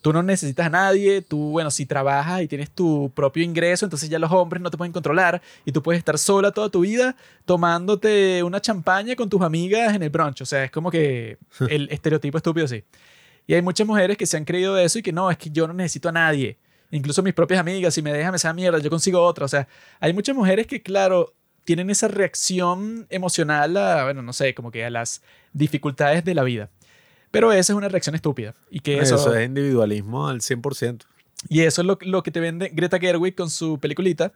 tú 0.00 0.12
no 0.12 0.22
necesitas 0.22 0.66
a 0.66 0.70
nadie, 0.70 1.22
tú, 1.22 1.50
bueno, 1.50 1.70
si 1.70 1.86
trabajas 1.86 2.42
y 2.42 2.48
tienes 2.48 2.70
tu 2.70 3.10
propio 3.14 3.42
ingreso, 3.42 3.84
entonces 3.84 4.08
ya 4.08 4.18
los 4.18 4.32
hombres 4.32 4.62
no 4.62 4.70
te 4.70 4.76
pueden 4.76 4.92
controlar 4.92 5.42
y 5.64 5.72
tú 5.72 5.82
puedes 5.82 5.98
estar 5.98 6.18
sola 6.18 6.52
toda 6.52 6.70
tu 6.70 6.80
vida 6.80 7.16
tomándote 7.44 8.42
una 8.42 8.60
champaña 8.60 9.14
con 9.16 9.28
tus 9.28 9.42
amigas 9.42 9.94
en 9.94 10.02
el 10.02 10.10
brunch. 10.10 10.42
O 10.42 10.46
sea, 10.46 10.64
es 10.64 10.70
como 10.70 10.90
que 10.90 11.38
el 11.68 11.88
estereotipo 11.90 12.38
estúpido 12.38 12.66
sí. 12.66 12.82
Y 13.46 13.54
hay 13.54 13.62
muchas 13.62 13.86
mujeres 13.86 14.16
que 14.16 14.26
se 14.26 14.36
han 14.36 14.44
creído 14.44 14.78
eso 14.78 14.98
y 14.98 15.02
que 15.02 15.12
no, 15.12 15.30
es 15.30 15.36
que 15.36 15.50
yo 15.50 15.66
no 15.66 15.74
necesito 15.74 16.08
a 16.08 16.12
nadie. 16.12 16.58
Incluso 16.92 17.22
mis 17.22 17.34
propias 17.34 17.60
amigas, 17.60 17.94
si 17.94 18.02
me 18.02 18.12
dejan 18.12 18.34
esa 18.34 18.52
mierda, 18.52 18.78
yo 18.78 18.90
consigo 18.90 19.22
otra. 19.22 19.44
O 19.44 19.48
sea, 19.48 19.68
hay 20.00 20.12
muchas 20.12 20.34
mujeres 20.34 20.66
que, 20.66 20.82
claro, 20.82 21.34
tienen 21.64 21.90
esa 21.90 22.08
reacción 22.08 23.06
emocional 23.10 23.76
a, 23.76 24.04
bueno, 24.04 24.22
no 24.22 24.32
sé, 24.32 24.54
como 24.54 24.70
que 24.70 24.84
a 24.84 24.90
las 24.90 25.22
dificultades 25.52 26.24
de 26.24 26.34
la 26.34 26.42
vida. 26.42 26.70
Pero 27.30 27.52
esa 27.52 27.72
es 27.72 27.76
una 27.76 27.88
reacción 27.88 28.14
estúpida. 28.14 28.54
Y 28.70 28.80
que 28.80 28.98
eso, 28.98 29.34
es 29.34 29.46
individualismo 29.46 30.28
al 30.28 30.40
100%. 30.40 31.02
Y 31.48 31.60
eso 31.62 31.80
es 31.82 31.86
lo, 31.86 31.98
lo, 32.02 32.22
que 32.22 32.30
te 32.30 32.40
vende 32.40 32.70
Greta 32.72 32.98
Gerwig 32.98 33.34
con 33.34 33.50
su 33.50 33.78
peliculita, 33.78 34.32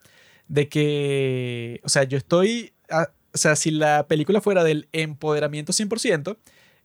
de 0.48 0.68
que, 0.68 1.80
o 1.84 1.88
sea, 1.88 2.04
yo 2.04 2.16
estoy, 2.16 2.72
o 2.90 3.38
sea, 3.38 3.56
si 3.56 3.70
la 3.70 4.06
película 4.06 4.40
fuera 4.40 4.64
del 4.64 4.88
empoderamiento 4.92 5.72
100%, 5.72 6.36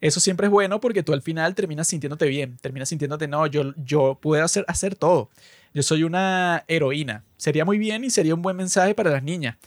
eso 0.01 0.19
siempre 0.19 0.47
es 0.47 0.51
bueno 0.51 0.79
porque 0.79 1.03
tú 1.03 1.13
al 1.13 1.21
final 1.21 1.55
terminas 1.55 1.87
sintiéndote 1.87 2.25
bien, 2.27 2.57
terminas 2.61 2.89
sintiéndote, 2.89 3.27
no, 3.27 3.47
yo, 3.47 3.73
yo 3.77 4.17
puedo 4.21 4.43
hacer, 4.43 4.65
hacer 4.67 4.95
todo. 4.95 5.29
Yo 5.73 5.83
soy 5.83 6.03
una 6.03 6.63
heroína. 6.67 7.23
Sería 7.37 7.65
muy 7.65 7.77
bien 7.77 8.03
y 8.03 8.09
sería 8.09 8.33
un 8.33 8.41
buen 8.41 8.55
mensaje 8.55 8.95
para 8.95 9.11
las 9.11 9.23
niñas. 9.23 9.57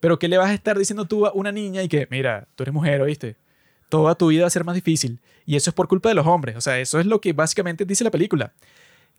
Pero 0.00 0.18
¿qué 0.18 0.28
le 0.28 0.38
vas 0.38 0.50
a 0.50 0.54
estar 0.54 0.78
diciendo 0.78 1.04
tú 1.04 1.26
a 1.26 1.32
una 1.32 1.52
niña 1.52 1.82
y 1.82 1.88
que, 1.88 2.08
mira, 2.10 2.48
tú 2.56 2.64
eres 2.64 2.74
mujer, 2.74 3.02
¿oíste? 3.02 3.36
Toda 3.92 4.14
tu 4.14 4.28
vida 4.28 4.40
va 4.40 4.46
a 4.46 4.50
ser 4.50 4.64
más 4.64 4.74
difícil. 4.74 5.20
Y 5.44 5.54
eso 5.54 5.68
es 5.68 5.74
por 5.74 5.86
culpa 5.86 6.08
de 6.08 6.14
los 6.14 6.26
hombres. 6.26 6.56
O 6.56 6.62
sea, 6.62 6.80
eso 6.80 6.98
es 6.98 7.04
lo 7.04 7.20
que 7.20 7.34
básicamente 7.34 7.84
dice 7.84 8.04
la 8.04 8.10
película. 8.10 8.54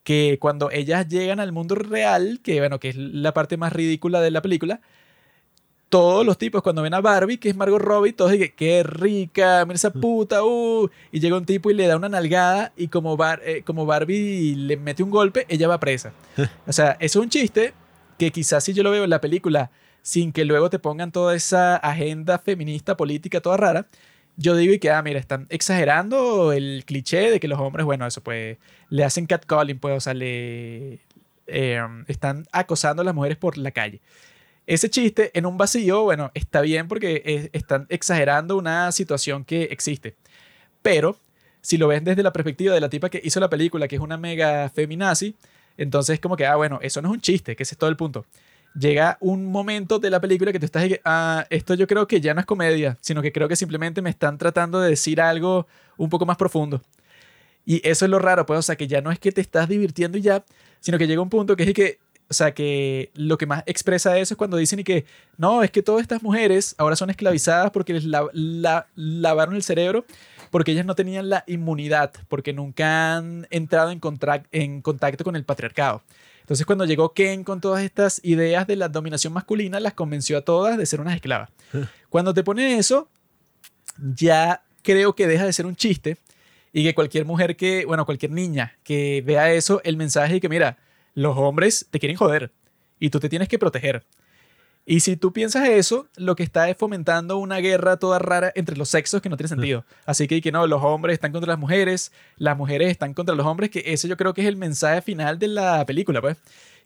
Que 0.03 0.39
cuando 0.41 0.71
ellas 0.71 1.07
llegan 1.07 1.39
al 1.39 1.51
mundo 1.51 1.75
real, 1.75 2.39
que 2.41 2.57
bueno, 2.57 2.79
que 2.79 2.89
es 2.89 2.95
la 2.95 3.35
parte 3.35 3.55
más 3.55 3.71
ridícula 3.71 4.19
de 4.19 4.31
la 4.31 4.41
película, 4.41 4.81
todos 5.89 6.25
los 6.25 6.39
tipos 6.39 6.63
cuando 6.63 6.81
ven 6.81 6.95
a 6.95 7.01
Barbie, 7.01 7.37
que 7.37 7.49
es 7.49 7.55
Margot 7.55 7.79
Robbie, 7.79 8.13
todos 8.13 8.31
dicen, 8.31 8.51
qué 8.57 8.81
rica, 8.81 9.63
mira 9.63 9.75
esa 9.75 9.93
puta, 9.93 10.43
uh. 10.43 10.89
Y 11.11 11.19
llega 11.19 11.37
un 11.37 11.45
tipo 11.45 11.69
y 11.69 11.75
le 11.75 11.85
da 11.85 11.95
una 11.95 12.09
nalgada 12.09 12.73
y 12.75 12.87
como, 12.87 13.15
eh, 13.45 13.61
como 13.63 13.85
Barbie 13.85 14.55
le 14.55 14.75
mete 14.75 15.03
un 15.03 15.11
golpe, 15.11 15.45
ella 15.49 15.67
va 15.67 15.79
presa. 15.79 16.13
o 16.65 16.73
sea, 16.73 16.97
eso 16.99 17.19
es 17.19 17.23
un 17.23 17.29
chiste 17.29 17.75
que 18.17 18.31
quizás 18.31 18.63
si 18.63 18.73
yo 18.73 18.81
lo 18.81 18.89
veo 18.89 19.03
en 19.03 19.11
la 19.11 19.21
película 19.21 19.69
sin 20.01 20.31
que 20.31 20.45
luego 20.45 20.71
te 20.71 20.79
pongan 20.79 21.11
toda 21.11 21.35
esa 21.35 21.75
agenda 21.75 22.39
feminista, 22.39 22.97
política, 22.97 23.39
toda 23.39 23.57
rara, 23.57 23.87
yo 24.37 24.55
digo 24.55 24.73
y 24.73 24.79
que, 24.79 24.91
ah, 24.91 25.01
mira, 25.01 25.19
están 25.19 25.47
exagerando 25.49 26.53
el 26.53 26.83
cliché 26.85 27.31
de 27.31 27.39
que 27.39 27.47
los 27.47 27.59
hombres, 27.59 27.85
bueno, 27.85 28.05
eso 28.07 28.21
pues, 28.21 28.57
le 28.89 29.03
hacen 29.03 29.25
catcalling, 29.25 29.79
pues, 29.79 29.97
o 29.97 29.99
sea, 29.99 30.13
le 30.13 30.99
em, 31.47 32.05
están 32.07 32.45
acosando 32.51 33.01
a 33.01 33.05
las 33.05 33.15
mujeres 33.15 33.37
por 33.37 33.57
la 33.57 33.71
calle. 33.71 34.01
Ese 34.67 34.89
chiste 34.89 35.31
en 35.37 35.45
un 35.45 35.57
vacío, 35.57 36.03
bueno, 36.03 36.31
está 36.33 36.61
bien 36.61 36.87
porque 36.87 37.49
están 37.53 37.85
exagerando 37.89 38.57
una 38.57 38.91
situación 38.91 39.43
que 39.45 39.63
existe. 39.63 40.15
Pero, 40.81 41.17
si 41.61 41.77
lo 41.77 41.87
ven 41.87 42.03
desde 42.03 42.23
la 42.23 42.33
perspectiva 42.33 42.73
de 42.73 42.81
la 42.81 42.89
tipa 42.89 43.09
que 43.09 43.21
hizo 43.23 43.39
la 43.39 43.49
película, 43.49 43.87
que 43.87 43.95
es 43.97 44.01
una 44.01 44.17
mega 44.17 44.69
feminazi, 44.69 45.35
entonces 45.77 46.19
como 46.19 46.37
que, 46.37 46.45
ah, 46.45 46.55
bueno, 46.55 46.79
eso 46.81 47.01
no 47.01 47.09
es 47.09 47.13
un 47.15 47.21
chiste, 47.21 47.55
que 47.55 47.63
ese 47.63 47.75
es 47.75 47.79
todo 47.79 47.89
el 47.89 47.97
punto 47.97 48.25
llega 48.77 49.17
un 49.19 49.45
momento 49.51 49.99
de 49.99 50.09
la 50.09 50.19
película 50.19 50.51
que 50.51 50.59
tú 50.59 50.65
estás 50.65 50.83
ah, 51.05 51.45
esto 51.49 51.73
yo 51.73 51.87
creo 51.87 52.07
que 52.07 52.21
ya 52.21 52.33
no 52.33 52.39
es 52.39 52.45
comedia, 52.45 52.97
sino 53.01 53.21
que 53.21 53.31
creo 53.31 53.47
que 53.47 53.55
simplemente 53.55 54.01
me 54.01 54.09
están 54.09 54.37
tratando 54.37 54.79
de 54.79 54.89
decir 54.89 55.21
algo 55.21 55.67
un 55.97 56.09
poco 56.09 56.25
más 56.25 56.37
profundo. 56.37 56.81
Y 57.65 57.87
eso 57.87 58.05
es 58.05 58.11
lo 58.11 58.19
raro, 58.19 58.45
pues, 58.45 58.59
o 58.59 58.61
sea, 58.61 58.75
que 58.75 58.87
ya 58.87 59.01
no 59.01 59.11
es 59.11 59.19
que 59.19 59.31
te 59.31 59.41
estás 59.41 59.69
divirtiendo 59.69 60.17
y 60.17 60.21
ya, 60.21 60.43
sino 60.79 60.97
que 60.97 61.07
llega 61.07 61.21
un 61.21 61.29
punto 61.29 61.55
que 61.55 61.63
es 61.63 61.73
que, 61.73 61.99
o 62.29 62.33
sea, 62.33 62.53
que 62.53 63.11
lo 63.13 63.37
que 63.37 63.45
más 63.45 63.63
expresa 63.65 64.17
eso 64.17 64.33
es 64.33 64.37
cuando 64.37 64.57
dicen 64.57 64.79
y 64.79 64.83
que, 64.83 65.05
no, 65.37 65.63
es 65.63 65.71
que 65.71 65.81
todas 65.81 66.01
estas 66.01 66.23
mujeres 66.23 66.75
ahora 66.77 66.95
son 66.95 67.09
esclavizadas 67.09 67.71
porque 67.71 67.93
les 67.93 68.03
lavaron 68.03 69.55
el 69.55 69.63
cerebro, 69.63 70.05
porque 70.51 70.71
ellas 70.71 70.85
no 70.85 70.95
tenían 70.95 71.29
la 71.29 71.43
inmunidad, 71.47 72.11
porque 72.27 72.53
nunca 72.53 73.15
han 73.15 73.47
entrado 73.49 73.91
en, 73.91 74.01
en 74.51 74.81
contacto 74.81 75.23
con 75.23 75.35
el 75.35 75.45
patriarcado. 75.45 76.03
Entonces 76.43 76.65
cuando 76.65 76.83
llegó 76.83 77.13
Ken 77.13 77.45
con 77.45 77.61
todas 77.61 77.83
estas 77.83 78.19
ideas 78.23 78.67
de 78.67 78.75
la 78.75 78.89
dominación 78.89 79.31
masculina, 79.31 79.79
las 79.79 79.93
convenció 79.93 80.37
a 80.37 80.41
todas 80.41 80.77
de 80.77 80.85
ser 80.85 80.99
unas 80.99 81.15
esclavas. 81.15 81.49
Cuando 82.09 82.33
te 82.33 82.43
pone 82.43 82.77
eso, 82.77 83.09
ya 83.97 84.61
creo 84.81 85.15
que 85.15 85.25
deja 85.25 85.45
de 85.45 85.53
ser 85.53 85.65
un 85.65 85.75
chiste 85.75 86.17
y 86.73 86.83
que 86.83 86.93
cualquier 86.93 87.25
mujer 87.25 87.55
que, 87.55 87.85
bueno, 87.85 88.05
cualquier 88.05 88.31
niña 88.31 88.77
que 88.83 89.23
vea 89.25 89.53
eso, 89.53 89.81
el 89.85 89.95
mensaje 89.95 90.35
es 90.35 90.41
que 90.41 90.49
mira, 90.49 90.77
los 91.15 91.37
hombres 91.37 91.87
te 91.89 91.99
quieren 91.99 92.17
joder 92.17 92.51
y 92.99 93.09
tú 93.09 93.19
te 93.19 93.29
tienes 93.29 93.47
que 93.47 93.57
proteger. 93.57 94.03
Y 94.85 94.99
si 94.99 95.15
tú 95.15 95.31
piensas 95.31 95.69
eso, 95.69 96.07
lo 96.17 96.35
que 96.35 96.43
está 96.43 96.69
es 96.69 96.75
fomentando 96.75 97.37
una 97.37 97.57
guerra 97.59 97.97
toda 97.97 98.19
rara 98.19 98.51
entre 98.55 98.75
los 98.75 98.89
sexos 98.89 99.21
que 99.21 99.29
no 99.29 99.37
tiene 99.37 99.47
sentido. 99.47 99.85
Así 100.05 100.27
que, 100.27 100.41
que 100.41 100.51
no, 100.51 100.67
los 100.67 100.83
hombres 100.83 101.13
están 101.13 101.31
contra 101.31 101.53
las 101.53 101.59
mujeres, 101.59 102.11
las 102.37 102.57
mujeres 102.57 102.91
están 102.91 103.13
contra 103.13 103.33
los 103.33 103.45
hombres, 103.45 103.69
que 103.69 103.83
ese 103.85 104.09
yo 104.09 104.17
creo 104.17 104.33
que 104.33 104.41
es 104.41 104.47
el 104.47 104.57
mensaje 104.57 105.01
final 105.01 105.39
de 105.39 105.47
la 105.47 105.85
película, 105.85 106.19
pues. 106.19 106.37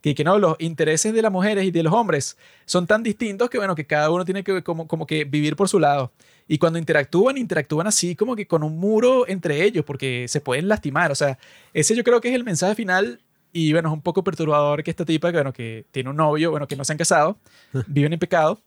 Que, 0.02 0.14
que 0.14 0.24
no, 0.24 0.38
los 0.38 0.56
intereses 0.60 1.12
de 1.12 1.24
las 1.24 1.32
mujeres 1.32 1.66
y 1.66 1.72
de 1.72 1.82
los 1.82 1.92
hombres 1.92 2.38
son 2.66 2.86
tan 2.86 3.02
distintos 3.02 3.50
que, 3.50 3.58
bueno, 3.58 3.74
que 3.74 3.88
cada 3.88 4.12
uno 4.12 4.26
tiene 4.26 4.44
que 4.44 4.62
como, 4.62 4.88
como 4.88 5.08
que 5.08 5.26
vivir 5.26 5.56
por 5.56 5.68
su 5.68 5.80
lado. 5.80 6.12
Y 6.48 6.60
cuando 6.60 6.78
interactúan, 6.78 7.36
interactúan 7.36 7.88
así 7.88 8.16
como 8.16 8.36
que 8.36 8.46
con 8.46 8.62
un 8.62 8.78
muro 8.78 9.28
entre 9.28 9.64
ellos, 9.64 9.84
porque 9.84 10.28
se 10.28 10.40
pueden 10.40 10.68
lastimar. 10.68 11.12
O 11.12 11.16
sea, 11.16 11.40
ese 11.74 11.96
yo 11.96 12.04
creo 12.04 12.22
que 12.22 12.30
es 12.30 12.36
el 12.36 12.44
mensaje 12.44 12.76
final 12.76 13.22
y 13.52 13.74
bueno, 13.74 13.90
es 13.90 13.94
un 13.94 14.02
poco 14.02 14.24
perturbador 14.24 14.84
que 14.84 14.92
esta 14.92 15.06
tipa, 15.06 15.32
que, 15.32 15.38
bueno, 15.38 15.54
que 15.54 15.86
tiene 15.92 16.10
un 16.10 16.16
novio, 16.16 16.52
bueno, 16.52 16.68
que 16.68 16.76
no 16.76 16.86
se 16.86 16.92
han 16.94 16.98
casado, 16.98 17.38
viven 17.88 18.14
en 18.14 18.20
pecado. 18.20 18.62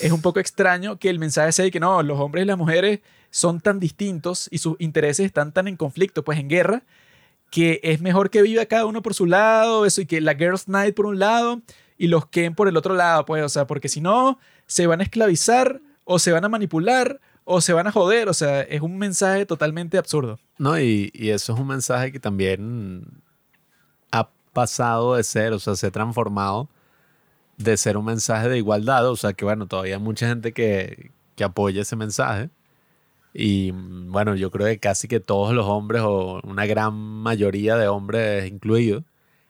Es 0.00 0.12
un 0.12 0.22
poco 0.22 0.38
extraño 0.38 0.98
que 0.98 1.10
el 1.10 1.18
mensaje 1.18 1.50
sea 1.50 1.64
de 1.64 1.70
que 1.70 1.80
no, 1.80 2.02
los 2.02 2.18
hombres 2.20 2.44
y 2.44 2.46
las 2.46 2.58
mujeres 2.58 3.00
son 3.30 3.60
tan 3.60 3.80
distintos 3.80 4.48
y 4.52 4.58
sus 4.58 4.76
intereses 4.78 5.26
están 5.26 5.52
tan 5.52 5.66
en 5.66 5.76
conflicto, 5.76 6.22
pues 6.22 6.38
en 6.38 6.48
guerra, 6.48 6.84
que 7.50 7.80
es 7.82 8.00
mejor 8.00 8.30
que 8.30 8.42
viva 8.42 8.64
cada 8.66 8.86
uno 8.86 9.02
por 9.02 9.14
su 9.14 9.26
lado, 9.26 9.84
eso 9.84 10.00
y 10.00 10.06
que 10.06 10.20
la 10.20 10.36
Girls 10.36 10.68
Night 10.68 10.94
por 10.94 11.06
un 11.06 11.18
lado 11.18 11.60
y 11.98 12.06
los 12.06 12.26
Ken 12.26 12.54
por 12.54 12.68
el 12.68 12.76
otro 12.76 12.94
lado, 12.94 13.24
pues, 13.24 13.42
o 13.42 13.48
sea, 13.48 13.66
porque 13.66 13.88
si 13.88 14.00
no, 14.00 14.38
se 14.66 14.86
van 14.86 15.00
a 15.00 15.04
esclavizar 15.04 15.80
o 16.04 16.20
se 16.20 16.30
van 16.30 16.44
a 16.44 16.48
manipular 16.48 17.20
o 17.44 17.60
se 17.60 17.72
van 17.72 17.88
a 17.88 17.92
joder, 17.92 18.28
o 18.28 18.34
sea, 18.34 18.62
es 18.62 18.80
un 18.80 18.96
mensaje 18.96 19.44
totalmente 19.46 19.98
absurdo. 19.98 20.38
No, 20.58 20.78
y, 20.78 21.10
y 21.12 21.30
eso 21.30 21.52
es 21.52 21.58
un 21.58 21.66
mensaje 21.66 22.12
que 22.12 22.20
también 22.20 23.23
pasado 24.54 25.16
de 25.16 25.24
ser, 25.24 25.52
o 25.52 25.58
sea, 25.58 25.76
se 25.76 25.88
ha 25.88 25.90
transformado 25.90 26.70
de 27.58 27.76
ser 27.76 27.96
un 27.96 28.06
mensaje 28.06 28.48
de 28.48 28.58
igualdad, 28.58 29.06
o 29.08 29.16
sea, 29.16 29.32
que 29.34 29.44
bueno, 29.44 29.66
todavía 29.66 29.96
hay 29.96 30.00
mucha 30.00 30.26
gente 30.26 30.52
que, 30.52 31.10
que 31.36 31.44
apoya 31.44 31.82
ese 31.82 31.96
mensaje. 31.96 32.50
Y 33.32 33.72
bueno, 33.72 34.36
yo 34.36 34.50
creo 34.50 34.68
que 34.68 34.78
casi 34.78 35.08
que 35.08 35.20
todos 35.20 35.52
los 35.54 35.66
hombres, 35.66 36.02
o 36.02 36.40
una 36.44 36.66
gran 36.66 36.94
mayoría 36.94 37.76
de 37.76 37.88
hombres 37.88 38.48
incluidos, 38.48 39.02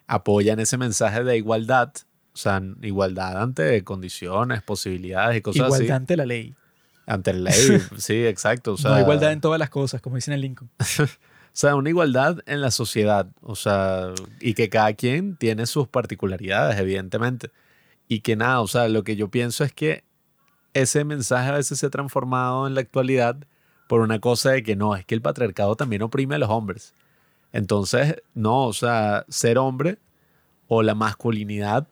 apoyan 0.06 0.58
ese 0.58 0.78
mensaje 0.78 1.22
de 1.22 1.36
igualdad, 1.36 1.92
o 2.32 2.36
sea, 2.36 2.62
igualdad 2.82 3.40
ante 3.42 3.84
condiciones, 3.84 4.62
posibilidades 4.62 5.36
y 5.36 5.40
cosas 5.42 5.56
igualdad 5.56 5.74
así. 5.76 5.84
Igualdad 5.84 5.96
ante 5.96 6.16
la 6.16 6.26
ley. 6.26 6.54
Ante 7.06 7.32
la 7.34 7.50
ley, 7.50 7.82
sí, 7.98 8.26
exacto. 8.26 8.72
O 8.72 8.76
sea, 8.78 8.92
no 8.92 9.00
igualdad 9.00 9.32
en 9.32 9.40
todas 9.42 9.58
las 9.58 9.68
cosas, 9.68 10.00
como 10.00 10.16
dicen 10.16 10.34
en 10.34 10.40
Lincoln. 10.40 10.70
Sea, 11.54 11.76
una 11.76 11.88
igualdad 11.88 12.40
en 12.46 12.60
la 12.60 12.72
sociedad, 12.72 13.28
o 13.40 13.54
sea, 13.54 14.12
y 14.40 14.54
que 14.54 14.68
cada 14.68 14.92
quien 14.94 15.36
tiene 15.36 15.66
sus 15.66 15.86
particularidades, 15.86 16.78
evidentemente. 16.80 17.52
Y 18.08 18.20
que 18.20 18.34
nada, 18.34 18.60
o 18.60 18.66
sea, 18.66 18.88
lo 18.88 19.04
que 19.04 19.14
yo 19.14 19.30
pienso 19.30 19.62
es 19.62 19.72
que 19.72 20.04
ese 20.74 21.04
mensaje 21.04 21.48
a 21.48 21.52
veces 21.52 21.78
se 21.78 21.86
ha 21.86 21.90
transformado 21.90 22.66
en 22.66 22.74
la 22.74 22.80
actualidad 22.80 23.36
por 23.88 24.00
una 24.00 24.18
cosa 24.18 24.50
de 24.50 24.64
que 24.64 24.74
no, 24.74 24.96
es 24.96 25.06
que 25.06 25.14
el 25.14 25.22
patriarcado 25.22 25.76
también 25.76 26.02
oprime 26.02 26.34
a 26.34 26.38
los 26.38 26.50
hombres. 26.50 26.92
Entonces, 27.52 28.16
no, 28.34 28.64
o 28.66 28.72
sea, 28.72 29.24
ser 29.28 29.56
hombre 29.58 29.98
o 30.66 30.82
la 30.82 30.96
masculinidad 30.96 31.86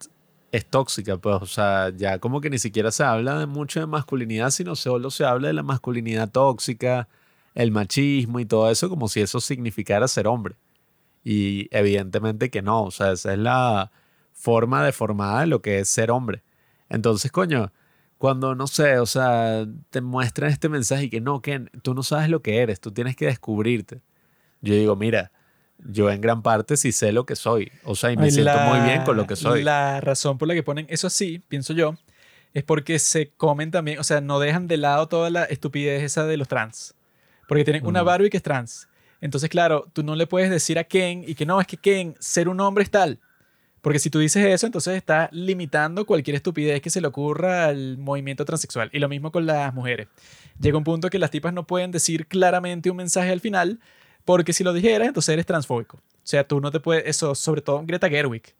es 0.51 0.67
tóxica, 0.67 1.19
pues, 1.19 1.37
o 1.41 1.47
sea, 1.47 1.91
ya 1.97 2.19
como 2.19 2.41
que 2.41 2.51
ni 2.51 2.59
siquiera 2.59 2.91
se 2.91 3.05
habla 3.05 3.39
de 3.39 3.47
mucho 3.47 3.79
de 3.79 3.87
masculinidad, 3.87 4.51
sino 4.51 4.75
solo 4.75 5.11
se 5.11 5.25
habla 5.25 5.49
de 5.49 5.55
la 5.55 5.63
masculinidad 5.63 6.31
tóxica, 6.31 7.09
el 7.55 7.71
machismo 7.71 8.41
y 8.41 8.47
todo 8.47 8.71
eso 8.71 8.89
como 8.89 9.09
si 9.09 9.21
eso 9.21 9.41
significara 9.41 10.09
ser 10.09 10.27
hombre. 10.27 10.57
Y 11.25 11.69
evidentemente 11.71 12.51
que 12.51 12.63
no, 12.63 12.85
o 12.85 12.91
sea, 12.91 13.13
esa 13.13 13.33
es 13.33 13.39
la 13.39 13.93
forma 14.33 14.85
deformada 14.85 15.41
de 15.41 15.47
lo 15.47 15.63
que 15.63 15.79
es 15.79 15.89
ser 15.89 16.11
hombre. 16.11 16.43
Entonces, 16.89 17.31
coño, 17.31 17.73
cuando 18.19 18.55
no 18.55 18.67
sé, 18.67 18.99
o 18.99 19.07
sea, 19.07 19.67
te 19.91 20.01
muestran 20.01 20.51
este 20.51 20.69
mensaje 20.69 21.05
y 21.05 21.11
que 21.11 21.21
no, 21.21 21.41
que 21.43 21.61
tú 21.83 21.95
no 21.95 22.03
sabes 22.03 22.29
lo 22.29 22.43
que 22.43 22.59
eres, 22.59 22.81
tú 22.81 22.91
tienes 22.93 23.17
que 23.17 23.27
descubrirte. 23.27 24.01
Yo 24.61 24.75
digo, 24.75 24.97
mira, 24.97 25.33
yo 25.79 26.11
en 26.11 26.21
gran 26.21 26.43
parte 26.43 26.77
sí 26.77 26.93
sé 26.93 27.13
lo 27.13 27.27
que 27.27 27.35
soy, 27.35 27.73
o 27.85 27.97
sea, 27.97 28.13
y 28.13 28.17
me 28.17 28.31
siento 28.31 28.57
muy 28.61 28.81
bien 28.81 29.03
con 29.03 29.17
lo 29.17 29.27
que 29.27 29.37
soy. 29.37 29.63
La 29.63 30.01
razón 30.01 30.39
por 30.39 30.49
la 30.49 30.55
que 30.55 30.63
ponen 30.63 30.87
eso 30.89 31.09
así, 31.09 31.41
pienso 31.49 31.73
yo, 31.73 31.97
es 32.55 32.63
porque 32.63 32.99
se 32.99 33.31
comen 33.31 33.71
también, 33.71 33.99
o 33.99 34.05
sea, 34.05 34.21
no 34.21 34.39
dejan 34.39 34.69
de 34.69 34.77
lado 34.77 35.09
toda 35.09 35.31
la 35.31 35.45
estupidez 35.45 36.03
esa 36.03 36.25
de 36.25 36.37
los 36.37 36.49
trans. 36.49 36.95
Porque 37.53 37.65
tienen 37.65 37.85
una 37.85 38.03
Barbie 38.03 38.31
que 38.31 38.39
es 38.39 38.43
trans. 38.43 38.89
Entonces, 39.21 39.51
claro, 39.51 39.87
tú 39.93 40.03
no 40.03 40.17
le 40.17 40.27
puedes 40.27 40.49
decir 40.49 40.79
a 40.79 40.85
Ken 40.85 41.23
y 41.27 41.35
que 41.35 41.45
no, 41.45 41.61
es 41.61 41.67
que 41.67 41.77
Ken, 41.77 42.15
ser 42.19 42.49
un 42.49 42.59
hombre 42.61 42.83
es 42.83 42.91
tal. 42.91 43.21
Porque 43.83 43.99
si 43.99 44.09
tú 44.09 44.21
dices 44.21 44.43
eso, 44.47 44.65
entonces 44.65 44.97
está 44.97 45.29
limitando 45.33 46.07
cualquier 46.07 46.37
estupidez 46.37 46.81
que 46.81 46.89
se 46.89 47.03
le 47.03 47.09
ocurra 47.09 47.67
al 47.67 47.99
movimiento 47.99 48.47
transexual. 48.47 48.89
Y 48.95 49.01
lo 49.01 49.09
mismo 49.11 49.31
con 49.31 49.45
las 49.45 49.75
mujeres. 49.75 50.09
Llega 50.63 50.79
un 50.79 50.85
punto 50.85 51.11
que 51.11 51.19
las 51.19 51.31
tipas 51.31 51.53
no 51.53 51.67
pueden 51.67 51.91
decir 51.91 52.27
claramente 52.27 52.89
un 52.89 52.97
mensaje 52.97 53.31
al 53.31 53.41
final, 53.41 53.81
porque 54.25 54.55
si 54.55 54.65
lo 54.65 54.73
dijeras, 54.73 55.09
entonces 55.09 55.35
eres 55.35 55.45
transfóbico. 55.45 55.99
O 55.99 56.01
sea, 56.23 56.49
tú 56.49 56.59
no 56.59 56.71
te 56.71 56.81
puedes, 56.81 57.05
eso, 57.07 57.35
sobre 57.35 57.61
todo 57.61 57.83
Greta 57.85 58.09
Gerwig, 58.09 58.55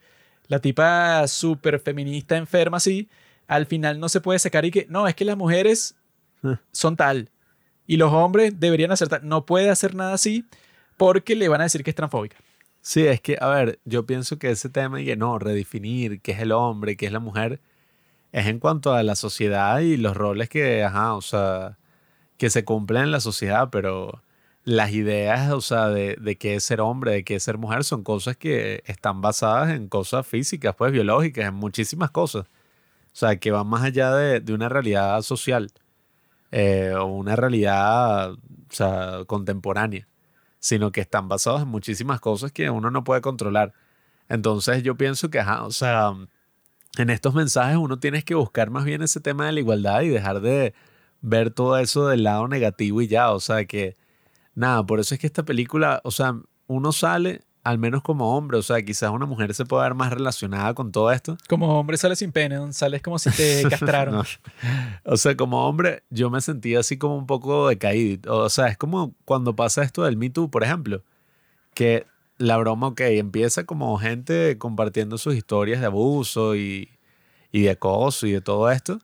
la 0.49 0.59
tipa 0.59 1.27
súper 1.29 1.81
feminista, 1.81 2.37
enferma 2.37 2.77
así, 2.77 3.09
al 3.47 3.65
final 3.65 3.99
no 3.99 4.11
se 4.11 4.21
puede 4.21 4.39
sacar 4.39 4.67
y 4.67 4.71
que, 4.71 4.87
no, 4.91 5.09
es 5.09 5.15
que 5.15 5.25
las 5.25 5.39
mujeres 5.39 5.95
ah. 6.43 6.61
son 6.73 6.95
tal 6.95 7.31
y 7.93 7.99
los 7.99 8.11
hombres 8.11 8.59
deberían 8.59 8.91
acertar. 8.91 9.23
No 9.23 9.45
puede 9.45 9.69
hacer 9.69 9.95
nada 9.95 10.15
así 10.15 10.47
porque 10.97 11.37
le 11.37 11.49
van 11.49 11.61
a 11.61 11.65
decir 11.65 11.85
que 11.85 11.91
es 11.91 11.95
transfóbica. 11.95 12.39
Sí, 12.81 13.07
es 13.07 13.21
que, 13.21 13.37
a 13.39 13.49
ver, 13.49 13.81
yo 13.85 14.07
pienso 14.07 14.39
que 14.39 14.51
ese 14.51 14.71
tema 14.71 14.99
y 15.03 15.15
no, 15.15 15.39
redefinir 15.39 16.23
qué 16.23 16.33
es 16.33 16.41
el 16.41 16.53
hombre, 16.53 16.97
qué 16.97 17.05
es 17.05 17.13
la 17.13 17.21
mujer, 17.21 17.61
es 18.33 18.47
en 18.47 18.61
cuanto 18.61 18.95
a 18.95 19.03
la 19.03 19.15
sociedad 19.15 19.81
y 19.81 19.99
los 19.99 20.17
roles 20.17 20.49
que, 20.49 20.83
ajá, 20.85 21.15
o 21.15 21.21
sea, 21.21 21.77
que 22.39 22.49
se 22.49 22.65
cumplen 22.65 23.03
en 23.03 23.11
la 23.11 23.21
sociedad, 23.21 23.69
pero 23.71 24.23
las 24.65 24.93
ideas, 24.93 25.53
o 25.53 25.61
sea, 25.61 25.89
de, 25.91 26.17
de 26.19 26.39
qué 26.39 26.55
es 26.55 26.65
ser 26.65 26.81
hombre, 26.81 27.13
de 27.13 27.25
qué 27.25 27.35
es 27.37 27.43
ser 27.43 27.59
mujer, 27.59 27.85
son 27.85 28.05
cosas 28.05 28.39
que 28.39 28.83
están 28.87 29.21
basadas 29.21 29.71
en 29.71 29.89
cosas 29.89 30.27
físicas, 30.27 30.75
pues 30.77 30.93
biológicas, 30.93 31.47
en 31.47 31.55
muchísimas 31.55 32.11
cosas. 32.11 32.47
O 32.47 33.17
sea, 33.17 33.37
que 33.37 33.51
van 33.51 33.67
más 33.67 33.83
allá 33.83 34.15
de, 34.15 34.41
de 34.41 34.55
una 34.55 34.71
realidad 34.71 35.21
social. 35.21 35.71
Eh, 36.53 36.93
o 36.95 37.07
una 37.07 37.35
realidad 37.35 38.35
contemporánea, 39.27 40.07
sino 40.59 40.93
que 40.93 41.01
están 41.01 41.29
basados 41.29 41.63
en 41.63 41.69
muchísimas 41.69 42.21
cosas 42.21 42.53
que 42.53 42.69
uno 42.71 42.91
no 42.91 43.05
puede 43.05 43.23
controlar. 43.23 43.73
Entonces 44.29 44.83
yo 44.83 44.97
pienso 44.97 45.31
que, 45.31 45.41
o 45.41 45.71
sea, 45.71 46.13
en 46.99 47.11
estos 47.11 47.35
mensajes 47.35 47.77
uno 47.77 47.99
tiene 47.99 48.23
que 48.23 48.35
buscar 48.35 48.71
más 48.71 48.85
bien 48.85 49.03
ese 49.03 49.21
tema 49.21 49.47
de 49.47 49.53
la 49.53 49.61
igualdad 49.61 50.03
y 50.03 50.09
dejar 50.09 50.41
de 50.43 50.75
ver 51.23 51.51
todo 51.51 51.79
eso 51.79 52.09
del 52.09 52.25
lado 52.25 52.49
negativo 52.49 53.01
y 53.01 53.09
ya, 53.09 53.31
o 53.33 53.41
sea, 53.41 53.65
que 53.65 53.97
nada, 54.55 54.85
por 54.85 55.01
eso 55.01 55.15
es 55.15 55.21
que 55.21 55.27
esta 55.27 55.45
película, 55.45 56.01
o 56.05 56.11
sea, 56.11 56.37
uno 56.67 56.93
sale 56.93 57.43
al 57.65 57.79
menos 57.79 58.03
como 58.03 58.37
hombre, 58.37 58.59
o 58.59 58.63
sea, 58.63 58.83
quizás 58.83 59.11
una 59.11 59.27
mujer 59.27 59.55
se 59.55 59.65
pueda 59.65 59.85
ver 59.85 59.95
más 59.95 60.13
relacionada 60.13 60.75
con 60.75 60.91
todo 60.91 61.13
esto. 61.13 61.37
Como 61.49 61.79
hombre 61.79 61.97
sales 61.97 62.19
sin 62.19 62.33
pene, 62.33 62.73
sales 62.73 63.03
como 63.03 63.19
si 63.19 63.31
te 63.31 63.63
castraron. 63.71 64.25
O 65.05 65.17
sea, 65.17 65.37
como 65.37 65.69
hombre 65.69 66.03
yo 66.11 66.29
me 66.29 66.41
sentía 66.41 66.81
así 66.81 66.99
como 66.99 67.17
un 67.17 67.27
poco 67.27 67.69
decaído. 67.69 68.37
O 68.37 68.49
sea, 68.51 68.67
es 68.67 68.77
como 68.77 69.15
cuando 69.25 69.55
pasa 69.55 69.83
esto 69.83 70.03
del 70.03 70.17
Me 70.17 70.31
Too, 70.31 70.51
por 70.51 70.65
ejemplo, 70.65 71.05
que 71.75 72.07
la 72.37 72.57
broma, 72.57 72.89
ok, 72.89 73.01
empieza 73.03 73.65
como 73.65 73.97
gente 73.99 74.59
compartiendo 74.59 75.17
sus 75.17 75.37
historias 75.37 75.81
de 75.81 75.87
abuso 75.87 76.57
y, 76.57 76.89
y 77.53 77.63
de 77.63 77.71
acoso 77.71 78.27
y 78.27 78.33
de 78.33 78.41
todo 78.41 78.71
esto. 78.73 78.99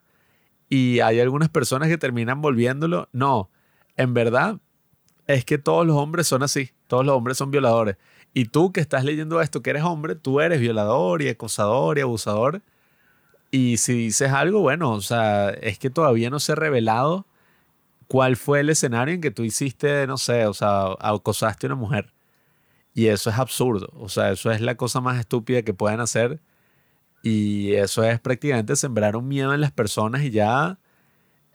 Y 0.68 0.98
hay 1.01 1.20
algunas 1.20 1.48
personas 1.48 1.89
que 1.89 1.97
terminan 1.97 2.43
volviéndolo. 2.43 3.09
No, 3.12 3.51
en 3.97 4.14
verdad 4.14 4.59
es 5.28 5.44
que 5.44 5.59
todos 5.59 5.86
los 5.86 5.97
hombres 5.97 6.26
son 6.26 6.43
así. 6.43 6.70
Todos 6.89 7.06
los 7.06 7.14
hombres 7.14 7.36
son 7.36 7.52
violadores. 7.52 7.97
Y 8.34 8.46
tú 8.46 8.72
que 8.72 8.80
estás 8.80 9.05
leyendo 9.05 9.40
esto, 9.40 9.62
que 9.62 9.70
eres 9.70 9.82
hombre, 9.82 10.14
tú 10.14 10.40
eres 10.40 10.60
violador 10.60 11.22
y 11.22 11.28
acosador 11.28 11.98
y 11.98 12.02
abusador. 12.02 12.62
Y 13.50 13.78
si 13.78 13.94
dices 13.94 14.32
algo, 14.32 14.60
bueno, 14.60 14.92
o 14.92 15.00
sea, 15.00 15.50
es 15.50 15.78
que 15.78 15.90
todavía 15.90 16.30
no 16.30 16.38
se 16.38 16.52
ha 16.52 16.55
revelado 16.55 17.26
cuál 18.09 18.36
fue 18.36 18.60
el 18.60 18.70
escenario 18.70 19.14
en 19.14 19.20
que 19.20 19.30
tú 19.30 19.44
hiciste, 19.44 20.06
no 20.06 20.18
sé, 20.18 20.46
o 20.46 20.55
sea, 20.55 20.92
acosaste 21.00 21.66
a 21.66 21.68
una 21.68 21.76
mujer. 21.76 22.12
Y 22.94 23.06
eso 23.06 23.30
es 23.30 23.38
absurdo. 23.38 23.92
O 23.94 24.09
sea, 24.09 24.32
eso 24.32 24.50
es 24.50 24.60
la 24.60 24.76
cosa 24.76 25.00
más 25.00 25.20
estúpida 25.20 25.62
que 25.62 25.74
pueden 25.74 26.00
hacer. 26.00 26.40
Y 27.22 27.74
eso 27.74 28.02
es 28.02 28.20
prácticamente 28.20 28.76
sembrar 28.76 29.16
un 29.16 29.28
miedo 29.28 29.55
en 29.55 29.60
las 29.60 29.72
personas 29.72 30.22
y 30.22 30.30
ya. 30.30 30.78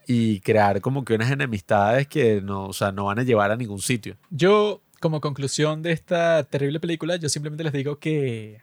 Y 0.06 0.40
crear 0.40 0.80
como 0.80 1.04
que 1.04 1.14
unas 1.14 1.30
enemistades 1.30 2.06
que 2.08 2.40
no, 2.40 2.66
o 2.66 2.72
sea, 2.72 2.92
no 2.92 3.06
van 3.06 3.18
a 3.18 3.24
llevar 3.24 3.50
a 3.50 3.56
ningún 3.56 3.80
sitio. 3.80 4.16
Yo 4.30 4.80
como 5.04 5.20
conclusión 5.20 5.82
de 5.82 5.92
esta 5.92 6.44
terrible 6.44 6.80
película, 6.80 7.16
yo 7.16 7.28
simplemente 7.28 7.62
les 7.62 7.74
digo 7.74 7.98
que 7.98 8.62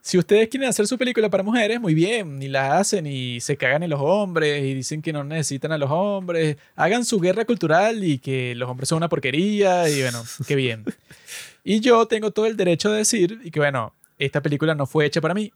si 0.00 0.16
ustedes 0.16 0.48
quieren 0.48 0.68
hacer 0.68 0.86
su 0.86 0.96
película 0.96 1.28
para 1.28 1.42
mujeres, 1.42 1.80
muy 1.80 1.92
bien, 1.92 2.40
y 2.40 2.46
la 2.46 2.78
hacen 2.78 3.04
y 3.04 3.40
se 3.40 3.56
cagan 3.56 3.82
en 3.82 3.90
los 3.90 4.00
hombres 4.00 4.62
y 4.62 4.74
dicen 4.74 5.02
que 5.02 5.12
no 5.12 5.24
necesitan 5.24 5.72
a 5.72 5.78
los 5.78 5.90
hombres, 5.90 6.56
hagan 6.76 7.04
su 7.04 7.18
guerra 7.18 7.44
cultural 7.44 8.04
y 8.04 8.20
que 8.20 8.54
los 8.54 8.70
hombres 8.70 8.90
son 8.90 8.98
una 8.98 9.08
porquería 9.08 9.88
y 9.88 10.02
bueno, 10.02 10.22
qué 10.46 10.54
bien. 10.54 10.84
Y 11.64 11.80
yo 11.80 12.06
tengo 12.06 12.30
todo 12.30 12.46
el 12.46 12.56
derecho 12.56 12.92
de 12.92 12.98
decir 12.98 13.40
y 13.42 13.50
que 13.50 13.58
bueno, 13.58 13.92
esta 14.18 14.40
película 14.40 14.76
no 14.76 14.86
fue 14.86 15.06
hecha 15.06 15.20
para 15.20 15.34
mí 15.34 15.50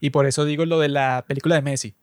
Y 0.00 0.10
por 0.10 0.24
eso 0.26 0.46
digo 0.46 0.64
lo 0.64 0.78
de 0.78 0.88
la 0.88 1.24
película 1.28 1.56
de 1.56 1.62
Messi. 1.62 1.94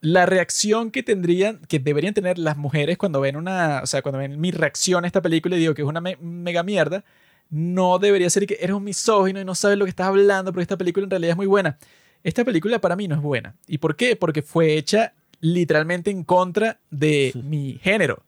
La 0.00 0.26
reacción 0.26 0.90
que 0.90 1.02
tendrían, 1.02 1.60
que 1.68 1.78
deberían 1.78 2.14
tener 2.14 2.38
las 2.38 2.56
mujeres 2.56 2.96
cuando 2.96 3.20
ven 3.20 3.36
una, 3.36 3.80
o 3.82 3.86
sea, 3.86 4.02
cuando 4.02 4.18
ven 4.18 4.40
mi 4.40 4.50
reacción 4.50 5.04
a 5.04 5.06
esta 5.06 5.20
película 5.20 5.56
y 5.56 5.60
digo 5.60 5.74
que 5.74 5.82
es 5.82 5.88
una 5.88 6.00
mega 6.00 6.62
mierda, 6.62 7.04
no 7.50 7.98
debería 7.98 8.30
ser 8.30 8.46
que 8.46 8.58
eres 8.60 8.74
un 8.74 8.84
misógino 8.84 9.40
y 9.40 9.44
no 9.44 9.54
sabes 9.54 9.76
lo 9.76 9.84
que 9.84 9.90
estás 9.90 10.06
hablando, 10.06 10.52
porque 10.52 10.62
esta 10.62 10.78
película 10.78 11.04
en 11.04 11.10
realidad 11.10 11.32
es 11.32 11.36
muy 11.36 11.46
buena. 11.46 11.78
Esta 12.22 12.44
película 12.44 12.80
para 12.80 12.96
mí 12.96 13.08
no 13.08 13.16
es 13.16 13.20
buena. 13.20 13.56
¿Y 13.66 13.78
por 13.78 13.96
qué? 13.96 14.16
Porque 14.16 14.42
fue 14.42 14.76
hecha 14.76 15.14
literalmente 15.40 16.10
en 16.10 16.24
contra 16.24 16.80
de 16.90 17.32
mi 17.44 17.78
género. 17.82 18.22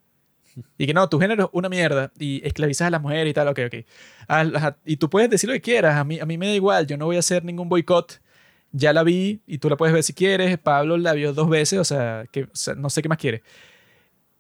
Y 0.77 0.87
que 0.87 0.93
no, 0.93 1.09
tu 1.09 1.19
género 1.19 1.45
es 1.45 1.51
una 1.53 1.71
mierda 1.71 2.13
y 2.19 2.47
esclavizas 2.47 2.89
a 2.89 2.91
las 2.91 3.01
mujeres 3.01 3.31
y 3.31 3.33
tal, 3.33 3.49
ok, 3.49 3.59
ok. 3.67 3.75
y 4.85 4.97
tú 4.97 5.09
puedes 5.09 5.31
decir 5.31 5.49
lo 5.49 5.55
que 5.55 5.63
quieras, 5.63 5.97
a 5.97 6.05
mí, 6.05 6.21
a 6.21 6.27
mí 6.27 6.37
me 6.37 6.47
da 6.47 6.55
igual, 6.55 6.87
yo 6.87 6.99
no 6.99 7.07
voy 7.07 7.17
a 7.17 7.21
hacer 7.21 7.43
ningún 7.43 7.71
boicot. 7.71 8.21
Ya 8.73 8.93
la 8.93 9.03
vi 9.03 9.43
y 9.47 9.59
tú 9.59 9.69
la 9.69 9.77
puedes 9.77 9.93
ver 9.93 10.03
si 10.03 10.15
quieres. 10.15 10.59
Pablo 10.59 10.97
la 10.97 11.13
vio 11.13 11.33
dos 11.33 11.49
veces, 11.49 11.79
o 11.79 11.85
sea, 11.85 12.25
que, 12.33 12.49
no 12.77 12.91
sé 12.91 13.03
qué 13.03 13.09
más 13.09 13.19
quiere. 13.19 13.43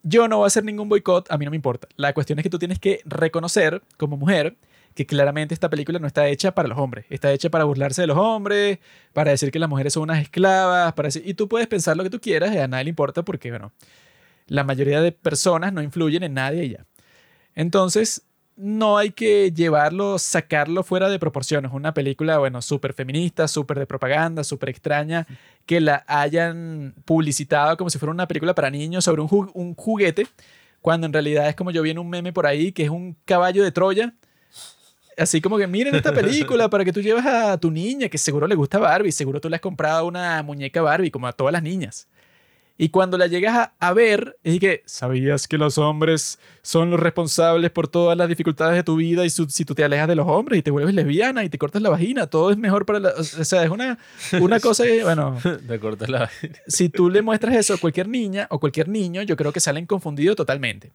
Yo 0.02 0.26
no 0.26 0.38
voy 0.38 0.44
a 0.44 0.46
hacer 0.48 0.64
ningún 0.64 0.88
boicot, 0.88 1.30
a 1.30 1.38
mí 1.38 1.44
no 1.44 1.50
me 1.50 1.56
importa. 1.56 1.86
La 1.96 2.12
cuestión 2.12 2.38
es 2.38 2.42
que 2.42 2.50
tú 2.50 2.58
tienes 2.58 2.78
que 2.78 3.00
reconocer 3.04 3.82
como 3.96 4.16
mujer 4.16 4.56
que 4.94 5.06
claramente 5.06 5.54
esta 5.54 5.70
película 5.70 5.98
no 5.98 6.06
está 6.06 6.28
hecha 6.28 6.54
para 6.54 6.68
los 6.68 6.78
hombres, 6.78 7.06
está 7.08 7.32
hecha 7.32 7.50
para 7.50 7.64
burlarse 7.64 8.02
de 8.02 8.06
los 8.06 8.18
hombres, 8.18 8.78
para 9.12 9.30
decir 9.30 9.50
que 9.50 9.58
las 9.58 9.68
mujeres 9.68 9.92
son 9.94 10.04
unas 10.04 10.20
esclavas, 10.20 10.92
para 10.92 11.06
decir, 11.06 11.22
y 11.24 11.34
tú 11.34 11.48
puedes 11.48 11.66
pensar 11.66 11.96
lo 11.96 12.02
que 12.02 12.10
tú 12.10 12.20
quieras, 12.20 12.54
y 12.54 12.58
a 12.58 12.68
nadie 12.68 12.84
le 12.84 12.90
importa 12.90 13.22
porque, 13.24 13.50
bueno, 13.50 13.72
la 14.48 14.64
mayoría 14.64 15.00
de 15.00 15.12
personas 15.12 15.72
no 15.72 15.82
influyen 15.82 16.22
en 16.22 16.34
nadie 16.34 16.68
ya. 16.68 16.86
Entonces, 17.54 18.22
no 18.56 18.98
hay 18.98 19.10
que 19.10 19.52
llevarlo, 19.52 20.18
sacarlo 20.18 20.82
fuera 20.82 21.08
de 21.08 21.18
proporciones. 21.18 21.72
Una 21.72 21.94
película, 21.94 22.38
bueno, 22.38 22.62
súper 22.62 22.92
feminista, 22.92 23.48
súper 23.48 23.78
de 23.78 23.86
propaganda, 23.86 24.44
súper 24.44 24.68
extraña, 24.68 25.26
que 25.66 25.80
la 25.80 26.04
hayan 26.06 26.94
publicitado 27.04 27.76
como 27.76 27.90
si 27.90 27.98
fuera 27.98 28.12
una 28.12 28.28
película 28.28 28.54
para 28.54 28.70
niños 28.70 29.04
sobre 29.04 29.22
un, 29.22 29.50
un 29.54 29.74
juguete, 29.74 30.26
cuando 30.80 31.06
en 31.06 31.12
realidad 31.12 31.48
es 31.48 31.56
como 31.56 31.70
yo 31.70 31.82
vi 31.82 31.90
en 31.90 31.98
un 31.98 32.10
meme 32.10 32.32
por 32.32 32.46
ahí, 32.46 32.72
que 32.72 32.84
es 32.84 32.90
un 32.90 33.16
caballo 33.24 33.62
de 33.64 33.72
Troya 33.72 34.14
Así 35.16 35.40
como 35.40 35.58
que 35.58 35.66
miren 35.66 35.94
esta 35.94 36.12
película 36.12 36.68
para 36.70 36.84
que 36.84 36.92
tú 36.92 37.00
lleves 37.00 37.24
a 37.26 37.58
tu 37.58 37.70
niña, 37.70 38.08
que 38.08 38.18
seguro 38.18 38.46
le 38.46 38.54
gusta 38.54 38.78
Barbie, 38.78 39.12
seguro 39.12 39.40
tú 39.40 39.48
le 39.48 39.56
has 39.56 39.62
comprado 39.62 40.06
una 40.06 40.42
muñeca 40.42 40.80
Barbie, 40.80 41.10
como 41.10 41.26
a 41.26 41.32
todas 41.32 41.52
las 41.52 41.62
niñas. 41.62 42.08
Y 42.78 42.88
cuando 42.88 43.18
la 43.18 43.26
llegas 43.26 43.70
a, 43.78 43.92
ver, 43.92 44.38
es 44.42 44.58
que, 44.58 44.82
¿sabías 44.86 45.46
que 45.46 45.58
los 45.58 45.78
hombres 45.78 46.38
son 46.62 46.90
los 46.90 46.98
responsables 46.98 47.70
por 47.70 47.86
todas 47.86 48.16
las 48.16 48.28
dificultades 48.28 48.76
de 48.76 48.82
tu 48.82 48.96
vida? 48.96 49.24
Y 49.24 49.30
si 49.30 49.64
tú 49.64 49.74
te 49.74 49.84
alejas 49.84 50.08
de 50.08 50.16
los 50.16 50.26
hombres 50.26 50.58
y 50.58 50.62
te 50.62 50.70
vuelves 50.70 50.94
lesbiana 50.94 51.44
y 51.44 51.48
te 51.48 51.58
cortas 51.58 51.82
la 51.82 51.90
vagina, 51.90 52.26
todo 52.26 52.50
es 52.50 52.56
mejor 52.56 52.86
para 52.86 52.98
la... 52.98 53.10
O 53.10 53.22
sea, 53.22 53.62
es 53.62 53.70
una, 53.70 53.98
una 54.40 54.58
cosa 54.60 54.84
que, 54.84 55.04
bueno... 55.04 55.38
Te 55.66 55.78
cortas 55.78 56.08
la 56.08 56.20
vagina. 56.20 56.54
Si 56.66 56.88
tú 56.88 57.10
le 57.10 57.22
muestras 57.22 57.54
eso 57.56 57.74
a 57.74 57.76
cualquier 57.78 58.08
niña 58.08 58.46
o 58.50 58.58
cualquier 58.58 58.88
niño, 58.88 59.22
yo 59.22 59.36
creo 59.36 59.52
que 59.52 59.60
salen 59.60 59.86
confundidos 59.86 60.36
totalmente. 60.36 60.92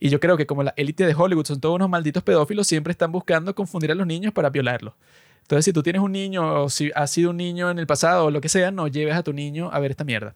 Y 0.00 0.10
yo 0.10 0.20
creo 0.20 0.36
que 0.36 0.46
como 0.46 0.62
la 0.62 0.74
élite 0.76 1.06
de 1.06 1.14
Hollywood 1.14 1.46
son 1.46 1.60
todos 1.60 1.76
unos 1.76 1.88
malditos 1.88 2.22
pedófilos, 2.22 2.66
siempre 2.66 2.90
están 2.90 3.12
buscando 3.12 3.54
confundir 3.54 3.92
a 3.92 3.94
los 3.94 4.06
niños 4.06 4.32
para 4.32 4.50
violarlos. 4.50 4.94
Entonces, 5.42 5.66
si 5.66 5.72
tú 5.72 5.82
tienes 5.82 6.02
un 6.02 6.12
niño 6.12 6.64
o 6.64 6.70
si 6.70 6.90
has 6.94 7.10
sido 7.10 7.30
un 7.30 7.36
niño 7.36 7.70
en 7.70 7.78
el 7.78 7.86
pasado 7.86 8.26
o 8.26 8.30
lo 8.30 8.40
que 8.40 8.48
sea, 8.48 8.70
no 8.70 8.88
lleves 8.88 9.14
a 9.14 9.22
tu 9.22 9.32
niño 9.32 9.70
a 9.72 9.78
ver 9.78 9.90
esta 9.90 10.04
mierda. 10.04 10.34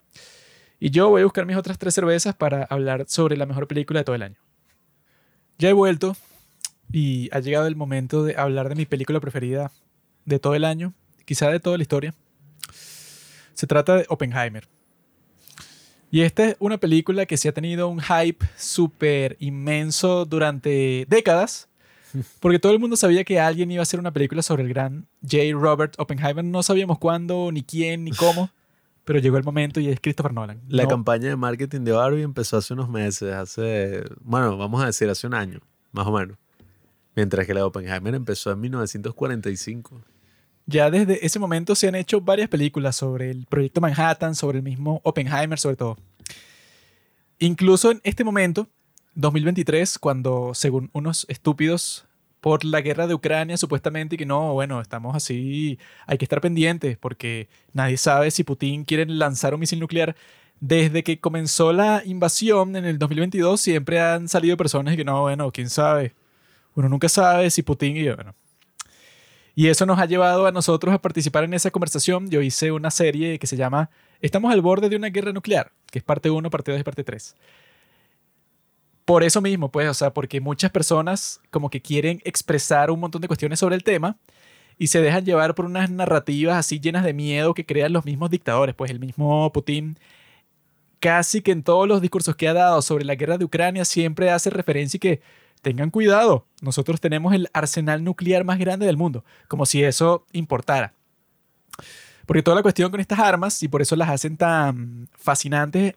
Y 0.80 0.90
yo 0.90 1.08
voy 1.08 1.22
a 1.22 1.24
buscar 1.24 1.44
mis 1.44 1.56
otras 1.56 1.78
tres 1.78 1.94
cervezas 1.94 2.36
para 2.36 2.64
hablar 2.64 3.04
sobre 3.08 3.36
la 3.36 3.46
mejor 3.46 3.66
película 3.66 4.00
de 4.00 4.04
todo 4.04 4.16
el 4.16 4.22
año. 4.22 4.36
Ya 5.58 5.70
he 5.70 5.72
vuelto 5.72 6.16
y 6.92 7.28
ha 7.32 7.40
llegado 7.40 7.66
el 7.66 7.74
momento 7.74 8.22
de 8.22 8.36
hablar 8.36 8.68
de 8.68 8.76
mi 8.76 8.86
película 8.86 9.18
preferida 9.18 9.72
de 10.24 10.38
todo 10.38 10.54
el 10.54 10.64
año, 10.64 10.94
quizá 11.24 11.50
de 11.50 11.58
toda 11.58 11.76
la 11.76 11.82
historia. 11.82 12.14
Se 13.54 13.66
trata 13.66 13.96
de 13.96 14.06
Oppenheimer. 14.08 14.68
Y 16.10 16.22
esta 16.22 16.50
es 16.50 16.56
una 16.60 16.78
película 16.78 17.26
que 17.26 17.36
se 17.36 17.48
ha 17.48 17.52
tenido 17.52 17.88
un 17.88 18.00
hype 18.00 18.46
súper 18.56 19.36
inmenso 19.40 20.24
durante 20.24 21.06
décadas, 21.08 21.68
porque 22.40 22.60
todo 22.60 22.72
el 22.72 22.78
mundo 22.78 22.96
sabía 22.96 23.24
que 23.24 23.40
alguien 23.40 23.70
iba 23.72 23.80
a 23.80 23.82
hacer 23.82 23.98
una 23.98 24.12
película 24.12 24.42
sobre 24.42 24.62
el 24.62 24.68
gran 24.68 25.08
J. 25.22 25.38
Robert 25.52 25.94
Oppenheimer. 25.98 26.44
No 26.44 26.62
sabíamos 26.62 26.98
cuándo, 26.98 27.50
ni 27.52 27.62
quién, 27.62 28.04
ni 28.04 28.12
cómo, 28.12 28.50
pero 29.08 29.20
llegó 29.20 29.38
el 29.38 29.42
momento 29.42 29.80
y 29.80 29.88
es 29.88 30.00
Christopher 30.00 30.34
Nolan. 30.34 30.60
La 30.68 30.86
campaña 30.86 31.30
de 31.30 31.36
marketing 31.36 31.80
de 31.80 31.92
Barbie 31.92 32.20
empezó 32.20 32.58
hace 32.58 32.74
unos 32.74 32.90
meses, 32.90 33.32
hace, 33.32 34.04
bueno, 34.20 34.58
vamos 34.58 34.82
a 34.82 34.84
decir 34.84 35.08
hace 35.08 35.26
un 35.26 35.32
año, 35.32 35.60
más 35.92 36.06
o 36.06 36.12
menos. 36.12 36.36
Mientras 37.16 37.46
que 37.46 37.54
la 37.54 37.60
de 37.60 37.64
Oppenheimer 37.64 38.14
empezó 38.14 38.52
en 38.52 38.60
1945. 38.60 40.02
Ya 40.66 40.90
desde 40.90 41.24
ese 41.24 41.38
momento 41.38 41.74
se 41.74 41.88
han 41.88 41.94
hecho 41.94 42.20
varias 42.20 42.50
películas 42.50 42.96
sobre 42.96 43.30
el 43.30 43.46
proyecto 43.46 43.80
Manhattan, 43.80 44.34
sobre 44.34 44.58
el 44.58 44.62
mismo 44.62 45.00
Oppenheimer, 45.04 45.58
sobre 45.58 45.76
todo. 45.76 45.96
Incluso 47.38 47.90
en 47.90 48.02
este 48.04 48.24
momento, 48.24 48.68
2023, 49.14 49.98
cuando 49.98 50.50
según 50.52 50.90
unos 50.92 51.24
estúpidos 51.30 52.06
por 52.40 52.64
la 52.64 52.80
guerra 52.80 53.06
de 53.06 53.14
Ucrania, 53.14 53.56
supuestamente, 53.56 54.16
que 54.16 54.26
no, 54.26 54.54
bueno, 54.54 54.80
estamos 54.80 55.14
así, 55.16 55.78
hay 56.06 56.18
que 56.18 56.24
estar 56.24 56.40
pendientes 56.40 56.96
porque 56.98 57.48
nadie 57.72 57.96
sabe 57.96 58.30
si 58.30 58.44
Putin 58.44 58.84
quiere 58.84 59.06
lanzar 59.06 59.54
un 59.54 59.60
misil 59.60 59.80
nuclear. 59.80 60.16
Desde 60.60 61.04
que 61.04 61.20
comenzó 61.20 61.72
la 61.72 62.02
invasión 62.04 62.74
en 62.76 62.84
el 62.84 62.98
2022, 62.98 63.60
siempre 63.60 64.00
han 64.00 64.28
salido 64.28 64.56
personas 64.56 64.96
que 64.96 65.04
no, 65.04 65.22
bueno, 65.22 65.50
quién 65.52 65.70
sabe. 65.70 66.14
Uno 66.74 66.88
nunca 66.88 67.08
sabe 67.08 67.50
si 67.50 67.62
Putin 67.62 67.96
y 67.96 68.08
bueno, 68.08 68.34
y 69.58 69.66
eso 69.66 69.86
nos 69.86 69.98
ha 69.98 70.06
llevado 70.06 70.46
a 70.46 70.52
nosotros 70.52 70.94
a 70.94 71.02
participar 71.02 71.42
en 71.42 71.52
esa 71.52 71.72
conversación. 71.72 72.30
Yo 72.30 72.42
hice 72.42 72.70
una 72.70 72.92
serie 72.92 73.40
que 73.40 73.48
se 73.48 73.56
llama 73.56 73.90
Estamos 74.20 74.52
al 74.52 74.60
borde 74.60 74.88
de 74.88 74.94
una 74.94 75.08
guerra 75.08 75.32
nuclear, 75.32 75.72
que 75.90 75.98
es 75.98 76.04
parte 76.04 76.30
1, 76.30 76.48
parte 76.48 76.70
2 76.70 76.80
y 76.80 76.84
parte 76.84 77.02
3. 77.02 77.34
Por 79.08 79.24
eso 79.24 79.40
mismo, 79.40 79.70
pues, 79.70 79.88
o 79.88 79.94
sea, 79.94 80.12
porque 80.12 80.38
muchas 80.38 80.70
personas 80.70 81.40
como 81.50 81.70
que 81.70 81.80
quieren 81.80 82.20
expresar 82.24 82.90
un 82.90 83.00
montón 83.00 83.22
de 83.22 83.26
cuestiones 83.26 83.58
sobre 83.58 83.74
el 83.74 83.82
tema 83.82 84.18
y 84.76 84.88
se 84.88 85.00
dejan 85.00 85.24
llevar 85.24 85.54
por 85.54 85.64
unas 85.64 85.88
narrativas 85.88 86.58
así 86.58 86.78
llenas 86.78 87.06
de 87.06 87.14
miedo 87.14 87.54
que 87.54 87.64
crean 87.64 87.94
los 87.94 88.04
mismos 88.04 88.28
dictadores, 88.28 88.74
pues 88.74 88.90
el 88.90 89.00
mismo 89.00 89.50
Putin 89.50 89.98
casi 91.00 91.40
que 91.40 91.52
en 91.52 91.62
todos 91.62 91.88
los 91.88 92.02
discursos 92.02 92.36
que 92.36 92.48
ha 92.48 92.52
dado 92.52 92.82
sobre 92.82 93.06
la 93.06 93.14
guerra 93.14 93.38
de 93.38 93.46
Ucrania 93.46 93.86
siempre 93.86 94.30
hace 94.30 94.50
referencia 94.50 94.98
y 94.98 95.00
que 95.00 95.22
tengan 95.62 95.88
cuidado, 95.88 96.44
nosotros 96.60 97.00
tenemos 97.00 97.32
el 97.32 97.48
arsenal 97.54 98.04
nuclear 98.04 98.44
más 98.44 98.58
grande 98.58 98.84
del 98.84 98.98
mundo, 98.98 99.24
como 99.48 99.64
si 99.64 99.82
eso 99.82 100.26
importara. 100.32 100.92
Porque 102.26 102.42
toda 102.42 102.56
la 102.56 102.62
cuestión 102.62 102.90
con 102.90 103.00
estas 103.00 103.20
armas, 103.20 103.62
y 103.62 103.68
por 103.68 103.80
eso 103.80 103.96
las 103.96 104.10
hacen 104.10 104.36
tan 104.36 105.08
fascinantes, 105.16 105.94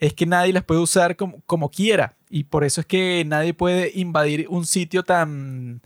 es 0.00 0.14
que 0.14 0.26
nadie 0.26 0.52
las 0.52 0.64
puede 0.64 0.80
usar 0.80 1.16
como, 1.16 1.40
como 1.46 1.70
quiera. 1.70 2.16
Y 2.30 2.44
por 2.44 2.64
eso 2.64 2.80
es 2.80 2.86
que 2.86 3.24
nadie 3.26 3.54
puede 3.54 3.90
invadir 3.94 4.46
un 4.48 4.66
sitio 4.66 5.02
tan, 5.02 5.82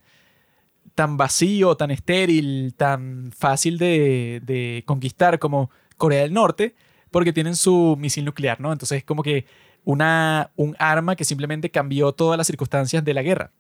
tan 0.94 1.16
vacío, 1.16 1.76
tan 1.76 1.90
estéril, 1.90 2.74
tan 2.76 3.32
fácil 3.36 3.78
de, 3.78 4.40
de 4.44 4.82
conquistar 4.86 5.39
como 5.39 5.70
Corea 5.97 6.22
del 6.22 6.32
Norte, 6.32 6.74
porque 7.10 7.32
tienen 7.32 7.56
su 7.56 7.97
misil 7.98 8.24
nuclear, 8.24 8.60
¿no? 8.60 8.72
Entonces 8.72 8.98
es 8.98 9.05
como 9.05 9.22
que 9.22 9.47
una, 9.84 10.51
un 10.56 10.76
arma 10.78 11.16
que 11.16 11.24
simplemente 11.24 11.70
cambió 11.70 12.12
todas 12.12 12.39
las 12.39 12.47
circunstancias 12.47 13.05
de 13.05 13.14
la 13.14 13.22
guerra. 13.22 13.52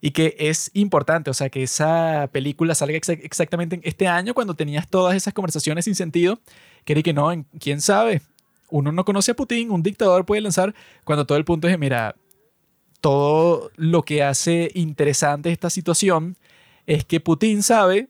Y 0.00 0.10
que 0.10 0.36
es 0.38 0.70
importante, 0.74 1.30
o 1.30 1.34
sea, 1.34 1.48
que 1.48 1.62
esa 1.62 2.28
película 2.30 2.74
salga 2.74 2.96
exactamente 2.96 3.76
en 3.76 3.80
este 3.84 4.06
año 4.06 4.34
cuando 4.34 4.54
tenías 4.54 4.88
todas 4.88 5.16
esas 5.16 5.32
conversaciones 5.32 5.86
sin 5.86 5.94
sentido, 5.94 6.38
que 6.84 7.02
que 7.02 7.12
no, 7.12 7.30
quién 7.58 7.80
sabe, 7.80 8.20
uno 8.70 8.92
no 8.92 9.04
conoce 9.04 9.32
a 9.32 9.36
Putin, 9.36 9.70
un 9.70 9.82
dictador 9.82 10.24
puede 10.24 10.40
lanzar 10.40 10.74
cuando 11.04 11.26
todo 11.26 11.38
el 11.38 11.44
punto 11.44 11.68
es, 11.68 11.78
mira, 11.78 12.16
todo 13.00 13.70
lo 13.76 14.02
que 14.02 14.22
hace 14.22 14.70
interesante 14.74 15.52
esta 15.52 15.70
situación 15.70 16.36
es 16.86 17.04
que 17.04 17.20
Putin 17.20 17.62
sabe, 17.62 18.08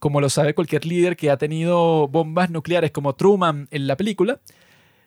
como 0.00 0.20
lo 0.20 0.28
sabe 0.30 0.54
cualquier 0.54 0.84
líder 0.84 1.16
que 1.16 1.30
ha 1.30 1.36
tenido 1.36 2.08
bombas 2.08 2.50
nucleares 2.50 2.90
como 2.90 3.14
Truman 3.14 3.68
en 3.70 3.86
la 3.86 3.96
película, 3.96 4.40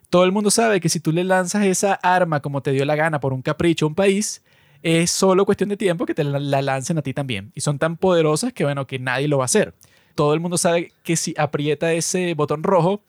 todo 0.08 0.24
el 0.24 0.32
mundo 0.32 0.50
sabe 0.50 0.80
que 0.80 0.88
si 0.88 1.00
tú 1.00 1.12
le 1.12 1.24
lanzas 1.24 1.64
esa 1.66 1.94
arma 1.94 2.40
como 2.40 2.62
te 2.62 2.70
dio 2.70 2.84
la 2.84 2.96
gana 2.96 3.20
por 3.20 3.32
un 3.32 3.42
capricho 3.42 3.86
a 3.86 3.88
un 3.88 3.94
país, 3.94 4.42
es 4.82 5.10
solo 5.10 5.44
cuestión 5.44 5.68
de 5.68 5.76
tiempo 5.76 6.06
que 6.06 6.14
te 6.14 6.22
la, 6.22 6.62
lancen 6.62 6.98
a 6.98 7.02
ti 7.02 7.12
también. 7.12 7.50
Y 7.54 7.60
son 7.60 7.78
tan 7.78 7.96
poderosas 7.96 8.52
que, 8.52 8.64
bueno, 8.64 8.86
que 8.86 8.98
nadie 8.98 9.26
lo 9.26 9.38
va 9.38 9.44
a 9.44 9.46
hacer. 9.46 9.74
Todo 10.14 10.32
el 10.32 10.40
mundo 10.40 10.58
sabe 10.58 10.92
que 11.02 11.16
si 11.16 11.34
aprieta 11.36 11.92
ese 11.92 12.34
botón 12.34 12.62
rojo, 12.62 13.02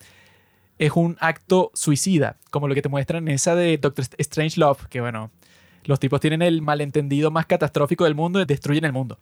es 0.80 0.92
un 0.94 1.18
acto 1.20 1.72
suicida, 1.74 2.38
como 2.52 2.68
lo 2.68 2.76
que 2.76 2.82
te 2.82 2.90
muestran 2.90 3.28
en 3.28 3.34
esa 3.34 3.56
de 3.56 3.78
Doctor 3.78 4.06
Strange 4.18 4.60
Love, 4.60 4.86
que, 4.88 5.02
bueno, 5.02 5.32
los 5.86 6.00
tipos 6.00 6.20
tienen 6.20 6.42
el 6.42 6.62
malentendido 6.62 7.32
más 7.32 7.46
catastrófico 7.46 8.04
del 8.04 8.16
mundo 8.16 8.42
y 8.42 8.46
destruyen 8.46 8.86
el 8.86 8.94
mundo. 8.94 9.18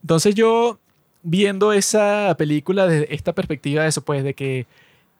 Entonces 0.00 0.34
yo, 0.34 0.78
viendo 1.22 1.72
esa 1.72 2.34
película 2.38 2.86
desde 2.86 3.14
esta 3.14 3.34
perspectiva 3.34 3.82
de 3.82 3.88
eso, 3.88 4.02
pues, 4.02 4.24
de 4.24 4.34
que 4.34 4.66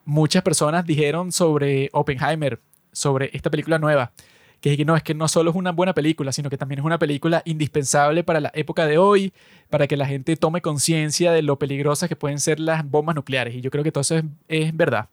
muchas 0.05 0.43
personas 0.43 0.85
dijeron 0.85 1.31
sobre 1.31 1.89
Oppenheimer, 1.93 2.59
sobre 2.91 3.29
esta 3.33 3.49
película 3.49 3.79
nueva, 3.79 4.11
que 4.59 4.71
es 4.71 4.77
que 4.77 4.85
no, 4.85 4.95
es 4.95 5.03
que 5.03 5.13
no 5.13 5.27
solo 5.27 5.49
es 5.51 5.57
una 5.57 5.73
buena 5.73 5.93
película, 5.93 6.31
sino 6.31 6.49
que 6.49 6.57
también 6.57 6.79
es 6.79 6.85
una 6.85 6.97
película 6.97 7.41
indispensable 7.45 8.23
para 8.23 8.39
la 8.39 8.51
época 8.53 8.85
de 8.85 8.97
hoy, 8.97 9.33
para 9.69 9.87
que 9.87 9.97
la 9.97 10.05
gente 10.05 10.37
tome 10.37 10.61
conciencia 10.61 11.33
de 11.33 11.41
lo 11.41 11.59
peligrosas 11.59 12.07
que 12.07 12.15
pueden 12.15 12.39
ser 12.39 12.61
las 12.61 12.89
bombas 12.89 13.15
nucleares. 13.15 13.55
Y 13.55 13.61
yo 13.61 13.69
creo 13.71 13.83
que 13.83 13.91
todo 13.91 14.01
eso 14.03 14.15
es, 14.15 14.23
es 14.47 14.75
verdad. 14.75 15.09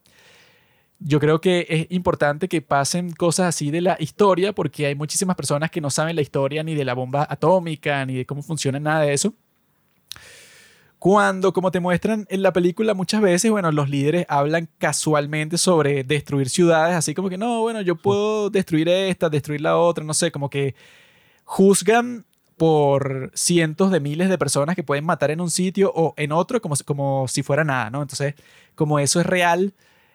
Yo 1.02 1.18
creo 1.18 1.40
que 1.40 1.66
es 1.68 1.86
importante 1.90 2.46
que 2.46 2.60
pasen 2.60 3.12
cosas 3.12 3.46
así 3.46 3.70
de 3.70 3.80
la 3.80 3.96
historia, 3.98 4.52
porque 4.52 4.86
hay 4.86 4.94
muchísimas 4.94 5.34
personas 5.34 5.70
que 5.70 5.80
no 5.80 5.88
saben 5.88 6.14
la 6.14 6.22
historia 6.22 6.62
ni 6.62 6.74
de 6.74 6.84
la 6.84 6.94
bomba 6.94 7.26
atómica, 7.28 8.04
ni 8.04 8.16
de 8.16 8.26
cómo 8.26 8.42
funciona 8.42 8.78
nada 8.78 9.00
de 9.00 9.14
eso. 9.14 9.32
Cuando, 10.98 11.54
como 11.54 11.70
te 11.70 11.80
muestran 11.80 12.26
en 12.28 12.42
la 12.42 12.52
película 12.52 12.92
muchas 12.92 13.22
veces, 13.22 13.50
bueno, 13.50 13.72
los 13.72 13.88
líderes 13.88 14.26
hablan 14.28 14.68
casualmente 14.76 15.56
sobre 15.56 16.04
destruir 16.04 16.50
ciudades, 16.50 16.94
así 16.94 17.14
como 17.14 17.30
que 17.30 17.38
no, 17.38 17.62
bueno, 17.62 17.80
yo 17.80 17.96
puedo 17.96 18.50
destruir 18.50 18.86
esta, 18.90 19.30
destruir 19.30 19.62
la 19.62 19.78
otra, 19.78 20.04
no 20.04 20.12
sé, 20.12 20.30
como 20.30 20.50
que 20.50 20.74
juzgan 21.44 22.26
por 22.58 23.30
cientos 23.32 23.90
de 23.90 24.00
miles 24.00 24.28
de 24.28 24.36
personas 24.36 24.76
que 24.76 24.82
pueden 24.82 25.06
matar 25.06 25.30
en 25.30 25.40
un 25.40 25.50
sitio 25.50 25.90
o 25.94 26.12
en 26.18 26.32
otro 26.32 26.60
como, 26.60 26.74
como 26.84 27.26
si 27.26 27.42
fuera 27.42 27.64
nada, 27.64 27.88
¿no? 27.88 28.02
Entonces, 28.02 28.34
como 28.74 28.98
eso 28.98 29.18
es 29.18 29.24
real, 29.24 29.72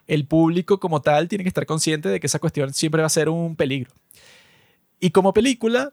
el 0.08 0.26
público 0.26 0.80
como 0.80 1.02
tal 1.02 1.28
tiene 1.28 1.44
que 1.44 1.50
estar 1.50 1.66
consciente 1.66 2.10
de 2.10 2.20
que 2.20 2.28
esa 2.28 2.40
cuestión 2.40 2.74
siempre 2.74 3.02
va 3.02 3.08
a 3.08 3.10
ser 3.10 3.30
un 3.30 3.56
peligro. 3.56 3.92
Y 5.00 5.12
como 5.12 5.34
película, 5.34 5.92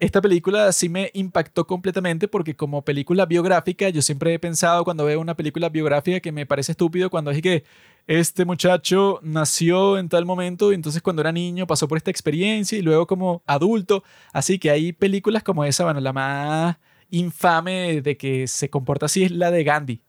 esta 0.00 0.20
película 0.20 0.70
sí 0.72 0.88
me 0.88 1.10
impactó 1.14 1.66
completamente 1.66 2.28
porque 2.28 2.54
como 2.54 2.82
película 2.82 3.26
biográfica, 3.26 3.88
yo 3.88 4.00
siempre 4.00 4.32
he 4.32 4.38
pensado 4.38 4.84
cuando 4.84 5.04
veo 5.04 5.20
una 5.20 5.34
película 5.34 5.68
biográfica 5.68 6.20
que 6.20 6.30
me 6.30 6.46
parece 6.46 6.72
estúpido 6.72 7.10
cuando 7.10 7.30
dije 7.30 7.42
que 7.42 7.64
este 8.06 8.44
muchacho 8.44 9.18
nació 9.22 9.98
en 9.98 10.08
tal 10.08 10.24
momento 10.24 10.70
y 10.70 10.76
entonces 10.76 11.02
cuando 11.02 11.20
era 11.20 11.32
niño 11.32 11.66
pasó 11.66 11.88
por 11.88 11.98
esta 11.98 12.10
experiencia 12.10 12.78
y 12.78 12.82
luego 12.82 13.06
como 13.06 13.42
adulto. 13.44 14.04
Así 14.32 14.58
que 14.58 14.70
hay 14.70 14.92
películas 14.92 15.42
como 15.42 15.64
esa, 15.64 15.84
bueno, 15.84 16.00
la 16.00 16.12
más 16.12 16.76
infame 17.10 18.00
de 18.00 18.16
que 18.16 18.46
se 18.46 18.70
comporta 18.70 19.06
así 19.06 19.24
es 19.24 19.32
la 19.32 19.50
de 19.50 19.64
Gandhi. 19.64 20.00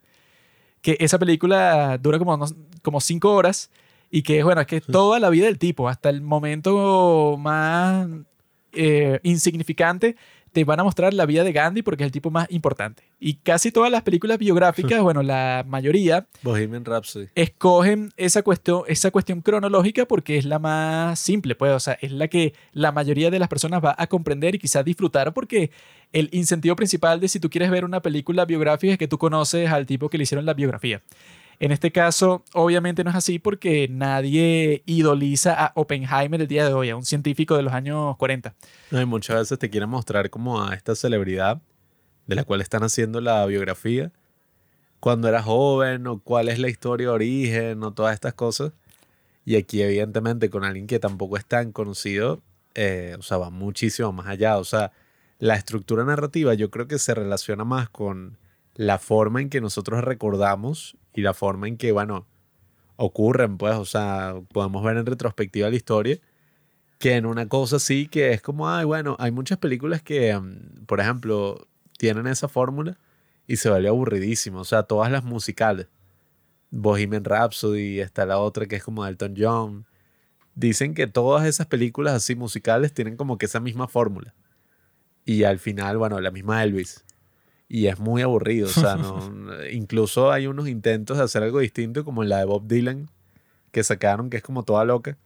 Que 0.82 0.98
esa 1.00 1.20
película 1.20 1.98
dura 1.98 2.20
como, 2.20 2.46
como 2.82 3.02
cinco 3.02 3.34
horas 3.34 3.72
y 4.12 4.24
que, 4.24 4.44
bueno, 4.44 4.62
es 4.62 4.68
que 4.68 4.82
toda 4.82 5.20
la 5.20 5.30
vida 5.30 5.46
del 5.46 5.60
tipo, 5.60 5.88
hasta 5.88 6.10
el 6.10 6.22
momento 6.22 7.36
más 7.38 8.08
eh, 8.74 9.20
insignificante, 9.24 10.16
te 10.52 10.64
van 10.64 10.80
a 10.80 10.84
mostrar 10.84 11.14
la 11.14 11.26
vida 11.26 11.44
de 11.44 11.52
Gandhi 11.52 11.82
porque 11.82 12.04
es 12.04 12.08
el 12.08 12.12
tipo 12.12 12.32
más 12.32 12.48
importante. 12.50 13.04
Y 13.20 13.36
casi 13.36 13.72
todas 13.72 13.92
las 13.92 14.02
películas 14.04 14.38
biográficas, 14.38 15.02
bueno, 15.02 15.22
la 15.22 15.64
mayoría, 15.68 16.28
Bohemian 16.42 16.86
Rhapsody. 16.86 17.28
escogen 17.36 18.12
esa 18.18 18.42
cuestión, 18.42 18.84
esa 18.88 19.12
cuestión 19.12 19.42
cronológica 19.42 20.06
porque 20.06 20.38
es 20.38 20.46
la 20.46 20.60
más 20.60 21.20
simple, 21.20 21.56
pues, 21.56 21.72
o 21.72 21.80
sea, 21.80 21.98
es 22.02 22.12
la 22.12 22.28
que 22.28 22.54
la 22.72 22.92
mayoría 22.92 23.30
de 23.30 23.40
las 23.40 23.48
personas 23.48 23.84
va 23.84 23.96
a 23.98 24.08
comprender 24.08 24.56
y 24.56 24.60
quizás 24.60 24.84
disfrutar 24.84 25.34
porque 25.34 25.72
el 26.14 26.30
incentivo 26.32 26.76
principal 26.76 27.20
de 27.20 27.28
si 27.28 27.40
tú 27.40 27.50
quieres 27.50 27.70
ver 27.70 27.86
una 27.86 28.02
película 28.02 28.46
biográfica 28.46 28.94
es 28.94 29.00
que 29.00 29.08
tú 29.08 29.18
conoces 29.18 29.70
al 29.70 29.86
tipo 29.86 30.10
que 30.10 30.18
le 30.18 30.24
hicieron 30.24 30.46
la 30.46 30.54
biografía. 30.54 31.02
En 31.60 31.74
este 31.74 31.92
caso, 31.92 32.46
obviamente 32.54 33.04
no 33.04 33.10
es 33.10 33.18
así 33.18 33.38
porque 33.38 33.90
nadie 33.90 34.82
idoliza 34.86 35.54
a 35.54 35.74
Oppenheimer 35.76 36.40
el 36.40 36.48
día 36.48 36.66
de 36.66 36.74
hoy, 36.74 36.90
a 36.90 36.96
un 36.96 37.04
científico 37.04 37.58
de 37.58 37.64
los 37.64 37.74
años 37.74 38.16
40. 38.16 38.56
No, 38.92 39.02
y 39.02 39.06
muchas 39.06 39.40
veces 39.40 39.60
te 39.60 39.70
quieren 39.70 39.90
mostrar 39.90 40.30
como 40.30 40.64
a 40.64 40.74
esta 40.74 40.96
celebridad 40.96 41.62
de 42.28 42.36
la 42.36 42.46
cual 42.46 42.62
están 42.62 42.84
haciendo 42.84 43.20
la 43.20 43.46
biografía 43.46 44.12
cuando 45.02 45.28
era 45.28 45.42
joven 45.42 46.08
o 46.08 46.20
cuál 46.20 46.48
es 46.48 46.60
la 46.60 46.70
historia 46.70 47.08
de 47.08 47.14
origen 47.14 47.84
o 47.84 47.92
todas 47.94 48.14
estas 48.14 48.34
cosas. 48.34 48.72
Y 49.44 49.58
aquí 49.58 49.82
evidentemente 49.82 50.50
con 50.50 50.64
alguien 50.64 50.88
que 50.88 51.00
tampoco 51.00 51.36
es 51.36 51.46
tan 51.46 51.72
conocido, 51.72 52.42
eh, 52.76 53.16
o 53.20 53.22
sea, 53.22 53.38
va 53.38 53.50
muchísimo 53.50 54.14
más 54.14 54.28
allá. 54.28 54.58
O 54.58 54.64
sea, 54.64 54.92
la 55.40 55.56
estructura 55.56 56.06
narrativa 56.06 56.54
yo 56.54 56.70
creo 56.70 56.88
que 56.88 57.00
se 57.00 57.14
relaciona 57.16 57.66
más 57.66 57.90
con 57.90 58.38
la 58.80 58.98
forma 58.98 59.42
en 59.42 59.50
que 59.50 59.60
nosotros 59.60 60.06
recordamos 60.06 60.98
y 61.14 61.20
la 61.20 61.34
forma 61.34 61.68
en 61.68 61.76
que, 61.76 61.92
bueno, 61.92 62.26
ocurren, 62.96 63.58
pues, 63.58 63.76
o 63.76 63.84
sea, 63.84 64.36
podemos 64.54 64.82
ver 64.86 64.96
en 64.96 65.06
retrospectiva 65.06 65.70
la 65.70 65.76
historia, 65.76 66.18
que 66.98 67.18
en 67.18 67.26
una 67.26 67.50
cosa 67.50 67.78
sí 67.78 68.08
que 68.08 68.32
es 68.32 68.42
como, 68.42 68.70
ay, 68.70 68.86
bueno, 68.86 69.18
hay 69.20 69.32
muchas 69.32 69.58
películas 69.58 70.02
que, 70.02 70.34
mm, 70.34 70.86
por 70.86 71.02
ejemplo, 71.02 71.68
tienen 71.98 72.26
esa 72.26 72.48
fórmula 72.48 72.98
y 73.48 73.58
se 73.58 73.70
vuelve 73.70 73.90
aburridísimo, 73.90 74.60
o 74.62 74.64
sea, 74.64 74.84
todas 74.84 75.12
las 75.12 75.26
musicales, 75.26 75.90
Bohemian 76.72 77.26
Rhapsody, 77.26 78.00
está 78.00 78.26
la 78.26 78.38
otra 78.38 78.66
que 78.66 78.78
es 78.78 78.84
como 78.86 79.06
Elton 79.06 79.34
John, 79.38 79.88
dicen 80.56 80.94
que 80.94 81.06
todas 81.06 81.46
esas 81.46 81.68
películas 81.68 82.14
así 82.14 82.34
musicales 82.34 82.94
tienen 82.94 83.18
como 83.18 83.38
que 83.38 83.48
esa 83.48 83.60
misma 83.60 83.90
fórmula. 83.90 84.34
Y 85.26 85.44
al 85.44 85.60
final, 85.60 85.98
bueno, 85.98 86.22
la 86.22 86.32
misma 86.32 86.64
Elvis 86.64 87.04
y 87.70 87.86
es 87.86 88.00
muy 88.00 88.24
aburrido. 88.24 88.68
O 88.68 88.72
sea, 88.72 88.96
no, 88.96 89.32
incluso 89.72 90.32
hay 90.32 90.48
unos 90.48 90.68
intentos 90.68 91.18
de 91.18 91.24
hacer 91.24 91.44
algo 91.44 91.60
distinto, 91.60 92.04
como 92.04 92.24
en 92.24 92.30
la 92.30 92.40
de 92.40 92.46
Bob 92.46 92.68
Dylan, 92.68 93.10
que 93.72 93.84
sacaron, 93.84 94.30
que 94.30 94.38
es 94.38 94.44
como 94.44 94.64
toda 94.64 94.84
loca. 94.84 95.18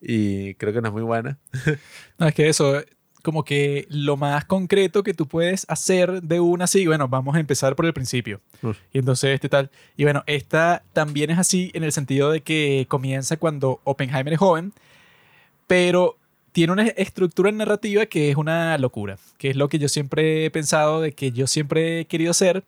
Y 0.00 0.54
creo 0.54 0.72
que 0.72 0.80
no 0.80 0.88
es 0.88 0.94
muy 0.94 1.02
buena. 1.02 1.38
No, 2.18 2.28
es 2.28 2.34
que 2.34 2.48
eso, 2.48 2.80
como 3.22 3.44
que 3.44 3.86
lo 3.88 4.16
más 4.16 4.44
concreto 4.44 5.02
que 5.02 5.14
tú 5.14 5.26
puedes 5.26 5.66
hacer 5.68 6.22
de 6.22 6.38
una 6.38 6.64
así, 6.64 6.86
bueno, 6.86 7.08
vamos 7.08 7.34
a 7.34 7.40
empezar 7.40 7.74
por 7.74 7.86
el 7.86 7.92
principio. 7.92 8.40
Uf. 8.62 8.78
Y 8.92 8.98
entonces 8.98 9.34
este 9.34 9.48
tal. 9.48 9.70
Y 9.96 10.04
bueno, 10.04 10.22
esta 10.26 10.82
también 10.92 11.30
es 11.30 11.38
así 11.38 11.70
en 11.74 11.82
el 11.82 11.92
sentido 11.92 12.30
de 12.30 12.42
que 12.42 12.86
comienza 12.88 13.36
cuando 13.36 13.80
Oppenheimer 13.84 14.34
es 14.34 14.38
joven, 14.38 14.72
pero 15.66 16.19
tiene 16.52 16.72
una 16.72 16.86
estructura 16.88 17.52
narrativa 17.52 18.06
que 18.06 18.30
es 18.30 18.36
una 18.36 18.76
locura, 18.78 19.18
que 19.38 19.50
es 19.50 19.56
lo 19.56 19.68
que 19.68 19.78
yo 19.78 19.88
siempre 19.88 20.44
he 20.44 20.50
pensado 20.50 21.00
de 21.00 21.12
que 21.12 21.32
yo 21.32 21.46
siempre 21.46 22.00
he 22.00 22.04
querido 22.06 22.30
hacer 22.30 22.64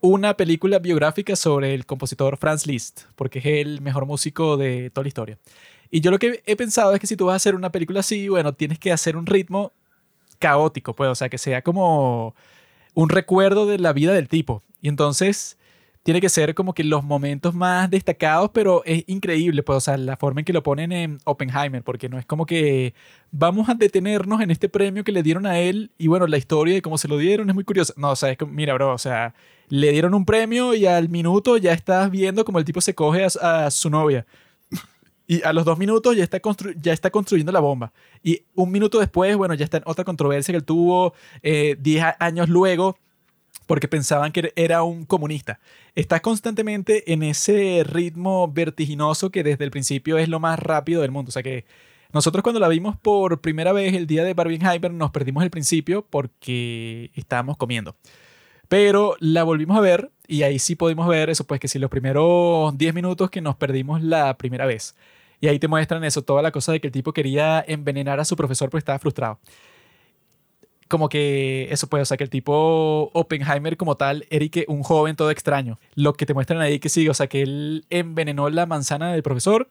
una 0.00 0.36
película 0.36 0.78
biográfica 0.78 1.34
sobre 1.34 1.74
el 1.74 1.86
compositor 1.86 2.36
Franz 2.36 2.66
Liszt, 2.66 3.04
porque 3.16 3.38
es 3.38 3.46
el 3.46 3.80
mejor 3.80 4.04
músico 4.04 4.56
de 4.56 4.90
toda 4.90 5.04
la 5.04 5.08
historia. 5.08 5.38
Y 5.90 6.00
yo 6.00 6.10
lo 6.10 6.18
que 6.18 6.42
he 6.44 6.56
pensado 6.56 6.92
es 6.92 7.00
que 7.00 7.06
si 7.06 7.16
tú 7.16 7.26
vas 7.26 7.34
a 7.34 7.36
hacer 7.36 7.54
una 7.54 7.70
película 7.70 8.00
así, 8.00 8.28
bueno, 8.28 8.52
tienes 8.52 8.78
que 8.78 8.92
hacer 8.92 9.16
un 9.16 9.26
ritmo 9.26 9.72
caótico, 10.38 10.94
pues, 10.94 11.08
o 11.08 11.14
sea, 11.14 11.28
que 11.28 11.38
sea 11.38 11.62
como 11.62 12.34
un 12.94 13.08
recuerdo 13.08 13.66
de 13.66 13.78
la 13.78 13.92
vida 13.92 14.12
del 14.12 14.28
tipo. 14.28 14.62
Y 14.82 14.88
entonces 14.88 15.56
tiene 16.04 16.20
que 16.20 16.28
ser 16.28 16.54
como 16.54 16.74
que 16.74 16.84
los 16.84 17.02
momentos 17.02 17.54
más 17.54 17.90
destacados, 17.90 18.50
pero 18.52 18.82
es 18.84 19.02
increíble, 19.08 19.62
pues, 19.64 19.78
o 19.78 19.80
sea, 19.80 19.96
la 19.96 20.16
forma 20.16 20.40
en 20.42 20.44
que 20.44 20.52
lo 20.52 20.62
ponen 20.62 20.92
en 20.92 21.18
Oppenheimer, 21.24 21.82
porque 21.82 22.08
no 22.08 22.18
es 22.18 22.26
como 22.26 22.46
que 22.46 22.94
vamos 23.32 23.68
a 23.68 23.74
detenernos 23.74 24.40
en 24.42 24.50
este 24.52 24.68
premio 24.68 25.02
que 25.02 25.12
le 25.12 25.22
dieron 25.22 25.46
a 25.46 25.58
él 25.58 25.90
y 25.98 26.06
bueno, 26.06 26.26
la 26.26 26.36
historia 26.36 26.74
de 26.74 26.82
cómo 26.82 26.98
se 26.98 27.08
lo 27.08 27.16
dieron 27.18 27.48
es 27.48 27.54
muy 27.54 27.64
curiosa. 27.64 27.92
No, 27.96 28.10
o 28.10 28.16
sea, 28.16 28.30
es 28.30 28.36
que, 28.38 28.44
mira, 28.46 28.74
bro, 28.74 28.92
o 28.94 28.98
sea, 28.98 29.34
le 29.70 29.90
dieron 29.92 30.14
un 30.14 30.24
premio 30.26 30.74
y 30.74 30.86
al 30.86 31.08
minuto 31.08 31.56
ya 31.56 31.72
estás 31.72 32.10
viendo 32.10 32.44
como 32.44 32.58
el 32.58 32.64
tipo 32.66 32.80
se 32.82 32.94
coge 32.94 33.24
a, 33.40 33.66
a 33.66 33.70
su 33.70 33.90
novia. 33.90 34.24
Y 35.26 35.42
a 35.42 35.54
los 35.54 35.64
dos 35.64 35.78
minutos 35.78 36.14
ya 36.14 36.22
está, 36.22 36.38
ya 36.82 36.92
está 36.92 37.10
construyendo 37.10 37.50
la 37.50 37.60
bomba. 37.60 37.94
Y 38.22 38.42
un 38.54 38.70
minuto 38.70 38.98
después, 39.00 39.34
bueno, 39.38 39.54
ya 39.54 39.64
está 39.64 39.78
en 39.78 39.84
otra 39.86 40.04
controversia 40.04 40.52
que 40.52 40.58
él 40.58 40.64
tuvo 40.64 41.14
eh, 41.42 41.76
10 41.80 42.02
a- 42.04 42.16
años 42.20 42.50
luego 42.50 42.98
porque 43.66 43.88
pensaban 43.88 44.32
que 44.32 44.52
era 44.56 44.82
un 44.82 45.04
comunista. 45.04 45.60
Está 45.94 46.20
constantemente 46.20 47.12
en 47.12 47.22
ese 47.22 47.82
ritmo 47.84 48.50
vertiginoso 48.52 49.30
que 49.30 49.42
desde 49.42 49.64
el 49.64 49.70
principio 49.70 50.18
es 50.18 50.28
lo 50.28 50.40
más 50.40 50.58
rápido 50.58 51.02
del 51.02 51.10
mundo. 51.10 51.30
O 51.30 51.32
sea 51.32 51.42
que 51.42 51.64
nosotros 52.12 52.42
cuando 52.42 52.60
la 52.60 52.68
vimos 52.68 52.96
por 52.96 53.40
primera 53.40 53.72
vez 53.72 53.94
el 53.94 54.06
día 54.06 54.24
de 54.24 54.34
Barbenheimer 54.34 54.92
nos 54.92 55.10
perdimos 55.10 55.42
el 55.42 55.50
principio 55.50 56.06
porque 56.08 57.10
estábamos 57.14 57.56
comiendo. 57.56 57.96
Pero 58.68 59.16
la 59.20 59.42
volvimos 59.44 59.76
a 59.76 59.80
ver 59.80 60.10
y 60.26 60.42
ahí 60.42 60.58
sí 60.58 60.76
pudimos 60.76 61.06
ver 61.08 61.30
eso, 61.30 61.44
pues 61.44 61.60
que 61.60 61.68
si 61.68 61.78
los 61.78 61.90
primeros 61.90 62.76
10 62.78 62.94
minutos 62.94 63.30
que 63.30 63.40
nos 63.40 63.56
perdimos 63.56 64.02
la 64.02 64.36
primera 64.38 64.66
vez. 64.66 64.94
Y 65.40 65.48
ahí 65.48 65.58
te 65.58 65.68
muestran 65.68 66.04
eso, 66.04 66.22
toda 66.22 66.40
la 66.40 66.52
cosa 66.52 66.72
de 66.72 66.80
que 66.80 66.86
el 66.86 66.92
tipo 66.92 67.12
quería 67.12 67.62
envenenar 67.66 68.20
a 68.20 68.24
su 68.24 68.36
profesor 68.36 68.70
porque 68.70 68.78
estaba 68.78 68.98
frustrado. 68.98 69.38
Como 70.88 71.08
que 71.08 71.68
eso 71.70 71.88
puede, 71.88 72.02
o 72.02 72.04
sea, 72.04 72.16
que 72.16 72.24
el 72.24 72.30
tipo 72.30 73.10
Oppenheimer 73.14 73.76
como 73.76 73.96
tal 73.96 74.26
que 74.50 74.64
un 74.68 74.82
joven 74.82 75.16
todo 75.16 75.30
extraño. 75.30 75.78
Lo 75.94 76.12
que 76.14 76.26
te 76.26 76.34
muestran 76.34 76.60
ahí 76.60 76.78
que 76.78 76.88
sí, 76.88 77.08
o 77.08 77.14
sea, 77.14 77.26
que 77.26 77.42
él 77.42 77.86
envenenó 77.90 78.50
la 78.50 78.66
manzana 78.66 79.12
del 79.12 79.22
profesor 79.22 79.70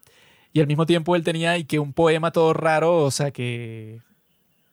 y 0.53 0.59
al 0.59 0.67
mismo 0.67 0.85
tiempo 0.85 1.15
él 1.15 1.23
tenía 1.23 1.57
y 1.57 1.65
que 1.65 1.79
un 1.79 1.93
poema 1.93 2.31
todo 2.31 2.53
raro, 2.53 3.03
o 3.03 3.11
sea, 3.11 3.31
que... 3.31 3.99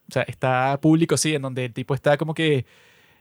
O 0.09 0.13
sea, 0.13 0.23
está 0.23 0.79
público, 0.81 1.17
sí, 1.17 1.35
en 1.37 1.43
donde 1.43 1.67
el 1.67 1.73
tipo 1.73 1.95
está 1.95 2.17
como 2.17 2.35
que 2.35 2.67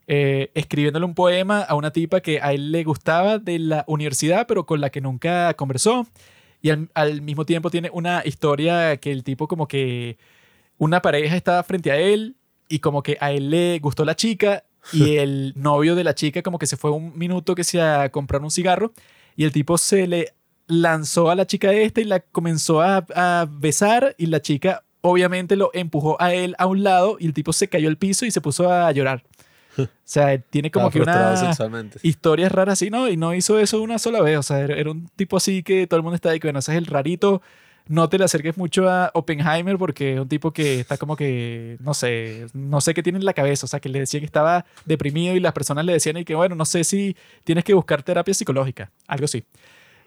eh, 0.08 0.50
escribiéndole 0.56 1.06
un 1.06 1.14
poema 1.14 1.62
a 1.62 1.76
una 1.76 1.92
tipa 1.92 2.20
que 2.22 2.42
a 2.42 2.52
él 2.52 2.72
le 2.72 2.84
gustaba 2.84 3.38
de 3.38 3.60
la 3.60 3.84
universidad, 3.88 4.48
pero 4.48 4.66
con 4.66 4.82
la 4.82 4.90
que 4.90 5.02
nunca 5.02 5.54
conversó. 5.54 6.08
Y 6.64 6.72
al, 6.72 6.90
al 6.96 7.22
mismo 7.22 7.46
tiempo 7.46 7.70
tiene 7.70 7.92
una 7.94 8.24
historia 8.26 8.98
que 8.98 9.12
el 9.12 9.24
tipo 9.24 9.48
como 9.48 9.68
que 9.68 10.18
una 10.80 11.02
pareja 11.02 11.36
estaba 11.36 11.62
frente 11.62 11.92
a 11.92 11.98
él 11.98 12.36
y 12.70 12.80
como 12.80 13.04
que 13.04 13.18
a 13.20 13.32
él 13.32 13.50
le 13.50 13.80
gustó 13.80 14.06
la 14.06 14.16
chica 14.16 14.64
y 14.94 15.16
el 15.18 15.54
novio 15.56 15.96
de 15.96 16.04
la 16.04 16.16
chica 16.16 16.42
como 16.42 16.60
que 16.60 16.68
se 16.68 16.78
fue 16.78 16.92
un 16.92 17.18
minuto 17.18 17.56
que 17.56 17.64
se 17.64 17.82
a 17.82 18.10
comprar 18.10 18.42
un 18.42 18.52
cigarro 18.52 18.94
y 19.36 19.44
el 19.44 19.52
tipo 19.52 19.78
se 19.78 20.08
le 20.08 20.34
lanzó 20.68 21.30
a 21.30 21.36
la 21.36 21.48
chica 21.48 21.74
esta 21.74 22.00
y 22.00 22.06
la 22.06 22.20
comenzó 22.20 22.82
a, 22.82 23.06
a 23.16 23.48
besar 23.50 24.16
y 24.18 24.28
la 24.28 24.42
chica 24.42 24.84
obviamente 25.02 25.56
lo 25.56 25.72
empujó 25.74 26.22
a 26.22 26.34
él 26.34 26.56
a 26.58 26.66
un 26.68 26.84
lado 26.84 27.18
y 27.20 27.26
el 27.26 27.34
tipo 27.34 27.54
se 27.54 27.68
cayó 27.68 27.90
al 27.90 27.98
piso 27.98 28.26
y 28.26 28.32
se 28.32 28.42
puso 28.42 28.72
a 28.72 28.92
llorar. 28.92 29.24
O 29.80 29.88
sea, 30.04 30.38
tiene 30.40 30.72
como 30.72 30.88
Estaba 30.88 31.06
que 31.06 31.10
una 31.10 32.00
historias 32.02 32.52
raras 32.52 32.74
así, 32.74 32.90
¿no? 32.90 33.08
Y 33.08 33.16
no 33.16 33.34
hizo 33.34 33.60
eso 33.60 33.82
una 33.82 34.00
sola 34.00 34.22
vez. 34.22 34.38
O 34.38 34.44
sea, 34.44 34.60
era, 34.60 34.76
era 34.76 34.90
un 34.92 35.08
tipo 35.16 35.38
así 35.38 35.62
que 35.64 35.86
todo 35.86 35.98
el 36.00 36.04
mundo 36.04 36.16
está 36.16 36.32
ahí, 36.32 36.40
que 36.40 36.48
bueno, 36.48 36.60
ese 36.60 36.72
es 36.72 36.80
el 36.80 36.88
rarito. 36.88 37.42
No 37.90 38.08
te 38.08 38.20
le 38.20 38.26
acerques 38.26 38.56
mucho 38.56 38.88
a 38.88 39.10
Oppenheimer 39.16 39.76
porque 39.80 40.14
es 40.14 40.20
un 40.20 40.28
tipo 40.28 40.54
que 40.54 40.82
está 40.82 40.98
como 40.98 41.16
que, 41.16 41.76
no 41.80 41.96
sé, 41.96 42.46
no 42.54 42.82
sé 42.82 42.94
qué 42.94 43.02
tiene 43.02 43.18
en 43.18 43.26
la 43.26 43.34
cabeza. 43.34 43.66
O 43.66 43.68
sea, 43.68 43.80
que 43.80 43.90
le 43.90 43.98
decían 43.98 44.22
que 44.22 44.28
estaba 44.28 44.64
deprimido 44.86 45.36
y 45.36 45.40
las 45.40 45.54
personas 45.54 45.84
le 45.86 45.94
decían 45.94 46.18
y 46.18 46.24
que, 46.24 46.36
bueno, 46.36 46.54
no 46.54 46.66
sé 46.66 46.84
si 46.84 47.18
tienes 47.44 47.64
que 47.64 47.74
buscar 47.74 48.04
terapia 48.04 48.36
psicológica, 48.36 48.92
algo 49.08 49.26
así. 49.26 49.44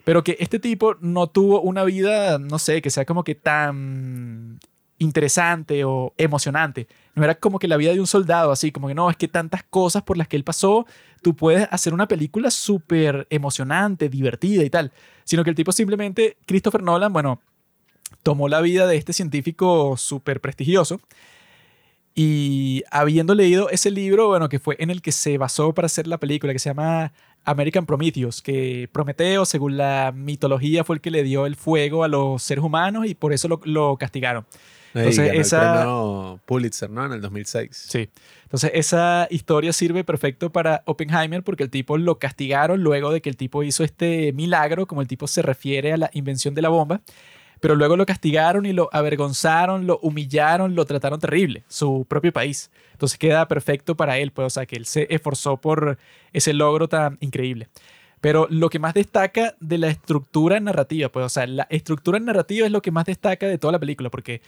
Pero 0.05 0.23
que 0.23 0.37
este 0.39 0.59
tipo 0.59 0.95
no 1.01 1.27
tuvo 1.27 1.59
una 1.59 1.83
vida, 1.83 2.39
no 2.39 2.57
sé, 2.57 2.81
que 2.81 2.89
sea 2.89 3.03
como 3.03 3.25
que 3.25 3.35
tan 3.35 4.59
interesante 4.97 5.83
o 5.83 6.13
emocionante. 6.17 6.87
No 7.15 7.25
era 7.25 7.35
como 7.35 7.59
que 7.59 7.67
la 7.67 7.75
vida 7.75 7.91
de 7.91 7.99
un 7.99 8.07
soldado, 8.07 8.53
así 8.53 8.71
como 8.71 8.87
que 8.87 8.95
no, 8.95 9.09
es 9.09 9.17
que 9.17 9.27
tantas 9.27 9.63
cosas 9.63 10.03
por 10.03 10.17
las 10.17 10.29
que 10.29 10.37
él 10.37 10.45
pasó, 10.45 10.85
tú 11.21 11.35
puedes 11.35 11.67
hacer 11.69 11.93
una 11.93 12.07
película 12.07 12.49
súper 12.49 13.27
emocionante, 13.29 14.07
divertida 14.07 14.63
y 14.63 14.69
tal. 14.69 14.93
Sino 15.25 15.43
que 15.43 15.49
el 15.49 15.55
tipo 15.57 15.73
simplemente, 15.73 16.37
Christopher 16.45 16.81
Nolan, 16.81 17.11
bueno, 17.11 17.41
tomó 18.23 18.47
la 18.49 18.61
vida 18.61 18.87
de 18.87 18.95
este 18.97 19.13
científico 19.13 19.95
súper 19.97 20.39
prestigioso 20.41 20.99
y 22.15 22.83
habiendo 22.91 23.33
leído 23.33 23.69
ese 23.69 23.89
libro, 23.89 24.27
bueno, 24.27 24.47
que 24.49 24.59
fue 24.59 24.75
en 24.79 24.89
el 24.91 25.01
que 25.01 25.11
se 25.11 25.37
basó 25.37 25.73
para 25.73 25.87
hacer 25.87 26.05
la 26.07 26.19
película, 26.19 26.53
que 26.53 26.59
se 26.59 26.69
llama 26.69 27.11
American 27.43 27.85
Prometheus, 27.87 28.41
que 28.41 28.87
Prometeo, 28.91 29.45
según 29.45 29.77
la 29.77 30.13
mitología, 30.15 30.83
fue 30.83 30.97
el 30.97 31.01
que 31.01 31.09
le 31.11 31.23
dio 31.23 31.47
el 31.47 31.55
fuego 31.55 32.03
a 32.03 32.07
los 32.07 32.43
seres 32.43 32.63
humanos 32.63 33.07
y 33.07 33.15
por 33.15 33.33
eso 33.33 33.47
lo, 33.47 33.59
lo 33.65 33.97
castigaron. 33.97 34.45
Entonces, 34.93 35.17
Entonces, 35.25 35.47
esa- 35.47 35.65
el 35.71 35.77
premio 35.79 36.39
Pulitzer, 36.45 36.89
¿no? 36.91 37.03
En 37.03 37.13
el 37.13 37.21
2006. 37.21 37.69
Sí. 37.89 38.09
Entonces, 38.43 38.69
esa 38.75 39.27
historia 39.31 39.73
sirve 39.73 40.03
perfecto 40.03 40.51
para 40.51 40.83
Oppenheimer 40.85 41.41
porque 41.41 41.63
el 41.63 41.71
tipo 41.71 41.97
lo 41.97 42.19
castigaron 42.19 42.83
luego 42.83 43.11
de 43.11 43.19
que 43.21 43.29
el 43.29 43.35
tipo 43.37 43.63
hizo 43.63 43.83
este 43.83 44.33
milagro, 44.33 44.85
como 44.85 45.01
el 45.01 45.07
tipo 45.07 45.25
se 45.27 45.41
refiere 45.41 45.93
a 45.93 45.97
la 45.97 46.11
invención 46.13 46.53
de 46.53 46.61
la 46.61 46.69
bomba, 46.69 47.01
pero 47.63 47.77
luego 47.77 47.95
lo 47.95 48.05
castigaron 48.05 48.65
y 48.65 48.73
lo 48.73 48.89
avergonzaron, 48.91 49.87
lo 49.87 49.97
humillaron, 49.99 50.75
lo 50.75 50.83
trataron 50.83 51.21
terrible, 51.21 51.63
su 51.69 52.05
propio 52.09 52.33
país. 52.33 52.69
Entonces 52.91 53.17
queda 53.17 53.47
perfecto 53.47 53.95
para 53.95 54.17
él, 54.17 54.31
pues, 54.31 54.47
o 54.47 54.49
sea, 54.49 54.65
que 54.65 54.75
él 54.75 54.85
se 54.85 55.07
esforzó 55.09 55.55
por 55.55 55.97
ese 56.33 56.51
logro 56.51 56.89
tan 56.89 57.17
increíble. 57.21 57.69
Pero 58.19 58.47
lo 58.49 58.69
que 58.69 58.79
más 58.79 58.93
destaca 58.93 59.55
de 59.61 59.77
la 59.77 59.87
estructura 59.87 60.59
narrativa, 60.59 61.07
pues, 61.07 61.25
o 61.25 61.29
sea, 61.29 61.47
la 61.47 61.65
estructura 61.69 62.19
narrativa 62.19 62.65
es 62.65 62.71
lo 62.73 62.81
que 62.81 62.91
más 62.91 63.05
destaca 63.05 63.47
de 63.47 63.57
toda 63.57 63.71
la 63.71 63.79
película, 63.79 64.09
porque 64.09 64.41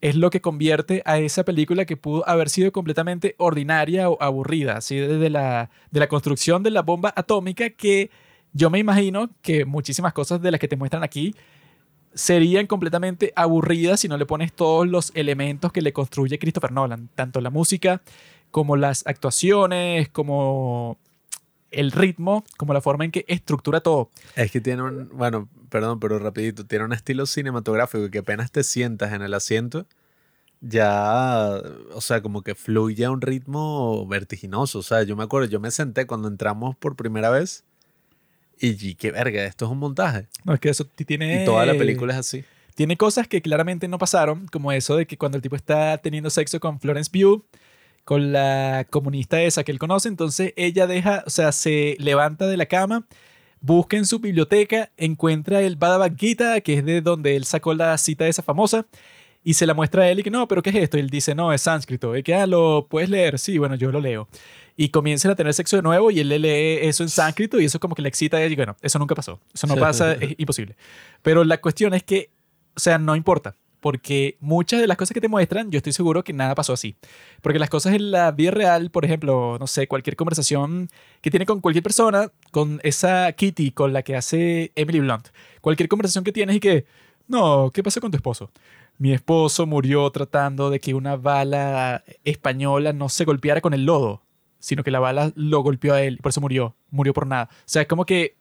es 0.00 0.16
lo 0.16 0.30
que 0.30 0.40
convierte 0.40 1.02
a 1.04 1.18
esa 1.18 1.44
película 1.44 1.84
que 1.84 1.98
pudo 1.98 2.26
haber 2.26 2.48
sido 2.48 2.72
completamente 2.72 3.34
ordinaria 3.36 4.08
o 4.08 4.16
aburrida, 4.18 4.78
así 4.78 4.96
desde 4.96 5.28
la, 5.28 5.68
de 5.90 6.00
la 6.00 6.08
construcción 6.08 6.62
de 6.62 6.70
la 6.70 6.80
bomba 6.80 7.12
atómica 7.14 7.68
que 7.68 8.08
yo 8.54 8.70
me 8.70 8.78
imagino 8.78 9.30
que 9.40 9.64
muchísimas 9.64 10.12
cosas 10.12 10.40
de 10.40 10.50
las 10.50 10.60
que 10.60 10.68
te 10.68 10.76
muestran 10.76 11.02
aquí 11.02 11.34
serían 12.14 12.66
completamente 12.66 13.32
aburridas 13.36 14.00
si 14.00 14.08
no 14.08 14.16
le 14.16 14.26
pones 14.26 14.52
todos 14.52 14.86
los 14.86 15.12
elementos 15.14 15.72
que 15.72 15.82
le 15.82 15.92
construye 15.92 16.38
Christopher 16.38 16.72
Nolan, 16.72 17.08
tanto 17.14 17.40
la 17.40 17.50
música 17.50 18.02
como 18.50 18.76
las 18.76 19.06
actuaciones, 19.06 20.08
como 20.10 20.98
el 21.70 21.90
ritmo, 21.90 22.44
como 22.58 22.74
la 22.74 22.80
forma 22.80 23.04
en 23.04 23.10
que 23.10 23.24
estructura 23.28 23.80
todo. 23.80 24.10
Es 24.36 24.50
que 24.50 24.60
tiene 24.60 24.82
un, 24.82 25.08
bueno, 25.14 25.48
perdón, 25.70 25.98
pero 25.98 26.18
rapidito, 26.18 26.66
tiene 26.66 26.84
un 26.84 26.92
estilo 26.92 27.26
cinematográfico 27.26 28.10
que 28.10 28.18
apenas 28.18 28.52
te 28.52 28.62
sientas 28.62 29.12
en 29.12 29.22
el 29.22 29.32
asiento, 29.34 29.86
ya, 30.60 31.60
o 31.92 32.00
sea, 32.00 32.22
como 32.22 32.42
que 32.42 32.54
fluye 32.54 33.04
a 33.04 33.10
un 33.10 33.20
ritmo 33.20 34.06
vertiginoso. 34.06 34.78
O 34.78 34.82
sea, 34.82 35.02
yo 35.02 35.16
me 35.16 35.24
acuerdo, 35.24 35.48
yo 35.48 35.58
me 35.58 35.72
senté 35.72 36.06
cuando 36.06 36.28
entramos 36.28 36.76
por 36.76 36.94
primera 36.94 37.30
vez 37.30 37.64
y 38.62 38.88
y 38.88 38.94
qué 38.94 39.10
verga, 39.10 39.44
esto 39.44 39.66
es 39.66 39.70
un 39.70 39.78
montaje. 39.78 40.26
No, 40.44 40.54
es 40.54 40.60
que 40.60 40.70
eso 40.70 40.84
tiene... 40.84 41.42
Y 41.42 41.44
toda 41.44 41.66
la 41.66 41.74
película 41.74 42.12
es 42.14 42.20
así. 42.20 42.44
Tiene 42.74 42.96
cosas 42.96 43.28
que 43.28 43.42
claramente 43.42 43.86
no 43.88 43.98
pasaron, 43.98 44.46
como 44.46 44.72
eso 44.72 44.96
de 44.96 45.06
que 45.06 45.18
cuando 45.18 45.36
el 45.36 45.42
tipo 45.42 45.56
está 45.56 45.98
teniendo 45.98 46.30
sexo 46.30 46.58
con 46.58 46.80
Florence 46.80 47.10
Pugh, 47.10 47.44
con 48.04 48.32
la 48.32 48.86
comunista 48.88 49.42
esa 49.42 49.62
que 49.62 49.72
él 49.72 49.78
conoce, 49.78 50.08
entonces 50.08 50.54
ella 50.56 50.86
deja, 50.86 51.22
o 51.26 51.30
sea, 51.30 51.52
se 51.52 51.96
levanta 51.98 52.46
de 52.46 52.56
la 52.56 52.66
cama, 52.66 53.06
busca 53.60 53.96
en 53.96 54.06
su 54.06 54.18
biblioteca, 54.20 54.90
encuentra 54.96 55.60
el 55.60 55.76
Bhagavad 55.76 56.12
Gita, 56.16 56.60
que 56.62 56.78
es 56.78 56.84
de 56.84 57.00
donde 57.00 57.36
él 57.36 57.44
sacó 57.44 57.74
la 57.74 57.96
cita 57.98 58.26
esa 58.26 58.42
famosa, 58.42 58.86
y 59.44 59.54
se 59.54 59.66
la 59.66 59.74
muestra 59.74 60.04
a 60.04 60.08
él 60.08 60.20
y 60.20 60.22
que 60.22 60.30
no, 60.30 60.46
pero 60.46 60.62
¿qué 60.62 60.70
es 60.70 60.76
esto? 60.76 60.96
Y 60.96 61.00
él 61.00 61.10
dice, 61.10 61.34
no, 61.34 61.52
es 61.52 61.62
sánscrito. 61.62 62.16
Y 62.16 62.22
que, 62.22 62.34
ah, 62.34 62.46
¿lo 62.46 62.86
puedes 62.88 63.10
leer? 63.10 63.38
Sí, 63.38 63.58
bueno, 63.58 63.74
yo 63.74 63.90
lo 63.90 64.00
leo. 64.00 64.28
Y 64.76 64.88
comienzan 64.88 65.30
a 65.30 65.34
tener 65.34 65.52
sexo 65.52 65.76
de 65.76 65.82
nuevo 65.82 66.10
y 66.10 66.20
él 66.20 66.28
le 66.28 66.38
lee 66.38 66.88
eso 66.88 67.02
en 67.02 67.08
sánscrito 67.08 67.60
y 67.60 67.66
eso 67.66 67.78
como 67.78 67.94
que 67.94 68.02
le 68.02 68.08
excita 68.08 68.38
a 68.38 68.42
ella 68.42 68.52
y 68.52 68.56
bueno, 68.56 68.76
eso 68.80 68.98
nunca 68.98 69.14
pasó. 69.14 69.40
Eso 69.52 69.66
no 69.66 69.76
pasa, 69.76 70.14
es 70.14 70.34
imposible. 70.38 70.76
Pero 71.22 71.44
la 71.44 71.60
cuestión 71.60 71.94
es 71.94 72.02
que, 72.02 72.30
o 72.74 72.80
sea, 72.80 72.98
no 72.98 73.14
importa. 73.14 73.56
Porque 73.82 74.36
muchas 74.38 74.80
de 74.80 74.86
las 74.86 74.96
cosas 74.96 75.12
que 75.12 75.20
te 75.20 75.26
muestran, 75.26 75.72
yo 75.72 75.78
estoy 75.78 75.92
seguro 75.92 76.22
que 76.22 76.32
nada 76.32 76.54
pasó 76.54 76.72
así. 76.72 76.94
Porque 77.40 77.58
las 77.58 77.68
cosas 77.68 77.94
en 77.94 78.12
la 78.12 78.30
vida 78.30 78.52
real, 78.52 78.90
por 78.92 79.04
ejemplo, 79.04 79.56
no 79.58 79.66
sé, 79.66 79.88
cualquier 79.88 80.14
conversación 80.14 80.88
que 81.20 81.32
tiene 81.32 81.46
con 81.46 81.60
cualquier 81.60 81.82
persona, 81.82 82.30
con 82.52 82.78
esa 82.84 83.32
Kitty 83.32 83.72
con 83.72 83.92
la 83.92 84.02
que 84.02 84.14
hace 84.14 84.70
Emily 84.76 85.00
Blunt, 85.00 85.30
cualquier 85.60 85.88
conversación 85.88 86.22
que 86.22 86.30
tienes 86.30 86.54
y 86.54 86.60
que, 86.60 86.86
no, 87.26 87.72
¿qué 87.74 87.82
pasó 87.82 88.00
con 88.00 88.12
tu 88.12 88.16
esposo? 88.16 88.52
Mi 88.98 89.12
esposo 89.12 89.66
murió 89.66 90.08
tratando 90.10 90.70
de 90.70 90.78
que 90.78 90.94
una 90.94 91.16
bala 91.16 92.04
española 92.22 92.92
no 92.92 93.08
se 93.08 93.24
golpeara 93.24 93.60
con 93.60 93.74
el 93.74 93.84
lodo, 93.84 94.22
sino 94.62 94.84
que 94.84 94.90
la 94.92 95.00
bala 95.00 95.32
lo 95.34 95.60
golpeó 95.60 95.92
a 95.94 96.00
él 96.02 96.14
y 96.14 96.22
por 96.22 96.30
eso 96.30 96.40
murió. 96.40 96.74
Murió 96.90 97.12
por 97.12 97.26
nada. 97.26 97.48
O 97.50 97.56
sea, 97.66 97.82
es 97.82 97.88
como 97.88 98.06
que, 98.06 98.36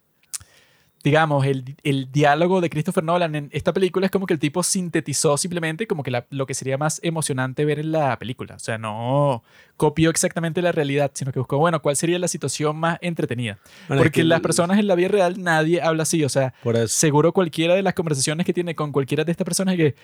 digamos, 1.03 1.48
el, 1.48 1.76
el 1.84 2.11
diálogo 2.11 2.61
de 2.61 2.69
Christopher 2.69 3.03
Nolan 3.03 3.34
en 3.34 3.49
esta 3.53 3.73
película 3.73 4.06
es 4.06 4.11
como 4.11 4.27
que 4.27 4.34
el 4.34 4.39
tipo 4.39 4.61
sintetizó 4.61 5.35
simplemente 5.35 5.88
como 5.88 6.03
que 6.03 6.11
la- 6.11 6.27
lo 6.30 6.45
que 6.45 6.53
sería 6.53 6.77
más 6.77 6.99
emocionante 7.03 7.65
ver 7.65 7.80
en 7.80 7.91
la 7.91 8.19
película. 8.19 8.53
O 8.56 8.60
sea, 8.60 8.77
no 8.77 9.43
copió 9.77 10.11
exactamente 10.11 10.61
la 10.61 10.72
realidad, 10.72 11.10
sino 11.15 11.31
que 11.31 11.39
buscó, 11.39 11.57
bueno, 11.57 11.81
cuál 11.81 11.95
sería 11.95 12.19
la 12.19 12.27
situación 12.27 12.76
más 12.77 12.99
entretenida. 13.02 13.57
Bueno, 13.88 14.03
es 14.03 14.06
Porque 14.10 14.22
que 14.22 14.23
las 14.26 14.41
personas 14.41 14.77
en 14.77 14.85
la 14.85 14.93
vida 14.93 15.07
real 15.07 15.41
nadie 15.41 15.81
habla 15.81 16.03
así. 16.03 16.23
O 16.23 16.30
sea, 16.30 16.53
Por 16.61 16.88
seguro 16.88 17.34
cualquiera 17.34 17.73
de 17.73 17.81
las 17.81 17.95
conversaciones 17.95 18.45
que 18.45 18.53
tiene 18.53 18.76
con 18.76 18.91
cualquiera 18.91 19.23
de 19.23 19.31
estas 19.31 19.45
personas 19.45 19.73
es 19.73 19.77
que, 19.80 19.95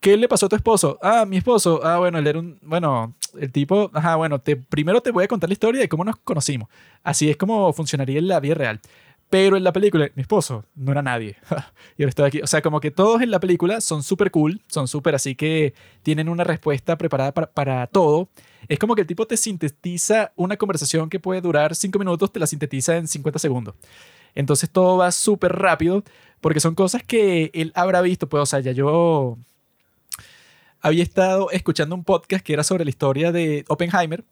¿qué 0.00 0.16
le 0.16 0.28
pasó 0.28 0.46
a 0.46 0.48
tu 0.48 0.56
esposo? 0.56 0.98
Ah, 1.02 1.24
mi 1.26 1.36
esposo. 1.36 1.80
Ah, 1.84 1.98
bueno, 1.98 2.18
él 2.18 2.26
era 2.26 2.38
un, 2.38 2.58
bueno, 2.62 3.14
el 3.38 3.52
tipo, 3.52 3.90
ajá, 3.94 4.16
bueno, 4.16 4.40
te, 4.40 4.56
primero 4.56 5.00
te 5.00 5.10
voy 5.10 5.24
a 5.24 5.28
contar 5.28 5.48
la 5.48 5.52
historia 5.52 5.80
de 5.80 5.88
cómo 5.88 6.04
nos 6.04 6.16
conocimos. 6.16 6.68
Así 7.02 7.30
es 7.30 7.36
como 7.36 7.72
funcionaría 7.72 8.18
en 8.18 8.28
la 8.28 8.40
vida 8.40 8.54
real. 8.54 8.80
Pero 9.28 9.56
en 9.56 9.62
la 9.62 9.72
película, 9.72 10.10
mi 10.16 10.22
esposo 10.22 10.64
no 10.74 10.90
era 10.90 11.02
nadie. 11.02 11.36
y 11.96 12.02
ahora 12.02 12.08
estoy 12.08 12.26
aquí. 12.26 12.40
O 12.42 12.48
sea, 12.48 12.62
como 12.62 12.80
que 12.80 12.90
todos 12.90 13.22
en 13.22 13.30
la 13.30 13.38
película 13.38 13.80
son 13.80 14.02
súper 14.02 14.32
cool, 14.32 14.60
son 14.66 14.88
súper 14.88 15.14
así 15.14 15.36
que 15.36 15.72
tienen 16.02 16.28
una 16.28 16.42
respuesta 16.42 16.98
preparada 16.98 17.32
para, 17.32 17.86
todo. 17.86 18.28
Es 18.68 18.80
como 18.80 18.96
que 18.96 19.02
el 19.02 19.06
tipo 19.06 19.26
te 19.26 19.36
sintetiza 19.36 20.32
una 20.34 20.56
conversación 20.56 21.08
que 21.08 21.20
puede 21.20 21.40
durar 21.40 21.76
cinco 21.76 22.00
minutos, 22.00 22.32
te 22.32 22.40
la 22.40 22.46
sintetiza 22.48 22.96
en 22.96 23.06
50 23.06 23.38
segundos. 23.38 23.76
Entonces 24.34 24.68
todo 24.68 24.96
va 24.96 25.12
súper 25.12 25.52
rápido 25.52 26.02
porque 26.40 26.58
son 26.58 26.74
cosas 26.74 27.04
que 27.04 27.52
él 27.54 27.70
habrá 27.76 28.00
visto. 28.00 28.28
Pues, 28.28 28.42
o 28.42 28.46
sea, 28.46 28.58
ya 28.58 28.72
yo 28.72 29.38
había 30.80 31.02
estado 31.02 31.50
escuchando 31.50 31.94
un 31.94 32.04
podcast 32.04 32.44
que 32.44 32.52
era 32.52 32.64
sobre 32.64 32.84
la 32.84 32.90
historia 32.90 33.32
de 33.32 33.64
Oppenheimer 33.68 34.24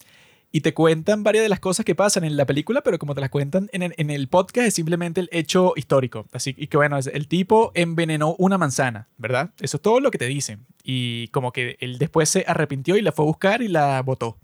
y 0.50 0.62
te 0.62 0.72
cuentan 0.72 1.22
varias 1.22 1.42
de 1.42 1.48
las 1.48 1.60
cosas 1.60 1.84
que 1.84 1.94
pasan 1.94 2.24
en 2.24 2.36
la 2.36 2.46
película, 2.46 2.80
pero 2.82 2.98
como 2.98 3.14
te 3.14 3.20
las 3.20 3.30
cuentan 3.30 3.68
en 3.72 4.10
el, 4.10 4.28
podcast 4.28 4.68
es 4.68 4.74
simplemente 4.74 5.20
el 5.20 5.28
hecho 5.30 5.74
histórico. 5.76 6.26
Así 6.32 6.54
y 6.56 6.68
que 6.68 6.78
bueno, 6.78 6.98
el 6.98 7.28
tipo 7.28 7.70
envenenó 7.74 8.34
una 8.38 8.56
manzana, 8.56 9.08
¿verdad? 9.18 9.50
Eso 9.60 9.76
es 9.76 9.82
todo 9.82 10.00
lo 10.00 10.10
que 10.10 10.18
te 10.18 10.26
dicen. 10.26 10.64
Y 10.82 11.28
como 11.28 11.52
que 11.52 11.76
él 11.80 11.98
después 11.98 12.30
se 12.30 12.44
arrepintió 12.46 12.96
y 12.96 13.02
la 13.02 13.12
fue 13.12 13.24
a 13.24 13.26
buscar 13.26 13.60
y 13.60 13.68
la 13.68 14.00
botó. 14.02 14.38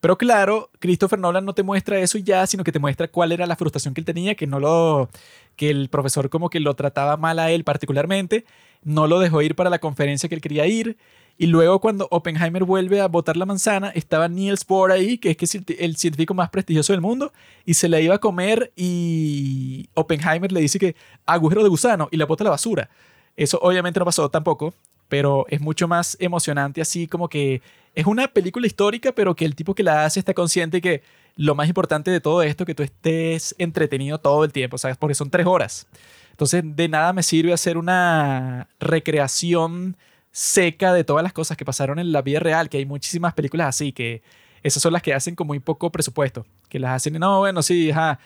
Pero 0.00 0.18
claro, 0.18 0.70
Christopher 0.80 1.18
Nolan 1.18 1.44
no 1.44 1.54
te 1.54 1.62
muestra 1.62 1.98
eso 1.98 2.18
ya, 2.18 2.46
sino 2.46 2.64
que 2.64 2.72
te 2.72 2.78
muestra 2.78 3.08
cuál 3.08 3.32
era 3.32 3.46
la 3.46 3.56
frustración 3.56 3.94
que 3.94 4.02
él 4.02 4.04
tenía, 4.04 4.34
que 4.34 4.46
no 4.46 4.60
lo 4.60 5.08
que 5.56 5.70
el 5.70 5.88
profesor 5.88 6.28
como 6.28 6.50
que 6.50 6.60
lo 6.60 6.74
trataba 6.74 7.16
mal 7.16 7.38
a 7.38 7.50
él 7.50 7.64
particularmente, 7.64 8.44
no 8.82 9.06
lo 9.06 9.18
dejó 9.18 9.40
ir 9.40 9.54
para 9.54 9.70
la 9.70 9.78
conferencia 9.78 10.28
que 10.28 10.34
él 10.34 10.40
quería 10.40 10.66
ir. 10.66 10.98
Y 11.36 11.46
luego 11.48 11.80
cuando 11.80 12.06
Oppenheimer 12.10 12.64
vuelve 12.64 13.00
a 13.00 13.08
botar 13.08 13.36
la 13.36 13.44
manzana, 13.44 13.90
estaba 13.90 14.28
Niels 14.28 14.64
Bohr 14.64 14.92
ahí, 14.92 15.18
que 15.18 15.36
es 15.38 15.54
el 15.54 15.96
científico 15.96 16.32
más 16.32 16.50
prestigioso 16.50 16.92
del 16.92 17.00
mundo, 17.00 17.32
y 17.64 17.74
se 17.74 17.88
la 17.88 18.00
iba 18.00 18.14
a 18.14 18.18
comer 18.18 18.72
y 18.76 19.88
Oppenheimer 19.94 20.52
le 20.52 20.60
dice 20.60 20.78
que 20.78 20.94
agujero 21.26 21.62
de 21.64 21.68
gusano 21.68 22.08
y 22.12 22.16
la 22.16 22.26
bota 22.26 22.44
a 22.44 22.46
la 22.46 22.50
basura. 22.50 22.88
Eso 23.36 23.58
obviamente 23.62 23.98
no 23.98 24.04
pasó 24.04 24.28
tampoco, 24.28 24.74
pero 25.08 25.44
es 25.48 25.60
mucho 25.60 25.88
más 25.88 26.16
emocionante 26.20 26.80
así 26.80 27.08
como 27.08 27.28
que 27.28 27.62
es 27.94 28.06
una 28.06 28.28
película 28.28 28.66
histórica, 28.66 29.12
pero 29.12 29.34
que 29.34 29.44
el 29.44 29.54
tipo 29.54 29.74
que 29.74 29.82
la 29.82 30.04
hace 30.04 30.20
está 30.20 30.34
consciente 30.34 30.80
que 30.80 31.02
lo 31.36 31.54
más 31.54 31.68
importante 31.68 32.10
de 32.10 32.20
todo 32.20 32.42
esto, 32.42 32.64
que 32.64 32.74
tú 32.74 32.82
estés 32.82 33.54
entretenido 33.58 34.18
todo 34.18 34.44
el 34.44 34.52
tiempo, 34.52 34.78
¿sabes? 34.78 34.96
Porque 34.96 35.14
son 35.14 35.30
tres 35.30 35.46
horas. 35.46 35.86
Entonces, 36.30 36.62
de 36.64 36.88
nada 36.88 37.12
me 37.12 37.22
sirve 37.22 37.52
hacer 37.52 37.76
una 37.76 38.68
recreación 38.80 39.96
seca 40.34 40.92
de 40.92 41.04
todas 41.04 41.22
las 41.22 41.32
cosas 41.32 41.56
que 41.56 41.64
pasaron 41.64 42.00
en 42.00 42.10
la 42.10 42.20
vida 42.20 42.40
real, 42.40 42.68
que 42.68 42.78
hay 42.78 42.86
muchísimas 42.86 43.34
películas 43.34 43.68
así, 43.68 43.92
que 43.92 44.20
esas 44.64 44.82
son 44.82 44.92
las 44.92 45.00
que 45.00 45.14
hacen 45.14 45.36
con 45.36 45.46
muy 45.46 45.60
poco 45.60 45.92
presupuesto, 45.92 46.44
que 46.68 46.80
las 46.80 46.96
hacen, 46.96 47.12
no, 47.20 47.38
bueno, 47.38 47.62
sí, 47.62 47.92
ajá, 47.92 48.18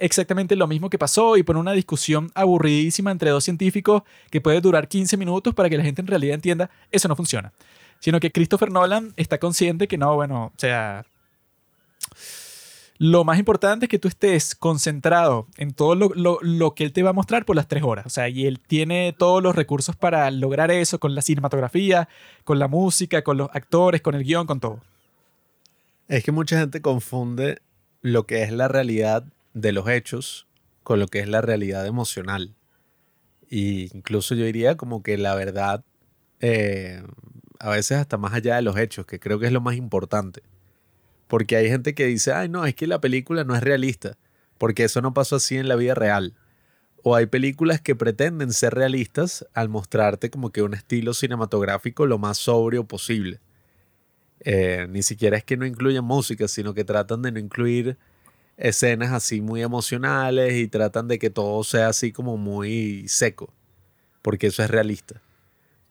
exactamente 0.00 0.56
lo 0.56 0.66
mismo 0.66 0.88
que 0.88 0.96
pasó 0.96 1.36
y 1.36 1.42
pone 1.42 1.60
una 1.60 1.72
discusión 1.72 2.30
aburridísima 2.34 3.10
entre 3.10 3.28
dos 3.28 3.44
científicos 3.44 4.04
que 4.30 4.40
puede 4.40 4.62
durar 4.62 4.88
15 4.88 5.18
minutos 5.18 5.52
para 5.52 5.68
que 5.68 5.76
la 5.76 5.84
gente 5.84 6.00
en 6.00 6.06
realidad 6.06 6.34
entienda, 6.34 6.70
eso 6.90 7.08
no 7.08 7.16
funciona. 7.16 7.52
Sino 7.98 8.20
que 8.20 8.32
Christopher 8.32 8.70
Nolan 8.70 9.12
está 9.18 9.36
consciente 9.36 9.86
que 9.86 9.98
no, 9.98 10.14
bueno, 10.14 10.46
o 10.46 10.52
sea, 10.56 11.04
lo 13.02 13.24
más 13.24 13.38
importante 13.38 13.86
es 13.86 13.88
que 13.88 13.98
tú 13.98 14.08
estés 14.08 14.54
concentrado 14.54 15.46
en 15.56 15.72
todo 15.72 15.94
lo, 15.94 16.74
que 16.74 16.84
él 16.84 16.92
te 16.92 17.02
va 17.02 17.10
a 17.10 17.14
mostrar 17.14 17.46
por 17.46 17.56
las 17.56 17.66
tres 17.66 17.82
horas. 17.82 18.04
O 18.04 18.10
sea, 18.10 18.28
y 18.28 18.44
él 18.44 18.60
tiene 18.60 19.14
todos 19.16 19.42
los 19.42 19.56
recursos 19.56 19.96
para 19.96 20.30
lograr 20.30 20.70
eso 20.70 21.00
con 21.00 21.14
la 21.14 21.22
cinematografía, 21.22 22.10
con 22.44 22.58
la 22.58 22.68
música, 22.68 23.22
con 23.24 23.38
los 23.38 23.48
actores, 23.54 24.02
con 24.02 24.14
el 24.16 24.22
guion, 24.22 24.46
con 24.46 24.60
todo. 24.60 24.82
Es 26.08 26.22
que 26.22 26.30
mucha 26.30 26.58
gente 26.58 26.82
confunde 26.82 27.62
lo 28.02 28.26
que 28.26 28.42
es 28.42 28.52
la 28.52 28.68
realidad 28.68 29.24
de 29.54 29.72
los 29.72 29.88
hechos 29.88 30.46
con 30.82 31.00
lo 31.00 31.06
que 31.06 31.20
es 31.20 31.28
la 31.28 31.40
realidad 31.40 31.86
emocional. 31.86 32.54
Y 33.48 33.96
incluso 33.96 34.34
yo 34.34 34.44
diría 34.44 34.76
como 34.76 35.02
que 35.02 35.16
la 35.16 35.34
verdad, 35.34 35.84
eh, 36.40 37.02
a 37.60 37.70
veces 37.70 37.96
hasta 37.96 38.18
más 38.18 38.34
allá 38.34 38.56
de 38.56 38.62
los 38.62 38.76
hechos, 38.76 39.06
que 39.06 39.18
creo 39.18 39.38
que 39.38 39.46
es 39.46 39.52
lo 39.52 39.62
más 39.62 39.76
importante. 39.76 40.42
Porque 41.30 41.54
hay 41.54 41.68
gente 41.68 41.94
que 41.94 42.06
dice, 42.06 42.32
ay, 42.32 42.48
no, 42.48 42.66
es 42.66 42.74
que 42.74 42.88
la 42.88 43.00
película 43.00 43.44
no 43.44 43.54
es 43.54 43.62
realista, 43.62 44.18
porque 44.58 44.82
eso 44.82 45.00
no 45.00 45.14
pasó 45.14 45.36
así 45.36 45.56
en 45.56 45.68
la 45.68 45.76
vida 45.76 45.94
real. 45.94 46.34
O 47.04 47.14
hay 47.14 47.26
películas 47.26 47.80
que 47.80 47.94
pretenden 47.94 48.52
ser 48.52 48.74
realistas 48.74 49.46
al 49.54 49.68
mostrarte 49.68 50.28
como 50.28 50.50
que 50.50 50.62
un 50.62 50.74
estilo 50.74 51.14
cinematográfico 51.14 52.04
lo 52.04 52.18
más 52.18 52.36
sobrio 52.36 52.82
posible. 52.82 53.38
Eh, 54.40 54.88
ni 54.90 55.04
siquiera 55.04 55.36
es 55.36 55.44
que 55.44 55.56
no 55.56 55.64
incluyan 55.66 56.04
música, 56.04 56.48
sino 56.48 56.74
que 56.74 56.82
tratan 56.82 57.22
de 57.22 57.30
no 57.30 57.38
incluir 57.38 57.96
escenas 58.56 59.12
así 59.12 59.40
muy 59.40 59.62
emocionales 59.62 60.54
y 60.54 60.66
tratan 60.66 61.06
de 61.06 61.20
que 61.20 61.30
todo 61.30 61.62
sea 61.62 61.90
así 61.90 62.10
como 62.10 62.38
muy 62.38 63.06
seco, 63.06 63.54
porque 64.20 64.48
eso 64.48 64.64
es 64.64 64.70
realista. 64.70 65.22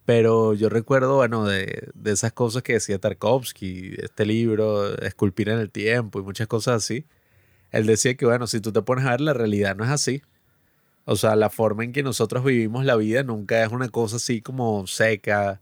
Pero 0.10 0.56
yo 0.56 0.70
recuerdo, 0.70 1.18
bueno, 1.18 1.46
de, 1.46 1.88
de 1.94 2.12
esas 2.12 2.34
cosas 2.34 2.64
que 2.64 2.74
decía 2.74 2.98
Tarkovsky, 2.98 3.94
este 4.02 4.26
libro, 4.26 4.98
Esculpir 5.04 5.50
en 5.50 5.60
el 5.60 5.70
Tiempo 5.70 6.20
y 6.20 6.24
muchas 6.24 6.48
cosas 6.48 6.78
así. 6.84 7.06
Él 7.72 7.86
decía 7.86 8.16
que, 8.16 8.26
bueno, 8.26 8.48
si 8.48 8.60
tú 8.60 8.72
te 8.72 8.82
pones 8.82 9.06
a 9.06 9.12
ver, 9.12 9.22
la 9.22 9.34
realidad 9.34 9.76
no 9.76 9.84
es 9.84 9.92
así. 9.92 10.24
O 11.06 11.16
sea, 11.16 11.36
la 11.36 11.52
forma 11.52 11.84
en 11.84 11.94
que 11.94 12.02
nosotros 12.04 12.44
vivimos 12.44 12.86
la 12.86 12.96
vida 12.96 13.22
nunca 13.24 13.64
es 13.64 13.72
una 13.72 13.90
cosa 13.90 14.16
así 14.18 14.42
como 14.42 14.88
seca, 14.88 15.62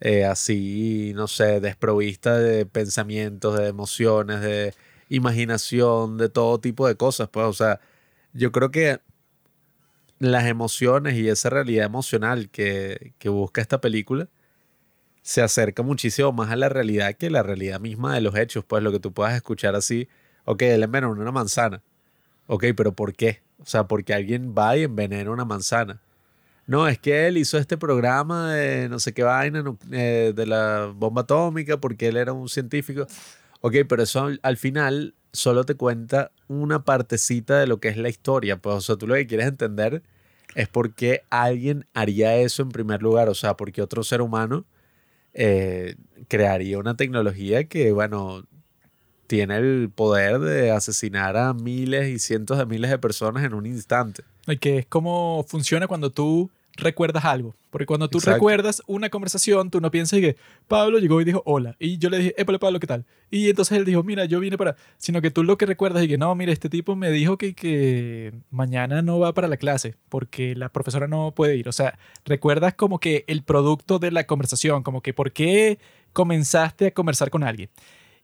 eh, 0.00 0.24
así, 0.24 1.12
no 1.16 1.26
sé, 1.28 1.60
desprovista 1.60 2.38
de 2.38 2.66
pensamientos, 2.66 3.58
de 3.58 3.68
emociones, 3.68 4.40
de 4.40 4.72
imaginación, 5.08 6.16
de 6.18 6.28
todo 6.28 6.60
tipo 6.60 6.86
de 6.86 6.96
cosas. 6.96 7.28
Pues, 7.28 7.46
o 7.46 7.54
sea, 7.54 7.80
yo 8.34 8.52
creo 8.52 8.70
que 8.70 9.00
las 10.20 10.44
emociones 10.46 11.14
y 11.14 11.28
esa 11.28 11.50
realidad 11.50 11.86
emocional 11.86 12.50
que, 12.50 13.14
busca 13.24 13.60
esta 13.60 13.80
película 13.80 14.28
se 15.22 15.42
acerca 15.42 15.82
muchísimo 15.82 16.32
más 16.32 16.50
a 16.50 16.56
la 16.56 16.68
realidad 16.68 17.14
que 17.14 17.30
la 17.30 17.42
realidad 17.42 17.80
misma 17.80 18.14
de 18.14 18.20
los 18.20 18.36
hechos. 18.36 18.64
Pues 18.64 18.82
lo 18.82 18.92
que 18.92 19.00
tú 19.00 19.12
puedas 19.12 19.34
escuchar 19.34 19.74
así, 19.74 20.08
ok, 20.44 20.62
él 20.62 20.82
envenenó 20.82 21.12
una 21.12 21.32
manzana. 21.32 21.82
Ok, 22.46 22.66
pero 22.76 22.92
¿por 22.92 23.14
qué? 23.14 23.42
O 23.58 23.66
sea, 23.66 23.86
porque 23.86 24.14
alguien 24.14 24.54
va 24.56 24.76
y 24.76 24.84
envenena 24.84 25.30
una 25.30 25.44
manzana. 25.44 26.00
No, 26.66 26.86
es 26.88 26.98
que 26.98 27.26
él 27.26 27.36
hizo 27.38 27.58
este 27.58 27.78
programa 27.78 28.52
de 28.54 28.88
no 28.88 28.98
sé 28.98 29.12
qué 29.14 29.22
vaina, 29.22 29.64
eh, 29.92 30.32
de 30.34 30.46
la 30.46 30.92
bomba 30.94 31.22
atómica, 31.22 31.80
porque 31.80 32.08
él 32.08 32.16
era 32.16 32.32
un 32.32 32.48
científico. 32.48 33.06
Ok, 33.60 33.76
pero 33.88 34.02
eso 34.02 34.28
al 34.42 34.56
final 34.56 35.14
solo 35.32 35.64
te 35.64 35.74
cuenta 35.74 36.32
una 36.48 36.84
partecita 36.84 37.58
de 37.58 37.66
lo 37.66 37.80
que 37.80 37.88
es 37.88 37.96
la 37.96 38.08
historia. 38.08 38.56
Pues, 38.56 38.76
o 38.76 38.80
sea, 38.80 38.96
tú 38.96 39.06
lo 39.06 39.14
que 39.14 39.26
quieres 39.26 39.46
entender 39.46 40.02
es 40.54 40.68
por 40.68 40.94
qué 40.94 41.22
alguien 41.30 41.86
haría 41.94 42.36
eso 42.36 42.62
en 42.62 42.70
primer 42.70 43.02
lugar. 43.02 43.28
O 43.28 43.34
sea, 43.34 43.56
porque 43.56 43.82
otro 43.82 44.02
ser 44.02 44.20
humano 44.20 44.64
eh, 45.32 45.96
crearía 46.28 46.78
una 46.78 46.96
tecnología 46.96 47.64
que, 47.64 47.92
bueno, 47.92 48.44
tiene 49.26 49.58
el 49.58 49.90
poder 49.94 50.40
de 50.40 50.72
asesinar 50.72 51.36
a 51.36 51.54
miles 51.54 52.08
y 52.08 52.18
cientos 52.18 52.58
de 52.58 52.66
miles 52.66 52.90
de 52.90 52.98
personas 52.98 53.44
en 53.44 53.54
un 53.54 53.64
instante. 53.64 54.24
Y 54.48 54.56
que 54.56 54.78
es 54.78 54.86
como 54.86 55.44
funciona 55.46 55.86
cuando 55.86 56.10
tú 56.10 56.50
recuerdas 56.76 57.24
algo. 57.24 57.54
Porque 57.70 57.86
cuando 57.86 58.08
tú 58.08 58.18
recuerdas 58.20 58.82
una 58.86 59.10
conversación, 59.10 59.70
tú 59.70 59.80
no 59.80 59.90
piensas 59.90 60.18
que 60.20 60.36
Pablo 60.66 60.98
llegó 60.98 61.20
y 61.20 61.24
dijo 61.24 61.42
hola. 61.46 61.76
Y 61.78 61.98
yo 61.98 62.10
le 62.10 62.18
dije, 62.18 62.34
épale 62.36 62.58
Pablo, 62.58 62.80
¿qué 62.80 62.86
tal? 62.86 63.06
Y 63.30 63.48
entonces 63.48 63.78
él 63.78 63.84
dijo, 63.84 64.02
mira, 64.02 64.24
yo 64.24 64.40
vine 64.40 64.58
para... 64.58 64.76
Sino 64.98 65.22
que 65.22 65.30
tú 65.30 65.44
lo 65.44 65.56
que 65.56 65.66
recuerdas 65.66 66.02
es 66.02 66.08
que, 66.08 66.18
no, 66.18 66.34
mira, 66.34 66.52
este 66.52 66.68
tipo 66.68 66.96
me 66.96 67.10
dijo 67.10 67.38
que, 67.38 67.54
que 67.54 68.32
mañana 68.50 69.02
no 69.02 69.18
va 69.20 69.32
para 69.34 69.46
la 69.46 69.56
clase 69.56 69.94
porque 70.08 70.56
la 70.56 70.68
profesora 70.68 71.06
no 71.06 71.32
puede 71.32 71.56
ir. 71.56 71.68
O 71.68 71.72
sea, 71.72 71.98
recuerdas 72.24 72.74
como 72.74 72.98
que 72.98 73.24
el 73.28 73.42
producto 73.42 73.98
de 73.98 74.10
la 74.10 74.24
conversación, 74.24 74.82
como 74.82 75.00
que 75.00 75.14
por 75.14 75.32
qué 75.32 75.78
comenzaste 76.12 76.88
a 76.88 76.90
conversar 76.90 77.30
con 77.30 77.44
alguien. 77.44 77.70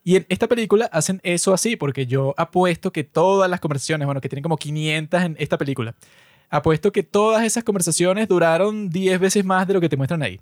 Y 0.06 0.14
en 0.14 0.26
esta 0.28 0.46
película 0.46 0.88
hacen 0.92 1.20
eso 1.24 1.52
así, 1.52 1.74
porque 1.74 2.06
yo 2.06 2.32
apuesto 2.36 2.92
que 2.92 3.02
todas 3.02 3.50
las 3.50 3.58
conversaciones, 3.58 4.06
bueno, 4.06 4.20
que 4.20 4.28
tienen 4.28 4.44
como 4.44 4.56
500 4.56 5.20
en 5.20 5.36
esta 5.40 5.58
película, 5.58 5.96
Apuesto 6.50 6.92
que 6.92 7.02
todas 7.02 7.44
esas 7.44 7.64
conversaciones 7.64 8.28
duraron 8.28 8.88
10 8.90 9.20
veces 9.20 9.44
más 9.44 9.66
de 9.66 9.74
lo 9.74 9.80
que 9.80 9.88
te 9.88 9.96
muestran 9.96 10.22
ahí. 10.22 10.40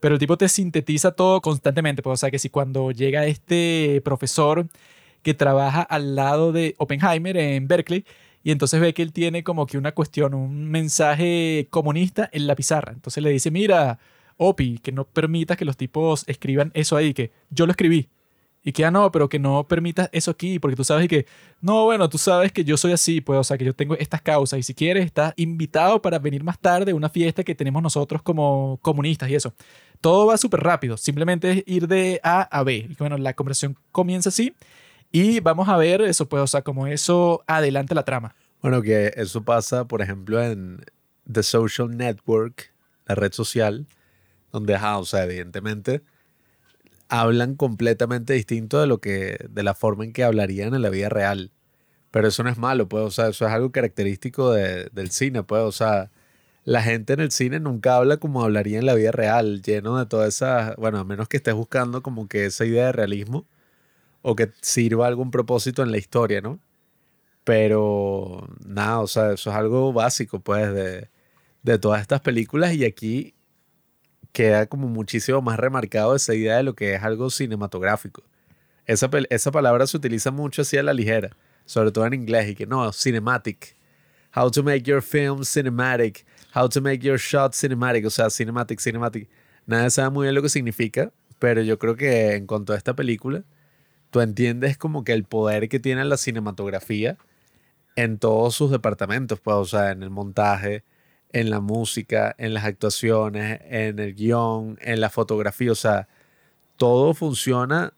Pero 0.00 0.14
el 0.14 0.20
tipo 0.20 0.36
te 0.36 0.48
sintetiza 0.48 1.12
todo 1.12 1.40
constantemente. 1.40 2.02
Pues, 2.02 2.14
o 2.14 2.16
sea, 2.16 2.30
que 2.30 2.38
si 2.38 2.50
cuando 2.50 2.90
llega 2.90 3.26
este 3.26 4.00
profesor 4.04 4.66
que 5.22 5.34
trabaja 5.34 5.82
al 5.82 6.14
lado 6.14 6.52
de 6.52 6.74
Oppenheimer 6.78 7.36
en 7.36 7.66
Berkeley, 7.66 8.04
y 8.42 8.50
entonces 8.50 8.80
ve 8.80 8.94
que 8.94 9.02
él 9.02 9.12
tiene 9.12 9.42
como 9.42 9.66
que 9.66 9.78
una 9.78 9.92
cuestión, 9.92 10.34
un 10.34 10.70
mensaje 10.70 11.66
comunista 11.70 12.28
en 12.32 12.46
la 12.46 12.54
pizarra. 12.54 12.92
Entonces 12.92 13.22
le 13.22 13.30
dice, 13.30 13.50
mira, 13.50 13.98
Opi, 14.36 14.78
que 14.78 14.92
no 14.92 15.04
permitas 15.04 15.56
que 15.56 15.64
los 15.64 15.76
tipos 15.76 16.24
escriban 16.28 16.70
eso 16.74 16.96
ahí, 16.96 17.12
que 17.12 17.32
yo 17.50 17.66
lo 17.66 17.72
escribí. 17.72 18.08
Y 18.68 18.72
que, 18.72 18.84
ah, 18.84 18.90
no, 18.90 19.10
pero 19.10 19.30
que 19.30 19.38
no 19.38 19.66
permitas 19.66 20.10
eso 20.12 20.30
aquí, 20.30 20.58
porque 20.58 20.76
tú 20.76 20.84
sabes 20.84 21.08
que, 21.08 21.24
no, 21.62 21.86
bueno, 21.86 22.06
tú 22.10 22.18
sabes 22.18 22.52
que 22.52 22.64
yo 22.64 22.76
soy 22.76 22.92
así, 22.92 23.22
pues, 23.22 23.38
o 23.38 23.42
sea, 23.42 23.56
que 23.56 23.64
yo 23.64 23.74
tengo 23.74 23.94
estas 23.94 24.20
causas, 24.20 24.58
y 24.58 24.62
si 24.62 24.74
quieres, 24.74 25.06
estás 25.06 25.32
invitado 25.36 26.02
para 26.02 26.18
venir 26.18 26.44
más 26.44 26.58
tarde 26.58 26.92
a 26.92 26.94
una 26.94 27.08
fiesta 27.08 27.42
que 27.42 27.54
tenemos 27.54 27.82
nosotros 27.82 28.20
como 28.20 28.78
comunistas 28.82 29.30
y 29.30 29.36
eso. 29.36 29.54
Todo 30.02 30.26
va 30.26 30.36
súper 30.36 30.60
rápido, 30.60 30.98
simplemente 30.98 31.50
es 31.50 31.62
ir 31.64 31.88
de 31.88 32.20
A 32.22 32.42
a 32.42 32.62
B. 32.62 32.88
Y 32.90 32.94
bueno, 32.98 33.16
la 33.16 33.32
conversación 33.32 33.74
comienza 33.90 34.28
así, 34.28 34.54
y 35.10 35.40
vamos 35.40 35.66
a 35.70 35.78
ver 35.78 36.02
eso, 36.02 36.28
pues, 36.28 36.42
o 36.42 36.46
sea, 36.46 36.60
como 36.60 36.86
eso 36.86 37.42
adelante 37.46 37.94
la 37.94 38.04
trama. 38.04 38.34
Bueno, 38.60 38.82
que 38.82 39.14
eso 39.16 39.44
pasa, 39.44 39.88
por 39.88 40.02
ejemplo, 40.02 40.44
en 40.44 40.84
The 41.32 41.42
Social 41.42 41.96
Network, 41.96 42.74
la 43.06 43.14
red 43.14 43.32
social, 43.32 43.86
donde, 44.52 44.74
ajá, 44.74 44.98
o 44.98 45.06
sea, 45.06 45.24
evidentemente 45.24 46.02
hablan 47.08 47.54
completamente 47.56 48.34
distinto 48.34 48.80
de 48.80 48.86
lo 48.86 49.00
que 49.00 49.38
de 49.50 49.62
la 49.62 49.74
forma 49.74 50.04
en 50.04 50.12
que 50.12 50.24
hablarían 50.24 50.74
en 50.74 50.82
la 50.82 50.90
vida 50.90 51.08
real. 51.08 51.52
Pero 52.10 52.28
eso 52.28 52.42
no 52.42 52.50
es 52.50 52.58
malo, 52.58 52.88
pues, 52.88 53.04
o 53.04 53.10
sea, 53.10 53.28
eso 53.28 53.46
es 53.46 53.52
algo 53.52 53.72
característico 53.72 54.52
del 54.52 55.10
cine, 55.10 55.42
pues, 55.44 55.62
o 55.62 55.72
sea, 55.72 56.10
la 56.64 56.82
gente 56.82 57.14
en 57.14 57.20
el 57.20 57.30
cine 57.32 57.60
nunca 57.60 57.96
habla 57.96 58.18
como 58.18 58.42
hablaría 58.44 58.78
en 58.78 58.86
la 58.86 58.94
vida 58.94 59.12
real, 59.12 59.62
lleno 59.62 59.98
de 59.98 60.06
toda 60.06 60.28
esa, 60.28 60.74
bueno, 60.78 60.98
a 60.98 61.04
menos 61.04 61.28
que 61.28 61.38
estés 61.38 61.54
buscando 61.54 62.02
como 62.02 62.28
que 62.28 62.46
esa 62.46 62.64
idea 62.66 62.86
de 62.86 62.92
realismo 62.92 63.46
o 64.22 64.36
que 64.36 64.52
sirva 64.62 65.06
algún 65.08 65.30
propósito 65.30 65.82
en 65.82 65.92
la 65.92 65.98
historia, 65.98 66.40
¿no? 66.42 66.60
Pero 67.44 68.48
nada, 68.66 69.00
o 69.00 69.06
sea, 69.06 69.32
eso 69.32 69.50
es 69.50 69.56
algo 69.56 69.92
básico, 69.92 70.40
pues, 70.40 70.72
de, 70.74 71.10
de 71.62 71.78
todas 71.78 72.02
estas 72.02 72.20
películas 72.20 72.74
y 72.74 72.84
aquí 72.84 73.34
queda 74.32 74.66
como 74.66 74.88
muchísimo 74.88 75.42
más 75.42 75.58
remarcado 75.58 76.14
esa 76.14 76.34
idea 76.34 76.56
de 76.56 76.62
lo 76.62 76.74
que 76.74 76.94
es 76.94 77.02
algo 77.02 77.30
cinematográfico. 77.30 78.22
Esa, 78.86 79.10
esa 79.30 79.50
palabra 79.50 79.86
se 79.86 79.96
utiliza 79.96 80.30
mucho 80.30 80.62
así 80.62 80.76
a 80.78 80.82
la 80.82 80.94
ligera, 80.94 81.36
sobre 81.64 81.90
todo 81.90 82.06
en 82.06 82.14
inglés, 82.14 82.50
y 82.50 82.54
que 82.54 82.66
no, 82.66 82.92
cinematic. 82.92 83.76
How 84.34 84.50
to 84.50 84.62
make 84.62 84.82
your 84.82 85.02
film 85.02 85.44
cinematic. 85.44 86.24
How 86.54 86.68
to 86.68 86.80
make 86.80 87.00
your 87.00 87.18
shot 87.18 87.54
cinematic. 87.54 88.06
O 88.06 88.10
sea, 88.10 88.30
cinematic, 88.30 88.80
cinematic. 88.80 89.28
Nadie 89.66 89.90
sabe 89.90 90.10
muy 90.10 90.24
bien 90.24 90.34
lo 90.34 90.42
que 90.42 90.48
significa, 90.48 91.12
pero 91.38 91.60
yo 91.62 91.78
creo 91.78 91.96
que 91.96 92.34
en 92.34 92.46
cuanto 92.46 92.72
a 92.72 92.76
esta 92.76 92.94
película, 92.94 93.44
tú 94.10 94.20
entiendes 94.20 94.78
como 94.78 95.04
que 95.04 95.12
el 95.12 95.24
poder 95.24 95.68
que 95.68 95.80
tiene 95.80 96.04
la 96.04 96.16
cinematografía 96.16 97.18
en 97.96 98.18
todos 98.18 98.54
sus 98.54 98.70
departamentos, 98.70 99.40
pues, 99.40 99.56
o 99.56 99.64
sea, 99.64 99.90
en 99.90 100.02
el 100.02 100.10
montaje, 100.10 100.84
en 101.32 101.50
la 101.50 101.60
música, 101.60 102.34
en 102.38 102.54
las 102.54 102.64
actuaciones, 102.64 103.60
en 103.68 103.98
el 103.98 104.14
guion, 104.14 104.78
en 104.80 105.00
la 105.00 105.10
fotografía. 105.10 105.72
O 105.72 105.76
sea, 105.76 106.08
todo 106.76 107.14
funciona 107.14 107.92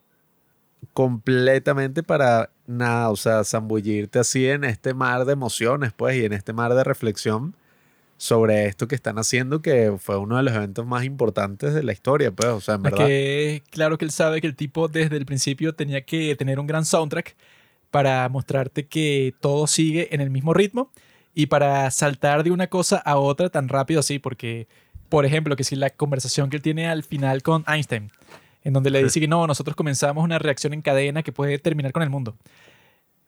completamente 0.92 2.02
para 2.02 2.50
nada, 2.66 3.10
o 3.10 3.16
sea, 3.16 3.44
zambullirte 3.44 4.18
así 4.18 4.48
en 4.48 4.64
este 4.64 4.94
mar 4.94 5.24
de 5.24 5.32
emociones, 5.32 5.92
pues, 5.92 6.16
y 6.16 6.24
en 6.24 6.32
este 6.32 6.52
mar 6.52 6.74
de 6.74 6.84
reflexión 6.84 7.54
sobre 8.16 8.66
esto 8.66 8.86
que 8.86 8.94
están 8.94 9.18
haciendo, 9.18 9.62
que 9.62 9.94
fue 9.98 10.18
uno 10.18 10.36
de 10.36 10.42
los 10.42 10.54
eventos 10.54 10.86
más 10.86 11.04
importantes 11.04 11.74
de 11.74 11.82
la 11.82 11.92
historia, 11.92 12.30
pues, 12.30 12.48
o 12.48 12.60
sea, 12.60 12.74
en 12.74 12.82
verdad. 12.82 13.06
que 13.06 13.62
claro 13.70 13.98
que 13.98 14.04
él 14.04 14.10
sabe 14.10 14.40
que 14.40 14.46
el 14.46 14.56
tipo 14.56 14.88
desde 14.88 15.16
el 15.16 15.26
principio 15.26 15.74
tenía 15.74 16.02
que 16.02 16.34
tener 16.36 16.58
un 16.58 16.66
gran 16.66 16.84
soundtrack 16.84 17.34
para 17.90 18.28
mostrarte 18.28 18.86
que 18.86 19.34
todo 19.40 19.66
sigue 19.66 20.14
en 20.14 20.20
el 20.20 20.30
mismo 20.30 20.54
ritmo 20.54 20.90
y 21.34 21.46
para 21.46 21.90
saltar 21.90 22.42
de 22.42 22.50
una 22.50 22.66
cosa 22.66 22.96
a 22.98 23.16
otra 23.16 23.48
tan 23.50 23.68
rápido 23.68 24.00
así, 24.00 24.18
porque, 24.18 24.68
por 25.08 25.24
ejemplo, 25.24 25.56
que 25.56 25.64
si 25.64 25.76
la 25.76 25.90
conversación 25.90 26.50
que 26.50 26.56
él 26.56 26.62
tiene 26.62 26.88
al 26.88 27.02
final 27.04 27.42
con 27.42 27.64
Einstein, 27.66 28.10
en 28.62 28.72
donde 28.72 28.90
le 28.90 29.02
dice 29.02 29.20
que 29.20 29.28
no, 29.28 29.46
nosotros 29.46 29.76
comenzamos 29.76 30.22
una 30.22 30.38
reacción 30.38 30.72
en 30.72 30.82
cadena 30.82 31.22
que 31.22 31.32
puede 31.32 31.58
terminar 31.58 31.92
con 31.92 32.02
el 32.02 32.10
mundo. 32.10 32.36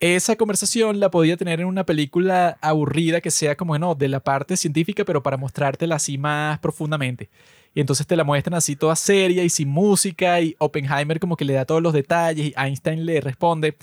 Esa 0.01 0.35
conversación 0.35 0.99
la 0.99 1.13
podía 1.13 1.37
tener 1.37 1.61
en 1.61 1.67
una 1.67 1.87
película 1.87 2.59
aburrida 2.61 3.21
que 3.21 3.31
sea 3.31 3.57
como, 3.57 3.79
no, 3.79 3.95
de 3.95 4.09
la 4.09 4.19
parte 4.19 4.57
científica, 4.57 5.05
pero 5.05 5.23
para 5.23 5.37
mostrártela 5.37 5.95
así 5.95 6.19
más 6.19 6.59
profundamente. 6.59 7.31
Y 7.73 7.81
entonces 7.81 8.07
te 8.07 8.17
la 8.17 8.25
muestran 8.25 8.55
así 8.55 8.75
toda 8.75 8.97
seria 8.97 9.45
y 9.45 9.49
sin 9.49 9.69
música 9.69 10.41
y 10.41 10.57
Oppenheimer 10.59 11.21
como 11.21 11.37
que 11.37 11.45
le 11.45 11.55
da 11.55 11.65
todos 11.65 11.81
los 11.81 11.93
detalles 11.93 12.47
y 12.47 12.55
Einstein 12.57 13.07
le 13.07 13.21
responde. 13.21 13.77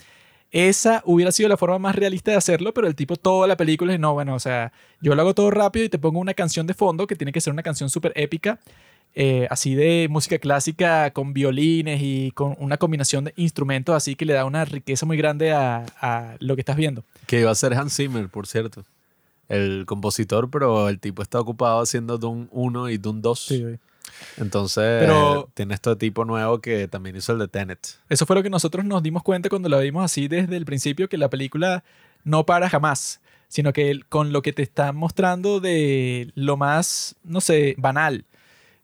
Esa 0.52 1.02
hubiera 1.04 1.30
sido 1.30 1.48
la 1.48 1.56
forma 1.56 1.78
más 1.78 1.94
realista 1.94 2.32
de 2.32 2.36
hacerlo, 2.36 2.74
pero 2.74 2.88
el 2.88 2.96
tipo 2.96 3.16
toda 3.16 3.46
la 3.46 3.56
película 3.56 3.94
es, 3.94 4.00
no, 4.00 4.14
bueno, 4.14 4.34
o 4.34 4.40
sea, 4.40 4.72
yo 5.00 5.14
lo 5.14 5.22
hago 5.22 5.34
todo 5.34 5.50
rápido 5.50 5.84
y 5.84 5.88
te 5.88 5.98
pongo 5.98 6.18
una 6.18 6.34
canción 6.34 6.66
de 6.66 6.74
fondo 6.74 7.06
que 7.06 7.14
tiene 7.14 7.32
que 7.32 7.40
ser 7.40 7.52
una 7.52 7.62
canción 7.62 7.88
súper 7.88 8.12
épica, 8.16 8.58
eh, 9.14 9.46
así 9.50 9.74
de 9.74 10.08
música 10.10 10.38
clásica 10.38 11.12
con 11.12 11.32
violines 11.32 12.00
y 12.02 12.32
con 12.32 12.56
una 12.58 12.76
combinación 12.76 13.24
de 13.24 13.32
instrumentos 13.36 13.92
así 13.94 14.14
que 14.14 14.24
le 14.24 14.34
da 14.34 14.44
una 14.44 14.64
riqueza 14.64 15.04
muy 15.04 15.16
grande 15.16 15.52
a, 15.52 15.84
a 16.00 16.36
lo 16.40 16.56
que 16.56 16.62
estás 16.62 16.76
viendo. 16.76 17.04
Que 17.26 17.40
iba 17.40 17.50
a 17.50 17.54
ser 17.54 17.74
Hans 17.74 17.94
Zimmer, 17.94 18.28
por 18.28 18.46
cierto. 18.46 18.84
El 19.48 19.84
compositor, 19.86 20.48
pero 20.48 20.88
el 20.88 21.00
tipo 21.00 21.22
está 21.22 21.40
ocupado 21.40 21.80
haciendo 21.80 22.18
Doom 22.18 22.48
1 22.52 22.90
y 22.90 22.98
Doom 22.98 23.20
2. 23.20 23.52
Entonces, 24.36 25.00
Pero- 25.00 25.50
tiene 25.54 25.74
este 25.74 25.94
tipo 25.96 26.24
nuevo 26.24 26.60
que 26.60 26.88
también 26.88 27.16
hizo 27.16 27.32
el 27.32 27.38
de 27.38 27.48
Tenet. 27.48 27.98
Eso 28.08 28.26
fue 28.26 28.36
lo 28.36 28.42
que 28.42 28.50
nosotros 28.50 28.84
nos 28.84 29.02
dimos 29.02 29.22
cuenta 29.22 29.48
cuando 29.48 29.68
la 29.68 29.78
vimos 29.78 30.04
así 30.04 30.28
desde 30.28 30.56
el 30.56 30.64
principio, 30.64 31.08
que 31.08 31.18
la 31.18 31.30
película 31.30 31.84
no 32.24 32.44
para 32.46 32.68
jamás, 32.68 33.20
sino 33.48 33.72
que 33.72 34.00
con 34.08 34.32
lo 34.32 34.42
que 34.42 34.52
te 34.52 34.62
está 34.62 34.92
mostrando 34.92 35.60
de 35.60 36.30
lo 36.34 36.56
más, 36.56 37.16
no 37.24 37.40
sé, 37.40 37.74
banal, 37.78 38.24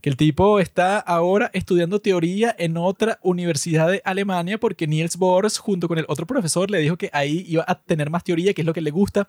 que 0.00 0.10
el 0.10 0.16
tipo 0.16 0.60
está 0.60 0.98
ahora 0.98 1.50
estudiando 1.52 2.00
teoría 2.00 2.54
en 2.58 2.76
otra 2.76 3.18
universidad 3.22 3.90
de 3.90 4.02
Alemania 4.04 4.58
porque 4.58 4.86
Niels 4.86 5.16
Bohr 5.16 5.50
junto 5.58 5.88
con 5.88 5.98
el 5.98 6.04
otro 6.08 6.26
profesor 6.26 6.70
le 6.70 6.78
dijo 6.78 6.96
que 6.96 7.10
ahí 7.12 7.44
iba 7.48 7.64
a 7.66 7.80
tener 7.80 8.10
más 8.10 8.22
teoría, 8.22 8.54
que 8.54 8.62
es 8.62 8.66
lo 8.66 8.72
que 8.72 8.80
le 8.82 8.90
gusta. 8.90 9.28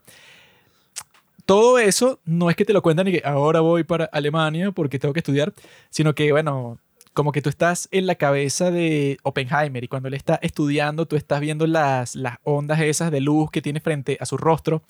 Todo 1.48 1.80
eso 1.80 2.20
no 2.26 2.50
es 2.50 2.58
que 2.58 2.66
te 2.66 2.74
lo 2.74 2.82
cuentan 2.82 3.08
y 3.08 3.14
que 3.14 3.22
ahora 3.24 3.62
voy 3.62 3.86
para 3.86 4.06
Alemania 4.06 4.72
porque 4.72 5.00
tengo 5.00 5.14
que 5.14 5.22
estudiar, 5.22 5.54
sino 5.90 6.14
que, 6.14 6.34
bueno, 6.34 6.78
como 7.14 7.32
que 7.32 7.42
tú 7.42 7.48
estás 7.50 7.88
en 7.92 8.06
la 8.06 8.16
cabeza 8.16 8.70
de 8.70 9.18
Oppenheimer 9.24 9.82
y 9.82 9.88
cuando 9.88 10.10
él 10.10 10.14
está 10.14 10.36
estudiando, 10.42 11.06
tú 11.06 11.16
estás 11.16 11.40
viendo 11.40 11.66
las, 11.66 12.16
las 12.18 12.38
ondas 12.44 12.82
esas 12.82 13.12
de 13.12 13.22
luz 13.22 13.50
que 13.50 13.62
tiene 13.62 13.80
frente 13.80 14.18
a 14.20 14.26
su 14.26 14.36
rostro. 14.36 14.84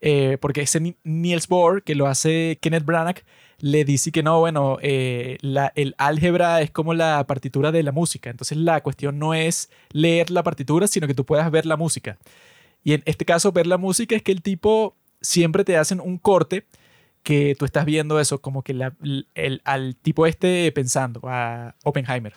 Eh, 0.00 0.38
porque 0.40 0.62
ese 0.62 0.78
Ni- 0.80 0.96
Niels 1.02 1.48
Bohr, 1.48 1.82
que 1.82 1.96
lo 1.96 2.06
hace 2.06 2.58
Kenneth 2.62 2.84
Branagh, 2.84 3.22
le 3.58 3.84
dice 3.84 4.12
que 4.12 4.22
no, 4.22 4.38
bueno, 4.38 4.78
eh, 4.82 5.38
el 5.74 5.94
álgebra 5.98 6.62
es 6.62 6.70
como 6.70 6.94
la 6.94 7.24
partitura 7.26 7.72
de 7.72 7.82
la 7.82 7.90
música. 7.92 8.30
Entonces 8.30 8.56
la 8.56 8.80
cuestión 8.82 9.18
no 9.18 9.34
es 9.34 9.68
leer 9.90 10.30
la 10.30 10.44
partitura, 10.44 10.86
sino 10.86 11.08
que 11.08 11.14
tú 11.14 11.24
puedas 11.26 11.50
ver 11.50 11.66
la 11.66 11.76
música. 11.76 12.18
Y 12.84 12.94
en 12.94 13.02
este 13.04 13.24
caso, 13.24 13.50
ver 13.52 13.66
la 13.66 13.78
música 13.78 14.14
es 14.16 14.22
que 14.22 14.32
el 14.32 14.42
tipo 14.42 14.96
siempre 15.22 15.64
te 15.64 15.76
hacen 15.78 16.00
un 16.00 16.18
corte 16.18 16.66
que 17.22 17.54
tú 17.58 17.64
estás 17.64 17.84
viendo 17.84 18.18
eso, 18.20 18.40
como 18.40 18.62
que 18.62 18.74
la- 18.74 18.94
el, 19.34 19.62
al 19.64 19.96
tipo 19.96 20.26
este 20.26 20.70
pensando, 20.72 21.20
a 21.24 21.74
Oppenheimer. 21.84 22.34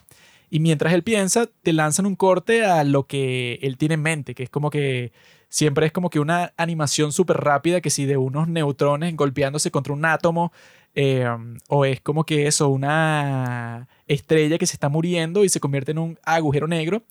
Y 0.52 0.60
mientras 0.60 0.94
él 0.94 1.04
piensa, 1.04 1.50
te 1.64 1.74
lanzan 1.74 2.06
un 2.06 2.16
corte 2.16 2.66
a 2.66 2.84
lo 2.84 3.08
que 3.08 3.60
él 3.64 3.78
tiene 3.78 3.96
en 3.96 4.02
mente, 4.04 4.36
que 4.36 4.44
es 4.44 4.50
como 4.50 4.70
que 4.70 5.12
siempre 5.50 5.88
es 5.88 5.92
como 5.92 6.10
que 6.10 6.20
una 6.20 6.54
animación 6.58 7.12
súper 7.12 7.38
rápida, 7.38 7.82
que 7.82 7.90
si 7.90 8.06
de 8.06 8.18
unos 8.18 8.48
neutrones 8.48 9.16
golpeándose 9.16 9.72
contra 9.72 9.94
un 9.94 10.06
átomo, 10.06 10.54
eh, 10.94 11.28
o 11.68 11.84
es 11.86 12.00
como 12.02 12.26
que 12.26 12.46
eso, 12.48 12.70
una 12.70 13.88
estrella 14.08 14.58
que 14.60 14.68
se 14.68 14.74
está 14.76 14.88
muriendo 14.88 15.44
y 15.44 15.50
se 15.50 15.60
convierte 15.60 15.92
en 15.92 15.98
un 15.98 16.20
agujero 16.24 16.68
negro. 16.68 17.04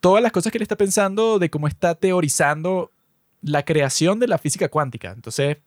Todas 0.00 0.22
las 0.22 0.32
cosas 0.32 0.52
que 0.52 0.58
él 0.58 0.62
está 0.62 0.76
pensando 0.76 1.38
de 1.38 1.48
cómo 1.50 1.66
está 1.66 1.94
teorizando 1.94 2.90
la 3.44 3.64
creación 3.64 4.18
de 4.18 4.28
la 4.28 4.38
física 4.38 4.68
cuántica. 4.68 5.12
Entonces, 5.12 5.58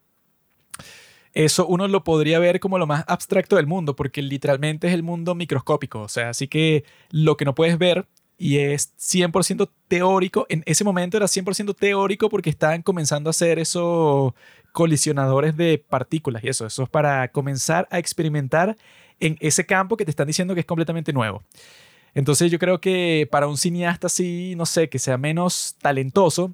eso 1.33 1.67
uno 1.67 1.88
lo 1.88 2.03
podría 2.03 2.39
ver 2.39 2.59
como 2.59 2.80
lo 2.80 2.88
más 2.88 3.03
abstracto 3.07 3.56
del 3.57 3.67
mundo, 3.67 3.95
porque 3.95 4.22
literalmente 4.22 4.88
es 4.88 4.93
el 4.93 5.03
mundo 5.03 5.35
microscópico. 5.35 6.01
O 6.01 6.07
sea, 6.07 6.30
así 6.30 6.47
que 6.47 6.83
lo 7.11 7.38
que 7.38 7.45
no 7.45 7.53
puedes 7.53 7.77
ver 7.77 8.07
y 8.39 8.57
es 8.57 8.93
100% 8.97 9.69
teórico, 9.88 10.45
en 10.49 10.64
ese 10.65 10.83
momento 10.83 11.17
era 11.17 11.27
100% 11.27 11.75
teórico 11.75 12.30
porque 12.30 12.49
estaban 12.49 12.81
comenzando 12.83 13.30
a 13.30 13.31
hacer 13.31 13.57
esos 13.59 14.33
colisionadores 14.72 15.57
de 15.57 15.77
partículas 15.77 16.43
y 16.43 16.49
eso. 16.49 16.65
Eso 16.65 16.83
es 16.83 16.89
para 16.89 17.31
comenzar 17.31 17.88
a 17.91 17.99
experimentar 17.99 18.75
en 19.19 19.38
ese 19.39 19.65
campo 19.65 19.97
que 19.97 20.06
te 20.06 20.11
están 20.11 20.27
diciendo 20.27 20.53
que 20.53 20.61
es 20.61 20.65
completamente 20.67 21.14
nuevo. 21.14 21.43
Entonces 22.14 22.51
yo 22.51 22.59
creo 22.59 22.80
que 22.80 23.27
para 23.31 23.47
un 23.47 23.57
cineasta 23.57 24.07
así, 24.07 24.56
no 24.56 24.65
sé, 24.65 24.89
que 24.89 24.99
sea 24.99 25.17
menos 25.17 25.75
talentoso, 25.81 26.53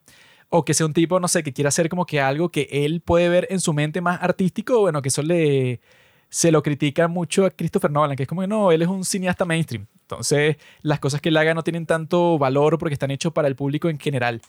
o 0.56 0.64
que 0.64 0.76
sea 0.76 0.86
un 0.86 0.94
tipo, 0.94 1.20
no 1.20 1.28
sé, 1.28 1.42
que 1.42 1.52
quiera 1.52 1.70
hacer 1.70 1.90
como 1.90 2.06
que 2.06 2.22
algo 2.22 2.50
que 2.50 2.68
él 2.72 3.02
puede 3.02 3.28
ver 3.28 3.48
en 3.50 3.60
su 3.60 3.74
mente 3.74 4.02
más 4.02 4.22
artístico, 4.22 4.82
bueno, 4.82 5.02
que 5.02 5.10
eso 5.10 5.24
le 5.24 5.82
se 6.30 6.52
lo 6.52 6.62
critica 6.62 7.08
mucho 7.08 7.46
a 7.46 7.50
Christopher 7.50 7.90
Nolan, 7.90 8.16
que 8.16 8.24
es 8.24 8.30
como 8.30 8.42
que 8.42 8.48
no, 8.48 8.72
él 8.72 8.84
es 8.84 8.88
un 8.88 9.04
cineasta 9.04 9.46
mainstream. 9.46 9.88
Entonces, 10.02 10.58
las 10.84 11.00
cosas 11.00 11.22
que 11.22 11.30
él 11.30 11.38
haga 11.38 11.56
no 11.56 11.64
tienen 11.64 11.88
tanto 11.88 12.38
valor 12.38 12.78
porque 12.78 12.94
están 12.94 13.10
hechos 13.10 13.34
para 13.34 13.48
el 13.48 13.56
público 13.56 13.90
en 13.90 13.98
general. 13.98 14.42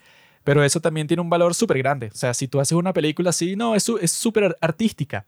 Pero 0.45 0.63
eso 0.63 0.79
también 0.81 1.07
tiene 1.07 1.23
un 1.23 1.31
valor 1.31 1.55
súper 1.55 1.79
grande. 1.79 2.09
O 2.13 2.17
sea, 2.17 2.35
si 2.35 2.49
tú 2.49 2.61
haces 2.61 2.77
una 2.77 2.93
película 2.93 3.31
así, 3.31 3.57
no, 3.57 3.75
es 3.75 3.85
súper 4.13 4.59
artística. 4.61 5.25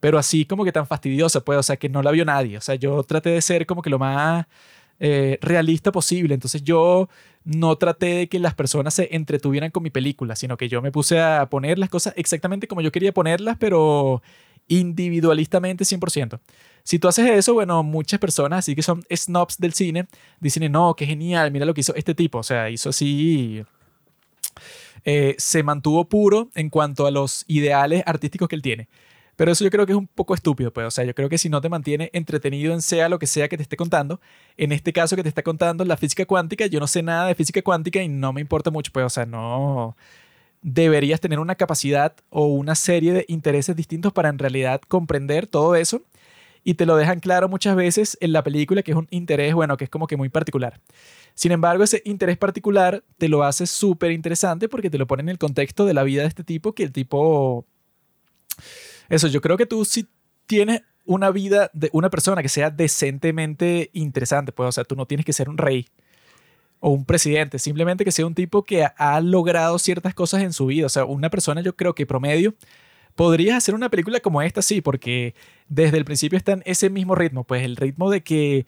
Pero 0.00 0.18
así 0.18 0.46
como 0.46 0.64
que 0.64 0.72
tan 0.72 0.86
fastidiosa, 0.86 1.40
pues, 1.40 1.58
o 1.58 1.62
sea, 1.62 1.76
que 1.76 1.90
no 1.90 2.02
la 2.02 2.10
vio 2.12 2.24
nadie. 2.24 2.56
O 2.56 2.62
sea, 2.62 2.76
yo 2.76 3.02
traté 3.02 3.28
de 3.30 3.42
ser 3.42 3.66
como 3.66 3.82
que 3.82 3.90
lo 3.90 3.98
más 3.98 4.46
eh, 5.00 5.38
realista 5.42 5.92
posible. 5.92 6.34
Entonces 6.34 6.62
yo 6.62 7.08
no 7.44 7.76
traté 7.76 8.06
de 8.06 8.28
que 8.28 8.38
las 8.38 8.54
personas 8.54 8.94
se 8.94 9.14
entretuvieran 9.14 9.70
con 9.70 9.82
mi 9.82 9.90
película, 9.90 10.36
sino 10.36 10.56
que 10.56 10.68
yo 10.68 10.80
me 10.82 10.92
puse 10.92 11.20
a 11.20 11.48
poner 11.50 11.78
las 11.78 11.90
cosas 11.90 12.14
exactamente 12.16 12.66
como 12.66 12.80
yo 12.80 12.90
quería 12.92 13.12
ponerlas, 13.12 13.56
pero 13.58 14.22
individualistamente 14.68 15.84
100%. 15.84 16.40
Si 16.84 16.98
tú 16.98 17.08
haces 17.08 17.28
eso, 17.30 17.54
bueno, 17.54 17.82
muchas 17.82 18.18
personas, 18.20 18.60
así 18.60 18.74
que 18.74 18.82
son 18.82 19.04
snobs 19.14 19.58
del 19.58 19.74
cine, 19.74 20.06
dicen, 20.40 20.70
no, 20.72 20.94
qué 20.94 21.06
genial, 21.06 21.50
mira 21.50 21.66
lo 21.66 21.74
que 21.74 21.82
hizo 21.82 21.94
este 21.94 22.14
tipo. 22.14 22.38
O 22.38 22.42
sea, 22.42 22.70
hizo 22.70 22.90
así... 22.90 23.62
eh, 25.04 25.34
se 25.38 25.62
mantuvo 25.62 26.08
puro 26.08 26.48
en 26.54 26.70
cuanto 26.70 27.06
a 27.06 27.10
los 27.10 27.44
ideales 27.46 28.02
artísticos 28.06 28.48
que 28.48 28.56
él 28.56 28.62
tiene. 28.62 28.88
Pero 29.36 29.52
eso 29.52 29.64
yo 29.64 29.70
creo 29.70 29.86
que 29.86 29.92
es 29.92 29.98
un 29.98 30.06
poco 30.06 30.34
estúpido, 30.34 30.72
pues. 30.72 30.86
O 30.86 30.90
sea, 30.90 31.04
yo 31.04 31.14
creo 31.14 31.28
que 31.28 31.38
si 31.38 31.48
no 31.48 31.60
te 31.60 31.68
mantiene 31.68 32.10
entretenido 32.12 32.72
en 32.72 32.82
sea 32.82 33.08
lo 33.08 33.18
que 33.18 33.26
sea 33.26 33.48
que 33.48 33.56
te 33.56 33.62
esté 33.62 33.76
contando, 33.76 34.20
en 34.56 34.72
este 34.72 34.92
caso 34.92 35.16
que 35.16 35.22
te 35.22 35.28
está 35.28 35.42
contando 35.42 35.84
la 35.84 35.96
física 35.96 36.24
cuántica, 36.26 36.66
yo 36.66 36.80
no 36.80 36.86
sé 36.86 37.02
nada 37.02 37.26
de 37.26 37.34
física 37.34 37.62
cuántica 37.62 38.02
y 38.02 38.08
no 38.08 38.32
me 38.32 38.40
importa 38.40 38.70
mucho, 38.70 38.92
pues. 38.92 39.06
O 39.06 39.10
sea, 39.10 39.26
no. 39.26 39.96
Deberías 40.62 41.20
tener 41.20 41.38
una 41.40 41.56
capacidad 41.56 42.14
o 42.30 42.46
una 42.46 42.74
serie 42.74 43.12
de 43.12 43.24
intereses 43.28 43.76
distintos 43.76 44.12
para 44.12 44.28
en 44.30 44.38
realidad 44.38 44.80
comprender 44.88 45.46
todo 45.46 45.74
eso. 45.76 46.02
Y 46.66 46.74
te 46.74 46.86
lo 46.86 46.96
dejan 46.96 47.20
claro 47.20 47.48
muchas 47.48 47.76
veces 47.76 48.16
en 48.22 48.32
la 48.32 48.42
película, 48.42 48.82
que 48.82 48.92
es 48.92 48.96
un 48.96 49.06
interés, 49.10 49.52
bueno, 49.54 49.76
que 49.76 49.84
es 49.84 49.90
como 49.90 50.06
que 50.06 50.16
muy 50.16 50.30
particular. 50.30 50.80
Sin 51.34 51.52
embargo, 51.52 51.84
ese 51.84 52.00
interés 52.06 52.38
particular 52.38 53.04
te 53.18 53.28
lo 53.28 53.44
hace 53.44 53.66
súper 53.66 54.12
interesante 54.12 54.68
porque 54.68 54.88
te 54.88 54.96
lo 54.96 55.06
pone 55.06 55.22
en 55.22 55.28
el 55.28 55.38
contexto 55.38 55.84
de 55.84 55.92
la 55.92 56.04
vida 56.04 56.22
de 56.22 56.28
este 56.28 56.42
tipo, 56.44 56.72
que 56.74 56.84
el 56.84 56.92
tipo 56.92 57.66
eso, 59.08 59.28
yo 59.28 59.40
creo 59.40 59.56
que 59.56 59.66
tú 59.66 59.84
sí 59.84 60.08
tienes 60.46 60.82
una 61.04 61.30
vida 61.30 61.70
de 61.74 61.90
una 61.92 62.10
persona 62.10 62.42
que 62.42 62.48
sea 62.48 62.70
decentemente 62.70 63.90
interesante, 63.92 64.52
pues, 64.52 64.68
o 64.68 64.72
sea, 64.72 64.84
tú 64.84 64.96
no 64.96 65.06
tienes 65.06 65.26
que 65.26 65.32
ser 65.32 65.48
un 65.48 65.58
rey 65.58 65.86
o 66.80 66.90
un 66.90 67.04
presidente, 67.04 67.58
simplemente 67.58 68.04
que 68.04 68.12
sea 68.12 68.26
un 68.26 68.34
tipo 68.34 68.64
que 68.64 68.84
ha, 68.84 69.20
logrado 69.20 69.78
ciertas 69.78 70.14
cosas 70.14 70.42
en 70.42 70.52
su 70.52 70.66
vida, 70.66 70.86
o 70.86 70.90
sea, 70.90 71.04
una 71.04 71.30
persona 71.30 71.60
yo 71.60 71.76
creo 71.76 71.94
que 71.94 72.06
promedio 72.06 72.54
podrías 73.14 73.56
hacer 73.56 73.74
una 73.74 73.88
película 73.90 74.20
como 74.20 74.42
esta, 74.42 74.60
sí, 74.60 74.80
porque 74.80 75.34
desde 75.68 75.98
el 75.98 76.04
principio 76.04 76.36
está 76.36 76.52
en 76.52 76.62
ese 76.66 76.90
mismo 76.90 77.14
ritmo, 77.14 77.44
pues 77.44 77.62
el 77.62 77.76
ritmo 77.76 78.10
de 78.10 78.22
que 78.22 78.66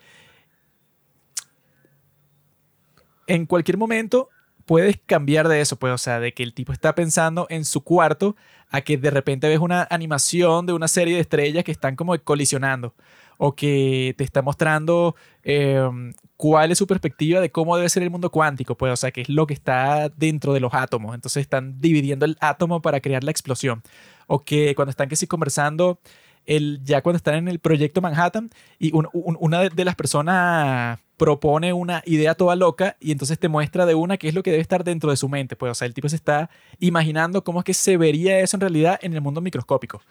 en 3.27 3.45
cualquier 3.47 3.77
momento 3.77 4.29
puedes 4.67 4.99
cambiar 5.07 5.49
de 5.49 5.61
eso, 5.61 5.77
pues, 5.77 5.93
o 5.93 5.99
sea, 5.99 6.21
de 6.21 6.35
que 6.35 6.43
el 6.43 6.53
tipo 6.53 6.73
está 6.73 6.95
pensando 6.95 7.47
en 7.51 7.65
su 7.65 7.83
cuarto 7.83 8.37
a 8.71 8.81
que 8.83 8.99
de 8.99 9.11
repente 9.11 9.49
ves 9.49 9.61
una 9.61 9.87
animación 9.91 10.67
de 10.67 10.73
una 10.75 10.89
serie 10.89 11.15
de 11.15 11.21
estrellas 11.21 11.65
que 11.65 11.73
están 11.73 11.97
como 11.97 12.19
colisionando 12.23 12.95
o 13.39 13.55
que 13.55 14.15
te 14.19 14.25
está 14.25 14.43
mostrando 14.43 15.15
eh, 15.45 15.89
cuál 16.37 16.73
es 16.73 16.79
su 16.79 16.87
perspectiva 16.87 17.41
de 17.41 17.51
cómo 17.51 17.77
debe 17.77 17.89
ser 17.89 18.03
el 18.03 18.11
mundo 18.11 18.31
cuántico, 18.31 18.77
pues, 18.77 18.93
o 18.93 18.97
sea, 18.97 19.11
que 19.11 19.21
es 19.23 19.29
lo 19.29 19.47
que 19.47 19.55
está 19.55 20.09
dentro 20.09 20.53
de 20.53 20.61
los 20.61 20.75
átomos. 20.75 21.15
Entonces 21.15 21.43
están 21.43 21.81
dividiendo 21.81 22.25
el 22.25 22.37
átomo 22.41 22.83
para 22.83 23.01
crear 23.01 23.25
la 23.25 23.31
explosión. 23.31 23.83
o 24.29 24.43
que 24.45 24.75
cuando 24.75 24.91
están 24.91 25.09
que 25.09 25.27
conversando, 25.29 26.01
el, 26.47 26.81
ya 26.83 27.01
cuando 27.03 27.17
están 27.17 27.37
en 27.37 27.47
el 27.49 27.61
proyecto 27.61 28.01
Manhattan 28.01 28.51
y 28.79 28.93
un- 28.93 29.09
un- 29.13 29.37
una 29.39 29.61
de 29.69 29.85
las 29.85 29.95
personas 29.95 30.99
propone 31.17 31.73
una 31.73 32.03
idea 32.05 32.35
toda 32.35 32.57
loca 32.57 32.97
y 33.01 33.11
entonces 33.13 33.39
te 33.39 33.49
muestra 33.49 33.87
de 33.87 33.95
una 33.95 34.17
qué 34.19 34.29
es 34.29 34.35
lo 34.35 34.43
que 34.43 34.51
debe 34.51 34.61
estar 34.61 34.85
dentro 34.85 35.11
de 35.11 35.17
su 35.17 35.29
mente. 35.29 35.57
Pues, 35.57 35.73
o 35.73 35.75
sea, 35.75 35.87
el 35.87 35.95
tipo 35.95 36.09
se 36.09 36.17
está 36.17 36.51
imaginando 36.79 37.43
cómo 37.43 37.61
es 37.61 37.65
que 37.65 37.75
se 37.75 37.97
vería 37.97 38.39
eso 38.41 38.57
en 38.57 38.61
realidad 38.61 38.99
en 39.03 39.15
el 39.15 39.21
mundo 39.21 39.41
microscópico. 39.41 40.03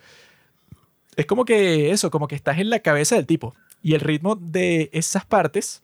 Es 1.15 1.25
como 1.25 1.45
que 1.45 1.91
eso, 1.91 2.11
como 2.11 2.27
que 2.27 2.35
estás 2.35 2.57
en 2.59 2.69
la 2.69 2.79
cabeza 2.79 3.15
del 3.15 3.25
tipo. 3.25 3.55
Y 3.81 3.93
el 3.93 4.01
ritmo 4.01 4.35
de 4.35 4.89
esas 4.93 5.25
partes, 5.25 5.83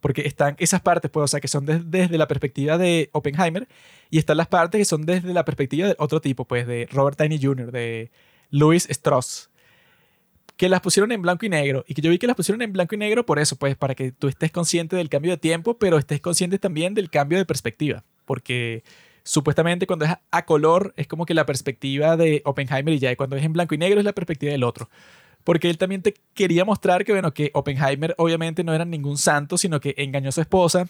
porque 0.00 0.22
están 0.22 0.56
esas 0.58 0.80
partes, 0.80 1.10
pues, 1.10 1.24
o 1.24 1.28
sea, 1.28 1.40
que 1.40 1.48
son 1.48 1.64
des- 1.64 1.88
desde 1.90 2.18
la 2.18 2.26
perspectiva 2.26 2.76
de 2.76 3.08
Oppenheimer, 3.12 3.68
y 4.10 4.18
están 4.18 4.36
las 4.36 4.48
partes 4.48 4.80
que 4.80 4.84
son 4.84 5.06
desde 5.06 5.32
la 5.32 5.44
perspectiva 5.44 5.86
de 5.86 5.94
otro 5.98 6.20
tipo, 6.20 6.44
pues, 6.44 6.66
de 6.66 6.88
Robert 6.90 7.16
Downey 7.18 7.38
Jr., 7.40 7.70
de 7.70 8.10
Louis 8.50 8.86
Strauss, 8.90 9.48
que 10.62 10.68
las 10.68 10.80
pusieron 10.80 11.10
en 11.10 11.20
blanco 11.20 11.44
y 11.44 11.48
negro. 11.48 11.84
Y 11.88 11.94
que 11.94 12.02
yo 12.02 12.08
vi 12.08 12.18
que 12.20 12.28
las 12.28 12.36
pusieron 12.36 12.62
en 12.62 12.72
blanco 12.72 12.94
y 12.94 12.98
negro 12.98 13.26
por 13.26 13.40
eso, 13.40 13.56
pues, 13.56 13.74
para 13.74 13.96
que 13.96 14.12
tú 14.12 14.28
estés 14.28 14.52
consciente 14.52 14.94
del 14.94 15.08
cambio 15.08 15.32
de 15.32 15.36
tiempo, 15.36 15.76
pero 15.76 15.98
estés 15.98 16.20
consciente 16.20 16.56
también 16.60 16.94
del 16.94 17.10
cambio 17.10 17.36
de 17.38 17.44
perspectiva. 17.44 18.04
Porque 18.26 18.84
supuestamente 19.24 19.88
cuando 19.88 20.04
es 20.04 20.12
a- 20.30 20.44
color 20.46 20.94
es 20.96 21.08
como 21.08 21.26
que 21.26 21.34
la 21.34 21.46
perspectiva 21.46 22.16
de 22.16 22.42
Oppenheimer 22.44 22.94
y 22.94 23.00
ya, 23.00 23.10
y 23.10 23.16
cuando 23.16 23.34
es 23.34 23.42
en 23.44 23.52
blanco 23.52 23.74
y 23.74 23.78
negro 23.78 23.98
es 23.98 24.04
la 24.04 24.12
perspectiva 24.12 24.52
del 24.52 24.62
otro. 24.62 24.88
Porque 25.42 25.68
él 25.68 25.78
también 25.78 26.00
te 26.00 26.14
quería 26.32 26.64
mostrar 26.64 27.04
que, 27.04 27.10
bueno, 27.10 27.34
que 27.34 27.50
Oppenheimer 27.54 28.14
obviamente 28.16 28.62
no 28.62 28.72
era 28.72 28.84
ningún 28.84 29.18
santo, 29.18 29.58
sino 29.58 29.80
que 29.80 29.96
engañó 29.98 30.28
a 30.28 30.32
su 30.32 30.40
esposa 30.42 30.86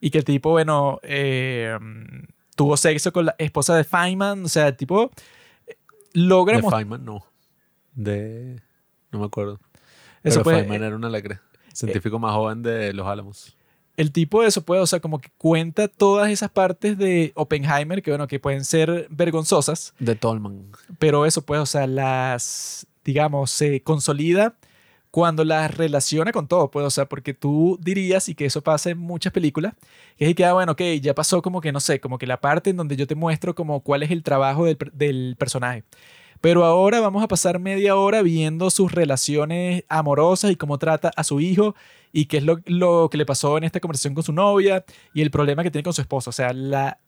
y 0.00 0.10
que 0.10 0.18
el 0.18 0.24
tipo, 0.24 0.50
bueno, 0.50 0.98
eh, 1.04 1.78
tuvo 2.56 2.76
sexo 2.76 3.12
con 3.12 3.26
la 3.26 3.36
esposa 3.38 3.76
de 3.76 3.84
Feynman. 3.84 4.44
O 4.46 4.48
sea, 4.48 4.66
el 4.66 4.76
tipo 4.76 5.12
eh, 5.68 5.76
logra 6.12 6.56
De. 6.56 6.68
Feynman, 6.68 7.04
no. 7.04 7.24
De. 7.94 8.60
No 9.12 9.20
me 9.20 9.26
acuerdo. 9.26 9.60
Eso 10.24 10.36
Pero 10.40 10.42
puede- 10.44 10.58
Feynman 10.60 10.82
era 10.82 10.96
un 10.96 11.04
alegre. 11.04 11.38
Científico 11.72 12.18
más 12.18 12.32
joven 12.34 12.62
de 12.62 12.92
Los 12.92 13.06
Álamos. 13.06 13.56
el 13.96 14.10
tipo 14.12 14.42
de 14.42 14.48
eso 14.48 14.62
puede, 14.62 14.80
o 14.82 14.86
sea, 14.86 15.00
como 15.00 15.20
que 15.20 15.30
cuenta 15.38 15.86
todas 15.88 16.30
esas 16.30 16.50
partes 16.50 16.96
de 16.98 17.32
Oppenheimer 17.34 18.02
que, 18.02 18.10
bueno, 18.10 18.26
que 18.26 18.40
pueden 18.40 18.64
ser 18.64 19.06
vergonzosas, 19.10 19.94
De 19.98 20.14
Tolman. 20.14 20.66
pero 20.98 21.24
eso 21.26 21.42
pues, 21.42 21.60
o 21.60 21.66
sea, 21.66 21.86
las, 21.86 22.86
digamos, 23.04 23.50
se 23.50 23.82
consolida 23.82 24.54
cuando 25.10 25.44
las 25.44 25.76
relaciona 25.76 26.32
con 26.32 26.48
todo, 26.48 26.70
pues, 26.70 26.86
o 26.86 26.90
sea, 26.90 27.06
porque 27.06 27.34
tú 27.34 27.78
dirías, 27.82 28.28
y 28.30 28.34
que 28.34 28.46
eso 28.46 28.62
pasa 28.62 28.88
en 28.90 28.98
muchas 28.98 29.30
películas, 29.32 29.74
que 30.16 30.28
es 30.30 30.34
que, 30.34 30.44
ah, 30.46 30.54
bueno, 30.54 30.72
ok, 30.72 30.80
ya 31.00 31.14
pasó 31.14 31.42
como 31.42 31.60
que, 31.60 31.70
no 31.72 31.80
sé, 31.80 32.00
como 32.00 32.16
que 32.16 32.26
la 32.26 32.40
parte 32.40 32.70
en 32.70 32.76
donde 32.78 32.96
yo 32.96 33.06
te 33.06 33.14
muestro 33.14 33.54
como 33.54 33.80
cuál 33.80 34.02
es 34.02 34.10
el 34.10 34.22
trabajo 34.22 34.64
del, 34.64 34.78
del 34.94 35.36
personaje. 35.38 35.84
Pero 36.42 36.64
ahora 36.64 36.98
vamos 36.98 37.22
a 37.22 37.28
pasar 37.28 37.60
media 37.60 37.94
hora 37.94 38.20
viendo 38.20 38.68
sus 38.68 38.90
relaciones 38.90 39.84
amorosas 39.88 40.50
y 40.50 40.56
cómo 40.56 40.76
trata 40.76 41.12
a 41.14 41.22
su 41.22 41.38
hijo 41.40 41.76
y 42.12 42.26
qué 42.26 42.38
es 42.38 42.42
lo, 42.42 42.58
lo 42.66 43.08
que 43.08 43.16
le 43.16 43.24
pasó 43.24 43.56
en 43.58 43.62
esta 43.62 43.78
conversación 43.78 44.12
con 44.12 44.24
su 44.24 44.32
novia 44.32 44.84
y 45.14 45.22
el 45.22 45.30
problema 45.30 45.62
que 45.62 45.70
tiene 45.70 45.84
con 45.84 45.92
su 45.94 46.00
esposo. 46.00 46.30
O 46.30 46.32
sea, 46.32 46.52
la 46.52 46.98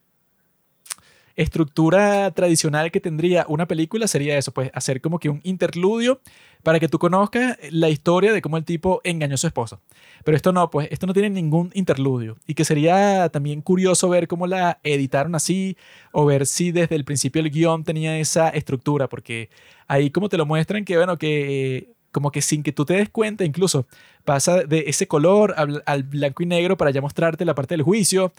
estructura 1.34 2.30
tradicional 2.30 2.92
que 2.92 3.00
tendría 3.00 3.44
una 3.48 3.66
película 3.66 4.06
sería 4.06 4.38
eso, 4.38 4.52
pues 4.52 4.70
hacer 4.72 5.00
como 5.00 5.18
que 5.18 5.30
un 5.30 5.40
interludio 5.42 6.20
para 6.64 6.80
que 6.80 6.88
tú 6.88 6.98
conozcas 6.98 7.58
la 7.70 7.90
historia 7.90 8.32
de 8.32 8.42
cómo 8.42 8.56
el 8.56 8.64
tipo 8.64 9.00
engañó 9.04 9.34
a 9.34 9.36
su 9.36 9.46
esposa. 9.46 9.78
Pero 10.24 10.36
esto 10.36 10.50
no, 10.52 10.70
pues 10.70 10.88
esto 10.90 11.06
no 11.06 11.12
tiene 11.12 11.30
ningún 11.30 11.70
interludio 11.74 12.38
y 12.46 12.54
que 12.54 12.64
sería 12.64 13.28
también 13.28 13.60
curioso 13.60 14.08
ver 14.08 14.26
cómo 14.26 14.46
la 14.46 14.80
editaron 14.82 15.34
así 15.34 15.76
o 16.10 16.24
ver 16.24 16.46
si 16.46 16.72
desde 16.72 16.96
el 16.96 17.04
principio 17.04 17.42
el 17.42 17.50
guion 17.50 17.84
tenía 17.84 18.18
esa 18.18 18.48
estructura, 18.48 19.08
porque 19.08 19.50
ahí 19.86 20.10
como 20.10 20.28
te 20.28 20.38
lo 20.38 20.46
muestran 20.46 20.84
que 20.84 20.96
bueno, 20.96 21.18
que 21.18 21.92
como 22.10 22.32
que 22.32 22.40
sin 22.40 22.62
que 22.62 22.72
tú 22.72 22.84
te 22.84 22.94
des 22.94 23.10
cuenta 23.10 23.44
incluso 23.44 23.86
pasa 24.24 24.64
de 24.64 24.84
ese 24.86 25.06
color 25.06 25.52
al, 25.56 25.82
al 25.84 26.04
blanco 26.04 26.42
y 26.42 26.46
negro 26.46 26.76
para 26.76 26.90
ya 26.90 27.02
mostrarte 27.02 27.44
la 27.44 27.54
parte 27.54 27.74
del 27.74 27.82
juicio 27.82 28.32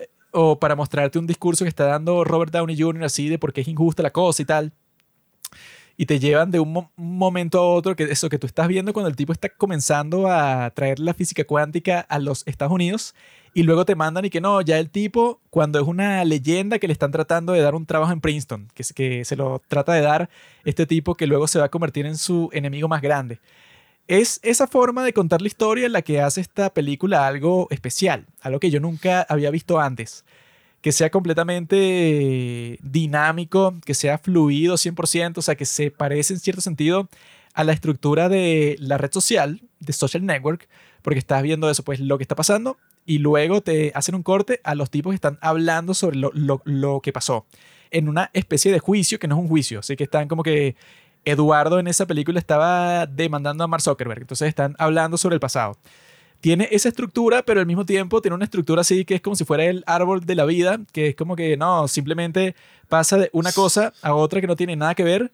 eh, 0.00 0.08
o 0.32 0.58
para 0.58 0.74
mostrarte 0.74 1.18
un 1.18 1.26
discurso 1.28 1.64
que 1.64 1.68
está 1.68 1.84
dando 1.84 2.24
Robert 2.24 2.52
Downey 2.52 2.80
Jr. 2.80 3.04
así 3.04 3.28
de 3.28 3.38
por 3.38 3.52
qué 3.52 3.60
es 3.60 3.68
injusta 3.68 4.02
la 4.02 4.10
cosa 4.10 4.42
y 4.42 4.46
tal. 4.46 4.72
Y 5.96 6.06
te 6.06 6.18
llevan 6.18 6.50
de 6.50 6.58
un, 6.60 6.72
mo- 6.72 6.90
un 6.96 7.18
momento 7.18 7.58
a 7.58 7.66
otro, 7.74 7.94
que 7.94 8.04
eso 8.04 8.28
que 8.28 8.38
tú 8.38 8.46
estás 8.46 8.66
viendo 8.68 8.92
cuando 8.92 9.08
el 9.08 9.16
tipo 9.16 9.32
está 9.32 9.48
comenzando 9.50 10.26
a 10.28 10.70
traer 10.70 10.98
la 10.98 11.14
física 11.14 11.44
cuántica 11.44 12.00
a 12.00 12.18
los 12.18 12.42
Estados 12.46 12.72
Unidos 12.72 13.14
y 13.54 13.64
luego 13.64 13.84
te 13.84 13.94
mandan 13.94 14.24
y 14.24 14.30
que 14.30 14.40
no, 14.40 14.62
ya 14.62 14.78
el 14.78 14.88
tipo, 14.88 15.40
cuando 15.50 15.78
es 15.78 15.86
una 15.86 16.24
leyenda 16.24 16.78
que 16.78 16.86
le 16.86 16.94
están 16.94 17.10
tratando 17.10 17.52
de 17.52 17.60
dar 17.60 17.74
un 17.74 17.84
trabajo 17.84 18.12
en 18.12 18.20
Princeton, 18.22 18.68
que, 18.74 18.82
que 18.94 19.24
se 19.26 19.36
lo 19.36 19.60
trata 19.68 19.92
de 19.92 20.00
dar 20.00 20.30
este 20.64 20.86
tipo 20.86 21.14
que 21.14 21.26
luego 21.26 21.46
se 21.46 21.58
va 21.58 21.66
a 21.66 21.70
convertir 21.70 22.06
en 22.06 22.16
su 22.16 22.48
enemigo 22.52 22.88
más 22.88 23.02
grande. 23.02 23.40
Es 24.08 24.40
esa 24.42 24.66
forma 24.66 25.04
de 25.04 25.12
contar 25.12 25.42
la 25.42 25.48
historia 25.48 25.88
la 25.88 26.02
que 26.02 26.20
hace 26.20 26.40
esta 26.40 26.72
película 26.72 27.26
algo 27.26 27.68
especial, 27.70 28.26
algo 28.40 28.58
que 28.58 28.70
yo 28.70 28.80
nunca 28.80 29.22
había 29.28 29.50
visto 29.50 29.78
antes. 29.78 30.24
Que 30.82 30.92
sea 30.92 31.10
completamente 31.10 32.78
dinámico, 32.82 33.74
que 33.84 33.94
sea 33.94 34.18
fluido 34.18 34.76
100%, 34.76 35.38
o 35.38 35.42
sea, 35.42 35.54
que 35.54 35.64
se 35.64 35.90
parece 35.90 36.34
en 36.34 36.40
cierto 36.40 36.60
sentido 36.60 37.08
a 37.54 37.64
la 37.64 37.72
estructura 37.72 38.28
de 38.28 38.76
la 38.80 38.98
red 38.98 39.12
social, 39.12 39.60
de 39.80 39.92
social 39.92 40.24
network, 40.26 40.68
porque 41.02 41.18
estás 41.18 41.42
viendo 41.42 41.70
eso, 41.70 41.82
pues 41.84 42.00
lo 42.00 42.18
que 42.18 42.24
está 42.24 42.34
pasando, 42.34 42.78
y 43.06 43.18
luego 43.18 43.60
te 43.62 43.92
hacen 43.94 44.14
un 44.14 44.22
corte 44.22 44.60
a 44.64 44.74
los 44.74 44.90
tipos 44.90 45.10
que 45.12 45.16
están 45.16 45.38
hablando 45.40 45.94
sobre 45.94 46.16
lo, 46.16 46.30
lo- 46.34 46.62
lo 46.64 47.00
que 47.00 47.12
pasó, 47.12 47.46
en 47.90 48.08
una 48.08 48.30
especie 48.32 48.72
de 48.72 48.78
juicio 48.78 49.18
que 49.18 49.28
no 49.28 49.36
es 49.36 49.42
un 49.42 49.48
juicio, 49.48 49.80
así 49.80 49.96
que 49.96 50.04
están 50.04 50.28
como 50.28 50.42
que 50.42 50.76
Eduardo 51.24 51.78
en 51.78 51.86
esa 51.86 52.06
película 52.06 52.38
estaba 52.40 53.06
demandando 53.06 53.62
a 53.64 53.66
Mark 53.68 53.82
Zuckerberg, 53.82 54.22
entonces 54.22 54.48
están 54.48 54.74
hablando 54.78 55.16
sobre 55.16 55.34
el 55.34 55.40
pasado. 55.40 55.76
Tiene 56.42 56.66
esa 56.72 56.88
estructura, 56.88 57.44
pero 57.44 57.60
al 57.60 57.66
mismo 57.66 57.86
tiempo 57.86 58.20
tiene 58.20 58.34
una 58.34 58.44
estructura 58.46 58.80
así 58.80 59.04
que 59.04 59.14
es 59.14 59.20
como 59.20 59.36
si 59.36 59.44
fuera 59.44 59.64
el 59.64 59.84
árbol 59.86 60.26
de 60.26 60.34
la 60.34 60.44
vida, 60.44 60.80
que 60.90 61.06
es 61.06 61.14
como 61.14 61.36
que 61.36 61.56
no, 61.56 61.86
simplemente 61.86 62.56
pasa 62.88 63.16
de 63.16 63.30
una 63.32 63.52
cosa 63.52 63.92
a 64.02 64.12
otra 64.14 64.40
que 64.40 64.48
no 64.48 64.56
tiene 64.56 64.74
nada 64.74 64.96
que 64.96 65.04
ver. 65.04 65.30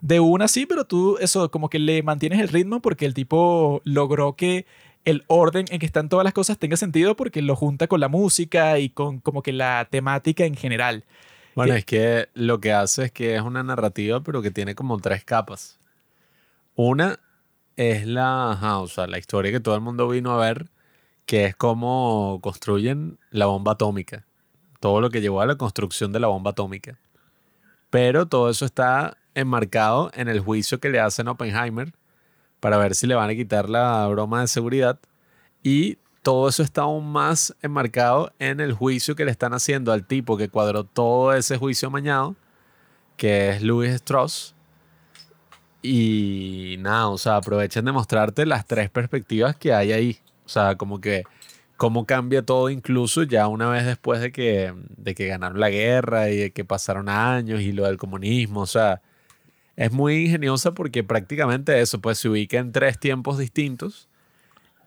De 0.00 0.18
una 0.18 0.48
sí, 0.48 0.66
pero 0.66 0.84
tú 0.84 1.16
eso 1.20 1.48
como 1.52 1.70
que 1.70 1.78
le 1.78 2.02
mantienes 2.02 2.40
el 2.40 2.48
ritmo 2.48 2.80
porque 2.80 3.06
el 3.06 3.14
tipo 3.14 3.80
logró 3.84 4.34
que 4.34 4.66
el 5.04 5.22
orden 5.28 5.66
en 5.70 5.78
que 5.78 5.86
están 5.86 6.08
todas 6.08 6.24
las 6.24 6.34
cosas 6.34 6.58
tenga 6.58 6.76
sentido 6.76 7.14
porque 7.14 7.40
lo 7.40 7.54
junta 7.54 7.86
con 7.86 8.00
la 8.00 8.08
música 8.08 8.80
y 8.80 8.88
con 8.90 9.20
como 9.20 9.42
que 9.42 9.52
la 9.52 9.86
temática 9.88 10.44
en 10.44 10.56
general. 10.56 11.04
Bueno, 11.54 11.72
Que- 11.72 11.78
es 11.78 11.84
que 11.84 12.28
lo 12.34 12.60
que 12.60 12.72
hace 12.72 13.04
es 13.04 13.12
que 13.12 13.36
es 13.36 13.42
una 13.42 13.62
narrativa, 13.62 14.20
pero 14.24 14.42
que 14.42 14.50
tiene 14.50 14.74
como 14.74 14.98
tres 14.98 15.22
capas. 15.24 15.78
Una 16.74 17.18
es 17.78 18.08
la, 18.08 18.50
ajá, 18.50 18.80
o 18.80 18.88
sea, 18.88 19.06
la 19.06 19.18
historia 19.18 19.52
que 19.52 19.60
todo 19.60 19.76
el 19.76 19.80
mundo 19.80 20.08
vino 20.08 20.32
a 20.32 20.36
ver, 20.36 20.68
que 21.26 21.44
es 21.44 21.54
cómo 21.54 22.40
construyen 22.42 23.20
la 23.30 23.46
bomba 23.46 23.72
atómica. 23.72 24.26
Todo 24.80 25.00
lo 25.00 25.10
que 25.10 25.20
llevó 25.20 25.40
a 25.40 25.46
la 25.46 25.54
construcción 25.54 26.12
de 26.12 26.18
la 26.18 26.26
bomba 26.26 26.50
atómica. 26.50 26.98
Pero 27.88 28.26
todo 28.26 28.50
eso 28.50 28.64
está 28.64 29.16
enmarcado 29.34 30.10
en 30.14 30.26
el 30.26 30.40
juicio 30.40 30.80
que 30.80 30.90
le 30.90 30.98
hacen 30.98 31.28
a 31.28 31.32
Oppenheimer 31.32 31.94
para 32.58 32.78
ver 32.78 32.96
si 32.96 33.06
le 33.06 33.14
van 33.14 33.30
a 33.30 33.34
quitar 33.36 33.70
la 33.70 34.08
broma 34.08 34.40
de 34.40 34.48
seguridad. 34.48 34.98
Y 35.62 35.98
todo 36.22 36.48
eso 36.48 36.64
está 36.64 36.82
aún 36.82 37.12
más 37.12 37.54
enmarcado 37.62 38.32
en 38.40 38.58
el 38.58 38.72
juicio 38.72 39.14
que 39.14 39.24
le 39.24 39.30
están 39.30 39.54
haciendo 39.54 39.92
al 39.92 40.04
tipo 40.04 40.36
que 40.36 40.48
cuadró 40.48 40.82
todo 40.82 41.32
ese 41.32 41.56
juicio 41.56 41.86
amañado, 41.86 42.34
que 43.16 43.50
es 43.50 43.62
Louis 43.62 43.92
Strauss. 43.92 44.56
Y 45.82 46.76
nada, 46.80 47.08
o 47.08 47.18
sea, 47.18 47.36
aprovechen 47.36 47.84
de 47.84 47.92
mostrarte 47.92 48.46
las 48.46 48.66
tres 48.66 48.90
perspectivas 48.90 49.56
que 49.56 49.72
hay 49.72 49.92
ahí. 49.92 50.18
O 50.44 50.48
sea, 50.48 50.76
como 50.76 51.00
que 51.00 51.24
cómo 51.76 52.06
cambia 52.06 52.42
todo 52.42 52.70
incluso 52.70 53.22
ya 53.22 53.46
una 53.48 53.68
vez 53.70 53.86
después 53.86 54.20
de 54.20 54.32
que, 54.32 54.74
de 54.96 55.14
que 55.14 55.28
ganaron 55.28 55.60
la 55.60 55.70
guerra 55.70 56.30
y 56.30 56.36
de 56.36 56.50
que 56.52 56.64
pasaron 56.64 57.08
años 57.08 57.60
y 57.60 57.72
lo 57.72 57.86
del 57.86 57.98
comunismo. 57.98 58.62
O 58.62 58.66
sea, 58.66 59.02
es 59.76 59.92
muy 59.92 60.26
ingeniosa 60.26 60.74
porque 60.74 61.04
prácticamente 61.04 61.80
eso, 61.80 62.00
pues 62.00 62.18
se 62.18 62.28
ubica 62.28 62.58
en 62.58 62.72
tres 62.72 62.98
tiempos 62.98 63.38
distintos. 63.38 64.08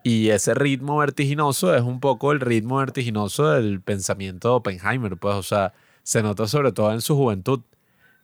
Y 0.03 0.29
ese 0.29 0.53
ritmo 0.55 0.97
vertiginoso 0.97 1.75
es 1.75 1.83
un 1.83 1.99
poco 1.99 2.31
el 2.31 2.39
ritmo 2.41 2.77
vertiginoso 2.77 3.51
del 3.51 3.81
pensamiento 3.81 4.49
de 4.49 4.55
Oppenheimer, 4.55 5.17
pues, 5.17 5.35
o 5.35 5.43
sea, 5.43 5.73
se 6.03 6.23
nota 6.23 6.47
sobre 6.47 6.71
todo 6.71 6.91
en 6.91 7.01
su 7.01 7.15
juventud. 7.15 7.61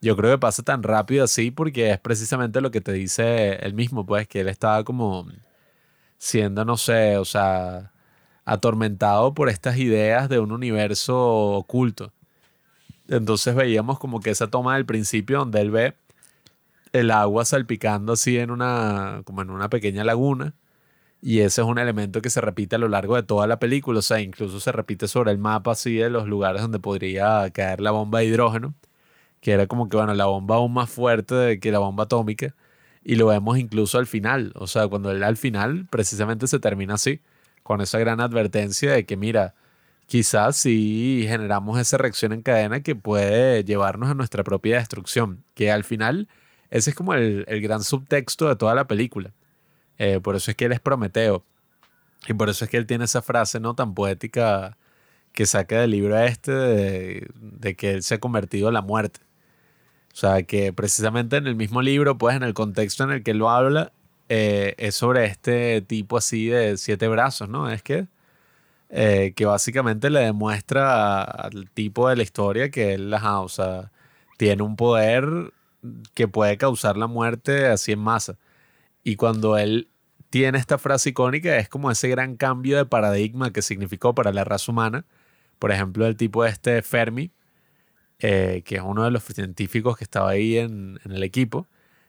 Yo 0.00 0.16
creo 0.16 0.32
que 0.32 0.38
pasa 0.38 0.62
tan 0.62 0.82
rápido 0.82 1.24
así 1.24 1.50
porque 1.50 1.90
es 1.90 1.98
precisamente 1.98 2.60
lo 2.60 2.70
que 2.70 2.80
te 2.80 2.92
dice 2.92 3.54
él 3.56 3.74
mismo, 3.74 4.06
pues, 4.06 4.28
que 4.28 4.40
él 4.40 4.48
estaba 4.48 4.84
como 4.84 5.26
siendo, 6.18 6.64
no 6.64 6.76
sé, 6.76 7.16
o 7.18 7.24
sea, 7.24 7.92
atormentado 8.44 9.34
por 9.34 9.48
estas 9.48 9.78
ideas 9.78 10.28
de 10.28 10.38
un 10.40 10.52
universo 10.52 11.18
oculto. 11.18 12.12
Entonces 13.08 13.54
veíamos 13.54 13.98
como 13.98 14.20
que 14.20 14.30
esa 14.30 14.48
toma 14.48 14.76
del 14.76 14.86
principio 14.86 15.38
donde 15.38 15.60
él 15.60 15.70
ve 15.70 15.96
el 16.92 17.10
agua 17.10 17.44
salpicando 17.44 18.12
así 18.14 18.38
en 18.38 18.50
una, 18.50 19.22
como 19.24 19.42
en 19.42 19.50
una 19.50 19.68
pequeña 19.70 20.04
laguna. 20.04 20.54
Y 21.20 21.40
ese 21.40 21.62
es 21.62 21.66
un 21.66 21.78
elemento 21.78 22.22
que 22.22 22.30
se 22.30 22.40
repite 22.40 22.76
a 22.76 22.78
lo 22.78 22.88
largo 22.88 23.16
de 23.16 23.22
toda 23.24 23.46
la 23.46 23.58
película. 23.58 24.00
O 24.00 24.02
sea, 24.02 24.20
incluso 24.20 24.60
se 24.60 24.72
repite 24.72 25.08
sobre 25.08 25.32
el 25.32 25.38
mapa 25.38 25.72
así 25.72 25.96
de 25.96 26.10
los 26.10 26.28
lugares 26.28 26.62
donde 26.62 26.78
podría 26.80 27.50
caer 27.50 27.80
la 27.80 27.90
bomba 27.92 28.20
de 28.20 28.26
hidrógeno. 28.26 28.74
Que 29.40 29.52
era 29.52 29.66
como 29.66 29.88
que, 29.88 29.96
bueno, 29.96 30.14
la 30.14 30.26
bomba 30.26 30.56
aún 30.56 30.72
más 30.74 30.90
fuerte 30.90 31.60
que 31.60 31.72
la 31.72 31.78
bomba 31.78 32.04
atómica, 32.04 32.54
y 33.04 33.16
lo 33.16 33.26
vemos 33.26 33.58
incluso 33.58 33.98
al 33.98 34.06
final, 34.06 34.52
o 34.56 34.66
sea, 34.66 34.88
cuando 34.88 35.10
él 35.10 35.22
al 35.22 35.36
final 35.36 35.86
precisamente 35.90 36.46
se 36.46 36.58
termina 36.58 36.94
así, 36.94 37.20
con 37.62 37.80
esa 37.80 37.98
gran 37.98 38.20
advertencia 38.20 38.92
de 38.92 39.06
que, 39.06 39.16
mira, 39.16 39.54
quizás 40.06 40.56
sí 40.56 41.24
generamos 41.28 41.78
esa 41.78 41.98
reacción 41.98 42.32
en 42.32 42.42
cadena 42.42 42.80
que 42.82 42.96
puede 42.96 43.64
llevarnos 43.64 44.10
a 44.10 44.14
nuestra 44.14 44.44
propia 44.44 44.78
destrucción, 44.78 45.44
que 45.54 45.70
al 45.70 45.84
final 45.84 46.28
ese 46.70 46.90
es 46.90 46.96
como 46.96 47.14
el, 47.14 47.44
gran 47.62 47.82
subtexto 47.82 48.48
de 48.48 48.56
toda 48.56 48.74
la 48.74 48.86
película. 48.86 49.32
Eh, 49.98 50.20
por 50.20 50.36
eso 50.36 50.50
es 50.50 50.56
que 50.56 50.66
él 50.66 50.72
es 50.72 50.80
Prometeo. 50.80 51.44
Y 52.26 52.34
por 52.34 52.48
eso 52.48 52.64
es 52.64 52.70
que 52.70 52.76
él 52.76 52.86
tiene 52.86 53.04
esa 53.04 53.22
frase 53.22 53.60
no 53.60 53.74
tan 53.74 53.94
poética 53.94 54.76
que 55.32 55.46
saca 55.46 55.80
del 55.80 55.92
libro 55.92 56.18
este 56.18 56.52
de, 56.52 57.76
que 57.76 57.92
él 57.92 58.02
se 58.02 58.16
ha 58.16 58.18
convertido 58.20 58.68
en 58.68 58.74
la 58.74 58.82
muerte. 58.82 59.20
O 60.18 60.20
sea, 60.20 60.42
que 60.42 60.72
precisamente 60.72 61.36
en 61.36 61.46
el 61.46 61.54
mismo 61.54 61.80
libro, 61.80 62.18
pues 62.18 62.34
en 62.34 62.42
el 62.42 62.52
contexto 62.52 63.04
en 63.04 63.12
el 63.12 63.22
que 63.22 63.34
lo 63.34 63.50
habla, 63.50 63.92
eh, 64.28 64.74
es 64.76 64.96
sobre 64.96 65.26
este 65.26 65.80
tipo 65.82 66.16
así 66.16 66.48
de 66.48 66.76
siete 66.76 67.06
brazos, 67.06 67.48
¿no? 67.48 67.70
Es 67.70 67.84
que, 67.84 68.08
eh, 68.90 69.32
que 69.36 69.46
básicamente 69.46 70.10
le 70.10 70.18
demuestra 70.18 71.22
al 71.22 71.70
tipo 71.70 72.08
de 72.08 72.16
la 72.16 72.24
historia 72.24 72.68
que 72.68 72.94
él, 72.94 73.14
o 73.14 73.48
sea, 73.48 73.92
tiene 74.38 74.64
un 74.64 74.74
poder 74.74 75.52
que 76.14 76.26
puede 76.26 76.58
causar 76.58 76.96
la 76.96 77.06
muerte 77.06 77.66
así 77.68 77.92
en 77.92 78.00
masa. 78.00 78.38
Y 79.04 79.14
cuando 79.14 79.56
él 79.56 79.88
tiene 80.30 80.58
esta 80.58 80.78
frase 80.78 81.10
icónica, 81.10 81.58
es 81.58 81.68
como 81.68 81.92
ese 81.92 82.08
gran 82.08 82.36
cambio 82.36 82.76
de 82.76 82.86
paradigma 82.86 83.52
que 83.52 83.62
significó 83.62 84.16
para 84.16 84.32
la 84.32 84.42
raza 84.42 84.72
humana 84.72 85.04
por 85.58 85.72
ejemplo, 85.72 86.06
el 86.06 86.16
tipo 86.16 86.44
este 86.44 86.82
Fermi, 86.82 87.30
eh, 88.20 88.62
que 88.64 88.76
es 88.76 88.82
uno 88.82 89.04
de 89.04 89.10
los 89.10 89.24
científicos 89.24 89.96
que 89.96 90.04
estaba 90.04 90.30
ahí 90.30 90.58
en, 90.58 90.98
el 91.04 91.22
equipo, 91.22 91.66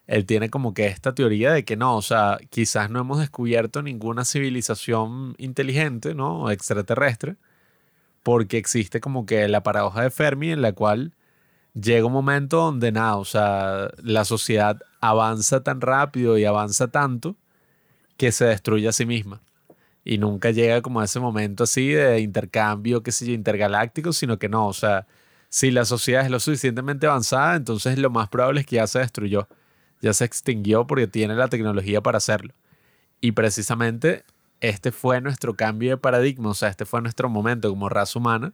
él 0.08 0.26
tiene 0.26 0.50
como 0.50 0.74
que 0.74 0.88
esta 0.88 1.14
teoría 1.14 1.52
de 1.54 1.66
que 1.66 1.78
no, 1.78 1.96
o 1.98 2.02
sea, 2.02 2.40
quizás 2.50 2.90
no 2.90 3.00
hemos 3.00 3.20
descubierto 3.20 3.82
ninguna 3.84 4.26
civilización 4.26 5.36
inteligente, 5.38 6.16
¿no? 6.16 6.50
Extraterrestre, 6.52 7.36
porque 8.24 8.58
existe 8.58 9.00
como 9.02 9.26
que 9.26 9.48
la 9.48 9.64
paradoja 9.64 10.04
de 10.04 10.12
Fermi 10.12 10.52
en 10.52 10.62
la 10.62 10.74
cual 10.74 11.14
llega 11.74 12.06
un 12.08 12.14
momento 12.14 12.58
donde 12.58 12.92
nada, 12.92 13.18
o 13.18 13.26
sea, 13.26 13.92
la 14.04 14.26
sociedad 14.26 14.82
avanza 15.02 15.64
tan 15.64 15.82
rápido 15.82 16.38
y 16.38 16.46
avanza 16.46 16.90
tanto 16.90 17.36
que 18.18 18.32
se 18.32 18.46
destruye 18.46 18.88
a 18.88 18.94
sí 18.94 19.06
misma 19.06 19.42
y 20.04 20.18
nunca 20.18 20.52
llega 20.52 20.82
como 20.82 21.02
a 21.02 21.06
ese 21.06 21.20
momento 21.20 21.66
así 21.66 21.90
de 21.90 22.20
intercambio, 22.20 23.04
qué 23.04 23.12
sé 23.12 23.28
yo, 23.28 23.34
intergaláctico, 23.34 24.14
sino 24.14 24.40
que 24.40 24.50
no, 24.50 24.68
o 24.68 24.74
sea, 24.74 25.06
si 25.50 25.72
la 25.72 25.86
sociedad 25.86 26.24
es 26.24 26.32
lo 26.32 26.40
suficientemente 26.40 27.08
avanzada, 27.08 27.56
entonces 27.56 27.98
lo 27.98 28.10
más 28.10 28.30
probable 28.30 28.62
es 28.62 28.66
que 28.68 28.78
ya 28.78 28.88
se 28.88 29.00
destruyó, 29.00 29.48
ya 30.02 30.14
se 30.14 30.26
extinguió 30.26 30.88
porque 30.88 31.08
tiene 31.08 31.36
la 31.36 31.48
tecnología 31.48 32.02
para 32.02 32.18
hacerlo. 32.18 32.54
Y 33.22 33.34
precisamente 33.34 34.24
este 34.62 34.92
fue 34.92 35.22
nuestro 35.22 35.56
cambio 35.56 35.92
de 35.92 35.98
paradigma, 35.98 36.50
o 36.50 36.54
sea, 36.54 36.70
este 36.70 36.86
fue 36.86 37.02
nuestro 37.02 37.30
momento 37.30 37.70
como 37.70 37.90
raza 37.90 38.20
humana 38.20 38.54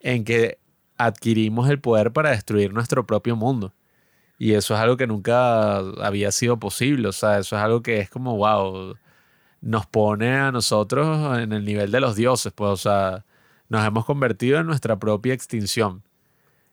en 0.00 0.24
que 0.24 0.58
adquirimos 0.98 1.68
el 1.70 1.80
poder 1.80 2.12
para 2.12 2.30
destruir 2.30 2.72
nuestro 2.72 3.06
propio 3.06 3.36
mundo. 3.36 3.72
Y 4.38 4.54
eso 4.54 4.74
es 4.74 4.80
algo 4.80 4.96
que 4.96 5.06
nunca 5.06 5.78
había 5.78 6.32
sido 6.32 6.58
posible, 6.58 7.08
o 7.08 7.12
sea, 7.12 7.38
eso 7.38 7.56
es 7.56 7.62
algo 7.62 7.82
que 7.82 8.00
es 8.00 8.10
como, 8.10 8.36
wow, 8.36 8.96
nos 9.60 9.86
pone 9.86 10.36
a 10.36 10.52
nosotros 10.52 11.38
en 11.38 11.52
el 11.52 11.64
nivel 11.64 11.90
de 11.92 12.00
los 12.00 12.16
dioses, 12.16 12.52
pues, 12.52 12.70
o 12.70 12.76
sea, 12.76 13.24
nos 13.68 13.86
hemos 13.86 14.04
convertido 14.04 14.58
en 14.58 14.66
nuestra 14.66 14.98
propia 14.98 15.34
extinción. 15.34 16.02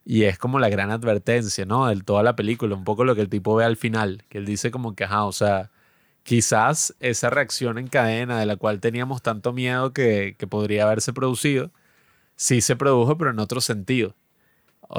Y 0.10 0.24
es 0.24 0.40
como 0.40 0.58
la 0.58 0.70
gran 0.70 0.90
advertencia, 0.90 1.66
¿no? 1.66 1.86
De 1.86 2.02
toda 2.02 2.24
la 2.24 2.36
película, 2.36 2.76
un 2.76 2.84
poco 2.84 3.04
lo 3.04 3.14
que 3.14 3.22
el 3.22 3.30
tipo 3.30 3.56
ve 3.56 3.64
al 3.66 3.78
final, 3.78 4.24
que 4.30 4.40
él 4.40 4.46
dice 4.46 4.72
como 4.72 4.96
que, 4.96 5.04
ajá, 5.04 5.26
o 5.26 5.32
sea, 5.32 5.70
quizás 6.24 6.96
esa 7.00 7.30
reacción 7.30 7.78
en 7.78 7.88
cadena 7.90 8.40
de 8.40 8.48
la 8.48 8.56
cual 8.58 8.80
teníamos 8.80 9.22
tanto 9.22 9.54
miedo 9.54 9.94
que, 9.94 10.36
podría 10.50 10.86
haberse 10.86 11.14
producido, 11.14 11.72
sí 12.36 12.62
se 12.62 12.76
produjo, 12.76 13.18
pero 13.20 13.32
en 13.32 13.40
otro 13.40 13.62
sentido. 13.62 14.16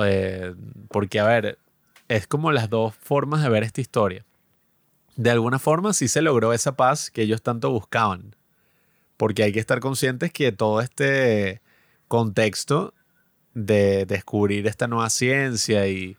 Eh, 0.05 0.55
porque, 0.90 1.18
a 1.20 1.24
ver, 1.24 1.58
es 2.08 2.28
como 2.28 2.52
las 2.52 2.70
dos 2.70 2.94
formas 2.94 3.42
de 3.42 3.48
ver 3.48 3.64
esta 3.64 3.80
historia 3.80 4.24
de 5.16 5.30
alguna 5.30 5.58
forma 5.58 5.92
sí 5.92 6.08
se 6.08 6.22
logró 6.22 6.52
esa 6.52 6.76
paz 6.76 7.10
que 7.10 7.22
ellos 7.22 7.42
tanto 7.42 7.70
buscaban. 7.70 8.36
Porque 9.16 9.42
hay 9.42 9.52
que 9.52 9.60
estar 9.60 9.80
conscientes 9.80 10.32
que 10.32 10.52
todo 10.52 10.80
este 10.80 11.60
contexto 12.08 12.94
de 13.54 14.06
descubrir 14.06 14.66
esta 14.66 14.86
nueva 14.86 15.10
ciencia 15.10 15.86
y 15.88 16.16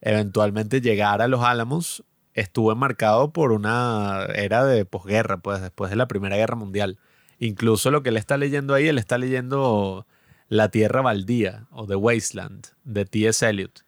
eventualmente 0.00 0.80
llegar 0.80 1.22
a 1.22 1.28
los 1.28 1.42
Álamos 1.42 2.04
estuvo 2.34 2.72
enmarcado 2.72 3.32
por 3.32 3.52
una 3.52 4.26
era 4.34 4.64
de 4.64 4.84
posguerra, 4.84 5.38
pues 5.38 5.60
después 5.60 5.90
de 5.90 5.96
la 5.96 6.08
Primera 6.08 6.36
Guerra 6.36 6.56
Mundial. 6.56 6.98
Incluso 7.38 7.90
lo 7.90 8.02
que 8.02 8.10
él 8.10 8.16
está 8.16 8.36
leyendo 8.36 8.74
ahí, 8.74 8.88
él 8.88 8.98
está 8.98 9.18
leyendo 9.18 10.06
La 10.48 10.70
Tierra 10.70 11.02
Baldía 11.02 11.66
o 11.70 11.86
The 11.86 11.96
Wasteland 11.96 12.68
de 12.84 13.04
T.S. 13.04 13.48
Eliot 13.48 13.84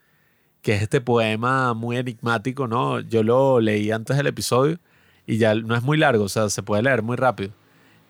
que 0.62 0.74
es 0.74 0.82
este 0.82 1.00
poema 1.00 1.74
muy 1.74 1.96
enigmático, 1.98 2.68
¿no? 2.68 3.00
Yo 3.00 3.22
lo 3.22 3.60
leí 3.60 3.90
antes 3.90 4.16
del 4.16 4.28
episodio 4.28 4.78
y 5.26 5.38
ya 5.38 5.54
no 5.54 5.74
es 5.74 5.82
muy 5.82 5.98
largo, 5.98 6.24
o 6.24 6.28
sea, 6.28 6.48
se 6.48 6.62
puede 6.62 6.82
leer 6.84 7.02
muy 7.02 7.16
rápido. 7.16 7.52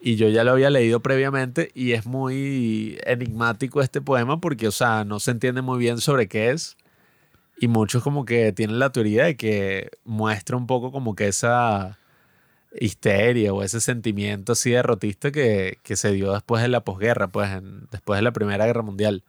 Y 0.05 0.17
yo 0.17 0.27
ya 0.27 0.43
lo 0.43 0.51
había 0.51 0.69
leído 0.69 0.99
previamente 0.99 1.71
y 1.73 1.93
es 1.93 2.05
muy 2.05 2.99
enigmático 3.05 3.81
este 3.81 4.01
poema 4.01 4.41
porque, 4.41 4.67
o 4.67 4.71
sea, 4.71 5.05
no 5.05 5.21
se 5.21 5.31
entiende 5.31 5.61
muy 5.61 5.79
bien 5.79 5.99
sobre 5.99 6.27
qué 6.27 6.49
es. 6.49 6.75
Y 7.57 7.69
muchos 7.69 8.03
como 8.03 8.25
que 8.25 8.51
tienen 8.51 8.79
la 8.79 8.91
teoría 8.91 9.23
de 9.23 9.37
que 9.37 9.91
muestra 10.03 10.57
un 10.57 10.67
poco 10.67 10.91
como 10.91 11.15
que 11.15 11.29
esa 11.29 11.99
histeria 12.77 13.53
o 13.53 13.63
ese 13.63 13.79
sentimiento 13.79 14.51
así 14.51 14.71
derrotista 14.71 15.31
que, 15.31 15.79
que 15.83 15.95
se 15.95 16.11
dio 16.11 16.33
después 16.33 16.61
de 16.61 16.67
la 16.67 16.83
posguerra, 16.83 17.29
pues 17.29 17.49
después 17.89 18.17
de 18.17 18.23
la 18.23 18.33
Primera 18.33 18.65
Guerra 18.65 18.81
Mundial. 18.81 19.23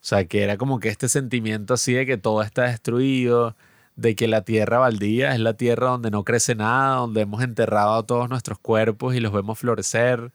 O 0.00 0.04
sea, 0.04 0.26
que 0.26 0.44
era 0.44 0.58
como 0.58 0.78
que 0.78 0.90
este 0.90 1.08
sentimiento 1.08 1.74
así 1.74 1.94
de 1.94 2.06
que 2.06 2.18
todo 2.18 2.42
está 2.42 2.66
destruido, 2.66 3.56
de 3.98 4.14
que 4.16 4.28
la 4.28 4.42
tierra 4.42 4.78
baldía 4.78 5.34
es 5.34 5.40
la 5.40 5.54
tierra 5.54 5.88
donde 5.90 6.10
no 6.12 6.24
crece 6.24 6.54
nada, 6.54 6.96
donde 6.98 7.22
hemos 7.22 7.42
enterrado 7.42 8.04
todos 8.04 8.28
nuestros 8.30 8.58
cuerpos 8.60 9.14
y 9.16 9.20
los 9.20 9.32
vemos 9.32 9.58
florecer. 9.58 10.32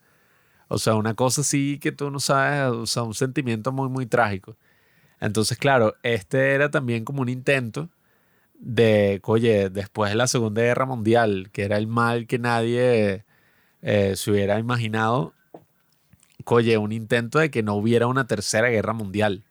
O 0.67 0.77
sea, 0.80 0.95
una 0.95 1.16
cosa 1.16 1.42
así 1.42 1.80
que 1.80 1.93
tú 1.93 2.11
no 2.11 2.19
sabes, 2.19 2.74
o 2.74 2.85
sea, 2.88 3.03
un 3.03 3.14
sentimiento 3.14 3.72
muy, 3.72 3.90
muy 3.90 4.06
trágico. 4.06 4.58
Entonces, 5.22 5.58
claro, 5.58 5.95
este 6.03 6.53
era 6.56 6.72
también 6.72 7.06
como 7.06 7.22
un 7.22 7.30
intento 7.30 7.90
de, 8.56 9.22
oye, 9.25 9.69
después 9.69 10.11
de 10.11 10.17
la 10.17 10.27
Segunda 10.27 10.61
Guerra 10.61 10.85
Mundial, 10.85 11.50
que 11.53 11.64
era 11.64 11.77
el 11.77 11.88
mal 11.88 12.27
que 12.27 12.40
nadie 12.40 13.25
eh, 13.82 14.16
se 14.17 14.32
hubiera 14.32 14.59
imaginado, 14.59 15.33
oye, 16.45 16.77
un 16.77 16.92
intento 16.92 17.40
de 17.40 17.51
que 17.51 17.64
no 17.64 17.75
hubiera 17.75 18.08
una 18.08 18.27
tercera 18.27 18.69
guerra 18.69 18.93
mundial 18.93 19.43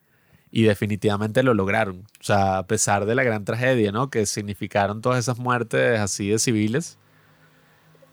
y 0.52 0.64
definitivamente 0.64 1.42
lo 1.42 1.54
lograron. 1.54 2.04
O 2.20 2.24
sea, 2.24 2.58
a 2.58 2.66
pesar 2.66 3.06
de 3.06 3.14
la 3.14 3.24
gran 3.24 3.44
tragedia, 3.46 3.90
¿no? 3.90 4.10
Que 4.10 4.26
significaron 4.26 5.00
todas 5.00 5.18
esas 5.18 5.38
muertes 5.38 5.98
así 5.98 6.28
de 6.28 6.38
civiles. 6.38 6.98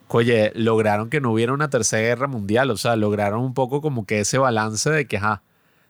Oye, 0.07 0.51
lograron 0.55 1.09
que 1.09 1.21
no 1.21 1.31
hubiera 1.33 1.53
una 1.53 1.69
tercera 1.69 2.01
guerra 2.01 2.27
mundial. 2.27 2.71
O 2.71 2.77
sea, 2.77 2.95
lograron 2.95 3.41
un 3.41 3.53
poco 3.53 3.81
como 3.81 4.05
que 4.05 4.21
ese 4.21 4.37
balance 4.37 4.89
de 4.89 5.05
que, 5.05 5.17
ajá, 5.17 5.43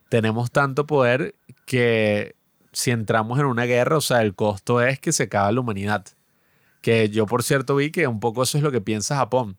tenemos 0.10 0.52
tanto 0.52 0.88
poder 0.88 1.36
que 1.66 2.36
si 2.72 2.92
entramos 2.92 3.40
en 3.40 3.46
una 3.46 3.66
guerra, 3.66 3.98
o 3.98 4.02
sea, 4.02 4.22
el 4.24 4.34
costo 4.34 4.82
es 4.82 5.00
que 5.00 5.12
se 5.12 5.24
acaba 5.24 5.52
la 5.52 5.60
humanidad. 5.62 6.06
Que 6.82 7.10
yo, 7.10 7.28
por 7.28 7.44
cierto, 7.44 7.76
vi 7.76 7.92
que 7.92 8.08
un 8.08 8.20
poco 8.20 8.42
eso 8.44 8.58
es 8.58 8.64
lo 8.64 8.72
que 8.72 8.82
piensa 8.82 9.18
Japón. 9.18 9.58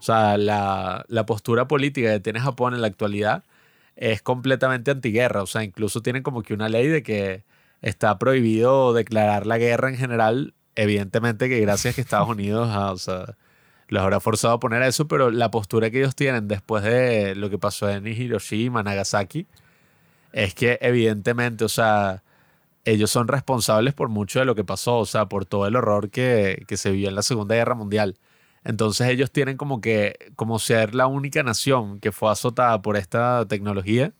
O 0.00 0.02
sea, 0.02 0.36
la, 0.38 1.04
la 1.08 1.24
postura 1.26 1.68
política 1.68 2.10
que 2.12 2.20
tiene 2.20 2.40
Japón 2.40 2.74
en 2.74 2.80
la 2.80 2.88
actualidad 2.88 3.44
es 3.96 4.22
completamente 4.22 4.90
antiguerra. 4.90 5.42
O 5.42 5.46
sea, 5.46 5.64
incluso 5.64 6.02
tienen 6.02 6.22
como 6.22 6.42
que 6.42 6.54
una 6.54 6.68
ley 6.68 6.88
de 6.88 7.02
que 7.02 7.44
está 7.82 8.18
prohibido 8.18 8.92
declarar 8.92 9.46
la 9.46 9.58
guerra 9.58 9.88
en 9.88 9.96
general. 9.96 10.54
Evidentemente 10.74 11.48
que 11.48 11.60
gracias 11.60 11.92
a 11.92 11.96
que 11.96 12.00
Estados 12.00 12.28
Unidos 12.30 12.68
o 12.74 12.96
sea, 12.98 13.36
los 13.88 14.02
habrá 14.02 14.20
forzado 14.20 14.54
a 14.54 14.60
poner 14.60 14.82
eso, 14.82 15.06
pero 15.08 15.30
la 15.30 15.50
postura 15.50 15.90
que 15.90 15.98
ellos 15.98 16.16
tienen 16.16 16.48
después 16.48 16.82
de 16.84 17.34
lo 17.34 17.50
que 17.50 17.58
pasó 17.58 17.90
en 17.90 18.06
Hiroshima, 18.06 18.82
Nagasaki, 18.82 19.46
es 20.32 20.54
que 20.54 20.78
evidentemente, 20.80 21.64
o 21.64 21.68
sea, 21.68 22.22
ellos 22.84 23.10
son 23.10 23.28
responsables 23.28 23.94
por 23.94 24.08
mucho 24.08 24.40
de 24.40 24.46
lo 24.46 24.54
que 24.54 24.64
pasó, 24.64 24.98
o 24.98 25.06
sea, 25.06 25.26
por 25.26 25.44
todo 25.44 25.66
el 25.66 25.76
horror 25.76 26.10
que, 26.10 26.64
que 26.66 26.76
se 26.76 26.90
vio 26.90 27.08
en 27.08 27.14
la 27.14 27.22
Segunda 27.22 27.54
Guerra 27.54 27.74
Mundial. 27.74 28.16
Entonces 28.64 29.08
ellos 29.08 29.30
tienen 29.30 29.56
como 29.56 29.80
que, 29.80 30.32
como 30.36 30.58
ser 30.58 30.94
la 30.94 31.06
única 31.06 31.42
nación 31.42 31.98
que 32.00 32.12
fue 32.12 32.30
azotada 32.30 32.80
por 32.82 32.96
esta 32.96 33.44
tecnología, 33.46 34.12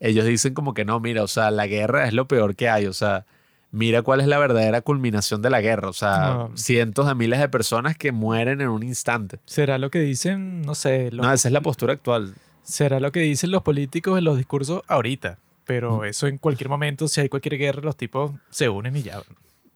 ellos 0.00 0.26
dicen 0.26 0.54
como 0.54 0.74
que 0.74 0.84
no, 0.84 1.00
mira, 1.00 1.22
o 1.22 1.28
sea, 1.28 1.50
la 1.50 1.66
guerra 1.66 2.06
es 2.06 2.12
lo 2.12 2.26
peor 2.26 2.56
que 2.56 2.68
hay, 2.68 2.86
o 2.86 2.92
sea, 2.92 3.24
mira 3.70 4.02
cuál 4.02 4.20
es 4.20 4.26
la 4.26 4.38
verdadera 4.38 4.80
culminación 4.80 5.42
de 5.42 5.50
la 5.50 5.60
guerra, 5.60 5.88
o 5.88 5.92
sea, 5.92 6.48
cientos 6.54 7.06
de 7.06 7.14
miles 7.14 7.38
de 7.40 7.48
personas 7.48 7.96
que 7.96 8.12
mueren 8.12 8.60
en 8.60 8.68
un 8.68 8.82
instante. 8.82 9.38
¿Será 9.44 9.78
lo 9.78 9.90
que 9.90 10.00
dicen, 10.00 10.62
no 10.62 10.74
sé? 10.74 11.10
No, 11.12 11.32
esa 11.32 11.48
es 11.48 11.52
la 11.52 11.60
postura 11.60 11.92
actual. 11.92 12.34
¿Será 12.62 13.00
lo 13.00 13.12
que 13.12 13.20
dicen 13.20 13.50
los 13.50 13.62
políticos 13.62 14.18
en 14.18 14.24
los 14.24 14.36
discursos 14.36 14.82
ahorita? 14.88 15.38
Pero 15.64 16.04
eso 16.04 16.26
en 16.26 16.38
cualquier 16.38 16.70
momento, 16.70 17.08
si 17.08 17.20
hay 17.20 17.28
cualquier 17.28 17.58
guerra, 17.58 17.82
los 17.82 17.96
tipos 17.96 18.32
se 18.50 18.68
unen 18.68 18.96
y 18.96 19.02
ya. 19.02 19.22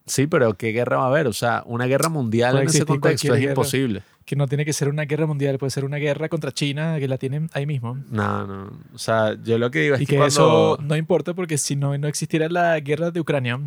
Sí, 0.05 0.27
pero 0.27 0.55
¿qué 0.55 0.71
guerra 0.71 0.97
va 0.97 1.03
a 1.05 1.07
haber? 1.07 1.27
O 1.27 1.33
sea, 1.33 1.63
una 1.65 1.85
guerra 1.85 2.09
mundial 2.09 2.51
Puede 2.53 2.63
en 2.63 2.69
ese 2.69 2.85
contexto 2.85 3.33
es 3.33 3.39
guerra. 3.39 3.51
imposible. 3.53 4.03
Que 4.25 4.35
no 4.35 4.47
tiene 4.47 4.65
que 4.65 4.73
ser 4.73 4.89
una 4.89 5.03
guerra 5.05 5.25
mundial, 5.25 5.57
puede 5.57 5.69
ser 5.71 5.85
una 5.85 5.97
guerra 5.97 6.29
contra 6.29 6.51
China, 6.51 6.97
que 6.99 7.07
la 7.07 7.17
tienen 7.17 7.49
ahí 7.53 7.65
mismo. 7.65 7.97
No, 8.09 8.45
no. 8.47 8.71
O 8.93 8.97
sea, 8.97 9.35
yo 9.43 9.57
lo 9.57 9.69
que 9.71 9.79
digo 9.81 9.95
es 9.95 10.01
Y 10.01 10.05
que, 10.05 10.15
cuando... 10.17 10.27
eso 10.27 10.77
no 10.81 10.95
importa 10.95 11.33
porque 11.33 11.57
si 11.57 11.75
no, 11.75 11.97
no 11.97 12.07
existiera 12.07 12.47
la 12.49 12.79
guerra 12.79 13.11
de 13.11 13.19
Ucrania, 13.19 13.59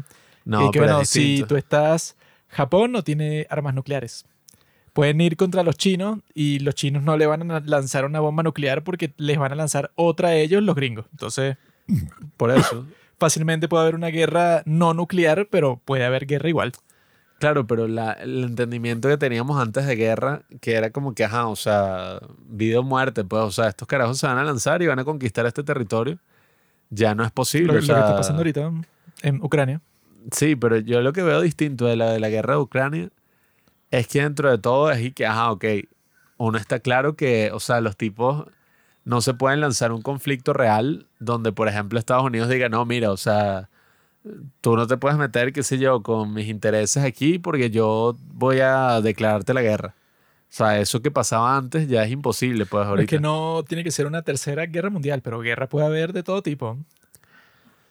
No, 0.45 0.67
y 0.69 0.71
que 0.71 0.79
pero 0.81 0.93
bueno, 0.93 1.03
es 1.03 1.09
si 1.11 1.45
tú 1.47 1.57
estás, 1.57 2.17
Japón 2.49 2.93
no 2.93 3.03
tiene 3.03 3.47
armas 3.51 3.75
nucleares. 3.75 4.25
Pueden 4.93 5.21
ir 5.21 5.37
contra 5.37 5.63
los 5.63 5.77
chinos 5.77 6.21
y 6.33 6.59
los 6.61 6.75
chinos 6.75 7.03
no 7.03 7.19
le 7.19 7.27
van 7.27 7.51
a 7.51 7.61
lanzar 7.61 8.07
una 8.07 8.21
bomba 8.21 8.43
nuclear 8.43 8.83
porque 8.83 9.13
les 9.19 9.37
van 9.39 9.53
a 9.53 9.55
lanzar 9.55 9.91
otra 9.95 10.29
a 10.31 10.35
ellos 10.37 10.63
los 10.63 10.75
gringos. 10.75 11.05
Entonces, 11.13 11.57
Por 12.37 12.51
eso. 12.51 12.87
fácilmente 13.19 13.69
puede 13.69 13.83
haber 13.83 13.95
una 13.95 14.09
guerra 14.09 14.63
no 14.67 14.95
nuclear, 14.95 15.49
pero 15.51 15.81
puede 15.85 16.05
haber 16.05 16.27
guerra 16.27 16.49
igual. 16.49 16.73
Claro, 17.39 17.67
pero 17.67 17.87
la- 17.87 18.13
el 18.15 18.45
entendimiento 18.45 19.09
que 19.09 19.19
teníamos 19.19 19.61
antes 19.61 19.87
de 19.87 19.95
guerra, 19.95 20.43
que 20.61 20.73
era 20.75 20.91
como 20.91 21.15
que, 21.15 21.25
ajá, 21.25 21.49
o 21.49 21.57
sea, 21.57 22.19
vida 22.49 22.81
o 22.81 22.83
muerte, 22.83 23.25
pues, 23.25 23.43
o 23.43 23.51
sea, 23.51 23.69
estos 23.69 23.87
carajos 23.87 24.19
se 24.19 24.27
van 24.27 24.39
a 24.39 24.45
lanzar 24.45 24.81
y 24.83 24.87
van 24.87 24.99
a 24.99 25.05
conquistar 25.05 25.45
este 25.45 25.63
territorio, 25.63 26.19
ya 26.89 27.15
no 27.15 27.25
es 27.25 27.31
posible. 27.33 27.75
Lo, 27.75 27.79
o 27.79 27.83
lo 27.83 27.95
que 27.95 28.01
está 28.01 28.17
pasando 28.17 28.41
ahorita 28.41 28.71
en 29.23 29.43
Ucrania. 29.43 29.81
Sí, 30.33 30.57
pero 30.57 30.79
yo 30.79 31.03
lo 31.03 31.13
que 31.13 31.23
veo 31.23 31.41
distinto 31.43 31.85
de 31.87 31.97
la 31.97 32.11
de 32.11 32.21
la 32.21 32.31
guerra 32.31 32.55
de 32.55 32.61
Ucrania 32.61 33.11
es 33.91 34.09
que 34.09 34.23
dentro 34.23 34.51
de 34.51 34.59
todo 34.59 34.91
es 34.91 35.01
y 35.05 35.13
que, 35.13 35.27
ajá, 35.27 35.53
ok, 35.53 35.65
uno 36.39 36.59
está 36.59 36.81
claro 36.81 37.17
que, 37.17 37.51
o 37.53 37.61
sea, 37.61 37.81
los 37.81 37.97
tipos 37.97 38.47
no 39.07 39.23
se 39.23 39.33
pueden 39.33 39.63
lanzar 39.63 39.93
un 39.93 40.03
conflicto 40.03 40.53
real 40.53 41.07
donde, 41.21 41.53
por 41.53 41.69
ejemplo, 41.69 41.99
Estados 41.99 42.25
Unidos 42.25 42.51
diga, 42.51 42.69
no, 42.69 42.85
mira, 42.85 43.11
o 43.13 43.17
sea, 43.17 43.71
tú 44.61 44.77
no 44.77 44.87
te 44.87 44.97
puedes 44.99 45.17
meter, 45.17 45.53
qué 45.55 45.63
sé 45.63 45.79
yo, 45.79 46.03
con 46.03 46.35
mis 46.35 46.49
intereses 46.49 47.03
aquí 47.05 47.39
porque 47.39 47.71
yo 47.71 48.17
voy 48.35 48.59
a 48.61 49.01
declararte 49.01 49.55
la 49.55 49.63
guerra. 49.63 49.95
O 50.49 50.53
sea, 50.57 50.79
eso 50.81 51.01
que 51.03 51.11
pasaba 51.11 51.57
antes 51.57 51.89
ya 51.89 52.05
es 52.05 52.11
imposible, 52.11 52.67
pues 52.67 52.83
Es 52.83 52.89
ahorita. 52.89 53.09
que 53.09 53.21
no 53.21 53.65
tiene 53.67 53.85
que 53.85 53.91
ser 53.91 54.07
una 54.07 54.23
tercera 54.23 54.67
guerra 54.67 54.91
mundial, 54.91 55.23
pero 55.23 55.41
guerra 55.41 55.69
puede 55.69 55.87
haber 55.87 56.13
de 56.13 56.23
todo 56.23 56.43
tipo. 56.43 56.77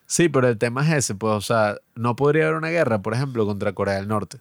Sí, 0.06 0.28
pero 0.28 0.48
el 0.48 0.56
tema 0.58 0.82
es 0.86 0.94
ese, 0.94 1.14
pues, 1.14 1.32
o 1.32 1.40
sea, 1.40 1.76
no 1.94 2.14
podría 2.14 2.44
haber 2.44 2.56
una 2.56 2.68
guerra, 2.68 3.00
por 3.02 3.14
ejemplo, 3.14 3.44
contra 3.44 3.72
Corea 3.72 3.94
del 3.96 4.06
Norte. 4.08 4.38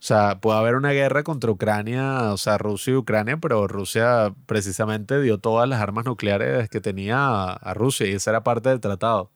O 0.00 0.02
sea, 0.02 0.40
puede 0.40 0.58
haber 0.58 0.76
una 0.76 0.92
guerra 0.92 1.22
contra 1.22 1.50
Ucrania, 1.50 2.32
o 2.32 2.38
sea, 2.38 2.56
Rusia 2.56 2.94
y 2.94 2.96
Ucrania, 2.96 3.36
pero 3.36 3.68
Rusia 3.68 4.32
precisamente 4.46 5.20
dio 5.20 5.36
todas 5.38 5.68
las 5.68 5.80
armas 5.82 6.06
nucleares 6.06 6.70
que 6.70 6.80
tenía 6.80 7.52
a, 7.52 7.74
Rusia 7.74 8.06
y 8.06 8.12
esa 8.12 8.30
era 8.30 8.42
parte 8.42 8.70
del 8.70 8.80
tratado. 8.80 9.30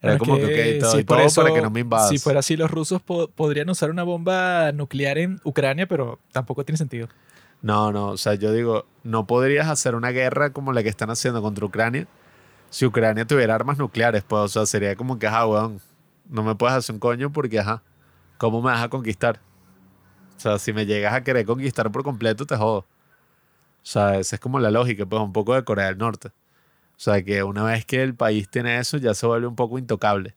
Era 0.00 0.16
como 0.16 0.36
que, 0.36 0.40
que 0.40 0.46
ok, 0.46 0.80
te 0.80 0.84
si 0.98 1.04
todo 1.04 1.18
eso- 1.20 1.42
para 1.42 1.54
que 1.54 1.60
no 1.60 1.70
me 1.70 1.80
invadas. 1.80 2.08
Si 2.08 2.18
fuera 2.18 2.40
así, 2.40 2.56
los 2.56 2.70
rusos 2.70 3.02
po- 3.02 3.28
podrían 3.28 3.68
usar 3.68 3.90
una 3.90 4.02
bomba 4.02 4.72
nuclear 4.72 5.18
en 5.18 5.40
Ucrania, 5.44 5.86
pero 5.86 6.18
tampoco 6.32 6.64
tiene 6.64 6.78
sentido. 6.78 7.08
No, 7.60 7.92
no, 7.92 8.08
o 8.10 8.16
sea, 8.16 8.34
yo 8.34 8.52
digo, 8.52 8.86
no 9.02 9.26
podrías 9.26 9.68
hacer 9.68 9.94
una 9.94 10.10
guerra 10.10 10.50
como 10.54 10.72
la 10.72 10.82
que 10.82 10.88
están 10.88 11.10
haciendo 11.10 11.42
contra 11.42 11.66
Ucrania 11.66 12.06
si 12.70 12.86
Ucrania 12.86 13.26
tuviera 13.26 13.54
armas 13.54 13.78
nucleares, 13.78 14.22
pues, 14.24 14.42
o 14.42 14.48
sea, 14.48 14.66
sería 14.66 14.96
como 14.96 15.18
que, 15.18 15.26
ajá, 15.26 15.46
weón, 15.46 15.80
no 16.28 16.42
me 16.42 16.54
puedes 16.54 16.76
hacer 16.76 16.94
un 16.94 17.00
coño 17.00 17.32
porque, 17.32 17.58
ajá, 17.60 17.82
¿cómo 18.38 18.60
me 18.62 18.70
vas 18.70 18.82
a 18.84 18.88
conquistar? 18.88 19.40
O 20.38 20.40
sea, 20.40 20.58
si 20.60 20.72
me 20.72 20.86
llegas 20.86 21.14
a 21.14 21.24
querer 21.24 21.44
conquistar 21.44 21.90
por 21.90 22.04
completo, 22.04 22.46
te 22.46 22.56
jodo. 22.56 22.78
O 22.78 22.86
sea, 23.82 24.18
esa 24.18 24.36
es 24.36 24.40
como 24.40 24.60
la 24.60 24.70
lógica, 24.70 25.04
pues, 25.04 25.20
un 25.20 25.32
poco 25.32 25.54
de 25.54 25.64
Corea 25.64 25.86
del 25.86 25.98
Norte. 25.98 26.28
O 26.28 27.00
sea, 27.00 27.22
que 27.24 27.42
una 27.42 27.64
vez 27.64 27.84
que 27.84 28.02
el 28.02 28.14
país 28.14 28.48
tiene 28.48 28.78
eso, 28.78 28.98
ya 28.98 29.14
se 29.14 29.26
vuelve 29.26 29.48
un 29.48 29.56
poco 29.56 29.78
intocable. 29.78 30.36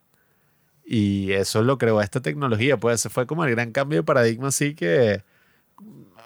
Y 0.86 1.32
eso 1.34 1.64
lo 1.64 1.78
creó 1.78 2.02
esta 2.02 2.22
tecnología, 2.22 2.78
pues, 2.78 3.02
ese 3.02 3.10
fue 3.10 3.28
como 3.28 3.46
el 3.46 3.52
gran 3.52 3.72
cambio 3.72 4.00
de 4.00 4.04
paradigma, 4.04 4.48
así 4.50 4.76
que 4.76 5.24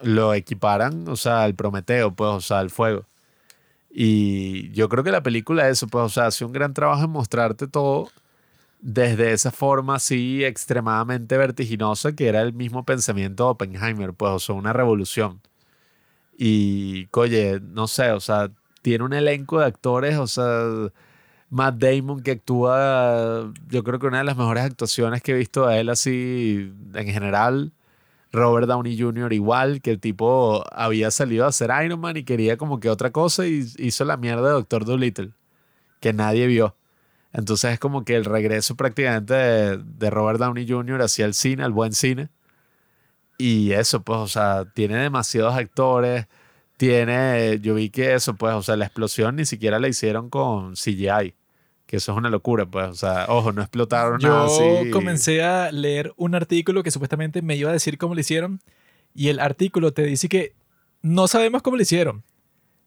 lo 0.02 0.34
equiparan, 0.34 1.08
o 1.10 1.16
sea, 1.18 1.44
al 1.44 1.56
Prometeo, 1.56 2.16
pues, 2.16 2.32
o 2.32 2.42
sea, 2.42 2.60
al 2.60 2.70
fuego. 2.70 3.06
Y 3.92 4.72
yo 4.72 4.90
creo 4.90 5.04
que 5.04 5.12
la 5.12 5.24
película 5.24 5.70
eso, 5.70 5.88
pues, 5.88 6.06
o 6.06 6.10
sea, 6.10 6.28
hace 6.28 6.46
un 6.46 6.54
gran 6.54 6.74
trabajo 6.74 7.04
en 7.06 7.12
mostrarte 7.12 7.68
todo 7.68 8.10
desde 8.86 9.34
esa 9.34 9.52
forma 9.52 9.96
así 9.96 10.46
extremadamente 10.46 11.38
vertiginosa 11.38 12.14
que 12.16 12.28
era 12.28 12.42
el 12.44 12.54
mismo 12.54 12.86
pensamiento 12.86 13.46
de 13.46 13.50
Oppenheimer, 13.50 14.14
pues, 14.14 14.32
o 14.32 14.40
sea, 14.40 14.56
una 14.56 14.74
revolución. 14.74 15.42
Y, 16.38 17.08
oye, 17.14 17.60
no 17.62 17.88
sé, 17.88 18.12
o 18.12 18.20
sea, 18.20 18.52
tiene 18.84 19.04
un 19.04 19.14
elenco 19.14 19.60
de 19.60 19.66
actores, 19.66 20.18
o 20.18 20.28
sea, 20.28 20.92
Matt 21.50 21.78
Damon 21.78 22.22
que 22.22 22.32
actúa, 22.32 23.52
yo 23.70 23.84
creo 23.84 24.00
que 24.00 24.08
una 24.08 24.20
de 24.20 24.26
las 24.26 24.38
mejores 24.38 24.64
actuaciones 24.64 25.24
que 25.24 25.32
he 25.34 25.36
visto 25.36 25.68
de 25.68 25.80
él 25.80 25.90
así 25.90 26.72
en 26.94 27.08
general. 27.08 27.74
Robert 28.32 28.68
Downey 28.68 29.00
Jr. 29.00 29.34
igual, 29.34 29.82
que 29.82 29.92
el 29.92 30.00
tipo 30.00 30.64
había 30.72 31.10
salido 31.12 31.46
a 31.46 31.50
hacer 31.50 31.72
Iron 31.86 32.02
Man 32.02 32.18
y 32.18 32.24
quería 32.24 32.58
como 32.58 32.80
que 32.80 32.90
otra 32.90 33.12
cosa 33.12 33.48
y 33.48 33.66
hizo 33.78 34.06
la 34.06 34.18
mierda 34.18 34.44
de 34.50 34.54
Doctor 34.54 34.86
Dolittle, 34.86 35.32
que 36.02 36.14
nadie 36.14 36.48
vio. 36.48 36.76
Entonces 37.36 37.74
es 37.74 37.80
como 37.80 38.06
que 38.06 38.16
el 38.16 38.24
regreso 38.24 38.76
prácticamente 38.76 39.34
de, 39.34 39.78
de 39.78 40.10
Robert 40.10 40.40
Downey 40.40 40.68
Jr. 40.68 41.02
hacia 41.02 41.26
el 41.26 41.34
cine, 41.34 41.64
al 41.64 41.74
buen 41.74 41.92
cine. 41.92 42.30
Y 43.38 43.74
eso, 43.74 44.02
pues, 44.02 44.20
o 44.20 44.28
sea, 44.28 44.66
tiene 44.74 44.96
demasiados 44.98 45.54
actores. 45.56 46.28
Tiene, 46.78 47.60
yo 47.62 47.76
vi 47.76 47.90
que 47.90 48.14
eso, 48.14 48.36
pues, 48.36 48.54
o 48.54 48.64
sea, 48.64 48.78
la 48.78 48.86
explosión 48.86 49.36
ni 49.36 49.46
siquiera 49.46 49.80
la 49.80 49.90
hicieron 49.90 50.30
con 50.30 50.76
CGI. 50.76 51.36
Que 51.86 51.98
eso 51.98 52.14
es 52.14 52.18
una 52.18 52.30
locura, 52.30 52.66
pues, 52.66 52.88
o 52.88 52.94
sea, 52.96 53.26
ojo, 53.28 53.52
no 53.52 53.62
explotaron 53.62 54.20
nada 54.22 54.48
Yo 54.48 54.92
comencé 54.92 55.44
a 55.44 55.72
leer 55.72 56.14
un 56.18 56.36
artículo 56.36 56.84
que 56.84 56.92
supuestamente 56.92 57.42
me 57.42 57.56
iba 57.56 57.70
a 57.70 57.74
decir 57.74 57.98
cómo 57.98 58.16
lo 58.16 58.22
hicieron. 58.22 58.62
Y 59.14 59.28
el 59.28 59.40
artículo 59.40 59.92
te 59.92 60.04
dice 60.04 60.30
que 60.30 60.54
no 61.02 61.28
sabemos 61.28 61.62
cómo 61.62 61.76
lo 61.76 61.84
hicieron. 61.84 62.24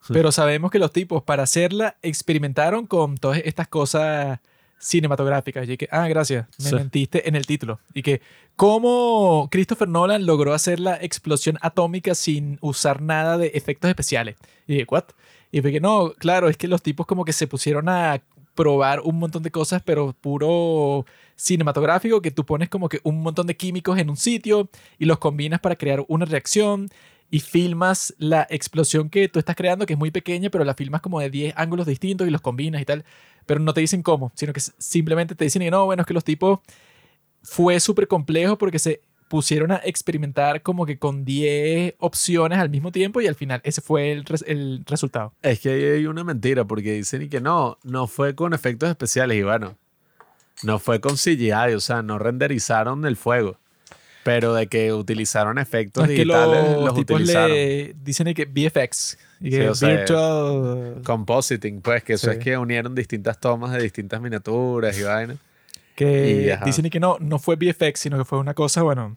Pero 0.06 0.32
sabemos 0.32 0.70
que 0.70 0.78
los 0.78 0.92
tipos 0.92 1.22
para 1.22 1.42
hacerla 1.42 1.96
experimentaron 2.02 2.86
con 2.86 3.18
todas 3.18 3.40
estas 3.44 3.68
cosas 3.68 4.38
cinematográficas. 4.78 5.68
Y 5.68 5.76
que, 5.76 5.88
ah, 5.90 6.08
gracias, 6.08 6.46
me 6.58 6.68
Sí. 6.70 6.74
mentiste 6.74 7.28
en 7.28 7.34
el 7.34 7.46
título. 7.46 7.80
Y 7.94 8.02
que, 8.02 8.20
¿cómo 8.56 9.48
Christopher 9.50 9.88
Nolan 9.88 10.24
logró 10.24 10.54
hacer 10.54 10.80
la 10.80 10.96
explosión 10.96 11.58
atómica 11.60 12.14
sin 12.14 12.58
usar 12.60 13.02
nada 13.02 13.36
de 13.38 13.48
efectos 13.54 13.88
especiales? 13.88 14.36
Y 14.66 14.74
dije, 14.74 14.86
¿what? 14.88 15.04
Y 15.50 15.60
que, 15.62 15.80
no, 15.80 16.12
claro, 16.18 16.48
es 16.48 16.56
que 16.56 16.68
los 16.68 16.82
tipos 16.82 17.06
como 17.06 17.24
que 17.24 17.32
se 17.32 17.46
pusieron 17.46 17.88
a 17.88 18.22
probar 18.54 19.00
un 19.00 19.18
montón 19.18 19.42
de 19.42 19.50
cosas, 19.50 19.82
pero 19.84 20.14
puro 20.20 21.06
cinematográfico, 21.36 22.20
que 22.20 22.30
tú 22.32 22.44
pones 22.44 22.68
como 22.68 22.88
que 22.88 23.00
un 23.04 23.22
montón 23.22 23.46
de 23.46 23.56
químicos 23.56 23.98
en 23.98 24.10
un 24.10 24.16
sitio 24.16 24.68
y 24.98 25.04
los 25.04 25.18
combinas 25.18 25.60
para 25.60 25.76
crear 25.76 26.04
una 26.08 26.24
reacción 26.24 26.88
y 27.30 27.40
filmas 27.40 28.14
la 28.18 28.46
explosión 28.50 29.10
que 29.10 29.28
tú 29.28 29.38
estás 29.38 29.54
creando, 29.56 29.84
que 29.86 29.92
es 29.94 29.98
muy 29.98 30.10
pequeña, 30.10 30.48
pero 30.50 30.64
la 30.64 30.74
filmas 30.74 31.00
como 31.02 31.20
de 31.20 31.28
10 31.30 31.54
ángulos 31.56 31.86
distintos 31.86 32.26
y 32.26 32.30
los 32.30 32.40
combinas 32.40 32.80
y 32.80 32.84
tal, 32.84 33.04
pero 33.46 33.60
no 33.60 33.74
te 33.74 33.80
dicen 33.82 34.02
cómo, 34.02 34.32
sino 34.34 34.52
que 34.52 34.60
simplemente 34.60 35.34
te 35.34 35.44
dicen 35.44 35.60
que 35.62 35.70
no, 35.70 35.84
bueno, 35.84 36.02
es 36.02 36.06
que 36.06 36.14
los 36.14 36.24
tipos 36.24 36.60
fue 37.42 37.80
súper 37.80 38.08
complejo 38.08 38.56
porque 38.58 38.78
se 38.78 39.02
pusieron 39.28 39.72
a 39.72 39.80
experimentar 39.84 40.62
como 40.62 40.86
que 40.86 40.98
con 40.98 41.26
10 41.26 41.94
opciones 41.98 42.58
al 42.58 42.70
mismo 42.70 42.92
tiempo 42.92 43.20
y 43.20 43.26
al 43.26 43.34
final 43.34 43.60
ese 43.62 43.82
fue 43.82 44.10
el, 44.10 44.24
res- 44.24 44.44
el 44.46 44.82
resultado. 44.86 45.34
Es 45.42 45.60
que 45.60 45.68
hay 45.96 46.06
una 46.06 46.24
mentira, 46.24 46.64
porque 46.64 46.92
dicen 46.94 47.20
y 47.22 47.28
que 47.28 47.40
no, 47.42 47.76
no 47.84 48.06
fue 48.06 48.34
con 48.34 48.54
efectos 48.54 48.88
especiales, 48.88 49.36
y 49.36 49.42
bueno, 49.42 49.76
no 50.62 50.78
fue 50.78 51.00
con 51.00 51.16
CGI, 51.18 51.74
o 51.76 51.80
sea, 51.80 52.00
no 52.02 52.18
renderizaron 52.18 53.04
el 53.04 53.16
fuego, 53.16 53.58
pero 54.24 54.54
de 54.54 54.66
que 54.66 54.92
utilizaron 54.92 55.58
efectos 55.58 56.04
No, 56.04 56.10
es 56.10 56.16
que 56.16 56.24
digitales, 56.24 56.72
los, 56.72 56.84
los, 56.84 56.94
tipos 56.94 57.14
utilizaron. 57.20 57.50
le 57.50 57.94
dicen 58.02 58.34
que 58.34 58.44
VFX, 58.44 59.18
y 59.40 59.50
Sí, 59.50 59.56
que 59.56 59.68
o 59.68 59.74
sea, 59.74 59.88
virtual, 59.88 61.02
Compositing, 61.04 61.80
pues, 61.80 62.02
que 62.04 62.14
eso 62.14 62.30
Sí. 62.30 62.36
es 62.38 62.44
que 62.44 62.56
unieron 62.58 62.94
distintas 62.94 63.38
tomas 63.40 63.72
de 63.72 63.82
distintas 63.82 64.20
miniaturas 64.20 64.98
y 64.98 65.02
vainas. 65.02 65.36
que 65.94 66.58
y, 66.60 66.64
dicen 66.64 66.88
que 66.90 67.00
no, 67.00 67.16
no 67.20 67.38
fue 67.38 67.56
VFX, 67.56 68.00
sino 68.00 68.18
que 68.18 68.24
fue 68.24 68.38
una 68.38 68.54
cosa, 68.54 68.82
bueno, 68.82 69.16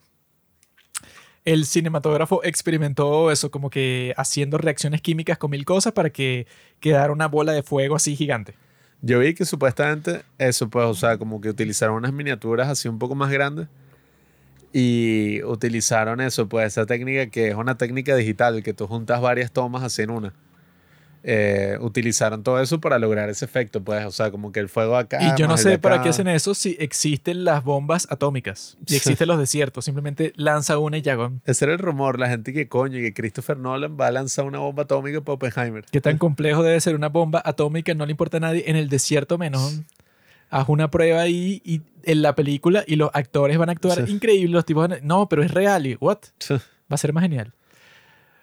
el 1.44 1.66
cinematógrafo 1.66 2.42
experimentó 2.44 3.30
eso, 3.32 3.50
como 3.50 3.68
que 3.70 4.14
haciendo 4.16 4.58
reacciones 4.58 5.00
químicas 5.00 5.38
con 5.38 5.50
mil 5.50 5.64
cosas 5.64 5.92
para 5.92 6.10
que 6.10 6.46
quedara 6.80 7.12
una 7.12 7.26
bola 7.28 7.52
de 7.52 7.62
fuego 7.62 7.96
así 7.96 8.14
gigante. 8.16 8.54
Yo 9.00 9.18
vi 9.18 9.34
que 9.34 9.44
supuestamente 9.44 10.22
eso, 10.38 10.68
pues, 10.70 10.86
o 10.86 10.94
sea, 10.94 11.18
como 11.18 11.40
que 11.40 11.48
utilizaron 11.48 11.96
unas 11.96 12.12
miniaturas 12.12 12.68
así 12.68 12.88
un 12.88 12.98
poco 13.00 13.16
más 13.16 13.30
grandes 13.32 13.66
y 14.72 15.42
utilizaron 15.44 16.20
eso, 16.20 16.48
pues, 16.48 16.68
esa 16.68 16.86
técnica 16.86 17.26
que 17.26 17.48
es 17.48 17.54
una 17.54 17.76
técnica 17.76 18.16
digital, 18.16 18.62
que 18.62 18.72
tú 18.72 18.86
juntas 18.86 19.20
varias 19.20 19.52
tomas 19.52 19.82
así 19.82 20.02
en 20.02 20.10
una. 20.10 20.32
Eh, 21.24 21.76
utilizaron 21.80 22.42
todo 22.42 22.60
eso 22.60 22.80
para 22.80 22.98
lograr 22.98 23.28
ese 23.28 23.44
efecto, 23.44 23.80
pues, 23.80 24.04
o 24.04 24.10
sea, 24.10 24.32
como 24.32 24.50
que 24.50 24.58
el 24.58 24.68
fuego 24.68 24.96
acá. 24.96 25.18
y 25.22 25.38
yo 25.38 25.46
no 25.46 25.56
sé 25.56 25.78
para 25.78 26.02
qué 26.02 26.08
hacen 26.08 26.26
eso 26.26 26.52
si 26.52 26.76
existen 26.80 27.44
las 27.44 27.62
bombas 27.62 28.08
atómicas 28.10 28.76
y 28.88 28.96
existen 28.96 29.28
los 29.28 29.38
desiertos. 29.38 29.84
Simplemente 29.84 30.32
lanza 30.34 30.78
una 30.78 30.98
y 30.98 31.02
ya. 31.02 31.16
Ese 31.44 31.66
era 31.66 31.74
el 31.74 31.78
rumor, 31.78 32.18
la 32.18 32.28
gente 32.28 32.52
que 32.52 32.66
coño, 32.66 32.98
que 32.98 33.12
Christopher 33.14 33.56
Nolan 33.56 33.96
va 34.00 34.08
a 34.08 34.10
lanzar 34.10 34.46
una 34.46 34.58
bomba 34.58 34.82
atómica 34.82 35.20
para 35.20 35.34
Oppenheimer. 35.34 35.84
¿Qué 35.92 36.00
tan 36.00 36.18
complejo 36.18 36.64
debe 36.64 36.80
ser 36.80 36.96
una 36.96 37.08
bomba 37.08 37.40
atómica? 37.44 37.94
No 37.94 38.04
le 38.04 38.10
importa 38.10 38.38
a 38.38 38.40
nadie. 38.40 38.64
En 38.66 38.74
el 38.74 38.88
desierto 38.88 39.38
menos. 39.38 39.80
haz 40.52 40.68
una 40.68 40.90
prueba 40.90 41.20
ahí 41.22 41.60
y 41.64 41.82
en 42.04 42.22
la 42.22 42.34
película 42.34 42.84
y 42.86 42.96
los 42.96 43.10
actores 43.14 43.58
van 43.58 43.68
a 43.68 43.72
actuar 43.72 44.06
Sí. 44.06 44.12
increíble, 44.12 44.52
los 44.52 44.64
tipos 44.64 44.88
van 44.88 44.98
a- 44.98 45.00
no, 45.02 45.28
pero 45.28 45.42
es 45.42 45.50
real 45.50 45.86
y 45.86 45.96
what? 46.00 46.18
Va 46.50 46.60
a 46.90 46.96
ser 46.96 47.12
más 47.12 47.22
genial. 47.22 47.52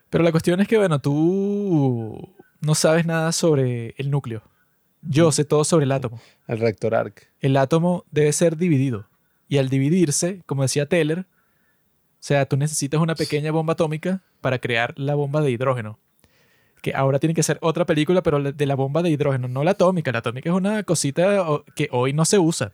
Pero 0.10 0.24
la 0.24 0.32
cuestión 0.32 0.60
es 0.60 0.68
que, 0.68 0.78
bueno, 0.78 1.00
tú 1.00 2.30
no 2.62 2.76
sabes 2.76 3.06
nada 3.06 3.32
sobre 3.32 3.94
el 3.98 4.10
núcleo. 4.10 4.42
Yo 5.02 5.32
sé 5.32 5.46
todo 5.46 5.64
sobre 5.64 5.86
el 5.86 5.92
átomo. 5.92 6.20
El 6.48 6.60
reactor 6.60 6.96
arc. 6.96 7.28
El 7.40 7.56
átomo 7.58 8.04
debe 8.12 8.34
ser 8.34 8.58
dividido. 8.58 9.08
Y 9.48 9.58
al 9.58 9.70
dividirse, 9.70 10.42
como 10.46 10.64
decía 10.64 10.88
Teller, 10.88 11.20
o 11.20 11.26
sea, 12.22 12.46
tú 12.48 12.58
necesitas 12.58 13.00
una 13.00 13.16
pequeña 13.16 13.52
bomba 13.52 13.74
atómica 13.74 14.22
para 14.42 14.60
crear 14.60 14.94
la 14.98 15.16
bomba 15.16 15.42
de 15.42 15.52
hidrógeno. 15.52 16.00
Que 16.82 16.94
ahora 16.96 17.20
tiene 17.20 17.34
que 17.34 17.44
ser 17.44 17.58
otra 17.62 17.86
película, 17.86 18.24
pero 18.24 18.42
de 18.42 18.66
la 18.66 18.76
bomba 18.76 19.02
de 19.02 19.10
hidrógeno, 19.10 19.48
no 19.48 19.64
la 19.64 19.72
atómica. 19.72 20.12
La 20.12 20.20
atómica 20.20 20.50
es 20.50 20.56
una 20.56 20.84
cosita 20.84 21.46
que 21.76 21.90
hoy 21.92 22.14
no 22.14 22.26
se 22.26 22.40
usa. 22.40 22.74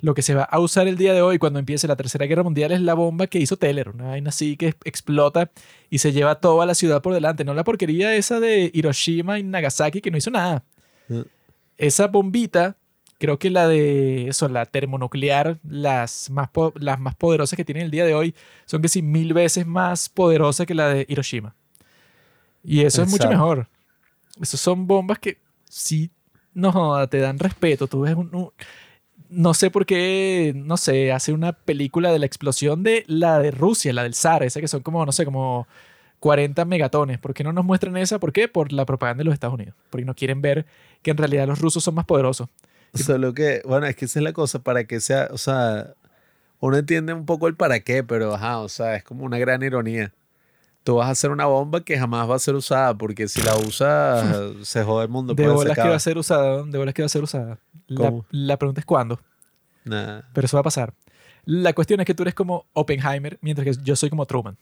Lo 0.00 0.14
que 0.14 0.22
se 0.22 0.34
va 0.34 0.42
a 0.42 0.60
usar 0.60 0.86
el 0.86 0.96
día 0.96 1.14
de 1.14 1.22
hoy 1.22 1.38
cuando 1.38 1.58
empiece 1.58 1.88
la 1.88 1.96
Tercera 1.96 2.26
Guerra 2.26 2.42
Mundial 2.42 2.72
es 2.72 2.80
la 2.80 2.94
bomba 2.94 3.26
que 3.26 3.38
hizo 3.38 3.56
Teller. 3.56 3.88
Una 3.88 4.08
vaina 4.08 4.28
así 4.28 4.56
que 4.56 4.74
explota 4.84 5.50
y 5.88 5.98
se 5.98 6.12
lleva 6.12 6.40
toda 6.40 6.66
la 6.66 6.74
ciudad 6.74 7.00
por 7.00 7.14
delante. 7.14 7.44
No 7.44 7.54
la 7.54 7.64
porquería 7.64 8.14
esa 8.14 8.38
de 8.38 8.70
Hiroshima 8.74 9.38
y 9.38 9.44
Nagasaki 9.44 10.00
que 10.00 10.10
no 10.10 10.18
hizo 10.18 10.30
nada. 10.30 10.64
Mm. 11.08 11.22
Esa 11.78 12.08
bombita, 12.08 12.76
creo 13.18 13.38
que 13.38 13.50
la 13.50 13.66
de 13.66 14.28
eso, 14.28 14.48
la 14.48 14.66
termonuclear, 14.66 15.58
las 15.66 16.28
más, 16.30 16.50
las 16.74 17.00
más 17.00 17.14
poderosas 17.14 17.56
que 17.56 17.64
tienen 17.64 17.84
el 17.84 17.90
día 17.90 18.04
de 18.04 18.14
hoy, 18.14 18.34
son 18.66 18.82
que 18.82 18.88
sí 18.88 19.00
mil 19.00 19.32
veces 19.32 19.66
más 19.66 20.08
poderosas 20.08 20.66
que 20.66 20.74
la 20.74 20.88
de 20.88 21.06
Hiroshima. 21.08 21.54
Y 22.64 22.80
eso 22.84 23.02
es 23.02 23.08
mucho 23.08 23.24
Exacto. 23.24 23.36
mejor. 23.36 23.68
Esas 24.40 24.58
son 24.60 24.86
bombas 24.86 25.18
que 25.18 25.38
sí, 25.68 26.10
no 26.54 26.72
joda, 26.72 27.06
te 27.06 27.18
dan 27.18 27.38
respeto. 27.38 27.86
Tú 27.86 28.00
ves 28.00 28.14
un, 28.14 28.34
un- 28.34 28.50
no 29.28 29.52
sé 29.54 29.70
por 29.70 29.84
qué, 29.86 30.52
no 30.56 30.76
sé, 30.76 31.12
hace 31.12 31.32
una 31.32 31.52
película 31.52 32.12
de 32.12 32.18
la 32.18 32.26
explosión 32.26 32.82
de 32.82 33.04
la 33.06 33.38
de 33.38 33.50
Rusia, 33.50 33.92
la 33.92 34.02
del 34.04 34.14
zar, 34.14 34.42
esa 34.42 34.60
que 34.60 34.68
son 34.68 34.82
como, 34.82 35.04
no 35.04 35.12
sé, 35.12 35.24
como 35.24 35.66
40 36.20 36.64
megatones. 36.64 37.18
¿Por 37.18 37.34
qué 37.34 37.44
no 37.44 37.52
nos 37.52 37.64
muestran 37.64 37.96
esa? 37.96 38.18
¿Por 38.18 38.32
qué? 38.32 38.48
Por 38.48 38.72
la 38.72 38.86
propaganda 38.86 39.18
de 39.20 39.24
los 39.24 39.34
Estados 39.34 39.54
Unidos. 39.54 39.74
Porque 39.90 40.04
no 40.04 40.14
quieren 40.14 40.40
ver 40.40 40.66
que 41.02 41.10
en 41.10 41.16
realidad 41.16 41.46
los 41.46 41.58
rusos 41.60 41.82
son 41.84 41.94
más 41.94 42.04
poderosos. 42.06 42.48
Solo 42.94 43.34
que, 43.34 43.60
bueno, 43.66 43.86
es 43.86 43.96
que 43.96 44.04
esa 44.04 44.20
es 44.20 44.22
la 44.22 44.32
cosa, 44.32 44.60
para 44.60 44.84
que 44.84 45.00
sea, 45.00 45.28
o 45.32 45.38
sea, 45.38 45.94
uno 46.60 46.76
entiende 46.76 47.12
un 47.12 47.26
poco 47.26 47.48
el 47.48 47.56
para 47.56 47.80
qué, 47.80 48.04
pero 48.04 48.34
ajá, 48.34 48.58
o 48.60 48.68
sea, 48.68 48.94
es 48.94 49.02
como 49.04 49.24
una 49.24 49.38
gran 49.38 49.62
ironía. 49.62 50.12
Tú 50.84 50.96
vas 50.96 51.08
a 51.08 51.10
hacer 51.10 51.30
una 51.30 51.46
bomba 51.46 51.80
que 51.80 51.98
jamás 51.98 52.28
va 52.30 52.36
a 52.36 52.38
ser 52.38 52.54
usada, 52.54 52.96
porque 52.96 53.26
si 53.26 53.42
la 53.42 53.56
usas, 53.56 54.52
se 54.62 54.84
jode 54.84 55.04
el 55.04 55.10
mundo. 55.10 55.34
de 55.34 55.48
bolas 55.48 55.74
que 55.76 55.88
va 55.88 55.96
a 55.96 55.98
ser 56.00 56.18
usada, 56.18 56.62
de 56.62 56.78
bolas 56.78 56.94
que 56.94 57.02
va 57.02 57.06
a 57.06 57.08
ser 57.08 57.22
usada. 57.22 57.58
La, 57.86 58.12
la 58.30 58.58
pregunta 58.58 58.80
es 58.80 58.86
cuándo, 58.86 59.18
Nah. 59.84 60.20
pero 60.32 60.44
eso 60.46 60.56
va 60.56 60.60
a 60.60 60.64
pasar. 60.64 60.94
La 61.46 61.72
cuestión 61.74 62.00
es 62.00 62.06
que 62.06 62.14
tú 62.14 62.22
eres 62.22 62.34
como 62.34 62.66
Oppenheimer, 62.72 63.38
mientras 63.42 63.64
que 63.76 63.82
yo 63.82 63.96
soy 63.96 64.08
como 64.10 64.24
Truman. 64.26 64.56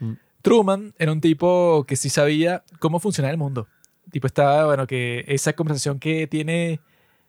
Mm. 0.00 0.12
Truman 0.42 0.94
era 0.98 1.12
un 1.12 1.20
tipo 1.20 1.84
que 1.86 1.94
sí 1.96 2.08
sabía 2.08 2.64
cómo 2.80 2.98
funcionaba 3.00 3.30
el 3.32 3.38
mundo. 3.38 3.68
Tipo 4.10 4.26
estaba, 4.26 4.66
bueno, 4.66 4.86
que 4.86 5.24
esa 5.28 5.52
conversación 5.54 5.98
que 5.98 6.26
tiene 6.26 6.80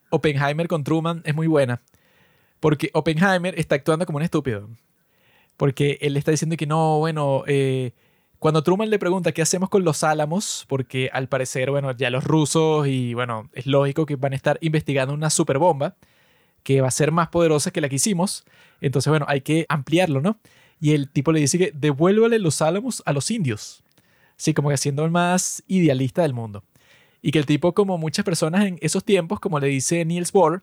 Oppenheimer 0.09 0.67
con 0.67 0.83
Truman 0.83 1.21
es 1.25 1.33
muy 1.35 1.47
buena. 1.47 1.81
Porque 2.59 2.89
Oppenheimer 2.93 3.57
está 3.59 3.75
actuando 3.75 4.05
como 4.05 4.17
un 4.17 4.23
estúpido. 4.23 4.67
Porque 5.57 5.97
él 6.01 6.17
está 6.17 6.31
diciendo 6.31 6.57
que 6.57 6.65
no, 6.65 6.97
bueno, 6.99 7.43
eh, 7.47 7.93
cuando 8.45 8.61
Truman 8.61 8.91
le 8.91 8.99
pregunta 8.99 9.31
qué 9.31 9.41
hacemos 9.41 9.69
con 9.69 9.83
los 9.83 10.03
álamos, 10.03 10.67
porque 10.69 11.09
al 11.11 11.27
parecer, 11.27 11.71
bueno, 11.71 11.91
ya 11.93 12.11
los 12.11 12.23
rusos 12.23 12.85
y 12.85 13.15
bueno, 13.15 13.49
es 13.53 13.65
lógico 13.65 14.05
que 14.05 14.17
van 14.17 14.33
a 14.33 14.35
estar 14.35 14.59
investigando 14.61 15.15
una 15.15 15.31
superbomba 15.31 15.95
que 16.61 16.79
va 16.79 16.87
a 16.87 16.91
ser 16.91 17.11
más 17.11 17.29
poderosa 17.29 17.71
que 17.71 17.81
la 17.81 17.89
que 17.89 17.95
hicimos. 17.95 18.45
Entonces, 18.81 19.09
bueno, 19.09 19.25
hay 19.27 19.41
que 19.41 19.65
ampliarlo, 19.67 20.21
¿no? 20.21 20.37
Y 20.79 20.91
el 20.91 21.09
tipo 21.09 21.31
le 21.31 21.39
dice 21.39 21.57
que 21.57 21.71
devuélvale 21.73 22.37
los 22.37 22.61
álamos 22.61 23.01
a 23.07 23.13
los 23.13 23.31
indios. 23.31 23.83
Sí, 24.37 24.53
como 24.53 24.69
que 24.69 24.77
siendo 24.77 25.03
el 25.05 25.09
más 25.09 25.63
idealista 25.65 26.21
del 26.21 26.35
mundo. 26.35 26.63
Y 27.23 27.31
que 27.31 27.39
el 27.39 27.47
tipo, 27.47 27.73
como 27.73 27.97
muchas 27.97 28.25
personas 28.25 28.65
en 28.65 28.77
esos 28.79 29.03
tiempos, 29.03 29.39
como 29.39 29.59
le 29.59 29.69
dice 29.69 30.05
Niels 30.05 30.31
Bohr, 30.31 30.61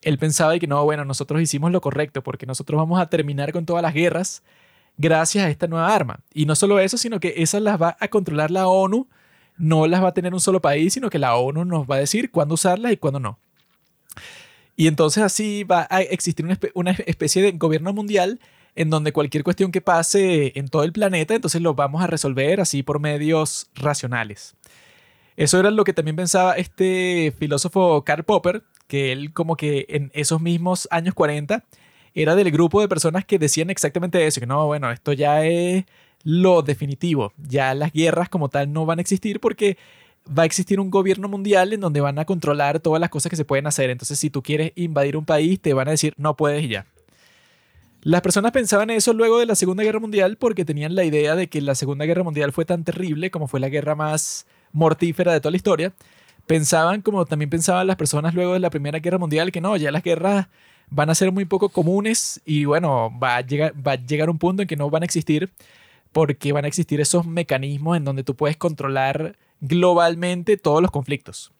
él 0.00 0.16
pensaba 0.16 0.58
que 0.58 0.66
no, 0.66 0.82
bueno, 0.84 1.04
nosotros 1.04 1.42
hicimos 1.42 1.70
lo 1.70 1.82
correcto 1.82 2.22
porque 2.22 2.46
nosotros 2.46 2.78
vamos 2.78 2.98
a 2.98 3.10
terminar 3.10 3.52
con 3.52 3.66
todas 3.66 3.82
las 3.82 3.92
guerras 3.92 4.42
gracias 5.00 5.44
a 5.44 5.50
esta 5.50 5.66
nueva 5.66 5.94
arma. 5.94 6.20
Y 6.34 6.46
no 6.46 6.54
solo 6.54 6.78
eso, 6.78 6.96
sino 6.98 7.18
que 7.20 7.34
esas 7.38 7.62
las 7.62 7.80
va 7.80 7.96
a 7.98 8.08
controlar 8.08 8.50
la 8.50 8.68
ONU, 8.68 9.08
no 9.56 9.86
las 9.86 10.02
va 10.02 10.08
a 10.08 10.14
tener 10.14 10.34
un 10.34 10.40
solo 10.40 10.60
país, 10.60 10.92
sino 10.94 11.10
que 11.10 11.18
la 11.18 11.36
ONU 11.36 11.64
nos 11.64 11.86
va 11.86 11.96
a 11.96 11.98
decir 12.00 12.30
cuándo 12.30 12.54
usarlas 12.54 12.92
y 12.92 12.96
cuándo 12.96 13.20
no. 13.20 13.38
Y 14.76 14.86
entonces 14.86 15.22
así 15.22 15.64
va 15.64 15.86
a 15.90 16.00
existir 16.02 16.44
una, 16.44 16.58
espe- 16.58 16.70
una 16.74 16.92
especie 16.92 17.42
de 17.42 17.52
gobierno 17.52 17.92
mundial 17.92 18.40
en 18.76 18.88
donde 18.88 19.12
cualquier 19.12 19.42
cuestión 19.44 19.72
que 19.72 19.80
pase 19.80 20.52
en 20.58 20.68
todo 20.68 20.84
el 20.84 20.92
planeta, 20.92 21.34
entonces 21.34 21.60
lo 21.60 21.74
vamos 21.74 22.02
a 22.02 22.06
resolver 22.06 22.60
así 22.60 22.82
por 22.82 23.00
medios 23.00 23.68
racionales. 23.74 24.54
Eso 25.36 25.58
era 25.58 25.70
lo 25.70 25.84
que 25.84 25.92
también 25.92 26.16
pensaba 26.16 26.54
este 26.54 27.34
filósofo 27.38 28.04
Karl 28.04 28.24
Popper, 28.24 28.62
que 28.86 29.12
él 29.12 29.32
como 29.32 29.56
que 29.56 29.86
en 29.88 30.10
esos 30.14 30.40
mismos 30.40 30.88
años 30.90 31.14
40 31.14 31.64
era 32.14 32.34
del 32.34 32.50
grupo 32.50 32.80
de 32.80 32.88
personas 32.88 33.24
que 33.24 33.38
decían 33.38 33.70
exactamente 33.70 34.26
eso, 34.26 34.40
que 34.40 34.46
no, 34.46 34.66
bueno, 34.66 34.90
esto 34.90 35.12
ya 35.12 35.44
es 35.44 35.84
lo 36.22 36.62
definitivo, 36.62 37.32
ya 37.38 37.74
las 37.74 37.92
guerras 37.92 38.28
como 38.28 38.48
tal 38.48 38.72
no 38.72 38.86
van 38.86 38.98
a 38.98 39.02
existir 39.02 39.40
porque 39.40 39.78
va 40.26 40.42
a 40.42 40.46
existir 40.46 40.80
un 40.80 40.90
gobierno 40.90 41.28
mundial 41.28 41.72
en 41.72 41.80
donde 41.80 42.00
van 42.00 42.18
a 42.18 42.24
controlar 42.24 42.80
todas 42.80 43.00
las 43.00 43.10
cosas 43.10 43.30
que 43.30 43.36
se 43.36 43.44
pueden 43.44 43.66
hacer. 43.66 43.90
Entonces, 43.90 44.18
si 44.18 44.30
tú 44.30 44.42
quieres 44.42 44.72
invadir 44.76 45.16
un 45.16 45.24
país, 45.24 45.60
te 45.60 45.72
van 45.72 45.88
a 45.88 45.92
decir, 45.92 46.14
no 46.18 46.36
puedes 46.36 46.62
y 46.62 46.68
ya. 46.68 46.86
Las 48.02 48.22
personas 48.22 48.52
pensaban 48.52 48.88
eso 48.90 49.12
luego 49.12 49.38
de 49.38 49.46
la 49.46 49.54
Segunda 49.54 49.82
Guerra 49.82 50.00
Mundial 50.00 50.36
porque 50.38 50.64
tenían 50.64 50.94
la 50.94 51.04
idea 51.04 51.36
de 51.36 51.48
que 51.48 51.60
la 51.60 51.74
Segunda 51.74 52.06
Guerra 52.06 52.22
Mundial 52.22 52.52
fue 52.52 52.64
tan 52.64 52.82
terrible 52.84 53.30
como 53.30 53.46
fue 53.46 53.60
la 53.60 53.68
guerra 53.68 53.94
más 53.94 54.46
mortífera 54.72 55.32
de 55.32 55.40
toda 55.40 55.50
la 55.50 55.56
historia. 55.56 55.92
Pensaban, 56.46 57.02
como 57.02 57.26
también 57.26 57.50
pensaban 57.50 57.86
las 57.86 57.96
personas 57.96 58.34
luego 58.34 58.54
de 58.54 58.60
la 58.60 58.70
Primera 58.70 59.00
Guerra 59.00 59.18
Mundial, 59.18 59.52
que 59.52 59.60
no, 59.60 59.76
ya 59.76 59.90
las 59.90 60.02
guerras 60.02 60.48
van 60.90 61.10
a 61.10 61.14
ser 61.14 61.32
muy 61.32 61.44
poco 61.44 61.68
comunes 61.68 62.40
y 62.44 62.64
bueno, 62.64 63.10
va 63.22 63.36
a 63.36 63.40
llegar, 63.40 63.74
va 63.74 63.92
a 63.92 63.96
llegar 63.96 64.28
un 64.28 64.38
punto 64.38 64.62
en 64.62 64.68
que 64.68 64.76
no 64.76 64.90
van 64.90 65.02
a 65.02 65.06
existir 65.06 65.50
porque 66.12 66.52
van 66.52 66.64
a 66.64 66.68
existir 66.68 67.00
esos 67.00 67.26
mecanismos 67.26 67.96
en 67.96 68.04
donde 68.04 68.24
tú 68.24 68.34
puedes 68.34 68.56
controlar 68.56 69.36
globalmente 69.60 70.56
todos 70.56 70.82
los 70.82 70.90
conflictos. 70.90 71.52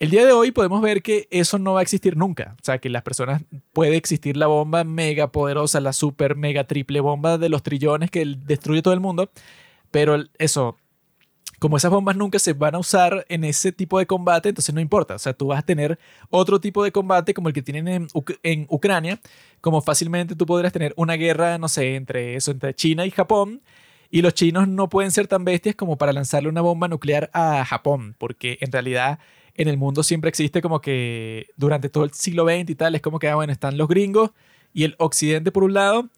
El 0.00 0.08
día 0.08 0.24
de 0.24 0.32
hoy 0.32 0.50
podemos 0.50 0.80
ver 0.80 1.02
que 1.02 1.28
eso 1.30 1.58
no 1.58 1.74
va 1.74 1.80
a 1.80 1.82
existir 1.82 2.16
nunca. 2.16 2.56
O 2.58 2.64
sea, 2.64 2.78
que 2.78 2.88
las 2.88 3.02
personas 3.02 3.42
puede 3.74 3.96
existir 3.96 4.34
la 4.34 4.46
bomba 4.46 4.82
mega 4.82 5.30
poderosa, 5.30 5.78
la 5.78 5.92
super 5.92 6.36
mega 6.36 6.64
triple 6.64 7.00
bomba 7.00 7.36
de 7.36 7.50
los 7.50 7.62
trillones 7.62 8.10
que 8.10 8.24
destruye 8.24 8.80
todo 8.80 8.94
el 8.94 9.00
mundo, 9.00 9.30
pero 9.90 10.24
eso, 10.38 10.78
como 11.60 11.76
esas 11.76 11.92
bombas 11.92 12.16
nunca 12.16 12.40
se 12.40 12.54
van 12.54 12.74
a 12.74 12.78
usar 12.80 13.24
en 13.28 13.44
ese 13.44 13.70
tipo 13.72 13.98
de 14.00 14.06
combate, 14.06 14.48
entonces 14.50 14.74
no 14.74 14.80
importa. 14.80 15.14
O 15.14 15.18
sea, 15.20 15.34
tú 15.34 15.48
vas 15.48 15.60
a 15.60 15.62
tener 15.62 15.98
otro 16.30 16.60
tipo 16.60 16.82
de 16.84 16.92
combate 16.92 17.34
como 17.34 17.48
el 17.48 17.54
que 17.54 17.62
tienen 17.62 17.88
en, 17.88 18.08
Uc- 18.08 18.38
en 18.42 18.66
Ucrania, 18.70 19.20
como 19.60 19.82
fácilmente 19.82 20.34
tú 20.36 20.46
podrías 20.46 20.72
tener 20.72 20.94
una 20.96 21.14
guerra, 21.14 21.58
no 21.58 21.68
sé, 21.68 21.96
entre 21.96 22.36
eso, 22.36 22.50
entre 22.50 22.74
China 22.74 23.06
y 23.06 23.12
Japón. 23.12 23.62
Y 24.10 24.22
los 24.22 24.34
chinos 24.34 24.66
no 24.68 24.88
pueden 24.88 25.12
ser 25.12 25.28
tan 25.28 25.44
bestias 25.44 25.76
como 25.76 25.96
para 25.96 26.12
lanzarle 26.12 26.48
una 26.48 26.62
bomba 26.62 26.88
nuclear 26.88 27.30
a 27.32 27.64
Japón, 27.64 28.16
porque 28.18 28.58
en 28.60 28.72
realidad 28.72 29.20
en 29.54 29.68
el 29.68 29.76
mundo 29.76 30.02
siempre 30.02 30.28
existe 30.30 30.62
como 30.62 30.80
que 30.80 31.48
durante 31.56 31.88
todo 31.90 32.04
el 32.04 32.12
siglo 32.12 32.44
XX 32.44 32.70
y 32.70 32.74
tal, 32.74 32.94
es 32.96 33.02
como 33.02 33.18
que, 33.20 33.28
ah, 33.28 33.36
bueno, 33.36 33.52
están 33.52 33.76
los 33.78 33.88
gringos 33.88 34.30
y 34.72 34.84
el 34.84 34.94
occidente 34.98 35.52
por 35.52 35.64
un 35.64 35.74
lado, 35.74 36.08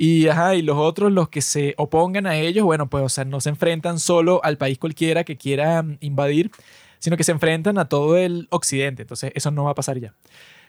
y, 0.00 0.28
ajá, 0.28 0.54
y 0.54 0.62
los 0.62 0.76
otros, 0.76 1.10
los 1.10 1.28
que 1.28 1.42
se 1.42 1.74
opongan 1.76 2.28
a 2.28 2.36
ellos, 2.36 2.64
bueno, 2.64 2.88
pues, 2.88 3.02
o 3.02 3.08
sea, 3.08 3.24
no 3.24 3.40
se 3.40 3.48
enfrentan 3.48 3.98
solo 3.98 4.40
al 4.44 4.56
país 4.56 4.78
cualquiera 4.78 5.24
que 5.24 5.36
quiera 5.36 5.82
mm, 5.82 5.98
invadir, 6.00 6.52
sino 7.00 7.16
que 7.16 7.24
se 7.24 7.32
enfrentan 7.32 7.78
a 7.78 7.88
todo 7.88 8.16
el 8.16 8.46
occidente. 8.50 9.02
Entonces, 9.02 9.32
eso 9.34 9.50
no 9.50 9.64
va 9.64 9.72
a 9.72 9.74
pasar 9.74 9.98
ya. 9.98 10.14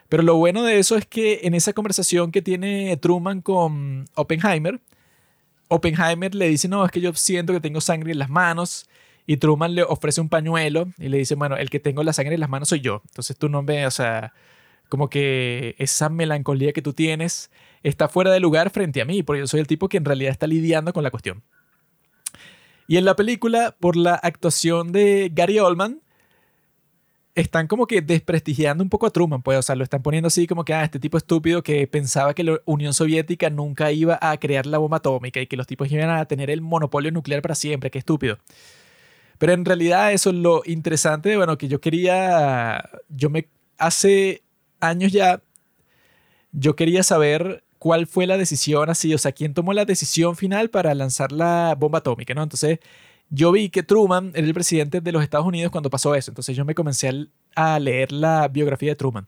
Pero 0.10 0.24
lo 0.24 0.36
bueno 0.38 0.64
de 0.64 0.80
eso 0.80 0.98
es 0.98 1.06
que 1.06 1.42
en 1.44 1.54
esa 1.54 1.74
conversación 1.74 2.32
que 2.32 2.42
tiene 2.42 2.98
Truman 2.98 3.42
con 3.42 4.10
Oppenheimer, 4.16 4.82
Oppenheimer 5.68 6.34
le 6.34 6.50
dice, 6.50 6.68
no, 6.68 6.84
es 6.84 6.92
que 6.92 7.00
yo 7.00 7.14
siento 7.14 7.54
que 7.54 7.60
tengo 7.60 7.82
sangre 7.82 8.14
en 8.14 8.20
las 8.20 8.32
manos. 8.32 8.90
Y 9.28 9.38
Truman 9.38 9.76
le 9.76 9.84
ofrece 9.84 10.22
un 10.22 10.30
pañuelo 10.30 10.88
y 10.98 11.10
le 11.10 11.20
dice, 11.20 11.36
bueno, 11.36 11.56
el 11.56 11.70
que 11.70 11.80
tengo 11.80 12.02
la 12.04 12.14
sangre 12.14 12.34
en 12.34 12.40
las 12.40 12.50
manos 12.50 12.70
soy 12.70 12.80
yo. 12.82 13.04
Entonces 13.10 13.38
tú 13.38 13.48
no 13.48 13.62
ves, 13.62 13.86
o 13.86 13.92
sea, 13.92 14.34
como 14.90 15.08
que 15.08 15.76
esa 15.78 16.10
melancolía 16.10 16.74
que 16.74 16.82
tú 16.82 16.94
tienes 16.94 17.52
está 17.84 18.08
fuera 18.08 18.32
de 18.32 18.40
lugar 18.40 18.70
frente 18.70 19.02
a 19.02 19.06
mí, 19.06 19.24
porque 19.24 19.42
yo 19.42 19.48
soy 19.48 19.60
el 19.60 19.68
tipo 19.68 19.90
que 19.90 19.98
en 19.98 20.06
realidad 20.06 20.32
está 20.32 20.48
lidiando 20.48 20.94
con 20.94 21.04
la 21.04 21.12
cuestión. 21.12 21.44
Y 22.88 22.98
en 22.98 23.06
la 23.06 23.16
película, 23.16 23.76
por 23.80 23.96
la 23.96 24.16
actuación 24.16 24.92
de 24.92 25.32
Gary 25.34 25.60
Oldman, 25.60 26.02
están 27.36 27.68
como 27.68 27.88
que 27.88 28.02
desprestigiando 28.02 28.84
un 28.84 28.90
poco 28.90 29.06
a 29.06 29.12
Truman, 29.12 29.42
pues, 29.42 29.58
o 29.58 29.62
sea, 29.62 29.76
lo 29.76 29.84
están 29.84 30.02
poniendo 30.02 30.28
así 30.28 30.48
como 30.48 30.66
que, 30.66 30.74
ah, 30.74 30.84
este 30.84 31.00
tipo 31.00 31.18
estúpido 31.18 31.64
que 31.64 31.88
pensaba 31.88 32.34
que 32.34 32.44
la 32.44 32.60
Unión 32.66 32.94
Soviética 32.94 33.50
nunca 33.50 33.92
iba 33.92 34.18
a 34.22 34.38
crear 34.38 34.66
la 34.66 34.78
bomba 34.78 34.98
atómica 34.98 35.40
y 35.40 35.48
que 35.48 35.56
los 35.56 35.68
tipos 35.68 35.92
iban 35.92 36.10
a 36.10 36.26
tener 36.26 36.50
el 36.50 36.62
monopolio 36.62 37.12
nuclear 37.12 37.42
para 37.42 37.56
siempre, 37.56 37.92
qué 37.92 38.00
estúpido. 38.00 38.40
Pero 39.38 39.54
en 39.54 39.66
realidad 39.66 40.12
eso 40.12 40.32
es 40.32 40.36
lo 40.36 40.64
interesante, 40.66 41.38
bueno, 41.38 41.58
que 41.58 41.68
yo 41.68 41.80
quería, 41.80 42.90
yo 43.10 43.30
me, 43.30 43.48
hace 43.78 44.42
años 44.80 45.12
ya, 45.12 45.42
yo 46.52 46.76
quería 46.76 47.04
saber 47.04 47.64
cuál 47.80 48.08
fue 48.08 48.28
la 48.28 48.38
decisión 48.38 48.90
así, 48.90 49.14
o 49.14 49.18
sea, 49.18 49.32
quién 49.32 49.54
tomó 49.54 49.74
la 49.74 49.86
decisión 49.86 50.36
final 50.36 50.70
para 50.70 50.94
lanzar 50.94 51.32
la 51.32 51.76
bomba 51.78 52.00
atómica, 52.00 52.34
¿no? 52.34 52.44
Entonces, 52.44 52.80
yo 53.30 53.52
vi 53.52 53.70
que 53.70 53.84
Truman 53.84 54.32
era 54.36 54.46
el 54.48 54.54
presidente 54.54 55.02
de 55.02 55.12
los 55.12 55.24
Estados 55.24 55.48
Unidos 55.48 55.72
cuando 55.72 55.90
pasó 55.90 56.16
eso, 56.16 56.32
entonces 56.32 56.56
yo 56.56 56.66
me 56.66 56.76
comencé 56.76 57.28
a, 57.56 57.80
leer 57.80 58.12
la 58.12 58.48
biografía 58.50 58.92
de 58.92 58.96
Truman. 58.96 59.28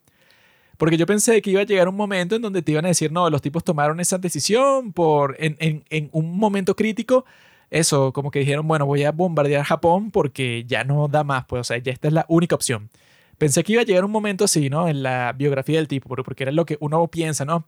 Porque 0.77 0.97
yo 0.97 1.05
pensé 1.05 1.41
que 1.41 1.51
iba 1.51 1.61
a 1.61 1.65
llegar 1.65 1.88
un 1.88 1.95
momento 1.95 2.35
en 2.35 2.41
donde 2.41 2.61
te 2.63 2.71
iban 2.71 2.85
a 2.85 2.89
decir, 2.89 3.11
no, 3.11 3.30
los 3.30 3.41
tipos 3.41 3.63
tomaron 3.63 3.99
esa 3.99 4.17
decisión 4.17 4.93
por, 4.93 5.35
en, 5.39 5.55
en, 5.59 5.83
en 5.89 6.09
un 6.11 6.38
momento 6.38 6.75
crítico, 6.75 7.25
eso, 7.71 8.11
como 8.13 8.31
que 8.31 8.39
dijeron, 8.39 8.67
bueno, 8.67 8.85
voy 8.85 9.03
a 9.03 9.11
bombardear 9.11 9.63
Japón 9.63 10.11
porque 10.11 10.65
ya 10.67 10.83
no 10.83 11.07
da 11.07 11.23
más, 11.23 11.45
pues, 11.45 11.61
o 11.61 11.63
sea, 11.63 11.77
ya 11.77 11.91
esta 11.93 12.07
es 12.09 12.13
la 12.13 12.25
única 12.27 12.55
opción. 12.55 12.89
Pensé 13.38 13.63
que 13.63 13.73
iba 13.73 13.81
a 13.81 13.85
llegar 13.85 14.05
un 14.05 14.11
momento 14.11 14.43
así, 14.45 14.69
¿no? 14.69 14.88
En 14.88 15.03
la 15.03 15.33
biografía 15.33 15.77
del 15.77 15.88
tipo, 15.88 16.09
porque 16.09 16.43
era 16.43 16.51
lo 16.51 16.65
que 16.65 16.77
uno 16.81 17.07
piensa, 17.07 17.45
¿no? 17.45 17.65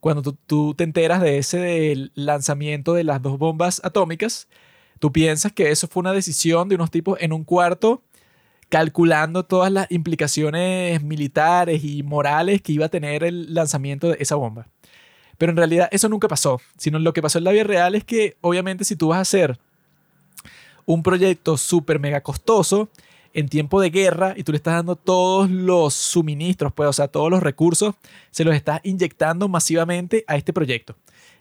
Cuando 0.00 0.22
tú, 0.32 0.74
te 0.74 0.84
enteras 0.84 1.20
de 1.20 1.38
ese 1.38 2.10
lanzamiento 2.14 2.94
de 2.94 3.04
las 3.04 3.20
dos 3.20 3.38
bombas 3.38 3.80
atómicas, 3.84 4.48
tú 4.98 5.12
piensas 5.12 5.52
que 5.52 5.70
eso 5.70 5.88
fue 5.88 6.00
una 6.00 6.12
decisión 6.12 6.68
de 6.68 6.74
unos 6.74 6.90
tipos 6.90 7.18
en 7.20 7.32
un 7.32 7.44
cuarto 7.44 8.02
calculando 8.70 9.44
todas 9.44 9.70
las 9.70 9.90
implicaciones 9.90 11.02
militares 11.02 11.84
y 11.84 12.02
morales 12.02 12.62
que 12.62 12.72
iba 12.72 12.86
a 12.86 12.88
tener 12.88 13.24
el 13.24 13.52
lanzamiento 13.52 14.08
de 14.08 14.16
esa 14.20 14.36
bomba. 14.36 14.68
Pero 15.36 15.50
en 15.50 15.56
realidad 15.56 15.88
eso 15.90 16.08
nunca 16.08 16.28
pasó, 16.28 16.60
sino 16.78 16.98
lo 16.98 17.12
que 17.12 17.22
pasó 17.22 17.38
en 17.38 17.44
la 17.44 17.52
vida 17.52 17.64
real 17.64 17.94
es 17.94 18.04
que 18.04 18.36
obviamente 18.40 18.84
si 18.84 18.96
tú 18.96 19.08
vas 19.08 19.18
a 19.18 19.22
hacer 19.22 19.58
un 20.86 21.02
proyecto 21.02 21.56
súper 21.56 21.98
mega 21.98 22.22
costoso 22.22 22.88
en 23.32 23.48
tiempo 23.48 23.80
de 23.80 23.90
guerra 23.90 24.34
y 24.36 24.44
tú 24.44 24.52
le 24.52 24.56
estás 24.56 24.74
dando 24.74 24.96
todos 24.96 25.50
los 25.50 25.94
suministros, 25.94 26.72
pues, 26.72 26.88
o 26.88 26.92
sea, 26.92 27.08
todos 27.08 27.30
los 27.30 27.42
recursos, 27.42 27.94
se 28.30 28.44
los 28.44 28.54
estás 28.54 28.80
inyectando 28.84 29.48
masivamente 29.48 30.24
a 30.26 30.36
este 30.36 30.52
proyecto. 30.52 30.96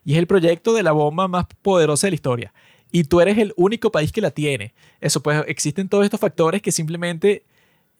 Y 0.06 0.14
es 0.14 0.19
el 0.19 0.27
proyecto 0.27 0.74
de 0.74 0.84
la 0.84 0.92
bomba 0.92 1.27
más 1.27 1.45
poderosa 1.61 2.08
de 2.08 2.11
la 2.11 2.16
historia 2.16 2.53
y 2.92 3.03
tú 3.03 3.22
eres 3.22 3.38
el 3.38 3.53
único 3.56 3.92
país 3.92 4.11
que 4.11 4.22
la 4.22 4.32
tiene. 4.32 4.74
Eso, 5.00 5.22
pues 5.22 5.43
existen 5.48 5.90
todos 5.90 6.06
estos 6.06 6.19
factores 6.19 6.61
que 6.61 6.72
simplemente 6.72 7.43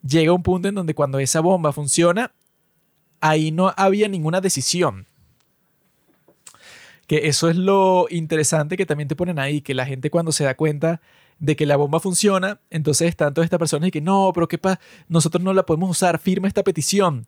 llega 0.06 0.34
un 0.34 0.44
punto 0.44 0.68
en 0.68 0.76
donde 0.76 0.96
cuando 0.96 1.20
esa 1.20 1.42
bomba 1.42 1.72
funciona, 1.72 2.32
ahí 3.22 3.52
no 3.52 3.74
había 3.78 4.08
ninguna 4.08 4.42
decisión. 4.42 5.06
Que 7.08 7.28
eso 7.28 7.50
es 7.50 7.56
lo 7.56 8.08
interesante 8.10 8.78
que 8.78 8.86
también 8.86 9.08
te 9.08 9.16
ponen 9.16 9.40
ahí, 9.40 9.62
que 9.62 9.74
la 9.74 9.86
gente 9.86 10.10
cuando 10.10 10.32
se 10.32 10.44
da 10.44 10.56
cuenta 10.56 11.02
de 11.40 11.56
que 11.56 11.66
la 11.66 11.78
bomba 11.78 12.00
funciona, 12.00 12.60
entonces 12.70 13.08
están 13.10 13.34
todas 13.34 13.46
estas 13.46 13.60
personas 13.60 13.88
y 13.88 13.92
que 13.92 14.02
no, 14.02 14.32
pero 14.34 14.48
qué 14.48 14.58
pasa, 14.58 14.80
nosotros 15.08 15.44
no 15.44 15.54
la 15.54 15.66
podemos 15.66 15.90
usar, 15.90 16.20
firma 16.20 16.48
esta 16.48 16.64
petición 16.64 17.28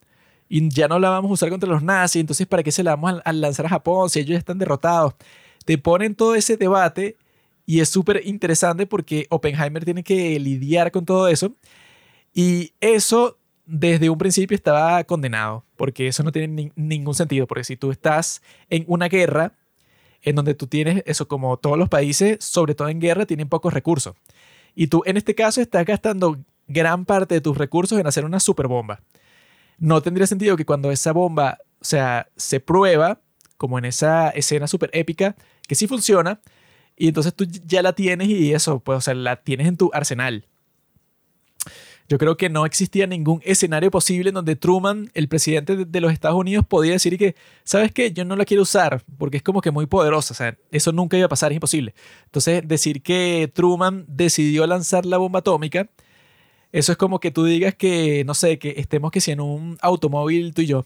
y 0.49 0.67
ya 0.69 0.87
no 0.87 0.99
la 0.99 1.09
vamos 1.09 1.31
a 1.31 1.33
usar 1.35 1.49
contra 1.49 1.69
los 1.69 1.81
nazis, 1.81 2.19
entonces 2.19 2.45
¿para 2.45 2.61
qué 2.61 2.71
se 2.71 2.83
la 2.83 2.95
vamos 2.95 3.21
a 3.23 3.33
lanzar 3.33 3.65
a 3.65 3.69
Japón 3.69 4.09
si 4.09 4.19
ellos 4.19 4.37
están 4.37 4.57
derrotados? 4.57 5.15
Te 5.65 5.77
ponen 5.77 6.15
todo 6.15 6.35
ese 6.35 6.57
debate 6.57 7.17
y 7.65 7.79
es 7.79 7.89
súper 7.89 8.21
interesante 8.25 8.85
porque 8.85 9.27
Oppenheimer 9.29 9.85
tiene 9.85 10.03
que 10.03 10.37
lidiar 10.39 10.91
con 10.91 11.05
todo 11.05 11.27
eso. 11.27 11.55
Y 12.33 12.73
eso 12.81 13.37
desde 13.65 14.09
un 14.09 14.17
principio 14.17 14.55
estaba 14.55 15.03
condenado, 15.05 15.63
porque 15.77 16.07
eso 16.07 16.23
no 16.23 16.31
tiene 16.31 16.71
ningún 16.75 17.15
sentido, 17.15 17.47
porque 17.47 17.63
si 17.63 17.77
tú 17.77 17.91
estás 17.91 18.41
en 18.69 18.83
una 18.87 19.07
guerra 19.07 19.53
en 20.21 20.35
donde 20.35 20.53
tú 20.53 20.67
tienes 20.67 21.03
eso 21.05 21.27
como 21.27 21.57
todos 21.57 21.77
los 21.77 21.89
países, 21.89 22.43
sobre 22.43 22.75
todo 22.75 22.89
en 22.89 22.99
guerra, 22.99 23.25
tienen 23.25 23.49
pocos 23.49 23.73
recursos. 23.73 24.15
Y 24.75 24.87
tú 24.87 25.03
en 25.05 25.17
este 25.17 25.35
caso 25.35 25.61
estás 25.61 25.85
gastando 25.85 26.37
gran 26.67 27.05
parte 27.05 27.35
de 27.35 27.41
tus 27.41 27.57
recursos 27.57 27.99
en 27.99 28.07
hacer 28.07 28.25
una 28.25 28.39
superbomba. 28.39 29.01
No 29.77 30.01
tendría 30.01 30.27
sentido 30.27 30.55
que 30.55 30.65
cuando 30.65 30.91
esa 30.91 31.11
bomba, 31.11 31.57
o 31.81 31.85
sea, 31.85 32.29
se 32.35 32.59
prueba, 32.59 33.19
como 33.57 33.77
en 33.77 33.85
esa 33.85 34.29
escena 34.29 34.67
súper 34.67 34.89
épica, 34.93 35.35
que 35.67 35.75
sí 35.75 35.87
funciona, 35.87 36.39
y 36.95 37.07
entonces 37.07 37.33
tú 37.33 37.45
ya 37.45 37.81
la 37.81 37.93
tienes 37.93 38.27
y 38.27 38.53
eso, 38.53 38.79
pues, 38.79 38.97
o 38.97 39.01
sea, 39.01 39.15
la 39.15 39.37
tienes 39.37 39.67
en 39.67 39.77
tu 39.77 39.89
arsenal. 39.93 40.47
Yo 42.11 42.17
creo 42.17 42.35
que 42.35 42.49
no 42.49 42.65
existía 42.65 43.07
ningún 43.07 43.39
escenario 43.45 43.89
posible 43.89 44.31
en 44.31 44.35
donde 44.35 44.57
Truman, 44.57 45.09
el 45.13 45.29
presidente 45.29 45.85
de 45.85 46.01
los 46.01 46.11
Estados 46.11 46.37
Unidos, 46.37 46.65
podía 46.67 46.91
decir 46.91 47.17
que, 47.17 47.37
¿sabes 47.63 47.93
qué? 47.93 48.11
Yo 48.11 48.25
no 48.25 48.35
la 48.35 48.43
quiero 48.43 48.63
usar 48.63 49.01
porque 49.17 49.37
es 49.37 49.43
como 49.43 49.61
que 49.61 49.71
muy 49.71 49.85
poderosa. 49.85 50.33
O 50.33 50.35
sea, 50.35 50.57
eso 50.71 50.91
nunca 50.91 51.15
iba 51.15 51.27
a 51.27 51.29
pasar, 51.29 51.53
es 51.53 51.55
imposible. 51.55 51.93
Entonces, 52.25 52.67
decir 52.67 53.01
que 53.01 53.49
Truman 53.53 54.03
decidió 54.09 54.67
lanzar 54.67 55.05
la 55.05 55.19
bomba 55.19 55.39
atómica, 55.39 55.89
eso 56.73 56.91
es 56.91 56.97
como 56.97 57.21
que 57.21 57.31
tú 57.31 57.45
digas 57.45 57.75
que, 57.75 58.25
no 58.25 58.33
sé, 58.33 58.59
que 58.59 58.73
estemos 58.75 59.09
que 59.09 59.21
si 59.21 59.31
en 59.31 59.39
un 59.39 59.77
automóvil 59.81 60.53
tú 60.53 60.63
y 60.63 60.65
yo, 60.65 60.85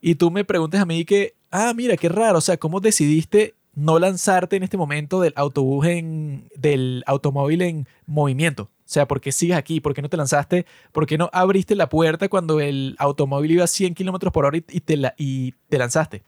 y 0.00 0.16
tú 0.16 0.32
me 0.32 0.44
preguntes 0.44 0.80
a 0.80 0.84
mí 0.84 1.04
que, 1.04 1.36
ah, 1.52 1.74
mira, 1.76 1.96
qué 1.96 2.08
raro, 2.08 2.38
o 2.38 2.40
sea, 2.40 2.56
¿cómo 2.56 2.80
decidiste 2.80 3.54
no 3.76 3.98
lanzarte 4.00 4.56
en 4.56 4.64
este 4.64 4.78
momento 4.78 5.20
del 5.20 5.34
autobús 5.36 5.86
en, 5.86 6.48
del 6.56 7.04
automóvil 7.06 7.62
en 7.62 7.86
movimiento. 8.06 8.70
O 8.86 8.88
sea, 8.88 9.08
¿por 9.08 9.20
qué 9.20 9.32
sigues 9.32 9.56
aquí? 9.56 9.80
¿Por 9.80 9.94
qué 9.94 10.02
no 10.02 10.08
te 10.08 10.16
lanzaste? 10.16 10.64
¿Por 10.92 11.08
qué 11.08 11.18
no 11.18 11.28
abriste 11.32 11.74
la 11.74 11.88
puerta 11.88 12.28
cuando 12.28 12.60
el 12.60 12.94
automóvil 13.00 13.50
iba 13.50 13.64
a 13.64 13.66
100 13.66 13.94
kilómetros 13.94 14.32
por 14.32 14.44
hora 14.44 14.58
y 14.58 14.60
te, 14.60 14.96
la, 14.96 15.12
y 15.18 15.54
te 15.68 15.76
lanzaste? 15.76 16.22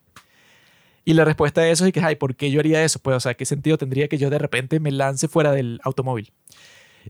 Y 1.04 1.14
la 1.14 1.24
respuesta 1.24 1.60
a 1.60 1.68
eso 1.68 1.86
es 1.86 1.92
que, 1.92 2.00
ay, 2.00 2.16
¿por 2.16 2.34
qué 2.34 2.50
yo 2.50 2.58
haría 2.58 2.82
eso? 2.82 2.98
Pues, 2.98 3.16
o 3.16 3.20
sea, 3.20 3.34
¿qué 3.34 3.46
sentido 3.46 3.78
tendría 3.78 4.08
que 4.08 4.18
yo 4.18 4.28
de 4.28 4.38
repente 4.38 4.80
me 4.80 4.90
lance 4.90 5.28
fuera 5.28 5.52
del 5.52 5.80
automóvil? 5.84 6.32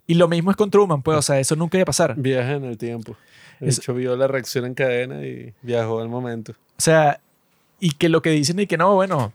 Y 0.07 0.15
lo 0.15 0.29
mismo 0.29 0.51
es 0.51 0.57
con 0.57 0.71
Truman, 0.71 1.03
pues, 1.03 1.17
o 1.17 1.23
sea, 1.23 1.41
eso 1.41 1.57
nunca 1.57 1.79
iba 1.79 1.83
a 1.85 1.87
pasar. 1.87 2.15
Viaja 2.17 2.53
en 2.53 2.65
el 2.65 2.77
tiempo. 2.77 3.17
De 3.59 3.71
hecho, 3.71 3.95
vio 3.95 4.15
la 4.17 4.29
reacción 4.29 4.67
en 4.67 4.75
cadena 4.75 5.25
y 5.25 5.55
viajó 5.63 6.01
al 6.01 6.09
momento. 6.09 6.53
O 6.53 6.81
sea, 6.81 7.21
y 7.81 7.93
que 7.93 8.09
lo 8.11 8.23
que 8.23 8.31
dicen 8.31 8.61
es 8.61 8.69
que 8.69 8.77
no, 8.77 8.95
bueno, 8.95 9.33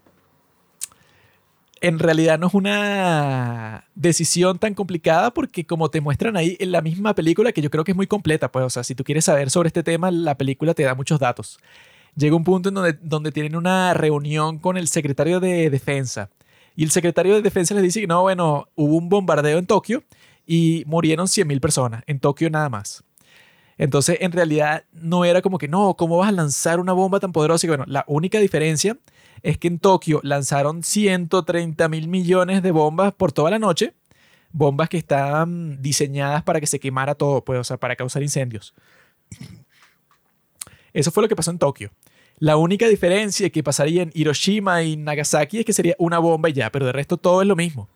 en 1.83 1.99
realidad 1.99 2.39
no 2.39 2.47
es 2.47 2.53
una 2.53 3.83
decisión 3.93 4.57
tan 4.57 4.73
complicada 4.73 5.33
porque 5.33 5.65
como 5.65 5.89
te 5.89 5.99
muestran 5.99 6.37
ahí 6.37 6.55
en 6.61 6.71
la 6.71 6.81
misma 6.81 7.13
película, 7.13 7.51
que 7.51 7.61
yo 7.61 7.69
creo 7.69 7.83
que 7.83 7.91
es 7.91 7.95
muy 7.97 8.07
completa, 8.07 8.49
pues, 8.49 8.65
o 8.65 8.69
sea, 8.69 8.85
si 8.85 8.95
tú 8.95 9.03
quieres 9.03 9.25
saber 9.25 9.49
sobre 9.49 9.67
este 9.67 9.83
tema, 9.83 10.09
la 10.09 10.37
película 10.37 10.73
te 10.73 10.83
da 10.83 10.95
muchos 10.95 11.19
datos. 11.19 11.59
Llega 12.15 12.37
un 12.37 12.45
punto 12.45 12.69
en 12.69 12.75
donde, 12.75 12.93
donde 13.01 13.33
tienen 13.33 13.57
una 13.57 13.93
reunión 13.93 14.59
con 14.59 14.77
el 14.77 14.87
secretario 14.87 15.41
de 15.41 15.69
defensa 15.69 16.29
y 16.73 16.85
el 16.85 16.91
secretario 16.91 17.35
de 17.35 17.41
defensa 17.41 17.73
les 17.73 17.83
dice 17.83 17.99
que 17.99 18.07
no, 18.07 18.21
bueno, 18.21 18.69
hubo 18.75 18.95
un 18.95 19.09
bombardeo 19.09 19.57
en 19.57 19.65
Tokio 19.65 20.03
y 20.47 20.83
murieron 20.87 21.27
100.000 21.27 21.59
personas, 21.59 22.03
en 22.07 22.21
Tokio 22.21 22.49
nada 22.49 22.69
más. 22.69 23.03
Entonces, 23.77 24.17
en 24.21 24.31
realidad, 24.31 24.85
no 24.91 25.25
era 25.25 25.41
como 25.41 25.57
que, 25.57 25.67
no, 25.67 25.95
¿cómo 25.95 26.17
vas 26.17 26.29
a 26.29 26.31
lanzar 26.31 26.79
una 26.79 26.93
bomba 26.93 27.19
tan 27.19 27.31
poderosa? 27.31 27.65
Y 27.65 27.69
bueno, 27.69 27.85
la 27.87 28.03
única 28.07 28.39
diferencia 28.39 28.97
es 29.41 29.57
que 29.57 29.67
en 29.67 29.79
Tokio 29.79 30.19
lanzaron 30.23 30.83
130 30.83 31.89
mil 31.89 32.07
millones 32.07 32.63
de 32.63 32.71
bombas 32.71 33.13
por 33.13 33.31
toda 33.31 33.51
la 33.51 33.59
noche, 33.59 33.93
bombas 34.51 34.89
que 34.89 34.97
estaban 34.97 35.81
diseñadas 35.81 36.43
para 36.43 36.59
que 36.59 36.67
se 36.67 36.79
quemara 36.79 37.15
todo, 37.15 37.43
pues, 37.43 37.59
o 37.59 37.63
sea, 37.63 37.77
para 37.77 37.95
causar 37.95 38.21
incendios. 38.21 38.73
Eso 40.93 41.11
fue 41.11 41.23
lo 41.23 41.29
que 41.29 41.35
pasó 41.35 41.51
en 41.51 41.57
Tokio. 41.57 41.91
La 42.37 42.57
única 42.57 42.87
diferencia 42.87 43.49
que 43.49 43.63
pasaría 43.63 44.03
en 44.03 44.11
Hiroshima 44.13 44.83
y 44.83 44.97
Nagasaki 44.97 45.59
es 45.59 45.65
que 45.65 45.73
sería 45.73 45.95
una 45.97 46.19
bomba 46.19 46.49
y 46.49 46.53
ya, 46.53 46.71
pero 46.71 46.85
de 46.85 46.91
resto 46.91 47.17
todo 47.17 47.41
es 47.41 47.47
lo 47.47 47.55
mismo 47.55 47.89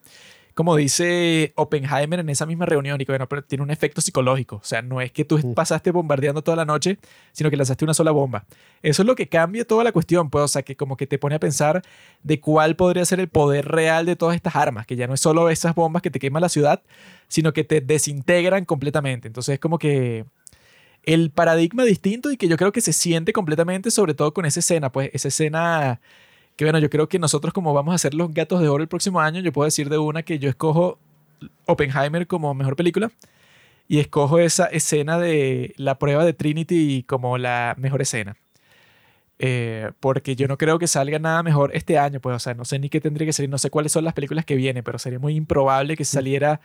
como 0.58 0.76
dice 0.76 1.54
Oppenheimer 1.56 2.20
en 2.20 2.30
esa 2.30 2.48
misma 2.48 2.66
reunión, 2.66 3.00
y 3.00 3.06
que 3.06 3.12
bueno, 3.12 3.30
pero 3.30 3.44
tiene 3.44 3.64
un 3.64 3.70
efecto 3.70 4.02
psicológico. 4.02 4.56
O 4.56 4.64
sea, 4.64 4.82
no 4.82 5.02
es 5.02 5.12
que 5.12 5.24
tú 5.24 5.54
pasaste 5.54 5.92
bombardeando 5.92 6.42
toda 6.42 6.58
la 6.58 6.66
noche, 6.66 6.98
sino 7.32 7.52
que 7.52 7.58
lanzaste 7.58 7.86
una 7.86 7.94
sola 7.94 8.10
bomba. 8.10 8.44
Eso 8.82 9.04
es 9.04 9.06
lo 9.06 9.14
que 9.14 9.30
cambia 9.30 9.66
toda 9.66 9.84
la 9.84 9.92
cuestión, 9.92 10.32
pues, 10.32 10.46
o 10.46 10.48
sea, 10.48 10.64
que 10.64 10.76
como 10.76 10.98
que 10.98 11.06
te 11.06 11.20
pone 11.20 11.36
a 11.36 11.40
pensar 11.40 11.84
de 12.24 12.40
cuál 12.42 12.76
podría 12.76 13.06
ser 13.06 13.20
el 13.20 13.28
poder 13.28 13.68
real 13.68 14.08
de 14.08 14.16
todas 14.16 14.36
estas 14.36 14.56
armas, 14.56 14.88
que 14.88 14.96
ya 14.96 15.06
no 15.06 15.14
es 15.14 15.22
solo 15.22 15.48
esas 15.52 15.76
bombas 15.76 16.02
que 16.02 16.10
te 16.10 16.18
queman 16.18 16.42
la 16.42 16.50
ciudad, 16.50 16.82
sino 17.28 17.54
que 17.54 17.64
te 17.64 17.80
desintegran 17.80 18.66
completamente. 18.66 19.28
Entonces 19.28 19.54
es 19.54 19.60
como 19.60 19.78
que 19.78 20.26
el 21.04 21.30
paradigma 21.30 21.84
distinto 21.84 22.32
y 22.32 22.38
que 22.38 22.48
yo 22.48 22.58
creo 22.58 22.72
que 22.72 22.82
se 22.82 22.94
siente 22.94 23.32
completamente, 23.32 23.92
sobre 23.92 24.16
todo 24.16 24.34
con 24.34 24.48
esa 24.48 24.62
escena, 24.62 24.92
pues 24.92 25.12
esa 25.14 25.28
escena 25.28 26.02
que 26.58 26.66
bueno, 26.66 26.80
yo 26.80 26.90
creo 26.90 27.08
que 27.08 27.20
nosotros 27.20 27.54
como 27.54 27.74
vamos 27.74 27.96
a 27.96 27.98
ser 27.98 28.14
los 28.14 28.34
gatos 28.34 28.60
de 28.60 28.68
oro 28.68 28.82
el 28.84 28.90
próximo 28.90 29.22
año, 29.22 29.40
yo 29.42 29.54
puedo 29.54 29.66
decir 29.66 29.90
de 29.90 30.00
una 30.00 30.24
que 30.24 30.40
yo 30.40 30.50
escojo 30.50 31.00
Oppenheimer 31.66 32.28
como 32.28 32.54
mejor 32.56 32.76
película 32.76 33.12
y 33.88 34.00
escojo 34.00 34.40
esa 34.40 34.66
escena 34.66 35.20
de 35.20 35.74
la 35.78 36.00
prueba 36.00 36.26
de 36.26 36.34
Trinity 36.34 37.04
como 37.08 37.38
la 37.38 37.76
mejor 37.78 38.02
escena. 38.02 38.36
Eh, 39.40 39.92
porque 40.00 40.36
yo 40.36 40.48
no 40.48 40.58
creo 40.58 40.80
que 40.80 40.88
salga 40.88 41.20
nada 41.20 41.44
mejor 41.44 41.70
este 41.76 42.00
año, 42.00 42.20
pues, 42.20 42.36
o 42.36 42.40
sea, 42.40 42.56
no 42.56 42.66
sé 42.66 42.80
ni 42.80 42.90
qué 42.90 43.00
tendría 43.00 43.28
que 43.28 43.34
salir, 43.34 43.52
no 43.52 43.60
sé 43.60 43.70
cuáles 43.70 43.92
son 43.92 44.04
las 44.04 44.14
películas 44.14 44.46
que 44.46 44.56
vienen, 44.56 44.84
pero 44.84 44.98
sería 44.98 45.20
muy 45.20 45.36
improbable 45.36 45.96
que 45.96 46.06
saliera 46.06 46.60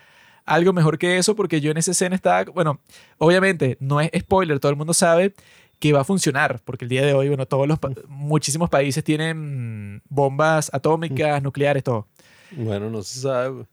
algo 0.47 0.73
mejor 0.73 0.99
que 0.99 1.19
eso, 1.19 1.37
porque 1.37 1.61
yo 1.61 1.71
en 1.71 1.77
esa 1.77 1.91
escena 1.91 2.17
estaba, 2.17 2.45
bueno, 2.45 2.81
obviamente, 3.19 3.77
no 3.79 4.01
es 4.01 4.11
spoiler, 4.19 4.59
todo 4.59 4.71
el 4.71 4.77
mundo 4.77 4.95
sabe 4.95 5.35
que 5.83 5.93
va 5.93 6.03
a 6.03 6.05
funcionar, 6.05 6.61
porque 6.65 6.85
el 6.85 6.89
día 6.89 7.05
de 7.05 7.13
hoy, 7.13 7.27
bueno, 7.27 7.45
todos 7.45 7.67
los, 7.67 7.77
muchísimos 8.07 8.71
países 8.71 9.03
tienen 9.03 10.01
bombas 10.09 10.71
atómicas, 10.73 11.43
nucleares, 11.43 11.83
todo. 11.83 12.07
Bueno, 12.53 12.89
no 12.89 13.03
se 13.03 13.19
sabe. 13.19 13.67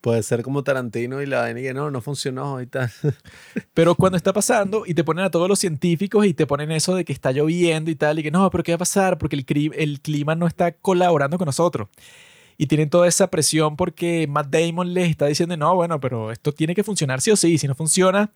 Puede 0.00 0.22
ser 0.22 0.42
como 0.42 0.64
Tarantino 0.64 1.20
y 1.20 1.26
la 1.26 1.42
vaina 1.42 1.60
que 1.60 1.74
no, 1.74 1.90
no 1.90 2.00
funcionó 2.00 2.62
y 2.62 2.66
tal. 2.66 2.90
Pero 3.74 3.94
cuando 3.94 4.16
está 4.16 4.32
pasando 4.32 4.84
y 4.86 4.94
te 4.94 5.04
ponen 5.04 5.22
a 5.26 5.30
todos 5.30 5.50
los 5.50 5.58
científicos 5.58 6.24
y 6.24 6.32
te 6.32 6.46
ponen 6.46 6.70
eso 6.70 6.94
de 6.94 7.04
que 7.04 7.12
está 7.12 7.30
lloviendo 7.30 7.90
y 7.90 7.94
tal, 7.94 8.20
y 8.20 8.22
que 8.22 8.30
no, 8.30 8.48
pero 8.50 8.64
¿qué 8.64 8.72
va 8.72 8.76
a 8.76 8.78
pasar? 8.78 9.18
Porque 9.18 9.36
el, 9.36 9.72
el 9.76 10.00
clima 10.00 10.34
no 10.34 10.46
está 10.46 10.72
colaborando 10.72 11.36
con 11.36 11.44
nosotros. 11.44 11.88
Y 12.56 12.68
tienen 12.68 12.88
toda 12.88 13.06
esa 13.06 13.28
presión 13.28 13.76
porque 13.76 14.26
Matt 14.28 14.48
Damon 14.48 14.94
les 14.94 15.10
está 15.10 15.26
diciendo, 15.26 15.58
no, 15.58 15.74
bueno, 15.74 16.00
pero 16.00 16.32
esto 16.32 16.52
tiene 16.52 16.74
que 16.74 16.84
funcionar 16.84 17.20
sí 17.20 17.30
o 17.32 17.36
sí. 17.36 17.58
Si 17.58 17.68
no 17.68 17.74
funciona, 17.74 18.30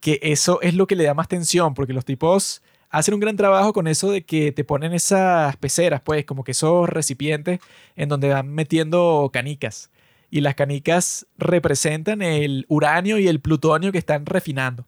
que 0.00 0.18
eso 0.22 0.60
es 0.62 0.74
lo 0.74 0.86
que 0.86 0.96
le 0.96 1.04
da 1.04 1.14
más 1.14 1.28
tensión, 1.28 1.74
porque 1.74 1.92
los 1.92 2.04
tipos 2.04 2.62
hacen 2.90 3.14
un 3.14 3.20
gran 3.20 3.36
trabajo 3.36 3.72
con 3.72 3.88
eso 3.88 4.10
de 4.10 4.24
que 4.24 4.52
te 4.52 4.64
ponen 4.64 4.92
esas 4.92 5.56
peceras, 5.56 6.00
pues, 6.00 6.24
como 6.24 6.44
que 6.44 6.52
esos 6.52 6.88
recipientes 6.88 7.60
en 7.96 8.08
donde 8.08 8.28
van 8.28 8.48
metiendo 8.48 9.28
canicas. 9.32 9.90
Y 10.30 10.40
las 10.40 10.54
canicas 10.54 11.26
representan 11.38 12.22
el 12.22 12.64
uranio 12.68 13.18
y 13.18 13.28
el 13.28 13.40
plutonio 13.40 13.92
que 13.92 13.98
están 13.98 14.26
refinando. 14.26 14.86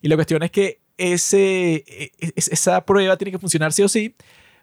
Y 0.00 0.08
la 0.08 0.14
cuestión 0.16 0.42
es 0.42 0.50
que 0.50 0.80
ese, 0.96 1.84
e- 1.86 2.12
e- 2.20 2.32
esa 2.36 2.84
prueba 2.84 3.16
tiene 3.16 3.32
que 3.32 3.38
funcionar 3.38 3.72
sí 3.72 3.82
o 3.82 3.88
sí, 3.88 4.14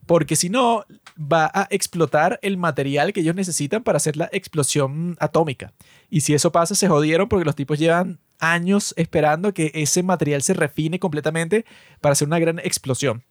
porque 0.06 0.36
si 0.36 0.50
no, 0.50 0.86
va 1.18 1.50
a 1.54 1.68
explotar 1.70 2.40
el 2.42 2.58
material 2.58 3.14
que 3.14 3.22
ellos 3.22 3.36
necesitan 3.36 3.84
para 3.84 3.98
hacer 3.98 4.18
la 4.18 4.30
explosión 4.34 5.16
atómica. 5.20 5.74
Y 6.10 6.22
si 6.22 6.34
eso 6.34 6.52
pasa, 6.52 6.76
se 6.76 6.88
jodieron 6.88 7.30
porque 7.30 7.46
los 7.46 7.56
tipos 7.56 7.80
llevan 7.80 8.20
años 8.44 8.94
esperando 8.98 9.54
que 9.54 9.72
ese 9.74 10.04
material 10.04 10.42
se 10.42 10.54
refine 10.54 11.00
completamente 11.00 11.66
para 12.02 12.14
hacer 12.14 12.28
una 12.28 12.40
gran 12.40 12.60
explosión. 12.60 13.24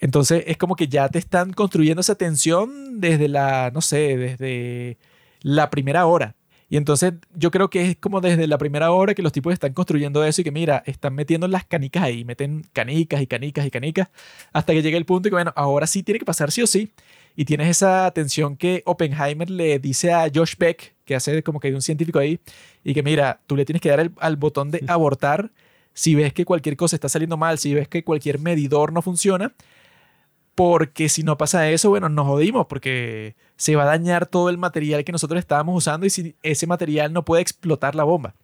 Entonces 0.00 0.44
es 0.46 0.56
como 0.56 0.74
que 0.74 0.88
ya 0.88 1.08
te 1.08 1.18
están 1.18 1.52
construyendo 1.52 2.00
esa 2.00 2.16
tensión 2.16 3.00
desde 3.00 3.28
la, 3.28 3.70
no 3.72 3.80
sé, 3.80 4.16
desde 4.16 4.98
la 5.42 5.70
primera 5.70 6.06
hora. 6.06 6.34
Y 6.68 6.78
entonces 6.78 7.12
yo 7.34 7.50
creo 7.50 7.68
que 7.68 7.90
es 7.90 7.96
como 7.98 8.22
desde 8.22 8.46
la 8.46 8.56
primera 8.56 8.90
hora 8.92 9.14
que 9.14 9.22
los 9.22 9.30
tipos 9.30 9.52
están 9.52 9.74
construyendo 9.74 10.24
eso 10.24 10.40
y 10.40 10.44
que 10.44 10.50
mira, 10.50 10.82
están 10.86 11.14
metiendo 11.14 11.46
las 11.46 11.66
canicas 11.66 12.02
ahí, 12.02 12.24
meten 12.24 12.64
canicas 12.72 13.20
y 13.20 13.26
canicas 13.26 13.66
y 13.66 13.70
canicas 13.70 14.08
hasta 14.54 14.72
que 14.72 14.80
llega 14.82 14.96
el 14.96 15.04
punto 15.04 15.28
y 15.28 15.30
que 15.30 15.34
bueno, 15.34 15.52
ahora 15.54 15.86
sí 15.86 16.02
tiene 16.02 16.18
que 16.18 16.24
pasar 16.24 16.50
sí 16.50 16.62
o 16.62 16.66
sí. 16.66 16.90
Y 17.36 17.44
tienes 17.44 17.68
esa 17.68 18.10
tensión 18.10 18.56
que 18.56 18.82
Oppenheimer 18.84 19.48
le 19.48 19.78
dice 19.78 20.12
a 20.12 20.30
Josh 20.32 20.54
Beck, 20.58 20.94
que 21.04 21.14
hace 21.14 21.42
como 21.42 21.60
que 21.60 21.68
de 21.70 21.74
un 21.76 21.82
científico 21.82 22.18
ahí, 22.18 22.40
y 22.84 22.94
que 22.94 23.02
mira, 23.02 23.40
tú 23.46 23.56
le 23.56 23.64
tienes 23.64 23.80
que 23.80 23.88
dar 23.88 24.00
el- 24.00 24.12
al 24.18 24.36
botón 24.36 24.70
de 24.70 24.84
abortar 24.88 25.50
si 25.94 26.14
ves 26.14 26.32
que 26.32 26.44
cualquier 26.44 26.76
cosa 26.76 26.96
está 26.96 27.08
saliendo 27.08 27.36
mal, 27.36 27.58
si 27.58 27.74
ves 27.74 27.88
que 27.88 28.04
cualquier 28.04 28.38
medidor 28.38 28.92
no 28.92 29.02
funciona, 29.02 29.54
porque 30.54 31.08
si 31.08 31.22
no 31.22 31.38
pasa 31.38 31.70
eso, 31.70 31.88
bueno, 31.90 32.08
nos 32.08 32.26
jodimos 32.26 32.66
porque 32.66 33.34
se 33.56 33.74
va 33.76 33.84
a 33.84 33.86
dañar 33.86 34.26
todo 34.26 34.50
el 34.50 34.58
material 34.58 35.04
que 35.04 35.12
nosotros 35.12 35.38
estábamos 35.38 35.76
usando 35.76 36.04
y 36.06 36.10
si 36.10 36.34
ese 36.42 36.66
material 36.66 37.12
no 37.12 37.24
puede 37.24 37.42
explotar 37.42 37.94
la 37.94 38.04
bomba. 38.04 38.34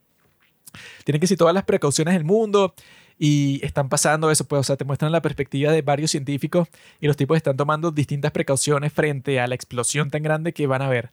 Tienen 1.04 1.20
que 1.20 1.26
ser 1.26 1.36
todas 1.36 1.54
las 1.54 1.64
precauciones 1.64 2.14
del 2.14 2.24
mundo 2.24 2.74
y 3.18 3.64
están 3.64 3.88
pasando 3.88 4.30
eso, 4.30 4.44
pues, 4.44 4.60
o 4.60 4.62
sea, 4.62 4.76
te 4.76 4.84
muestran 4.84 5.10
la 5.10 5.20
perspectiva 5.20 5.72
de 5.72 5.82
varios 5.82 6.12
científicos 6.12 6.68
y 7.00 7.06
los 7.06 7.16
tipos 7.16 7.36
están 7.36 7.56
tomando 7.56 7.90
distintas 7.90 8.30
precauciones 8.30 8.92
frente 8.92 9.40
a 9.40 9.46
la 9.46 9.54
explosión 9.54 10.10
tan 10.10 10.22
grande 10.22 10.52
que 10.52 10.66
van 10.66 10.82
a 10.82 10.88
ver. 10.88 11.10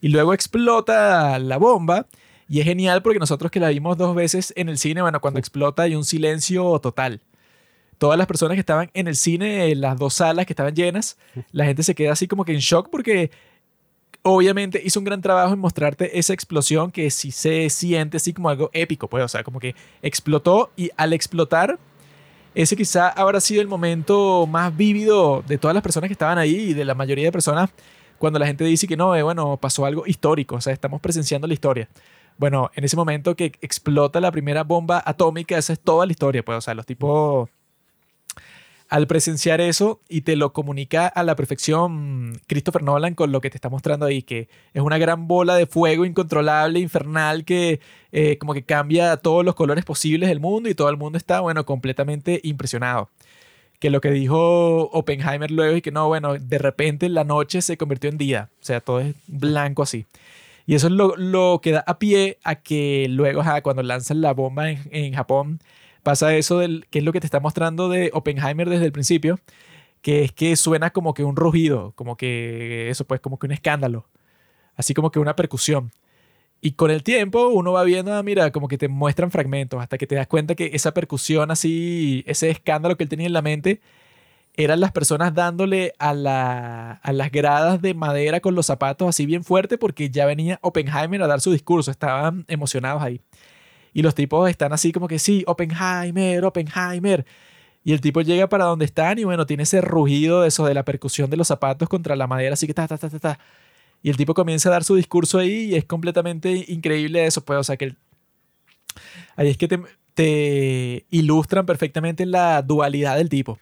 Y 0.00 0.08
luego 0.08 0.34
explota 0.34 1.38
la 1.38 1.56
bomba 1.56 2.06
y 2.48 2.60
es 2.60 2.66
genial 2.66 3.02
porque 3.02 3.18
nosotros 3.18 3.50
que 3.50 3.60
la 3.60 3.70
vimos 3.70 3.96
dos 3.96 4.14
veces 4.14 4.52
en 4.56 4.68
el 4.68 4.78
cine, 4.78 5.00
bueno, 5.00 5.20
cuando 5.20 5.40
explota 5.40 5.84
hay 5.84 5.94
un 5.94 6.04
silencio 6.04 6.78
total. 6.80 7.22
Todas 7.98 8.18
las 8.18 8.26
personas 8.26 8.56
que 8.56 8.60
estaban 8.60 8.90
en 8.92 9.08
el 9.08 9.16
cine, 9.16 9.70
en 9.70 9.80
las 9.80 9.98
dos 9.98 10.12
salas 10.12 10.44
que 10.44 10.52
estaban 10.52 10.74
llenas, 10.74 11.16
la 11.52 11.64
gente 11.64 11.82
se 11.82 11.94
queda 11.94 12.12
así 12.12 12.28
como 12.28 12.44
que 12.44 12.52
en 12.52 12.58
shock 12.58 12.90
porque 12.90 13.30
obviamente 14.28 14.82
hizo 14.84 14.98
un 14.98 15.04
gran 15.04 15.20
trabajo 15.20 15.54
en 15.54 15.60
mostrarte 15.60 16.18
esa 16.18 16.32
explosión 16.32 16.90
que 16.90 17.10
sí 17.10 17.30
se 17.30 17.70
siente 17.70 18.16
así 18.16 18.32
como 18.32 18.48
algo 18.48 18.70
épico, 18.72 19.08
pues, 19.08 19.22
o 19.22 19.28
sea, 19.28 19.44
como 19.44 19.60
que 19.60 19.76
explotó 20.02 20.72
y 20.76 20.90
al 20.96 21.12
explotar, 21.12 21.78
ese 22.52 22.74
quizá 22.74 23.08
habrá 23.08 23.40
sido 23.40 23.62
el 23.62 23.68
momento 23.68 24.48
más 24.48 24.76
vívido 24.76 25.44
de 25.46 25.58
todas 25.58 25.74
las 25.74 25.82
personas 25.82 26.08
que 26.08 26.14
estaban 26.14 26.38
ahí 26.38 26.56
y 26.56 26.74
de 26.74 26.84
la 26.84 26.94
mayoría 26.96 27.26
de 27.26 27.32
personas 27.32 27.70
cuando 28.18 28.40
la 28.40 28.46
gente 28.46 28.64
dice 28.64 28.88
que 28.88 28.96
no, 28.96 29.14
eh, 29.14 29.22
bueno, 29.22 29.58
pasó 29.58 29.86
algo 29.86 30.04
histórico, 30.08 30.56
o 30.56 30.60
sea, 30.60 30.72
estamos 30.72 31.00
presenciando 31.00 31.46
la 31.46 31.54
historia. 31.54 31.88
Bueno, 32.36 32.72
en 32.74 32.82
ese 32.82 32.96
momento 32.96 33.36
que 33.36 33.52
explota 33.60 34.20
la 34.20 34.32
primera 34.32 34.64
bomba 34.64 35.00
atómica, 35.06 35.56
esa 35.56 35.72
es 35.72 35.78
toda 35.78 36.04
la 36.04 36.10
historia, 36.10 36.44
pues, 36.44 36.58
o 36.58 36.60
sea, 36.60 36.74
los 36.74 36.84
tipos 36.84 37.48
al 38.88 39.06
presenciar 39.06 39.60
eso 39.60 40.00
y 40.08 40.22
te 40.22 40.36
lo 40.36 40.52
comunica 40.52 41.06
a 41.06 41.22
la 41.22 41.34
perfección 41.34 42.40
Christopher 42.46 42.82
Nolan 42.82 43.14
con 43.14 43.32
lo 43.32 43.40
que 43.40 43.50
te 43.50 43.56
está 43.56 43.68
mostrando 43.68 44.06
ahí, 44.06 44.22
que 44.22 44.48
es 44.74 44.82
una 44.82 44.98
gran 44.98 45.26
bola 45.26 45.56
de 45.56 45.66
fuego 45.66 46.04
incontrolable, 46.04 46.78
infernal, 46.78 47.44
que 47.44 47.80
eh, 48.12 48.38
como 48.38 48.54
que 48.54 48.62
cambia 48.62 49.16
todos 49.16 49.44
los 49.44 49.54
colores 49.54 49.84
posibles 49.84 50.28
del 50.28 50.40
mundo 50.40 50.68
y 50.68 50.74
todo 50.74 50.88
el 50.88 50.96
mundo 50.96 51.18
está, 51.18 51.40
bueno, 51.40 51.66
completamente 51.66 52.40
impresionado. 52.44 53.10
Que 53.80 53.90
lo 53.90 54.00
que 54.00 54.10
dijo 54.10 54.88
Oppenheimer 54.92 55.50
luego 55.50 55.76
es 55.76 55.82
que 55.82 55.90
no, 55.90 56.06
bueno, 56.08 56.34
de 56.38 56.58
repente 56.58 57.08
la 57.08 57.24
noche 57.24 57.62
se 57.62 57.76
convirtió 57.76 58.08
en 58.08 58.18
día, 58.18 58.50
o 58.60 58.64
sea, 58.64 58.80
todo 58.80 59.00
es 59.00 59.14
blanco 59.26 59.82
así. 59.82 60.06
Y 60.66 60.74
eso 60.74 60.88
es 60.88 60.92
lo, 60.94 61.14
lo 61.16 61.60
que 61.62 61.72
da 61.72 61.84
a 61.86 61.98
pie 61.98 62.38
a 62.42 62.56
que 62.56 63.06
luego, 63.08 63.40
ajá, 63.40 63.62
cuando 63.62 63.82
lanzan 63.82 64.20
la 64.20 64.32
bomba 64.32 64.70
en 64.70 65.14
Japón, 65.14 65.60
pasa 66.06 66.36
eso 66.36 66.60
del 66.60 66.86
que 66.88 67.00
es 67.00 67.04
lo 67.04 67.12
que 67.12 67.18
te 67.18 67.26
está 67.26 67.40
mostrando 67.40 67.88
de 67.88 68.10
Oppenheimer 68.14 68.68
desde 68.70 68.84
el 68.84 68.92
principio, 68.92 69.40
que 70.02 70.22
es 70.22 70.30
que 70.30 70.54
suena 70.54 70.90
como 70.90 71.14
que 71.14 71.24
un 71.24 71.34
rugido, 71.34 71.94
como 71.96 72.16
que 72.16 72.88
eso 72.90 73.04
pues 73.06 73.20
como 73.20 73.40
que 73.40 73.46
un 73.46 73.52
escándalo, 73.52 74.06
así 74.76 74.94
como 74.94 75.10
que 75.10 75.18
una 75.18 75.34
percusión. 75.34 75.90
Y 76.60 76.72
con 76.74 76.92
el 76.92 77.02
tiempo 77.02 77.48
uno 77.48 77.72
va 77.72 77.82
viendo, 77.82 78.14
ah, 78.14 78.22
mira, 78.22 78.52
como 78.52 78.68
que 78.68 78.78
te 78.78 78.86
muestran 78.86 79.32
fragmentos 79.32 79.80
hasta 79.82 79.98
que 79.98 80.06
te 80.06 80.14
das 80.14 80.28
cuenta 80.28 80.54
que 80.54 80.70
esa 80.74 80.94
percusión 80.94 81.50
así, 81.50 82.22
ese 82.28 82.50
escándalo 82.50 82.96
que 82.96 83.02
él 83.02 83.10
tenía 83.10 83.26
en 83.26 83.32
la 83.32 83.42
mente, 83.42 83.80
eran 84.54 84.78
las 84.80 84.92
personas 84.92 85.34
dándole 85.34 85.92
a, 85.98 86.14
la, 86.14 86.92
a 87.02 87.12
las 87.12 87.32
gradas 87.32 87.82
de 87.82 87.94
madera 87.94 88.38
con 88.40 88.54
los 88.54 88.66
zapatos 88.66 89.08
así 89.08 89.26
bien 89.26 89.42
fuerte 89.42 89.76
porque 89.76 90.08
ya 90.10 90.24
venía 90.26 90.60
Oppenheimer 90.62 91.20
a 91.22 91.26
dar 91.26 91.40
su 91.40 91.50
discurso, 91.52 91.90
estaban 91.90 92.44
emocionados 92.46 93.02
ahí. 93.02 93.20
Y 93.96 94.02
los 94.02 94.14
tipos 94.14 94.50
están 94.50 94.74
así 94.74 94.92
como 94.92 95.08
que 95.08 95.18
sí, 95.18 95.42
Oppenheimer, 95.46 96.44
Oppenheimer. 96.44 97.24
Y 97.82 97.94
el 97.94 98.02
tipo 98.02 98.20
llega 98.20 98.46
para 98.46 98.66
donde 98.66 98.84
están 98.84 99.18
y 99.18 99.24
bueno, 99.24 99.46
tiene 99.46 99.62
ese 99.62 99.80
rugido 99.80 100.42
de 100.42 100.48
eso, 100.48 100.66
de 100.66 100.74
la 100.74 100.84
percusión 100.84 101.30
de 101.30 101.38
los 101.38 101.48
zapatos 101.48 101.88
contra 101.88 102.14
la 102.14 102.26
madera, 102.26 102.52
así 102.52 102.66
que 102.66 102.74
ta, 102.74 102.86
ta, 102.86 102.98
ta, 102.98 103.08
ta, 103.08 103.18
ta. 103.18 103.38
Y 104.02 104.10
el 104.10 104.18
tipo 104.18 104.34
comienza 104.34 104.68
a 104.68 104.72
dar 104.72 104.84
su 104.84 104.96
discurso 104.96 105.38
ahí 105.38 105.70
y 105.70 105.76
es 105.76 105.86
completamente 105.86 106.66
increíble 106.68 107.24
eso, 107.24 107.42
pues, 107.42 107.58
o 107.58 107.64
sea, 107.64 107.78
que 107.78 107.86
el- 107.86 107.96
ahí 109.36 109.48
es 109.48 109.56
que 109.56 109.66
te, 109.66 109.80
te 110.12 111.06
ilustran 111.10 111.64
perfectamente 111.64 112.26
la 112.26 112.60
dualidad 112.60 113.16
del 113.16 113.30
tipo. 113.30 113.58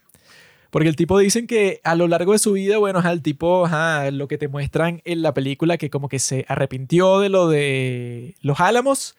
Porque 0.71 0.89
el 0.89 0.97
tipo 0.97 1.17
dicen 1.19 1.47
que 1.47 1.81
a 1.85 1.95
lo 1.95 2.09
largo 2.09 2.33
de 2.33 2.41
su 2.41 2.53
vida, 2.55 2.79
bueno, 2.79 3.01
el 3.09 3.23
tipo, 3.23 3.67
ajá, 3.67 4.11
lo 4.11 4.27
que 4.27 4.39
te 4.39 4.49
muestran 4.49 5.01
en 5.05 5.23
la 5.23 5.33
película, 5.33 5.77
que 5.79 5.91
como 5.91 6.09
que 6.09 6.19
se 6.19 6.45
arrepintió 6.49 7.21
de 7.21 7.29
lo 7.29 7.47
de 7.49 8.35
los 8.41 8.59
álamos, 8.59 9.15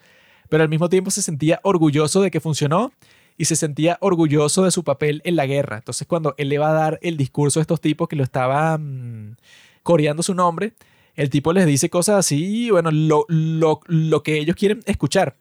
pero 0.50 0.64
al 0.64 0.70
mismo 0.70 0.90
tiempo 0.90 1.12
se 1.12 1.22
sentía 1.22 1.60
orgulloso 1.64 2.22
de 2.22 2.32
que 2.32 2.40
funcionó 2.40 2.92
y 3.38 3.46
se 3.46 3.56
sentía 3.56 3.98
orgulloso 4.02 4.64
de 4.64 4.72
su 4.72 4.84
papel 4.84 5.22
en 5.26 5.36
la 5.36 5.46
guerra. 5.46 5.78
Entonces 5.78 6.08
cuando 6.08 6.36
él 6.38 6.50
le 6.50 6.58
va 6.58 6.70
a 6.70 6.74
dar 6.74 7.00
el 7.02 7.18
discurso 7.18 7.60
a 7.60 7.62
estos 7.62 7.82
tipos 7.82 8.08
que 8.08 8.16
lo 8.16 8.24
estaban 8.24 9.38
coreando 9.84 10.24
su 10.24 10.34
nombre, 10.34 10.74
el 11.16 11.30
tipo 11.30 11.54
les 11.54 11.66
dice 11.66 11.90
cosas 11.90 12.18
así, 12.18 12.70
bueno, 12.70 12.92
lo, 12.92 13.26
lo, 13.28 13.82
lo 13.88 14.24
que 14.24 14.38
ellos 14.38 14.56
quieren 14.56 14.82
escuchar. 14.86 15.36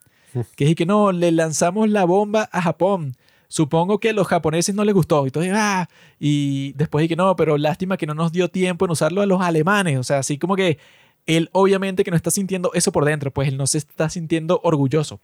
Que 0.56 0.68
es 0.68 0.74
que 0.74 0.86
no, 0.86 1.12
le 1.12 1.30
lanzamos 1.30 1.88
la 1.88 2.04
bomba 2.04 2.48
a 2.50 2.60
Japón. 2.60 3.14
Supongo 3.46 4.00
que 4.00 4.10
a 4.10 4.12
los 4.12 4.26
japoneses 4.26 4.74
no 4.74 4.84
les 4.84 4.94
gustó. 4.94 5.26
Y, 5.26 5.30
todo, 5.30 5.44
ah, 5.52 5.88
y 6.18 6.72
después 6.72 7.02
dije 7.02 7.10
que 7.10 7.16
no, 7.16 7.36
pero 7.36 7.56
lástima 7.56 7.96
que 7.96 8.06
no 8.06 8.14
nos 8.14 8.32
dio 8.32 8.48
tiempo 8.48 8.84
en 8.84 8.90
usarlo 8.90 9.20
a 9.22 9.26
los 9.26 9.40
alemanes. 9.40 9.98
O 9.98 10.02
sea, 10.02 10.18
así 10.18 10.38
como 10.38 10.56
que 10.56 10.78
él 11.26 11.48
obviamente 11.52 12.04
que 12.04 12.10
no 12.10 12.16
está 12.16 12.30
sintiendo 12.30 12.70
eso 12.74 12.92
por 12.92 13.04
dentro, 13.04 13.32
pues 13.32 13.48
él 13.48 13.56
no 13.56 13.66
se 13.66 13.78
está 13.78 14.08
sintiendo 14.08 14.60
orgulloso. 14.62 15.20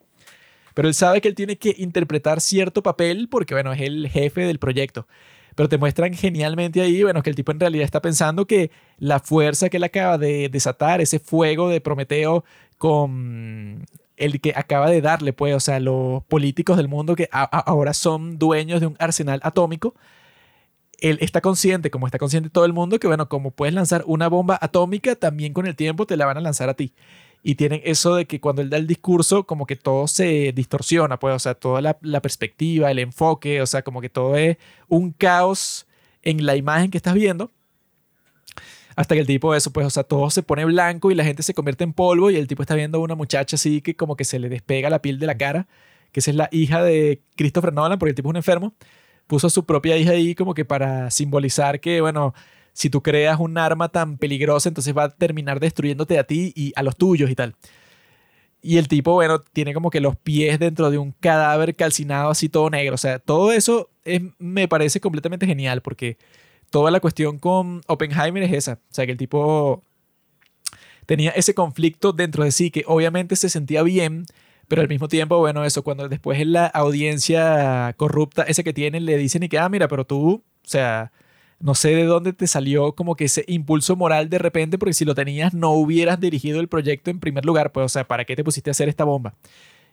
Pero 0.74 0.88
él 0.88 0.94
sabe 0.94 1.20
que 1.20 1.28
él 1.28 1.34
tiene 1.34 1.56
que 1.56 1.74
interpretar 1.78 2.40
cierto 2.40 2.82
papel 2.82 3.28
porque, 3.28 3.54
bueno, 3.54 3.72
es 3.72 3.80
el 3.80 4.08
jefe 4.08 4.42
del 4.42 4.58
proyecto. 4.58 5.06
Pero 5.56 5.68
te 5.68 5.78
muestran 5.78 6.14
genialmente 6.14 6.80
ahí, 6.80 7.02
bueno, 7.02 7.22
que 7.22 7.30
el 7.30 7.36
tipo 7.36 7.52
en 7.52 7.60
realidad 7.60 7.84
está 7.84 8.00
pensando 8.00 8.46
que 8.46 8.70
la 8.98 9.18
fuerza 9.18 9.68
que 9.68 9.78
él 9.78 9.84
acaba 9.84 10.16
de 10.16 10.48
desatar, 10.48 11.00
ese 11.00 11.18
fuego 11.18 11.68
de 11.68 11.80
Prometeo 11.80 12.44
con 12.78 13.84
el 14.16 14.40
que 14.40 14.52
acaba 14.54 14.90
de 14.90 15.00
darle, 15.00 15.32
pues, 15.32 15.54
o 15.54 15.60
sea, 15.60 15.80
los 15.80 16.22
políticos 16.24 16.76
del 16.76 16.88
mundo 16.88 17.16
que 17.16 17.28
ahora 17.32 17.94
son 17.94 18.38
dueños 18.38 18.80
de 18.80 18.86
un 18.86 18.96
arsenal 18.98 19.40
atómico, 19.42 19.94
él 21.00 21.18
está 21.20 21.40
consciente, 21.40 21.90
como 21.90 22.06
está 22.06 22.18
consciente 22.18 22.50
todo 22.50 22.64
el 22.64 22.72
mundo, 22.72 22.98
que 22.98 23.06
bueno, 23.06 23.28
como 23.28 23.50
puedes 23.50 23.74
lanzar 23.74 24.04
una 24.06 24.28
bomba 24.28 24.58
atómica, 24.60 25.16
también 25.16 25.52
con 25.52 25.66
el 25.66 25.76
tiempo 25.76 26.06
te 26.06 26.16
la 26.16 26.26
van 26.26 26.36
a 26.36 26.40
lanzar 26.40 26.68
a 26.68 26.74
ti. 26.74 26.92
Y 27.42 27.54
tienen 27.54 27.80
eso 27.84 28.14
de 28.14 28.26
que 28.26 28.40
cuando 28.40 28.60
él 28.62 28.68
da 28.68 28.76
el 28.76 28.86
discurso, 28.86 29.44
como 29.46 29.66
que 29.66 29.76
todo 29.76 30.06
se 30.08 30.52
distorsiona, 30.52 31.18
pues, 31.18 31.34
o 31.34 31.38
sea, 31.38 31.54
toda 31.54 31.80
la, 31.80 32.20
perspectiva, 32.20 32.90
el 32.90 32.98
enfoque, 32.98 33.62
o 33.62 33.66
sea, 33.66 33.82
como 33.82 34.00
que 34.00 34.10
todo 34.10 34.36
es 34.36 34.58
un 34.88 35.12
caos 35.12 35.86
en 36.22 36.44
la 36.44 36.56
imagen 36.56 36.90
que 36.90 36.98
estás 36.98 37.14
viendo. 37.14 37.50
Hasta 38.96 39.14
que 39.14 39.20
el 39.22 39.26
tipo, 39.26 39.54
eso, 39.54 39.72
pues, 39.72 39.86
o 39.86 39.90
sea, 39.90 40.02
todo 40.04 40.28
se 40.30 40.42
pone 40.42 40.64
blanco 40.66 41.10
y 41.10 41.14
la 41.14 41.24
gente 41.24 41.42
se 41.42 41.54
convierte 41.54 41.84
en 41.84 41.94
polvo 41.94 42.30
y 42.30 42.36
el 42.36 42.46
tipo 42.46 42.62
está 42.62 42.74
viendo 42.74 42.98
a 42.98 43.00
una 43.00 43.14
muchacha 43.14 43.56
así 43.56 43.80
que 43.80 43.96
como 43.96 44.16
que 44.16 44.24
se 44.24 44.38
le 44.38 44.48
despega 44.50 44.90
la 44.90 45.00
piel 45.00 45.18
de 45.18 45.26
la 45.26 45.38
cara, 45.38 45.66
que 46.12 46.20
es 46.20 46.34
la 46.34 46.48
hija 46.52 46.82
de 46.82 47.22
Christopher 47.36 47.72
Nolan, 47.72 47.98
porque 47.98 48.10
el 48.10 48.16
tipo 48.16 48.28
es 48.28 48.30
un 48.30 48.36
enfermo. 48.36 48.74
Puso 49.30 49.46
a 49.46 49.50
su 49.50 49.64
propia 49.64 49.96
hija 49.96 50.10
ahí 50.10 50.34
como 50.34 50.54
que 50.54 50.64
para 50.64 51.08
simbolizar 51.12 51.78
que, 51.78 52.00
bueno, 52.00 52.34
si 52.72 52.90
tú 52.90 53.00
creas 53.00 53.38
un 53.38 53.58
arma 53.58 53.88
tan 53.88 54.18
peligrosa, 54.18 54.68
entonces 54.68 54.92
va 54.92 55.04
a 55.04 55.10
terminar 55.10 55.60
destruyéndote 55.60 56.18
a 56.18 56.24
ti 56.24 56.52
y 56.56 56.72
a 56.74 56.82
los 56.82 56.96
tuyos 56.96 57.30
y 57.30 57.36
tal. 57.36 57.54
Y 58.60 58.78
el 58.78 58.88
tipo, 58.88 59.12
bueno, 59.12 59.38
tiene 59.38 59.72
como 59.72 59.88
que 59.88 60.00
los 60.00 60.16
pies 60.16 60.58
dentro 60.58 60.90
de 60.90 60.98
un 60.98 61.12
cadáver 61.12 61.76
calcinado 61.76 62.30
así 62.30 62.48
todo 62.48 62.70
negro. 62.70 62.96
O 62.96 62.98
sea, 62.98 63.20
todo 63.20 63.52
eso 63.52 63.88
me 64.38 64.66
parece 64.66 65.00
completamente 65.00 65.46
genial 65.46 65.80
porque 65.80 66.18
toda 66.70 66.90
la 66.90 66.98
cuestión 66.98 67.38
con 67.38 67.82
Oppenheimer 67.86 68.42
es 68.42 68.52
esa. 68.52 68.72
O 68.72 68.94
sea, 68.94 69.06
que 69.06 69.12
el 69.12 69.18
tipo 69.18 69.84
tenía 71.06 71.30
ese 71.30 71.54
conflicto 71.54 72.12
dentro 72.12 72.42
de 72.42 72.50
sí 72.50 72.72
que 72.72 72.82
obviamente 72.84 73.36
se 73.36 73.48
sentía 73.48 73.84
bien, 73.84 74.26
pero 74.70 74.82
al 74.82 74.88
mismo 74.88 75.08
tiempo, 75.08 75.36
bueno, 75.38 75.64
eso, 75.64 75.82
cuando 75.82 76.08
después 76.08 76.38
en 76.38 76.52
la 76.52 76.66
audiencia 76.66 77.92
corrupta, 77.96 78.44
ese 78.44 78.62
que 78.62 78.72
tienen, 78.72 79.04
le 79.04 79.16
dicen 79.16 79.42
y 79.42 79.48
que, 79.48 79.58
ah, 79.58 79.68
mira, 79.68 79.88
pero 79.88 80.06
tú, 80.06 80.44
o 80.44 80.44
sea, 80.62 81.10
no 81.58 81.74
sé 81.74 81.88
de 81.88 82.04
dónde 82.04 82.32
te 82.32 82.46
salió 82.46 82.92
como 82.92 83.16
que 83.16 83.24
ese 83.24 83.44
impulso 83.48 83.96
moral 83.96 84.30
de 84.30 84.38
repente, 84.38 84.78
porque 84.78 84.92
si 84.92 85.04
lo 85.04 85.16
tenías 85.16 85.54
no 85.54 85.72
hubieras 85.72 86.20
dirigido 86.20 86.60
el 86.60 86.68
proyecto 86.68 87.10
en 87.10 87.18
primer 87.18 87.44
lugar, 87.44 87.72
pues 87.72 87.86
o 87.86 87.88
sea, 87.88 88.06
¿para 88.06 88.24
qué 88.24 88.36
te 88.36 88.44
pusiste 88.44 88.70
a 88.70 88.72
hacer 88.72 88.88
esta 88.88 89.02
bomba? 89.02 89.34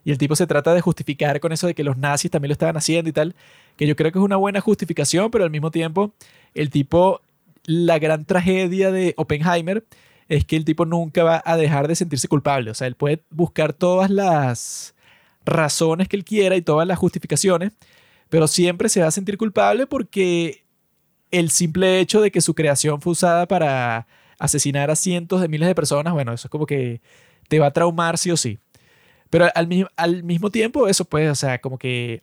Y 0.05 0.11
el 0.11 0.19
tipo 0.19 0.35
se 0.35 0.45
trata 0.45 0.75
de 0.75 0.81
justificar 0.81 1.39
con 1.39 1.51
eso 1.51 1.65
de 1.65 1.73
que 1.73 1.83
los 1.83 1.97
nazis 1.97 2.29
también 2.29 2.49
lo 2.49 2.53
estaban 2.53 2.77
haciendo 2.77 3.09
y 3.09 3.13
tal, 3.13 3.35
que 3.77 3.87
yo 3.87 3.95
creo 3.95 4.11
que 4.11 4.19
es 4.19 4.23
una 4.23 4.37
buena 4.37 4.61
justificación, 4.61 5.31
pero 5.31 5.43
al 5.43 5.49
mismo 5.49 5.71
tiempo 5.71 6.13
el 6.53 6.69
tipo, 6.69 7.21
la 7.65 7.97
gran 7.97 8.25
tragedia 8.25 8.91
de 8.91 9.15
Oppenheimer 9.17 9.83
es 10.29 10.45
que 10.45 10.55
el 10.55 10.65
tipo 10.65 10.85
nunca 10.85 11.23
va 11.23 11.41
a 11.45 11.57
dejar 11.57 11.87
de 11.87 11.95
sentirse 11.95 12.27
culpable, 12.27 12.71
o 12.71 12.73
sea, 12.73 12.87
él 12.87 12.95
puede 12.95 13.23
buscar 13.29 13.73
todas 13.73 14.09
las 14.09 14.95
razones 15.45 16.07
que 16.07 16.17
él 16.17 16.25
quiera 16.25 16.55
y 16.55 16.61
todas 16.61 16.87
las 16.87 16.97
justificaciones, 16.97 17.71
pero 18.29 18.47
siempre 18.47 18.89
se 18.89 19.01
va 19.01 19.07
a 19.07 19.11
sentir 19.11 19.37
culpable 19.37 19.87
porque 19.87 20.65
el 21.31 21.49
simple 21.51 21.99
hecho 21.99 22.21
de 22.21 22.31
que 22.31 22.41
su 22.41 22.53
creación 22.53 23.01
fue 23.01 23.11
usada 23.11 23.47
para 23.47 24.07
asesinar 24.39 24.91
a 24.91 24.95
cientos 24.95 25.41
de 25.41 25.47
miles 25.47 25.67
de 25.67 25.75
personas, 25.75 26.13
bueno, 26.13 26.33
eso 26.33 26.47
es 26.47 26.51
como 26.51 26.65
que 26.65 27.01
te 27.47 27.59
va 27.59 27.67
a 27.67 27.73
traumar 27.73 28.17
sí 28.17 28.31
o 28.31 28.37
sí. 28.37 28.59
Pero 29.29 29.49
al, 29.55 29.89
al 29.95 30.23
mismo 30.23 30.51
tiempo, 30.51 30.87
eso 30.87 31.05
puede, 31.05 31.29
o 31.29 31.35
sea, 31.35 31.59
como 31.59 31.77
que 31.77 32.21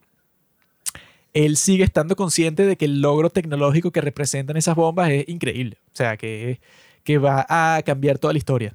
él 1.35 1.57
sigue 1.57 1.85
estando 1.85 2.17
consciente 2.17 2.65
de 2.65 2.77
que 2.77 2.85
el 2.87 3.01
logro 3.01 3.29
tecnológico 3.29 3.91
que 3.91 4.01
representan 4.01 4.57
esas 4.57 4.77
bombas 4.77 5.11
es 5.11 5.29
increíble. 5.29 5.79
O 5.89 5.97
sea, 5.97 6.17
que, 6.17 6.61
que 7.05 7.19
va 7.19 7.47
a 7.49 7.83
cambiar 7.83 8.19
toda 8.19 8.33
la 8.33 8.39
historia. 8.39 8.75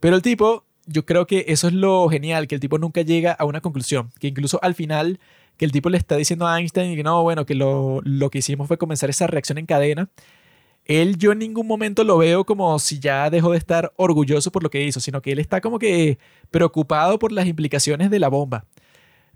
Pero 0.00 0.16
el 0.16 0.22
tipo, 0.22 0.64
yo 0.86 1.06
creo 1.06 1.26
que 1.26 1.44
eso 1.48 1.68
es 1.68 1.74
lo 1.74 2.08
genial, 2.08 2.48
que 2.48 2.56
el 2.56 2.60
tipo 2.60 2.78
nunca 2.78 3.02
llega 3.02 3.32
a 3.32 3.44
una 3.44 3.60
conclusión. 3.60 4.10
Que 4.18 4.28
incluso 4.28 4.58
al 4.62 4.74
final 4.74 5.20
que 5.56 5.66
el 5.66 5.72
tipo 5.72 5.90
le 5.90 5.98
está 5.98 6.16
diciendo 6.16 6.46
a 6.48 6.58
Einstein 6.58 6.96
que 6.96 7.02
no, 7.02 7.22
bueno, 7.22 7.44
que 7.44 7.54
lo, 7.54 8.02
que 8.30 8.38
hicimos 8.38 8.66
fue 8.66 8.78
comenzar 8.78 9.10
esa 9.10 9.26
reacción 9.26 9.58
en 9.58 9.66
cadena. 9.66 10.08
Él 10.86 11.18
yo 11.18 11.32
en 11.32 11.38
ningún 11.38 11.66
momento 11.66 12.02
lo 12.02 12.16
veo 12.18 12.46
como 12.46 12.78
si 12.78 12.98
ya 12.98 13.28
dejó 13.28 13.52
de 13.52 13.58
estar 13.58 13.92
orgulloso 13.96 14.50
por 14.50 14.62
lo 14.62 14.70
que 14.70 14.82
hizo, 14.82 15.00
sino 15.00 15.20
que 15.20 15.32
él 15.32 15.38
está 15.38 15.60
como 15.60 15.78
que 15.78 16.18
preocupado 16.50 17.18
por 17.18 17.30
las 17.30 17.46
implicaciones 17.46 18.10
de 18.10 18.18
la 18.18 18.28
bomba. 18.28 18.64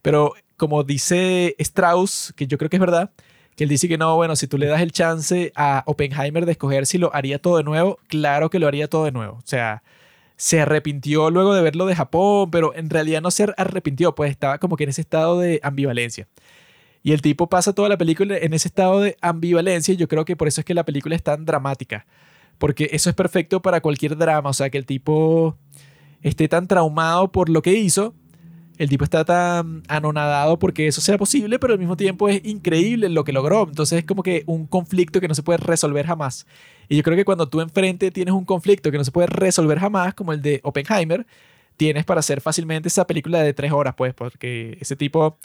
Pero 0.00 0.32
como 0.56 0.82
dice 0.82 1.54
Strauss, 1.58 2.32
que 2.36 2.46
yo 2.46 2.56
creo 2.56 2.70
que 2.70 2.76
es 2.76 2.80
verdad, 2.80 3.10
que 3.56 3.64
él 3.64 3.70
dice 3.70 3.88
que 3.88 3.98
no, 3.98 4.16
bueno, 4.16 4.36
si 4.36 4.46
tú 4.46 4.58
le 4.58 4.66
das 4.66 4.80
el 4.80 4.92
chance 4.92 5.52
a 5.54 5.84
Oppenheimer 5.86 6.44
de 6.46 6.52
escoger 6.52 6.86
si 6.86 6.98
lo 6.98 7.14
haría 7.14 7.38
todo 7.38 7.56
de 7.58 7.64
nuevo, 7.64 7.98
claro 8.08 8.50
que 8.50 8.58
lo 8.58 8.66
haría 8.66 8.88
todo 8.88 9.04
de 9.04 9.12
nuevo. 9.12 9.34
O 9.34 9.46
sea, 9.46 9.82
se 10.36 10.60
arrepintió 10.60 11.30
luego 11.30 11.54
de 11.54 11.62
verlo 11.62 11.86
de 11.86 11.94
Japón, 11.94 12.50
pero 12.50 12.74
en 12.74 12.90
realidad 12.90 13.22
no 13.22 13.30
se 13.30 13.46
arrepintió, 13.56 14.14
pues 14.14 14.30
estaba 14.30 14.58
como 14.58 14.76
que 14.76 14.84
en 14.84 14.90
ese 14.90 15.00
estado 15.00 15.38
de 15.38 15.60
ambivalencia. 15.62 16.28
Y 17.02 17.12
el 17.12 17.22
tipo 17.22 17.48
pasa 17.48 17.74
toda 17.74 17.88
la 17.88 17.98
película 17.98 18.36
en 18.36 18.54
ese 18.54 18.66
estado 18.66 19.00
de 19.00 19.16
ambivalencia 19.20 19.94
y 19.94 19.96
yo 19.96 20.08
creo 20.08 20.24
que 20.24 20.36
por 20.36 20.48
eso 20.48 20.60
es 20.60 20.64
que 20.64 20.74
la 20.74 20.84
película 20.84 21.14
es 21.14 21.22
tan 21.22 21.44
dramática, 21.44 22.06
porque 22.58 22.88
eso 22.92 23.10
es 23.10 23.14
perfecto 23.14 23.62
para 23.62 23.80
cualquier 23.80 24.16
drama, 24.16 24.50
o 24.50 24.54
sea, 24.54 24.70
que 24.70 24.78
el 24.78 24.86
tipo 24.86 25.56
esté 26.22 26.48
tan 26.48 26.66
traumado 26.66 27.30
por 27.30 27.50
lo 27.50 27.62
que 27.62 27.74
hizo 27.74 28.14
el 28.78 28.88
tipo 28.88 29.04
está 29.04 29.24
tan 29.24 29.82
anonadado 29.88 30.58
porque 30.58 30.86
eso 30.86 31.00
sea 31.00 31.16
posible, 31.18 31.58
pero 31.58 31.74
al 31.74 31.78
mismo 31.78 31.96
tiempo 31.96 32.28
es 32.28 32.44
increíble 32.44 33.08
lo 33.08 33.24
que 33.24 33.32
logró. 33.32 33.66
Entonces 33.68 34.00
es 34.00 34.04
como 34.04 34.22
que 34.22 34.42
un 34.46 34.66
conflicto 34.66 35.20
que 35.20 35.28
no 35.28 35.34
se 35.34 35.42
puede 35.42 35.58
resolver 35.58 36.06
jamás. 36.06 36.46
Y 36.88 36.96
yo 36.96 37.02
creo 37.02 37.16
que 37.16 37.24
cuando 37.24 37.48
tú 37.48 37.60
enfrente 37.60 38.10
tienes 38.10 38.34
un 38.34 38.44
conflicto 38.44 38.90
que 38.90 38.98
no 38.98 39.04
se 39.04 39.12
puede 39.12 39.28
resolver 39.28 39.78
jamás, 39.78 40.14
como 40.14 40.32
el 40.32 40.42
de 40.42 40.60
Oppenheimer, 40.64 41.26
tienes 41.76 42.04
para 42.04 42.20
hacer 42.20 42.40
fácilmente 42.40 42.88
esa 42.88 43.06
película 43.06 43.40
de 43.40 43.54
tres 43.54 43.72
horas, 43.72 43.94
pues, 43.96 44.14
porque 44.14 44.76
ese 44.80 44.96
tipo, 44.96 45.38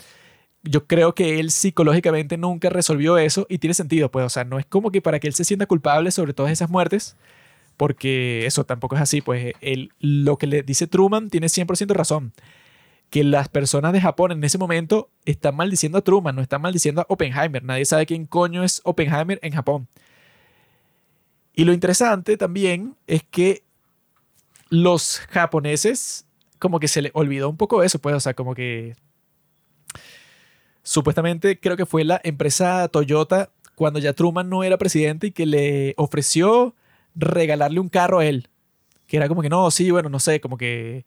yo 0.64 0.86
creo 0.88 1.16
que 1.16 1.40
él 1.40 1.52
psicológicamente 1.52 2.38
nunca 2.38 2.70
resolvió 2.70 3.18
eso 3.18 3.46
y 3.50 3.60
tiene 3.60 3.74
sentido, 3.74 4.12
pues, 4.12 4.26
o 4.26 4.30
sea, 4.30 4.44
no 4.44 4.60
es 4.60 4.66
como 4.66 4.92
que 4.92 5.02
para 5.02 5.20
que 5.20 5.28
él 5.28 5.34
se 5.34 5.46
sienta 5.46 5.66
culpable 5.68 6.12
sobre 6.12 6.34
todas 6.34 6.52
esas 6.52 6.70
muertes, 6.70 7.16
porque 7.78 8.46
eso 8.46 8.66
tampoco 8.66 8.96
es 8.96 9.02
así, 9.02 9.22
pues, 9.22 9.54
él, 9.62 9.92
lo 10.00 10.38
que 10.38 10.48
le 10.48 10.64
dice 10.64 10.88
Truman 10.88 11.30
tiene 11.30 11.48
100% 11.48 11.94
razón 11.94 12.34
que 13.10 13.24
las 13.24 13.50
personas 13.50 13.94
de 13.94 14.02
Japón 14.02 14.32
en 14.32 14.44
ese 14.44 14.58
momento 14.58 15.10
están 15.26 15.56
maldiciendo 15.56 15.98
a 15.98 16.02
Truman, 16.02 16.36
no 16.36 16.42
están 16.42 16.62
maldiciendo 16.62 17.02
a 17.02 17.06
Oppenheimer. 17.10 17.64
Nadie 17.64 17.86
sabe 17.86 18.06
quién 18.06 18.26
coño 18.26 18.64
es 18.64 18.82
Oppenheimer 18.84 19.40
en 19.42 19.54
Japón. 19.54 19.88
Y 21.54 21.66
lo 21.66 21.74
interesante 21.74 22.38
también 22.38 22.96
es 23.08 23.24
que 23.24 23.64
los 24.70 25.20
japoneses, 25.30 26.26
como 26.60 26.80
que 26.80 26.88
se 26.88 27.02
le 27.02 27.12
olvidó 27.14 27.50
un 27.50 27.58
poco 27.58 27.84
eso, 27.84 28.00
pues, 28.00 28.16
o 28.16 28.20
sea, 28.20 28.34
como 28.34 28.54
que 28.54 28.96
supuestamente 30.84 31.60
creo 31.60 31.76
que 31.76 31.86
fue 31.86 32.04
la 32.04 32.22
empresa 32.24 32.88
Toyota 32.88 33.52
cuando 33.76 34.00
ya 34.00 34.14
Truman 34.14 34.50
no 34.50 34.64
era 34.64 34.78
presidente 34.78 35.28
y 35.28 35.32
que 35.32 35.46
le 35.46 35.94
ofreció 35.98 36.76
regalarle 37.16 37.80
un 37.80 37.90
carro 37.90 38.20
a 38.20 38.26
él. 38.26 38.50
Que 39.08 39.18
era 39.18 39.28
como 39.28 39.42
que 39.42 39.50
no, 39.50 39.72
sí, 39.72 39.90
bueno, 39.90 40.10
no 40.10 40.20
sé, 40.20 40.40
como 40.40 40.58
que 40.58 41.06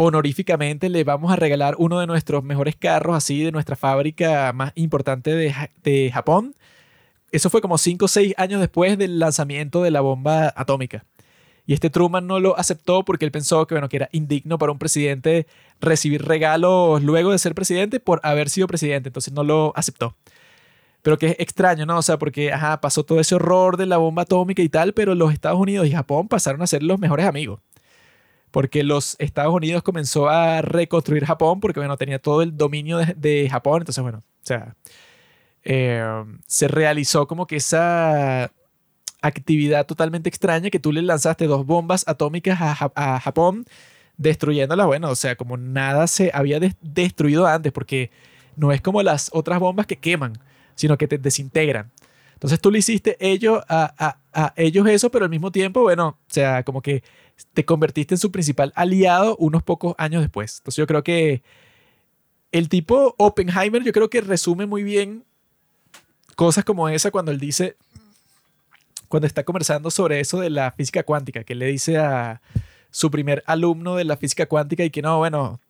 honoríficamente 0.00 0.88
le 0.88 1.02
vamos 1.02 1.32
a 1.32 1.36
regalar 1.36 1.74
uno 1.76 1.98
de 1.98 2.06
nuestros 2.06 2.44
mejores 2.44 2.76
carros, 2.76 3.16
así 3.16 3.42
de 3.42 3.50
nuestra 3.50 3.74
fábrica 3.74 4.52
más 4.52 4.72
importante 4.76 5.34
de, 5.34 6.10
Japón. 6.12 6.54
Eso 7.32 7.50
fue 7.50 7.60
como 7.60 7.78
5 7.78 8.04
o 8.04 8.08
6 8.08 8.34
años 8.38 8.60
después 8.60 8.96
del 8.96 9.18
lanzamiento 9.18 9.82
de 9.82 9.90
la 9.90 10.00
bomba 10.00 10.52
atómica. 10.56 11.04
Y 11.66 11.74
este 11.74 11.90
Truman 11.90 12.26
no 12.28 12.38
lo 12.38 12.56
aceptó 12.56 13.04
porque 13.04 13.24
él 13.24 13.32
pensó 13.32 13.66
que, 13.66 13.74
bueno, 13.74 13.88
que 13.88 13.96
era 13.96 14.08
indigno 14.12 14.56
para 14.56 14.72
un 14.72 14.78
presidente 14.78 15.48
recibir 15.80 16.24
regalos 16.24 17.02
luego 17.02 17.32
de 17.32 17.38
ser 17.38 17.54
presidente 17.54 17.98
por 18.00 18.20
haber 18.22 18.50
sido 18.50 18.68
presidente. 18.68 19.08
Entonces 19.08 19.34
no 19.34 19.42
lo 19.42 19.72
aceptó. 19.76 20.16
Pero 21.02 21.18
que 21.18 21.26
es 21.26 21.36
extraño, 21.40 21.86
¿no? 21.86 21.98
O 21.98 22.02
sea, 22.02 22.18
porque 22.18 22.52
pasó 22.80 23.04
todo 23.04 23.20
ese 23.20 23.34
horror 23.34 23.76
de 23.76 23.86
la 23.86 23.98
bomba 23.98 24.22
atómica 24.22 24.62
y 24.62 24.68
tal, 24.68 24.94
pero 24.94 25.14
los 25.14 25.32
Estados 25.32 25.58
Unidos 25.60 25.86
y 25.88 25.92
Japón 25.92 26.28
pasaron 26.28 26.62
a 26.62 26.66
ser 26.66 26.82
los 26.82 26.98
mejores 27.00 27.26
amigos 27.26 27.60
porque 28.50 28.82
los 28.82 29.16
Estados 29.18 29.54
Unidos 29.54 29.82
comenzó 29.82 30.28
a 30.28 30.62
reconstruir 30.62 31.24
Japón 31.24 31.60
porque, 31.60 31.80
bueno, 31.80 31.96
tenía 31.96 32.18
todo 32.18 32.42
el 32.42 32.56
dominio 32.56 32.98
de, 32.98 33.48
Japón, 33.50 33.82
entonces, 33.82 34.02
bueno, 34.02 34.18
o 34.18 34.46
sea, 34.46 34.74
eh, 35.64 36.24
se 36.46 36.68
realizó 36.68 37.26
como 37.26 37.46
que 37.46 37.56
esa 37.56 38.50
actividad 39.20 39.86
totalmente 39.86 40.28
extraña 40.28 40.70
que 40.70 40.78
tú 40.78 40.92
le 40.92 41.02
lanzaste 41.02 41.46
dos 41.46 41.66
bombas 41.66 42.04
atómicas 42.06 42.58
a, 42.60 43.20
Japón, 43.20 43.64
destruyéndola, 44.16 44.86
bueno, 44.86 45.10
o 45.10 45.16
sea, 45.16 45.36
como 45.36 45.56
nada 45.56 46.06
se 46.06 46.30
había 46.32 46.60
destruido 46.80 47.46
antes, 47.46 47.72
porque 47.72 48.10
no 48.56 48.72
es 48.72 48.80
como 48.80 49.02
las 49.02 49.30
otras 49.32 49.60
bombas 49.60 49.86
que 49.86 49.96
queman, 49.96 50.34
sino 50.74 50.96
que 50.98 51.08
te 51.08 51.18
desintegran. 51.18 51.90
Entonces 52.38 52.60
tú 52.60 52.70
le 52.70 52.78
hiciste 52.78 53.16
ellos 53.18 53.60
a, 53.68 54.16
a 54.32 54.52
ellos 54.54 54.86
eso, 54.86 55.10
pero 55.10 55.24
al 55.24 55.30
mismo 55.30 55.50
tiempo, 55.50 55.82
bueno, 55.82 56.18
o 56.20 56.32
sea, 56.32 56.62
como 56.62 56.80
que 56.82 57.02
te 57.52 57.64
convertiste 57.64 58.14
en 58.14 58.18
su 58.18 58.30
principal 58.30 58.72
aliado 58.76 59.36
unos 59.38 59.64
pocos 59.64 59.96
años 59.98 60.22
después. 60.22 60.58
Entonces 60.58 60.76
yo 60.76 60.86
creo 60.86 61.02
que 61.02 61.42
el 62.52 62.68
tipo 62.68 63.14
Oppenheimer, 63.18 63.82
yo 63.82 63.92
creo 63.92 64.08
que 64.08 64.20
resume 64.20 64.66
muy 64.66 64.82
bien 64.82 65.24
cosas 66.36 66.64
como 66.64 66.88
esa 66.88 67.10
cuando 67.10 67.32
él 67.32 67.40
dice, 67.40 67.76
cuando 69.08 69.26
está 69.26 69.44
conversando 69.44 69.90
sobre 69.90 70.20
eso 70.20 70.38
de 70.38 70.50
la 70.50 70.70
física 70.70 71.02
cuántica, 71.02 71.42
que 71.42 71.56
le 71.56 71.66
dice 71.66 71.98
a 71.98 72.40
su 72.90 73.10
primer 73.10 73.42
alumno 73.46 73.96
de 73.96 74.04
la 74.04 74.16
física 74.16 74.46
cuántica 74.46 74.84
y 74.84 74.90
que 74.90 75.02
no, 75.02 75.18
bueno, 75.18 75.60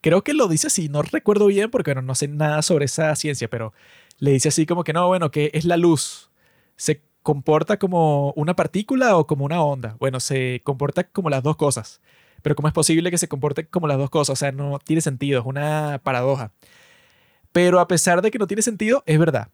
creo 0.00 0.24
que 0.24 0.34
lo 0.34 0.48
dice 0.48 0.68
así, 0.68 0.88
no 0.88 1.02
recuerdo 1.02 1.46
bien 1.46 1.70
porque 1.70 1.94
no 1.94 2.14
sé 2.14 2.28
nada 2.28 2.62
sobre 2.62 2.86
esa 2.86 3.14
ciencia, 3.16 3.48
pero 3.48 3.72
le 4.18 4.32
dice 4.32 4.48
así 4.48 4.66
como 4.66 4.84
que 4.84 4.92
no, 4.92 5.06
bueno, 5.08 5.30
que 5.30 5.50
es 5.54 5.64
la 5.64 5.76
luz. 5.76 6.30
Se 6.76 7.02
comporta 7.22 7.78
como 7.78 8.32
una 8.32 8.54
partícula 8.54 9.16
o 9.16 9.26
como 9.26 9.44
una 9.44 9.62
onda. 9.62 9.96
Bueno, 9.98 10.20
se 10.20 10.60
comporta 10.64 11.04
como 11.04 11.30
las 11.30 11.42
dos 11.42 11.56
cosas. 11.56 12.00
Pero 12.42 12.54
¿cómo 12.54 12.68
es 12.68 12.74
posible 12.74 13.10
que 13.10 13.18
se 13.18 13.28
comporte 13.28 13.66
como 13.66 13.86
las 13.88 13.98
dos 13.98 14.10
cosas? 14.10 14.34
O 14.34 14.36
sea, 14.36 14.52
no 14.52 14.78
tiene 14.78 15.02
sentido, 15.02 15.40
es 15.40 15.46
una 15.46 16.00
paradoja. 16.02 16.52
Pero 17.52 17.80
a 17.80 17.88
pesar 17.88 18.22
de 18.22 18.30
que 18.30 18.38
no 18.38 18.46
tiene 18.46 18.62
sentido, 18.62 19.02
es 19.06 19.18
verdad. 19.18 19.48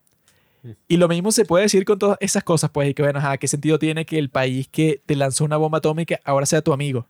Y 0.89 0.97
lo 0.97 1.09
mismo 1.09 1.31
se 1.31 1.45
puede 1.45 1.65
decir 1.65 1.85
con 1.85 1.99
todas 1.99 2.17
esas 2.21 2.43
cosas, 2.43 2.71
pues, 2.71 2.89
y 2.89 2.95
que 2.95 3.03
bueno, 3.03 3.19
ajá, 3.19 3.37
¿qué 3.37 3.49
sentido 3.49 3.79
tiene 3.79 4.07
que 4.07 4.19
el 4.19 4.31
país 4.31 4.67
que 4.69 5.03
te 5.05 5.15
lanzó 5.15 5.45
una 5.45 5.59
bomba 5.59 5.79
atómica 5.79 6.21
ahora 6.25 6.47
sea 6.47 6.63
tu 6.63 6.73
amigo? 6.73 7.07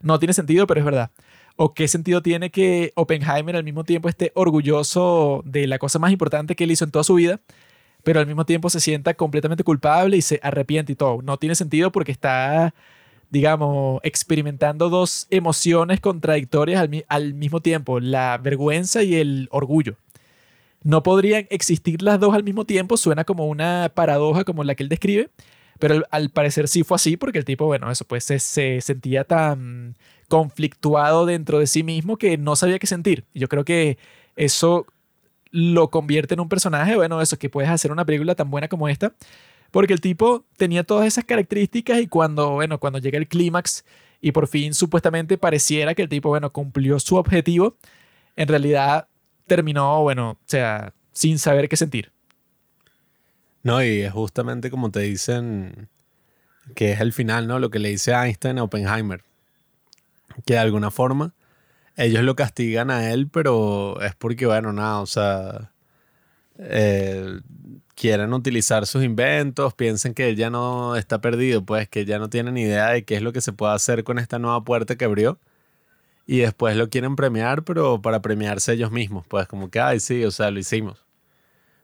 No 0.00 0.18
tiene 0.18 0.32
sentido, 0.32 0.66
pero 0.66 0.80
es 0.80 0.86
verdad. 0.86 1.10
¿O 1.56 1.72
qué 1.72 1.86
sentido 1.86 2.20
tiene 2.20 2.50
que 2.50 2.92
Oppenheimer 2.96 3.54
al 3.54 3.62
mismo 3.62 3.84
tiempo 3.84 4.08
esté 4.08 4.32
orgulloso 4.34 5.42
de 5.44 5.66
la 5.68 5.78
cosa 5.78 5.98
más 6.00 6.10
importante 6.10 6.56
que 6.56 6.64
él 6.64 6.72
hizo 6.72 6.84
en 6.84 6.90
toda 6.90 7.04
su 7.04 7.14
vida, 7.14 7.40
pero 8.02 8.20
al 8.20 8.26
mismo 8.26 8.44
tiempo 8.44 8.70
se 8.70 8.80
sienta 8.80 9.14
completamente 9.14 9.64
culpable 9.64 10.16
y 10.16 10.22
se 10.22 10.40
arrepiente 10.42 10.92
y 10.92 10.96
todo? 10.96 11.22
No 11.22 11.36
tiene 11.38 11.54
sentido 11.54 11.92
porque 11.92 12.10
está, 12.12 12.74
digamos, 13.30 14.00
experimentando 14.02 14.90
dos 14.90 15.28
emociones 15.30 16.00
contradictorias 16.00 16.80
al, 16.80 16.88
mi- 16.88 17.04
al 17.08 17.34
mismo 17.34 17.60
tiempo, 17.60 18.00
la 18.00 18.38
vergüenza 18.38 19.04
y 19.04 19.14
el 19.16 19.48
orgullo. 19.52 19.96
No 20.82 21.02
podrían 21.02 21.46
existir 21.50 22.02
las 22.02 22.20
dos 22.20 22.34
al 22.34 22.44
mismo 22.44 22.66
tiempo, 22.66 22.96
suena 22.96 23.24
como 23.24 23.46
una 23.46 23.92
paradoja 23.94 24.44
como 24.44 24.64
la 24.64 24.74
que 24.74 24.82
él 24.82 24.88
describe, 24.88 25.30
pero 25.78 26.04
al, 26.10 26.30
parecer 26.30 26.68
sí 26.68 26.82
fue 26.84 26.96
así 26.96 27.16
porque 27.16 27.38
el 27.38 27.44
tipo, 27.44 27.66
bueno, 27.66 27.90
eso 27.90 28.04
pues 28.04 28.24
se 28.24 28.80
sentía 28.80 29.24
tan 29.24 29.96
conflictuado 30.28 31.26
dentro 31.26 31.58
de 31.58 31.66
sí 31.66 31.82
mismo 31.82 32.16
que 32.16 32.38
no 32.38 32.56
sabía 32.56 32.78
qué 32.78 32.86
sentir. 32.86 33.24
Yo 33.34 33.48
creo 33.48 33.64
que 33.64 33.98
eso 34.36 34.86
lo 35.50 35.90
convierte 35.90 36.34
en 36.34 36.40
un 36.40 36.48
personaje, 36.48 36.96
bueno, 36.96 37.20
eso, 37.20 37.38
que 37.38 37.48
puedes 37.48 37.70
hacer 37.70 37.92
una 37.92 38.04
película 38.04 38.34
tan 38.34 38.50
buena 38.50 38.68
como 38.68 38.88
esta, 38.88 39.14
porque 39.70 39.92
el 39.92 40.00
tipo 40.00 40.44
tenía 40.56 40.82
todas 40.82 41.06
esas 41.06 41.24
características 41.24 42.00
y 42.00 42.08
cuando, 42.08 42.50
bueno, 42.50 42.80
cuando 42.80 42.98
llega 42.98 43.18
el 43.18 43.28
clímax 43.28 43.84
y 44.20 44.32
por 44.32 44.48
fin 44.48 44.74
supuestamente 44.74 45.38
pareciera 45.38 45.94
que 45.94 46.02
el 46.02 46.08
tipo, 46.08 46.28
bueno, 46.28 46.52
cumplió 46.52 46.98
su 46.98 47.16
objetivo, 47.16 47.76
en 48.36 48.48
realidad 48.48 49.06
terminó, 49.46 50.02
bueno, 50.02 50.30
o 50.30 50.38
sea, 50.46 50.92
sin 51.12 51.38
saber 51.38 51.68
qué 51.68 51.76
sentir. 51.76 52.10
No, 53.62 53.82
y 53.82 54.00
es 54.00 54.12
justamente 54.12 54.70
como 54.70 54.90
te 54.90 55.00
dicen 55.00 55.88
que 56.74 56.92
es 56.92 57.00
el 57.00 57.12
final, 57.12 57.46
¿no? 57.46 57.58
Lo 57.58 57.70
que 57.70 57.78
le 57.78 57.90
dice 57.90 58.12
Einstein 58.12 58.58
a 58.58 58.64
Oppenheimer. 58.64 59.22
Que 60.46 60.54
de 60.54 60.60
alguna 60.60 60.90
forma 60.90 61.34
ellos 61.96 62.22
lo 62.24 62.36
castigan 62.36 62.90
a 62.90 63.10
él, 63.12 63.28
pero 63.28 64.00
es 64.00 64.14
porque, 64.16 64.46
bueno, 64.46 64.72
nada, 64.72 65.00
o 65.00 65.06
sea, 65.06 65.72
eh, 66.58 67.40
quieren 67.94 68.32
utilizar 68.32 68.86
sus 68.86 69.04
inventos, 69.04 69.74
piensan 69.74 70.14
que 70.14 70.28
él 70.30 70.36
ya 70.36 70.50
no 70.50 70.96
está 70.96 71.20
perdido, 71.20 71.64
pues 71.64 71.88
que 71.88 72.04
ya 72.04 72.18
no 72.18 72.28
tienen 72.28 72.56
idea 72.56 72.90
de 72.90 73.04
qué 73.04 73.16
es 73.16 73.22
lo 73.22 73.32
que 73.32 73.40
se 73.40 73.52
puede 73.52 73.74
hacer 73.74 74.04
con 74.04 74.18
esta 74.18 74.38
nueva 74.38 74.64
puerta 74.64 74.96
que 74.96 75.04
abrió. 75.04 75.38
Y 76.26 76.38
después 76.38 76.76
lo 76.76 76.88
quieren 76.88 77.16
premiar, 77.16 77.64
pero 77.64 78.00
para 78.00 78.22
premiarse 78.22 78.72
ellos 78.72 78.90
mismos, 78.90 79.26
pues 79.28 79.46
como 79.46 79.70
que, 79.70 79.80
ay, 79.80 80.00
sí, 80.00 80.24
o 80.24 80.30
sea, 80.30 80.50
lo 80.50 80.58
hicimos. 80.58 81.04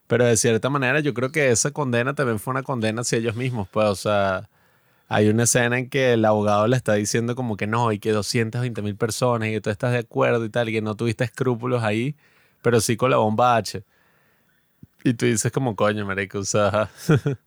Pero 0.07 0.25
de 0.27 0.37
cierta 0.37 0.70
manera 0.70 1.01
yo 1.01 1.15
creo 1.15 1.31
que 1.31 1.51
esa 1.51 1.70
condena 1.73 2.15
también 2.15 2.39
fue 2.41 2.53
una 2.53 2.62
condena 2.62 3.03
hacia 3.03 3.19
ellos 3.19 3.37
mismos, 3.37 3.69
pues, 3.70 3.87
o 3.89 3.95
sea, 3.97 4.49
hay 5.13 5.29
una 5.29 5.43
escena 5.43 5.77
en 5.77 5.91
que 5.91 6.13
el 6.13 6.25
abogado 6.25 6.69
le 6.69 6.77
está 6.77 6.95
diciendo 6.95 7.35
como 7.35 7.57
que 7.57 7.67
no, 7.67 7.91
y 7.91 7.99
que 7.99 8.13
220 8.13 8.81
mil 8.81 8.95
personas, 8.95 9.49
y 9.49 9.53
que 9.53 9.61
tú 9.61 9.69
estás 9.69 9.91
de 9.91 9.99
acuerdo 9.99 10.45
y 10.45 10.51
tal, 10.51 10.69
y 10.69 10.73
que 10.73 10.83
no 10.83 10.95
tuviste 10.95 11.25
escrúpulos 11.25 11.83
ahí, 11.83 12.15
pero 12.63 12.81
sí 12.81 12.97
con 12.97 13.11
la 13.11 13.17
bomba 13.17 13.57
H. 13.57 13.83
Y 15.03 15.15
tú 15.15 15.27
dices 15.27 15.51
como, 15.51 15.75
coño, 15.75 16.07
marico, 16.07 16.39
o 16.39 16.45
sea, 16.45 16.91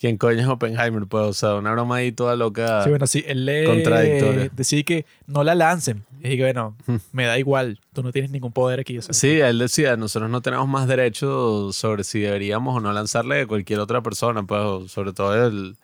¿quién 0.00 0.16
coño 0.16 0.40
es 0.40 0.48
Oppenheimer? 0.48 1.06
Pues, 1.06 1.26
o 1.26 1.32
sea, 1.32 1.54
una 1.54 1.70
broma 1.70 1.94
ahí 1.94 2.10
toda 2.10 2.34
loca. 2.34 2.82
Sí, 2.82 2.90
bueno, 2.90 3.06
sí, 3.06 3.22
él 3.24 3.44
le 3.44 3.66
Contradictoria. 3.66 4.50
decide 4.52 4.82
que 4.82 5.06
no 5.28 5.44
la 5.44 5.54
lancen. 5.54 6.04
Y 6.24 6.36
que, 6.36 6.42
bueno, 6.42 6.76
me 7.12 7.24
da 7.24 7.38
igual, 7.38 7.78
tú 7.92 8.02
no 8.02 8.10
tienes 8.10 8.32
ningún 8.32 8.50
poder 8.50 8.80
aquí. 8.80 8.98
o 8.98 9.02
sea. 9.02 9.14
Sí, 9.14 9.38
él 9.38 9.60
decía, 9.60 9.96
nosotros 9.96 10.28
no 10.28 10.42
tenemos 10.42 10.66
más 10.66 10.88
derecho 10.88 11.70
sobre 11.72 12.02
si 12.02 12.18
deberíamos 12.18 12.76
o 12.76 12.80
no 12.80 12.92
lanzarle 12.92 13.42
a 13.42 13.46
cualquier 13.46 13.78
otra 13.78 14.02
persona, 14.02 14.42
pues, 14.42 14.90
sobre 14.90 15.12
todo 15.12 15.46
el, 15.46 15.76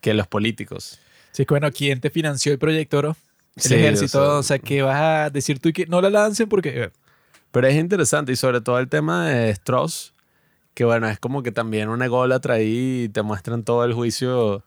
que 0.00 0.14
los 0.14 0.26
políticos. 0.26 0.98
Sí, 1.32 1.44
que 1.44 1.52
bueno, 1.54 1.70
¿quién 1.72 2.00
te 2.00 2.10
financió 2.10 2.52
el 2.52 2.58
proyecto, 2.58 2.98
bro? 2.98 3.16
El 3.56 3.62
Sí, 3.62 3.74
ejército, 3.74 4.20
o 4.20 4.24
sea- 4.24 4.38
o 4.38 4.42
sea, 4.42 4.58
que 4.58 4.82
vas 4.82 5.00
a 5.00 5.30
decir 5.30 5.58
tú 5.60 5.68
y 5.68 5.72
que 5.72 5.86
no 5.86 6.00
la 6.00 6.10
lancen 6.10 6.48
porque... 6.48 6.90
Pero 7.52 7.66
es 7.66 7.74
interesante 7.74 8.30
y 8.32 8.36
sobre 8.36 8.60
todo 8.60 8.78
el 8.78 8.88
tema 8.88 9.28
de 9.28 9.50
Strauss, 9.50 10.12
que 10.74 10.84
bueno, 10.84 11.08
es 11.08 11.18
como 11.18 11.42
que 11.42 11.50
también 11.50 11.88
una 11.88 12.04
ególatra 12.06 12.54
ahí 12.54 13.02
y 13.04 13.08
te 13.08 13.22
muestran 13.22 13.64
todo 13.64 13.84
el 13.84 13.92
juicio 13.92 14.62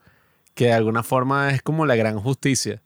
que 0.54 0.66
de 0.66 0.74
alguna 0.74 1.02
forma 1.02 1.52
es 1.52 1.62
como 1.62 1.86
la 1.86 1.96
gran 1.96 2.20
justicia. 2.20 2.82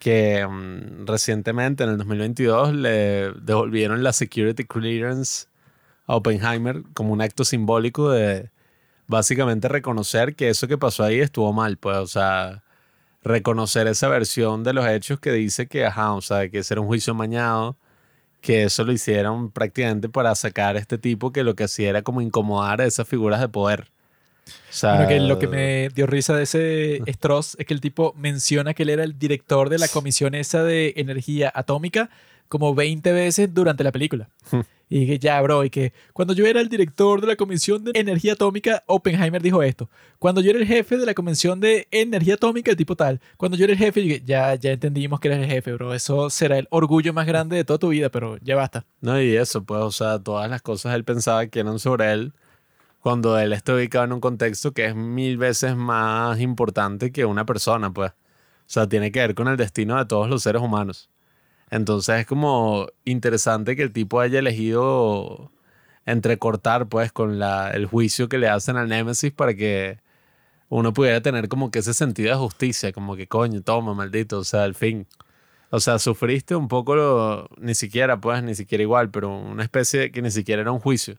Que 0.00 0.44
mm, 0.46 1.06
recientemente, 1.06 1.84
en 1.84 1.90
el 1.90 1.98
2022, 1.98 2.74
le 2.74 3.30
devolvieron 3.32 4.02
la 4.02 4.12
security 4.12 4.64
clearance 4.64 5.46
a 6.06 6.16
Oppenheimer 6.16 6.82
como 6.94 7.12
un 7.12 7.20
acto 7.22 7.44
simbólico 7.44 8.10
de 8.10 8.50
básicamente 9.08 9.68
reconocer 9.68 10.36
que 10.36 10.50
eso 10.50 10.68
que 10.68 10.78
pasó 10.78 11.02
ahí 11.02 11.18
estuvo 11.18 11.52
mal, 11.52 11.78
pues, 11.78 11.96
o 11.96 12.06
sea, 12.06 12.62
reconocer 13.24 13.88
esa 13.88 14.08
versión 14.08 14.62
de 14.62 14.74
los 14.74 14.86
hechos 14.86 15.18
que 15.18 15.32
dice 15.32 15.66
que, 15.66 15.84
ajá, 15.84 16.12
o 16.12 16.20
sea, 16.20 16.48
que 16.48 16.58
ese 16.58 16.74
era 16.74 16.80
un 16.80 16.86
juicio 16.86 17.14
mañado, 17.14 17.76
que 18.40 18.64
eso 18.64 18.84
lo 18.84 18.92
hicieron 18.92 19.50
prácticamente 19.50 20.08
para 20.08 20.34
sacar 20.34 20.76
a 20.76 20.78
este 20.78 20.98
tipo 20.98 21.32
que 21.32 21.42
lo 21.42 21.56
que 21.56 21.64
hacía 21.64 21.88
era 21.88 22.02
como 22.02 22.20
incomodar 22.20 22.80
a 22.80 22.84
esas 22.84 23.08
figuras 23.08 23.40
de 23.40 23.48
poder. 23.48 23.88
O 24.46 24.72
sea, 24.72 24.94
Bueno, 24.94 25.08
que 25.08 25.20
lo 25.20 25.38
que 25.38 25.48
me 25.48 25.88
dio 25.90 26.06
risa 26.06 26.34
de 26.34 26.44
ese 26.44 27.02
Strauss 27.06 27.56
es 27.58 27.66
que 27.66 27.74
el 27.74 27.80
tipo 27.80 28.14
menciona 28.16 28.72
que 28.72 28.84
él 28.84 28.90
era 28.90 29.04
el 29.04 29.18
director 29.18 29.68
de 29.68 29.78
la 29.78 29.88
comisión 29.92 30.34
esa 30.34 30.62
de 30.62 30.94
energía 30.96 31.50
atómica 31.54 32.08
como 32.48 32.74
20 32.74 33.12
veces 33.12 33.52
durante 33.52 33.84
la 33.84 33.92
película. 33.92 34.28
Y 34.90 35.06
que 35.06 35.18
ya, 35.18 35.40
bro, 35.42 35.64
y 35.64 35.70
que 35.70 35.92
cuando 36.14 36.32
yo 36.32 36.46
era 36.46 36.60
el 36.60 36.68
director 36.70 37.20
de 37.20 37.26
la 37.26 37.36
comisión 37.36 37.84
de 37.84 37.92
energía 37.94 38.32
atómica, 38.32 38.84
Oppenheimer 38.86 39.42
dijo 39.42 39.62
esto. 39.62 39.90
Cuando 40.18 40.40
yo 40.40 40.50
era 40.50 40.58
el 40.58 40.66
jefe 40.66 40.96
de 40.96 41.04
la 41.04 41.12
comisión 41.12 41.60
de 41.60 41.86
energía 41.90 42.34
atómica, 42.34 42.70
el 42.70 42.76
tipo 42.76 42.96
tal. 42.96 43.20
Cuando 43.36 43.56
yo 43.58 43.64
era 43.64 43.74
el 43.74 43.78
jefe, 43.78 44.00
dije, 44.00 44.22
ya, 44.24 44.54
ya 44.54 44.72
entendimos 44.72 45.20
que 45.20 45.28
eres 45.28 45.40
el 45.40 45.50
jefe, 45.50 45.74
bro. 45.74 45.92
Eso 45.92 46.30
será 46.30 46.58
el 46.58 46.66
orgullo 46.70 47.12
más 47.12 47.26
grande 47.26 47.56
de 47.56 47.64
toda 47.64 47.78
tu 47.78 47.88
vida, 47.88 48.08
pero 48.08 48.38
ya 48.38 48.56
basta. 48.56 48.86
No, 49.02 49.20
y 49.20 49.36
eso, 49.36 49.62
pues, 49.62 49.80
o 49.82 49.90
sea, 49.90 50.18
todas 50.18 50.48
las 50.48 50.62
cosas 50.62 50.94
él 50.94 51.04
pensaba 51.04 51.46
que 51.48 51.60
eran 51.60 51.78
sobre 51.78 52.10
él 52.12 52.32
cuando 53.00 53.38
él 53.38 53.52
está 53.52 53.74
ubicado 53.74 54.06
en 54.06 54.12
un 54.12 54.20
contexto 54.20 54.72
que 54.72 54.86
es 54.86 54.94
mil 54.94 55.36
veces 55.36 55.76
más 55.76 56.40
importante 56.40 57.12
que 57.12 57.24
una 57.26 57.44
persona, 57.44 57.92
pues. 57.92 58.10
O 58.10 58.70
sea, 58.70 58.88
tiene 58.88 59.12
que 59.12 59.20
ver 59.20 59.34
con 59.34 59.48
el 59.48 59.56
destino 59.56 59.96
de 59.96 60.06
todos 60.06 60.28
los 60.28 60.42
seres 60.42 60.62
humanos. 60.62 61.10
Entonces 61.70 62.20
es 62.20 62.26
como 62.26 62.86
interesante 63.04 63.76
que 63.76 63.82
el 63.82 63.92
tipo 63.92 64.20
haya 64.20 64.38
elegido 64.38 65.50
entrecortar, 66.06 66.88
pues, 66.88 67.12
con 67.12 67.38
la, 67.38 67.70
el 67.70 67.86
juicio 67.86 68.28
que 68.28 68.38
le 68.38 68.48
hacen 68.48 68.76
al 68.76 68.88
Némesis 68.88 69.32
para 69.32 69.54
que 69.54 69.98
uno 70.70 70.92
pudiera 70.92 71.20
tener 71.20 71.48
como 71.48 71.70
que 71.70 71.80
ese 71.80 71.94
sentido 71.94 72.30
de 72.30 72.36
justicia, 72.36 72.92
como 72.92 73.16
que 73.16 73.26
coño, 73.26 73.62
toma, 73.62 73.94
maldito, 73.94 74.38
o 74.38 74.44
sea, 74.44 74.64
al 74.64 74.74
fin. 74.74 75.06
O 75.70 75.80
sea, 75.80 75.98
sufriste 75.98 76.54
un 76.56 76.68
poco, 76.68 76.96
lo- 76.96 77.48
ni 77.58 77.74
siquiera, 77.74 78.18
pues, 78.20 78.42
ni 78.42 78.54
siquiera 78.54 78.82
igual, 78.82 79.10
pero 79.10 79.36
una 79.36 79.62
especie 79.62 80.00
de 80.00 80.10
que 80.10 80.22
ni 80.22 80.30
siquiera 80.30 80.62
era 80.62 80.72
un 80.72 80.80
juicio, 80.80 81.16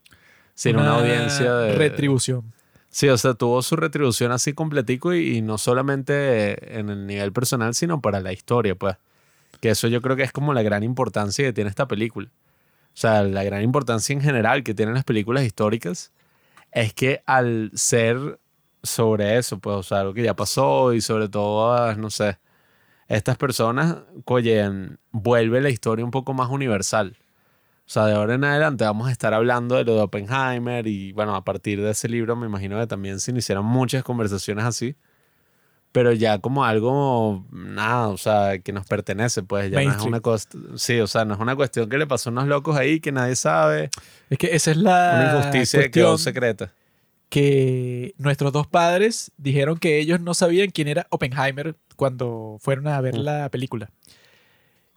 sino 0.56 0.80
una, 0.80 0.95
audiencia 0.95 1.53
de... 1.53 1.78
Retribución. 1.78 2.44
Sí, 2.90 3.08
o 3.10 3.18
sea, 3.18 3.36
tuvo 3.36 3.61
su 3.61 3.76
retribución 3.76 4.32
así 4.32 4.53
completico 4.53 5.14
y, 5.14 5.38
y 5.38 5.42
no 5.44 5.60
solamente 5.60 6.80
en 6.80 6.90
el 6.90 7.06
nivel 7.06 7.32
personal, 7.32 7.76
sino 7.76 8.02
para 8.02 8.19
la 8.19 8.34
historia, 8.34 8.74
pues. 8.74 8.95
Que 9.62 9.72
eso 9.72 9.88
yo 9.88 10.02
creo 10.02 10.16
que 10.16 10.24
es 10.24 10.32
como 10.32 10.54
la 10.54 10.62
gran 10.64 10.84
importancia 10.84 11.46
que 11.46 11.54
tiene 11.54 11.70
esta 11.70 11.88
película. 11.88 12.30
O 12.94 12.98
sea, 12.98 13.24
la 13.24 13.44
gran 13.44 13.62
importancia 13.62 14.14
en 14.14 14.22
general 14.22 14.64
que 14.64 14.74
tienen 14.74 14.96
las 14.96 15.04
películas 15.04 15.44
históricas 15.44 16.12
es 16.72 16.94
que 16.94 17.24
al 17.26 17.72
ser 17.74 18.40
sobre 18.84 19.38
eso, 19.38 19.60
pues, 19.60 19.76
o 19.76 19.84
sea, 19.84 20.02
algo 20.02 20.14
que 20.14 20.24
ya 20.24 20.36
pasó 20.36 20.94
y 20.94 21.02
sobre 21.02 21.30
todo, 21.30 21.74
ah, 21.74 21.96
no 21.96 22.10
sé, 22.10 22.40
estas 23.08 23.38
personas, 23.38 23.98
oye, 24.26 24.70
vuelve 25.12 25.62
la 25.62 25.70
historia 25.70 26.06
un 26.06 26.12
poco 26.12 26.34
más 26.34 26.50
universal. 26.50 27.18
O 27.86 27.92
sea, 27.92 28.06
de 28.06 28.14
ahora 28.14 28.36
en 28.36 28.44
adelante 28.44 28.84
vamos 28.86 29.08
a 29.10 29.12
estar 29.12 29.34
hablando 29.34 29.76
de 29.76 29.84
lo 29.84 29.96
de 29.96 30.02
Oppenheimer 30.02 30.86
y 30.88 31.12
bueno, 31.14 31.36
a 31.36 31.44
partir 31.44 31.82
de 31.82 31.90
ese 31.92 32.08
libro 32.08 32.36
me 32.36 32.46
imagino 32.46 32.80
que 32.80 32.86
también 32.88 33.20
se 33.20 33.32
iniciaron 33.32 33.66
muchas 33.66 34.04
conversaciones 34.04 34.64
así, 34.66 34.96
pero 35.92 36.14
ya 36.14 36.38
como 36.40 36.66
algo, 36.66 37.45
nada, 37.51 38.09
o 38.09 38.18
sea, 38.18 38.59
que 38.59 38.72
nos 38.72 38.85
pertenece, 38.85 39.42
pues 39.43 39.72
ya 39.72 39.82
no 39.84 39.92
es 39.92 40.01
una 40.03 40.19
cosa, 40.19 40.48
sí, 40.76 41.00
o 41.00 41.08
sea, 41.08 41.26
no 41.26 41.34
es 41.34 41.40
una 41.40 41.56
cuestión 41.56 41.90
que 41.90 41.98
le 41.98 42.06
pasó 42.08 42.30
a 42.30 42.32
unos 42.32 42.48
locos 42.48 42.77
ahí 42.77 43.00
que 43.00 43.11
nadie 43.11 43.35
sabe, 43.35 43.90
Es 44.30 44.38
que 44.38 44.56
esa 44.56 44.72
es 44.72 44.77
la 44.77 45.14
una 45.16 45.38
injusticia 45.40 45.82
que 45.82 45.92
quedó 45.92 46.18
secreta. 46.18 46.72
que 47.30 48.14
nuestros 48.18 48.51
dos 48.53 48.68
padres 48.68 49.32
dijeron 49.38 49.77
que 49.77 50.00
ellos 50.00 50.19
no 50.19 50.34
sabían 50.34 50.69
quién 50.72 50.88
era 50.88 51.08
Oppenheimer 51.09 51.76
cuando 51.95 52.58
fueron 52.59 52.88
a 52.88 53.00
ver 53.01 53.16
Mm. 53.16 53.19
la 53.24 53.50
película. 53.50 53.90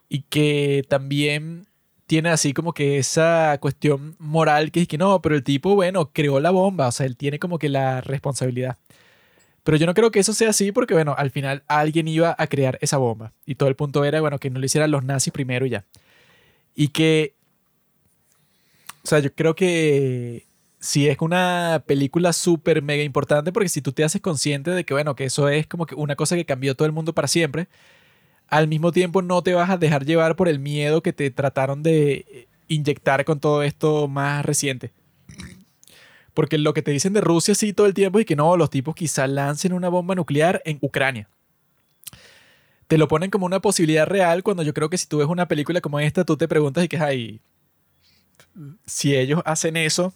Y 0.09 0.23
que 0.23 0.85
también 0.89 1.67
tiene 2.07 2.29
así 2.29 2.53
como 2.53 2.75
que 2.75 2.99
esa 2.99 3.57
cuestión 3.61 4.15
moral 4.19 4.71
que 4.71 4.83
es 4.83 4.89
que 4.89 4.99
no, 4.99 5.23
pero 5.23 5.35
el 5.37 5.43
tipo, 5.43 5.75
bueno, 5.75 6.11
creó 6.13 6.39
la 6.41 6.51
bomba, 6.51 6.89
o 6.89 6.93
sea, 6.93 7.07
él 7.07 7.17
tiene 7.17 7.39
como 7.39 7.59
que 7.59 7.69
la 7.71 8.03
responsabilidad. 8.03 8.77
Pero 9.65 9.77
yo 9.77 9.87
no 9.87 9.95
creo 9.95 10.11
que 10.11 10.21
eso 10.21 10.33
sea 10.33 10.51
así 10.51 10.73
porque, 10.73 10.95
bueno, 10.95 11.15
al 11.17 11.31
final 11.31 11.63
alguien 11.69 12.09
iba 12.09 12.35
a 12.37 12.47
crear 12.49 12.79
esa 12.81 12.97
bomba. 12.97 13.33
Y 13.47 13.55
todo 13.55 13.69
el 13.69 13.77
punto 13.77 14.05
era, 14.05 14.21
bueno, 14.21 14.39
que 14.39 14.51
no 14.51 14.59
lo 14.59 14.67
hicieran 14.67 14.91
los 14.91 15.05
nazis 15.05 15.33
primero 15.33 15.67
y 15.67 15.71
ya. 15.71 15.85
Y 16.75 16.89
que, 16.89 17.37
o 19.05 19.07
sea, 19.07 19.21
yo 19.21 19.33
creo 19.35 19.55
que 19.55 20.47
sí 20.81 21.09
es 21.09 21.19
una 21.21 21.85
película 21.87 22.33
súper 22.33 22.83
mega 22.83 23.05
importante 23.05 23.53
porque 23.53 23.69
si 23.69 23.81
tú 23.83 23.93
te 23.93 24.05
haces 24.05 24.21
consciente 24.21 24.73
de 24.73 24.85
que, 24.85 24.95
bueno, 24.95 25.15
que 25.15 25.25
eso 25.25 25.49
es 25.49 25.67
como 25.67 25.87
que 25.87 25.95
una 25.95 26.17
cosa 26.17 26.37
que 26.37 26.45
cambió 26.45 26.75
todo 26.75 26.87
el 26.87 26.93
mundo 26.93 27.15
para 27.15 27.29
siempre, 27.29 27.69
al 28.49 28.69
mismo 28.69 28.93
tiempo 28.93 29.23
no 29.23 29.43
te 29.43 29.55
vas 29.55 29.71
a 29.71 29.79
dejar 29.79 30.05
llevar 30.05 30.37
por 30.37 30.49
el 30.49 30.59
miedo 30.59 31.03
que 31.03 31.13
te 31.13 31.31
trataron 31.31 31.83
de 31.83 32.49
inyectar 32.69 33.25
con 33.25 33.41
todo 33.41 33.63
esto 33.63 34.09
más 34.09 34.45
reciente. 34.45 34.93
Porque 36.35 36.59
lo 36.59 36.73
que 36.75 36.83
te 36.83 36.91
dicen 36.91 37.13
de 37.13 37.21
Rusia 37.21 37.55
sí 37.55 37.73
todo 37.73 37.87
el 37.87 37.95
tiempo 37.95 38.19
es 38.19 38.27
que 38.27 38.37
no, 38.37 38.57
los 38.57 38.71
tipos 38.71 38.95
quizá 38.95 39.27
lancen 39.27 39.73
una 39.73 39.89
bomba 39.89 40.15
nuclear 40.15 40.63
en 40.65 40.79
Ucrania. 40.81 41.29
Te 42.87 42.99
lo 42.99 43.09
ponen 43.09 43.31
como 43.31 43.47
una 43.47 43.61
posibilidad 43.61 44.07
real 44.07 44.43
cuando 44.43 44.63
yo 44.63 44.75
creo 44.75 44.91
que 44.91 44.99
si 44.99 45.07
tú 45.07 45.19
ves 45.19 45.29
una 45.29 45.49
película 45.49 45.81
como 45.81 46.01
esta, 46.01 46.25
tú 46.25 46.37
te 46.37 46.49
preguntas 46.49 46.85
y 46.85 46.89
que 46.89 46.99
hay 46.99 47.41
si 48.87 49.15
ellos 49.17 49.41
hacen 49.45 49.77
eso, 49.77 50.07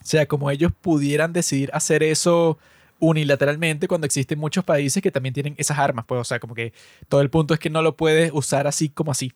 o 0.00 0.04
sea, 0.04 0.26
como 0.26 0.50
ellos 0.50 0.72
pudieran 0.80 1.32
decidir 1.32 1.70
hacer 1.72 2.02
eso 2.02 2.58
unilateralmente 2.98 3.88
cuando 3.88 4.06
existen 4.06 4.38
muchos 4.38 4.64
países 4.64 5.02
que 5.02 5.10
también 5.10 5.34
tienen 5.34 5.54
esas 5.58 5.78
armas, 5.78 6.04
pues, 6.06 6.20
o 6.20 6.24
sea, 6.24 6.40
como 6.40 6.54
que 6.54 6.72
todo 7.08 7.20
el 7.20 7.30
punto 7.30 7.52
es 7.54 7.60
que 7.60 7.70
no 7.70 7.82
lo 7.82 7.96
puedes 7.96 8.30
usar 8.32 8.66
así 8.66 8.88
como 8.88 9.10
así. 9.10 9.32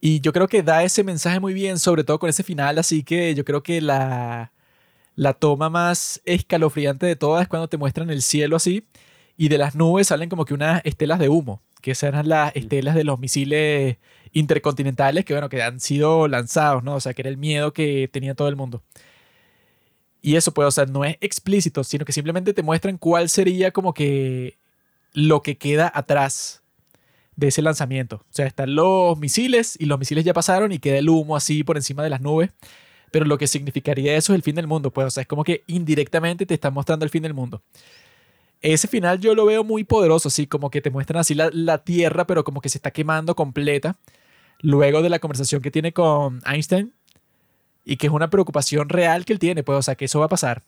Y 0.00 0.20
yo 0.20 0.32
creo 0.32 0.48
que 0.48 0.62
da 0.62 0.84
ese 0.84 1.04
mensaje 1.04 1.40
muy 1.40 1.54
bien, 1.54 1.78
sobre 1.78 2.04
todo 2.04 2.18
con 2.18 2.28
ese 2.28 2.42
final, 2.42 2.78
así 2.78 3.02
que 3.02 3.34
yo 3.34 3.44
creo 3.44 3.62
que 3.62 3.80
la, 3.80 4.52
la 5.16 5.32
toma 5.32 5.70
más 5.70 6.20
escalofriante 6.24 7.06
de 7.06 7.16
todas 7.16 7.42
es 7.42 7.48
cuando 7.48 7.68
te 7.68 7.78
muestran 7.78 8.10
el 8.10 8.22
cielo 8.22 8.56
así 8.56 8.86
y 9.36 9.48
de 9.48 9.58
las 9.58 9.74
nubes 9.74 10.08
salen 10.08 10.28
como 10.28 10.44
que 10.44 10.54
unas 10.54 10.82
estelas 10.84 11.18
de 11.18 11.28
humo, 11.28 11.62
que 11.82 11.94
eran 12.00 12.28
las 12.28 12.54
estelas 12.54 12.94
de 12.94 13.04
los 13.04 13.18
misiles 13.18 13.96
intercontinentales 14.32 15.24
que, 15.24 15.32
bueno, 15.32 15.48
que 15.48 15.62
han 15.62 15.80
sido 15.80 16.28
lanzados, 16.28 16.84
¿no? 16.84 16.94
O 16.94 17.00
sea, 17.00 17.14
que 17.14 17.22
era 17.22 17.30
el 17.30 17.38
miedo 17.38 17.72
que 17.72 18.08
tenía 18.12 18.34
todo 18.34 18.48
el 18.48 18.56
mundo. 18.56 18.82
Y 20.20 20.36
eso, 20.36 20.52
pues, 20.52 20.68
o 20.68 20.70
sea, 20.70 20.86
no 20.86 21.04
es 21.04 21.16
explícito, 21.20 21.84
sino 21.84 22.04
que 22.04 22.12
simplemente 22.12 22.52
te 22.52 22.62
muestran 22.62 22.98
cuál 22.98 23.28
sería 23.28 23.70
como 23.70 23.94
que 23.94 24.58
lo 25.12 25.42
que 25.42 25.56
queda 25.56 25.90
atrás 25.94 26.62
de 27.36 27.48
ese 27.48 27.62
lanzamiento. 27.62 28.16
O 28.16 28.32
sea, 28.32 28.46
están 28.46 28.74
los 28.74 29.18
misiles 29.18 29.76
y 29.78 29.86
los 29.86 29.98
misiles 29.98 30.24
ya 30.24 30.34
pasaron 30.34 30.72
y 30.72 30.78
queda 30.78 30.98
el 30.98 31.08
humo 31.08 31.36
así 31.36 31.64
por 31.64 31.76
encima 31.76 32.02
de 32.02 32.10
las 32.10 32.20
nubes. 32.20 32.50
Pero 33.16 33.24
lo 33.24 33.38
que 33.38 33.46
significaría 33.46 34.14
eso 34.14 34.34
es 34.34 34.36
el 34.36 34.42
fin 34.42 34.56
del 34.56 34.66
mundo, 34.66 34.90
pues, 34.90 35.06
o 35.06 35.10
sea, 35.10 35.22
es 35.22 35.26
como 35.26 35.42
que 35.42 35.64
indirectamente 35.68 36.44
te 36.44 36.52
están 36.52 36.74
mostrando 36.74 37.02
el 37.02 37.10
fin 37.10 37.22
del 37.22 37.32
mundo. 37.32 37.62
Ese 38.60 38.88
final 38.88 39.20
yo 39.20 39.34
lo 39.34 39.46
veo 39.46 39.64
muy 39.64 39.84
poderoso, 39.84 40.28
así 40.28 40.46
como 40.46 40.68
que 40.68 40.82
te 40.82 40.90
muestran 40.90 41.20
así 41.20 41.34
la, 41.34 41.48
la 41.50 41.82
Tierra, 41.82 42.26
pero 42.26 42.44
como 42.44 42.60
que 42.60 42.68
se 42.68 42.76
está 42.76 42.90
quemando 42.90 43.34
completa. 43.34 43.96
Luego 44.60 45.00
de 45.00 45.08
la 45.08 45.18
conversación 45.18 45.62
que 45.62 45.70
tiene 45.70 45.94
con 45.94 46.42
Einstein 46.44 46.92
y 47.86 47.96
que 47.96 48.08
es 48.08 48.12
una 48.12 48.28
preocupación 48.28 48.90
real 48.90 49.24
que 49.24 49.32
él 49.32 49.38
tiene, 49.38 49.62
pues, 49.62 49.78
o 49.78 49.82
sea, 49.82 49.94
que 49.94 50.04
eso 50.04 50.18
va 50.18 50.26
a 50.26 50.28
pasar. 50.28 50.62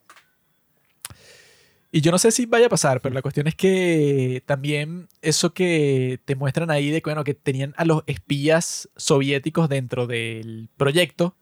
Y 1.92 2.00
yo 2.00 2.10
no 2.12 2.16
sé 2.16 2.30
si 2.30 2.46
vaya 2.46 2.64
a 2.64 2.70
pasar, 2.70 3.02
pero 3.02 3.14
la 3.14 3.20
cuestión 3.20 3.46
es 3.46 3.56
que 3.56 4.42
también 4.46 5.08
eso 5.20 5.52
que 5.52 6.18
te 6.24 6.34
muestran 6.34 6.70
ahí 6.70 6.90
de 6.90 7.02
bueno, 7.04 7.24
que 7.24 7.34
tenían 7.34 7.74
a 7.76 7.84
los 7.84 8.04
espías 8.06 8.88
soviéticos 8.96 9.68
dentro 9.68 10.06
del 10.06 10.70
proyecto, 10.78 11.36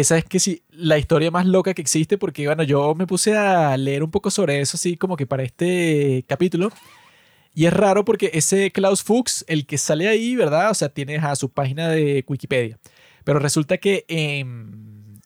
esa 0.00 0.16
es 0.18 0.24
que 0.24 0.38
sí, 0.38 0.62
la 0.70 0.98
historia 0.98 1.30
más 1.30 1.46
loca 1.46 1.74
que 1.74 1.82
existe, 1.82 2.18
porque 2.18 2.46
bueno, 2.46 2.62
yo 2.62 2.94
me 2.94 3.06
puse 3.06 3.36
a 3.36 3.76
leer 3.76 4.02
un 4.04 4.10
poco 4.10 4.30
sobre 4.30 4.60
eso, 4.60 4.76
así 4.76 4.96
como 4.96 5.16
que 5.16 5.26
para 5.26 5.42
este 5.42 6.24
capítulo. 6.28 6.70
Y 7.54 7.66
es 7.66 7.72
raro 7.72 8.04
porque 8.04 8.30
ese 8.34 8.70
Klaus 8.70 9.02
Fuchs, 9.02 9.44
el 9.48 9.66
que 9.66 9.78
sale 9.78 10.08
ahí, 10.08 10.36
¿verdad? 10.36 10.70
O 10.70 10.74
sea, 10.74 10.88
tiene 10.88 11.16
a 11.16 11.34
su 11.34 11.50
página 11.50 11.88
de 11.88 12.24
Wikipedia. 12.28 12.78
Pero 13.24 13.40
resulta 13.40 13.78
que 13.78 14.04
en 14.06 15.20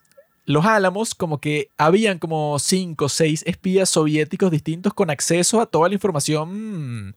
Los 0.46 0.64
Álamos, 0.64 1.14
como 1.14 1.40
que 1.40 1.68
habían 1.76 2.18
como 2.18 2.58
cinco 2.58 3.04
o 3.06 3.08
seis 3.10 3.44
espías 3.46 3.90
soviéticos 3.90 4.50
distintos 4.50 4.94
con 4.94 5.10
acceso 5.10 5.60
a 5.60 5.66
toda 5.66 5.88
la 5.88 5.94
información 5.94 7.14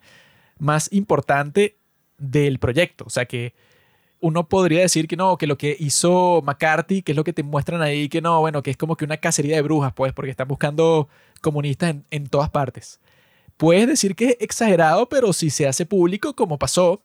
más 0.59 0.91
importante 0.91 1.77
del 2.17 2.59
proyecto. 2.59 3.05
O 3.07 3.09
sea 3.09 3.25
que 3.25 3.53
uno 4.25 4.49
podría 4.49 4.81
decir 4.81 5.07
que 5.07 5.15
no, 5.15 5.37
que 5.37 5.45
lo 5.45 5.55
que 5.55 5.77
hizo 5.79 6.41
McCarthy, 6.43 7.03
que 7.03 7.11
es 7.11 7.15
lo 7.15 7.23
que 7.23 7.31
te 7.31 7.43
muestran 7.43 7.83
ahí, 7.83 8.09
que 8.09 8.21
no, 8.21 8.39
bueno, 8.39 8.63
que 8.63 8.71
es 8.71 8.77
como 8.77 8.95
que 8.97 9.05
una 9.05 9.17
cacería 9.17 9.55
de 9.55 9.61
brujas, 9.61 9.93
pues, 9.93 10.13
porque 10.13 10.31
están 10.31 10.47
buscando 10.47 11.07
comunistas 11.41 11.95
en, 12.09 12.27
todas 12.27 12.49
partes. 12.49 12.99
Puedes 13.55 13.87
decir 13.87 14.15
que 14.15 14.29
es 14.29 14.37
exagerado, 14.39 15.07
pero 15.09 15.31
si 15.31 15.51
se 15.51 15.67
hace 15.67 15.85
público, 15.85 16.35
como 16.35 16.57
pasó, 16.57 17.03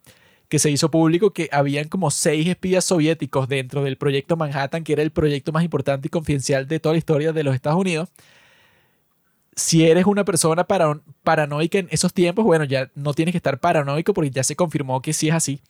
que 0.48 0.58
se 0.58 0.70
hizo 0.70 0.90
público 0.90 1.34
que 1.34 1.50
habían 1.52 1.88
como 1.88 2.10
seis 2.10 2.48
espías 2.48 2.86
soviéticos 2.86 3.48
dentro 3.48 3.82
del 3.84 3.98
proyecto 3.98 4.38
Manhattan, 4.38 4.82
que 4.82 4.94
era 4.94 5.02
el 5.02 5.10
proyecto 5.10 5.52
más 5.52 5.62
importante 5.62 6.08
y 6.08 6.10
confidencial 6.10 6.66
de 6.68 6.80
toda 6.80 6.94
la 6.94 6.98
historia 6.98 7.34
de 7.34 7.44
los 7.44 7.54
Estados 7.54 7.78
Unidos. 7.78 8.08
Si 9.54 9.84
eres 9.84 10.06
una 10.06 10.24
persona 10.24 10.66
paranoica 11.22 11.78
en 11.78 11.88
esos 11.90 12.14
tiempos, 12.14 12.46
bueno, 12.46 12.64
ya 12.64 12.90
no 12.94 13.12
tienes 13.12 13.34
que 13.34 13.38
estar 13.38 13.60
paranoico 13.60 14.14
porque 14.14 14.30
ya 14.30 14.42
se 14.42 14.56
confirmó 14.56 15.02
que 15.02 15.12
sí 15.12 15.28
es 15.28 15.34
así 15.34 15.60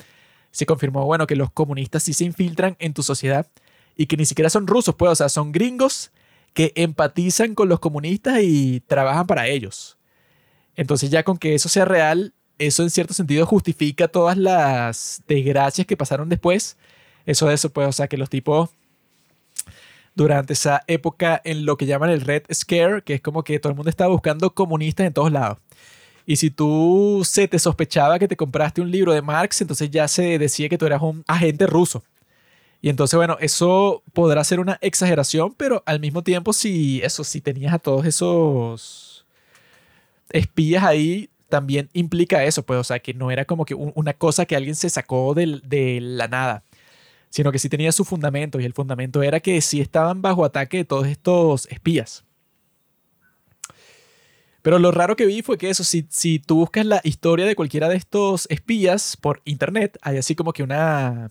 se 0.50 0.66
confirmó, 0.66 1.04
bueno, 1.04 1.26
que 1.26 1.36
los 1.36 1.50
comunistas 1.50 2.02
sí 2.02 2.12
se 2.12 2.24
infiltran 2.24 2.76
en 2.78 2.94
tu 2.94 3.02
sociedad 3.02 3.46
y 3.96 4.06
que 4.06 4.16
ni 4.16 4.26
siquiera 4.26 4.50
son 4.50 4.66
rusos, 4.66 4.94
pues, 4.94 5.12
o 5.12 5.14
sea, 5.14 5.28
son 5.28 5.52
gringos 5.52 6.10
que 6.52 6.72
empatizan 6.74 7.54
con 7.54 7.68
los 7.68 7.80
comunistas 7.80 8.40
y 8.42 8.80
trabajan 8.80 9.26
para 9.26 9.46
ellos. 9.46 9.98
Entonces 10.76 11.10
ya 11.10 11.22
con 11.22 11.38
que 11.38 11.54
eso 11.54 11.68
sea 11.68 11.84
real, 11.84 12.34
eso 12.58 12.82
en 12.82 12.90
cierto 12.90 13.14
sentido 13.14 13.46
justifica 13.46 14.08
todas 14.08 14.36
las 14.36 15.22
desgracias 15.26 15.86
que 15.86 15.96
pasaron 15.96 16.28
después. 16.28 16.76
Eso 17.26 17.46
de 17.46 17.54
eso, 17.54 17.70
pues, 17.70 17.88
o 17.88 17.92
sea, 17.92 18.08
que 18.08 18.16
los 18.16 18.30
tipos 18.30 18.70
durante 20.14 20.52
esa 20.54 20.82
época 20.86 21.40
en 21.44 21.64
lo 21.64 21.76
que 21.76 21.86
llaman 21.86 22.10
el 22.10 22.20
Red 22.20 22.44
Scare, 22.52 23.02
que 23.02 23.14
es 23.14 23.20
como 23.20 23.44
que 23.44 23.58
todo 23.58 23.70
el 23.70 23.76
mundo 23.76 23.90
estaba 23.90 24.10
buscando 24.10 24.54
comunistas 24.54 25.06
en 25.06 25.12
todos 25.12 25.32
lados. 25.32 25.58
Y 26.26 26.36
si 26.36 26.50
tú 26.50 27.22
se 27.24 27.48
te 27.48 27.58
sospechaba 27.58 28.18
que 28.18 28.28
te 28.28 28.36
compraste 28.36 28.80
un 28.80 28.90
libro 28.90 29.12
de 29.12 29.22
Marx, 29.22 29.60
entonces 29.60 29.90
ya 29.90 30.06
se 30.08 30.38
decía 30.38 30.68
que 30.68 30.78
tú 30.78 30.86
eras 30.86 31.02
un 31.02 31.24
agente 31.26 31.66
ruso. 31.66 32.02
Y 32.82 32.88
entonces, 32.88 33.16
bueno, 33.16 33.36
eso 33.40 34.02
podrá 34.12 34.42
ser 34.44 34.60
una 34.60 34.78
exageración, 34.80 35.54
pero 35.56 35.82
al 35.86 36.00
mismo 36.00 36.22
tiempo, 36.22 36.52
si 36.52 37.00
eso, 37.02 37.24
si 37.24 37.40
tenías 37.40 37.74
a 37.74 37.78
todos 37.78 38.06
esos 38.06 39.26
espías 40.30 40.84
ahí, 40.84 41.28
también 41.48 41.90
implica 41.92 42.44
eso, 42.44 42.62
pues, 42.64 42.78
o 42.80 42.84
sea, 42.84 43.00
que 43.00 43.12
no 43.12 43.30
era 43.30 43.44
como 43.44 43.64
que 43.64 43.74
una 43.74 44.14
cosa 44.14 44.46
que 44.46 44.56
alguien 44.56 44.76
se 44.76 44.88
sacó 44.88 45.34
de, 45.34 45.60
de 45.64 45.98
la 46.00 46.28
nada, 46.28 46.62
sino 47.28 47.52
que 47.52 47.58
sí 47.58 47.68
tenía 47.68 47.92
su 47.92 48.04
fundamento, 48.04 48.60
y 48.60 48.64
el 48.64 48.72
fundamento 48.72 49.22
era 49.22 49.40
que 49.40 49.60
sí 49.60 49.80
estaban 49.80 50.22
bajo 50.22 50.44
ataque 50.44 50.78
de 50.78 50.84
todos 50.84 51.06
estos 51.06 51.66
espías. 51.66 52.24
Pero 54.62 54.78
lo 54.78 54.90
raro 54.90 55.16
que 55.16 55.26
vi 55.26 55.42
fue 55.42 55.58
que 55.58 55.70
eso, 55.70 55.84
si, 55.84 56.06
si 56.10 56.38
tú 56.38 56.56
buscas 56.56 56.84
la 56.86 57.00
historia 57.04 57.46
de 57.46 57.56
cualquiera 57.56 57.88
de 57.88 57.96
estos 57.96 58.46
espías 58.50 59.16
por 59.16 59.40
internet, 59.44 59.98
hay 60.02 60.18
así 60.18 60.34
como 60.34 60.52
que 60.52 60.62
una, 60.62 61.30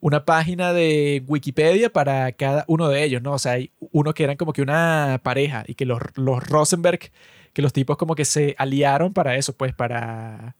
una 0.00 0.24
página 0.24 0.72
de 0.72 1.22
Wikipedia 1.26 1.92
para 1.92 2.32
cada 2.32 2.64
uno 2.68 2.88
de 2.88 3.04
ellos, 3.04 3.22
¿no? 3.22 3.32
O 3.32 3.38
sea, 3.38 3.52
hay 3.52 3.72
uno 3.92 4.14
que 4.14 4.24
eran 4.24 4.36
como 4.36 4.52
que 4.52 4.62
una 4.62 5.20
pareja 5.22 5.64
y 5.66 5.74
que 5.74 5.84
los, 5.86 6.00
los 6.16 6.46
Rosenberg, 6.48 7.10
que 7.52 7.62
los 7.62 7.72
tipos 7.72 7.96
como 7.96 8.14
que 8.14 8.24
se 8.24 8.54
aliaron 8.58 9.12
para 9.12 9.36
eso, 9.36 9.56
pues 9.56 9.74
para 9.74 10.56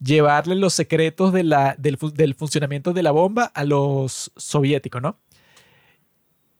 llevarle 0.00 0.56
los 0.56 0.74
secretos 0.74 1.32
de 1.32 1.44
la, 1.44 1.76
del, 1.78 1.98
del 2.14 2.34
funcionamiento 2.34 2.92
de 2.92 3.02
la 3.02 3.10
bomba 3.12 3.44
a 3.54 3.64
los 3.64 4.32
soviéticos, 4.36 5.02
¿no? 5.02 5.18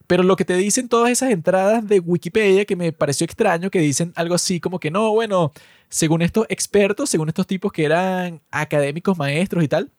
Pero 0.07 0.23
lo 0.23 0.37
que 0.37 0.45
te 0.45 0.57
dicen 0.57 0.89
todas 0.89 1.11
esas 1.11 1.31
entradas 1.31 1.87
de 1.89 2.01
Wikipedia 2.01 2.65
que 2.67 2.77
me 2.77 2.93
pareció 2.93 3.25
extraño, 3.25 3.71
que 3.71 3.79
dicen 3.81 4.13
algo 4.17 4.35
así 4.35 4.61
como 4.61 4.79
que 4.79 4.91
no, 4.91 5.11
bueno, 5.13 5.53
según 5.89 6.21
estos 6.23 6.47
expertos, 6.51 7.09
según 7.09 7.29
estos 7.29 7.47
tipos 7.47 7.73
que 7.73 7.85
eran 7.85 8.43
académicos, 8.51 9.17
maestros 9.17 9.65
y 9.65 9.69
tal, 9.69 9.91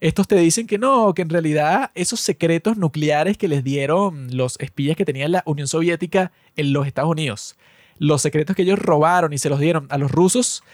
estos 0.00 0.26
te 0.26 0.34
dicen 0.34 0.66
que 0.66 0.78
no, 0.78 1.14
que 1.14 1.22
en 1.22 1.28
realidad 1.30 1.92
esos 1.94 2.18
secretos 2.18 2.76
nucleares 2.76 3.38
que 3.38 3.46
les 3.46 3.62
dieron 3.62 4.36
los 4.36 4.58
espías 4.58 4.96
que 4.96 5.04
tenía 5.04 5.28
la 5.28 5.44
Unión 5.46 5.68
Soviética 5.68 6.32
en 6.56 6.72
los 6.72 6.88
Estados 6.88 7.10
Unidos, 7.10 7.56
los 7.98 8.20
secretos 8.20 8.56
que 8.56 8.62
ellos 8.62 8.80
robaron 8.80 9.32
y 9.32 9.38
se 9.38 9.48
los 9.48 9.60
dieron 9.60 9.86
a 9.90 9.98
los 9.98 10.10
rusos, 10.10 10.64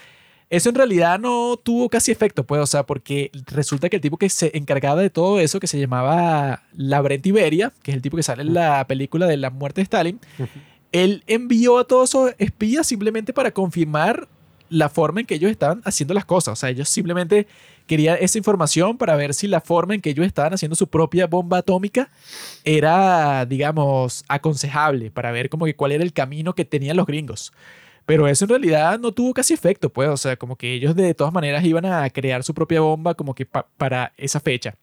eso 0.50 0.70
en 0.70 0.74
realidad 0.74 1.18
no 1.18 1.58
tuvo 1.62 1.88
casi 1.88 2.10
efecto, 2.10 2.44
pues, 2.44 2.60
o 2.60 2.66
sea, 2.66 2.84
porque 2.84 3.30
resulta 3.46 3.88
que 3.88 3.96
el 3.96 4.02
tipo 4.02 4.16
que 4.16 4.30
se 4.30 4.56
encargaba 4.56 5.00
de 5.00 5.10
todo 5.10 5.40
eso, 5.40 5.60
que 5.60 5.66
se 5.66 5.78
llamaba 5.78 6.62
Labrent 6.74 7.26
Iberia, 7.26 7.72
que 7.82 7.90
es 7.90 7.96
el 7.96 8.02
tipo 8.02 8.16
que 8.16 8.22
sale 8.22 8.42
en 8.42 8.54
la 8.54 8.86
película 8.86 9.26
de 9.26 9.36
la 9.36 9.50
muerte 9.50 9.80
de 9.80 9.84
Stalin, 9.84 10.20
él 10.92 11.22
envió 11.26 11.78
a 11.78 11.84
todos 11.84 12.10
esos 12.10 12.34
espías 12.38 12.86
simplemente 12.86 13.32
para 13.34 13.50
confirmar 13.50 14.26
la 14.70 14.88
forma 14.88 15.20
en 15.20 15.26
que 15.26 15.34
ellos 15.34 15.50
estaban 15.50 15.82
haciendo 15.84 16.14
las 16.14 16.24
cosas. 16.24 16.52
O 16.52 16.56
sea, 16.56 16.70
ellos 16.70 16.88
simplemente 16.88 17.46
querían 17.86 18.18
esa 18.20 18.38
información 18.38 18.98
para 18.98 19.16
ver 19.16 19.34
si 19.34 19.48
la 19.48 19.60
forma 19.60 19.94
en 19.94 20.00
que 20.00 20.10
ellos 20.10 20.26
estaban 20.26 20.54
haciendo 20.54 20.76
su 20.76 20.86
propia 20.88 21.26
bomba 21.26 21.58
atómica 21.58 22.10
era, 22.64 23.46
digamos, 23.46 24.24
aconsejable, 24.28 25.10
para 25.10 25.30
ver 25.32 25.48
como 25.48 25.64
que 25.64 25.74
cuál 25.74 25.92
era 25.92 26.04
el 26.04 26.12
camino 26.12 26.54
que 26.54 26.64
tenían 26.64 26.96
los 26.96 27.06
gringos. 27.06 27.52
Pero 28.08 28.26
eso 28.26 28.46
en 28.46 28.48
realidad 28.48 28.98
no 28.98 29.12
tuvo 29.12 29.34
casi 29.34 29.52
efecto, 29.52 29.90
pues, 29.92 30.08
o 30.08 30.16
sea, 30.16 30.38
como 30.38 30.56
que 30.56 30.72
ellos 30.72 30.96
de 30.96 31.12
todas 31.12 31.30
maneras 31.30 31.62
iban 31.62 31.84
a 31.84 32.08
crear 32.08 32.42
su 32.42 32.54
propia 32.54 32.80
bomba 32.80 33.12
como 33.12 33.34
que 33.34 33.44
para 33.44 34.14
esa 34.16 34.40
fecha. 34.40 34.76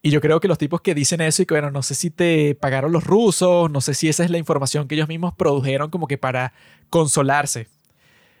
Y 0.00 0.08
yo 0.08 0.22
creo 0.22 0.40
que 0.40 0.48
los 0.48 0.56
tipos 0.56 0.80
que 0.80 0.94
dicen 0.94 1.20
eso 1.20 1.42
y 1.42 1.44
que, 1.44 1.52
bueno, 1.52 1.70
no 1.70 1.82
sé 1.82 1.94
si 1.94 2.08
te 2.08 2.54
pagaron 2.54 2.90
los 2.90 3.04
rusos, 3.04 3.70
no 3.70 3.82
sé 3.82 3.92
si 3.92 4.08
esa 4.08 4.24
es 4.24 4.30
la 4.30 4.38
información 4.38 4.88
que 4.88 4.94
ellos 4.94 5.08
mismos 5.08 5.34
produjeron 5.34 5.90
como 5.90 6.06
que 6.06 6.16
para 6.16 6.54
consolarse. 6.88 7.68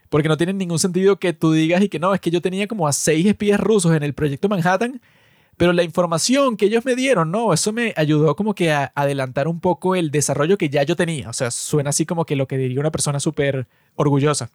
Porque 0.08 0.28
no 0.30 0.38
tiene 0.38 0.54
ningún 0.54 0.78
sentido 0.78 1.18
que 1.18 1.34
tú 1.34 1.52
digas 1.52 1.82
y 1.82 1.90
que 1.90 1.98
no, 1.98 2.14
es 2.14 2.20
que 2.22 2.30
yo 2.30 2.40
tenía 2.40 2.66
como 2.66 2.88
a 2.88 2.94
seis 2.94 3.26
espías 3.26 3.60
rusos 3.60 3.94
en 3.94 4.04
el 4.04 4.14
proyecto 4.14 4.48
Manhattan, 4.48 5.02
pero 5.56 5.72
la 5.72 5.82
información 5.82 6.56
que 6.56 6.66
ellos 6.66 6.84
me 6.84 6.94
dieron, 6.94 7.30
no, 7.30 7.52
eso 7.52 7.72
me 7.72 7.94
ayudó 7.96 8.36
como 8.36 8.54
que 8.54 8.72
a 8.72 8.92
adelantar 8.94 9.48
un 9.48 9.60
poco 9.60 9.94
el 9.94 10.10
desarrollo 10.10 10.58
que 10.58 10.68
ya 10.68 10.82
yo 10.82 10.96
tenía. 10.96 11.30
O 11.30 11.32
sea, 11.32 11.50
suena 11.50 11.90
así 11.90 12.04
como 12.04 12.24
que 12.26 12.36
lo 12.36 12.46
que 12.46 12.58
diría 12.58 12.80
una 12.80 12.90
persona 12.90 13.20
súper 13.20 13.66
orgullosa. 13.94 14.50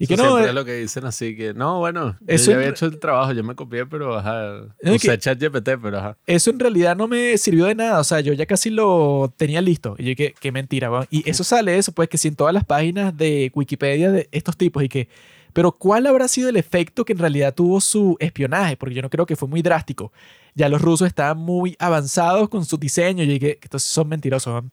Y 0.00 0.06
que 0.06 0.16
no. 0.16 0.38
es 0.38 0.54
lo 0.54 0.64
que 0.64 0.74
dicen 0.74 1.04
así, 1.04 1.36
que 1.36 1.52
no, 1.54 1.80
bueno, 1.80 2.16
eso 2.28 2.52
yo 2.52 2.56
había 2.56 2.70
hecho 2.70 2.86
el 2.86 3.00
trabajo, 3.00 3.32
yo 3.32 3.42
me 3.42 3.56
copié, 3.56 3.84
pero 3.84 4.16
ajá. 4.16 4.62
Usé 4.84 5.18
ChatGPT, 5.18 5.70
pero 5.82 5.98
ajá. 5.98 6.16
Eso 6.24 6.50
en 6.50 6.60
realidad 6.60 6.96
no 6.96 7.08
me 7.08 7.36
sirvió 7.36 7.66
de 7.66 7.74
nada. 7.74 7.98
O 7.98 8.04
sea, 8.04 8.20
yo 8.20 8.32
ya 8.32 8.46
casi 8.46 8.70
lo 8.70 9.34
tenía 9.36 9.60
listo. 9.60 9.96
Y 9.98 10.04
yo, 10.04 10.16
que 10.16 10.34
qué 10.38 10.52
mentira, 10.52 10.88
Y 11.10 11.28
eso 11.28 11.42
sale, 11.44 11.76
eso, 11.76 11.90
pues, 11.90 12.08
que 12.08 12.16
si 12.16 12.28
en 12.28 12.36
todas 12.36 12.54
las 12.54 12.64
páginas 12.64 13.16
de 13.16 13.50
Wikipedia 13.52 14.12
de 14.12 14.28
estos 14.30 14.56
tipos 14.56 14.82
y 14.84 14.88
que. 14.88 15.08
Pero, 15.52 15.72
¿cuál 15.72 16.06
habrá 16.06 16.28
sido 16.28 16.48
el 16.48 16.56
efecto 16.56 17.04
que 17.04 17.12
en 17.12 17.18
realidad 17.18 17.54
tuvo 17.54 17.80
su 17.80 18.16
espionaje? 18.20 18.76
Porque 18.76 18.94
yo 18.94 19.02
no 19.02 19.10
creo 19.10 19.26
que 19.26 19.36
fue 19.36 19.48
muy 19.48 19.62
drástico. 19.62 20.12
Ya 20.54 20.68
los 20.68 20.80
rusos 20.80 21.08
estaban 21.08 21.38
muy 21.38 21.76
avanzados 21.78 22.48
con 22.48 22.64
su 22.64 22.76
diseño. 22.76 23.24
Y 23.24 23.38
que 23.38 23.58
entonces 23.62 23.88
son 23.88 24.08
mentirosos. 24.08 24.64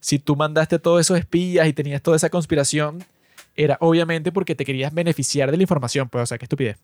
Si 0.00 0.18
tú 0.18 0.36
mandaste 0.36 0.76
a 0.76 0.78
todos 0.78 1.00
esos 1.00 1.18
espías 1.18 1.68
y 1.68 1.72
tenías 1.72 2.02
toda 2.02 2.16
esa 2.16 2.30
conspiración 2.30 3.04
era 3.56 3.76
obviamente 3.80 4.32
porque 4.32 4.54
te 4.54 4.64
querías 4.64 4.92
beneficiar 4.92 5.50
de 5.50 5.56
la 5.56 5.62
información, 5.62 6.08
pues, 6.08 6.22
o 6.22 6.26
sea, 6.26 6.38
qué 6.38 6.44
estupidez. 6.44 6.78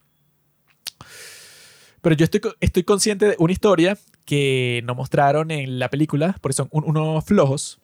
Pero 2.01 2.15
yo 2.15 2.23
estoy, 2.23 2.41
estoy 2.59 2.83
consciente 2.83 3.29
de 3.29 3.35
una 3.39 3.51
historia 3.51 3.97
que 4.25 4.81
no 4.85 4.95
mostraron 4.95 5.51
en 5.51 5.79
la 5.79 5.89
película, 5.89 6.37
porque 6.41 6.53
son 6.53 6.69
unos 6.71 7.25
flojos, 7.25 7.79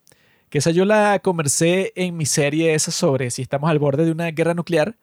que 0.50 0.60
esa 0.60 0.72
yo 0.72 0.86
la 0.86 1.20
conversé 1.20 1.92
en 1.96 2.16
mi 2.16 2.26
serie 2.26 2.76
esa 2.76 2.92
sobre 2.92 3.32
si 3.32 3.42
estamos 3.42 3.70
al 3.70 3.80
borde 3.80 4.06
de 4.06 4.12
una 4.12 4.30
guerra 4.30 4.54
nuclear, 4.54 4.96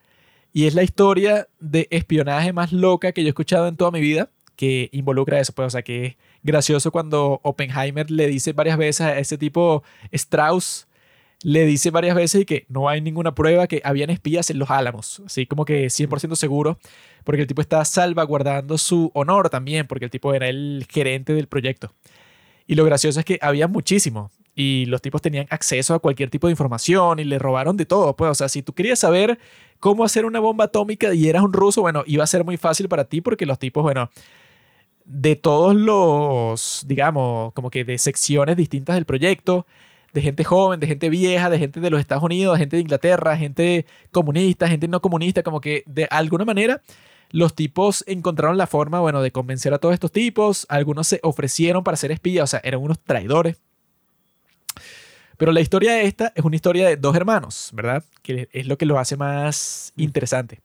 y 0.53 0.67
es 0.67 0.75
la 0.75 0.83
historia 0.83 1.49
de 1.61 1.87
espionaje 1.91 2.53
más 2.53 2.73
loca 2.73 3.13
que 3.13 3.23
yo 3.23 3.29
he 3.29 3.31
escuchado 3.31 3.69
en 3.69 3.77
toda 3.77 3.91
mi 3.91 4.01
vida, 4.01 4.31
que 4.57 4.91
involucra 4.93 5.41
eso, 5.41 5.53
pues, 5.53 5.67
o 5.67 5.71
sea, 5.71 5.83
que 5.83 6.05
es 6.05 6.17
gracioso 6.43 6.91
cuando 6.91 7.41
Oppenheimer 7.43 8.11
le 8.11 8.27
dice 8.27 8.53
varias 8.53 8.77
veces 8.77 9.01
a 9.03 9.19
ese 9.19 9.39
tipo 9.39 9.83
Strauss, 10.13 10.87
le 11.43 11.65
dice 11.65 11.91
varias 11.91 12.15
veces 12.15 12.45
que 12.45 12.67
no 12.69 12.89
hay 12.89 13.01
ninguna 13.01 13.35
prueba 13.35 13.67
que 13.67 13.81
habían 13.85 14.11
espías 14.11 14.51
en 14.51 14.59
los 14.59 14.71
Álamos, 14.71 15.23
así 15.25 15.47
como 15.47 15.65
que 15.65 15.87
100% 15.87 16.35
seguro, 16.37 16.79
porque 17.25 17.43
el 17.43 17.47
tipo 17.47 17.63
está 17.63 17.85
salvaguardando 17.85 18.77
su 18.77 19.11
honor 19.15 19.49
también, 19.49 19.87
porque 19.87 20.07
el 20.07 20.11
tipo 20.11 20.35
era 20.35 20.49
el 20.49 20.87
gerente 20.91 21.33
del 21.33 21.47
proyecto. 21.47 21.95
Y 22.67 22.75
lo 22.75 22.85
gracioso 22.85 23.21
es 23.21 23.25
que 23.25 23.39
había 23.41 23.67
muchísimo 23.69 24.31
y 24.55 24.87
los 24.87 25.01
tipos 25.03 25.23
tenían 25.23 25.47
acceso 25.51 25.95
a 25.95 25.99
cualquier 26.01 26.31
tipo 26.31 26.47
de 26.47 26.53
información 26.53 27.19
y 27.19 27.25
le 27.25 27.39
robaron 27.39 27.77
de 27.77 27.87
todo, 27.87 28.17
pues, 28.17 28.31
o 28.31 28.35
sea, 28.35 28.49
si 28.49 28.63
tú 28.63 28.73
querías 28.73 28.99
saber 28.99 29.39
cómo 29.79 30.05
hacer 30.05 30.25
una 30.25 30.41
bomba 30.41 30.65
atómica 30.65 31.15
y 31.15 31.29
eras 31.29 31.43
un 31.43 31.53
ruso, 31.53 31.81
bueno, 31.83 32.03
iba 32.07 32.25
a 32.25 32.27
ser 32.27 32.45
muy 32.45 32.57
fácil 32.57 32.89
para 32.89 33.05
ti 33.05 33.21
porque 33.21 33.47
los 33.47 33.59
tipos, 33.59 33.83
bueno, 33.83 34.11
de 35.05 35.37
todos 35.37 35.75
los, 35.75 36.85
digamos, 36.87 37.53
como 37.55 37.71
que 37.71 37.85
de 37.85 37.99
secciones 37.99 38.57
distintas 38.57 38.95
del 38.95 39.07
proyecto, 39.07 39.67
de 40.13 40.23
gente 40.23 40.45
joven, 40.45 40.81
de 40.81 40.87
gente 40.87 41.09
vieja, 41.09 41.51
de 41.51 41.59
gente 41.59 41.81
de 41.81 41.91
los 41.91 42.01
Estados 42.01 42.23
Unidos, 42.25 42.55
de 42.55 42.61
gente 42.61 42.77
de 42.77 42.83
Inglaterra, 42.83 43.37
gente 43.37 43.87
comunista, 44.11 44.69
gente 44.69 44.89
no 44.89 45.01
comunista, 45.01 45.43
como 45.43 45.61
que 45.61 45.83
de 45.87 46.07
alguna 46.11 46.45
manera 46.45 46.83
los 47.31 47.55
tipos 47.55 48.05
encontraron 48.07 48.59
la 48.59 48.67
forma, 48.67 49.01
bueno, 49.01 49.23
de 49.23 49.31
convencer 49.31 49.73
a 49.73 49.79
todos 49.79 49.95
estos 49.95 50.13
tipos, 50.13 50.67
algunos 50.69 51.07
se 51.07 51.21
ofrecieron 51.23 51.85
para 51.85 51.97
ser 51.97 52.11
espías, 52.11 52.45
o 52.45 52.47
sea, 52.49 52.61
eran 52.65 52.81
unos 52.81 52.99
traidores. 53.01 53.57
Pero 55.41 55.53
la 55.53 55.63
historia 55.63 55.95
de 55.95 56.05
esta 56.05 56.35
es 56.37 56.45
una 56.45 56.55
historia 56.55 56.87
de 56.87 56.99
dos 56.99 57.17
hermanos, 57.17 57.71
¿verdad? 57.73 58.05
Que 58.21 58.51
es 58.53 58.67
lo 58.67 58.77
que 58.77 58.85
lo 58.85 58.99
hace 58.99 59.17
más 59.17 59.91
mm. 59.97 60.03
interesante. 60.03 60.61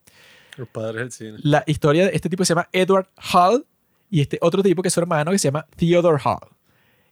Los 0.58 0.68
padres 0.68 0.96
del 0.98 1.12
cine. 1.14 1.38
La 1.44 1.64
historia 1.66 2.08
de 2.08 2.12
este 2.14 2.28
tipo 2.28 2.44
se 2.44 2.54
llama 2.54 2.68
Edward 2.74 3.08
Hall 3.34 3.66
y 4.10 4.20
este 4.20 4.38
otro 4.42 4.62
tipo 4.62 4.82
que 4.82 4.90
es 4.90 4.94
su 4.94 5.00
hermano 5.00 5.32
que 5.32 5.40
se 5.40 5.48
llama 5.48 5.66
Theodore 5.78 6.22
Hall. 6.22 6.50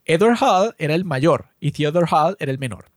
Edward 0.03 0.35
Hall 0.41 0.75
era 0.77 0.93
el 0.93 1.05
mayor 1.05 1.45
y 1.61 1.71
Theodore 1.71 2.05
Hall 2.11 2.35
era 2.37 2.51
el 2.51 2.59
menor. 2.59 2.87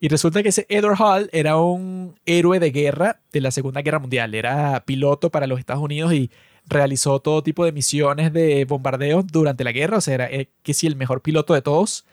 Y 0.00 0.08
resulta 0.08 0.42
que 0.42 0.48
ese 0.48 0.64
Edward 0.70 0.96
Hall 0.98 1.28
era 1.30 1.58
un 1.58 2.18
héroe 2.24 2.58
de 2.60 2.70
guerra 2.70 3.20
de 3.30 3.42
la 3.42 3.50
Segunda 3.50 3.82
Guerra 3.82 3.98
Mundial. 3.98 4.34
Era 4.34 4.84
piloto 4.86 5.28
para 5.28 5.46
los 5.46 5.58
Estados 5.58 5.82
Unidos 5.82 6.14
y 6.14 6.30
realizó 6.64 7.20
todo 7.20 7.42
tipo 7.42 7.66
de 7.66 7.72
misiones 7.72 8.32
de 8.32 8.64
bombardeo 8.64 9.22
durante 9.22 9.64
la 9.64 9.72
guerra. 9.72 9.98
O 9.98 10.00
sea, 10.00 10.14
era 10.14 10.30
eh, 10.30 10.48
que 10.62 10.72
si 10.72 10.86
el 10.86 10.96
mejor 10.96 11.20
piloto 11.20 11.52
de 11.52 11.60
todos. 11.60 12.06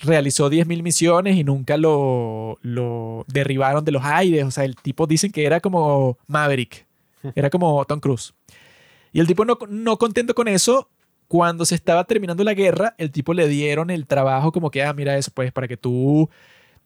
Realizó 0.00 0.50
10.000 0.50 0.82
misiones 0.82 1.36
y 1.36 1.44
nunca 1.44 1.76
lo, 1.76 2.58
lo 2.62 3.24
derribaron 3.28 3.84
de 3.84 3.92
los 3.92 4.04
aires. 4.04 4.44
O 4.44 4.50
sea, 4.50 4.64
el 4.64 4.76
tipo 4.76 5.06
dicen 5.06 5.30
que 5.30 5.44
era 5.44 5.60
como 5.60 6.18
Maverick. 6.26 6.86
Era 7.34 7.48
como 7.48 7.82
Tom 7.86 8.00
Cruise. 8.00 8.34
Y 9.12 9.20
el 9.20 9.26
tipo 9.26 9.44
no, 9.44 9.56
no 9.68 9.96
contento 9.96 10.34
con 10.34 10.46
eso, 10.46 10.90
cuando 11.28 11.64
se 11.64 11.74
estaba 11.74 12.04
terminando 12.04 12.44
la 12.44 12.54
guerra, 12.54 12.94
el 12.98 13.10
tipo 13.10 13.32
le 13.32 13.48
dieron 13.48 13.90
el 13.90 14.06
trabajo 14.06 14.52
como 14.52 14.70
que, 14.70 14.82
ah, 14.82 14.92
mira 14.92 15.16
eso, 15.16 15.30
pues 15.32 15.52
para 15.52 15.68
que 15.68 15.76
tú 15.76 16.28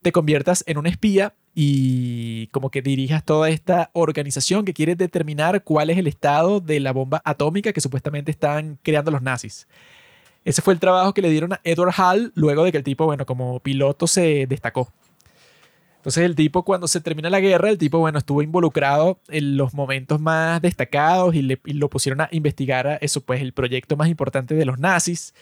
te 0.02 0.12
conviertas 0.12 0.62
en 0.66 0.78
un 0.78 0.86
espía 0.86 1.34
y 1.54 2.46
como 2.48 2.70
que 2.70 2.82
dirijas 2.82 3.24
toda 3.24 3.50
esta 3.50 3.90
organización 3.94 4.64
que 4.64 4.74
quiere 4.74 4.94
determinar 4.94 5.64
cuál 5.64 5.90
es 5.90 5.98
el 5.98 6.06
estado 6.06 6.60
de 6.60 6.78
la 6.80 6.92
bomba 6.92 7.20
atómica 7.24 7.72
que 7.72 7.80
supuestamente 7.80 8.30
están 8.30 8.78
creando 8.82 9.10
los 9.10 9.22
nazis. 9.22 9.66
Ese 10.48 10.62
fue 10.62 10.72
el 10.72 10.80
trabajo 10.80 11.12
que 11.12 11.20
le 11.20 11.28
dieron 11.28 11.52
a 11.52 11.60
Edward 11.62 11.92
Hall 11.98 12.32
luego 12.34 12.64
de 12.64 12.72
que 12.72 12.78
el 12.78 12.82
tipo, 12.82 13.04
bueno, 13.04 13.26
como 13.26 13.60
piloto 13.60 14.06
se 14.06 14.46
destacó. 14.46 14.90
Entonces 15.96 16.24
el 16.24 16.34
tipo 16.34 16.64
cuando 16.64 16.88
se 16.88 17.02
termina 17.02 17.28
la 17.28 17.40
guerra, 17.40 17.68
el 17.68 17.76
tipo, 17.76 17.98
bueno, 17.98 18.18
estuvo 18.18 18.40
involucrado 18.40 19.20
en 19.28 19.58
los 19.58 19.74
momentos 19.74 20.22
más 20.22 20.62
destacados 20.62 21.34
y, 21.34 21.42
le, 21.42 21.60
lo 21.64 21.90
pusieron 21.90 22.22
a 22.22 22.30
investigar 22.32 22.98
eso, 23.02 23.20
pues 23.20 23.42
el 23.42 23.52
proyecto 23.52 23.94
más 23.98 24.08
importante 24.08 24.54
de 24.54 24.64
los 24.64 24.78
nazis. 24.78 25.34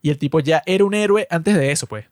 Y 0.00 0.10
el 0.10 0.18
tipo 0.18 0.38
ya 0.38 0.62
era 0.64 0.84
un 0.84 0.94
héroe 0.94 1.26
antes 1.28 1.56
de 1.56 1.72
eso, 1.72 1.88
pues. 1.88 2.04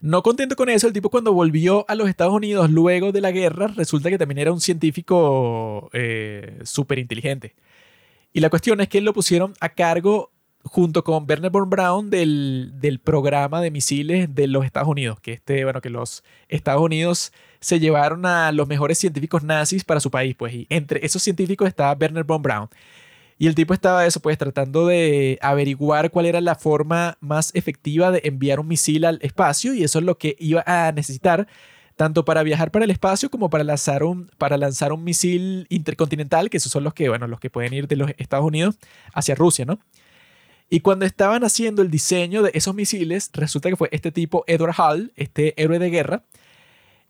No 0.00 0.20
contento 0.24 0.56
con 0.56 0.68
eso, 0.68 0.88
el 0.88 0.92
tipo 0.92 1.10
cuando 1.10 1.32
volvió 1.32 1.84
a 1.86 1.94
los 1.94 2.08
Estados 2.08 2.34
Unidos 2.34 2.70
luego 2.70 3.12
de 3.12 3.20
la 3.20 3.30
guerra, 3.30 3.68
resulta 3.68 4.10
que 4.10 4.18
también 4.18 4.38
era 4.38 4.52
un 4.52 4.60
científico 4.60 5.90
eh, 5.92 6.58
súper 6.64 6.98
inteligente. 6.98 7.54
Y 8.32 8.40
la 8.40 8.50
cuestión 8.50 8.80
es 8.80 8.88
que 8.88 9.00
lo 9.00 9.12
pusieron 9.12 9.54
a 9.60 9.68
cargo 9.68 10.33
junto 10.64 11.04
con 11.04 11.26
Werner 11.28 11.50
von 11.50 11.68
Braun 11.68 12.10
del, 12.10 12.72
del, 12.76 12.98
programa 12.98 13.60
de 13.60 13.70
misiles 13.70 14.34
de 14.34 14.46
los 14.46 14.64
Estados 14.64 14.88
Unidos, 14.88 15.20
que 15.20 15.34
este, 15.34 15.62
bueno, 15.64 15.80
que 15.80 15.90
los 15.90 16.24
Estados 16.48 16.82
Unidos 16.82 17.32
se 17.60 17.78
llevaron 17.80 18.26
a 18.26 18.50
los 18.50 18.66
mejores 18.66 18.98
científicos 18.98 19.42
nazis 19.42 19.84
para 19.84 20.00
su 20.00 20.10
país, 20.10 20.34
pues, 20.36 20.54
y 20.54 20.66
entre 20.70 21.04
esos 21.04 21.22
científicos 21.22 21.68
estaba 21.68 21.96
Werner 21.98 22.24
von 22.24 22.42
Braun. 22.42 22.68
Y 23.36 23.46
el 23.46 23.54
tipo 23.54 23.74
estaba 23.74 24.06
eso, 24.06 24.20
pues, 24.20 24.38
tratando 24.38 24.86
de 24.86 25.38
averiguar 25.42 26.10
cuál 26.10 26.26
era 26.26 26.40
la 26.40 26.54
forma 26.54 27.18
más 27.20 27.50
efectiva 27.54 28.10
de 28.10 28.22
enviar 28.24 28.60
un 28.60 28.68
misil 28.68 29.04
al 29.04 29.18
espacio, 29.22 29.74
y 29.74 29.84
eso 29.84 29.98
es 29.98 30.04
lo 30.04 30.16
que 30.18 30.36
iba 30.38 30.62
a 30.66 30.92
necesitar 30.92 31.46
tanto 31.96 32.24
para 32.24 32.42
viajar 32.42 32.70
para 32.70 32.84
el 32.84 32.90
espacio 32.90 33.30
como 33.30 33.50
para 33.50 33.64
lanzar 33.64 34.02
un, 34.02 34.30
para 34.38 34.56
lanzar 34.56 34.92
un 34.92 35.04
misil 35.04 35.66
intercontinental, 35.68 36.50
que 36.50 36.56
esos 36.56 36.72
son 36.72 36.84
los 36.84 36.94
que, 36.94 37.08
bueno, 37.08 37.26
los 37.28 37.38
que 37.38 37.50
pueden 37.50 37.72
ir 37.74 37.86
de 37.86 37.96
los 37.96 38.10
Estados 38.18 38.46
Unidos 38.46 38.78
hacia 39.12 39.34
Rusia, 39.34 39.64
¿no? 39.64 39.78
Y 40.70 40.80
cuando 40.80 41.04
estaban 41.04 41.44
haciendo 41.44 41.82
el 41.82 41.90
diseño 41.90 42.42
de 42.42 42.50
esos 42.54 42.74
misiles, 42.74 43.30
resulta 43.32 43.68
que 43.68 43.76
fue 43.76 43.88
este 43.92 44.10
tipo, 44.10 44.44
Edward 44.46 44.74
Hall, 44.78 45.12
este 45.16 45.60
héroe 45.62 45.78
de 45.78 45.90
guerra, 45.90 46.24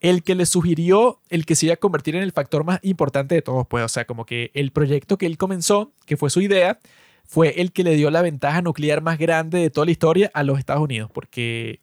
el 0.01 0.23
que 0.23 0.35
le 0.35 0.45
sugirió 0.45 1.21
el 1.31 1.47
que 1.47 1.55
se 1.55 1.67
iba 1.67 1.75
a 1.75 1.79
convertir 1.79 2.17
en 2.17 2.23
el 2.23 2.33
factor 2.33 2.65
más 2.65 2.79
importante 2.83 3.35
de 3.35 3.43
todos. 3.43 3.67
Pues, 3.67 3.85
o 3.85 3.89
sea, 3.89 4.05
como 4.05 4.27
que 4.27 4.51
el 4.55 4.71
proyecto 4.71 5.17
que 5.17 5.27
él 5.27 5.39
comenzó, 5.39 5.93
que 6.05 6.17
fue 6.17 6.31
su 6.31 6.41
idea, 6.41 6.79
fue 7.25 7.61
el 7.61 7.73
que 7.73 7.85
le 7.85 7.97
dio 7.97 8.11
la 8.11 8.23
ventaja 8.23 8.61
nuclear 8.61 9.03
más 9.03 9.19
grande 9.19 9.59
de 9.61 9.71
toda 9.71 9.87
la 9.87 9.93
historia 9.93 10.31
a 10.35 10.43
los 10.43 10.59
Estados 10.59 10.83
Unidos, 10.83 11.11
porque 11.13 11.81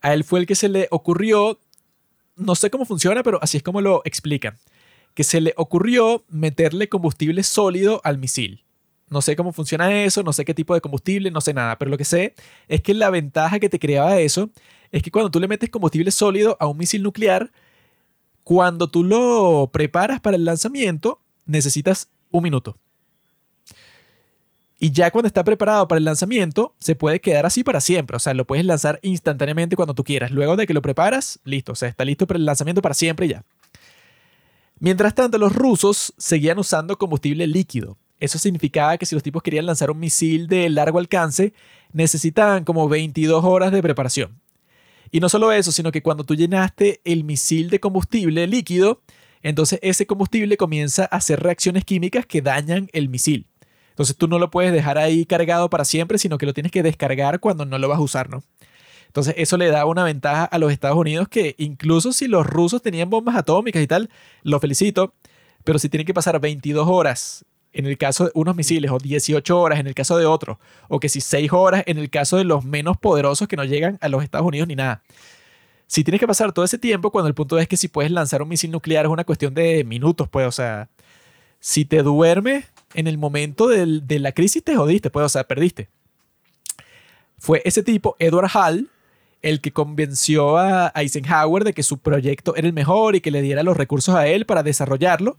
a 0.00 0.14
él 0.14 0.22
fue 0.22 0.40
el 0.40 0.46
que 0.46 0.54
se 0.54 0.68
le 0.68 0.86
ocurrió, 0.90 1.58
no 2.36 2.54
sé 2.54 2.70
cómo 2.70 2.84
funciona, 2.84 3.22
pero 3.22 3.38
así 3.42 3.56
es 3.56 3.62
como 3.62 3.80
lo 3.80 4.02
explican, 4.04 4.58
que 5.14 5.24
se 5.24 5.40
le 5.40 5.54
ocurrió 5.56 6.24
meterle 6.28 6.88
combustible 6.88 7.42
sólido 7.42 8.00
al 8.04 8.18
misil. 8.18 8.63
No 9.08 9.20
sé 9.22 9.36
cómo 9.36 9.52
funciona 9.52 10.02
eso, 10.04 10.22
no 10.22 10.32
sé 10.32 10.44
qué 10.44 10.54
tipo 10.54 10.74
de 10.74 10.80
combustible, 10.80 11.30
no 11.30 11.40
sé 11.40 11.52
nada, 11.52 11.78
pero 11.78 11.90
lo 11.90 11.98
que 11.98 12.04
sé 12.04 12.34
es 12.68 12.80
que 12.80 12.94
la 12.94 13.10
ventaja 13.10 13.60
que 13.60 13.68
te 13.68 13.78
creaba 13.78 14.18
eso 14.18 14.50
es 14.90 15.02
que 15.02 15.10
cuando 15.10 15.30
tú 15.30 15.40
le 15.40 15.48
metes 15.48 15.70
combustible 15.70 16.10
sólido 16.10 16.56
a 16.60 16.66
un 16.66 16.78
misil 16.78 17.02
nuclear, 17.02 17.50
cuando 18.44 18.88
tú 18.88 19.04
lo 19.04 19.70
preparas 19.72 20.20
para 20.20 20.36
el 20.36 20.44
lanzamiento, 20.44 21.20
necesitas 21.46 22.08
un 22.30 22.42
minuto. 22.42 22.76
Y 24.78 24.90
ya 24.90 25.10
cuando 25.10 25.28
está 25.28 25.44
preparado 25.44 25.88
para 25.88 25.98
el 25.98 26.04
lanzamiento, 26.04 26.74
se 26.78 26.94
puede 26.94 27.20
quedar 27.20 27.46
así 27.46 27.64
para 27.64 27.80
siempre. 27.80 28.16
O 28.16 28.20
sea, 28.20 28.34
lo 28.34 28.46
puedes 28.46 28.66
lanzar 28.66 28.98
instantáneamente 29.02 29.76
cuando 29.76 29.94
tú 29.94 30.04
quieras. 30.04 30.30
Luego 30.30 30.56
de 30.56 30.66
que 30.66 30.74
lo 30.74 30.82
preparas, 30.82 31.40
listo. 31.44 31.72
O 31.72 31.74
sea, 31.74 31.88
está 31.88 32.04
listo 32.04 32.26
para 32.26 32.38
el 32.38 32.44
lanzamiento 32.44 32.82
para 32.82 32.94
siempre 32.94 33.26
ya. 33.26 33.44
Mientras 34.78 35.14
tanto, 35.14 35.38
los 35.38 35.54
rusos 35.54 36.12
seguían 36.18 36.58
usando 36.58 36.98
combustible 36.98 37.46
líquido 37.46 37.96
eso 38.24 38.38
significaba 38.38 38.96
que 38.98 39.06
si 39.06 39.14
los 39.14 39.22
tipos 39.22 39.42
querían 39.42 39.66
lanzar 39.66 39.90
un 39.90 39.98
misil 39.98 40.46
de 40.46 40.68
largo 40.70 40.98
alcance, 40.98 41.52
necesitaban 41.92 42.64
como 42.64 42.88
22 42.88 43.44
horas 43.44 43.72
de 43.72 43.82
preparación. 43.82 44.40
Y 45.10 45.20
no 45.20 45.28
solo 45.28 45.52
eso, 45.52 45.70
sino 45.70 45.92
que 45.92 46.02
cuando 46.02 46.24
tú 46.24 46.34
llenaste 46.34 47.00
el 47.04 47.24
misil 47.24 47.70
de 47.70 47.80
combustible 47.80 48.46
líquido, 48.46 49.00
entonces 49.42 49.78
ese 49.82 50.06
combustible 50.06 50.56
comienza 50.56 51.04
a 51.04 51.16
hacer 51.16 51.40
reacciones 51.40 51.84
químicas 51.84 52.26
que 52.26 52.42
dañan 52.42 52.88
el 52.92 53.08
misil. 53.08 53.46
Entonces 53.90 54.16
tú 54.16 54.26
no 54.26 54.40
lo 54.40 54.50
puedes 54.50 54.72
dejar 54.72 54.98
ahí 54.98 55.24
cargado 55.24 55.70
para 55.70 55.84
siempre, 55.84 56.18
sino 56.18 56.36
que 56.36 56.46
lo 56.46 56.54
tienes 56.54 56.72
que 56.72 56.82
descargar 56.82 57.38
cuando 57.38 57.64
no 57.64 57.78
lo 57.78 57.88
vas 57.88 57.98
a 57.98 58.02
usar, 58.02 58.28
¿no? 58.28 58.42
Entonces 59.06 59.34
eso 59.38 59.56
le 59.56 59.68
da 59.68 59.84
una 59.84 60.02
ventaja 60.02 60.44
a 60.44 60.58
los 60.58 60.72
Estados 60.72 60.98
Unidos 60.98 61.28
que 61.28 61.54
incluso 61.58 62.12
si 62.12 62.26
los 62.26 62.44
rusos 62.44 62.82
tenían 62.82 63.10
bombas 63.10 63.36
atómicas 63.36 63.80
y 63.80 63.86
tal, 63.86 64.10
lo 64.42 64.58
felicito, 64.58 65.14
pero 65.62 65.78
si 65.78 65.88
tienen 65.88 66.06
que 66.06 66.14
pasar 66.14 66.40
22 66.40 66.88
horas 66.88 67.44
en 67.74 67.86
el 67.86 67.98
caso 67.98 68.24
de 68.26 68.30
unos 68.34 68.56
misiles 68.56 68.90
o 68.90 68.98
18 68.98 69.60
horas 69.60 69.80
en 69.80 69.86
el 69.86 69.94
caso 69.94 70.16
de 70.16 70.24
otros, 70.24 70.58
o 70.88 71.00
que 71.00 71.08
si 71.08 71.20
6 71.20 71.52
horas 71.52 71.82
en 71.86 71.98
el 71.98 72.08
caso 72.08 72.36
de 72.36 72.44
los 72.44 72.64
menos 72.64 72.96
poderosos 72.96 73.48
que 73.48 73.56
no 73.56 73.64
llegan 73.64 73.98
a 74.00 74.08
los 74.08 74.22
Estados 74.22 74.46
Unidos 74.46 74.68
ni 74.68 74.76
nada. 74.76 75.02
Si 75.86 76.02
tienes 76.02 76.20
que 76.20 76.26
pasar 76.26 76.52
todo 76.52 76.64
ese 76.64 76.78
tiempo, 76.78 77.10
cuando 77.10 77.28
el 77.28 77.34
punto 77.34 77.58
es 77.58 77.68
que 77.68 77.76
si 77.76 77.88
puedes 77.88 78.10
lanzar 78.10 78.40
un 78.40 78.48
misil 78.48 78.70
nuclear 78.70 79.04
es 79.04 79.10
una 79.10 79.24
cuestión 79.24 79.52
de 79.54 79.84
minutos, 79.84 80.28
pues, 80.28 80.46
o 80.46 80.52
sea, 80.52 80.88
si 81.60 81.84
te 81.84 82.02
duermes 82.02 82.64
en 82.94 83.06
el 83.06 83.18
momento 83.18 83.68
de 83.68 84.18
la 84.18 84.32
crisis 84.32 84.62
te 84.64 84.76
jodiste, 84.76 85.10
pues, 85.10 85.26
o 85.26 85.28
sea, 85.28 85.44
perdiste. 85.44 85.88
Fue 87.38 87.60
ese 87.64 87.82
tipo, 87.82 88.16
Edward 88.18 88.50
Hall, 88.54 88.90
el 89.42 89.60
que 89.60 89.72
convenció 89.72 90.56
a 90.56 90.90
Eisenhower 90.94 91.64
de 91.64 91.74
que 91.74 91.82
su 91.82 91.98
proyecto 91.98 92.56
era 92.56 92.66
el 92.66 92.72
mejor 92.72 93.14
y 93.14 93.20
que 93.20 93.30
le 93.30 93.42
diera 93.42 93.62
los 93.62 93.76
recursos 93.76 94.14
a 94.14 94.26
él 94.26 94.46
para 94.46 94.62
desarrollarlo 94.62 95.36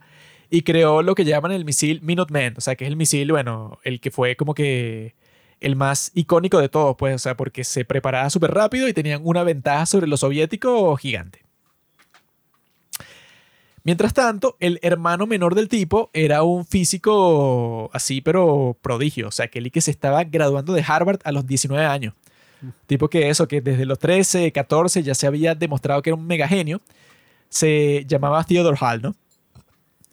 y 0.50 0.62
creó 0.62 1.02
lo 1.02 1.16
que 1.16 1.26
llaman 1.26 1.52
el 1.52 1.66
misil 1.66 2.02
Minuteman, 2.02 2.56
o 2.58 2.62
sea, 2.62 2.76
que 2.76 2.86
es 2.86 2.90
el 2.90 2.96
misil, 2.96 3.32
bueno, 3.32 3.80
el 3.84 4.00
que 4.00 4.12
fue 4.12 4.36
como 4.36 4.54
que 4.54 5.16
el 5.60 5.76
más 5.76 6.12
icónico 6.14 6.60
de 6.60 6.70
todos, 6.70 6.96
pues, 6.98 7.16
o 7.16 7.20
sea, 7.20 7.36
porque 7.38 7.64
se 7.64 7.86
preparaba 7.86 8.30
súper 8.30 8.52
rápido 8.52 8.88
y 8.88 8.94
tenían 8.94 9.22
una 9.24 9.44
ventaja 9.44 9.86
sobre 9.86 10.08
los 10.08 10.20
soviéticos 10.20 11.00
gigante. 11.00 11.46
Mientras 13.84 14.14
tanto, 14.14 14.58
el 14.60 14.80
hermano 14.82 15.28
menor 15.28 15.54
del 15.54 15.70
tipo 15.70 16.10
era 16.14 16.42
un 16.42 16.66
físico 16.66 17.92
así, 17.94 18.20
pero 18.20 18.76
prodigio, 18.82 19.28
o 19.28 19.32
sea, 19.32 19.48
que 19.48 19.60
él 19.60 19.72
que 19.72 19.80
se 19.80 19.92
estaba 19.92 20.24
graduando 20.24 20.74
de 20.74 20.84
Harvard 20.86 21.20
a 21.24 21.32
los 21.32 21.46
19 21.46 21.86
años. 21.86 22.16
Tipo 22.88 23.10
que 23.10 23.30
eso, 23.30 23.48
que 23.48 23.62
desde 23.62 23.86
los 23.86 24.00
13, 24.00 24.52
14 24.52 25.04
ya 25.04 25.14
se 25.14 25.28
había 25.28 25.54
demostrado 25.54 26.02
que 26.02 26.10
era 26.10 26.16
un 26.16 26.26
mega 26.26 26.48
genio. 26.48 26.82
Se 27.50 28.06
llamaba 28.08 28.44
Theodore 28.44 28.78
Hall, 28.82 29.04
¿no? 29.04 29.16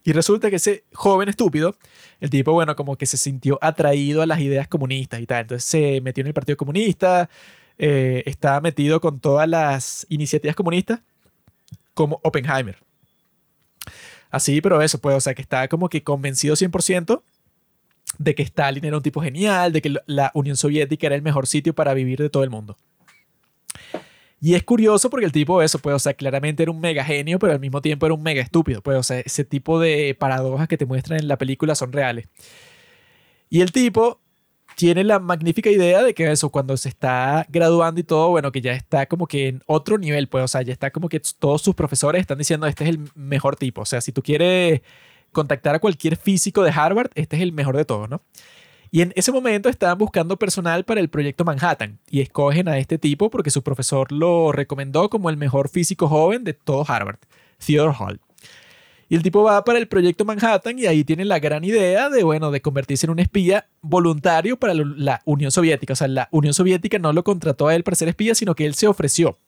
Y 0.04 0.12
resulta 0.12 0.50
que 0.50 0.56
ese 0.56 0.84
joven 0.92 1.28
estúpido, 1.28 1.76
el 2.20 2.30
tipo, 2.30 2.52
bueno, 2.52 2.74
como 2.74 2.96
que 2.96 3.06
se 3.06 3.16
sintió 3.16 3.58
atraído 3.60 4.22
a 4.22 4.26
las 4.26 4.40
ideas 4.40 4.68
comunistas 4.68 5.20
y 5.20 5.26
tal. 5.26 5.42
Entonces 5.42 5.64
se 5.64 6.00
metió 6.00 6.22
en 6.22 6.28
el 6.28 6.34
Partido 6.34 6.56
Comunista, 6.56 7.28
eh, 7.78 8.22
estaba 8.26 8.60
metido 8.60 9.00
con 9.00 9.20
todas 9.20 9.48
las 9.48 10.06
iniciativas 10.08 10.56
comunistas, 10.56 11.00
como 11.94 12.20
Oppenheimer. 12.22 12.78
Así, 14.30 14.60
pero 14.60 14.80
eso, 14.82 14.98
pues, 14.98 15.16
o 15.16 15.20
sea, 15.20 15.34
que 15.34 15.42
estaba 15.42 15.68
como 15.68 15.88
que 15.88 16.02
convencido 16.02 16.56
100% 16.56 17.22
de 18.18 18.34
que 18.34 18.42
Stalin 18.42 18.84
era 18.84 18.96
un 18.96 19.02
tipo 19.02 19.20
genial, 19.22 19.72
de 19.72 19.82
que 19.82 19.94
la 20.06 20.30
Unión 20.34 20.56
Soviética 20.56 21.06
era 21.06 21.16
el 21.16 21.22
mejor 21.22 21.46
sitio 21.46 21.74
para 21.74 21.94
vivir 21.94 22.18
de 22.18 22.30
todo 22.30 22.44
el 22.44 22.50
mundo. 22.50 22.76
Y 24.44 24.56
es 24.56 24.64
curioso 24.64 25.08
porque 25.08 25.24
el 25.24 25.30
tipo, 25.30 25.62
eso, 25.62 25.78
pues, 25.78 25.94
o 25.94 25.98
sea, 26.00 26.14
claramente 26.14 26.64
era 26.64 26.72
un 26.72 26.80
mega 26.80 27.04
genio, 27.04 27.38
pero 27.38 27.52
al 27.52 27.60
mismo 27.60 27.80
tiempo 27.80 28.06
era 28.06 28.14
un 28.16 28.24
mega 28.24 28.42
estúpido. 28.42 28.82
Pues, 28.82 28.98
o 28.98 29.02
sea, 29.04 29.20
ese 29.20 29.44
tipo 29.44 29.78
de 29.78 30.16
paradojas 30.18 30.66
que 30.66 30.76
te 30.76 30.84
muestran 30.84 31.20
en 31.20 31.28
la 31.28 31.38
película 31.38 31.76
son 31.76 31.92
reales. 31.92 32.28
Y 33.48 33.60
el 33.60 33.70
tipo 33.70 34.20
tiene 34.76 35.04
la 35.04 35.20
magnífica 35.20 35.70
idea 35.70 36.02
de 36.02 36.12
que 36.12 36.28
eso, 36.28 36.50
cuando 36.50 36.76
se 36.76 36.88
está 36.88 37.46
graduando 37.50 38.00
y 38.00 38.02
todo, 38.02 38.30
bueno, 38.30 38.50
que 38.50 38.60
ya 38.60 38.72
está 38.72 39.06
como 39.06 39.28
que 39.28 39.46
en 39.46 39.62
otro 39.66 39.96
nivel, 39.96 40.26
pues, 40.26 40.42
o 40.42 40.48
sea, 40.48 40.62
ya 40.62 40.72
está 40.72 40.90
como 40.90 41.08
que 41.08 41.20
todos 41.38 41.62
sus 41.62 41.76
profesores 41.76 42.20
están 42.20 42.38
diciendo, 42.38 42.66
este 42.66 42.82
es 42.82 42.90
el 42.90 42.98
mejor 43.14 43.54
tipo. 43.54 43.82
O 43.82 43.86
sea, 43.86 44.00
si 44.00 44.10
tú 44.10 44.24
quieres 44.24 44.80
contactar 45.30 45.76
a 45.76 45.78
cualquier 45.78 46.16
físico 46.16 46.64
de 46.64 46.72
Harvard, 46.72 47.10
este 47.14 47.36
es 47.36 47.42
el 47.42 47.52
mejor 47.52 47.76
de 47.76 47.84
todos, 47.84 48.10
¿no? 48.10 48.22
Y 48.94 49.00
en 49.00 49.14
ese 49.16 49.32
momento 49.32 49.70
estaban 49.70 49.96
buscando 49.96 50.36
personal 50.38 50.84
para 50.84 51.00
el 51.00 51.08
proyecto 51.08 51.46
Manhattan 51.46 51.98
y 52.10 52.20
escogen 52.20 52.68
a 52.68 52.76
este 52.76 52.98
tipo 52.98 53.30
porque 53.30 53.50
su 53.50 53.62
profesor 53.62 54.12
lo 54.12 54.52
recomendó 54.52 55.08
como 55.08 55.30
el 55.30 55.38
mejor 55.38 55.70
físico 55.70 56.08
joven 56.08 56.44
de 56.44 56.52
todo 56.52 56.84
Harvard, 56.86 57.16
Theodore 57.64 57.96
Hall. 57.98 58.20
Y 59.08 59.14
el 59.14 59.22
tipo 59.22 59.42
va 59.42 59.64
para 59.64 59.78
el 59.78 59.88
proyecto 59.88 60.26
Manhattan 60.26 60.78
y 60.78 60.84
ahí 60.84 61.04
tiene 61.04 61.24
la 61.24 61.38
gran 61.38 61.64
idea 61.64 62.10
de, 62.10 62.22
bueno, 62.22 62.50
de 62.50 62.60
convertirse 62.60 63.06
en 63.06 63.12
un 63.12 63.18
espía 63.18 63.66
voluntario 63.80 64.58
para 64.58 64.74
la 64.74 65.22
Unión 65.24 65.50
Soviética. 65.50 65.94
O 65.94 65.96
sea, 65.96 66.08
la 66.08 66.28
Unión 66.30 66.52
Soviética 66.52 66.98
no 66.98 67.14
lo 67.14 67.24
contrató 67.24 67.68
a 67.68 67.74
él 67.74 67.84
para 67.84 67.94
ser 67.94 68.08
espía, 68.08 68.34
sino 68.34 68.54
que 68.54 68.66
él 68.66 68.74
se 68.74 68.88
ofreció. 68.88 69.38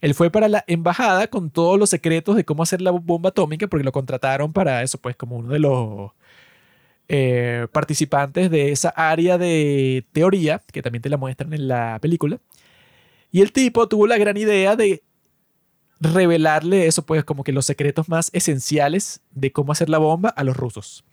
Él 0.00 0.14
fue 0.14 0.30
para 0.30 0.48
la 0.48 0.64
embajada 0.66 1.26
con 1.26 1.50
todos 1.50 1.78
los 1.78 1.90
secretos 1.90 2.36
de 2.36 2.44
cómo 2.44 2.62
hacer 2.62 2.80
la 2.80 2.90
bomba 2.90 3.28
atómica, 3.28 3.66
porque 3.66 3.84
lo 3.84 3.92
contrataron 3.92 4.54
para 4.54 4.82
eso, 4.82 4.96
pues 4.96 5.14
como 5.14 5.36
uno 5.36 5.52
de 5.52 5.58
los 5.58 6.12
eh, 7.08 7.66
participantes 7.72 8.50
de 8.50 8.72
esa 8.72 8.90
área 8.90 9.38
de 9.38 10.06
teoría, 10.12 10.62
que 10.72 10.82
también 10.82 11.02
te 11.02 11.08
la 11.08 11.16
muestran 11.16 11.52
en 11.52 11.68
la 11.68 11.98
película. 12.00 12.38
Y 13.30 13.40
el 13.42 13.52
tipo 13.52 13.88
tuvo 13.88 14.06
la 14.06 14.18
gran 14.18 14.36
idea 14.36 14.76
de 14.76 15.02
revelarle 16.00 16.86
eso, 16.86 17.04
pues 17.04 17.24
como 17.24 17.44
que 17.44 17.52
los 17.52 17.66
secretos 17.66 18.08
más 18.08 18.30
esenciales 18.32 19.20
de 19.32 19.52
cómo 19.52 19.72
hacer 19.72 19.88
la 19.88 19.98
bomba 19.98 20.28
a 20.30 20.44
los 20.44 20.56
rusos. 20.56 21.04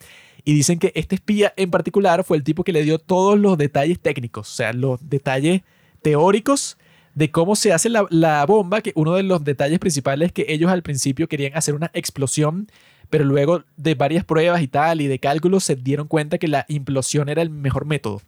Y 0.44 0.54
dicen 0.54 0.80
que 0.80 0.92
este 0.96 1.16
espía 1.16 1.54
en 1.58 1.72
particular 1.72 2.24
fue 2.24 2.38
el 2.38 2.44
tipo 2.44 2.64
que 2.64 2.72
le 2.72 2.84
dio 2.84 3.00
todos 3.00 3.40
los 3.40 3.58
detalles 3.58 4.00
técnicos, 4.00 4.52
o 4.52 4.56
sea, 4.56 4.74
los 4.74 5.10
detalles 5.10 5.62
teóricos 6.02 6.78
de 7.16 7.32
cómo 7.32 7.56
se 7.56 7.74
hace 7.74 7.90
la, 7.90 8.46
bomba, 8.46 8.82
que 8.82 8.92
uno 8.96 9.16
de 9.16 9.24
los 9.24 9.44
detalles 9.44 9.80
principales 9.80 10.28
es 10.28 10.34
que 10.34 10.46
ellos 10.50 10.70
al 10.70 10.84
principio 10.84 11.28
querían 11.28 11.56
hacer 11.56 11.74
una 11.74 11.90
explosión, 11.94 12.68
pero 13.10 13.24
luego 13.24 13.64
de 13.78 13.96
varias 13.96 14.24
pruebas 14.24 14.62
y 14.62 14.68
tal 14.68 15.02
y 15.02 15.08
de 15.08 15.20
cálculos 15.20 15.64
se 15.64 15.76
dieron 15.76 16.08
cuenta 16.08 16.38
que 16.38 16.48
la 16.48 16.66
implosión 16.68 17.30
era 17.30 17.42
el 17.42 17.50
mejor 17.50 17.86
método. 17.86 18.22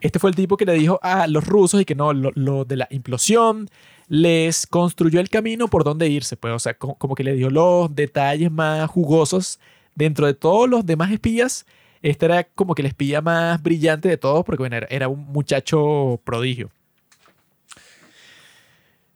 Este 0.00 0.18
fue 0.18 0.30
el 0.30 0.36
tipo 0.36 0.56
que 0.56 0.66
le 0.66 0.74
dijo 0.74 0.98
a 1.02 1.26
los 1.26 1.46
rusos 1.46 1.80
y 1.80 1.84
que 1.84 1.94
no, 1.94 2.12
lo, 2.12 2.64
de 2.64 2.76
la 2.76 2.86
implosión 2.90 3.68
les 4.08 4.66
construyó 4.66 5.18
el 5.18 5.30
camino 5.30 5.68
por 5.68 5.82
dónde 5.82 6.08
irse, 6.08 6.36
pues, 6.36 6.52
o 6.52 6.58
sea, 6.58 6.74
como, 6.74 7.14
que 7.14 7.24
le 7.24 7.34
dio 7.34 7.48
los 7.48 7.94
detalles 7.94 8.50
más 8.50 8.90
jugosos 8.90 9.58
dentro 9.94 10.26
de 10.26 10.34
todos 10.34 10.68
los 10.68 10.84
demás 10.84 11.10
espías. 11.10 11.64
Este 12.02 12.26
era 12.26 12.44
como 12.44 12.74
que 12.74 12.82
el 12.82 12.86
espía 12.86 13.22
más 13.22 13.62
brillante 13.62 14.10
de 14.10 14.18
todos 14.18 14.44
porque 14.44 14.62
bueno, 14.62 14.76
era 14.90 15.08
un 15.08 15.20
muchacho 15.20 16.20
prodigio. 16.24 16.70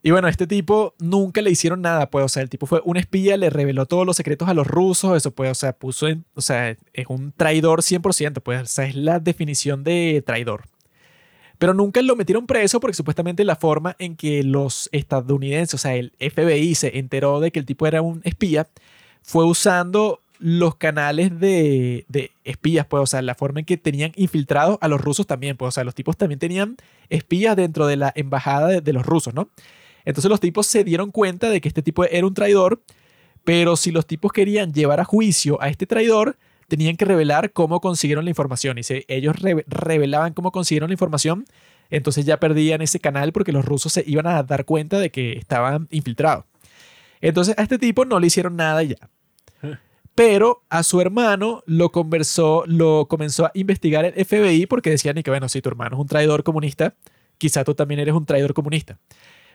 Y 0.02 0.12
bueno, 0.12 0.28
este 0.28 0.47
tipo 0.47 0.94
nunca 1.01 1.43
le 1.43 1.51
hicieron 1.51 1.83
nada, 1.83 2.09
pues, 2.09 2.25
o 2.25 2.28
sea, 2.28 2.43
el 2.43 2.49
tipo 2.49 2.67
fue 2.67 2.81
un 2.85 2.97
espía, 2.97 3.36
le 3.36 3.51
reveló 3.51 3.86
todos 3.86 4.07
los 4.07 4.17
secretos 4.17 4.49
a 4.49 4.55
los 4.55 4.67
rusos, 4.67 5.17
eso, 5.17 5.33
pues, 5.33 5.51
o 5.51 5.55
sea, 5.55 5.73
puso 5.73 6.07
en, 6.07 6.25
o 6.35 6.41
sea, 6.41 6.70
es 6.93 7.07
un 7.09 7.33
traidor 7.33 7.83
100%, 7.83 8.41
pues, 8.41 8.78
o 8.78 8.83
es 8.83 8.94
la 8.94 9.18
definición 9.18 9.83
de 9.83 10.23
traidor. 10.25 10.65
Pero 11.59 11.75
nunca 11.75 12.01
lo 12.02 12.15
metieron 12.15 12.47
preso 12.47 12.78
porque 12.78 12.94
supuestamente 12.94 13.44
la 13.44 13.57
forma 13.57 13.97
en 13.99 14.15
que 14.17 14.44
los 14.44 14.89
estadounidenses, 14.93 15.75
o 15.75 15.78
sea, 15.78 15.97
el 15.97 16.12
FBI 16.20 16.77
se 16.77 16.99
enteró 16.99 17.41
de 17.41 17.51
que 17.51 17.59
el 17.59 17.67
tipo 17.67 17.86
era 17.86 18.01
un 18.01 18.20
espía, 18.23 18.68
fue 19.23 19.44
usando 19.44 20.20
los 20.39 20.77
canales 20.77 21.41
de, 21.41 22.05
de, 22.09 22.31
espías, 22.44 22.86
pues, 22.86 23.02
o 23.02 23.07
sea, 23.07 23.23
la 23.23 23.35
forma 23.35 23.59
en 23.59 23.67
que 23.67 23.77
tenían 23.77 24.12
infiltrados 24.15 24.78
a 24.81 24.86
los 24.86 25.01
rusos 25.01 25.27
también, 25.27 25.57
pues, 25.57 25.70
o 25.70 25.73
sea, 25.73 25.83
los 25.83 25.97
tipos 25.97 26.17
también 26.17 26.39
tenían 26.39 26.77
espías 27.09 27.57
dentro 27.57 27.89
de 27.89 27.97
la 27.97 28.12
embajada 28.15 28.68
de, 28.68 28.81
de 28.81 28.93
los 28.93 29.05
rusos, 29.05 29.35
¿no? 29.35 29.51
Entonces 30.05 30.31
los 30.31 30.41
tipos 30.41 30.67
se 30.67 30.85
dieron 30.85 31.10
cuenta 31.10 31.51
de 31.51 31.60
que 31.60 31.68
este 31.68 31.83
tipo 31.83 32.05
era 32.05 32.27
un 32.27 32.35
traidor, 32.35 32.83
pero 33.44 33.77
si 33.77 33.91
los 33.91 34.07
tipos 34.07 34.33
querían 34.33 34.73
llevar 34.73 35.01
a 35.01 35.05
juicio 35.05 35.60
a 35.60 35.68
este 35.68 35.86
traidor, 35.86 36.36
tenían 36.68 36.97
que 36.97 37.05
revelar 37.05 37.52
cómo 37.52 37.81
consiguieron 37.81 38.25
la 38.25 38.31
información. 38.31 38.78
Y 38.78 38.83
si 38.83 39.05
ellos 39.09 39.36
revelaban 39.67 40.35
cómo 40.35 40.52
consiguieron 40.52 40.91
la 40.91 40.94
información, 40.94 41.47
entonces 41.91 42.27
ya 42.27 42.39
perdían 42.39 42.83
ese 42.83 43.01
canal 43.01 43.33
porque 43.33 43.52
los 43.52 43.65
rusos 43.65 43.93
se 43.93 44.05
iban 44.07 44.27
a 44.27 44.43
dar 44.43 44.65
cuenta 44.65 44.99
de 44.99 45.10
que 45.10 45.33
estaban 45.33 45.89
infiltrados. 45.91 46.44
Entonces 47.20 47.59
a 47.59 47.62
este 47.62 47.78
tipo 47.78 48.05
no 48.05 48.20
le 48.20 48.27
hicieron 48.27 48.57
nada 48.57 48.83
ya. 48.83 48.97
Pero 50.15 50.65
a 50.68 50.83
su 50.83 51.01
hermano 51.01 51.62
lo 51.67 51.93
conversó, 51.93 52.65
lo 52.67 53.07
comenzó 53.07 53.47
a 53.47 53.52
investigar 53.55 54.05
el 54.05 54.25
FBI 54.25 54.67
porque 54.67 54.91
decían 54.91 55.23
que, 55.23 55.31
bueno, 55.31 55.49
si 55.49 55.62
tu 55.62 55.68
hermano 55.68 55.97
es 55.97 56.01
un 56.01 56.09
traidor 56.09 56.43
comunista, 56.43 56.94
quizá 57.39 57.65
tú 57.65 57.75
también 57.75 58.01
eres 58.01 58.15
un 58.15 58.27
traidor 58.27 58.52
comunista. 58.52 58.99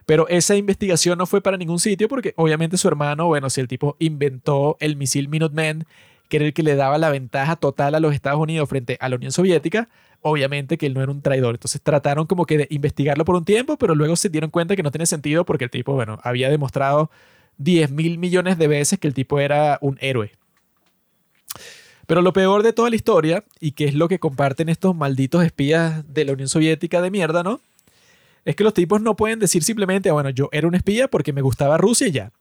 Pero 0.06 0.28
esa 0.28 0.56
investigación 0.56 1.18
no 1.18 1.26
fue 1.26 1.42
para 1.42 1.58
ningún 1.58 1.80
sitio 1.80 2.08
porque 2.08 2.34
obviamente 2.36 2.78
su 2.78 2.88
hermano, 2.88 3.28
bueno, 3.28 3.50
si 3.50 3.62
el 3.62 3.68
tipo 3.68 3.96
inventó 4.00 4.78
el 4.80 4.96
misil 4.98 5.30
Minuteman, 5.30 5.86
que 6.30 6.38
era 6.38 6.46
el 6.46 6.54
que 6.54 6.64
le 6.64 6.76
daba 6.76 6.98
la 6.98 7.10
ventaja 7.10 7.56
total 7.56 7.96
a 7.96 8.00
los 8.00 8.14
Estados 8.14 8.40
Unidos 8.40 8.68
frente 8.68 8.98
a 9.00 9.10
la 9.10 9.16
Unión 9.16 9.32
Soviética, 9.32 9.90
obviamente 10.22 10.78
que 10.78 10.88
él 10.88 10.94
no 10.94 11.02
era 11.04 11.12
un 11.12 11.22
traidor. 11.22 11.56
Entonces 11.56 11.82
trataron 11.82 12.26
como 12.26 12.46
que 12.46 12.58
de 12.58 12.68
investigarlo 12.70 13.26
por 13.26 13.36
un 13.36 13.46
tiempo, 13.46 13.78
pero 13.78 13.96
luego 13.96 14.16
se 14.16 14.30
dieron 14.30 14.50
cuenta 14.50 14.76
que 14.76 14.84
no 14.84 14.92
tiene 14.92 15.06
sentido 15.06 15.46
porque 15.46 15.66
el 15.66 15.70
tipo, 15.70 15.94
bueno, 15.94 16.20
había 16.24 16.50
demostrado 16.50 17.12
10 17.58 17.92
mil 17.92 18.18
millones 18.18 18.58
de 18.58 18.68
veces 18.68 19.00
que 19.00 19.08
el 19.08 19.14
tipo 19.14 19.40
era 19.40 19.78
un 19.82 19.98
héroe. 20.02 20.32
Pero 22.08 22.22
lo 22.22 22.34
peor 22.34 22.64
de 22.64 22.74
toda 22.74 22.90
la 22.90 22.96
historia, 22.96 23.46
y 23.60 23.72
que 23.72 23.86
es 23.86 23.94
lo 23.94 24.10
que 24.10 24.20
comparten 24.20 24.68
estos 24.68 24.96
malditos 24.96 25.46
espías 25.46 26.04
de 26.14 26.26
la 26.26 26.34
Unión 26.34 26.50
Soviética 26.50 27.02
de 27.02 27.12
mierda, 27.12 27.44
¿no? 27.44 27.62
Es 28.46 28.56
que 28.56 28.64
los 28.64 28.74
tipos 28.74 29.02
no 29.02 29.16
pueden 29.16 29.40
decir 29.40 29.64
simplemente, 29.64 30.12
bueno, 30.12 30.30
yo 30.30 30.50
era 30.52 30.68
un 30.68 30.76
espía 30.76 31.08
porque 31.08 31.34
me 31.34 31.42
gustaba 31.42 31.78
Rusia 31.78 32.08
y 32.08 32.12
ya. 32.12 32.32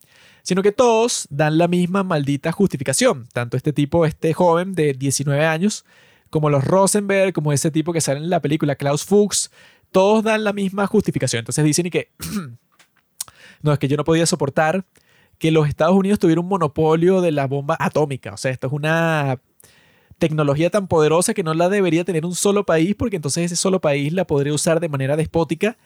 Sino 0.42 0.62
que 0.62 0.72
todos 0.72 1.28
dan 1.30 1.58
la 1.58 1.68
misma 1.68 2.02
maldita 2.02 2.50
justificación. 2.50 3.28
Tanto 3.32 3.56
este 3.56 3.72
tipo, 3.72 4.04
este 4.04 4.32
joven 4.32 4.72
de 4.74 4.94
19 4.94 5.44
años, 5.44 5.84
como 6.30 6.50
los 6.50 6.64
Rosenberg, 6.64 7.32
como 7.32 7.52
ese 7.52 7.70
tipo 7.70 7.92
que 7.92 8.00
sale 8.00 8.18
en 8.18 8.30
la 8.30 8.40
película, 8.40 8.74
Klaus 8.74 9.04
Fuchs, 9.04 9.50
todos 9.92 10.24
dan 10.24 10.42
la 10.42 10.52
misma 10.52 10.88
justificación. 10.88 11.40
Entonces 11.40 11.64
dicen 11.64 11.86
y 11.86 11.90
que, 11.90 12.10
no, 13.62 13.72
es 13.72 13.78
que 13.78 13.86
yo 13.86 13.96
no 13.96 14.04
podía 14.04 14.26
soportar 14.26 14.84
que 15.38 15.52
los 15.52 15.68
Estados 15.68 15.94
Unidos 15.94 16.18
tuvieran 16.18 16.44
un 16.44 16.48
monopolio 16.48 17.20
de 17.20 17.30
la 17.30 17.46
bomba 17.46 17.76
atómica. 17.78 18.34
O 18.34 18.36
sea, 18.36 18.50
esto 18.50 18.66
es 18.66 18.72
una 18.72 19.40
tecnología 20.18 20.70
tan 20.70 20.88
poderosa 20.88 21.34
que 21.34 21.42
no 21.42 21.52
la 21.52 21.68
debería 21.68 22.04
tener 22.04 22.24
un 22.24 22.34
solo 22.34 22.64
país 22.64 22.94
porque 22.96 23.16
entonces 23.16 23.46
ese 23.46 23.56
solo 23.56 23.80
país 23.80 24.12
la 24.12 24.24
podría 24.24 24.54
usar 24.54 24.78
de 24.78 24.88
manera 24.88 25.16
despótica 25.16 25.76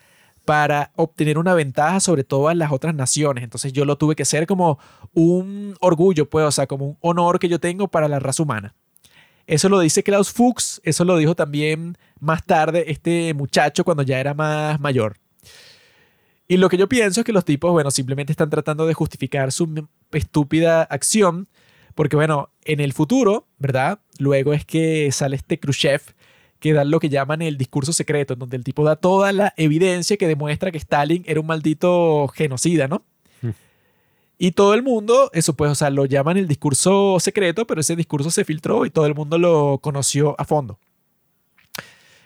para 0.46 0.92
obtener 0.96 1.36
una 1.36 1.52
ventaja 1.52 2.00
sobre 2.00 2.24
todas 2.24 2.56
las 2.56 2.72
otras 2.72 2.94
naciones. 2.94 3.44
Entonces 3.44 3.74
yo 3.74 3.84
lo 3.84 3.98
tuve 3.98 4.16
que 4.16 4.22
hacer 4.22 4.46
como 4.46 4.78
un 5.12 5.74
orgullo, 5.80 6.30
pues, 6.30 6.46
o 6.46 6.50
sea, 6.50 6.66
como 6.66 6.86
un 6.86 6.96
honor 7.02 7.38
que 7.38 7.48
yo 7.48 7.60
tengo 7.60 7.88
para 7.88 8.08
la 8.08 8.18
raza 8.18 8.42
humana. 8.42 8.74
Eso 9.46 9.68
lo 9.68 9.78
dice 9.80 10.02
Klaus 10.02 10.32
Fuchs, 10.32 10.80
eso 10.84 11.04
lo 11.04 11.18
dijo 11.18 11.34
también 11.34 11.98
más 12.18 12.44
tarde 12.46 12.84
este 12.90 13.34
muchacho 13.34 13.84
cuando 13.84 14.02
ya 14.02 14.18
era 14.18 14.32
más 14.32 14.80
mayor. 14.80 15.18
Y 16.48 16.56
lo 16.56 16.68
que 16.68 16.78
yo 16.78 16.88
pienso 16.88 17.20
es 17.20 17.26
que 17.26 17.32
los 17.32 17.44
tipos, 17.44 17.72
bueno, 17.72 17.90
simplemente 17.90 18.32
están 18.32 18.48
tratando 18.48 18.86
de 18.86 18.94
justificar 18.94 19.50
su 19.52 19.86
estúpida 20.12 20.84
acción 20.84 21.48
porque 21.96 22.14
bueno, 22.14 22.50
en 22.64 22.80
el 22.80 22.92
futuro, 22.92 23.48
¿verdad? 23.58 24.00
Luego 24.18 24.52
es 24.52 24.66
que 24.66 25.10
sale 25.12 25.34
este 25.34 25.58
Khrushchev 25.58 26.02
que 26.58 26.72
da 26.72 26.84
lo 26.84 27.00
que 27.00 27.08
llaman 27.08 27.42
el 27.42 27.58
discurso 27.58 27.92
secreto, 27.92 28.34
en 28.34 28.38
donde 28.38 28.56
el 28.56 28.64
tipo 28.64 28.84
da 28.84 28.96
toda 28.96 29.32
la 29.32 29.54
evidencia 29.56 30.16
que 30.16 30.26
demuestra 30.26 30.70
que 30.70 30.78
Stalin 30.78 31.24
era 31.26 31.40
un 31.40 31.46
maldito 31.46 32.28
genocida, 32.28 32.88
¿no? 32.88 33.04
Hmm. 33.42 33.50
Y 34.38 34.52
todo 34.52 34.74
el 34.74 34.82
mundo, 34.82 35.30
eso 35.32 35.54
pues, 35.54 35.70
o 35.70 35.74
sea, 35.74 35.90
lo 35.90 36.06
llaman 36.06 36.36
el 36.36 36.48
discurso 36.48 37.18
secreto, 37.20 37.66
pero 37.66 37.80
ese 37.80 37.96
discurso 37.96 38.30
se 38.30 38.44
filtró 38.44 38.86
y 38.86 38.90
todo 38.90 39.06
el 39.06 39.14
mundo 39.14 39.38
lo 39.38 39.78
conoció 39.82 40.34
a 40.38 40.44
fondo. 40.44 40.78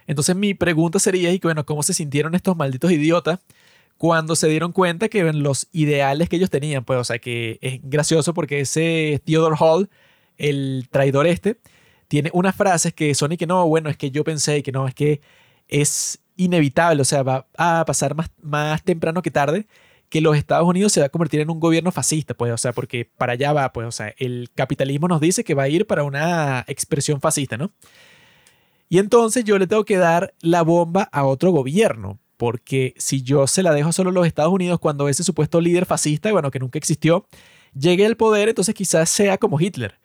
Entonces 0.06 0.34
mi 0.34 0.54
pregunta 0.54 0.98
sería, 0.98 1.32
y 1.32 1.38
bueno, 1.38 1.64
¿cómo 1.64 1.82
se 1.82 1.94
sintieron 1.94 2.34
estos 2.34 2.56
malditos 2.56 2.90
idiotas 2.90 3.38
cuando 3.96 4.34
se 4.34 4.48
dieron 4.48 4.72
cuenta 4.72 5.08
que 5.08 5.22
los 5.32 5.68
ideales 5.72 6.28
que 6.28 6.36
ellos 6.36 6.50
tenían, 6.50 6.84
pues, 6.84 6.98
o 6.98 7.04
sea, 7.04 7.18
que 7.18 7.58
es 7.60 7.80
gracioso 7.82 8.32
porque 8.32 8.60
ese 8.60 9.20
Theodore 9.24 9.56
Hall, 9.60 9.90
el 10.38 10.88
traidor 10.90 11.26
este, 11.26 11.58
tiene 12.10 12.28
unas 12.32 12.56
frases 12.56 12.92
que 12.92 13.14
son 13.14 13.30
y 13.30 13.36
que 13.36 13.46
no, 13.46 13.68
bueno, 13.68 13.88
es 13.88 13.96
que 13.96 14.10
yo 14.10 14.24
pensé 14.24 14.58
y 14.58 14.62
que 14.64 14.72
no, 14.72 14.88
es 14.88 14.94
que 14.94 15.20
es 15.68 16.18
inevitable, 16.36 17.00
o 17.02 17.04
sea, 17.04 17.22
va 17.22 17.46
a 17.56 17.84
pasar 17.86 18.16
más, 18.16 18.28
más 18.42 18.82
temprano 18.82 19.22
que 19.22 19.30
tarde 19.30 19.68
que 20.08 20.20
los 20.20 20.36
Estados 20.36 20.68
Unidos 20.68 20.90
se 20.92 20.98
va 20.98 21.06
a 21.06 21.10
convertir 21.10 21.38
en 21.38 21.50
un 21.50 21.60
gobierno 21.60 21.92
fascista, 21.92 22.34
pues, 22.34 22.52
o 22.52 22.56
sea, 22.56 22.72
porque 22.72 23.04
para 23.04 23.34
allá 23.34 23.52
va, 23.52 23.72
pues, 23.72 23.86
o 23.86 23.92
sea, 23.92 24.12
el 24.18 24.50
capitalismo 24.56 25.06
nos 25.06 25.20
dice 25.20 25.44
que 25.44 25.54
va 25.54 25.62
a 25.62 25.68
ir 25.68 25.86
para 25.86 26.02
una 26.02 26.64
expresión 26.66 27.20
fascista, 27.20 27.56
¿no? 27.56 27.70
Y 28.88 28.98
entonces 28.98 29.44
yo 29.44 29.56
le 29.56 29.68
tengo 29.68 29.84
que 29.84 29.96
dar 29.96 30.34
la 30.40 30.62
bomba 30.62 31.08
a 31.12 31.24
otro 31.24 31.52
gobierno, 31.52 32.18
porque 32.36 32.92
si 32.96 33.22
yo 33.22 33.46
se 33.46 33.62
la 33.62 33.72
dejo 33.72 33.92
solo 33.92 34.10
a 34.10 34.12
los 34.12 34.26
Estados 34.26 34.52
Unidos 34.52 34.80
cuando 34.80 35.08
ese 35.08 35.22
supuesto 35.22 35.60
líder 35.60 35.86
fascista, 35.86 36.32
bueno, 36.32 36.50
que 36.50 36.58
nunca 36.58 36.76
existió, 36.76 37.24
llegue 37.72 38.04
al 38.04 38.16
poder, 38.16 38.48
entonces 38.48 38.74
quizás 38.74 39.08
sea 39.10 39.38
como 39.38 39.60
Hitler. 39.60 40.00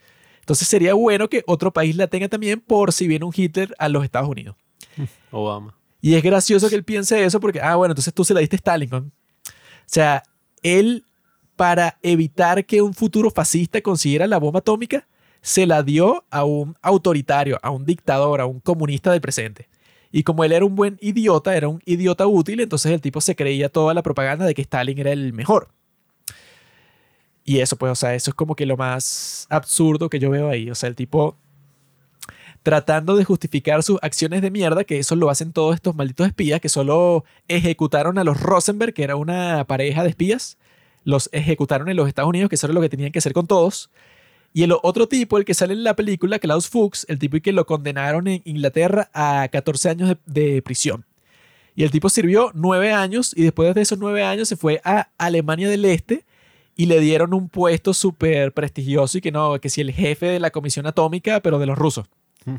Entonces 0.45 0.67
sería 0.67 0.93
bueno 0.93 1.27
que 1.27 1.43
otro 1.47 1.73
país 1.73 1.95
la 1.95 2.05
tenga 2.05 2.29
también 2.29 2.59
por 2.59 2.93
si 2.93 3.07
viene 3.07 3.25
un 3.25 3.33
Hitler 3.35 3.73
a 3.79 3.89
los 3.89 4.03
Estados 4.03 4.29
Unidos. 4.29 4.55
Obama. 5.31 5.75
Y 6.01 6.13
es 6.13 6.21
gracioso 6.21 6.69
que 6.69 6.75
él 6.75 6.83
piense 6.83 7.25
eso 7.25 7.39
porque, 7.39 7.59
ah, 7.59 7.75
bueno, 7.77 7.93
entonces 7.93 8.13
tú 8.13 8.23
se 8.23 8.35
la 8.35 8.41
diste 8.41 8.57
a 8.57 8.57
Stalin. 8.57 8.93
O 8.93 9.11
sea, 9.87 10.21
él, 10.61 11.03
para 11.55 11.97
evitar 12.03 12.63
que 12.63 12.83
un 12.83 12.93
futuro 12.93 13.31
fascista 13.31 13.81
consiguiera 13.81 14.27
la 14.27 14.37
bomba 14.37 14.59
atómica, 14.59 15.07
se 15.41 15.65
la 15.65 15.81
dio 15.81 16.23
a 16.29 16.43
un 16.43 16.75
autoritario, 16.83 17.57
a 17.63 17.71
un 17.71 17.83
dictador, 17.83 18.39
a 18.39 18.45
un 18.45 18.59
comunista 18.59 19.11
del 19.11 19.21
presente. 19.21 19.67
Y 20.11 20.21
como 20.21 20.43
él 20.43 20.51
era 20.51 20.63
un 20.63 20.75
buen 20.75 20.99
idiota, 21.01 21.57
era 21.57 21.69
un 21.69 21.81
idiota 21.85 22.27
útil, 22.27 22.59
entonces 22.59 22.91
el 22.91 23.01
tipo 23.01 23.19
se 23.19 23.35
creía 23.35 23.69
toda 23.69 23.95
la 23.95 24.03
propaganda 24.03 24.45
de 24.45 24.53
que 24.53 24.61
Stalin 24.61 24.99
era 24.99 25.11
el 25.11 25.33
mejor. 25.33 25.69
Y 27.45 27.59
eso, 27.59 27.77
pues, 27.77 27.91
o 27.91 27.95
sea, 27.95 28.15
eso 28.15 28.31
es 28.31 28.35
como 28.35 28.55
que 28.55 28.65
lo 28.65 28.75
más 28.75 29.45
absurdo 29.49 30.09
que 30.09 30.19
yo 30.19 30.31
veo 30.31 30.49
ahí. 30.49 30.69
O 30.71 30.75
sea, 30.75 30.89
el 30.89 30.95
tipo 30.95 31.37
tratando 32.63 33.15
de 33.15 33.23
justificar 33.23 33.83
sus 33.83 33.99
acciones 34.01 34.41
de 34.41 34.49
mierda, 34.49 34.83
que 34.85 34.97
eso 34.97 35.15
lo 35.15 35.29
hacen 35.29 35.53
todos 35.53 35.75
estos 35.75 35.95
malditos 35.95 36.25
espías 36.25 36.59
que 36.59 36.67
solo 36.67 37.23
ejecutaron 37.47 38.17
a 38.17 38.23
los 38.23 38.41
Rosenberg, 38.41 38.91
que 38.91 39.03
era 39.03 39.15
una 39.15 39.65
pareja 39.65 40.01
de 40.01 40.09
espías, 40.09 40.57
los 41.03 41.29
ejecutaron 41.31 41.89
en 41.89 41.95
los 41.95 42.07
Estados 42.07 42.29
Unidos, 42.29 42.49
que 42.49 42.55
eso 42.55 42.65
era 42.65 42.73
lo 42.73 42.81
que 42.81 42.89
tenían 42.89 43.11
que 43.11 43.19
hacer 43.19 43.33
con 43.33 43.45
todos. 43.45 43.91
Y 44.51 44.63
el 44.63 44.71
otro 44.81 45.07
tipo, 45.07 45.37
el 45.37 45.45
que 45.45 45.53
sale 45.53 45.73
en 45.73 45.83
la 45.83 45.95
película, 45.95 46.39
Klaus 46.39 46.67
Fuchs, 46.67 47.05
el 47.07 47.19
tipo 47.19 47.37
que 47.39 47.51
lo 47.51 47.67
condenaron 47.67 48.27
en 48.27 48.41
Inglaterra 48.45 49.11
a 49.13 49.47
14 49.51 49.89
años 49.89 50.17
de, 50.25 50.61
prisión. 50.63 51.05
Y 51.75 51.83
el 51.83 51.91
tipo 51.91 52.09
sirvió 52.09 52.49
nueve 52.55 52.93
años 52.93 53.31
y 53.35 53.43
después 53.43 53.75
de 53.75 53.81
esos 53.81 53.99
nueve 53.99 54.23
años 54.23 54.49
se 54.49 54.55
fue 54.55 54.81
a 54.83 55.09
Alemania 55.19 55.69
del 55.69 55.85
Este 55.85 56.25
y 56.75 56.87
le 56.87 56.99
dieron 56.99 57.33
un 57.33 57.49
puesto 57.49 57.93
súper 57.93 58.53
prestigioso 58.53 59.17
y 59.17 59.21
que 59.21 59.31
no, 59.31 59.59
que 59.59 59.69
si 59.69 59.81
el 59.81 59.91
jefe 59.91 60.27
de 60.27 60.39
la 60.39 60.51
Comisión 60.51 60.85
Atómica, 60.87 61.39
pero 61.39 61.59
de 61.59 61.65
los 61.65 61.77
rusos. 61.77 62.07
Hmm. 62.45 62.55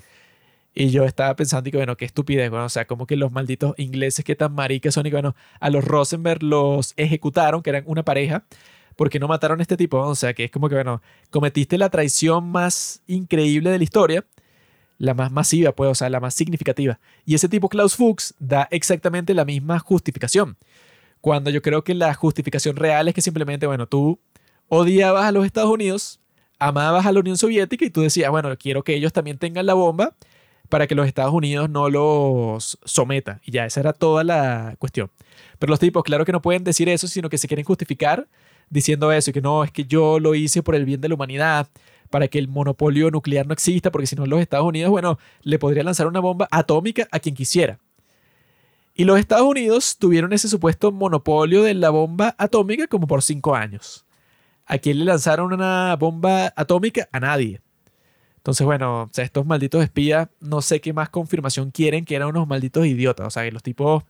Y 0.74 0.90
yo 0.90 1.04
estaba 1.04 1.34
pensando 1.36 1.68
y 1.68 1.72
que, 1.72 1.78
bueno, 1.78 1.96
qué 1.96 2.04
estupidez, 2.04 2.50
bueno, 2.50 2.66
o 2.66 2.68
sea, 2.68 2.86
como 2.86 3.06
que 3.06 3.16
los 3.16 3.32
malditos 3.32 3.74
ingleses 3.78 4.24
que 4.24 4.36
tan 4.36 4.54
maricas 4.54 4.92
son 4.92 5.06
y 5.06 5.10
que, 5.10 5.16
bueno, 5.16 5.34
a 5.58 5.70
los 5.70 5.84
Rosenberg 5.84 6.42
los 6.42 6.92
ejecutaron, 6.96 7.62
que 7.62 7.70
eran 7.70 7.84
una 7.86 8.04
pareja, 8.04 8.44
porque 8.94 9.18
no 9.18 9.28
mataron 9.28 9.60
a 9.60 9.62
este 9.62 9.76
tipo? 9.76 9.98
O 9.98 10.14
sea, 10.14 10.34
que 10.34 10.44
es 10.44 10.50
como 10.50 10.68
que, 10.68 10.74
bueno, 10.74 11.02
cometiste 11.30 11.78
la 11.78 11.88
traición 11.88 12.50
más 12.50 13.02
increíble 13.06 13.70
de 13.70 13.78
la 13.78 13.84
historia, 13.84 14.24
la 14.98 15.14
más 15.14 15.30
masiva, 15.30 15.72
pues, 15.72 15.90
o 15.90 15.94
sea, 15.94 16.10
la 16.10 16.20
más 16.20 16.34
significativa. 16.34 16.98
Y 17.24 17.34
ese 17.34 17.48
tipo, 17.48 17.68
Klaus 17.68 17.96
Fuchs, 17.96 18.34
da 18.38 18.68
exactamente 18.70 19.34
la 19.34 19.44
misma 19.44 19.78
justificación. 19.78 20.56
Cuando 21.26 21.50
yo 21.50 21.60
creo 21.60 21.82
que 21.82 21.92
la 21.92 22.14
justificación 22.14 22.76
real 22.76 23.08
es 23.08 23.14
que 23.14 23.20
simplemente, 23.20 23.66
bueno, 23.66 23.88
tú 23.88 24.20
odiabas 24.68 25.24
a 25.24 25.32
los 25.32 25.44
Estados 25.44 25.68
Unidos, 25.68 26.20
amabas 26.60 27.04
a 27.04 27.10
la 27.10 27.18
Unión 27.18 27.36
Soviética 27.36 27.84
y 27.84 27.90
tú 27.90 28.02
decías, 28.02 28.30
bueno, 28.30 28.56
quiero 28.56 28.84
que 28.84 28.94
ellos 28.94 29.12
también 29.12 29.36
tengan 29.36 29.66
la 29.66 29.74
bomba 29.74 30.14
para 30.68 30.86
que 30.86 30.94
los 30.94 31.04
Estados 31.04 31.34
Unidos 31.34 31.68
no 31.68 31.90
los 31.90 32.78
someta. 32.84 33.40
Y 33.44 33.50
ya, 33.50 33.66
esa 33.66 33.80
era 33.80 33.92
toda 33.92 34.22
la 34.22 34.76
cuestión. 34.78 35.10
Pero 35.58 35.70
los 35.70 35.80
tipos, 35.80 36.04
claro 36.04 36.24
que 36.24 36.30
no 36.30 36.40
pueden 36.40 36.62
decir 36.62 36.88
eso, 36.88 37.08
sino 37.08 37.28
que 37.28 37.38
se 37.38 37.48
quieren 37.48 37.64
justificar 37.64 38.28
diciendo 38.70 39.10
eso 39.10 39.30
y 39.30 39.32
que 39.32 39.42
no, 39.42 39.64
es 39.64 39.72
que 39.72 39.84
yo 39.84 40.20
lo 40.20 40.36
hice 40.36 40.62
por 40.62 40.76
el 40.76 40.84
bien 40.84 41.00
de 41.00 41.08
la 41.08 41.16
humanidad, 41.16 41.66
para 42.08 42.28
que 42.28 42.38
el 42.38 42.46
monopolio 42.46 43.10
nuclear 43.10 43.48
no 43.48 43.52
exista, 43.52 43.90
porque 43.90 44.06
si 44.06 44.14
no 44.14 44.26
los 44.26 44.40
Estados 44.40 44.64
Unidos, 44.64 44.92
bueno, 44.92 45.18
le 45.42 45.58
podría 45.58 45.82
lanzar 45.82 46.06
una 46.06 46.20
bomba 46.20 46.46
atómica 46.52 47.08
a 47.10 47.18
quien 47.18 47.34
quisiera. 47.34 47.80
Y 48.96 49.04
los 49.04 49.18
Estados 49.18 49.46
Unidos 49.46 49.98
tuvieron 49.98 50.32
ese 50.32 50.48
supuesto 50.48 50.90
monopolio 50.90 51.62
de 51.62 51.74
la 51.74 51.90
bomba 51.90 52.34
atómica 52.38 52.86
como 52.86 53.06
por 53.06 53.22
cinco 53.22 53.54
años. 53.54 54.06
¿A 54.64 54.78
quién 54.78 54.98
le 54.98 55.04
lanzaron 55.04 55.52
una 55.52 55.94
bomba 55.96 56.52
atómica? 56.56 57.08
A 57.12 57.20
nadie. 57.20 57.60
Entonces, 58.38 58.64
bueno, 58.64 59.02
o 59.02 59.10
sea, 59.12 59.24
estos 59.24 59.44
malditos 59.44 59.82
espías, 59.82 60.28
no 60.40 60.62
sé 60.62 60.80
qué 60.80 60.92
más 60.92 61.10
confirmación 61.10 61.70
quieren 61.70 62.04
que 62.04 62.16
eran 62.16 62.28
unos 62.28 62.48
malditos 62.48 62.86
idiotas. 62.86 63.26
O 63.26 63.30
sea, 63.30 63.44
que 63.44 63.52
los 63.52 63.62
tipos 63.62 64.02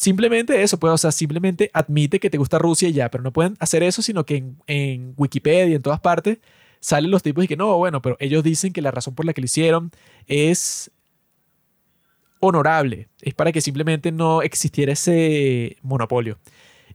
Simplemente 0.00 0.62
eso, 0.62 0.78
pues, 0.80 0.94
o 0.94 0.96
sea, 0.96 1.12
simplemente 1.12 1.70
admite 1.74 2.20
que 2.20 2.30
te 2.30 2.38
gusta 2.38 2.58
Rusia 2.58 2.88
y 2.88 2.94
ya, 2.94 3.10
pero 3.10 3.22
no 3.22 3.34
pueden 3.34 3.58
hacer 3.60 3.82
eso, 3.82 4.00
sino 4.00 4.24
que 4.24 4.44
en, 4.66 5.12
Wikipedia 5.18 5.66
y 5.66 5.74
en 5.74 5.82
todas 5.82 6.00
partes 6.00 6.38
salen 6.80 7.10
los 7.10 7.22
tipos 7.22 7.44
y 7.44 7.48
que 7.48 7.58
no, 7.58 7.76
bueno, 7.76 8.00
pero 8.00 8.16
ellos 8.18 8.42
dicen 8.42 8.72
que 8.72 8.80
la 8.80 8.90
razón 8.90 9.14
por 9.14 9.26
la 9.26 9.34
que 9.34 9.42
lo 9.42 9.44
hicieron 9.44 9.90
es 10.26 10.90
honorable, 12.40 13.08
es 13.20 13.34
para 13.34 13.52
que 13.52 13.60
simplemente 13.60 14.12
no 14.12 14.42
existiera 14.42 14.92
ese 14.92 15.76
monopolio. 15.82 16.38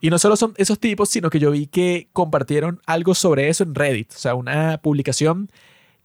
Y 0.02 0.10
no 0.10 0.20
solo 0.20 0.36
son 0.36 0.54
esos 0.58 0.80
tipos, 0.80 1.10
sino 1.10 1.30
que 1.30 1.40
yo 1.40 1.52
vi 1.52 1.68
que 1.68 2.10
compartieron 2.12 2.82
algo 2.86 3.16
sobre 3.16 3.48
eso 3.48 3.64
en 3.64 3.76
Reddit, 3.76 4.12
o 4.14 4.18
sea, 4.18 4.36
una 4.36 4.80
publicación 4.80 5.50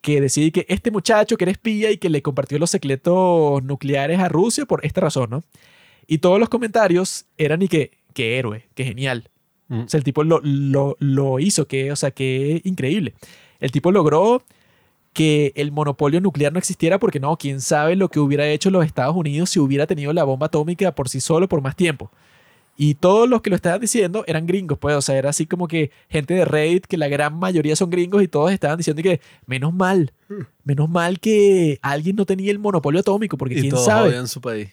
que 0.00 0.20
decía 0.20 0.50
que 0.50 0.64
este 0.68 0.90
muchacho 0.90 1.36
que 1.36 1.44
era 1.44 1.52
espía 1.52 1.90
y 1.90 1.98
que 1.98 2.08
le 2.08 2.22
compartió 2.22 2.58
los 2.58 2.70
secretos 2.70 3.62
nucleares 3.62 4.18
a 4.18 4.28
Rusia 4.28 4.64
por 4.64 4.84
esta 4.84 5.00
razón, 5.02 5.30
¿no? 5.30 5.44
Y 6.06 6.18
todos 6.18 6.40
los 6.40 6.48
comentarios 6.48 7.26
eran 7.36 7.62
y 7.62 7.68
que, 7.68 7.98
qué 8.14 8.38
héroe, 8.38 8.68
qué 8.74 8.84
genial. 8.84 9.30
Mm. 9.68 9.80
O 9.80 9.88
sea, 9.88 9.98
el 9.98 10.04
tipo 10.04 10.24
lo, 10.24 10.40
lo, 10.42 11.38
hizo, 11.38 11.66
que, 11.66 11.92
o 11.92 11.96
sea, 11.96 12.10
qué 12.10 12.60
increíble. 12.64 13.14
El 13.60 13.70
tipo 13.70 13.92
logró 13.92 14.42
que 15.12 15.52
el 15.56 15.72
monopolio 15.72 16.20
nuclear 16.20 16.52
no 16.52 16.58
existiera 16.58 16.98
porque 16.98 17.20
no, 17.20 17.36
quién 17.36 17.60
sabe 17.60 17.96
lo 17.96 18.08
que 18.08 18.20
hubiera 18.20 18.46
hecho 18.48 18.70
los 18.70 18.86
Estados 18.86 19.16
Unidos 19.16 19.50
si 19.50 19.58
hubiera 19.58 19.86
tenido 19.86 20.12
la 20.12 20.24
bomba 20.24 20.46
atómica 20.46 20.94
por 20.94 21.08
sí 21.08 21.20
solo 21.20 21.48
por 21.48 21.60
más 21.62 21.74
tiempo. 21.76 22.10
Y 22.76 22.94
todos 22.94 23.28
los 23.28 23.42
que 23.42 23.50
lo 23.50 23.56
estaban 23.56 23.80
diciendo 23.80 24.24
eran 24.26 24.46
gringos, 24.46 24.78
pues, 24.78 24.96
o 24.96 25.02
sea, 25.02 25.16
era 25.18 25.28
así 25.30 25.44
como 25.44 25.68
que 25.68 25.90
gente 26.08 26.32
de 26.32 26.46
Reddit, 26.46 26.86
que 26.86 26.96
la 26.96 27.08
gran 27.08 27.38
mayoría 27.38 27.76
son 27.76 27.90
gringos 27.90 28.22
y 28.22 28.28
todos 28.28 28.52
estaban 28.52 28.78
diciendo 28.78 29.02
que 29.02 29.20
menos 29.44 29.74
mal, 29.74 30.14
menos 30.64 30.88
mal 30.88 31.20
que 31.20 31.78
alguien 31.82 32.16
no 32.16 32.24
tenía 32.24 32.50
el 32.50 32.58
monopolio 32.58 33.00
atómico, 33.00 33.36
porque 33.36 33.56
Y 33.56 33.60
quién 33.62 33.70
todos 33.72 33.84
sabe. 33.84 34.08
odian 34.08 34.28
su 34.28 34.40
país. 34.40 34.70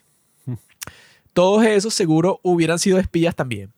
Todos 1.34 1.66
esos 1.66 1.94
seguro 1.94 2.40
hubieran 2.44 2.80
sido 2.80 2.98
espías 2.98 3.36
también. 3.36 3.72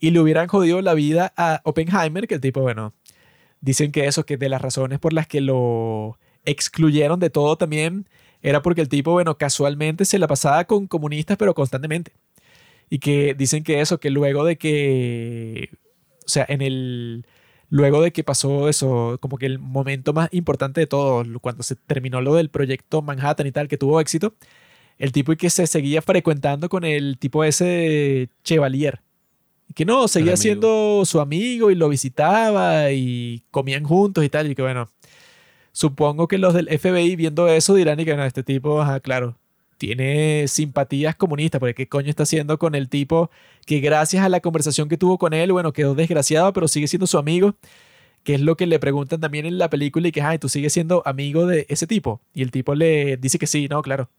Y 0.00 0.10
le 0.10 0.20
hubieran 0.20 0.46
jodido 0.48 0.82
la 0.82 0.94
vida 0.94 1.32
a 1.36 1.60
Oppenheimer, 1.64 2.26
que 2.26 2.34
el 2.34 2.40
tipo, 2.40 2.60
bueno, 2.60 2.94
dicen 3.60 3.92
que 3.92 4.06
eso, 4.06 4.24
que 4.26 4.36
de 4.36 4.48
las 4.48 4.62
razones 4.62 4.98
por 4.98 5.12
las 5.12 5.26
que 5.26 5.40
lo 5.40 6.18
excluyeron 6.44 7.20
de 7.20 7.30
todo 7.30 7.56
también, 7.56 8.08
era 8.42 8.62
porque 8.62 8.80
el 8.80 8.88
tipo, 8.88 9.12
bueno, 9.12 9.36
casualmente 9.38 10.04
se 10.04 10.18
la 10.18 10.28
pasaba 10.28 10.64
con 10.64 10.86
comunistas, 10.86 11.36
pero 11.36 11.54
constantemente. 11.54 12.12
Y 12.90 12.98
que 13.00 13.34
dicen 13.34 13.64
que 13.64 13.80
eso, 13.80 14.00
que 14.00 14.10
luego 14.10 14.44
de 14.44 14.56
que, 14.56 15.70
o 16.26 16.28
sea, 16.28 16.46
en 16.48 16.62
el, 16.62 17.26
luego 17.70 18.02
de 18.02 18.12
que 18.12 18.24
pasó 18.24 18.68
eso, 18.68 19.18
como 19.20 19.38
que 19.38 19.46
el 19.46 19.58
momento 19.58 20.12
más 20.12 20.28
importante 20.32 20.80
de 20.80 20.86
todo, 20.86 21.24
cuando 21.40 21.62
se 21.62 21.76
terminó 21.76 22.20
lo 22.20 22.34
del 22.34 22.50
proyecto 22.50 23.02
Manhattan 23.02 23.46
y 23.46 23.52
tal, 23.52 23.68
que 23.68 23.78
tuvo 23.78 24.00
éxito, 24.00 24.34
el 24.98 25.12
tipo 25.12 25.32
y 25.32 25.36
que 25.36 25.50
se 25.50 25.66
seguía 25.66 26.02
frecuentando 26.02 26.68
con 26.68 26.84
el 26.84 27.18
tipo 27.18 27.44
ese 27.44 28.30
Chevalier. 28.44 29.00
Y 29.68 29.74
que 29.74 29.84
no, 29.84 30.08
seguía 30.08 30.36
siendo 30.36 31.02
su 31.04 31.20
amigo 31.20 31.70
y 31.70 31.74
lo 31.74 31.88
visitaba 31.88 32.90
y 32.90 33.42
comían 33.50 33.84
juntos 33.84 34.24
y 34.24 34.28
tal. 34.28 34.50
Y 34.50 34.54
que 34.54 34.62
bueno, 34.62 34.88
supongo 35.72 36.26
que 36.26 36.38
los 36.38 36.54
del 36.54 36.68
FBI 36.68 37.16
viendo 37.16 37.48
eso 37.48 37.74
dirán 37.74 38.00
y 38.00 38.04
que 38.04 38.16
no, 38.16 38.24
este 38.24 38.42
tipo, 38.42 38.80
ajá, 38.80 39.00
claro, 39.00 39.36
tiene 39.78 40.46
simpatías 40.48 41.16
comunistas, 41.16 41.60
porque 41.60 41.74
qué 41.74 41.88
coño 41.88 42.10
está 42.10 42.24
haciendo 42.24 42.58
con 42.58 42.74
el 42.74 42.88
tipo 42.88 43.30
que 43.64 43.80
gracias 43.80 44.24
a 44.24 44.28
la 44.28 44.40
conversación 44.40 44.88
que 44.88 44.98
tuvo 44.98 45.18
con 45.18 45.32
él, 45.32 45.52
bueno, 45.52 45.72
quedó 45.72 45.94
desgraciado, 45.94 46.52
pero 46.52 46.68
sigue 46.68 46.88
siendo 46.88 47.06
su 47.06 47.16
amigo, 47.18 47.54
que 48.24 48.34
es 48.34 48.40
lo 48.40 48.56
que 48.56 48.66
le 48.66 48.78
preguntan 48.78 49.20
también 49.20 49.46
en 49.46 49.58
la 49.58 49.70
película 49.70 50.08
y 50.08 50.12
que, 50.12 50.20
ay, 50.20 50.38
tú 50.38 50.48
sigues 50.48 50.72
siendo 50.72 51.02
amigo 51.06 51.46
de 51.46 51.66
ese 51.68 51.86
tipo. 51.86 52.20
Y 52.34 52.42
el 52.42 52.50
tipo 52.50 52.74
le 52.74 53.16
dice 53.16 53.38
que 53.38 53.46
sí, 53.46 53.68
no, 53.68 53.80
claro. 53.82 54.10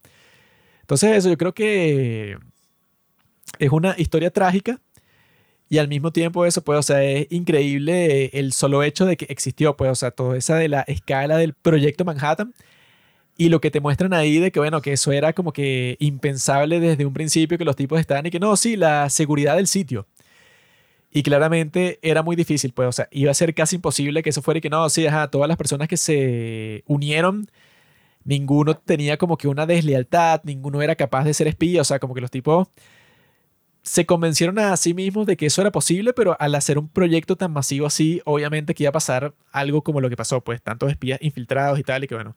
Entonces 0.80 1.16
eso 1.16 1.28
yo 1.28 1.36
creo 1.36 1.54
que 1.54 2.38
es 3.58 3.70
una 3.70 3.94
historia 3.98 4.30
trágica 4.30 4.80
y 5.70 5.78
al 5.78 5.88
mismo 5.88 6.12
tiempo 6.12 6.44
eso, 6.46 6.62
pues, 6.64 6.80
o 6.80 6.82
sea, 6.82 7.02
es 7.04 7.28
increíble 7.30 8.26
el 8.34 8.52
solo 8.52 8.82
hecho 8.82 9.06
de 9.06 9.16
que 9.16 9.26
existió, 9.30 9.76
pues, 9.76 9.90
o 9.92 9.94
sea, 9.94 10.10
toda 10.10 10.36
esa 10.36 10.56
de 10.56 10.68
la 10.68 10.82
escala 10.82 11.36
del 11.38 11.54
proyecto 11.54 12.04
Manhattan 12.04 12.54
y 13.36 13.50
lo 13.50 13.60
que 13.60 13.70
te 13.70 13.80
muestran 13.80 14.12
ahí 14.12 14.40
de 14.40 14.52
que, 14.52 14.60
bueno, 14.60 14.82
que 14.82 14.92
eso 14.94 15.12
era 15.12 15.32
como 15.32 15.52
que 15.52 15.96
impensable 16.00 16.80
desde 16.80 17.06
un 17.06 17.14
principio, 17.14 17.56
que 17.56 17.64
los 17.64 17.76
tipos 17.76 18.00
estaban 18.00 18.26
y 18.26 18.30
que 18.30 18.40
no, 18.40 18.56
sí, 18.56 18.76
la 18.76 19.08
seguridad 19.10 19.56
del 19.56 19.68
sitio. 19.68 20.08
Y 21.12 21.22
claramente 21.22 21.98
era 22.02 22.22
muy 22.22 22.36
difícil, 22.36 22.72
pues, 22.72 22.88
o 22.88 22.92
sea, 22.92 23.08
iba 23.12 23.30
a 23.30 23.34
ser 23.34 23.54
casi 23.54 23.76
imposible 23.76 24.22
que 24.22 24.30
eso 24.30 24.42
fuera 24.42 24.58
y 24.58 24.60
que 24.60 24.70
no, 24.70 24.88
sí, 24.90 25.06
ajá, 25.06 25.28
todas 25.30 25.48
las 25.48 25.56
personas 25.56 25.88
que 25.88 25.96
se 25.96 26.82
unieron, 26.86 27.48
ninguno 28.24 28.76
tenía 28.76 29.18
como 29.18 29.36
que 29.38 29.48
una 29.48 29.66
deslealtad, 29.66 30.42
ninguno 30.44 30.82
era 30.82 30.96
capaz 30.96 31.24
de 31.24 31.34
ser 31.34 31.48
espía, 31.48 31.82
o 31.82 31.84
sea, 31.84 32.00
como 32.00 32.14
que 32.14 32.20
los 32.20 32.30
tipos 32.30 32.68
se 33.82 34.06
convencieron 34.06 34.58
a 34.58 34.76
sí 34.76 34.94
mismos 34.94 35.26
de 35.26 35.36
que 35.36 35.46
eso 35.46 35.60
era 35.62 35.72
posible, 35.72 36.12
pero 36.12 36.36
al 36.38 36.54
hacer 36.54 36.78
un 36.78 36.88
proyecto 36.88 37.36
tan 37.36 37.52
masivo 37.52 37.86
así, 37.86 38.20
obviamente 38.24 38.74
que 38.74 38.84
iba 38.84 38.90
a 38.90 38.92
pasar 38.92 39.34
algo 39.52 39.82
como 39.82 40.00
lo 40.00 40.10
que 40.10 40.16
pasó, 40.16 40.42
pues 40.42 40.60
tantos 40.62 40.90
espías 40.90 41.18
infiltrados 41.22 41.78
y 41.78 41.82
tal, 41.82 42.04
y 42.04 42.06
que 42.06 42.14
bueno, 42.14 42.36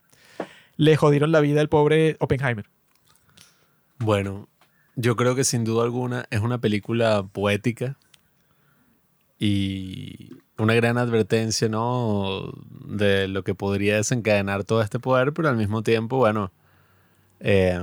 le 0.77 0.95
jodieron 0.95 1.31
la 1.31 1.41
vida 1.41 1.61
al 1.61 1.69
pobre 1.69 2.15
Oppenheimer. 2.19 2.65
Bueno, 3.99 4.47
yo 4.95 5.15
creo 5.15 5.35
que 5.35 5.43
sin 5.43 5.63
duda 5.63 5.83
alguna 5.83 6.25
es 6.29 6.39
una 6.39 6.59
película 6.59 7.23
poética 7.31 7.97
y 9.37 10.31
una 10.57 10.73
gran 10.75 10.97
advertencia, 10.97 11.67
¿no? 11.67 12.53
De 12.85 13.27
lo 13.27 13.43
que 13.43 13.55
podría 13.55 13.97
desencadenar 13.97 14.63
todo 14.63 14.81
este 14.81 14.99
poder, 14.99 15.33
pero 15.33 15.49
al 15.49 15.57
mismo 15.57 15.83
tiempo, 15.83 16.17
bueno, 16.17 16.51
eh, 17.39 17.81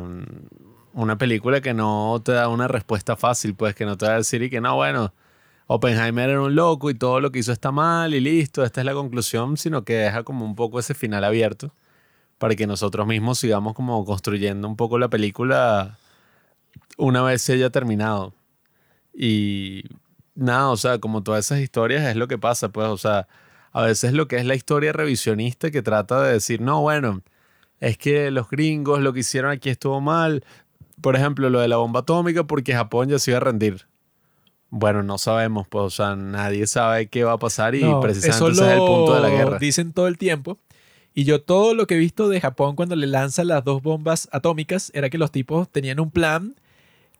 una 0.93 1.19
película 1.19 1.61
que 1.61 1.75
no 1.75 2.21
te 2.25 2.33
da 2.33 2.49
una 2.49 2.69
respuesta 2.69 3.17
fácil, 3.17 3.55
pues 3.55 3.75
que 3.75 3.85
no 3.85 3.97
te 3.97 4.07
va 4.07 4.13
a 4.13 4.17
decir 4.17 4.43
y 4.43 4.51
que 4.51 4.61
no, 4.61 4.77
bueno, 4.77 5.15
Oppenheimer 5.67 6.31
era 6.31 6.43
un 6.43 6.55
loco 6.55 6.91
y 6.91 6.95
todo 6.95 7.21
lo 7.21 7.31
que 7.31 7.41
hizo 7.41 7.53
está 7.53 7.71
mal 7.73 8.15
y 8.15 8.21
listo, 8.21 8.65
esta 8.65 8.81
es 8.81 8.85
la 8.85 8.95
conclusión, 8.95 9.57
sino 9.57 9.85
que 9.85 9.95
deja 9.95 10.25
como 10.25 10.45
un 10.45 10.57
poco 10.57 10.81
ese 10.81 10.95
final 10.95 11.25
abierto 11.25 11.73
para 12.39 12.57
que 12.57 12.67
nosotros 12.67 13.07
mismos 13.07 13.39
sigamos 13.39 13.75
como 13.75 14.05
construyendo 14.05 14.67
un 14.67 14.77
poco 14.77 14.99
la 14.99 15.09
película 15.09 15.99
una 16.97 17.23
vez 17.23 17.43
se 17.43 17.55
haya 17.55 17.71
terminado. 17.71 18.35
Y 19.15 19.85
nada, 20.35 20.71
o 20.71 20.77
sea, 20.77 20.99
como 20.99 21.23
todas 21.23 21.47
esas 21.47 21.61
historias 21.61 22.05
es 22.09 22.17
lo 22.17 22.29
que 22.29 22.39
pasa, 22.39 22.71
pues, 22.71 22.89
o 22.89 22.97
sea, 22.99 23.29
a 23.73 23.83
veces 23.83 24.13
lo 24.13 24.29
que 24.29 24.37
es 24.37 24.45
la 24.47 24.55
historia 24.55 24.93
revisionista 24.93 25.71
que 25.71 25.83
trata 25.83 26.23
de 26.23 26.33
decir, 26.33 26.61
no, 26.61 26.81
bueno, 26.81 27.23
es 27.81 27.99
que 27.99 28.31
los 28.31 28.49
gringos 28.51 29.01
lo 29.01 29.13
que 29.13 29.21
hicieron 29.21 29.51
aquí 29.51 29.71
estuvo 29.71 30.01
mal. 30.01 30.45
Por 31.01 31.17
ejemplo, 31.17 31.51
lo 31.51 31.61
de 31.61 31.69
la 31.69 31.77
bomba 31.77 32.01
atómica 32.01 32.45
porque 32.45 32.73
Japón 32.73 33.09
ya 33.09 33.19
se 33.19 33.31
iba 33.31 33.39
a 33.39 33.41
rendir. 33.41 33.87
Bueno, 34.71 35.03
no 35.03 35.19
sabemos, 35.19 35.67
pues, 35.69 35.85
o 35.85 35.91
sea, 35.91 36.15
nadie 36.15 36.67
sabe 36.67 37.09
qué 37.09 37.25
va 37.25 37.33
a 37.33 37.39
pasar 37.39 37.75
y 37.75 37.83
No, 37.83 38.01
precisamente 38.01 38.53
ese 38.53 38.67
es 38.67 38.73
el 38.73 38.79
punto 38.79 39.15
de 39.15 39.21
la 39.21 39.29
guerra. 39.29 39.59
Dicen 39.59 39.93
todo 39.93 40.07
el 40.07 40.17
tiempo. 40.17 40.59
Y 41.13 41.25
yo 41.25 41.43
todo 41.43 41.75
lo 41.75 41.87
que 41.87 41.97
he 41.97 41.99
visto 41.99 42.29
de 42.29 42.41
Japón 42.41 42.77
cuando 42.77 42.95
le 42.95 43.09
lanzan 43.09 43.49
las 43.49 43.65
dos 43.65 43.83
bombas 43.83 44.29
atómicas 44.31 44.93
era 44.95 45.11
que 45.11 45.19
los 45.19 45.33
tipos 45.33 45.69
tenían 45.69 45.99
un 45.99 46.11
plan 46.11 46.55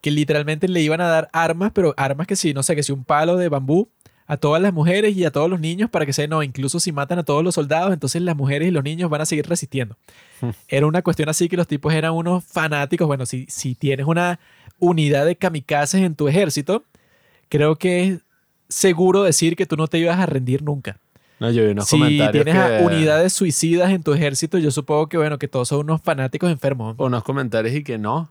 que 0.01 0.11
literalmente 0.13 0.69
le 0.69 0.81
iban 0.81 1.01
a 1.01 1.09
dar 1.09 1.29
armas, 1.33 1.73
pero 1.75 1.93
armas 1.97 2.27
que 2.27 2.37
sí, 2.37 2.55
no 2.55 2.63
sé, 2.63 2.77
que 2.77 2.83
si 2.83 2.93
un 2.93 3.05
palo 3.05 3.37
de 3.37 3.49
bambú 3.49 3.89
a 4.33 4.37
todas 4.37 4.63
las 4.63 4.73
mujeres 4.73 5.17
y 5.17 5.25
a 5.25 5.31
todos 5.33 5.51
los 5.51 5.59
niños 5.59 5.91
para 5.91 6.07
que 6.07 6.13
se 6.13 6.29
no, 6.29 6.43
incluso 6.45 6.79
si 6.79 6.93
matan 6.93 7.19
a 7.19 7.23
todos 7.25 7.43
los 7.43 7.55
soldados, 7.57 7.93
entonces 7.93 8.23
las 8.23 8.37
mujeres 8.37 8.69
y 8.69 8.71
los 8.71 8.85
niños 8.85 9.11
van 9.11 9.21
a 9.23 9.27
seguir 9.27 9.47
resistiendo. 9.49 9.97
Hmm. 10.41 10.51
Era 10.69 10.87
una 10.87 11.03
cuestión 11.03 11.29
así 11.29 11.49
que 11.49 11.57
los 11.57 11.67
tipos 11.67 11.93
eran 11.93 12.13
unos 12.13 12.45
fanáticos. 12.45 13.09
Bueno, 13.09 13.27
si, 13.27 13.47
si 13.49 13.75
tienes 13.75 14.07
una 14.07 14.39
unidad 14.79 15.27
de 15.27 15.35
kamikazes 15.35 16.03
en 16.03 16.15
tu 16.15 16.29
ejército, 16.29 16.85
creo 17.49 17.75
que 17.77 18.05
es 18.05 18.21
seguro 18.69 19.25
decir 19.25 19.57
que 19.57 19.67
tú 19.67 19.77
no 19.77 19.89
te 19.89 19.99
ibas 19.99 20.19
a 20.21 20.27
rendir 20.27 20.63
nunca. 20.63 20.99
No, 21.41 21.51
yo 21.51 21.65
vi 21.65 21.71
unos 21.73 21.87
si 21.89 21.99
comentarios 21.99 22.45
tienes 22.45 22.65
que- 22.79 22.85
unidades 22.85 23.33
suicidas 23.33 23.91
en 23.91 24.03
tu 24.05 24.13
ejército, 24.13 24.59
yo 24.59 24.71
supongo 24.71 25.09
que 25.09 25.17
bueno, 25.17 25.39
que 25.39 25.49
todos 25.49 25.67
son 25.69 25.81
unos 25.81 26.03
fanáticos 26.03 26.51
enfermos. 26.53 26.95
unos 26.99 27.25
comentarios 27.25 27.75
y 27.75 27.83
que 27.83 27.99
no. 27.99 28.31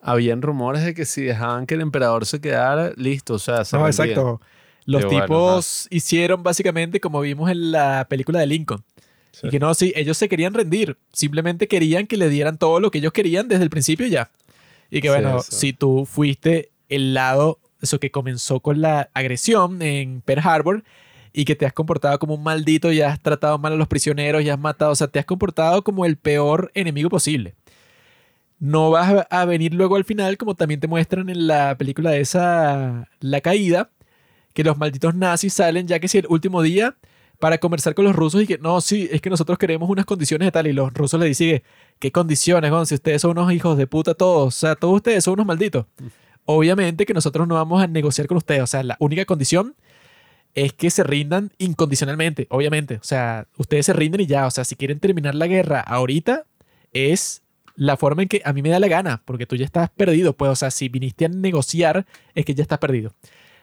Habían 0.00 0.40
rumores 0.42 0.84
de 0.84 0.94
que 0.94 1.04
si 1.04 1.22
dejaban 1.22 1.66
que 1.66 1.74
el 1.74 1.80
emperador 1.80 2.24
se 2.26 2.40
quedara, 2.40 2.92
listo, 2.96 3.34
o 3.34 3.38
sea, 3.38 3.64
se 3.64 3.76
No, 3.76 3.84
rendían. 3.84 4.08
exacto. 4.08 4.40
Los 4.86 5.04
bueno, 5.04 5.24
tipos 5.24 5.88
hicieron 5.90 6.42
básicamente 6.42 7.00
como 7.00 7.20
vimos 7.20 7.50
en 7.50 7.72
la 7.72 8.06
película 8.08 8.40
de 8.40 8.46
Lincoln. 8.46 8.84
Sí. 9.32 9.48
Y 9.48 9.50
que 9.50 9.58
no, 9.58 9.74
sí, 9.74 9.92
ellos 9.96 10.16
se 10.16 10.28
querían 10.28 10.54
rendir. 10.54 10.96
Simplemente 11.12 11.68
querían 11.68 12.06
que 12.06 12.16
le 12.16 12.30
dieran 12.30 12.56
todo 12.56 12.80
lo 12.80 12.90
que 12.90 12.98
ellos 12.98 13.12
querían 13.12 13.48
desde 13.48 13.64
el 13.64 13.70
principio 13.70 14.06
ya. 14.06 14.30
Y 14.90 15.00
que 15.00 15.10
bueno, 15.10 15.42
si 15.42 15.72
tú 15.72 16.06
fuiste 16.06 16.70
el 16.88 17.12
lado, 17.12 17.58
eso 17.82 18.00
que 18.00 18.10
comenzó 18.10 18.60
con 18.60 18.80
la 18.80 19.10
agresión 19.12 19.82
en 19.82 20.22
Pearl 20.22 20.46
Harbor 20.46 20.84
y 21.32 21.44
que 21.44 21.56
te 21.56 21.66
has 21.66 21.72
comportado 21.72 22.18
como 22.18 22.34
un 22.34 22.42
maldito 22.42 22.92
y 22.92 23.02
has 23.02 23.20
tratado 23.20 23.58
mal 23.58 23.72
a 23.72 23.76
los 23.76 23.88
prisioneros 23.88 24.42
y 24.42 24.48
has 24.48 24.58
matado, 24.58 24.92
o 24.92 24.94
sea, 24.94 25.08
te 25.08 25.18
has 25.18 25.26
comportado 25.26 25.82
como 25.82 26.06
el 26.06 26.16
peor 26.16 26.70
enemigo 26.74 27.10
posible. 27.10 27.54
No 28.58 28.90
vas 28.90 29.26
a 29.28 29.44
venir 29.44 29.74
luego 29.74 29.96
al 29.96 30.04
final, 30.04 30.38
como 30.38 30.54
también 30.54 30.80
te 30.80 30.86
muestran 30.86 31.28
en 31.28 31.46
la 31.46 31.76
película 31.76 32.12
de 32.12 32.20
esa, 32.20 33.10
La 33.20 33.42
Caída, 33.42 33.90
que 34.56 34.64
los 34.64 34.78
malditos 34.78 35.14
nazis 35.14 35.52
salen 35.52 35.86
ya 35.86 35.98
que 35.98 36.08
si 36.08 36.16
el 36.16 36.26
último 36.30 36.62
día 36.62 36.96
para 37.38 37.58
conversar 37.58 37.94
con 37.94 38.06
los 38.06 38.16
rusos 38.16 38.42
y 38.42 38.46
que 38.46 38.56
no, 38.56 38.80
sí, 38.80 39.06
es 39.12 39.20
que 39.20 39.28
nosotros 39.28 39.58
queremos 39.58 39.90
unas 39.90 40.06
condiciones 40.06 40.46
de 40.46 40.52
tal 40.52 40.66
y 40.66 40.72
los 40.72 40.94
rusos 40.94 41.20
le 41.20 41.26
dicen 41.26 41.48
que, 41.48 41.62
¿qué 41.98 42.10
condiciones, 42.10 42.72
weón? 42.72 42.86
Si 42.86 42.94
ustedes 42.94 43.20
son 43.20 43.32
unos 43.32 43.52
hijos 43.52 43.76
de 43.76 43.86
puta 43.86 44.14
todos, 44.14 44.46
o 44.46 44.50
sea, 44.58 44.74
todos 44.74 44.94
ustedes 44.94 45.22
son 45.22 45.34
unos 45.34 45.44
malditos. 45.44 45.84
Obviamente 46.46 47.04
que 47.04 47.12
nosotros 47.12 47.46
no 47.46 47.56
vamos 47.56 47.82
a 47.82 47.86
negociar 47.86 48.26
con 48.28 48.38
ustedes, 48.38 48.62
o 48.62 48.66
sea, 48.66 48.82
la 48.82 48.96
única 48.98 49.26
condición 49.26 49.74
es 50.54 50.72
que 50.72 50.88
se 50.88 51.04
rindan 51.04 51.52
incondicionalmente, 51.58 52.46
obviamente, 52.48 52.96
o 52.96 53.04
sea, 53.04 53.48
ustedes 53.58 53.84
se 53.84 53.92
rinden 53.92 54.22
y 54.22 54.26
ya, 54.26 54.46
o 54.46 54.50
sea, 54.50 54.64
si 54.64 54.74
quieren 54.74 55.00
terminar 55.00 55.34
la 55.34 55.48
guerra 55.48 55.80
ahorita 55.80 56.46
es 56.94 57.42
la 57.74 57.98
forma 57.98 58.22
en 58.22 58.28
que 58.28 58.40
a 58.42 58.54
mí 58.54 58.62
me 58.62 58.70
da 58.70 58.80
la 58.80 58.88
gana, 58.88 59.20
porque 59.26 59.44
tú 59.44 59.54
ya 59.54 59.66
estás 59.66 59.90
perdido, 59.90 60.32
pues, 60.32 60.50
o 60.50 60.56
sea, 60.56 60.70
si 60.70 60.88
viniste 60.88 61.26
a 61.26 61.28
negociar 61.28 62.06
es 62.34 62.46
que 62.46 62.54
ya 62.54 62.62
estás 62.62 62.78
perdido 62.78 63.12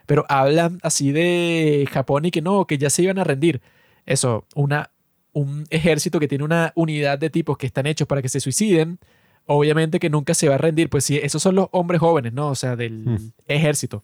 pero 0.06 0.26
hablan 0.30 0.80
así 0.84 1.12
de 1.12 1.88
Japón 1.92 2.26
y 2.26 2.32
que 2.32 2.42
no, 2.42 2.66
que 2.68 2.78
ya 2.78 2.90
se 2.90 3.04
iban 3.04 3.20
a 3.20 3.24
rendir. 3.24 3.62
Eso, 4.06 4.46
una, 4.56 4.92
un 5.32 5.66
ejército 5.70 6.20
que 6.20 6.28
tiene 6.28 6.44
una 6.44 6.72
unidad 6.76 7.18
de 7.20 7.30
tipos 7.30 7.58
que 7.58 7.66
están 7.68 7.86
hechos 7.88 8.08
para 8.08 8.22
que 8.22 8.30
se 8.30 8.40
suiciden, 8.40 9.00
obviamente 9.46 10.00
que 10.00 10.10
nunca 10.10 10.34
se 10.34 10.50
va 10.50 10.56
a 10.56 10.58
rendir. 10.58 10.90
Pues 10.90 11.06
sí, 11.06 11.20
esos 11.22 11.42
son 11.42 11.56
los 11.56 11.68
hombres 11.72 12.00
jóvenes, 12.00 12.34
¿no? 12.34 12.50
O 12.50 12.56
sea, 12.56 12.76
del 12.76 13.06
Hmm. 13.06 13.32
ejército. 13.48 14.04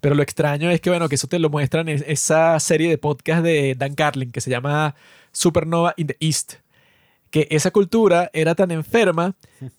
Pero 0.00 0.14
lo 0.14 0.22
extraño 0.22 0.70
es 0.70 0.80
que, 0.80 0.90
bueno, 0.90 1.08
que 1.08 1.14
eso 1.14 1.26
te 1.26 1.38
lo 1.38 1.48
muestran 1.50 1.88
en 1.88 2.04
esa 2.06 2.58
serie 2.60 2.88
de 2.90 2.98
podcast 2.98 3.42
de 3.42 3.74
Dan 3.76 3.94
Carlin 3.94 4.30
que 4.30 4.40
se 4.42 4.50
llama 4.50 4.94
Supernova 5.32 5.94
in 5.96 6.06
the 6.08 6.16
East. 6.20 6.54
Que 7.30 7.48
esa 7.50 7.70
cultura 7.70 8.30
era 8.32 8.54
tan 8.54 8.70
enferma 8.70 9.34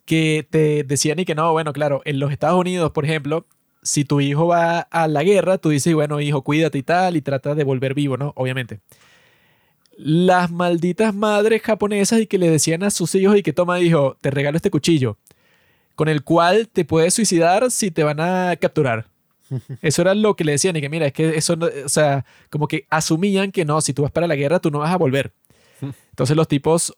que 0.05 0.45
te 0.49 0.83
decían 0.83 1.19
y 1.19 1.25
que 1.25 1.35
no, 1.35 1.51
bueno, 1.53 1.71
claro, 1.71 2.01
en 2.03 2.19
los 2.19 2.31
Estados 2.31 2.59
Unidos, 2.59 2.91
por 2.91 3.05
ejemplo, 3.05 3.45
si 3.87 4.05
tu 4.05 4.19
hijo 4.21 4.47
va 4.47 4.79
a 4.81 5.07
la 5.07 5.23
guerra, 5.23 5.57
tú 5.57 5.69
dices, 5.69 5.93
bueno, 5.93 6.19
hijo, 6.19 6.41
cuídate 6.43 6.77
y 6.77 6.83
tal, 6.83 7.15
y 7.17 7.21
trata 7.21 7.55
de 7.55 7.63
volver 7.63 7.93
vivo, 7.93 8.17
¿no? 8.17 8.33
Obviamente. 8.35 8.79
Las 9.97 10.51
malditas 10.51 11.15
madres 11.15 11.61
japonesas 11.63 12.19
y 12.21 12.27
que 12.27 12.37
le 12.37 12.49
decían 12.51 12.83
a 12.83 12.91
sus 12.91 13.15
hijos 13.15 13.35
y 13.37 13.41
que 13.43 13.53
toma, 13.53 13.77
dijo, 13.77 14.17
te 14.21 14.29
regalo 14.29 14.57
este 14.57 14.69
cuchillo, 14.69 15.17
con 15.95 16.07
el 16.07 16.23
cual 16.23 16.67
te 16.67 16.85
puedes 16.85 17.13
suicidar 17.15 17.71
si 17.71 17.89
te 17.89 18.03
van 18.03 18.19
a 18.19 18.55
capturar. 18.57 19.07
Eso 19.81 20.01
era 20.03 20.13
lo 20.13 20.35
que 20.35 20.43
le 20.43 20.51
decían 20.51 20.75
y 20.75 20.81
que 20.81 20.89
mira, 20.89 21.07
es 21.07 21.13
que 21.13 21.37
eso, 21.37 21.55
no- 21.55 21.69
o 21.85 21.89
sea, 21.89 22.25
como 22.51 22.67
que 22.67 22.85
asumían 22.89 23.51
que 23.51 23.63
no, 23.65 23.79
si 23.81 23.93
tú 23.93 24.03
vas 24.03 24.11
para 24.11 24.27
la 24.27 24.35
guerra, 24.35 24.59
tú 24.59 24.69
no 24.69 24.79
vas 24.79 24.91
a 24.93 24.97
volver. 24.97 25.31
Entonces 26.09 26.35
los 26.35 26.47
tipos 26.47 26.93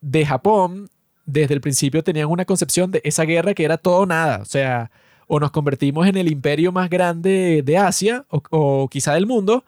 de 0.00 0.26
Japón, 0.26 0.90
desde 1.24 1.54
el 1.54 1.60
principio 1.60 2.02
tenían 2.04 2.28
una 2.28 2.44
concepción 2.44 2.90
de 2.90 3.00
esa 3.04 3.24
guerra 3.24 3.54
que 3.54 3.64
era 3.64 3.78
todo 3.78 3.98
o 4.00 4.06
nada. 4.06 4.38
O 4.42 4.44
sea, 4.44 4.90
o 5.34 5.40
nos 5.40 5.50
convertimos 5.50 6.06
en 6.06 6.18
el 6.18 6.30
imperio 6.30 6.72
más 6.72 6.90
grande 6.90 7.62
de 7.64 7.78
Asia 7.78 8.26
o, 8.28 8.86
quizá 8.90 9.14
del 9.14 9.24
mundo, 9.24 9.64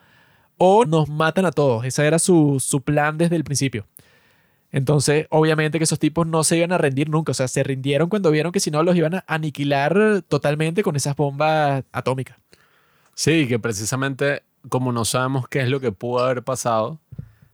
o 0.58 0.84
nos 0.84 1.08
matan 1.08 1.46
a 1.46 1.52
todos. 1.52 1.86
Ese 1.86 2.06
era 2.06 2.18
su, 2.18 2.60
su 2.60 2.82
plan 2.82 3.16
desde 3.16 3.36
el 3.36 3.44
principio. 3.44 3.86
Entonces, 4.72 5.26
obviamente 5.30 5.78
que 5.78 5.84
esos 5.84 5.98
tipos 5.98 6.26
no 6.26 6.44
se 6.44 6.58
iban 6.58 6.72
a 6.72 6.76
rendir 6.76 7.08
nunca. 7.08 7.30
O 7.30 7.34
sea, 7.34 7.48
se 7.48 7.62
rindieron 7.62 8.10
cuando 8.10 8.30
vieron 8.30 8.52
que 8.52 8.60
si 8.60 8.70
no 8.70 8.82
los 8.82 8.94
iban 8.94 9.14
a 9.14 9.24
aniquilar 9.26 10.20
totalmente 10.28 10.82
con 10.82 10.96
esas 10.96 11.16
bombas 11.16 11.82
atómicas. 11.92 12.36
Sí, 13.14 13.48
que 13.48 13.58
precisamente 13.58 14.42
como 14.68 14.92
no 14.92 15.06
sabemos 15.06 15.48
qué 15.48 15.60
es 15.60 15.70
lo 15.70 15.80
que 15.80 15.92
pudo 15.92 16.26
haber 16.26 16.42
pasado, 16.42 17.00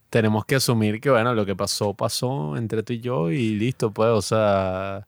tenemos 0.08 0.44
que 0.46 0.56
asumir 0.56 1.00
que, 1.00 1.10
bueno, 1.10 1.32
lo 1.32 1.46
que 1.46 1.54
pasó, 1.54 1.94
pasó 1.94 2.56
entre 2.56 2.82
tú 2.82 2.92
y 2.92 2.98
yo 2.98 3.30
y 3.30 3.54
listo, 3.54 3.92
pues, 3.92 4.08
o 4.10 4.22
sea, 4.22 5.06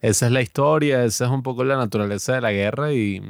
esa 0.00 0.26
es 0.26 0.32
la 0.32 0.42
historia, 0.42 1.04
esa 1.04 1.26
es 1.26 1.30
un 1.30 1.42
poco 1.42 1.64
la 1.64 1.76
naturaleza 1.76 2.34
de 2.34 2.40
la 2.40 2.52
guerra 2.52 2.92
y 2.92 3.22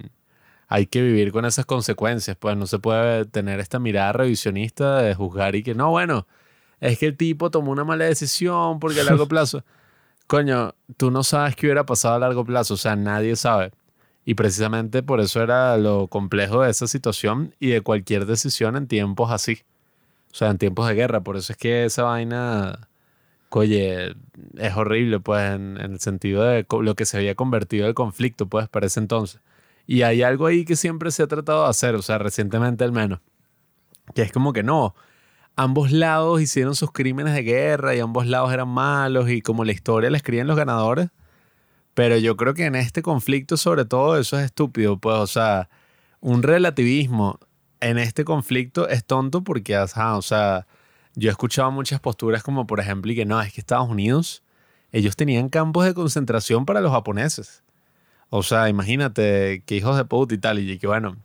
hay 0.68 0.86
que 0.86 1.02
vivir 1.02 1.32
con 1.32 1.44
esas 1.44 1.66
consecuencias, 1.66 2.36
pues 2.36 2.56
no 2.56 2.66
se 2.66 2.78
puede 2.78 3.24
tener 3.24 3.60
esta 3.60 3.78
mirada 3.78 4.12
revisionista 4.12 5.02
de 5.02 5.14
juzgar 5.14 5.54
y 5.56 5.62
que, 5.62 5.74
no, 5.74 5.90
bueno, 5.90 6.26
es 6.80 6.98
que 6.98 7.06
el 7.06 7.16
tipo 7.16 7.50
tomó 7.50 7.72
una 7.72 7.84
mala 7.84 8.04
decisión 8.04 8.78
porque 8.80 9.00
a 9.00 9.04
largo 9.04 9.26
plazo, 9.28 9.64
coño, 10.26 10.74
tú 10.96 11.10
no 11.10 11.24
sabes 11.24 11.56
qué 11.56 11.66
hubiera 11.66 11.86
pasado 11.86 12.16
a 12.16 12.18
largo 12.18 12.44
plazo, 12.44 12.74
o 12.74 12.76
sea, 12.76 12.96
nadie 12.96 13.34
sabe. 13.36 13.72
Y 14.24 14.34
precisamente 14.34 15.02
por 15.02 15.20
eso 15.20 15.42
era 15.42 15.78
lo 15.78 16.06
complejo 16.06 16.62
de 16.62 16.70
esa 16.70 16.86
situación 16.86 17.54
y 17.58 17.70
de 17.70 17.80
cualquier 17.80 18.26
decisión 18.26 18.76
en 18.76 18.86
tiempos 18.86 19.30
así. 19.30 19.62
O 20.30 20.34
sea, 20.34 20.50
en 20.50 20.58
tiempos 20.58 20.86
de 20.86 20.94
guerra. 20.94 21.22
Por 21.22 21.38
eso 21.38 21.52
es 21.52 21.58
que 21.58 21.86
esa 21.86 22.02
vaina, 22.02 22.87
oye, 23.50 24.14
es 24.56 24.76
horrible, 24.76 25.20
pues, 25.20 25.54
en, 25.54 25.76
el 25.78 26.00
sentido 26.00 26.42
de 26.42 26.66
lo 26.68 26.94
que 26.94 27.06
se 27.06 27.16
había 27.16 27.34
convertido 27.34 27.86
el 27.86 27.94
conflicto, 27.94 28.46
pues, 28.48 28.68
para 28.68 28.86
ese 28.86 29.00
entonces. 29.00 29.40
Y 29.86 30.02
hay 30.02 30.22
algo 30.22 30.46
ahí 30.46 30.64
que 30.64 30.76
siempre 30.76 31.10
se 31.10 31.22
ha 31.22 31.26
tratado 31.26 31.64
de 31.64 31.70
hacer, 31.70 31.94
o 31.94 32.02
sea, 32.02 32.18
recientemente 32.18 32.84
al 32.84 32.92
menos, 32.92 33.20
que 34.14 34.22
es 34.22 34.32
como 34.32 34.52
que 34.52 34.62
no, 34.62 34.94
ambos 35.56 35.90
lados 35.92 36.40
hicieron 36.40 36.74
sus 36.74 36.92
crímenes 36.92 37.34
de 37.34 37.42
guerra 37.42 37.94
y 37.94 38.00
ambos 38.00 38.26
lados 38.26 38.52
eran 38.52 38.68
malos 38.68 39.28
y 39.28 39.42
como 39.42 39.64
la 39.64 39.72
historia 39.72 40.10
la 40.10 40.18
escriben 40.18 40.46
los 40.46 40.56
ganadores. 40.56 41.08
Pero 41.94 42.16
yo 42.16 42.36
creo 42.36 42.54
que 42.54 42.66
en 42.66 42.76
este 42.76 43.02
conflicto, 43.02 43.56
sobre 43.56 43.84
todo, 43.84 44.18
eso 44.18 44.38
es 44.38 44.44
estúpido. 44.44 44.98
Pues, 44.98 45.16
o 45.16 45.26
sea, 45.26 45.68
un 46.20 46.44
relativismo 46.44 47.40
en 47.80 47.98
este 47.98 48.24
conflicto 48.24 48.88
es 48.88 49.04
tonto 49.04 49.42
porque, 49.42 49.76
o 49.78 50.22
sea, 50.22 50.66
yo 51.18 51.30
he 51.30 51.32
escuchado 51.32 51.70
muchas 51.72 51.98
posturas 51.98 52.44
como, 52.44 52.66
por 52.66 52.78
ejemplo, 52.78 53.10
y 53.10 53.16
que 53.16 53.24
no, 53.24 53.40
es 53.42 53.52
que 53.52 53.60
Estados 53.60 53.88
Unidos, 53.88 54.42
ellos 54.92 55.16
tenían 55.16 55.48
campos 55.48 55.84
de 55.84 55.92
concentración 55.92 56.64
para 56.64 56.80
los 56.80 56.92
japoneses. 56.92 57.64
O 58.30 58.44
sea, 58.44 58.68
imagínate 58.68 59.62
que 59.66 59.74
hijos 59.74 59.96
de 59.96 60.04
puta 60.04 60.34
y 60.34 60.38
tal, 60.38 60.58
y 60.60 60.78
que 60.78 60.86
bueno, 60.86 61.16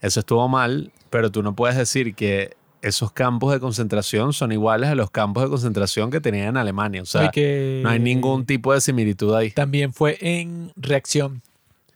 eso 0.00 0.20
estuvo 0.20 0.46
mal, 0.48 0.92
pero 1.10 1.32
tú 1.32 1.42
no 1.42 1.56
puedes 1.56 1.76
decir 1.76 2.14
que 2.14 2.56
esos 2.82 3.10
campos 3.10 3.52
de 3.52 3.58
concentración 3.58 4.32
son 4.32 4.52
iguales 4.52 4.90
a 4.90 4.94
los 4.94 5.10
campos 5.10 5.42
de 5.42 5.48
concentración 5.48 6.10
que 6.12 6.20
tenían 6.20 6.48
en 6.48 6.56
Alemania. 6.56 7.02
O 7.02 7.06
sea, 7.06 7.30
que 7.30 7.80
no 7.82 7.90
hay 7.90 7.98
ningún 7.98 8.46
tipo 8.46 8.72
de 8.72 8.80
similitud 8.80 9.34
ahí. 9.34 9.50
También 9.50 9.92
fue 9.92 10.18
en 10.20 10.72
reacción. 10.76 11.42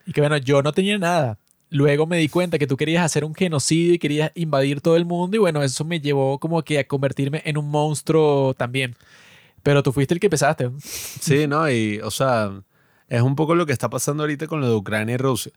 Y 0.04 0.12
que 0.12 0.20
bueno, 0.20 0.36
yo 0.38 0.62
no 0.62 0.72
tenía 0.72 0.98
nada. 0.98 1.38
Luego 1.68 2.06
me 2.06 2.18
di 2.18 2.28
cuenta 2.28 2.58
que 2.58 2.66
tú 2.66 2.76
querías 2.76 3.04
hacer 3.04 3.24
un 3.24 3.34
genocidio 3.34 3.94
y 3.94 3.98
querías 3.98 4.30
invadir 4.34 4.80
todo 4.80 4.96
el 4.96 5.04
mundo 5.04 5.36
y 5.36 5.40
bueno, 5.40 5.62
eso 5.62 5.84
me 5.84 6.00
llevó 6.00 6.38
como 6.38 6.62
que 6.62 6.78
a 6.78 6.86
convertirme 6.86 7.42
en 7.44 7.58
un 7.58 7.68
monstruo 7.68 8.54
también. 8.54 8.94
Pero 9.62 9.82
tú 9.82 9.92
fuiste 9.92 10.14
el 10.14 10.20
que 10.20 10.28
empezaste. 10.28 10.70
Sí, 10.78 11.48
¿no? 11.48 11.68
Y, 11.68 11.98
o 11.98 12.10
sea, 12.12 12.52
es 13.08 13.20
un 13.20 13.34
poco 13.34 13.56
lo 13.56 13.66
que 13.66 13.72
está 13.72 13.90
pasando 13.90 14.22
ahorita 14.22 14.46
con 14.46 14.60
lo 14.60 14.68
de 14.68 14.76
Ucrania 14.76 15.14
y 15.14 15.18
Rusia. 15.18 15.52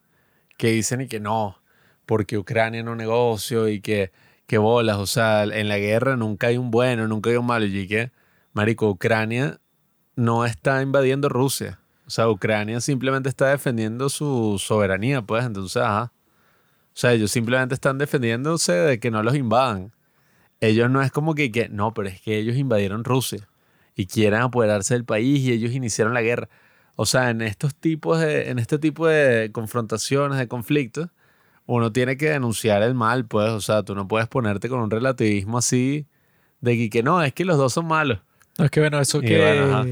Que 0.58 0.72
dicen 0.72 1.02
y 1.02 1.08
que 1.08 1.20
no, 1.20 1.62
porque 2.08 2.40
Ucrania 2.40 2.82
no 2.82 2.96
negocio 2.96 3.70
y 3.70 3.82
que, 3.82 4.12
que 4.48 4.58
bolas. 4.58 4.98
O 4.98 5.06
sea, 5.06 5.44
en 5.44 5.70
la 5.70 5.78
guerra 5.78 6.16
nunca 6.18 6.48
hay 6.48 6.58
un 6.58 6.72
bueno, 6.72 7.08
nunca 7.08 7.30
hay 7.30 7.36
un 7.36 7.46
malo. 7.46 7.66
Y 7.66 7.88
que, 7.88 8.12
marico, 8.54 8.90
Ucrania 8.90 9.60
no 10.16 10.44
está 10.44 10.82
invadiendo 10.82 11.30
Rusia. 11.30 11.79
O 12.10 12.12
sea, 12.12 12.28
Ucrania 12.28 12.82
simplemente 12.82 13.30
está 13.30 13.50
defendiendo 13.50 14.10
su 14.10 14.58
soberanía, 14.58 15.22
pues. 15.22 15.46
Entonces, 15.46 15.84
ajá. 15.84 16.12
O 16.88 16.96
sea, 16.96 17.14
ellos 17.14 17.30
simplemente 17.30 17.76
están 17.76 18.00
defendiéndose 18.00 18.72
de 18.72 19.00
que 19.00 19.12
no 19.12 19.22
los 19.22 19.36
invadan. 19.36 19.92
Ellos 20.60 20.90
no 20.90 21.04
es 21.04 21.12
como 21.12 21.36
que, 21.36 21.52
que 21.52 21.70
no, 21.70 21.94
pero 21.94 22.10
es 22.10 22.20
que 22.20 22.40
ellos 22.40 22.58
invadieron 22.58 23.04
Rusia 23.04 23.48
y 23.96 24.08
quieren 24.08 24.42
apoderarse 24.42 24.96
del 24.96 25.06
país 25.06 25.42
y 25.42 25.52
ellos 25.52 25.72
iniciaron 25.72 26.16
la 26.16 26.24
guerra. 26.24 26.50
O 26.96 27.06
sea, 27.06 27.30
en 27.30 27.44
estos 27.44 27.76
tipos 27.76 28.20
de, 28.20 28.50
en 28.50 28.58
este 28.58 28.80
tipo 28.80 29.06
de 29.06 29.52
confrontaciones, 29.52 30.40
de 30.40 30.48
conflictos, 30.48 31.10
uno 31.68 31.92
tiene 31.92 32.18
que 32.18 32.32
denunciar 32.32 32.82
el 32.82 32.96
mal, 32.96 33.26
pues. 33.26 33.52
O 33.52 33.62
sea, 33.62 33.84
tú 33.84 33.94
no 33.94 34.08
puedes 34.08 34.28
ponerte 34.28 34.68
con 34.68 34.80
un 34.80 34.90
relativismo 34.90 35.60
así 35.60 36.08
de 36.60 36.76
que, 36.76 36.90
que 36.90 37.04
no, 37.04 37.22
es 37.22 37.34
que 37.34 37.46
los 37.46 37.60
dos 37.60 37.72
son 37.72 37.86
malos. 37.86 38.18
No, 38.58 38.66
es 38.66 38.72
que 38.72 38.80
bueno, 38.80 39.00
eso 39.00 39.20
Y 39.20 39.28
que... 39.28 39.38
bueno, 39.38 39.78
ajá. 39.78 39.86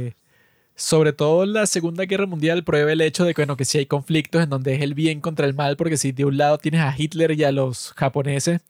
Sobre 0.77 1.11
todo 1.11 1.45
la 1.47 1.65
Segunda 1.65 2.05
Guerra 2.05 2.27
Mundial 2.27 2.63
prueba 2.63 2.91
el 2.91 3.01
hecho 3.01 3.25
de 3.25 3.33
que, 3.33 3.41
bueno, 3.41 3.57
que 3.57 3.65
sí 3.65 3.79
hay 3.79 3.87
conflictos 3.87 4.43
en 4.43 4.49
donde 4.51 4.75
es 4.75 4.81
el 4.81 4.93
bien 4.93 5.21
contra 5.21 5.47
el 5.47 5.55
mal, 5.55 5.75
porque 5.75 5.97
si 5.97 6.11
de 6.11 6.23
un 6.23 6.37
lado 6.37 6.59
tienes 6.59 6.81
a 6.81 6.93
Hitler 6.95 7.31
y 7.31 7.43
a 7.43 7.51
los 7.51 7.93
japoneses, 7.93 8.61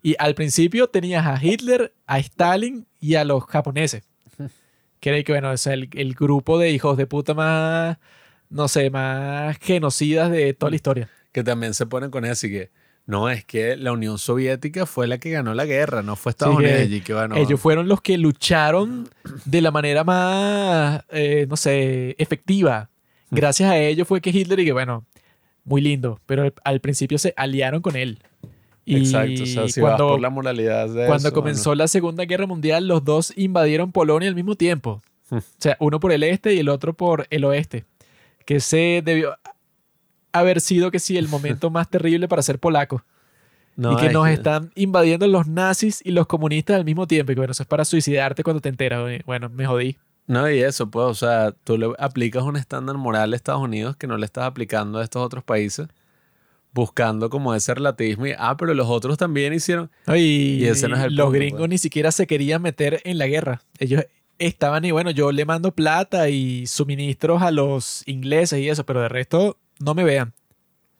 y 0.00 0.14
al 0.20 0.36
principio 0.36 0.86
tenías 0.88 1.26
a 1.26 1.44
Hitler, 1.44 1.92
a 2.06 2.20
Stalin 2.20 2.86
y 3.00 3.16
a 3.16 3.24
los 3.24 3.44
japoneses. 3.44 4.04
Que 5.00 5.24
que, 5.24 5.32
bueno, 5.32 5.52
es 5.52 5.66
el, 5.66 5.90
el 5.92 6.14
grupo 6.14 6.58
de 6.58 6.70
hijos 6.70 6.96
de 6.96 7.06
puta 7.06 7.34
más, 7.34 7.98
no 8.48 8.66
sé, 8.66 8.88
más 8.90 9.58
genocidas 9.58 10.30
de 10.30 10.54
toda 10.54 10.70
la 10.70 10.76
historia. 10.76 11.10
Que 11.32 11.44
también 11.44 11.74
se 11.74 11.86
ponen 11.86 12.10
con 12.10 12.24
eso 12.24 12.46
y 12.46 12.50
que, 12.50 12.70
no, 13.06 13.30
es 13.30 13.44
que 13.44 13.76
la 13.76 13.92
Unión 13.92 14.18
Soviética 14.18 14.84
fue 14.84 15.06
la 15.06 15.18
que 15.18 15.30
ganó 15.30 15.54
la 15.54 15.64
guerra, 15.64 16.02
no 16.02 16.16
fue 16.16 16.30
Estados 16.30 16.56
Sí, 16.56 16.64
que 16.64 16.84
Unidos. 16.84 17.04
Que, 17.04 17.14
bueno, 17.14 17.36
Ellos 17.36 17.60
fueron 17.60 17.86
los 17.86 18.00
que 18.00 18.18
lucharon 18.18 19.08
de 19.44 19.60
la 19.60 19.70
manera 19.70 20.02
más, 20.02 21.04
eh, 21.10 21.46
no 21.48 21.56
sé, 21.56 22.16
efectiva. 22.18 22.90
Gracias 23.30 23.70
a 23.70 23.78
ellos 23.78 24.08
fue 24.08 24.20
que 24.20 24.30
Hitler 24.30 24.58
y 24.58 24.64
que, 24.64 24.72
bueno, 24.72 25.04
muy 25.64 25.80
lindo, 25.80 26.20
pero 26.26 26.52
al, 26.64 26.80
principio 26.80 27.16
se 27.18 27.32
aliaron 27.36 27.80
con 27.80 27.94
él. 27.94 28.18
Y 28.84 28.96
Exacto, 28.96 29.44
o 29.44 29.46
sea, 29.46 29.68
si 29.68 29.80
vas 29.80 29.90
cuando, 29.90 30.08
por 30.10 30.20
la 30.20 30.30
moralidad 30.30 30.88
de 30.88 31.06
cuando 31.06 31.28
eso, 31.28 31.34
comenzó 31.34 31.74
la 31.76 31.86
Segunda 31.86 32.24
Guerra 32.24 32.46
Mundial, 32.46 32.88
los 32.88 33.04
dos 33.04 33.32
invadieron 33.36 33.92
Polonia 33.92 34.28
al 34.28 34.34
mismo 34.34 34.56
tiempo. 34.56 35.00
o 35.30 35.40
sea, 35.58 35.76
uno 35.78 36.00
por 36.00 36.10
el 36.10 36.24
este 36.24 36.54
y 36.54 36.58
el 36.58 36.68
otro 36.68 36.92
por 36.92 37.28
el 37.30 37.44
oeste. 37.44 37.84
Que 38.44 38.58
se 38.60 39.02
debió 39.04 39.36
haber 40.38 40.60
sido 40.60 40.90
que 40.90 40.98
sí 40.98 41.16
el 41.16 41.28
momento 41.28 41.70
más 41.70 41.88
terrible 41.88 42.28
para 42.28 42.42
ser 42.42 42.58
polaco. 42.58 43.04
no, 43.76 43.92
y 43.92 43.96
que 43.96 44.10
nos 44.10 44.28
están 44.28 44.72
invadiendo 44.74 45.26
los 45.26 45.46
nazis 45.46 46.00
y 46.04 46.10
los 46.10 46.26
comunistas 46.26 46.76
al 46.76 46.84
mismo 46.84 47.06
tiempo. 47.06 47.32
Y 47.32 47.34
que 47.34 47.40
bueno, 47.40 47.52
eso 47.52 47.62
es 47.62 47.68
para 47.68 47.84
suicidarte 47.84 48.42
cuando 48.42 48.60
te 48.60 48.68
enteras. 48.68 49.22
Bueno, 49.24 49.48
me 49.48 49.66
jodí. 49.66 49.96
No, 50.26 50.50
y 50.50 50.60
eso, 50.60 50.90
pues, 50.90 51.06
o 51.06 51.14
sea, 51.14 51.52
tú 51.52 51.78
le 51.78 51.92
aplicas 51.98 52.42
un 52.42 52.56
estándar 52.56 52.96
moral 52.96 53.32
a 53.32 53.36
Estados 53.36 53.62
Unidos 53.62 53.96
que 53.96 54.06
no 54.06 54.16
le 54.16 54.26
estás 54.26 54.44
aplicando 54.44 54.98
a 54.98 55.04
estos 55.04 55.22
otros 55.24 55.44
países, 55.44 55.86
buscando 56.72 57.30
como 57.30 57.54
ese 57.54 57.74
relativismo 57.74 58.26
y, 58.26 58.32
ah, 58.36 58.56
pero 58.56 58.74
los 58.74 58.88
otros 58.88 59.18
también 59.18 59.52
hicieron. 59.52 59.88
Y, 60.08 60.64
Y 60.64 60.64
ese 60.64 60.88
no 60.88 60.96
es 60.96 61.04
el 61.04 61.14
los 61.14 61.26
punto, 61.26 61.38
gringos 61.38 61.60
pues. 61.60 61.70
ni 61.70 61.78
siquiera 61.78 62.10
se 62.10 62.26
querían 62.26 62.60
meter 62.60 63.00
en 63.04 63.18
la 63.18 63.28
guerra. 63.28 63.62
Ellos 63.78 64.04
estaban 64.38 64.84
y 64.84 64.90
bueno, 64.90 65.10
yo 65.10 65.30
le 65.30 65.44
mando 65.44 65.72
plata 65.72 66.28
y 66.28 66.66
suministros 66.66 67.42
a 67.42 67.52
los 67.52 68.02
ingleses 68.06 68.58
y 68.58 68.68
eso, 68.68 68.84
pero 68.84 69.02
de 69.02 69.08
resto 69.08 69.58
no 69.80 69.94
me 69.94 70.04
vean. 70.04 70.32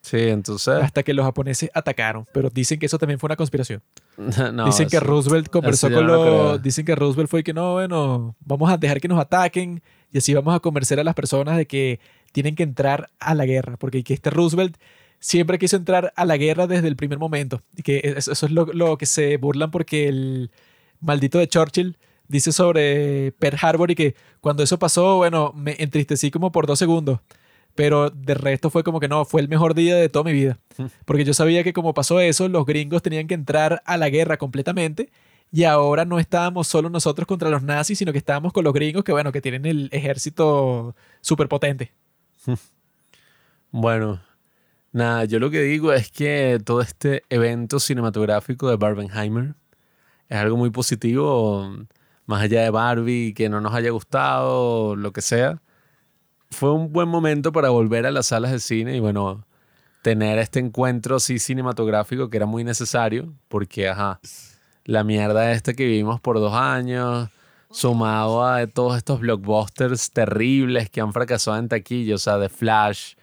Sí, 0.03 0.19
entonces. 0.19 0.75
Hasta 0.81 1.03
que 1.03 1.13
los 1.13 1.25
japoneses 1.27 1.69
atacaron. 1.75 2.27
Pero 2.33 2.49
dicen 2.49 2.79
que 2.79 2.87
eso 2.87 2.97
también 2.97 3.19
fue 3.19 3.27
una 3.27 3.35
conspiración. 3.37 3.83
no, 4.53 4.67
dicen 4.67 4.89
que 4.89 4.99
eso- 4.99 5.05
Roosevelt 5.07 5.49
conversó 5.49 5.91
con 5.91 6.07
los. 6.07 6.63
Dicen 6.63 6.85
que 6.85 6.95
Roosevelt 6.95 7.29
fue 7.29 7.43
que 7.43 7.53
no, 7.53 7.73
bueno, 7.75 8.37
vamos 8.45 8.71
a 8.71 8.77
dejar 8.77 9.01
que 9.01 9.09
nos 9.09 9.19
ataquen 9.19 9.83
y 10.13 10.19
así 10.19 10.33
vamos 10.33 10.55
a 10.55 10.61
convencer 10.61 11.01
a 11.01 11.05
las 11.05 11.15
personas 11.15 11.57
de 11.57 11.67
que 11.67 11.99
tienen 12.33 12.55
que 12.55 12.63
entrar 12.63 13.11
a 13.19 13.35
la 13.35 13.47
guerra. 13.47 13.77
Porque 13.79 14.05
que 14.05 14.15
este 14.15 14.31
Roosevelt 14.31 14.77
siempre 15.19 15.59
quiso 15.59 15.77
entrar 15.77 16.13
a 16.15 16.25
la 16.25 16.37
guerra 16.37 16.69
desde 16.69 16.87
el 16.87 16.95
primer 16.95 17.19
momento. 17.19 17.63
Y 17.77 17.83
que 17.83 18.15
eso, 18.17 18.31
eso 18.31 18.47
es 18.47 18.53
lo, 18.53 18.67
lo 18.67 18.97
que 18.99 19.07
se 19.07 19.39
burlan 19.39 19.73
porque 19.73 20.07
el 20.07 20.53
maldito 21.01 21.39
de 21.39 21.49
Churchill 21.49 21.99
dice 22.29 22.53
sobre 22.53 23.33
Pearl 23.33 23.59
Harbor 23.61 23.91
y 23.91 23.95
que 23.97 24.15
cuando 24.41 24.63
eso 24.63 24.79
pasó, 24.79 25.17
bueno, 25.17 25.53
me 25.57 25.75
entristecí 25.81 26.31
como 26.31 26.53
por 26.53 26.67
dos 26.69 26.79
segundos. 26.79 27.19
Pero 27.77 28.11
de 28.11 28.35
resto 28.35 28.71
fue 28.71 28.83
como 28.83 28.99
que 28.99 29.07
no, 29.07 29.25
fue 29.25 29.41
el 29.41 29.49
mejor 29.49 29.75
día 29.75 29.95
de 29.95 30.09
toda 30.09 30.25
mi 30.25 30.33
vida. 30.33 30.59
Porque 31.05 31.25
yo 31.25 31.35
sabía 31.35 31.63
que 31.63 31.73
como 31.73 31.95
pasó 31.95 32.19
eso, 32.21 32.49
los 32.49 32.67
gringos 32.67 33.03
tenían 33.03 33.27
que 33.29 33.35
entrar 33.35 33.83
a 33.85 33.97
la 33.97 34.09
guerra 34.09 34.39
completamente. 34.39 35.11
Y 35.53 35.65
ahora 35.65 36.05
no 36.05 36.19
estábamos 36.19 36.67
solo 36.67 36.91
nosotros 36.91 37.27
contra 37.27 37.51
los 37.51 37.63
nazis, 37.63 37.99
sino 37.99 38.13
que 38.13 38.19
estábamos 38.19 38.53
con 38.53 38.65
los 38.65 38.73
gringos 38.73 39.05
que, 39.05 39.13
bueno, 39.13 39.31
que 39.31 39.41
tienen 39.41 39.65
el 39.67 39.89
ejército 39.93 40.97
súper 41.21 41.49
potente. 41.49 41.93
Bueno, 43.73 44.23
nada, 44.93 45.25
yo 45.27 45.39
lo 45.39 45.51
que 45.51 45.61
digo 45.61 45.93
es 45.93 46.11
que 46.11 46.59
todo 46.65 46.81
este 46.81 47.25
evento 47.29 47.79
cinematográfico 47.79 48.71
de 48.71 48.77
Barbenheimer 48.77 49.55
es 50.29 50.39
algo 50.39 50.57
muy 50.57 50.71
positivo, 50.71 51.71
más 52.25 52.43
allá 52.43 52.63
de 52.63 52.71
Barbie, 52.71 53.35
que 53.35 53.49
no 53.51 53.61
nos 53.61 53.75
haya 53.75 53.91
gustado, 53.91 54.97
lo 54.97 55.13
que 55.13 55.21
sea. 55.21 55.61
Fue 56.57 56.73
un 56.73 56.91
buen 56.91 57.07
momento 57.07 57.53
para 57.53 57.69
volver 57.69 58.07
a 58.07 58.11
las 58.11 58.29
salas 58.29 58.51
de 58.51 58.61
cine 58.61 58.97
y 58.97 59.01
bueno, 59.01 59.45
tener 60.01 60.39
este 60.39 60.59
encuentro 60.59 61.17
así 61.17 61.39
cinematográfico 61.39 62.31
que 62.31 62.39
era 62.39 62.47
muy 62.47 62.65
necesario, 62.65 63.35
porque, 63.49 63.91
ajá, 63.91 64.21
la 64.87 65.05
mierda 65.05 65.53
esta 65.53 65.75
que 65.75 65.85
vivimos 65.85 66.19
por 66.19 66.41
dos 66.41 66.55
años, 66.55 67.29
sumado 67.71 68.43
a 68.43 68.67
todos 68.69 68.97
estos 68.97 69.21
blockbusters 69.21 70.11
terribles 70.13 70.89
que 70.89 71.03
han 71.03 71.13
fracasado 71.13 71.59
en 71.59 71.69
taquilla, 71.69 72.15
o 72.15 72.19
sea, 72.19 72.41
The 72.41 72.49
Flash, 72.49 73.17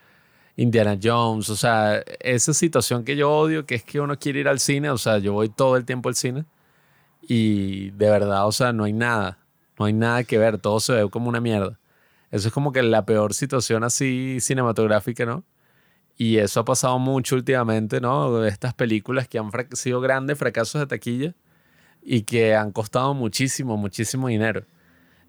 Indiana 0.55 0.95
Jones, 1.01 1.49
o 1.49 1.55
sea, 1.55 2.03
esa 2.19 2.53
situación 2.53 3.03
que 3.03 3.15
yo 3.15 3.31
odio, 3.31 3.65
que 3.65 3.73
es 3.73 3.83
que 3.83 3.99
uno 3.99 4.19
quiere 4.19 4.41
ir 4.41 4.47
al 4.47 4.59
cine, 4.59 4.91
o 4.91 4.99
sea, 4.99 5.17
yo 5.17 5.33
voy 5.33 5.49
todo 5.49 5.75
el 5.75 5.85
tiempo 5.85 6.07
al 6.07 6.13
cine 6.13 6.45
y 7.23 7.89
de 7.89 8.11
verdad, 8.11 8.45
o 8.45 8.51
sea, 8.51 8.73
no 8.73 8.83
hay 8.83 8.93
nada, 8.93 9.39
no 9.79 9.85
hay 9.85 9.93
nada 9.93 10.23
que 10.23 10.37
ver, 10.37 10.59
todo 10.59 10.79
se 10.79 10.93
ve 10.93 11.09
como 11.09 11.29
una 11.29 11.41
mierda. 11.41 11.79
Eso 12.33 12.47
es 12.47 12.53
como 12.53 12.71
que 12.71 12.81
la 12.81 13.05
peor 13.05 13.35
situación 13.35 13.83
así 13.83 14.39
cinematográfica, 14.41 15.23
¿no? 15.23 15.43
Y 16.17 16.37
eso 16.37 16.61
ha 16.61 16.65
pasado 16.65 16.97
mucho 16.97 17.35
últimamente, 17.35 18.01
¿no? 18.01 18.43
Estas 18.45 18.73
películas 18.73 19.27
que 19.27 19.37
han 19.37 19.51
sido 19.73 20.01
grandes 20.01 20.39
fracasos 20.39 20.81
de 20.81 20.87
taquilla 20.87 21.35
y 22.01 22.23
que 22.23 22.55
han 22.55 22.71
costado 22.71 23.13
muchísimo, 23.13 23.77
muchísimo 23.77 24.29
dinero. 24.29 24.65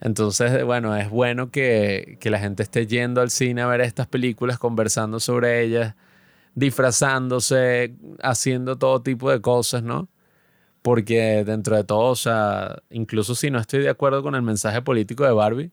Entonces, 0.00 0.64
bueno, 0.64 0.96
es 0.96 1.10
bueno 1.10 1.50
que, 1.50 2.16
que, 2.20 2.30
la 2.30 2.38
gente 2.40 2.62
esté 2.62 2.86
yendo 2.86 3.20
al 3.20 3.30
cine 3.30 3.62
a 3.62 3.66
ver 3.66 3.82
estas 3.82 4.06
películas, 4.06 4.58
conversando 4.58 5.20
sobre 5.20 5.62
ellas, 5.62 5.96
disfrazándose, 6.54 7.94
haciendo 8.22 8.78
todo 8.78 9.02
tipo 9.02 9.30
de 9.30 9.42
cosas, 9.42 9.82
¿no? 9.82 10.08
Porque 10.82 11.44
dentro 11.44 11.76
de 11.76 11.84
todo, 11.84 12.12
o 12.12 12.16
sea, 12.16 12.82
incluso 12.90 13.34
si 13.34 13.50
no 13.50 13.58
estoy 13.60 13.80
de 13.82 13.90
acuerdo 13.90 14.22
con 14.22 14.34
el 14.34 14.42
mensaje 14.42 14.82
político 14.82 15.24
de 15.24 15.32
Barbie, 15.32 15.72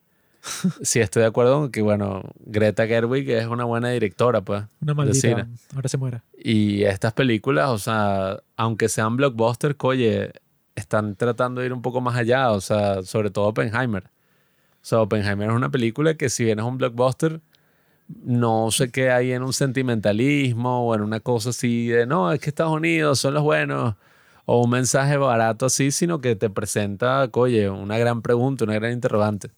sí 0.82 1.00
estoy 1.00 1.22
de 1.22 1.28
acuerdo 1.28 1.60
con 1.60 1.72
que, 1.72 1.82
bueno, 1.82 2.24
Greta 2.40 2.88
Gerwig 2.88 3.30
es 3.30 3.48
una 3.48 3.64
buena 3.64 3.90
directora, 3.90 4.42
pues. 4.42 4.64
Una 4.82 4.94
maldita, 4.94 5.48
ahora 5.76 5.90
se 5.90 5.98
muera. 5.98 6.24
Y 6.38 6.84
estas 6.84 7.14
películas, 7.14 7.70
o 7.70 7.78
sea, 7.78 8.42
aunque 8.56 8.90
sean 8.90 9.18
blockbusters, 9.18 9.76
oye, 9.80 10.32
están 10.76 11.16
tratando 11.16 11.62
de 11.62 11.68
ir 11.68 11.74
un 11.74 11.82
poco 11.82 12.02
más 12.02 12.16
allá, 12.16 12.52
o 12.52 12.62
sea, 12.62 13.04
sobre 13.04 13.30
todo 13.30 13.46
Oppenheimer. 13.46 14.06
O 14.06 14.84
sea, 14.84 15.02
Oppenheimer 15.02 15.50
es 15.50 15.56
una 15.56 15.70
película 15.70 16.16
que 16.16 16.30
si 16.30 16.44
bien 16.44 16.60
es 16.60 16.66
un 16.66 16.78
blockbuster, 16.78 17.42
no 18.24 18.72
se 18.72 18.92
queda 18.92 19.18
ahí 19.18 19.32
en 19.32 19.44
un 19.44 19.54
sentimentalismo 19.54 20.88
o 20.88 20.96
en 20.96 21.02
una 21.02 21.20
cosa 21.20 21.52
así 21.52 21.88
de, 21.88 22.06
no, 22.06 22.32
es 22.32 22.40
que 22.40 22.50
Estados 22.50 22.74
Unidos 22.74 23.20
son 23.20 23.34
los 23.36 23.44
buenos, 23.44 23.96
o 24.46 24.64
un 24.64 24.70
mensaje 24.70 25.18
barato 25.18 25.68
así, 25.68 25.92
sino 25.92 26.20
que 26.20 26.36
te 26.36 26.50
presenta, 26.50 27.30
oye, 27.34 27.70
una 27.70 27.98
gran 27.98 28.22
pregunta, 28.22 28.66
una 28.66 28.74
gran 28.74 28.92
interrogante. 28.92 29.52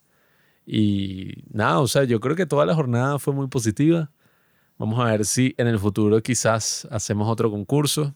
Y 0.66 1.44
nada, 1.52 1.80
o 1.80 1.88
sea, 1.88 2.04
yo 2.06 2.20
creo 2.20 2.36
que 2.36 2.46
toda 2.46 2.66
la 2.66 2.76
jornada 2.76 3.20
fue 3.20 3.34
muy 3.34 3.48
positiva. 3.48 4.12
Vamos 4.78 5.00
a 5.00 5.06
ver 5.06 5.26
si 5.26 5.54
en 5.58 5.68
el 5.68 5.80
futuro 5.80 6.22
quizás 6.22 6.88
hacemos 6.92 7.30
otro 7.30 7.52
concurso 7.52 8.14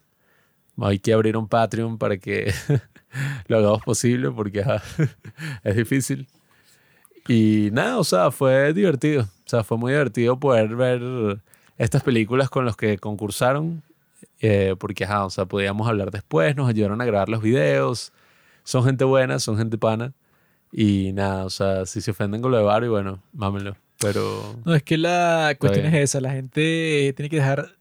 hay 0.85 0.99
que 0.99 1.13
abrir 1.13 1.37
un 1.37 1.47
Patreon 1.47 1.97
para 1.97 2.17
que 2.17 2.53
lo 3.47 3.57
hagamos 3.57 3.81
posible 3.83 4.31
porque 4.31 4.63
es 5.63 5.75
difícil. 5.75 6.27
Y 7.27 7.69
nada, 7.71 7.97
o 7.97 8.03
sea, 8.03 8.31
fue 8.31 8.73
divertido. 8.73 9.23
O 9.23 9.49
sea, 9.49 9.63
fue 9.63 9.77
muy 9.77 9.91
divertido 9.91 10.39
poder 10.39 10.75
ver 10.75 11.41
estas 11.77 12.03
películas 12.03 12.49
con 12.49 12.65
los 12.65 12.77
que 12.77 12.97
concursaron. 12.99 13.83
Eh, 14.39 14.75
porque, 14.79 15.03
ajá, 15.03 15.25
o 15.25 15.29
sea, 15.29 15.45
podíamos 15.45 15.87
hablar 15.87 16.11
después, 16.11 16.55
nos 16.55 16.69
ayudaron 16.69 17.01
a 17.01 17.05
grabar 17.05 17.29
los 17.29 17.41
videos. 17.41 18.13
Son 18.63 18.83
gente 18.83 19.03
buena, 19.03 19.39
son 19.39 19.57
gente 19.57 19.77
pana. 19.77 20.13
Y 20.79 21.11
nada, 21.11 21.43
o 21.43 21.49
sea, 21.49 21.87
si 21.87 22.01
se 22.01 22.11
ofenden 22.11 22.39
con 22.39 22.51
lo 22.51 22.57
de 22.57 22.63
Barbie, 22.63 22.87
bueno, 22.87 23.23
mámenlo. 23.33 23.75
Pero. 23.99 24.59
No, 24.63 24.75
es 24.75 24.83
que 24.83 24.95
la 24.95 25.55
cuestión 25.57 25.87
es 25.87 25.95
esa. 25.95 26.21
La 26.21 26.31
gente 26.33 27.13
tiene 27.15 27.29
que 27.29 27.37
dejar 27.37 27.71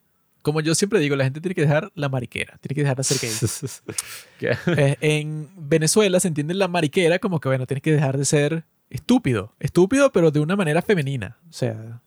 como 0.40 0.62
yo 0.62 0.74
siempre 0.74 0.98
digo, 1.00 1.14
la 1.14 1.24
gente 1.24 1.40
tiene 1.40 1.54
que 1.54 1.60
dejar 1.60 1.90
la 1.94 2.08
mariquera, 2.08 2.56
tiene 2.60 2.74
que 2.74 2.82
dejar 2.82 2.96
de 2.96 3.00
hacer 3.00 3.18
gay. 3.20 4.52
Eh, 4.78 4.96
en 5.00 5.48
Venezuela 5.56 6.20
se 6.20 6.28
entiende 6.28 6.54
la 6.54 6.68
mariquera 6.68 7.18
como 7.18 7.38
que, 7.38 7.48
bueno, 7.48 7.66
tienes 7.66 7.82
que 7.82 7.92
dejar 7.92 8.16
de 8.16 8.24
ser 8.24 8.64
estúpido. 8.88 9.52
Estúpido, 9.58 10.10
pero 10.12 10.30
de 10.30 10.40
una 10.40 10.56
manera 10.56 10.80
femenina. 10.80 11.36
O 11.50 11.52
sea, 11.52 12.00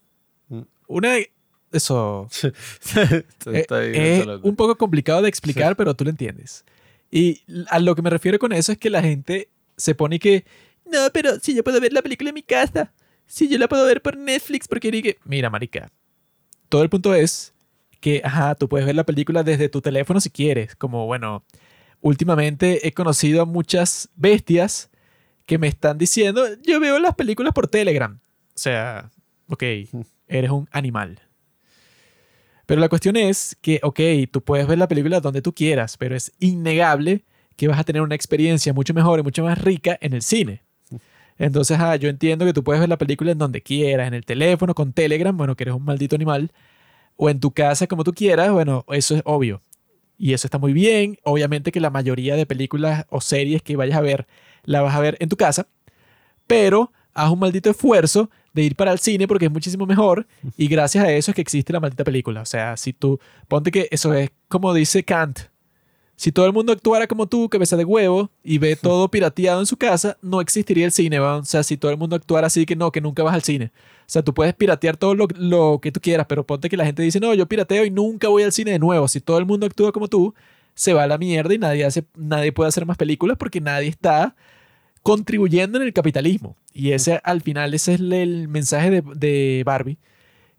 mm. 0.48 0.62
una... 0.88 1.16
Eso... 1.70 2.28
Eh, 3.46 3.64
es 3.76 4.26
un 4.42 4.56
poco 4.56 4.76
complicado 4.76 5.22
de 5.22 5.28
explicar, 5.28 5.76
pero 5.76 5.94
tú 5.94 6.04
lo 6.04 6.10
entiendes. 6.10 6.64
Y 7.12 7.42
a 7.68 7.78
lo 7.78 7.94
que 7.94 8.02
me 8.02 8.10
refiero 8.10 8.38
con 8.38 8.52
eso 8.52 8.72
es 8.72 8.78
que 8.78 8.90
la 8.90 9.02
gente 9.02 9.50
se 9.76 9.94
pone 9.94 10.18
que, 10.18 10.44
no, 10.90 11.10
pero 11.12 11.38
si 11.40 11.54
yo 11.54 11.64
puedo 11.64 11.80
ver 11.80 11.92
la 11.92 12.02
película 12.02 12.30
en 12.30 12.34
mi 12.34 12.42
casa, 12.42 12.92
si 13.26 13.48
yo 13.48 13.58
la 13.58 13.68
puedo 13.68 13.84
ver 13.86 14.02
por 14.02 14.16
Netflix, 14.16 14.66
porque 14.68 14.90
dije, 14.90 15.18
mira, 15.24 15.50
marica, 15.50 15.90
todo 16.68 16.82
el 16.82 16.90
punto 16.90 17.14
es 17.14 17.54
que, 18.00 18.22
ajá, 18.24 18.54
tú 18.54 18.68
puedes 18.68 18.86
ver 18.86 18.96
la 18.96 19.04
película 19.04 19.42
desde 19.42 19.68
tu 19.68 19.80
teléfono 19.80 20.20
si 20.20 20.30
quieres. 20.30 20.74
Como, 20.74 21.06
bueno, 21.06 21.44
últimamente 22.00 22.86
he 22.86 22.92
conocido 22.92 23.42
a 23.42 23.44
muchas 23.44 24.08
bestias 24.16 24.90
que 25.46 25.58
me 25.58 25.68
están 25.68 25.98
diciendo, 25.98 26.44
yo 26.62 26.80
veo 26.80 26.98
las 26.98 27.14
películas 27.14 27.52
por 27.52 27.68
Telegram. 27.68 28.18
O 28.54 28.58
sea, 28.58 29.10
ok, 29.48 29.62
eres 30.28 30.50
un 30.50 30.68
animal. 30.72 31.20
Pero 32.66 32.80
la 32.80 32.88
cuestión 32.88 33.16
es 33.16 33.56
que, 33.60 33.80
ok, 33.82 34.00
tú 34.30 34.42
puedes 34.42 34.66
ver 34.66 34.78
la 34.78 34.86
película 34.86 35.20
donde 35.20 35.42
tú 35.42 35.52
quieras, 35.52 35.96
pero 35.96 36.14
es 36.14 36.32
innegable 36.38 37.24
que 37.56 37.66
vas 37.66 37.80
a 37.80 37.84
tener 37.84 38.00
una 38.00 38.14
experiencia 38.14 38.72
mucho 38.72 38.94
mejor 38.94 39.18
y 39.18 39.22
mucho 39.24 39.42
más 39.42 39.58
rica 39.58 39.98
en 40.00 40.14
el 40.14 40.22
cine. 40.22 40.62
Entonces, 41.40 41.78
ah, 41.80 41.96
yo 41.96 42.10
entiendo 42.10 42.44
que 42.44 42.52
tú 42.52 42.62
puedes 42.62 42.80
ver 42.80 42.90
la 42.90 42.98
película 42.98 43.32
en 43.32 43.38
donde 43.38 43.62
quieras, 43.62 44.06
en 44.06 44.12
el 44.12 44.26
teléfono, 44.26 44.74
con 44.74 44.92
Telegram, 44.92 45.34
bueno, 45.34 45.56
que 45.56 45.64
eres 45.64 45.74
un 45.74 45.84
maldito 45.86 46.14
animal, 46.14 46.52
o 47.16 47.30
en 47.30 47.40
tu 47.40 47.50
casa 47.50 47.86
como 47.86 48.04
tú 48.04 48.12
quieras, 48.12 48.52
bueno, 48.52 48.84
eso 48.90 49.16
es 49.16 49.22
obvio. 49.24 49.62
Y 50.18 50.34
eso 50.34 50.46
está 50.46 50.58
muy 50.58 50.74
bien. 50.74 51.18
Obviamente 51.24 51.72
que 51.72 51.80
la 51.80 51.88
mayoría 51.88 52.36
de 52.36 52.44
películas 52.44 53.06
o 53.08 53.22
series 53.22 53.62
que 53.62 53.74
vayas 53.74 53.96
a 53.96 54.02
ver, 54.02 54.26
la 54.64 54.82
vas 54.82 54.94
a 54.94 55.00
ver 55.00 55.16
en 55.18 55.30
tu 55.30 55.36
casa. 55.38 55.66
Pero 56.46 56.92
haz 57.14 57.30
un 57.30 57.38
maldito 57.38 57.70
esfuerzo 57.70 58.28
de 58.52 58.62
ir 58.62 58.76
para 58.76 58.92
el 58.92 58.98
cine 58.98 59.26
porque 59.26 59.46
es 59.46 59.50
muchísimo 59.50 59.86
mejor. 59.86 60.26
Y 60.58 60.68
gracias 60.68 61.04
a 61.04 61.10
eso 61.10 61.30
es 61.30 61.34
que 61.34 61.40
existe 61.40 61.72
la 61.72 61.80
maldita 61.80 62.04
película. 62.04 62.42
O 62.42 62.46
sea, 62.46 62.76
si 62.76 62.92
tú, 62.92 63.18
ponte 63.48 63.70
que 63.70 63.88
eso 63.90 64.12
es 64.12 64.30
como 64.48 64.74
dice 64.74 65.04
Kant. 65.04 65.49
Si 66.20 66.32
todo 66.32 66.44
el 66.44 66.52
mundo 66.52 66.74
actuara 66.74 67.06
como 67.06 67.26
tú, 67.26 67.48
cabeza 67.48 67.78
de 67.78 67.84
huevo, 67.86 68.28
y 68.44 68.58
ve 68.58 68.76
todo 68.76 69.10
pirateado 69.10 69.58
en 69.58 69.64
su 69.64 69.78
casa, 69.78 70.18
no 70.20 70.42
existiría 70.42 70.84
el 70.84 70.92
cine, 70.92 71.18
O 71.18 71.44
sea, 71.46 71.62
si 71.62 71.78
todo 71.78 71.90
el 71.90 71.96
mundo 71.96 72.14
actuara 72.14 72.48
así, 72.48 72.66
que 72.66 72.76
no, 72.76 72.92
que 72.92 73.00
nunca 73.00 73.22
vas 73.22 73.32
al 73.32 73.42
cine. 73.42 73.72
O 74.00 74.04
sea, 74.04 74.20
tú 74.20 74.34
puedes 74.34 74.52
piratear 74.52 74.98
todo 74.98 75.14
lo, 75.14 75.28
lo, 75.34 75.78
que 75.80 75.90
tú 75.90 75.98
quieras, 75.98 76.26
pero 76.28 76.44
ponte 76.44 76.68
que 76.68 76.76
la 76.76 76.84
gente 76.84 77.02
dice, 77.02 77.20
no, 77.20 77.32
yo 77.32 77.46
pirateo 77.46 77.86
y 77.86 77.90
nunca 77.90 78.28
voy 78.28 78.42
al 78.42 78.52
cine 78.52 78.72
de 78.72 78.78
nuevo. 78.78 79.08
Si 79.08 79.22
todo 79.22 79.38
el 79.38 79.46
mundo 79.46 79.64
actúa 79.64 79.92
como 79.92 80.08
tú, 80.08 80.34
se 80.74 80.92
va 80.92 81.04
a 81.04 81.06
la 81.06 81.16
mierda 81.16 81.54
y 81.54 81.58
nadie, 81.58 81.86
hace, 81.86 82.04
nadie 82.14 82.52
puede 82.52 82.68
hacer 82.68 82.84
más 82.84 82.98
películas 82.98 83.38
porque 83.38 83.62
nadie 83.62 83.88
está 83.88 84.36
contribuyendo 85.02 85.78
en 85.80 85.84
el 85.86 85.94
capitalismo. 85.94 86.54
Y 86.74 86.92
ese, 86.92 87.22
al 87.24 87.40
final, 87.40 87.72
ese 87.72 87.94
es 87.94 88.00
el 88.00 88.46
mensaje 88.46 88.90
de, 88.90 89.02
de 89.14 89.62
Barbie 89.64 89.96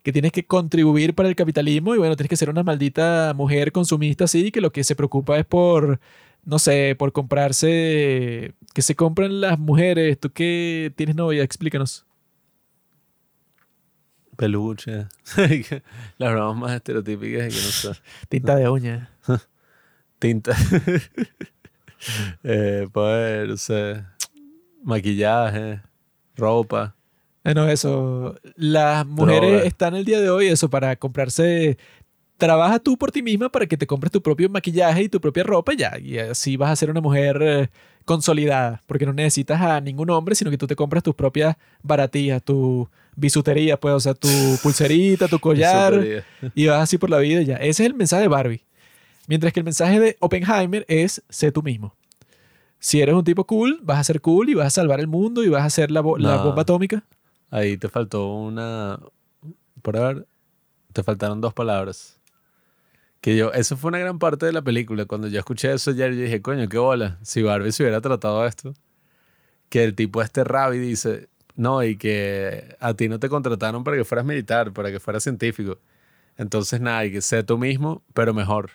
que 0.04 0.12
tienes 0.12 0.32
que 0.32 0.46
contribuir 0.46 1.14
para 1.14 1.30
el 1.30 1.36
capitalismo 1.36 1.94
y 1.96 1.98
bueno, 1.98 2.16
tienes 2.16 2.30
que 2.30 2.38
ser 2.38 2.50
una 2.50 2.64
maldita 2.64 3.34
mujer 3.36 3.72
consumista 3.72 4.24
así 4.26 4.52
que 4.52 4.62
lo 4.62 4.72
que 4.72 4.84
se 4.84 4.96
preocupa 4.96 5.38
es 5.38 5.46
por, 5.46 6.00
no 6.44 6.60
sé, 6.60 6.96
por 6.98 7.12
comprarse, 7.12 8.54
que 8.74 8.82
se 8.82 8.96
compran 8.96 9.42
las 9.42 9.60
mujeres. 9.60 10.20
¿Tú 10.20 10.32
qué 10.32 10.92
tienes 10.96 11.16
novia? 11.16 11.44
Explícanos. 11.44 12.06
Peluche. 14.36 15.08
Las 16.18 16.32
bromas 16.34 16.58
más 16.58 16.72
estereotípicas 16.72 17.54
que 17.54 17.62
no 17.62 17.94
sé. 17.94 18.02
Tinta 18.30 18.56
de 18.56 18.70
uña. 18.70 19.12
Tinta. 20.20 20.56
eh, 22.44 22.88
poder, 22.92 23.50
no 23.50 23.58
sé. 23.58 24.04
Maquillaje. 24.84 25.82
Ropa. 26.36 26.96
Bueno, 27.44 27.68
eso. 27.70 28.36
Las 28.56 29.06
mujeres 29.06 29.66
están 29.66 29.96
el 29.96 30.06
día 30.06 30.20
de 30.22 30.30
hoy, 30.30 30.48
eso, 30.48 30.70
para 30.70 30.96
comprarse 30.96 31.78
trabaja 32.38 32.80
tú 32.80 32.98
por 32.98 33.12
ti 33.12 33.22
misma 33.22 33.50
para 33.50 33.68
que 33.68 33.78
te 33.78 33.86
compres 33.86 34.12
tu 34.12 34.20
propio 34.24 34.50
maquillaje 34.50 35.04
y 35.04 35.10
tu 35.10 35.22
propia 35.22 35.44
ropa 35.44 35.74
ya. 35.74 36.00
Y 36.00 36.18
así 36.18 36.58
vas 36.58 36.72
a 36.72 36.76
ser 36.76 36.90
una 36.90 37.00
mujer 37.00 37.38
eh, 37.42 37.70
consolidada, 38.04 38.82
porque 38.88 39.06
no 39.06 39.14
necesitas 39.14 39.62
a 39.62 39.80
ningún 39.80 40.10
hombre, 40.10 40.34
sino 40.34 40.50
que 40.50 40.58
tú 40.58 40.66
te 40.66 40.76
compras 40.76 41.04
tus 41.04 41.14
propias 41.14 41.56
baratillas, 41.84 42.42
tu 42.42 42.90
bisutería, 43.16 43.80
pues, 43.80 43.94
o 43.94 44.00
sea, 44.00 44.16
tu 44.16 44.30
pulserita, 44.64 45.28
tu 45.28 45.38
collar, 45.40 45.94
y 46.56 46.66
vas 46.66 46.82
así 46.82 46.98
por 46.98 47.12
la 47.12 47.20
vida 47.20 47.44
ya. 47.44 47.58
Ese 47.58 47.84
es 47.84 47.90
el 47.90 47.94
mensaje 47.94 48.24
de 48.24 48.28
Barbie. 48.28 48.66
Mientras 49.28 49.54
que 49.54 49.60
el 49.60 49.64
mensaje 49.64 50.00
de 50.00 50.18
Oppenheimer 50.20 50.84
es 50.88 51.22
sé 51.30 51.52
tú 51.52 51.62
mismo. 51.62 51.96
Si 52.80 53.02
eres 53.02 53.14
un 53.14 53.24
tipo 53.24 53.46
cool, 53.46 53.80
vas 53.84 54.00
a 54.00 54.04
ser 54.04 54.20
cool 54.20 54.50
y 54.50 54.56
vas 54.56 54.66
a 54.66 54.70
salvar 54.72 55.00
el 55.00 55.06
mundo 55.08 55.44
y 55.44 55.50
vas 55.50 55.62
a 55.62 55.66
hacer 55.66 55.92
la, 55.92 56.02
bo- 56.02 56.18
la 56.18 56.38
bomba 56.44 56.64
atómica. 56.64 57.04
Ahí 57.52 57.78
te 57.78 57.90
faltó 57.90 58.34
una. 58.34 59.00
Por 59.84 59.96
ver, 60.00 60.28
te 60.94 61.04
faltaron 61.04 61.42
dos 61.42 61.54
palabras. 61.54 62.20
Que 63.22 63.38
yo, 63.38 63.54
eso 63.54 63.78
fue 63.78 63.90
una 63.90 64.00
gran 64.00 64.18
parte 64.18 64.48
de 64.48 64.54
la 64.54 64.64
película. 64.64 65.06
Cuando 65.06 65.28
yo 65.28 65.38
escuché 65.40 65.72
eso 65.72 65.92
ayer, 65.92 66.14
yo 66.16 66.22
dije, 66.24 66.42
coño, 66.42 66.68
qué 66.70 66.80
bola. 66.80 67.20
Si 67.22 67.44
Barbie 67.44 67.72
se 67.72 67.84
hubiera 67.84 68.02
tratado 68.02 68.46
esto. 68.48 68.74
Que 69.70 69.84
el 69.84 69.96
tipo 69.96 70.22
este 70.24 70.44
Ravi 70.44 70.80
dice, 70.80 71.30
no, 71.56 71.84
y 71.84 71.98
que 71.98 72.76
a 72.80 72.94
ti 72.96 73.08
no 73.10 73.20
te 73.20 73.30
contrataron 73.30 73.84
para 73.84 73.98
que 73.98 74.06
fueras 74.06 74.26
militar, 74.26 74.74
para 74.74 74.92
que 74.92 75.00
fueras 75.00 75.24
científico. 75.24 75.78
Entonces, 76.38 76.82
nada, 76.82 77.06
y 77.06 77.12
que 77.12 77.22
sé 77.22 77.44
tú 77.44 77.58
mismo, 77.58 78.04
pero 78.14 78.34
mejor. 78.34 78.72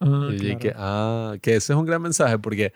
Ah, 0.00 0.28
Y 0.32 0.36
claro. 0.38 0.58
dije, 0.58 0.72
ah, 0.76 1.34
que 1.42 1.56
ese 1.56 1.72
es 1.72 1.78
un 1.78 1.84
gran 1.86 2.02
mensaje 2.02 2.38
porque 2.38 2.72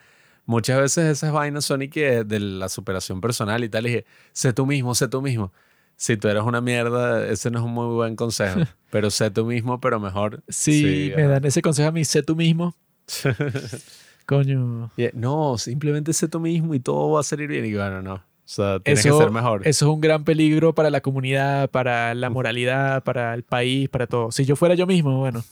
muchas 0.46 0.80
veces 0.80 1.04
esas 1.04 1.32
vainas 1.32 1.64
son 1.64 1.82
y 1.82 1.88
que 1.88 2.24
de 2.24 2.40
la 2.40 2.68
superación 2.68 3.20
personal 3.20 3.62
y 3.62 3.68
tal. 3.68 3.86
Y 3.86 3.90
dije, 3.90 4.06
sé 4.32 4.52
tú 4.52 4.64
mismo, 4.66 4.94
sé 4.94 5.08
tú 5.08 5.20
mismo. 5.20 5.52
Si 5.96 6.16
tú 6.16 6.28
eres 6.28 6.42
una 6.42 6.60
mierda, 6.60 7.26
ese 7.26 7.50
no 7.50 7.58
es 7.58 7.64
un 7.64 7.72
muy 7.72 7.94
buen 7.94 8.16
consejo. 8.16 8.60
pero 8.90 9.10
sé 9.10 9.30
tú 9.30 9.44
mismo, 9.44 9.80
pero 9.80 10.00
mejor. 10.00 10.42
Si 10.48 11.12
me 11.16 11.24
ajá. 11.24 11.32
dan 11.32 11.44
ese 11.44 11.62
consejo 11.62 11.88
a 11.88 11.92
mí, 11.92 12.04
sé 12.04 12.22
tú 12.22 12.36
mismo. 12.36 12.74
Coño. 14.26 14.90
Y, 14.96 15.08
no, 15.14 15.56
simplemente 15.58 16.12
sé 16.12 16.28
tú 16.28 16.40
mismo 16.40 16.74
y 16.74 16.80
todo 16.80 17.12
va 17.12 17.20
a 17.20 17.22
salir 17.22 17.48
bien. 17.48 17.64
Y 17.64 17.74
bueno, 17.74 18.02
no. 18.02 18.14
O 18.14 18.48
sea, 18.48 18.78
que 18.84 18.94
ser 18.96 19.30
mejor. 19.32 19.62
eso 19.66 19.86
es 19.86 19.92
un 19.92 20.00
gran 20.00 20.22
peligro 20.22 20.72
para 20.72 20.88
la 20.88 21.00
comunidad, 21.00 21.68
para 21.68 22.14
la 22.14 22.30
moralidad, 22.30 23.02
para 23.02 23.34
el 23.34 23.42
país, 23.42 23.88
para 23.88 24.06
todo. 24.06 24.30
Si 24.30 24.44
yo 24.44 24.54
fuera 24.54 24.76
yo 24.76 24.86
mismo, 24.86 25.18
bueno, 25.18 25.42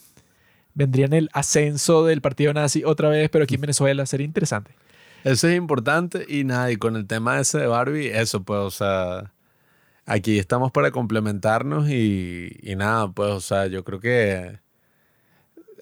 vendría 0.75 1.07
en 1.07 1.13
el 1.13 1.31
ascenso 1.33 2.05
del 2.05 2.21
partido 2.21 2.53
nazi 2.53 2.85
otra 2.85 3.09
vez, 3.09 3.31
pero 3.31 3.45
aquí 3.45 3.57
en 3.57 3.63
Venezuela 3.63 4.07
sería 4.07 4.25
interesante. 4.25 4.71
Eso 5.25 5.49
es 5.49 5.57
importante 5.57 6.25
y 6.29 6.45
nada, 6.45 6.71
y 6.71 6.77
con 6.77 6.95
el 6.97 7.07
tema 7.07 7.41
ese 7.41 7.59
de 7.59 7.67
Barbie, 7.67 8.09
eso 8.09 8.43
pues, 8.45 8.61
o 8.61 8.71
sea, 8.71 9.33
aquí 10.07 10.39
estamos 10.39 10.71
para 10.71 10.91
complementarnos 10.91 11.89
y, 11.89 12.57
y 12.63 12.77
nada, 12.77 13.09
pues, 13.11 13.31
o 13.33 13.41
sea, 13.41 13.67
yo 13.67 13.83
creo 13.85 13.99
que 14.01 14.61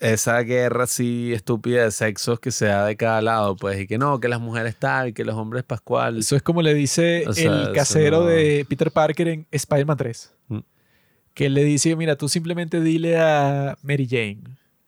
esa 0.01 0.41
guerra 0.41 0.85
así 0.85 1.33
estúpida 1.33 1.85
de 1.85 1.91
sexos 1.93 2.41
que 2.41 2.51
se 2.51 2.67
da 2.67 2.87
de 2.87 2.97
cada 2.97 3.21
lado, 3.23 3.55
pues, 3.57 3.81
y 3.81 3.87
que 3.87 3.99
no, 3.99 4.19
que 4.21 4.29
las 4.29 4.41
mujeres 4.41 4.77
tal, 4.77 5.13
que 5.15 5.25
los 5.25 5.35
hombres 5.37 5.63
pascual. 5.65 6.19
Eso 6.19 6.35
es 6.37 6.43
como 6.43 6.61
le 6.63 6.75
dice 6.75 7.25
O 7.29 7.33
sea, 7.33 7.53
el 7.69 7.73
casero 7.73 8.21
no- 8.21 8.27
de 8.27 8.65
Peter 8.69 8.91
Parker 8.91 9.29
en 9.29 9.47
Spider-Man 9.51 9.97
3. 9.97 10.35
Mm. 10.49 10.59
Que 11.35 11.47
él 11.47 11.55
le 11.55 11.65
dice, 11.65 11.95
mira, 11.97 12.17
tú 12.17 12.29
simplemente 12.29 12.81
dile 12.81 13.19
a 13.19 13.77
Mary 13.83 14.07
Jane, 14.09 14.41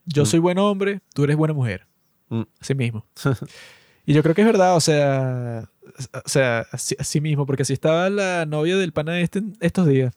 yo 0.05 0.25
Mm. 0.25 0.27
soy 0.27 0.39
buen 0.41 0.59
hombre, 0.59 1.01
tú 1.15 1.25
eres 1.25 1.37
buena 1.37 1.55
mujer. 1.55 1.87
Mm. 2.29 2.43
Así 2.61 2.75
mismo. 2.75 3.05
y 4.07 4.13
yo 4.13 4.23
creo 4.23 4.35
que 4.35 4.43
es 4.43 4.47
verdad, 4.47 4.77
o 4.77 4.81
sea, 4.81 5.69
o 6.13 6.29
sea, 6.29 6.67
así, 6.73 6.95
así 6.99 7.21
mismo, 7.21 7.47
porque 7.47 7.63
así 7.63 7.73
estaba 7.73 8.11
la 8.11 8.47
novia 8.47 8.77
del 8.77 8.93
pana 8.93 9.21
este 9.21 9.43
estos 9.61 9.87
días. 9.87 10.15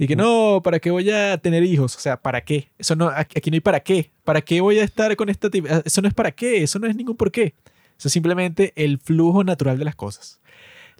Y 0.00 0.06
que 0.06 0.14
no, 0.14 0.60
¿para 0.62 0.78
qué 0.78 0.92
voy 0.92 1.10
a 1.10 1.38
tener 1.38 1.64
hijos? 1.64 1.96
O 1.96 1.98
sea, 1.98 2.16
¿para 2.16 2.42
qué? 2.42 2.70
Eso 2.78 2.94
no, 2.94 3.08
aquí 3.08 3.50
no 3.50 3.56
hay 3.56 3.60
para 3.60 3.80
qué. 3.80 4.12
¿Para 4.22 4.40
qué 4.40 4.60
voy 4.60 4.78
a 4.78 4.84
estar 4.84 5.14
con 5.16 5.28
esta 5.28 5.50
tipo? 5.50 5.66
Eso 5.84 6.00
no 6.00 6.06
es 6.06 6.14
para 6.14 6.30
qué, 6.30 6.62
eso 6.62 6.78
no 6.78 6.86
es 6.86 6.94
ningún 6.94 7.16
por 7.16 7.32
qué. 7.32 7.54
Eso 7.98 8.06
es 8.06 8.12
simplemente 8.12 8.72
el 8.76 8.98
flujo 8.98 9.42
natural 9.42 9.76
de 9.76 9.84
las 9.84 9.96
cosas. 9.96 10.40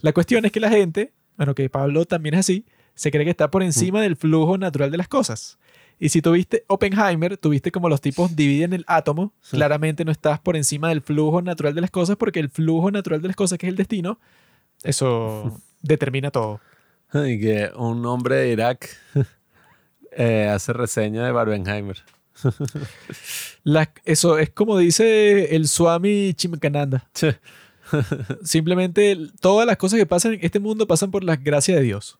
La 0.01 0.13
cuestión 0.13 0.45
es 0.45 0.53
que 0.53 0.59
la 0.59 0.69
gente, 0.69 1.13
bueno, 1.37 1.55
que 1.55 1.71
Pablo 1.71 2.07
también 2.07 2.35
es 2.35 2.41
así, 2.41 2.67
se 2.97 3.13
cree 3.13 3.25
que 3.25 3.31
está 3.31 3.53
por 3.53 3.63
encima 3.63 4.03
del 4.03 4.17
flujo 4.17 4.59
natural 4.59 4.91
de 4.91 4.97
las 4.97 5.07
cosas. 5.07 5.59
Y 6.01 6.11
si 6.11 6.23
tuviste 6.23 6.65
Oppenheimer, 6.69 7.37
tuviste 7.37 7.73
como 7.73 7.89
los 7.89 8.01
tipos 8.01 8.35
dividen 8.37 8.73
el 8.73 8.85
átomo, 8.87 9.33
claramente 9.51 10.05
no 10.05 10.13
estás 10.13 10.39
por 10.39 10.57
encima 10.57 10.89
del 10.91 11.03
flujo 11.03 11.43
natural 11.43 11.75
de 11.75 11.81
las 11.81 11.91
cosas 11.91 12.17
porque 12.17 12.39
el 12.41 12.51
flujo 12.51 12.91
natural 12.91 13.21
de 13.21 13.29
las 13.29 13.37
cosas, 13.37 13.59
que 13.59 13.67
es 13.67 13.71
el 13.71 13.77
destino, 13.77 14.21
eso 14.85 15.61
determina 15.83 16.31
todo. 16.31 16.61
Y 17.13 17.41
que 17.41 17.71
un 17.77 18.05
hombre 18.07 18.37
de 18.37 18.53
Irak 18.53 18.89
eh, 20.13 20.49
hace 20.53 20.73
reseña 20.73 21.25
de 21.25 21.33
Barbenheimer. 21.33 21.97
La- 23.65 23.93
eso 24.05 24.39
es 24.39 24.51
como 24.51 24.79
dice 24.79 25.57
el 25.57 25.67
Swami 25.67 26.33
Chimkananda. 26.35 27.09
Simplemente 28.45 29.17
todas 29.41 29.67
las 29.67 29.77
cosas 29.77 29.99
que 29.99 30.07
pasan 30.07 30.35
en 30.35 30.41
este 30.43 30.61
mundo 30.61 30.87
pasan 30.87 31.11
por 31.11 31.25
la 31.25 31.37
gracia 31.37 31.75
de 31.77 31.83
Dios. 31.83 32.19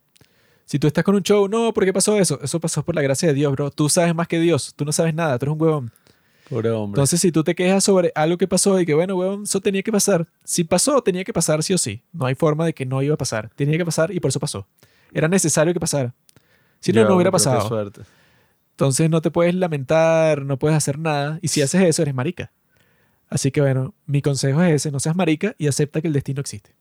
Si 0.69 0.79
tú 0.79 0.87
estás 0.87 1.03
con 1.03 1.15
un 1.15 1.23
show, 1.23 1.49
no, 1.49 1.73
¿por 1.73 1.87
qué 1.87 1.95
pasó 1.95 2.19
eso? 2.19 2.39
Eso 2.43 2.61
pasó 2.61 2.85
por 2.85 2.95
la 2.95 3.01
gracia 3.01 3.29
de 3.29 3.33
Dios, 3.33 3.51
bro. 3.53 3.71
Tú 3.71 3.89
sabes 3.89 4.15
más 4.15 4.29
que 4.29 4.39
Dios. 4.39 4.75
Tú 4.77 4.85
no 4.85 4.93
sabes 4.93 5.15
nada. 5.15 5.39
Tú 5.39 5.47
eres 5.47 5.55
un 5.55 5.63
huevón. 5.63 5.93
Pobre 6.51 6.71
hombre. 6.71 6.99
Entonces, 6.99 7.23
si 7.23 7.33
tú 7.33 7.43
te 7.43 7.55
quejas 7.55 7.85
sobre 7.85 8.13
algo 8.15 8.37
que 8.37 8.47
pasó 8.47 8.79
y 8.79 8.85
que, 8.85 8.93
bueno, 8.93 9.17
huevón, 9.17 9.45
eso 9.45 9.63
tenía 9.63 9.83
que 9.83 9.91
pasar. 9.91 10.27
Si 10.45 10.65
pasó, 10.65 11.01
tenía 11.01 11.25
que 11.25 11.33
pasar 11.33 11.63
sí 11.63 11.73
o 11.73 11.79
sí. 11.79 12.03
No 12.13 12.27
hay 12.27 12.35
forma 12.35 12.67
de 12.67 12.75
que 12.75 12.85
no 12.85 13.01
iba 13.01 13.15
a 13.15 13.17
pasar. 13.17 13.49
Tenía 13.57 13.79
que 13.79 13.85
pasar 13.87 14.11
y 14.11 14.21
por 14.21 14.29
eso 14.29 14.41
pasó. 14.41 14.67
Era 15.11 15.27
necesario 15.27 15.73
que 15.73 15.81
pasara. 15.81 16.15
Si 16.81 16.93
no, 16.93 17.01
Yo 17.01 17.09
no 17.09 17.15
hubiera 17.15 17.31
pasado. 17.31 17.67
Suerte. 17.67 18.03
Entonces 18.73 19.09
no 19.09 19.23
te 19.23 19.31
puedes 19.31 19.55
lamentar, 19.55 20.45
no 20.45 20.59
puedes 20.59 20.77
hacer 20.77 20.99
nada. 20.99 21.39
Y 21.41 21.49
si 21.49 21.63
haces 21.63 21.81
eso, 21.81 22.03
eres 22.03 22.15
marica. 22.15 22.53
Así 23.31 23.51
que 23.51 23.63
bueno, 23.63 23.95
mi 24.05 24.21
consejo 24.21 24.63
es 24.63 24.75
ese, 24.75 24.91
no 24.91 25.01
seas 25.01 25.17
marica 25.17 25.55
y 25.57 25.67
acepta 25.67 26.03
que 26.03 26.09
el 26.09 26.13
destino 26.13 26.43
existe. 26.43 26.75